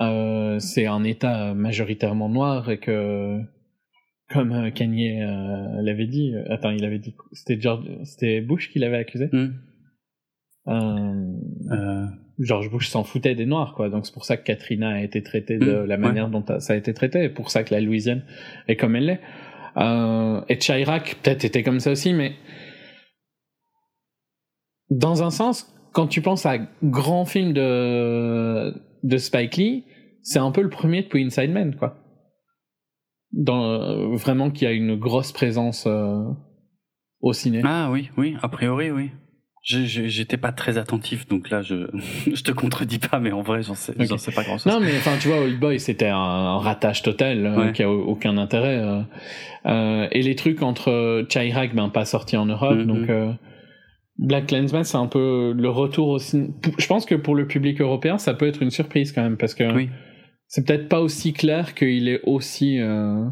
euh, 0.00 0.58
c'est 0.58 0.86
un 0.86 1.04
État 1.04 1.54
majoritairement 1.54 2.28
noir 2.28 2.70
et 2.70 2.78
que, 2.78 3.38
comme 4.30 4.52
euh, 4.52 4.70
Kanye 4.70 5.22
euh, 5.22 5.82
l'avait 5.82 6.06
dit, 6.06 6.34
euh, 6.34 6.44
attends, 6.52 6.70
il 6.70 6.84
avait 6.84 6.98
dit, 6.98 7.14
c'était 7.32 7.60
George, 7.60 7.86
c'était 8.04 8.40
Bush 8.40 8.70
qui 8.70 8.78
l'avait 8.78 8.98
accusé? 8.98 9.28
Hmm. 9.32 9.52
Euh, 10.68 11.32
Euh, 11.70 12.06
George 12.38 12.70
Bush 12.70 12.88
s'en 12.88 13.02
foutait 13.02 13.34
des 13.34 13.46
Noirs, 13.46 13.72
quoi. 13.74 13.88
Donc 13.88 14.04
c'est 14.04 14.12
pour 14.12 14.24
ça 14.26 14.36
que 14.36 14.42
Katrina 14.44 14.90
a 14.90 15.00
été 15.00 15.22
traitée 15.22 15.56
de 15.58 15.82
Mm, 15.82 15.86
la 15.86 15.94
ouais. 15.94 16.00
manière 16.00 16.28
dont 16.28 16.44
ça 16.58 16.74
a 16.74 16.76
été 16.76 16.92
traité, 16.92 17.24
et 17.24 17.28
pour 17.30 17.50
ça 17.50 17.64
que 17.64 17.72
la 17.72 17.80
Louisiane 17.80 18.22
est 18.68 18.76
comme 18.76 18.94
elle 18.96 19.06
l'est. 19.06 19.20
Euh, 19.78 20.42
et 20.48 20.58
Chirac 20.58 21.16
peut-être 21.22 21.44
était 21.44 21.62
comme 21.62 21.80
ça 21.80 21.90
aussi, 21.92 22.12
mais 22.12 22.34
dans 24.90 25.22
un 25.22 25.30
sens, 25.30 25.72
quand 25.92 26.06
tu 26.08 26.20
penses 26.20 26.46
à 26.46 26.58
grand 26.82 27.24
film 27.24 27.52
de 27.52 28.74
de 29.06 29.16
Spike 29.18 29.56
Lee, 29.56 29.84
c'est 30.22 30.38
un 30.38 30.50
peu 30.50 30.62
le 30.62 30.68
premier 30.70 31.02
depuis 31.02 31.24
Inside 31.24 31.50
Man, 31.50 31.74
quoi. 31.76 31.96
Dans 33.32 33.64
euh, 33.64 34.16
vraiment 34.16 34.50
qui 34.50 34.66
a 34.66 34.72
une 34.72 34.96
grosse 34.96 35.32
présence 35.32 35.84
euh, 35.86 36.22
au 37.20 37.32
ciné. 37.32 37.60
Ah 37.64 37.90
oui, 37.90 38.10
oui, 38.16 38.36
a 38.42 38.48
priori, 38.48 38.90
oui. 38.90 39.10
J'étais 39.68 40.36
pas 40.36 40.52
très 40.52 40.78
attentif, 40.78 41.26
donc 41.26 41.50
là, 41.50 41.60
je, 41.60 41.88
je 42.32 42.42
te 42.42 42.52
contredis 42.52 43.00
pas, 43.00 43.18
mais 43.18 43.32
en 43.32 43.42
vrai, 43.42 43.62
j'en 43.62 43.74
sais, 43.74 43.92
sais 44.16 44.30
pas 44.32 44.44
grand 44.44 44.58
chose. 44.58 44.72
Non, 44.72 44.78
mais 44.78 44.96
enfin, 44.96 45.16
tu 45.18 45.26
vois, 45.26 45.40
Old 45.40 45.58
Boy, 45.58 45.80
c'était 45.80 46.06
un, 46.08 46.16
un 46.18 46.58
ratage 46.58 47.02
total 47.02 47.44
euh, 47.44 47.56
Ouais. 47.66 47.72
qui 47.72 47.82
a 47.82 47.90
au- 47.90 48.04
aucun 48.04 48.38
intérêt. 48.38 48.78
euh. 48.78 49.02
Euh, 49.66 50.06
et 50.12 50.22
les 50.22 50.36
trucs 50.36 50.62
entre 50.62 51.26
Chirac, 51.28 51.74
ben 51.74 51.88
pas 51.88 52.04
sortis 52.04 52.36
en 52.36 52.46
Europe, 52.46 52.78
Mhm. 52.78 52.86
donc 52.86 53.08
euh, 53.10 53.32
Black 54.18 54.46
Clansman, 54.46 54.84
c'est 54.84 54.96
un 54.96 55.06
peu 55.06 55.52
le 55.56 55.68
retour 55.68 56.08
aussi. 56.08 56.50
Je 56.78 56.86
pense 56.86 57.04
que 57.04 57.14
pour 57.14 57.34
le 57.34 57.46
public 57.46 57.80
européen, 57.80 58.16
ça 58.18 58.32
peut 58.34 58.46
être 58.46 58.62
une 58.62 58.70
surprise 58.70 59.12
quand 59.12 59.22
même, 59.22 59.36
parce 59.36 59.54
que 59.54 59.74
Oui. 59.74 59.90
c'est 60.48 60.66
peut-être 60.66 60.88
pas 60.88 61.00
aussi 61.00 61.32
clair 61.34 61.74
qu'il 61.74 62.08
est 62.08 62.20
aussi 62.24 62.80
euh, 62.80 63.24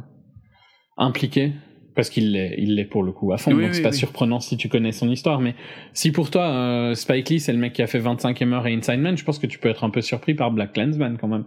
impliqué. 0.97 1.53
Parce 1.95 2.11
qu'il 2.11 2.33
l'est, 2.33 2.57
il 2.59 2.75
l'est 2.75 2.87
pour 2.87 3.05
le 3.05 3.13
coup 3.13 3.33
à 3.33 3.39
fond, 3.39 3.53
Oui, 3.53 3.59
donc 3.63 3.69
oui, 3.71 3.75
c'est 3.77 3.83
pas 3.83 3.93
surprenant 3.93 4.41
si 4.41 4.57
tu 4.57 4.69
connais 4.69 4.91
son 4.91 5.09
histoire. 5.09 5.41
Mais 5.41 5.55
si 5.93 6.11
pour 6.11 6.29
toi, 6.29 6.43
euh, 6.49 6.95
Spike 6.95 7.29
Lee, 7.29 7.39
c'est 7.39 7.53
le 7.53 7.59
mec 7.61 7.73
qui 7.73 7.83
a 7.83 7.87
fait 7.87 8.01
25e 8.01 8.53
heure 8.53 8.67
et 8.67 8.75
Inside 8.75 8.99
Man, 8.99 9.17
je 9.17 9.25
pense 9.25 9.39
que 9.39 9.47
tu 9.47 9.61
peux 9.61 9.69
être 9.69 9.85
un 9.85 9.91
peu 9.91 10.01
surpris 10.01 10.35
par 10.35 10.51
Black 10.51 10.73
Clansman 10.73 11.17
quand 11.21 11.29
même. 11.29 11.45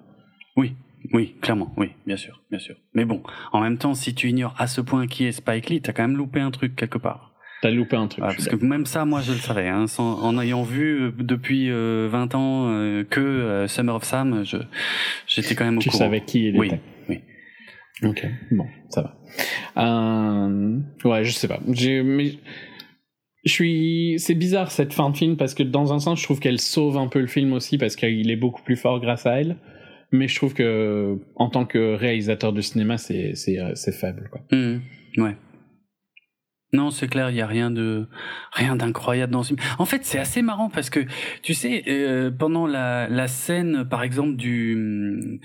Oui, 0.55 0.73
oui, 1.11 1.35
clairement, 1.41 1.73
oui, 1.75 1.89
bien 2.05 2.15
sûr, 2.15 2.41
bien 2.49 2.59
sûr. 2.59 2.75
Mais 2.93 3.03
bon, 3.03 3.21
en 3.51 3.59
même 3.59 3.77
temps, 3.77 3.93
si 3.93 4.15
tu 4.15 4.29
ignores 4.29 4.55
à 4.57 4.67
ce 4.67 4.79
point 4.79 5.05
qui 5.07 5.25
est 5.25 5.33
Spike 5.33 5.69
Lee, 5.69 5.81
t'as 5.81 5.91
quand 5.91 6.03
même 6.07 6.15
loupé 6.17 6.39
un 6.39 6.49
truc 6.51 6.77
quelque 6.77 6.97
part. 6.97 7.33
T'as 7.61 7.71
loupé 7.71 7.95
un 7.95 8.07
truc. 8.07 8.23
Ah, 8.25 8.33
parce 8.35 8.47
que 8.47 8.55
même 8.63 8.85
ça, 8.85 9.03
moi, 9.05 9.21
je 9.21 9.31
le 9.31 9.39
savais. 9.39 9.67
Hein, 9.67 9.87
sans- 9.87 10.21
en 10.21 10.39
ayant 10.39 10.61
vu 10.63 11.01
euh, 11.01 11.11
depuis 11.17 11.69
euh, 11.71 12.07
20 12.11 12.35
ans 12.35 12.67
euh, 12.69 13.03
que 13.03 13.19
euh, 13.19 13.67
Summer 13.67 13.95
of 13.95 14.03
Sam, 14.03 14.43
je- 14.45 14.57
j'étais 15.27 15.55
quand 15.55 15.65
même 15.65 15.77
au 15.77 15.81
Tu 15.81 15.89
courant. 15.89 16.03
savais 16.05 16.21
qui 16.21 16.47
il 16.49 16.57
Oui, 16.59 16.67
était. 16.67 16.79
oui. 17.09 17.19
Ok, 18.03 18.27
bon, 18.51 18.67
ça 18.89 19.01
va. 19.01 19.17
Ouais, 21.03 21.23
je 21.23 21.31
sais 21.31 21.47
pas. 21.47 21.59
J'ai, 21.71 22.03
mais 22.03 22.33
je 23.43 23.51
suis, 23.51 24.15
c'est 24.19 24.35
bizarre 24.35 24.69
cette 24.71 24.93
fin 24.93 25.09
de 25.09 25.17
film 25.17 25.35
parce 25.37 25.53
que 25.55 25.63
dans 25.63 25.93
un 25.93 25.99
sens, 25.99 26.19
je 26.19 26.23
trouve 26.25 26.39
qu'elle 26.39 26.59
sauve 26.59 26.97
un 26.97 27.07
peu 27.07 27.19
le 27.19 27.27
film 27.27 27.53
aussi 27.53 27.77
parce 27.79 27.95
qu'il 27.95 28.29
est 28.29 28.35
beaucoup 28.35 28.61
plus 28.61 28.75
fort 28.75 28.99
grâce 28.99 29.25
à 29.25 29.39
elle. 29.41 29.57
Mais 30.11 30.27
je 30.27 30.35
trouve 30.35 30.53
que 30.53 31.17
en 31.35 31.49
tant 31.49 31.65
que 31.65 31.95
réalisateur 31.95 32.53
de 32.53 32.61
cinéma, 32.61 32.97
c'est 32.97 33.35
c'est 33.35 33.57
c'est 33.75 33.91
faible 33.91 34.29
quoi. 34.31 34.41
Mhm, 34.51 34.81
ouais. 35.17 35.35
Non, 36.73 36.91
c'est 36.91 37.07
clair, 37.07 37.29
il 37.29 37.37
y 37.37 37.41
a 37.41 37.47
rien 37.47 37.71
de 37.71 38.07
rien 38.51 38.75
d'incroyable 38.75 39.31
dans 39.31 39.41
ce 39.41 39.53
film. 39.55 39.59
En 39.79 39.85
fait, 39.85 40.03
c'est 40.03 40.19
assez 40.19 40.41
marrant 40.41 40.69
parce 40.69 40.89
que 40.89 40.99
tu 41.41 41.53
sais, 41.53 41.83
euh, 41.87 42.29
pendant 42.29 42.67
la, 42.67 43.07
la 43.07 43.29
scène, 43.29 43.85
par 43.89 44.03
exemple 44.03 44.35
du 44.35 45.39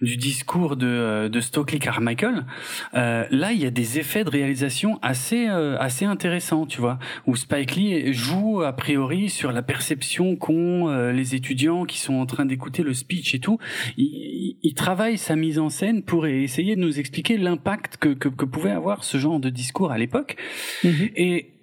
du 0.00 0.16
discours 0.16 0.76
de 0.76 0.86
euh, 0.86 1.28
de 1.28 1.40
Stokely 1.40 1.80
Carmichael, 1.80 2.46
euh, 2.94 3.24
là, 3.32 3.50
il 3.50 3.58
y 3.60 3.66
a 3.66 3.70
des 3.72 3.98
effets 3.98 4.22
de 4.22 4.30
réalisation 4.30 5.00
assez 5.02 5.48
euh, 5.48 5.76
assez 5.80 6.04
intéressants, 6.04 6.64
tu 6.64 6.80
vois, 6.80 7.00
où 7.26 7.34
Spike 7.34 7.74
Lee 7.74 8.12
joue 8.12 8.62
a 8.62 8.72
priori 8.72 9.30
sur 9.30 9.50
la 9.50 9.62
perception 9.62 10.36
qu'ont 10.36 10.88
euh, 10.88 11.10
les 11.10 11.34
étudiants 11.34 11.86
qui 11.86 11.98
sont 11.98 12.14
en 12.14 12.26
train 12.26 12.46
d'écouter 12.46 12.84
le 12.84 12.94
speech 12.94 13.34
et 13.34 13.40
tout. 13.40 13.58
Il- 13.96 14.56
il 14.62 14.74
travaille 14.74 15.18
sa 15.18 15.34
mise 15.34 15.58
en 15.58 15.70
scène 15.70 16.02
pour 16.02 16.26
essayer 16.26 16.76
de 16.76 16.80
nous 16.80 17.00
expliquer 17.00 17.36
l'impact 17.36 17.96
que, 17.96 18.10
que 18.10 18.28
que 18.28 18.44
pouvait 18.44 18.70
avoir 18.70 19.02
ce 19.02 19.18
genre 19.18 19.40
de 19.40 19.50
discours 19.50 19.90
à 19.90 19.98
l'époque. 19.98 20.36
Et, 20.84 21.54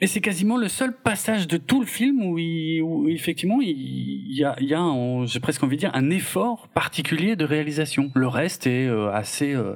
et 0.00 0.06
c'est 0.06 0.20
quasiment 0.20 0.56
le 0.56 0.68
seul 0.68 0.94
passage 0.96 1.48
de 1.48 1.56
tout 1.56 1.80
le 1.80 1.86
film 1.86 2.22
où, 2.22 2.38
il, 2.38 2.82
où 2.82 3.08
effectivement 3.08 3.60
il, 3.62 4.36
y 4.36 4.44
a, 4.44 4.54
il 4.60 4.66
y 4.68 4.74
a 4.74 4.80
un- 4.80 5.24
j'ai 5.26 5.40
presque 5.40 5.62
envie 5.62 5.76
de 5.76 5.80
dire, 5.80 5.90
un 5.94 6.10
effort 6.10 6.68
particulier 6.68 7.34
de 7.36 7.44
réalisation. 7.44 8.10
Le 8.14 8.28
reste 8.28 8.66
est 8.66 8.86
euh, 8.86 9.10
assez 9.10 9.54
euh, 9.54 9.74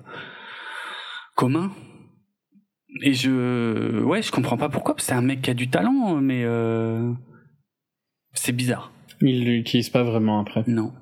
commun. 1.36 1.72
Et 3.02 3.14
je, 3.14 4.02
ouais, 4.02 4.20
je 4.20 4.30
comprends 4.32 4.56
pas 4.56 4.68
pourquoi. 4.68 4.94
parce 4.94 5.06
que 5.06 5.12
C'est 5.12 5.16
un 5.18 5.22
mec 5.22 5.42
qui 5.42 5.50
a 5.50 5.54
du 5.54 5.68
talent, 5.70 6.16
mais 6.16 6.42
euh, 6.44 7.12
c'est 8.34 8.52
bizarre. 8.52 8.92
Il 9.22 9.44
l'utilise 9.44 9.90
pas 9.90 10.02
vraiment 10.02 10.40
après. 10.40 10.64
Non. 10.66 10.92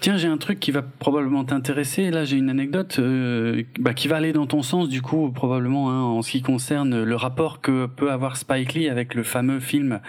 Tiens, 0.00 0.16
j'ai 0.16 0.28
un 0.28 0.36
truc 0.36 0.60
qui 0.60 0.70
va 0.70 0.82
probablement 0.82 1.44
t'intéresser. 1.44 2.10
Là, 2.10 2.24
j'ai 2.24 2.36
une 2.36 2.50
anecdote 2.50 2.98
euh, 2.98 3.62
bah, 3.78 3.94
qui 3.94 4.08
va 4.08 4.16
aller 4.16 4.32
dans 4.32 4.46
ton 4.46 4.62
sens, 4.62 4.88
du 4.88 5.02
coup, 5.02 5.30
probablement, 5.30 5.90
hein, 5.90 6.02
en 6.02 6.22
ce 6.22 6.30
qui 6.30 6.42
concerne 6.42 7.02
le 7.02 7.16
rapport 7.16 7.60
que 7.60 7.86
peut 7.86 8.10
avoir 8.10 8.36
Spike 8.36 8.74
Lee 8.74 8.88
avec 8.88 9.14
le 9.14 9.22
fameux 9.22 9.60
film 9.60 10.00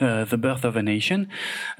euh, 0.00 0.24
The 0.24 0.36
Birth 0.36 0.64
of 0.64 0.76
a 0.76 0.82
Nation. 0.82 1.26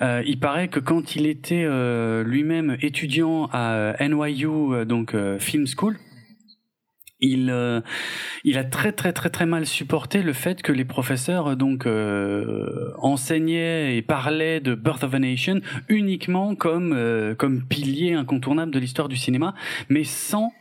Euh, 0.01 0.23
il 0.27 0.39
paraît 0.39 0.69
que 0.69 0.81
quand 0.81 1.17
il 1.17 1.27
était 1.27 1.65
euh, 1.65 2.25
lui-même 2.25 2.77
étudiant 2.81 3.49
à 3.53 3.95
NYU, 4.01 4.47
euh, 4.47 4.85
donc 4.85 5.15
euh, 5.15 5.39
Film 5.39 5.67
School, 5.67 5.99
il 7.23 7.51
euh, 7.51 7.81
il 8.45 8.59
a 8.59 8.65
très 8.65 8.93
très 8.93 9.13
très 9.13 9.31
très 9.31 9.47
mal 9.47 9.65
supporté 9.65 10.23
le 10.23 10.33
fait 10.33 10.61
que 10.61 10.73
les 10.73 10.85
professeurs 10.85 11.53
euh, 11.53 11.55
donc 11.55 11.87
euh, 11.87 12.93
enseignaient 12.99 13.97
et 13.97 14.03
parlaient 14.03 14.61
de 14.61 14.75
Birth 14.75 15.05
of 15.05 15.15
a 15.15 15.19
Nation 15.19 15.61
uniquement 15.89 16.55
comme 16.55 16.93
euh, 16.93 17.35
comme 17.35 17.63
pilier 17.63 18.15
incontournable 18.15 18.73
de 18.73 18.79
l'histoire 18.79 19.09
du 19.09 19.17
cinéma, 19.17 19.55
mais 19.89 20.05
sans 20.05 20.53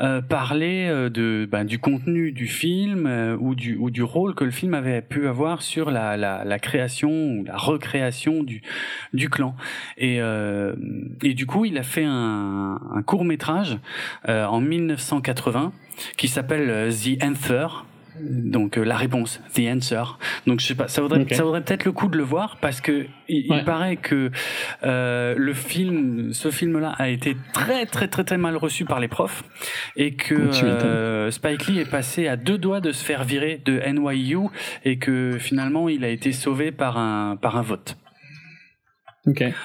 euh, 0.00 0.20
parler 0.22 0.88
euh, 0.88 1.10
de 1.10 1.48
ben, 1.50 1.64
du 1.64 1.78
contenu 1.78 2.32
du 2.32 2.46
film 2.46 3.06
euh, 3.06 3.36
ou 3.38 3.54
du 3.54 3.76
ou 3.76 3.90
du 3.90 4.02
rôle 4.02 4.34
que 4.34 4.44
le 4.44 4.50
film 4.50 4.74
avait 4.74 5.02
pu 5.02 5.26
avoir 5.28 5.62
sur 5.62 5.90
la 5.90 6.16
la, 6.16 6.44
la 6.44 6.58
création 6.58 7.10
ou 7.10 7.44
la 7.44 7.56
recréation 7.56 8.42
du 8.42 8.62
du 9.12 9.28
clan. 9.28 9.54
Et 9.98 10.20
euh, 10.20 10.74
et 11.22 11.34
du 11.34 11.46
coup 11.46 11.64
il 11.64 11.76
a 11.78 11.82
fait 11.82 12.04
un, 12.04 12.80
un 12.94 13.02
court 13.02 13.24
métrage 13.24 13.78
en 14.26 14.60
1980 14.60 15.72
qui 16.16 16.28
s'appelle 16.28 16.70
euh, 16.70 16.90
The 16.90 17.22
Answer 17.22 17.66
donc 18.22 18.78
euh, 18.78 18.84
la 18.84 18.96
réponse, 18.96 19.40
the 19.54 19.60
answer. 19.68 20.02
Donc 20.46 20.60
je 20.60 20.66
sais 20.66 20.74
pas, 20.74 20.88
ça 20.88 21.02
vaudrait, 21.02 21.26
ça 21.32 21.42
vaudrait 21.42 21.62
peut-être 21.62 21.84
le 21.84 21.92
coup 21.92 22.08
de 22.08 22.16
le 22.16 22.22
voir 22.22 22.58
parce 22.60 22.80
que 22.80 23.06
il, 23.28 23.46
il 23.50 23.64
paraît 23.64 23.96
que 23.96 24.30
euh, 24.84 25.34
le 25.36 25.54
film, 25.54 26.32
ce 26.32 26.50
film-là 26.50 26.94
a 26.98 27.08
été 27.08 27.36
très 27.52 27.86
très 27.86 28.08
très 28.08 28.24
très 28.24 28.38
mal 28.38 28.56
reçu 28.56 28.84
par 28.84 29.00
les 29.00 29.08
profs 29.08 29.44
et 29.96 30.14
que 30.14 30.34
euh, 30.34 31.30
Spike 31.30 31.66
Lee 31.66 31.78
est 31.80 31.90
passé 31.90 32.28
à 32.28 32.36
deux 32.36 32.58
doigts 32.58 32.80
de 32.80 32.92
se 32.92 33.04
faire 33.04 33.24
virer 33.24 33.60
de 33.64 33.80
NYU 33.86 34.48
et 34.84 34.98
que 34.98 35.38
finalement 35.38 35.88
il 35.88 36.04
a 36.04 36.08
été 36.08 36.32
sauvé 36.32 36.72
par 36.72 36.98
un 36.98 37.36
par 37.36 37.56
un 37.56 37.62
vote. 37.62 37.96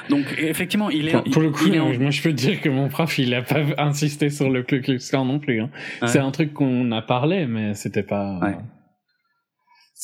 Donc 0.10 0.26
effectivement, 0.38 0.90
il 0.90 1.08
est 1.08 1.16
Enfin, 1.16 1.30
pour 1.32 1.42
le 1.42 1.50
coup, 1.50 1.66
il 1.68 1.76
est 1.76 1.80
en- 1.80 1.94
moi 1.98 2.10
je 2.12 2.22
peux 2.22 2.32
te 2.32 2.36
dire 2.36 2.60
que 2.62 2.68
mon 2.70 2.90
prof 2.90 3.18
il 3.18 3.34
a 3.34 3.42
pas 3.42 3.62
insisté 3.78 4.30
sur 4.30 4.50
le 4.50 4.64
Ku 4.64 4.82
Klux 4.82 5.00
Klan 5.10 5.24
non 5.26 5.40
plus. 5.40 5.62
hein. 5.62 5.70
Ouais. 6.02 6.08
C'est 6.10 6.20
un 6.20 6.32
truc 6.32 6.54
qu'on 6.54 6.92
a 6.92 7.02
parlé, 7.02 7.46
mais 7.48 7.74
c'était 7.74 8.04
pas. 8.04 8.38
Ouais. 8.42 8.58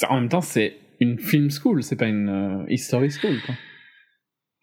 En 0.10 0.16
même 0.20 0.30
temps, 0.30 0.42
c'est 0.42 0.78
une 1.00 1.20
film 1.20 1.50
school, 1.52 1.84
c'est 1.84 1.96
pas 1.98 2.08
une 2.08 2.30
euh, 2.30 2.64
history 2.70 3.12
school. 3.12 3.36
Quoi. 3.46 3.56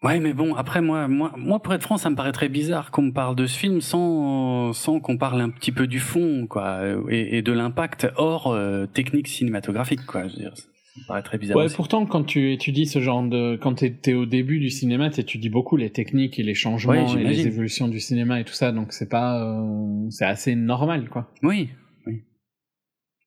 Ouais, 0.01 0.19
mais 0.19 0.33
bon, 0.33 0.55
après 0.55 0.81
moi, 0.81 1.07
moi, 1.07 1.33
moi, 1.37 1.61
pour 1.61 1.73
être 1.73 1.83
franc, 1.83 1.97
ça 1.97 2.09
me 2.09 2.15
paraît 2.15 2.31
très 2.31 2.49
bizarre 2.49 2.89
qu'on 2.89 3.01
me 3.03 3.11
parle 3.11 3.35
de 3.35 3.45
ce 3.45 3.57
film 3.59 3.81
sans, 3.81 4.71
sans 4.73 4.99
qu'on 5.01 5.17
parle 5.17 5.41
un 5.41 5.49
petit 5.49 5.71
peu 5.73 5.87
du 5.87 5.99
fond, 5.99 6.47
quoi, 6.47 6.79
et, 7.09 7.37
et 7.37 7.41
de 7.41 7.51
l'impact 7.51 8.07
hors 8.15 8.47
euh, 8.47 8.85
technique 8.85 9.27
cinématographique, 9.27 10.05
quoi. 10.05 10.23
Je 10.27 10.33
veux 10.35 10.39
dire, 10.39 10.53
me 10.99 11.07
paraît 11.07 11.23
très 11.23 11.37
bizarre. 11.37 11.57
Ouais, 11.57 11.65
aussi. 11.65 11.75
pourtant, 11.75 12.05
quand 12.05 12.23
tu 12.23 12.51
étudies 12.53 12.85
ce 12.85 12.99
genre 12.99 13.23
de. 13.23 13.55
Quand 13.61 13.73
t'es 13.75 13.91
t'es 13.91 14.13
au 14.13 14.25
début 14.25 14.59
du 14.59 14.69
cinéma, 14.69 15.09
t'étudies 15.09 15.49
beaucoup 15.49 15.77
les 15.77 15.89
techniques 15.91 16.39
et 16.39 16.43
les 16.43 16.53
changements 16.53 17.15
et 17.17 17.23
les 17.23 17.47
évolutions 17.47 17.87
du 17.87 17.99
cinéma 17.99 18.39
et 18.39 18.43
tout 18.43 18.53
ça, 18.53 18.71
donc 18.71 18.93
c'est 18.93 19.09
pas. 19.09 19.41
euh, 19.43 20.07
c'est 20.09 20.25
assez 20.25 20.55
normal, 20.55 21.09
quoi. 21.09 21.31
Oui, 21.43 21.69
oui. 22.05 22.23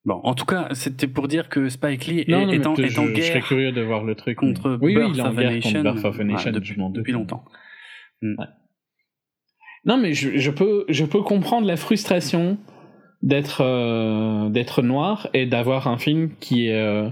Bon, 0.05 0.20
en 0.24 0.35
tout 0.35 0.44
cas, 0.47 0.69
c'était 0.73 1.07
pour 1.07 1.28
dire 1.28 1.49
que 1.49 1.69
Spike 1.69 2.07
Lee 2.07 2.20
est, 2.20 2.28
Non, 2.28 2.49
est 2.51 2.66
en, 2.66 2.74
te- 2.74 2.82
est 2.82 2.99
en 2.99 3.07
je, 3.07 3.15
je 3.15 3.20
serais 3.23 3.35
guerre 3.35 3.44
curieux 3.47 3.73
de 3.73 3.82
voir 3.82 4.03
le 4.05 4.15
truc. 4.15 4.36
contre 4.39 4.70
mais- 4.70 4.77
oui, 4.86 4.97
oui, 4.97 5.11
il 5.15 5.19
est 5.19 5.23
en 5.23 5.31
of 5.31 5.39
a 5.39 5.40
guerre 5.43 5.51
Nation, 5.53 5.70
contre 5.82 5.93
Birth 5.94 6.05
of 6.05 6.20
a 6.20 6.24
Nation 6.24 6.51
depuis, 6.53 6.74
je 7.12 7.16
longtemps. 7.16 7.44
Non, 9.85 9.97
mais 9.97 10.12
je, 10.15 10.39
je 10.39 10.51
peux, 10.51 10.85
je 10.89 11.05
peux 11.05 11.23
comprendre 11.23 11.66
la 11.66 11.77
frustration 11.77 12.59
d'être 13.23 13.62
euh, 13.62 14.49
d'être 14.49 14.82
noir 14.82 15.28
et 15.35 15.47
d'avoir 15.47 15.86
un 15.89 15.99
film 15.99 16.31
qui 16.40 16.66
est 16.66 16.74
euh, 16.81 17.09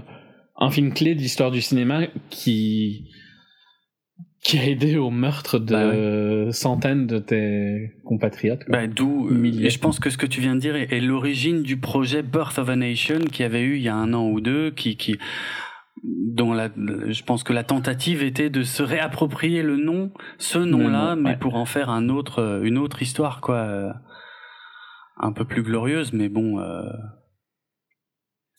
un 0.61 0.69
film 0.69 0.93
clé 0.93 1.15
de 1.15 1.19
l'histoire 1.19 1.51
du 1.51 1.61
cinéma 1.61 2.01
qui 2.29 3.09
qui 4.43 4.57
a 4.57 4.65
aidé 4.65 4.97
au 4.97 5.11
meurtre 5.11 5.59
de 5.59 6.45
Bah 6.45 6.51
centaines 6.51 7.05
de 7.05 7.19
tes 7.19 7.91
compatriotes. 8.03 8.63
Bah, 8.69 8.87
d'où, 8.87 9.29
euh, 9.29 9.43
et 9.43 9.69
je 9.69 9.79
pense 9.79 9.99
que 9.99 10.09
ce 10.09 10.17
que 10.17 10.25
tu 10.25 10.41
viens 10.41 10.55
de 10.55 10.59
dire 10.59 10.75
est, 10.75 10.91
est 10.91 10.99
l'origine 10.99 11.61
du 11.61 11.77
projet 11.77 12.23
Birth 12.23 12.57
of 12.57 12.69
a 12.69 12.75
Nation 12.75 13.19
qui 13.31 13.43
avait 13.43 13.61
eu 13.61 13.75
il 13.75 13.83
y 13.83 13.89
a 13.89 13.95
un 13.95 14.13
an 14.13 14.27
ou 14.27 14.41
deux, 14.41 14.71
qui, 14.71 14.97
qui, 14.97 15.17
dont 16.03 16.53
la, 16.53 16.69
je 16.75 17.23
pense 17.23 17.43
que 17.43 17.53
la 17.53 17.63
tentative 17.63 18.23
était 18.23 18.49
de 18.49 18.63
se 18.63 18.81
réapproprier 18.81 19.61
le 19.61 19.77
nom, 19.77 20.11
ce 20.39 20.57
nom-là, 20.57 21.15
nom, 21.15 21.21
mais 21.21 21.29
ouais. 21.31 21.37
pour 21.37 21.55
en 21.55 21.65
faire 21.65 21.91
un 21.91 22.09
autre, 22.09 22.39
euh, 22.39 22.63
une 22.63 22.79
autre 22.79 23.03
histoire, 23.03 23.41
quoi, 23.41 23.57
euh, 23.57 23.91
un 25.17 25.33
peu 25.33 25.45
plus 25.45 25.61
glorieuse, 25.61 26.13
mais 26.13 26.29
bon. 26.29 26.59
Euh, 26.59 26.81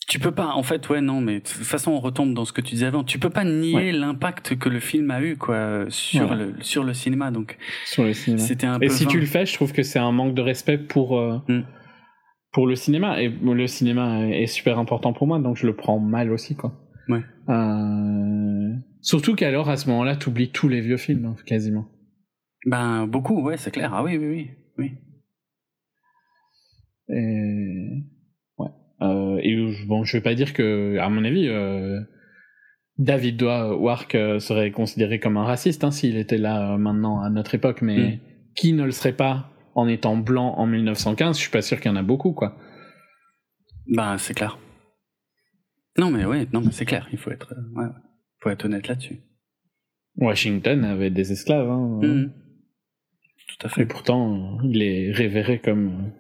tu 0.09 0.19
peux 0.19 0.33
pas, 0.33 0.49
en 0.55 0.63
fait, 0.63 0.89
ouais, 0.89 1.01
non, 1.01 1.21
mais 1.21 1.41
de 1.41 1.45
toute 1.45 1.65
façon, 1.65 1.93
on 1.93 2.01
retombe 2.01 2.35
dans 2.35 2.45
ce 2.45 2.53
que 2.53 2.61
tu 2.61 2.75
disais 2.75 2.87
avant. 2.87 3.05
Tu 3.05 3.19
peux 3.19 3.31
pas 3.31 3.45
nier 3.45 3.75
Ouais. 3.75 3.93
l'impact 3.93 4.57
que 4.59 4.69
le 4.69 4.81
film 4.81 5.11
a 5.11 5.21
eu, 5.23 5.37
quoi, 5.37 5.87
sur 5.89 6.35
le 6.35 6.55
sur 6.61 6.85
le 6.85 6.95
cinéma. 6.95 7.31
Donc, 7.31 7.59
sur 7.85 8.05
le 8.05 8.13
cinéma. 8.13 8.43
c'était 8.43 8.67
un 8.67 8.79
peu. 8.79 8.87
Et 8.87 8.89
si 8.89 9.05
vain. 9.05 9.11
tu 9.11 9.21
le 9.21 9.27
fais, 9.27 9.47
je 9.47 9.55
trouve 9.55 9.73
que 9.73 9.83
c'est 9.83 9.99
un 9.99 10.13
manque 10.13 10.35
de 10.35 10.43
respect 10.43 10.79
pour 10.79 11.19
euh, 11.19 11.39
Mm. 11.49 11.63
pour 12.53 12.67
le 12.67 12.75
cinéma. 12.75 13.21
Et 13.23 13.29
le 13.29 13.67
cinéma 13.67 14.27
est 14.29 14.47
super 14.47 14.79
important 14.79 15.13
pour 15.13 15.27
moi, 15.27 15.39
donc 15.39 15.57
je 15.57 15.67
le 15.67 15.75
prends 15.77 15.99
mal 15.99 16.31
aussi, 16.33 16.55
quoi. 16.57 16.73
Ouais. 17.09 17.23
Euh, 17.49 18.73
Surtout 19.01 19.35
qu'alors 19.35 19.69
à 19.69 19.77
ce 19.77 19.89
moment-là, 19.91 20.15
t'oublies 20.17 20.51
tous 20.53 20.69
les 20.69 20.81
vieux 20.81 20.97
films, 20.97 21.25
hein, 21.27 21.37
quasiment. 21.45 21.87
Ben 22.67 23.07
beaucoup, 23.09 23.43
ouais, 23.43 23.57
c'est 23.57 23.73
clair. 23.73 23.91
Ah 23.93 24.05
oui, 24.05 24.17
oui, 24.17 24.27
oui, 24.29 24.51
oui. 24.79 24.93
Et. 27.09 28.03
Euh, 29.03 29.39
et 29.43 29.73
je- 29.73 29.87
bon, 29.87 30.05
je 30.05 30.17
vais 30.17 30.23
pas 30.23 30.35
dire 30.35 30.53
que, 30.55 30.97
à 30.99 31.09
mon 31.09 31.25
avis, 31.25 31.49
euh, 31.49 31.99
David 32.99 33.43
Wark 33.43 34.15
euh, 34.15 34.39
serait 34.39 34.71
considéré 34.71 35.19
comme 35.19 35.37
un 35.37 35.45
raciste 35.45 35.83
hein, 35.85 35.91
s'il 35.91 36.17
était 36.17 36.39
là 36.39 36.77
maintenant 36.79 37.21
à 37.21 37.31
notre 37.31 37.55
époque, 37.55 37.83
mais 37.83 37.97
Mm. 37.99 38.19
qui 38.55 38.73
ne 38.75 38.85
le 38.85 38.91
serait 38.93 39.15
pas 39.15 39.51
en 39.75 39.89
étant 39.89 40.17
blanc 40.17 40.55
en 40.59 40.67
1915 40.67 41.37
Je 41.37 41.43
suis 41.43 41.51
pas 41.51 41.63
sûr 41.63 41.81
qu'il 41.81 41.91
y 41.91 41.95
en 41.95 41.97
a 41.97 42.03
beaucoup, 42.03 42.33
quoi. 42.33 42.57
Ben 43.89 44.19
c'est 44.19 44.35
clair. 44.35 44.59
Non 45.99 46.11
mais 46.11 46.25
ouais, 46.25 46.47
non 46.53 46.61
mais 46.61 46.71
c'est 46.71 46.85
clair. 46.85 47.09
Il 47.13 47.19
faut 47.19 47.31
être, 47.31 47.55
ouais, 47.75 47.87
faut 48.41 48.51
être 48.51 48.65
honnête 48.67 48.87
là-dessus. 48.89 49.21
Washington 50.17 50.85
avait 50.85 51.11
des 51.11 51.33
esclaves, 51.33 51.69
hein, 51.71 51.99
Mhm. 52.03 52.33
Tout 53.49 53.67
à 53.67 53.71
et 53.71 53.75
fait. 53.75 53.87
pourtant 53.87 54.59
euh, 54.61 54.69
il 54.71 54.83
est 54.83 55.11
révéré 55.13 55.59
comme 55.59 56.13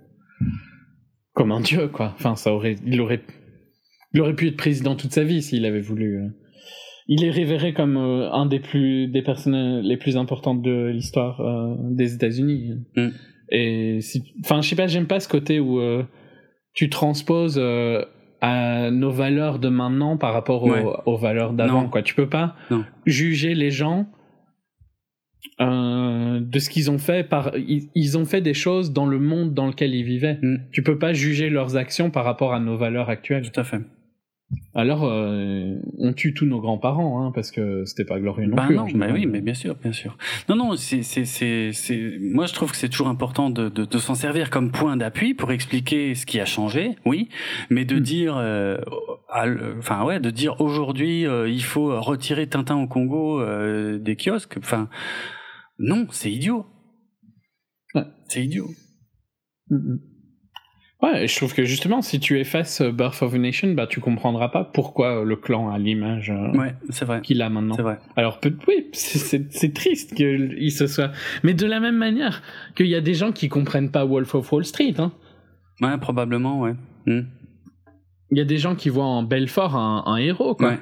comme 1.34 1.52
un 1.52 1.60
dieu, 1.60 1.88
quoi. 1.88 2.12
Enfin, 2.16 2.36
ça 2.36 2.52
aurait, 2.52 2.76
il 2.86 3.00
aurait, 3.00 3.22
il 4.14 4.20
aurait 4.20 4.34
pu 4.34 4.48
être 4.48 4.56
président 4.56 4.94
toute 4.96 5.12
sa 5.12 5.24
vie 5.24 5.42
s'il 5.42 5.64
avait 5.66 5.80
voulu. 5.80 6.18
euh. 6.18 6.28
Il 7.08 7.24
est 7.24 7.30
révéré 7.30 7.74
comme 7.74 7.96
euh, 7.96 8.30
un 8.30 8.46
des 8.46 8.60
plus 8.60 9.08
des 9.08 9.22
personnes 9.22 9.80
les 9.80 9.96
plus 9.96 10.16
importantes 10.16 10.62
de 10.62 10.86
l'histoire 10.92 11.40
euh, 11.40 11.74
des 11.90 12.14
États-Unis. 12.14 12.74
Mm. 12.96 13.08
Et 13.50 14.00
si, 14.00 14.22
enfin, 14.44 14.60
je 14.62 14.68
sais 14.68 14.76
pas, 14.76 14.86
j'aime 14.86 15.06
pas 15.06 15.20
ce 15.20 15.28
côté 15.28 15.58
où 15.60 15.80
euh, 15.80 16.04
tu 16.74 16.88
transposes 16.90 17.58
euh, 17.58 18.04
à 18.40 18.90
nos 18.90 19.10
valeurs 19.10 19.58
de 19.58 19.68
maintenant 19.68 20.16
par 20.16 20.32
rapport 20.32 20.62
aux, 20.62 20.70
Ouais. 20.70 20.84
aux 21.06 21.16
valeurs 21.16 21.52
d'avant. 21.52 21.88
Quoi, 21.88 22.02
tu 22.02 22.14
peux 22.14 22.28
pas 22.28 22.54
Non. 22.70 22.84
juger 23.04 23.54
les 23.54 23.70
gens 23.70 24.06
euh, 25.60 26.40
de 26.40 26.58
ce 26.58 26.70
qu'ils 26.70 26.90
ont 26.90 26.98
fait 26.98 27.28
par 27.28 27.52
ils, 27.56 27.88
ils 27.94 28.16
ont 28.16 28.24
fait 28.24 28.40
des 28.40 28.54
choses 28.54 28.92
dans 28.92 29.06
le 29.06 29.18
monde 29.18 29.54
dans 29.54 29.66
lequel 29.66 29.94
ils 29.94 30.04
vivaient. 30.04 30.38
Mm. 30.40 30.56
Tu 30.70 30.82
peux 30.82 30.98
pas 30.98 31.12
juger 31.12 31.50
leurs 31.50 31.76
actions 31.76 32.10
par 32.10 32.24
rapport 32.24 32.54
à 32.54 32.60
nos 32.60 32.76
valeurs 32.76 33.08
actuelles. 33.10 33.50
Tout 33.50 33.60
à 33.60 33.64
fait. 33.64 33.80
Alors 34.74 35.04
euh, 35.04 35.76
on 35.98 36.12
tue 36.12 36.32
tous 36.34 36.46
nos 36.46 36.60
grands-parents 36.60 37.22
hein, 37.26 37.32
parce 37.34 37.50
que 37.50 37.84
c'était 37.84 38.04
pas 38.06 38.18
glorieux 38.18 38.46
non 38.46 38.56
Ben 38.56 38.66
plus. 38.66 38.74
non, 38.76 38.82
en 38.82 38.84
mais 38.86 38.90
général. 38.92 39.14
oui, 39.14 39.26
mais 39.26 39.40
bien 39.40 39.54
sûr, 39.54 39.74
bien 39.76 39.92
sûr. 39.92 40.16
Non, 40.48 40.56
non, 40.56 40.76
c'est, 40.76 41.02
c'est, 41.02 41.24
c'est, 41.26 41.72
c'est, 41.72 42.18
moi 42.20 42.46
je 42.46 42.54
trouve 42.54 42.70
que 42.70 42.76
c'est 42.76 42.88
toujours 42.88 43.08
important 43.08 43.50
de, 43.50 43.68
de, 43.68 43.84
de 43.84 43.98
s'en 43.98 44.14
servir 44.14 44.48
comme 44.50 44.70
point 44.70 44.96
d'appui 44.96 45.34
pour 45.34 45.52
expliquer 45.52 46.14
ce 46.14 46.24
qui 46.26 46.40
a 46.40 46.44
changé, 46.46 46.96
oui, 47.04 47.28
mais 47.70 47.84
de 47.84 47.96
Mm. 47.96 48.00
dire, 48.00 48.36
euh, 48.38 48.78
à 49.30 49.44
l- 49.46 49.74
enfin 49.78 50.04
ouais, 50.04 50.20
de 50.20 50.30
dire 50.30 50.60
aujourd'hui 50.60 51.26
euh, 51.26 51.48
il 51.48 51.62
faut 51.62 52.00
retirer 52.00 52.46
Tintin 52.46 52.76
au 52.76 52.86
Congo 52.86 53.42
des 53.98 54.16
kiosques, 54.16 54.56
enfin 54.58 54.88
non, 55.78 56.06
c'est 56.10 56.30
idiot. 56.32 56.66
Ouais. 57.94 58.04
C'est 58.28 58.42
idiot. 58.44 58.68
Mm, 59.70 59.76
mm. 59.76 59.98
Ouais, 61.02 61.26
je 61.26 61.34
trouve 61.36 61.52
que 61.52 61.64
justement, 61.64 62.00
si 62.00 62.20
tu 62.20 62.38
effaces 62.38 62.80
euh, 62.80 62.92
Birth 62.92 63.22
of 63.22 63.34
a 63.34 63.38
Nation, 63.38 63.72
bah 63.72 63.88
tu 63.88 63.98
comprendras 63.98 64.48
pas 64.50 64.62
pourquoi 64.64 65.20
euh, 65.20 65.24
le 65.24 65.34
clan 65.34 65.68
a 65.72 65.78
l'image 65.78 66.30
euh, 66.30 66.56
Ouais, 66.56 66.74
c'est 66.90 67.04
vrai. 67.04 67.20
qu'il 67.22 67.42
a 67.42 67.50
maintenant. 67.50 67.74
C'est 67.74 67.82
vrai. 67.82 67.98
Alors 68.16 68.38
oui, 68.68 68.86
c'est- 68.92 69.72
triste 69.74 70.14
qu'il 70.14 70.70
se 70.70 70.86
soit. 70.86 71.10
Mais 71.42 71.54
de 71.54 71.66
la 71.66 71.80
même 71.80 71.96
manière 71.96 72.42
qu'il 72.76 72.86
y 72.86 72.94
a 72.94 73.00
des 73.00 73.14
gens 73.14 73.32
qui 73.32 73.48
comprennent 73.48 73.90
pas 73.90 74.04
Wolf 74.04 74.32
of 74.36 74.52
Wall 74.52 74.64
Street. 74.64 74.94
Hein. 74.98 75.10
Ouais, 75.80 75.98
probablement, 75.98 76.60
ouais. 76.60 76.74
Hmm. 77.06 77.22
Il 78.30 78.38
y 78.38 78.40
a 78.40 78.44
des 78.44 78.58
gens 78.58 78.76
qui 78.76 78.88
voient 78.88 79.04
en 79.04 79.24
Belfort 79.24 79.74
un, 79.74 80.04
un 80.06 80.16
héros, 80.18 80.54
quoi. 80.54 80.68
Ouais. 80.70 80.78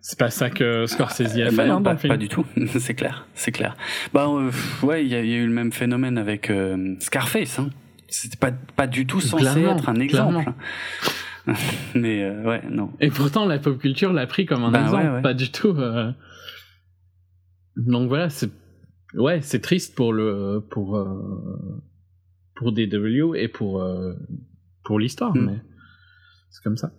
C'est 0.00 0.18
pas 0.18 0.30
ça 0.30 0.50
que 0.50 0.86
Scorsese 0.86 1.22
a 1.22 1.26
fait 1.50 1.56
ben 1.56 1.66
non, 1.66 1.74
hein, 1.76 1.80
dans 1.80 1.82
pas, 1.82 1.92
le 1.94 1.98
film. 1.98 2.12
pas 2.12 2.16
du 2.18 2.28
tout. 2.28 2.44
c'est 2.78 2.94
clair, 2.94 3.26
c'est 3.34 3.52
clair. 3.52 3.74
Bah 4.12 4.26
euh, 4.28 4.50
ouais, 4.86 5.02
il 5.04 5.10
y, 5.10 5.14
a 5.14 5.20
il 5.22 5.30
y 5.30 5.34
a 5.34 5.38
eu 5.38 5.46
le 5.46 5.52
même 5.52 5.72
phénomène 5.72 6.18
avec 6.18 6.50
euh, 6.50 6.94
Scarface. 7.00 7.58
Hein. 7.58 7.70
C'était 8.22 8.36
pas 8.36 8.52
pas 8.52 8.86
du 8.86 9.06
tout 9.06 9.20
censé 9.20 9.42
Clairement, 9.42 9.76
être 9.76 9.88
un 9.88 9.96
exemple. 9.96 10.52
Mais 11.94 12.22
euh, 12.22 12.42
ouais, 12.44 12.62
non. 12.70 12.90
Et 13.00 13.10
pourtant, 13.10 13.44
la 13.46 13.58
pop 13.58 13.78
culture 13.78 14.12
l'a 14.12 14.26
pris 14.26 14.46
comme 14.46 14.64
un 14.64 14.70
Bah, 14.70 14.82
exemple, 14.82 15.04
ouais, 15.04 15.10
ouais. 15.10 15.22
pas 15.22 15.34
du 15.34 15.50
tout. 15.50 15.68
euh. 15.76 16.10
Donc 17.76 18.08
voilà, 18.08 18.30
c'est 18.30 18.50
ouais, 19.14 19.40
c'est 19.42 19.60
triste 19.60 19.94
pour 19.94 20.12
le 20.12 20.64
pour 20.70 20.96
euh, 20.96 21.82
pour 22.54 22.72
DW 22.72 23.34
et 23.36 23.48
pour 23.48 23.84
pour 24.84 24.98
l'histoire, 24.98 25.34
Mm. 25.34 25.46
mais 25.46 25.58
c'est 26.50 26.62
comme 26.62 26.76
ça. 26.76 26.92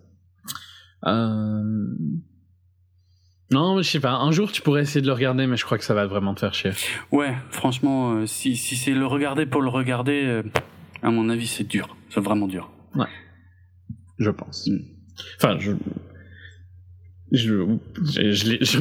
Non, 3.52 3.80
je 3.80 3.88
sais 3.88 4.00
pas. 4.00 4.12
Un 4.12 4.32
jour, 4.32 4.50
tu 4.50 4.60
pourrais 4.60 4.82
essayer 4.82 5.00
de 5.00 5.06
le 5.06 5.12
regarder, 5.12 5.46
mais 5.46 5.56
je 5.56 5.64
crois 5.64 5.78
que 5.78 5.84
ça 5.84 5.94
va 5.94 6.06
vraiment 6.06 6.34
te 6.34 6.40
faire 6.40 6.52
chier. 6.52 6.72
Ouais, 7.12 7.32
franchement, 7.50 8.26
si, 8.26 8.56
si 8.56 8.74
c'est 8.76 8.92
le 8.92 9.06
regarder 9.06 9.46
pour 9.46 9.62
le 9.62 9.68
regarder, 9.68 10.42
à 11.02 11.10
mon 11.10 11.28
avis, 11.28 11.46
c'est 11.46 11.64
dur. 11.64 11.96
C'est 12.10 12.20
vraiment 12.20 12.46
dur. 12.48 12.70
Je 14.18 14.30
pense. 14.30 14.66
Mm. 14.66 14.78
Enfin, 15.36 15.58
je. 15.58 15.72
Je, 17.32 17.66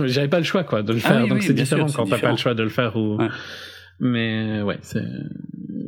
j'avais 0.07 0.27
pas 0.27 0.37
le 0.37 0.43
choix 0.45 0.63
quoi 0.63 0.83
de 0.83 0.93
le 0.93 0.99
Ah 1.03 1.07
faire 1.09 1.23
oui, 1.23 1.29
donc 1.29 1.39
oui, 1.39 1.43
c'est 1.43 1.53
différent 1.53 1.87
sûr, 1.87 1.97
quand 1.97 2.07
t'as 2.09 2.19
pas 2.19 2.29
le 2.31 2.37
choix 2.37 2.53
de 2.53 2.61
le 2.61 2.69
faire 2.69 2.95
ou 2.95 3.17
Ouais. 3.17 3.27
mais 3.99 4.61
ouais 4.61 4.77
c'est 4.83 5.03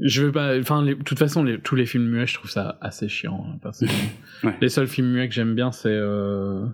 je 0.04 0.24
veux 0.26 0.32
pas 0.32 0.58
enfin 0.60 0.82
de 0.84 0.94
toute 0.96 1.20
façon 1.20 1.44
les- 1.44 1.60
tous 1.62 1.76
les 1.76 1.86
films 1.86 2.08
muets 2.10 2.26
je 2.26 2.34
trouve 2.34 2.50
ça 2.50 2.80
assez 2.82 3.08
chiant 3.10 3.46
hein, 3.64 3.70
Ouais. 4.44 4.58
les 4.60 4.70
seuls 4.70 4.88
films 4.88 5.12
muets 5.12 5.28
que 5.30 5.36
j'aime 5.36 5.54
bien 5.54 5.72
c'est 5.72 5.90
euh... 5.92 6.66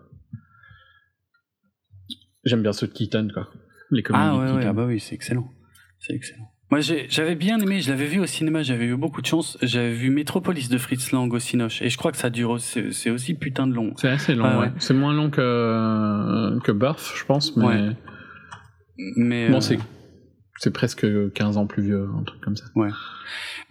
j'aime 2.46 2.62
bien 2.64 2.72
ceux 2.72 2.88
de 2.88 2.94
Keaton 2.94 3.28
quoi 3.34 3.50
les 3.92 4.04
comédies 4.04 4.26
Ah 4.26 4.38
ouais, 4.38 4.52
ouais, 4.54 4.66
ah 4.66 4.74
bah 4.74 4.86
oui, 4.86 5.00
c'est 5.02 5.16
excellent. 5.16 5.52
C'est 6.00 6.14
excellent. 6.14 6.50
Moi, 6.74 6.82
j'avais 6.82 7.36
bien 7.36 7.60
aimé, 7.60 7.82
je 7.82 7.90
l'avais 7.92 8.08
vu 8.08 8.20
au 8.20 8.26
cinéma, 8.26 8.64
j'avais 8.64 8.86
eu 8.86 8.96
beaucoup 8.96 9.22
de 9.22 9.28
chance. 9.28 9.60
J'avais 9.62 9.94
vu 9.94 10.10
Metropolis 10.10 10.70
de 10.70 10.78
Fritz 10.80 11.12
Lang 11.12 11.32
au 11.32 11.38
Cinoche. 11.38 11.84
Et 11.84 11.90
je 11.90 11.98
crois 12.00 12.12
que 12.12 12.18
ça 12.18 12.32
dure, 12.32 12.50
aussi- 12.50 12.92
c'est 12.94 13.12
aussi 13.12 13.36
putain 13.36 13.68
de 13.68 13.74
long. 13.76 13.94
c'est 13.96 14.10
assez 14.10 14.34
long 14.34 14.46
Ah 14.48 14.60
ouais. 14.60 14.72
c'est 14.80 14.96
moins 14.96 15.14
long 15.14 15.30
que 15.30 16.58
que 16.64 16.72
Burf 16.72 17.14
je 17.16 17.26
pense 17.26 17.56
mais 17.58 17.66
Ouais. 17.66 17.90
Mais, 19.18 19.50
bon 19.50 19.58
euh, 19.58 19.62
c'est 19.62 19.78
c'est 20.64 20.72
presque 20.72 21.06
15 21.34 21.58
ans 21.58 21.66
plus 21.68 21.84
vieux 21.84 22.08
un 22.20 22.24
truc 22.24 22.40
comme 22.42 22.56
ça 22.56 22.66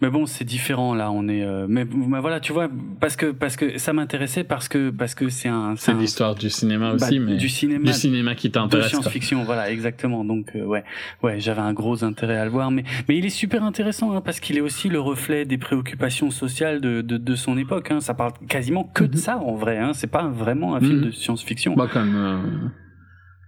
mais 0.01 0.09
bon, 0.09 0.25
c'est 0.25 0.43
différent 0.43 0.93
là. 0.95 1.11
On 1.11 1.29
est. 1.29 1.43
euh, 1.43 1.65
mais, 1.69 1.85
mais 1.85 2.19
voilà, 2.19 2.41
tu 2.41 2.51
vois, 2.51 2.67
parce 2.99 3.15
que 3.15 3.27
parce 3.31 3.55
que 3.55 3.77
ça 3.77 3.93
m'intéressait 3.93 4.43
parce 4.43 4.67
que 4.67 4.89
parce 4.89 5.15
que 5.15 5.29
c'est 5.29 5.47
un. 5.47 5.75
c'est 5.77 5.93
l'histoire 5.93 6.35
du 6.35 6.49
cinéma 6.49 6.89
bah, 6.95 7.05
aussi 7.05 7.19
mais 7.19 7.37
du 7.37 7.47
cinéma. 7.47 7.85
du 7.85 7.93
cinéma 7.93 8.35
qui 8.35 8.49
de 8.49 8.53
t'intéresse 8.53 8.91
quoi. 8.91 9.01
science-fiction, 9.03 9.43
voilà, 9.45 9.71
exactement. 9.71 10.25
Donc, 10.25 10.51
euh, 10.55 10.65
ouais, 10.65 10.83
ouais, 11.21 11.39
j'avais 11.39 11.61
un 11.61 11.71
gros 11.71 12.03
intérêt 12.03 12.37
à 12.37 12.43
le 12.43 12.51
voir, 12.51 12.69
mais 12.71 12.83
mais 13.07 13.17
il 13.17 13.25
est 13.25 13.29
super 13.29 13.63
intéressant 13.63 14.11
hein, 14.13 14.19
parce 14.19 14.41
qu'il 14.41 14.57
est 14.57 14.61
aussi 14.61 14.89
le 14.89 14.99
reflet 14.99 15.45
des 15.45 15.59
préoccupations 15.59 16.31
sociales 16.31 16.81
de 16.81 16.99
de, 17.01 17.15
de 17.17 17.35
son 17.35 17.57
époque. 17.57 17.89
Hein. 17.91 18.01
Ça 18.01 18.13
parle 18.13 18.33
quasiment 18.49 18.83
que 18.83 19.05
de 19.05 19.13
Mhm. 19.15 19.17
ça 19.21 19.37
en 19.37 19.55
vrai. 19.55 19.77
Hein. 19.77 19.91
C'est 19.93 20.07
pas 20.11 20.27
vraiment 20.27 20.75
un 20.75 20.81
film 20.81 20.97
Mhm. 20.97 21.05
de 21.05 21.11
science-fiction. 21.11 21.75
Bah, 21.75 21.87
comme, 21.89 22.15
euh, 22.15 22.37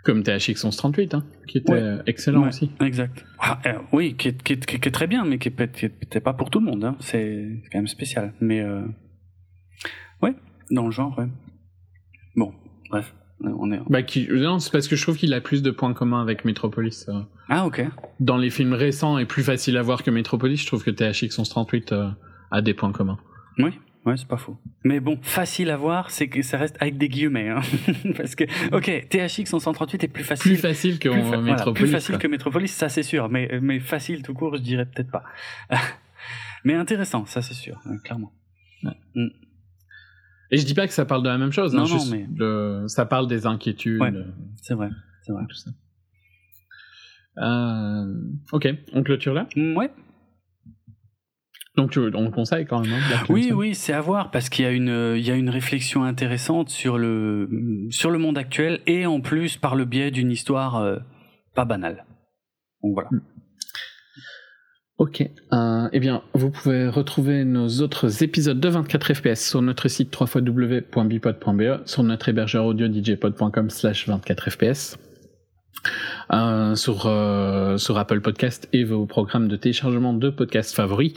comme 0.06 0.24
THX 0.24 0.64
1138, 0.64 1.14
hein, 1.16 1.25
qui 1.48 1.58
était 1.58 1.74
Ouais. 1.74 1.98
excellent 2.06 2.43
Ouais. 2.43 2.50
aussi. 2.50 2.72
Exact. 2.80 3.25
Ah, 3.40 3.59
euh, 3.66 3.74
oui, 3.92 4.16
qui 4.16 4.30
est, 4.30 4.43
qui, 4.43 4.53
est, 4.53 4.66
qui 4.66 4.75
est 4.75 4.92
très 4.92 5.08
bien, 5.08 5.25
mais 5.25 5.38
qui 5.40 5.50
peut-être 5.50 6.19
pas 6.19 6.34
pour 6.34 6.50
tout 6.50 6.59
le 6.59 6.66
monde. 6.66 6.84
Hein. 6.85 6.95
C'est 7.00 7.61
quand 7.72 7.80
même 7.80 7.88
spécial. 7.88 8.34
Mais 8.40 8.61
euh... 8.61 8.84
ouais, 10.22 10.34
dans 10.72 10.85
le 10.85 10.92
genre, 10.92 11.17
ouais. 11.17 11.27
Bon, 12.35 12.53
bref, 12.90 13.14
euh, 13.43 13.50
on 13.58 13.72
est. 13.72 13.80
Bah, 13.90 14.03
qui, 14.03 14.27
non, 14.32 14.59
c'est 14.59 14.72
parce 14.72 14.88
que 14.88 14.95
je 14.95 15.01
trouve 15.01 15.17
qu'il 15.17 15.34
a 15.34 15.42
plus 15.42 15.61
de 15.64 15.72
points 15.72 15.93
communs 15.93 16.22
avec 16.22 16.45
Metropolis. 16.45 17.08
euh. 17.09 17.22
Ah 17.50 17.66
ok. 17.66 17.84
Dans 18.19 18.38
les 18.38 18.50
films 18.50 18.74
récents 18.74 19.17
et 19.17 19.25
plus 19.25 19.43
facile 19.43 19.77
à 19.77 19.82
voir 19.82 20.03
que 20.03 20.11
Metropolis, 20.11 20.61
je 20.61 20.67
trouve 20.67 20.84
que 20.84 20.92
THX 20.92 21.38
1138 21.38 21.92
euh, 21.93 22.09
a 22.51 22.61
des 22.61 22.74
points 22.74 22.92
communs. 22.92 23.17
Oui, 23.59 23.72
ouais, 24.06 24.17
c'est 24.17 24.27
pas 24.27 24.38
faux. 24.38 24.58
Mais 24.84 25.00
bon, 25.00 25.17
facile 25.22 25.69
à 25.69 25.77
voir, 25.77 26.11
c'est 26.11 26.27
que 26.27 26.42
ça 26.42 26.58
reste 26.58 26.77
avec 26.80 26.98
des 26.98 27.09
guillemets. 27.09 27.50
Hein. 27.50 27.61
Parce 28.17 28.35
que, 28.35 28.43
ok, 28.75 29.08
THX 29.09 29.45
138 29.59 30.03
est 30.03 30.08
plus 30.08 30.24
facile. 30.24 30.51
Plus 30.53 30.61
facile 30.61 31.00
que 31.00 31.09
plus 31.09 31.22
voilà, 31.22 31.72
plus 31.74 31.88
facile 31.88 32.16
quoi. 32.16 32.19
que 32.22 32.27
Metropolis, 32.27 32.72
ça 32.72 32.90
c'est 32.90 33.03
sûr. 33.03 33.30
Mais, 33.30 33.59
mais 33.61 33.80
facile 33.80 34.22
tout 34.24 34.34
court, 34.34 34.56
je 34.58 34.61
dirais 34.61 34.85
peut-être 34.85 35.11
pas. 35.11 35.24
mais 36.64 36.74
intéressant, 36.75 37.25
ça 37.25 37.42
c'est 37.42 37.53
sûr, 37.53 37.80
euh, 37.88 37.98
clairement. 38.03 38.32
Et 40.51 40.58
je 40.58 40.66
dis 40.66 40.75
pas 40.75 40.85
que 40.88 40.93
ça 40.93 41.06
parle 41.06 41.24
de 41.24 41.30
la 41.30 41.40
même 41.40 41.51
chose, 41.51 41.74
hein, 41.74 41.80
Non, 41.80 41.84
non, 41.88 41.98
juste 42.00 42.11
mais- 42.11 42.27
le- 42.35 42.85
ça 42.88 43.06
parle 43.08 43.27
des 43.27 43.48
inquiétudes. 43.48 44.00
Ouais. 44.00 44.11
euh, 44.14 44.24
C'est 44.61 44.75
vrai, 44.75 44.90
c'est 45.24 45.32
vrai. 45.34 45.43
tout 45.50 45.56
ça. 45.56 45.72
Euh, 47.38 48.14
ok, 48.51 48.67
on 48.93 49.03
clôture 49.03 49.34
là? 49.34 49.48
Mm, 49.56 49.75
Ouais. 49.75 49.90
Donc 51.77 51.91
tu- 51.91 51.99
on 51.99 52.23
le 52.25 52.31
conseille 52.31 52.65
quand 52.65 52.81
même. 52.81 52.93
hein, 52.93 53.23
Oui, 53.29 53.51
oui, 53.53 53.75
c'est 53.75 53.91
à 53.93 53.99
voir 54.01 54.31
parce 54.31 54.47
qu'il 54.49 54.63
y 54.63 54.67
a 54.67 54.71
une, 54.71 54.89
euh, 54.89 55.17
il 55.17 55.25
y 55.27 55.31
a 55.31 55.35
une 55.35 55.49
réflexion 55.49 56.03
intéressante 56.03 56.69
sur 56.69 56.97
le, 56.97 57.49
sur 57.89 58.11
le 58.11 58.17
monde 58.17 58.37
actuel 58.37 58.79
et 58.87 59.05
en 59.05 59.19
plus 59.21 59.57
par 59.57 59.75
le 59.75 59.83
biais 59.85 60.09
d'une 60.11 60.31
histoire 60.31 60.77
euh, 60.77 60.97
pas 61.53 61.65
banale. 61.65 62.05
Donc 62.81 62.93
voilà. 62.93 63.09
Ok. 64.97 65.21
Euh, 65.51 65.89
eh 65.91 65.99
bien, 65.99 66.21
vous 66.33 66.49
pouvez 66.49 66.87
retrouver 66.87 67.43
nos 67.43 67.67
autres 67.81 68.23
épisodes 68.23 68.59
de 68.61 68.69
24 68.69 69.13
FPS 69.13 69.45
sur 69.49 69.61
notre 69.61 69.89
site 69.89 70.15
www.bipod.be, 70.17 71.81
sur 71.85 72.03
notre 72.03 72.29
hébergeur 72.29 72.63
audio 72.65 72.87
djpod.com 72.87 73.69
slash 73.69 74.07
24 74.07 74.49
FPS, 74.51 74.97
euh, 76.33 76.75
sur, 76.75 77.05
euh, 77.05 77.77
sur 77.77 77.97
Apple 77.97 78.21
Podcast 78.21 78.67
et 78.73 78.83
vos 78.83 79.05
programmes 79.05 79.47
de 79.47 79.55
téléchargement 79.55 80.13
de 80.13 80.29
podcasts 80.29 80.75
favoris, 80.75 81.13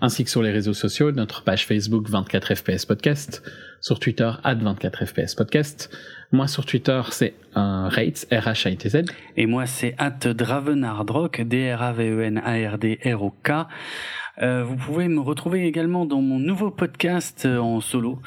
ainsi 0.00 0.24
que 0.24 0.30
sur 0.30 0.42
les 0.42 0.50
réseaux 0.50 0.74
sociaux, 0.74 1.12
notre 1.12 1.42
page 1.42 1.66
Facebook 1.66 2.08
24 2.08 2.54
FPS 2.54 2.84
Podcast, 2.84 3.42
sur 3.80 3.98
Twitter 3.98 4.30
at 4.44 4.56
24 4.56 5.06
FPS 5.06 5.34
Podcast. 5.34 5.90
Moi, 6.32 6.46
sur 6.46 6.66
Twitter, 6.66 7.00
c'est 7.10 7.34
euh, 7.56 7.88
Rates, 7.88 8.26
R-H-A-I-T-Z. 8.30 9.06
Et 9.36 9.46
moi, 9.46 9.66
c'est 9.66 9.96
at 9.98 10.10
Dravenardrock, 10.10 11.40
D-R-A-V-E-N-A-R-D-R-O-K. 11.40 13.50
Euh, 14.42 14.64
vous 14.64 14.76
pouvez 14.76 15.08
me 15.08 15.20
retrouver 15.20 15.66
également 15.66 16.06
dans 16.06 16.20
mon 16.22 16.38
nouveau 16.38 16.70
podcast 16.70 17.42
euh, 17.46 17.58
en 17.58 17.80
solo, 17.80 18.20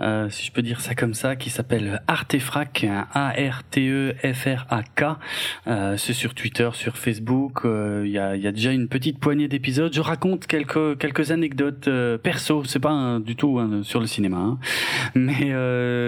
euh, 0.00 0.30
si 0.30 0.46
je 0.46 0.52
peux 0.52 0.62
dire 0.62 0.80
ça 0.80 0.94
comme 0.94 1.14
ça, 1.14 1.36
qui 1.36 1.50
s'appelle 1.50 2.00
Artefrac, 2.06 2.86
A-R-T-E-F-R-A-K. 3.14 5.04
Euh, 5.66 5.96
c'est 5.96 6.12
sur 6.12 6.34
Twitter, 6.34 6.68
sur 6.72 6.96
Facebook. 6.96 7.60
Il 7.64 8.10
y, 8.10 8.18
a, 8.18 8.36
il 8.36 8.42
y 8.42 8.46
a 8.46 8.52
déjà 8.52 8.72
une 8.72 8.88
petite 8.88 9.18
poignée 9.20 9.48
d'épisodes. 9.48 9.92
Je 9.92 10.00
raconte 10.00 10.46
quelques 10.46 10.98
quelques 10.98 11.30
anecdotes 11.30 11.88
perso. 12.22 12.64
C'est 12.64 12.78
pas 12.80 12.90
un- 12.90 13.20
du 13.20 13.36
tout 13.36 13.60
sur 13.82 14.00
le 14.00 14.06
cinéma, 14.06 14.38
hein, 14.38 14.58
mais 15.14 15.52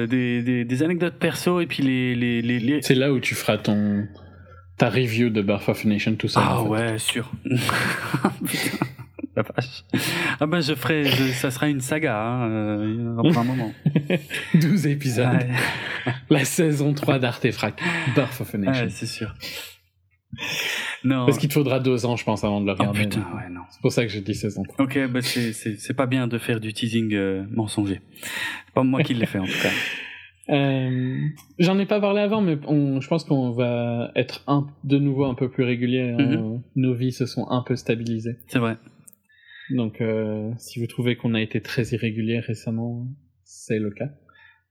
des, 0.07 0.43
des, 0.43 0.65
des 0.65 0.83
anecdotes 0.83 1.19
perso 1.19 1.61
et 1.61 1.67
puis 1.67 1.83
les 1.83 2.15
les 2.15 2.41
les, 2.43 2.59
les... 2.59 2.83
C'est 2.83 2.95
là 2.95 3.13
où 3.13 3.21
tu 3.21 3.35
feras 3.35 3.59
ton 3.59 4.07
ta 4.79 4.89
review 4.89 5.29
de 5.31 5.43
Birth 5.43 5.69
of 5.69 5.85
a 5.85 5.89
Nation 5.89 6.15
tout 6.15 6.29
ça. 6.29 6.41
Ah 6.43 6.63
ouais, 6.63 6.99
sûr. 6.99 7.31
La 9.37 9.43
vache. 9.43 9.85
Ah 10.41 10.47
ben 10.47 10.61
je 10.61 10.75
ferai, 10.75 11.05
je- 11.05 11.33
ça 11.33 11.51
sera 11.51 11.69
une 11.69 11.81
saga, 11.81 12.21
hein, 12.21 13.17
pour 13.23 13.39
un 13.39 13.45
moment. 13.45 13.73
12 14.55 14.87
épisodes. 14.89 15.27
Ouais, 16.07 16.13
La 16.31 16.45
saison 16.45 16.93
3 16.95 17.19
d'Artefract. 17.21 17.81
Birth 18.15 18.41
of 18.41 18.55
a 18.55 18.59
Nation. 18.59 18.85
ouais, 18.85 18.91
c'est 18.91 19.07
sûr. 19.07 19.35
Non. 21.05 21.27
Parce 21.27 21.39
qu'il 21.39 21.49
te 21.49 21.55
faudra 21.55 21.81
deux 21.81 22.07
ans, 22.07 22.17
je 22.17 22.25
pense, 22.25 22.45
avant 22.45 22.61
de 22.61 22.67
le 22.67 22.73
Oh 22.73 22.77
regarder. 22.79 23.01
putain, 23.03 23.21
ouais, 23.37 23.49
non. 23.51 23.63
C'est 23.71 23.81
pour 23.81 23.93
ça 23.93 24.03
que 24.05 24.11
j'ai 24.11 24.21
dit 24.21 24.35
saison 24.35 24.63
3. 24.65 24.85
Ok, 24.85 24.99
bah 25.11 25.21
c'est 25.23 25.95
pas 25.97 26.07
bien 26.07 26.27
de 26.27 26.39
faire 26.39 26.61
du 26.61 26.73
teasing 26.73 27.15
euh, 27.15 27.45
mensonger. 27.51 28.01
C'est 28.23 28.75
pas 28.75 28.83
moi 28.85 29.03
qui 29.03 29.15
l'ai 29.15 29.27
fait 29.27 29.39
en 29.39 29.45
tout 29.47 29.63
cas. 29.63 29.71
Euh, 30.49 31.17
J'en 31.61 31.79
ai 31.79 31.87
pas 31.87 32.01
parlé 32.01 32.21
avant, 32.21 32.41
mais 32.41 32.59
on, 32.67 33.01
je 33.01 33.07
pense 33.07 33.23
qu'on 33.23 33.53
va 33.53 34.11
être 34.17 34.43
un, 34.49 34.67
de 34.83 34.99
nouveau 34.99 35.27
un 35.27 35.35
peu 35.35 35.49
plus 35.49 35.63
régulier. 35.63 36.11
hein. 36.11 36.17
Mhm. 36.19 36.63
Nos 36.75 36.93
vies 36.93 37.13
se 37.13 37.25
sont 37.25 37.47
un 37.51 37.63
peu 37.65 37.77
stabilisées. 37.77 38.37
C'est 38.49 38.59
vrai. 38.59 38.77
Donc, 39.71 40.01
euh, 40.01 40.51
si 40.59 40.81
vous 40.81 40.87
trouvez 40.87 41.17
qu'on 41.17 41.35
a 41.35 41.41
été 41.41 41.61
très 41.61 41.83
irrégulier 41.85 42.41
récemment, 42.41 43.07
c'est 43.45 43.79
le 43.79 43.91
cas. 43.91 44.11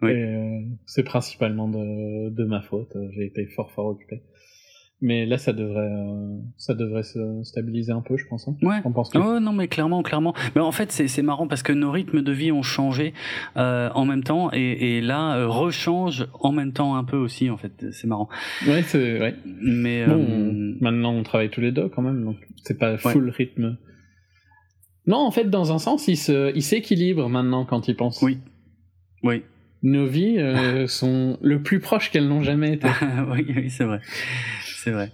Oui. 0.01 0.11
Euh, 0.11 0.61
c'est 0.85 1.03
principalement 1.03 1.67
de, 1.67 2.29
de 2.29 2.43
ma 2.45 2.61
faute. 2.61 2.95
J'ai 3.11 3.25
été 3.25 3.45
fort 3.47 3.71
fort 3.71 3.87
occupé. 3.87 4.21
Mais 5.01 5.25
là, 5.25 5.37
ça 5.37 5.53
devrait, 5.53 5.89
euh, 5.89 6.37
ça 6.57 6.73
devrait 6.73 7.03
se 7.03 7.41
stabiliser 7.43 7.93
un 7.93 8.01
peu, 8.01 8.17
je 8.17 8.25
pense. 8.27 8.49
Hein. 8.49 8.57
Ouais. 8.61 8.79
On 8.83 8.91
pense 8.91 9.09
que 9.09 9.17
Oh 9.17 9.39
non 9.39 9.53
mais 9.53 9.69
clairement 9.69 10.03
clairement 10.03 10.33
mais 10.55 10.61
en 10.61 10.71
fait 10.73 10.91
c'est 10.91 11.21
marrant 11.21 11.47
parce 11.47 11.63
que 11.63 11.71
nos 11.71 11.89
rythmes 11.91 12.21
de 12.21 12.31
vie 12.31 12.51
ont 12.51 12.63
changé 12.63 13.13
euh, 13.55 13.89
en 13.95 14.05
même 14.05 14.23
temps 14.23 14.49
et, 14.51 14.97
et 14.97 15.01
là 15.01 15.37
euh, 15.37 15.47
rechange 15.47 16.27
en 16.33 16.51
même 16.51 16.73
temps 16.73 16.95
un 16.95 17.03
peu 17.03 17.15
aussi 17.15 17.49
en 17.49 17.57
fait 17.57 17.85
c'est 17.91 18.07
marrant 18.07 18.27
ouais, 18.67 18.81
c'est 18.83 19.19
ouais. 19.19 19.35
mais 19.45 20.05
Bon, 20.05 20.75
maintenant 20.81 21.13
on 21.13 21.23
travaille 21.23 21.49
tous 21.49 21.61
les 21.61 21.71
deux 21.71 21.87
quand 21.87 22.01
même, 22.01 22.23
donc 22.23 22.35
c'est 22.63 22.77
pas 22.77 22.97
full 22.97 23.29
rythme. 23.29 23.77
Non, 25.09 25.17
en 25.17 25.31
fait, 25.31 25.49
dans 25.49 25.73
un 25.73 25.79
sens, 25.79 26.07
il 26.07 26.15
s'équilibre 26.17 27.27
maintenant 27.29 27.65
quand 27.65 27.87
il 27.87 27.95
pense. 27.95 28.21
Oui. 28.21 28.37
oui 29.23 29.43
Nos 29.81 30.05
vies 30.05 30.37
euh, 30.37 30.85
sont 30.87 31.39
le 31.41 31.63
plus 31.63 31.79
proches 31.79 32.11
qu'elles 32.11 32.27
n'ont 32.27 32.43
jamais 32.43 32.73
été. 32.73 32.87
oui 33.31 33.45
oui 33.55 33.69
c'est 33.71 33.85
vrai 33.85 34.01
c'est 34.61 34.91
vrai 34.91 35.11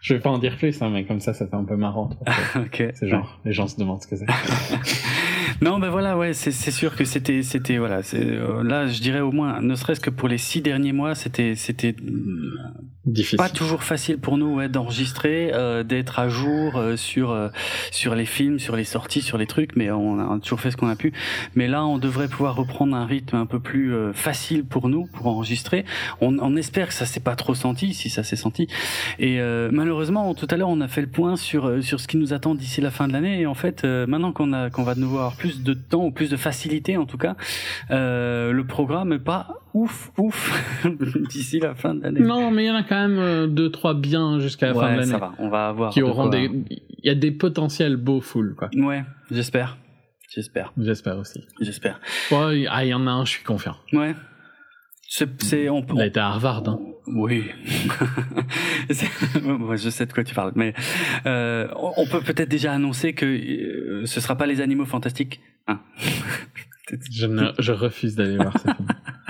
Je 0.00 0.14
vais 0.14 0.20
pas 0.20 0.30
en 0.30 0.38
dire 0.38 0.56
plus, 0.56 0.80
hein, 0.80 0.90
mais 0.90 1.04
comme 1.04 1.18
ça, 1.18 1.34
ça 1.34 1.48
fait 1.48 1.56
un 1.56 1.64
peu 1.64 1.74
marrant. 1.76 2.10
ok 2.56 2.84
C'est 2.94 3.08
genre, 3.08 3.40
les 3.44 3.52
gens 3.52 3.66
se 3.66 3.76
demandent 3.78 4.00
ce 4.00 4.06
que 4.06 4.14
c'est. 4.14 4.26
Non, 5.60 5.78
ben 5.78 5.90
voilà, 5.90 6.16
ouais, 6.16 6.32
c'est 6.32 6.52
sûr 6.70 6.96
que 6.96 7.04
c'était, 7.04 7.42
c'était, 7.42 7.78
voilà, 7.78 8.00
euh, 8.14 8.62
là, 8.62 8.86
je 8.86 9.00
dirais 9.00 9.20
au 9.20 9.32
moins, 9.32 9.60
ne 9.60 9.74
serait-ce 9.74 10.00
que 10.00 10.10
pour 10.10 10.28
les 10.28 10.38
six 10.38 10.60
derniers 10.60 10.92
mois, 10.92 11.14
c'était, 11.14 11.54
c'était 11.54 11.94
Difficile. 13.04 13.36
pas 13.36 13.48
toujours 13.48 13.82
facile 13.82 14.18
pour 14.18 14.38
nous, 14.38 14.54
ouais, 14.54 14.68
d'enregistrer, 14.68 15.50
euh, 15.52 15.82
d'être 15.82 16.20
à 16.20 16.28
jour 16.28 16.76
euh, 16.76 16.96
sur 16.96 17.32
euh, 17.32 17.48
sur 17.90 18.14
les 18.14 18.26
films, 18.26 18.60
sur 18.60 18.76
les 18.76 18.84
sorties, 18.84 19.22
sur 19.22 19.38
les 19.38 19.46
trucs, 19.46 19.74
mais 19.74 19.90
on 19.90 20.20
a 20.20 20.38
toujours 20.38 20.60
fait 20.60 20.70
ce 20.70 20.76
qu'on 20.76 20.86
a 20.88 20.94
pu. 20.94 21.12
Mais 21.56 21.66
là, 21.66 21.84
on 21.84 21.98
devrait 21.98 22.28
pouvoir 22.28 22.54
reprendre 22.54 22.94
un 22.94 23.04
rythme 23.04 23.34
un 23.34 23.46
peu 23.46 23.58
plus 23.58 23.92
euh, 23.92 24.12
facile 24.12 24.64
pour 24.64 24.88
nous, 24.88 25.06
pour 25.06 25.26
enregistrer. 25.26 25.84
On, 26.20 26.38
on 26.38 26.54
espère 26.54 26.86
que 26.88 26.94
ça 26.94 27.04
s'est 27.04 27.18
pas 27.18 27.34
trop 27.34 27.56
senti, 27.56 27.92
si 27.92 28.08
ça 28.08 28.22
s'est 28.22 28.36
senti. 28.36 28.68
Et 29.18 29.40
euh, 29.40 29.68
malheureusement, 29.72 30.32
tout 30.34 30.46
à 30.48 30.56
l'heure, 30.56 30.68
on 30.68 30.80
a 30.80 30.86
fait 30.86 31.00
le 31.00 31.08
point 31.08 31.34
sur 31.34 31.82
sur 31.82 31.98
ce 31.98 32.06
qui 32.06 32.18
nous 32.18 32.32
attend 32.32 32.54
d'ici 32.54 32.80
la 32.80 32.92
fin 32.92 33.08
de 33.08 33.12
l'année. 33.12 33.40
Et 33.40 33.46
en 33.46 33.54
fait, 33.54 33.82
euh, 33.84 34.06
maintenant 34.06 34.30
qu'on 34.30 34.52
a 34.52 34.70
qu'on 34.70 34.84
va 34.84 34.94
de 34.94 35.00
nouveau 35.00 35.16
avoir 35.16 35.34
plus 35.34 35.51
de 35.60 35.74
temps 35.74 36.04
ou 36.06 36.10
plus 36.10 36.30
de 36.30 36.36
facilité, 36.36 36.96
en 36.96 37.06
tout 37.06 37.18
cas, 37.18 37.36
euh, 37.90 38.52
le 38.52 38.66
programme 38.66 39.12
est 39.12 39.18
pas 39.18 39.58
ouf 39.74 40.10
ouf 40.18 40.84
d'ici 41.30 41.58
la 41.60 41.74
fin 41.74 41.94
de 41.94 42.02
l'année. 42.02 42.20
Non, 42.20 42.50
mais 42.50 42.64
il 42.64 42.66
y 42.68 42.70
en 42.70 42.74
a 42.76 42.82
quand 42.82 42.96
même 43.08 43.18
euh, 43.18 43.46
deux, 43.46 43.70
trois 43.70 43.94
bien 43.94 44.38
jusqu'à 44.40 44.68
la 44.68 44.74
fin 44.74 44.92
de 44.92 44.98
Ouais, 44.98 45.04
ça 45.04 45.12
l'année. 45.18 45.20
va. 45.20 45.32
On 45.38 45.48
va 45.48 45.68
avoir 45.68 45.92
Qui 45.92 46.02
auront 46.02 46.28
quoi- 46.28 46.30
des. 46.30 46.50
Il 46.70 47.08
y 47.08 47.10
a 47.10 47.14
des 47.14 47.30
potentiels 47.32 47.96
beaux 47.96 48.20
foules, 48.20 48.54
quoi. 48.56 48.70
Ouais, 48.76 49.02
j'espère. 49.30 49.76
J'espère. 50.34 50.72
J'espère 50.78 51.18
aussi. 51.18 51.44
J'espère. 51.60 52.00
Ouais, 52.30 52.64
ah, 52.70 52.84
il 52.84 52.88
y 52.88 52.94
en 52.94 53.06
a 53.06 53.10
un, 53.10 53.24
je 53.24 53.30
suis 53.32 53.44
confiant. 53.44 53.76
Ouais. 53.92 54.14
C'est, 55.14 55.68
on, 55.68 55.84
Il 55.92 56.00
a 56.00 56.06
été 56.06 56.20
à 56.20 56.28
Harvard, 56.28 56.62
hein. 56.66 56.80
Oui. 57.06 57.44
Je 58.88 59.90
sais 59.90 60.06
de 60.06 60.12
quoi 60.12 60.24
tu 60.24 60.34
parles, 60.34 60.52
mais 60.54 60.72
euh, 61.26 61.68
on 61.76 61.92
on 61.98 62.06
peut 62.06 62.22
peut-être 62.22 62.48
déjà 62.48 62.72
annoncer 62.72 63.12
que 63.12 63.26
euh, 63.26 64.06
ce 64.06 64.22
sera 64.22 64.36
pas 64.36 64.46
les 64.46 64.62
animaux 64.62 64.86
fantastiques. 64.86 65.42
Hein. 65.68 65.80
Je, 67.10 67.26
ne- 67.26 67.52
je 67.58 67.72
refuse 67.72 68.14
d'aller 68.16 68.36
voir 68.36 68.52
ce 68.58 68.62
film. 68.64 68.88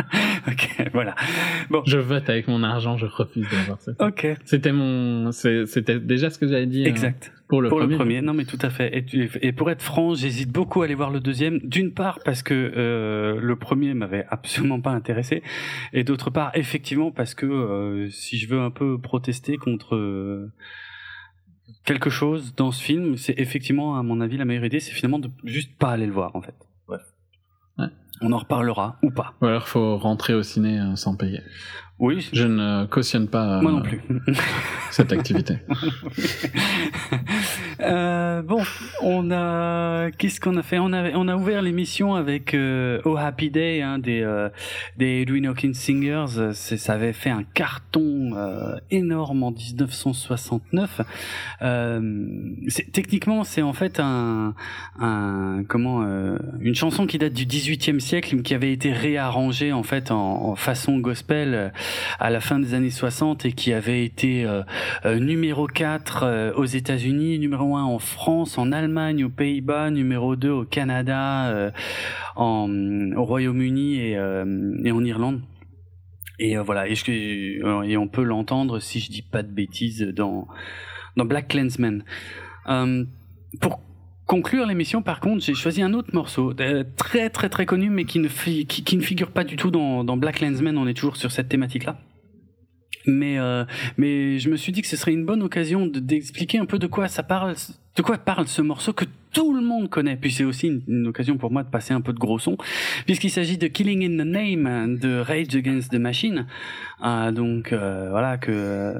ok, 0.48 0.90
voilà. 0.92 1.14
Je 1.86 1.98
vote 1.98 2.28
avec 2.28 2.48
mon 2.48 2.62
argent, 2.62 2.96
je 2.96 3.06
refuse 3.06 3.48
d'aller 3.50 3.64
voir 3.66 3.80
ce 3.80 3.92
film. 3.94 4.08
Ok. 4.08 4.26
C'était 4.44 4.72
mon. 4.72 5.30
C'était 5.32 5.98
déjà 6.00 6.30
ce 6.30 6.38
que 6.38 6.48
j'avais 6.48 6.66
dit. 6.66 6.84
euh, 6.84 6.88
Exact. 6.88 7.32
pour 7.48 7.62
le 7.62 7.68
pour 7.68 7.78
premier. 7.78 7.92
le 7.92 7.98
premier, 7.98 8.20
non 8.22 8.34
mais 8.34 8.44
tout 8.44 8.58
à 8.62 8.70
fait. 8.70 8.96
Et, 9.12 9.28
et 9.46 9.52
pour 9.52 9.70
être 9.70 9.82
franc, 9.82 10.14
j'hésite 10.14 10.50
beaucoup 10.50 10.82
à 10.82 10.86
aller 10.86 10.94
voir 10.94 11.10
le 11.10 11.20
deuxième. 11.20 11.58
D'une 11.60 11.92
part 11.92 12.18
parce 12.24 12.42
que 12.42 12.54
euh, 12.76 13.38
le 13.40 13.56
premier 13.56 13.94
m'avait 13.94 14.26
absolument 14.28 14.80
pas 14.80 14.90
intéressé, 14.90 15.42
et 15.92 16.02
d'autre 16.04 16.30
part 16.30 16.50
effectivement 16.54 17.10
parce 17.10 17.34
que 17.34 17.46
euh, 17.46 18.08
si 18.10 18.38
je 18.38 18.48
veux 18.48 18.60
un 18.60 18.70
peu 18.70 18.98
protester 18.98 19.56
contre 19.56 19.94
euh, 19.96 20.50
quelque 21.84 22.10
chose 22.10 22.54
dans 22.56 22.72
ce 22.72 22.82
film, 22.82 23.16
c'est 23.16 23.34
effectivement 23.38 23.96
à 23.98 24.02
mon 24.02 24.20
avis 24.20 24.36
la 24.36 24.44
meilleure 24.44 24.64
idée, 24.64 24.80
c'est 24.80 24.92
finalement 24.92 25.18
de 25.18 25.30
juste 25.44 25.76
pas 25.78 25.90
aller 25.90 26.06
le 26.06 26.12
voir 26.12 26.34
en 26.36 26.40
fait. 26.42 26.54
On 28.22 28.32
en 28.32 28.38
reparlera 28.38 28.96
ou 29.02 29.10
pas. 29.10 29.34
Ou 29.40 29.46
alors 29.46 29.68
faut 29.68 29.98
rentrer 29.98 30.34
au 30.34 30.42
ciné 30.42 30.78
euh, 30.78 30.96
sans 30.96 31.16
payer. 31.16 31.42
Oui. 32.02 32.28
Je 32.32 32.42
ne 32.48 32.84
cautionne 32.86 33.28
pas 33.28 33.58
euh, 33.58 33.62
Moi 33.62 33.70
non 33.70 33.80
plus. 33.80 34.02
cette 34.90 35.12
activité. 35.12 35.58
Euh, 37.80 38.42
bon, 38.42 38.62
on 39.02 39.32
a 39.32 40.10
qu'est-ce 40.12 40.40
qu'on 40.40 40.56
a 40.56 40.62
fait? 40.62 40.78
On 40.78 40.92
a 40.92 41.10
on 41.14 41.26
a 41.26 41.34
ouvert 41.34 41.62
l'émission 41.62 42.14
avec 42.14 42.54
euh, 42.54 43.00
Oh 43.04 43.16
Happy 43.16 43.50
Day 43.50 43.82
hein, 43.82 43.98
des 43.98 44.20
euh, 44.22 44.50
des 44.98 45.22
Edwin 45.22 45.46
Hawkins 45.48 45.74
Singers. 45.74 46.52
Ça 46.52 46.92
avait 46.92 47.12
fait 47.12 47.30
un 47.30 47.42
carton 47.42 48.34
euh, 48.36 48.76
énorme 48.92 49.42
en 49.42 49.50
1969. 49.50 51.00
Euh, 51.62 52.30
techniquement, 52.92 53.42
c'est 53.42 53.62
en 53.62 53.72
fait 53.72 53.98
un 53.98 54.54
un 55.00 55.64
comment 55.66 56.02
euh, 56.04 56.38
une 56.60 56.76
chanson 56.76 57.06
qui 57.06 57.18
date 57.18 57.32
du 57.32 57.46
18e 57.46 57.98
siècle 57.98 58.36
mais 58.36 58.42
qui 58.42 58.54
avait 58.54 58.72
été 58.72 58.92
réarrangée 58.92 59.72
en 59.72 59.82
fait 59.82 60.12
en, 60.12 60.50
en 60.50 60.54
façon 60.54 60.98
gospel 60.98 61.72
à 62.18 62.30
la 62.30 62.40
fin 62.40 62.58
des 62.58 62.74
années 62.74 62.90
60 62.90 63.44
et 63.46 63.52
qui 63.52 63.72
avait 63.72 64.04
été 64.04 64.44
euh, 64.44 64.62
euh, 65.04 65.18
numéro 65.18 65.66
4 65.66 66.22
euh, 66.22 66.52
aux 66.54 66.64
États-Unis, 66.64 67.38
numéro 67.38 67.76
1 67.76 67.82
en 67.84 67.98
France, 67.98 68.58
en 68.58 68.72
Allemagne, 68.72 69.24
aux 69.24 69.30
Pays-Bas, 69.30 69.90
numéro 69.90 70.36
2 70.36 70.50
au 70.50 70.64
Canada, 70.64 71.72
en, 72.36 72.68
au 73.16 73.24
Royaume-Uni 73.24 73.96
et, 73.98 74.18
en 74.18 75.04
Irlande. 75.04 75.40
Et 76.38 76.56
euh, 76.56 76.62
voilà, 76.62 76.88
et, 76.88 76.94
je- 76.94 77.84
et 77.86 77.96
on 77.96 78.08
peut 78.08 78.22
l'entendre 78.24 78.78
si 78.80 79.00
je 79.00 79.10
dis 79.10 79.22
pas 79.22 79.42
de 79.42 79.52
bêtises 79.52 80.02
dans 80.02 80.48
dans 81.16 81.24
Black 81.26 81.48
Clansman. 81.48 82.04
Euh, 82.68 83.04
pour 83.60 83.80
conclure 84.26 84.66
l'émission, 84.66 85.02
par 85.02 85.20
contre, 85.20 85.44
j'ai 85.44 85.54
choisi 85.54 85.82
un 85.82 85.94
autre 85.94 86.10
morceau 86.12 86.54
euh, 86.60 86.84
très 86.96 87.30
très 87.30 87.48
très 87.48 87.66
connu, 87.66 87.90
mais 87.90 88.04
qui 88.04 88.18
ne 88.18 88.28
figure 88.28 89.30
pas 89.30 89.44
du 89.44 89.56
tout 89.56 89.70
dans 89.70 90.04
dans 90.04 90.16
Black 90.16 90.36
Clansman. 90.36 90.76
On 90.78 90.86
est 90.86 90.94
toujours 90.94 91.16
sur 91.16 91.32
cette 91.32 91.48
thématique-là. 91.48 91.96
Mais 93.06 93.38
euh, 93.38 93.64
mais 93.96 94.38
je 94.38 94.48
me 94.48 94.56
suis 94.56 94.72
dit 94.72 94.82
que 94.82 94.88
ce 94.88 94.96
serait 94.96 95.12
une 95.12 95.24
bonne 95.26 95.42
occasion 95.42 95.86
de- 95.86 95.98
d'expliquer 95.98 96.58
un 96.58 96.66
peu 96.66 96.78
de 96.78 96.86
quoi 96.86 97.08
ça 97.08 97.22
parle, 97.22 97.54
de 97.96 98.02
quoi 98.02 98.16
parle 98.18 98.46
ce 98.46 98.62
morceau 98.62 98.92
que 98.92 99.04
tout 99.32 99.54
le 99.54 99.60
monde 99.62 99.88
connaît. 99.88 100.16
Puis 100.16 100.30
c'est 100.30 100.44
aussi 100.44 100.68
une, 100.68 100.82
une 100.86 101.06
occasion 101.08 101.36
pour 101.36 101.50
moi 101.50 101.62
de 101.62 101.68
passer 101.70 101.94
un 101.94 102.00
peu 102.00 102.12
de 102.12 102.18
gros 102.18 102.38
son, 102.38 102.56
puisqu'il 103.06 103.30
s'agit 103.30 103.58
de 103.58 103.66
Killing 103.66 104.04
in 104.04 104.22
the 104.22 104.26
Name 104.26 104.98
de 104.98 105.18
Rage 105.18 105.54
Against 105.56 105.90
the 105.90 105.96
Machine. 105.96 106.46
Euh, 107.04 107.32
donc 107.32 107.72
euh, 107.72 108.08
voilà 108.10 108.38
que 108.38 108.94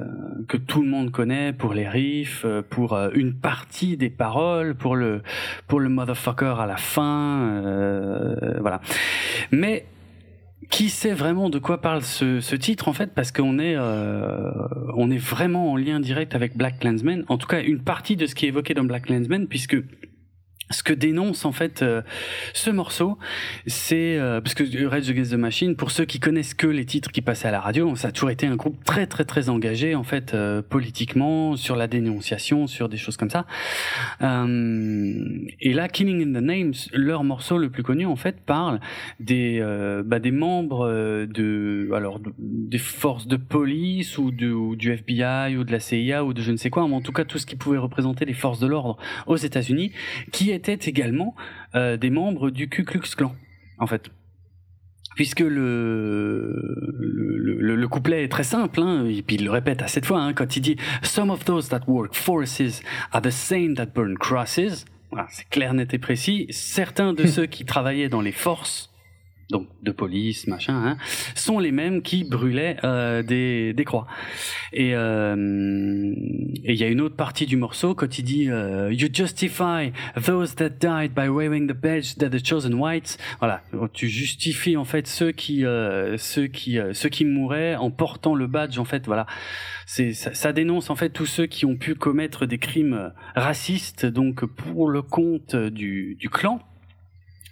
que 0.49 0.57
tout 0.57 0.81
le 0.81 0.89
monde 0.89 1.11
connaît 1.11 1.53
pour 1.53 1.73
les 1.73 1.87
riffs, 1.87 2.43
euh, 2.45 2.61
pour 2.67 2.93
euh, 2.93 3.09
une 3.15 3.33
partie 3.33 3.95
des 3.95 4.09
paroles, 4.09 4.75
pour 4.75 4.95
le 4.97 5.21
pour 5.67 5.79
le 5.79 5.87
motherfucker 5.87 6.55
à 6.59 6.65
la 6.65 6.77
fin, 6.77 7.49
euh, 7.63 8.57
voilà. 8.59 8.81
Mais 9.51 9.85
qui 10.69 10.89
sait 10.89 11.13
vraiment 11.13 11.49
de 11.49 11.59
quoi 11.59 11.81
parle 11.81 12.01
ce, 12.01 12.55
titre 12.55 12.87
en 12.87 12.93
fait 12.93 13.13
parce 13.13 13.31
qu'on 13.31 13.59
est 13.59 13.75
euh, 13.75 14.51
on 14.95 15.09
est 15.11 15.17
vraiment 15.17 15.71
en 15.71 15.77
lien 15.77 15.99
direct 15.99 16.35
avec 16.35 16.55
Black 16.55 16.79
Klansman 16.79 17.23
en 17.27 17.37
tout 17.37 17.47
cas 17.47 17.61
une 17.61 17.79
partie 17.79 18.15
de 18.15 18.25
ce 18.25 18.35
qui 18.35 18.45
est 18.45 18.49
évoqué 18.49 18.73
dans 18.73 18.83
Black 18.83 19.03
Klansman 19.03 19.47
puisque 19.47 19.77
ce 20.73 20.83
que 20.83 20.93
dénonce 20.93 21.45
en 21.45 21.51
fait 21.51 21.81
euh, 21.81 22.01
ce 22.53 22.69
morceau, 22.69 23.17
c'est 23.67 24.17
euh, 24.17 24.41
parce 24.41 24.55
que 24.55 24.85
Rage 24.85 25.09
Against 25.09 25.31
the 25.31 25.35
Machine, 25.35 25.75
pour 25.75 25.91
ceux 25.91 26.05
qui 26.05 26.19
connaissent 26.19 26.53
que 26.53 26.67
les 26.67 26.85
titres 26.85 27.11
qui 27.11 27.21
passaient 27.21 27.47
à 27.47 27.51
la 27.51 27.61
radio, 27.61 27.95
ça 27.95 28.09
a 28.09 28.11
toujours 28.11 28.31
été 28.31 28.45
un 28.47 28.55
groupe 28.55 28.83
très 28.83 29.07
très 29.07 29.23
très 29.25 29.49
engagé 29.49 29.95
en 29.95 30.03
fait 30.03 30.33
euh, 30.33 30.61
politiquement 30.61 31.55
sur 31.55 31.75
la 31.75 31.87
dénonciation, 31.87 32.67
sur 32.67 32.89
des 32.89 32.97
choses 32.97 33.17
comme 33.17 33.29
ça. 33.29 33.45
Et 35.59 35.73
là, 35.73 35.87
Killing 35.87 36.21
in 36.35 36.39
the 36.39 36.43
Names, 36.43 36.73
leur 36.93 37.23
morceau 37.23 37.57
le 37.57 37.69
plus 37.69 37.83
connu 37.83 38.05
en 38.05 38.15
fait 38.15 38.41
parle 38.41 38.79
des 39.19 39.61
bah, 40.05 40.19
membres 40.31 41.25
de 41.25 41.89
alors 41.93 42.19
de- 42.19 42.33
des 42.37 42.77
forces 42.77 43.27
de 43.27 43.37
police 43.37 44.17
ou, 44.17 44.31
du 44.31 44.91
FBI 44.91 45.55
ou 45.57 45.63
de 45.63 45.71
la 45.71 45.79
CIA 45.79 46.23
ou 46.23 46.33
de 46.33 46.41
je 46.41 46.51
ne 46.51 46.57
sais 46.57 46.69
quoi, 46.69 46.87
mais 46.87 46.95
en 46.95 47.01
tout 47.01 47.11
cas 47.11 47.25
tout 47.25 47.37
ce 47.37 47.45
qui 47.45 47.55
pouvait 47.55 47.77
représenter 47.77 48.25
les 48.25 48.33
forces 48.33 48.59
de 48.59 48.67
l'ordre 48.67 48.97
aux 49.27 49.37
États-Unis, 49.37 49.91
qui 50.31 50.51
étaient 50.71 50.89
également 50.89 51.35
euh, 51.75 51.97
des 51.97 52.09
membres 52.09 52.49
du 52.49 52.69
Ku 52.69 52.83
Klux 52.83 53.01
Klan, 53.15 53.35
en 53.79 53.87
fait. 53.87 54.09
Puisque 55.15 55.41
le, 55.41 56.55
le, 56.99 57.57
le, 57.59 57.75
le 57.75 57.87
couplet 57.87 58.23
est 58.23 58.29
très 58.29 58.43
simple, 58.43 58.81
hein, 58.81 59.05
et 59.05 59.21
puis 59.21 59.35
il 59.35 59.45
le 59.45 59.51
répète 59.51 59.81
à 59.81 59.87
cette 59.87 60.05
fois, 60.05 60.21
hein, 60.21 60.33
quand 60.33 60.55
il 60.55 60.61
dit 60.61 60.77
Some 61.03 61.29
of 61.29 61.45
those 61.45 61.69
that 61.69 61.81
work 61.87 62.15
forces 62.15 62.81
are 63.11 63.21
the 63.21 63.29
same 63.29 63.75
that 63.75 63.87
burn 63.87 64.17
crosses. 64.17 64.85
Voilà, 65.11 65.27
c'est 65.29 65.47
clair, 65.49 65.75
net 65.75 65.93
et 65.93 65.99
précis. 65.99 66.47
Certains 66.49 67.13
de 67.13 67.27
ceux 67.27 67.45
qui 67.45 67.65
travaillaient 67.65 68.09
dans 68.09 68.21
les 68.21 68.31
forces, 68.31 68.92
donc 69.53 69.67
de 69.83 69.91
police, 69.91 70.47
machin, 70.47 70.73
hein, 70.73 70.97
sont 71.35 71.59
les 71.59 71.71
mêmes 71.71 72.01
qui 72.01 72.23
brûlaient 72.23 72.77
euh, 72.83 73.21
des, 73.21 73.73
des 73.73 73.85
croix. 73.85 74.07
Et 74.73 74.95
euh, 74.95 75.35
et 76.63 76.73
il 76.73 76.79
y 76.79 76.83
a 76.83 76.87
une 76.87 77.01
autre 77.01 77.15
partie 77.15 77.45
du 77.45 77.55
morceau 77.55 77.93
quand 77.93 78.17
il 78.17 78.23
dit 78.23 78.49
euh, 78.49 78.91
You 78.91 79.09
justify 79.13 79.91
those 80.25 80.55
that 80.55 80.69
died 80.79 81.13
by 81.13 81.27
waving 81.27 81.67
the 81.67 81.79
badge 81.79 82.15
that 82.17 82.29
the 82.29 82.43
chosen 82.43 82.73
whites. 82.73 83.17
Voilà, 83.39 83.61
tu 83.93 84.07
justifies 84.07 84.75
en 84.75 84.85
fait 84.85 85.07
ceux 85.07 85.31
qui 85.31 85.65
euh, 85.65 86.17
ceux 86.17 86.47
qui 86.47 86.79
euh, 86.79 86.93
ceux 86.93 87.09
qui 87.09 87.25
mouraient 87.25 87.75
en 87.75 87.91
portant 87.91 88.33
le 88.33 88.47
badge. 88.47 88.79
En 88.79 88.85
fait, 88.85 89.05
voilà, 89.05 89.27
c'est 89.85 90.13
ça, 90.13 90.33
ça 90.33 90.51
dénonce 90.51 90.89
en 90.89 90.95
fait 90.95 91.09
tous 91.09 91.27
ceux 91.27 91.45
qui 91.45 91.65
ont 91.65 91.75
pu 91.75 91.93
commettre 91.93 92.45
des 92.45 92.57
crimes 92.57 92.93
euh, 92.93 93.09
racistes 93.35 94.05
donc 94.05 94.45
pour 94.45 94.89
le 94.89 95.01
compte 95.01 95.55
du 95.55 96.15
du 96.15 96.29
clan. 96.29 96.59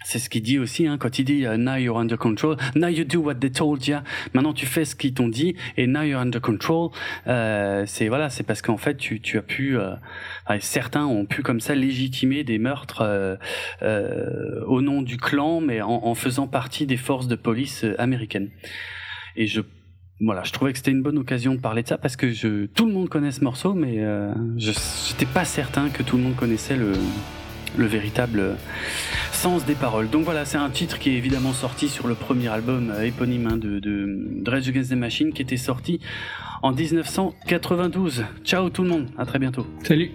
C'est 0.03 0.19
ce 0.19 0.29
qu'il 0.29 0.41
dit 0.41 0.57
aussi 0.59 0.87
hein, 0.87 0.97
quand 0.97 1.19
il 1.19 1.25
dit 1.25 1.45
euh, 1.45 1.57
Now 1.57 1.75
you're 1.75 1.97
under 1.97 2.17
control. 2.17 2.57
Now 2.75 2.87
you 2.87 3.03
do 3.03 3.19
what 3.19 3.35
they 3.35 3.51
told 3.51 3.85
you. 3.87 3.97
Maintenant 4.33 4.53
tu 4.53 4.65
fais 4.65 4.85
ce 4.85 4.95
qu'ils 4.95 5.13
t'ont 5.13 5.29
dit 5.29 5.55
et 5.77 5.87
now 5.87 6.01
you're 6.01 6.19
under 6.19 6.41
control. 6.41 6.89
Euh, 7.27 7.83
c'est 7.85 8.07
voilà, 8.07 8.29
c'est 8.29 8.43
parce 8.43 8.61
qu'en 8.61 8.77
fait 8.77 8.97
tu, 8.97 9.21
tu 9.21 9.37
as 9.37 9.41
pu, 9.41 9.77
euh, 9.77 9.91
certains 10.59 11.05
ont 11.05 11.25
pu 11.25 11.43
comme 11.43 11.59
ça 11.59 11.75
légitimer 11.75 12.43
des 12.43 12.57
meurtres 12.57 13.01
euh, 13.01 13.35
euh, 13.83 14.63
au 14.65 14.81
nom 14.81 15.01
du 15.01 15.17
clan, 15.17 15.61
mais 15.61 15.81
en, 15.81 16.05
en 16.05 16.15
faisant 16.15 16.47
partie 16.47 16.85
des 16.85 16.97
forces 16.97 17.27
de 17.27 17.35
police 17.35 17.83
euh, 17.83 17.99
américaines. 17.99 18.49
Et 19.35 19.47
je 19.47 19.61
voilà, 20.23 20.43
je 20.43 20.51
trouvais 20.51 20.71
que 20.71 20.77
c'était 20.77 20.91
une 20.91 21.01
bonne 21.01 21.17
occasion 21.17 21.55
de 21.55 21.59
parler 21.59 21.81
de 21.81 21.87
ça 21.87 21.97
parce 21.97 22.15
que 22.15 22.29
je, 22.29 22.67
tout 22.67 22.85
le 22.85 22.93
monde 22.93 23.09
connaît 23.09 23.31
ce 23.31 23.43
morceau, 23.43 23.73
mais 23.73 23.95
je 23.95 24.69
n'étais 24.69 25.25
pas 25.25 25.45
certain 25.45 25.89
que 25.89 26.03
tout 26.03 26.15
le 26.15 26.21
monde 26.21 26.35
connaissait 26.35 26.77
le, 26.77 26.91
le 27.75 27.85
véritable 27.87 28.55
sens 29.41 29.65
des 29.65 29.73
paroles. 29.73 30.07
Donc 30.07 30.23
voilà, 30.23 30.45
c'est 30.45 30.59
un 30.59 30.69
titre 30.69 30.99
qui 30.99 31.09
est 31.09 31.13
évidemment 31.13 31.51
sorti 31.51 31.89
sur 31.89 32.07
le 32.07 32.13
premier 32.13 32.49
album 32.49 32.91
euh, 32.91 33.07
éponyme 33.07 33.47
hein, 33.47 33.57
de, 33.57 33.79
de 33.79 34.51
Against 34.51 34.91
the 34.91 34.93
Machine 34.93 35.33
qui 35.33 35.41
était 35.41 35.57
sorti 35.57 35.99
en 36.61 36.73
1992. 36.73 38.23
Ciao 38.43 38.69
tout 38.69 38.83
le 38.83 38.89
monde, 38.89 39.07
à 39.17 39.25
très 39.25 39.39
bientôt. 39.39 39.65
Salut 39.83 40.11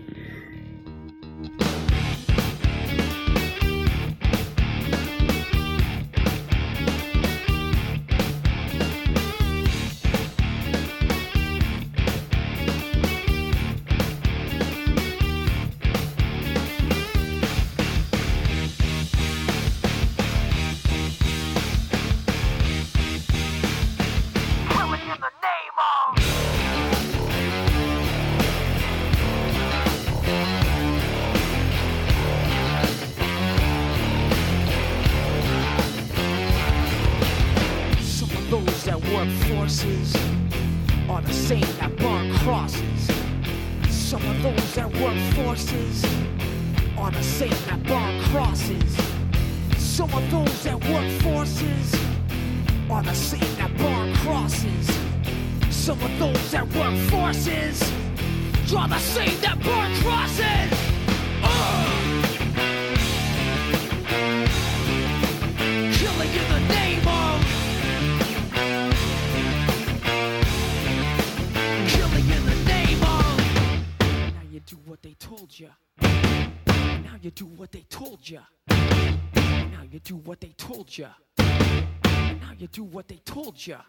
плеча. 83.66 83.84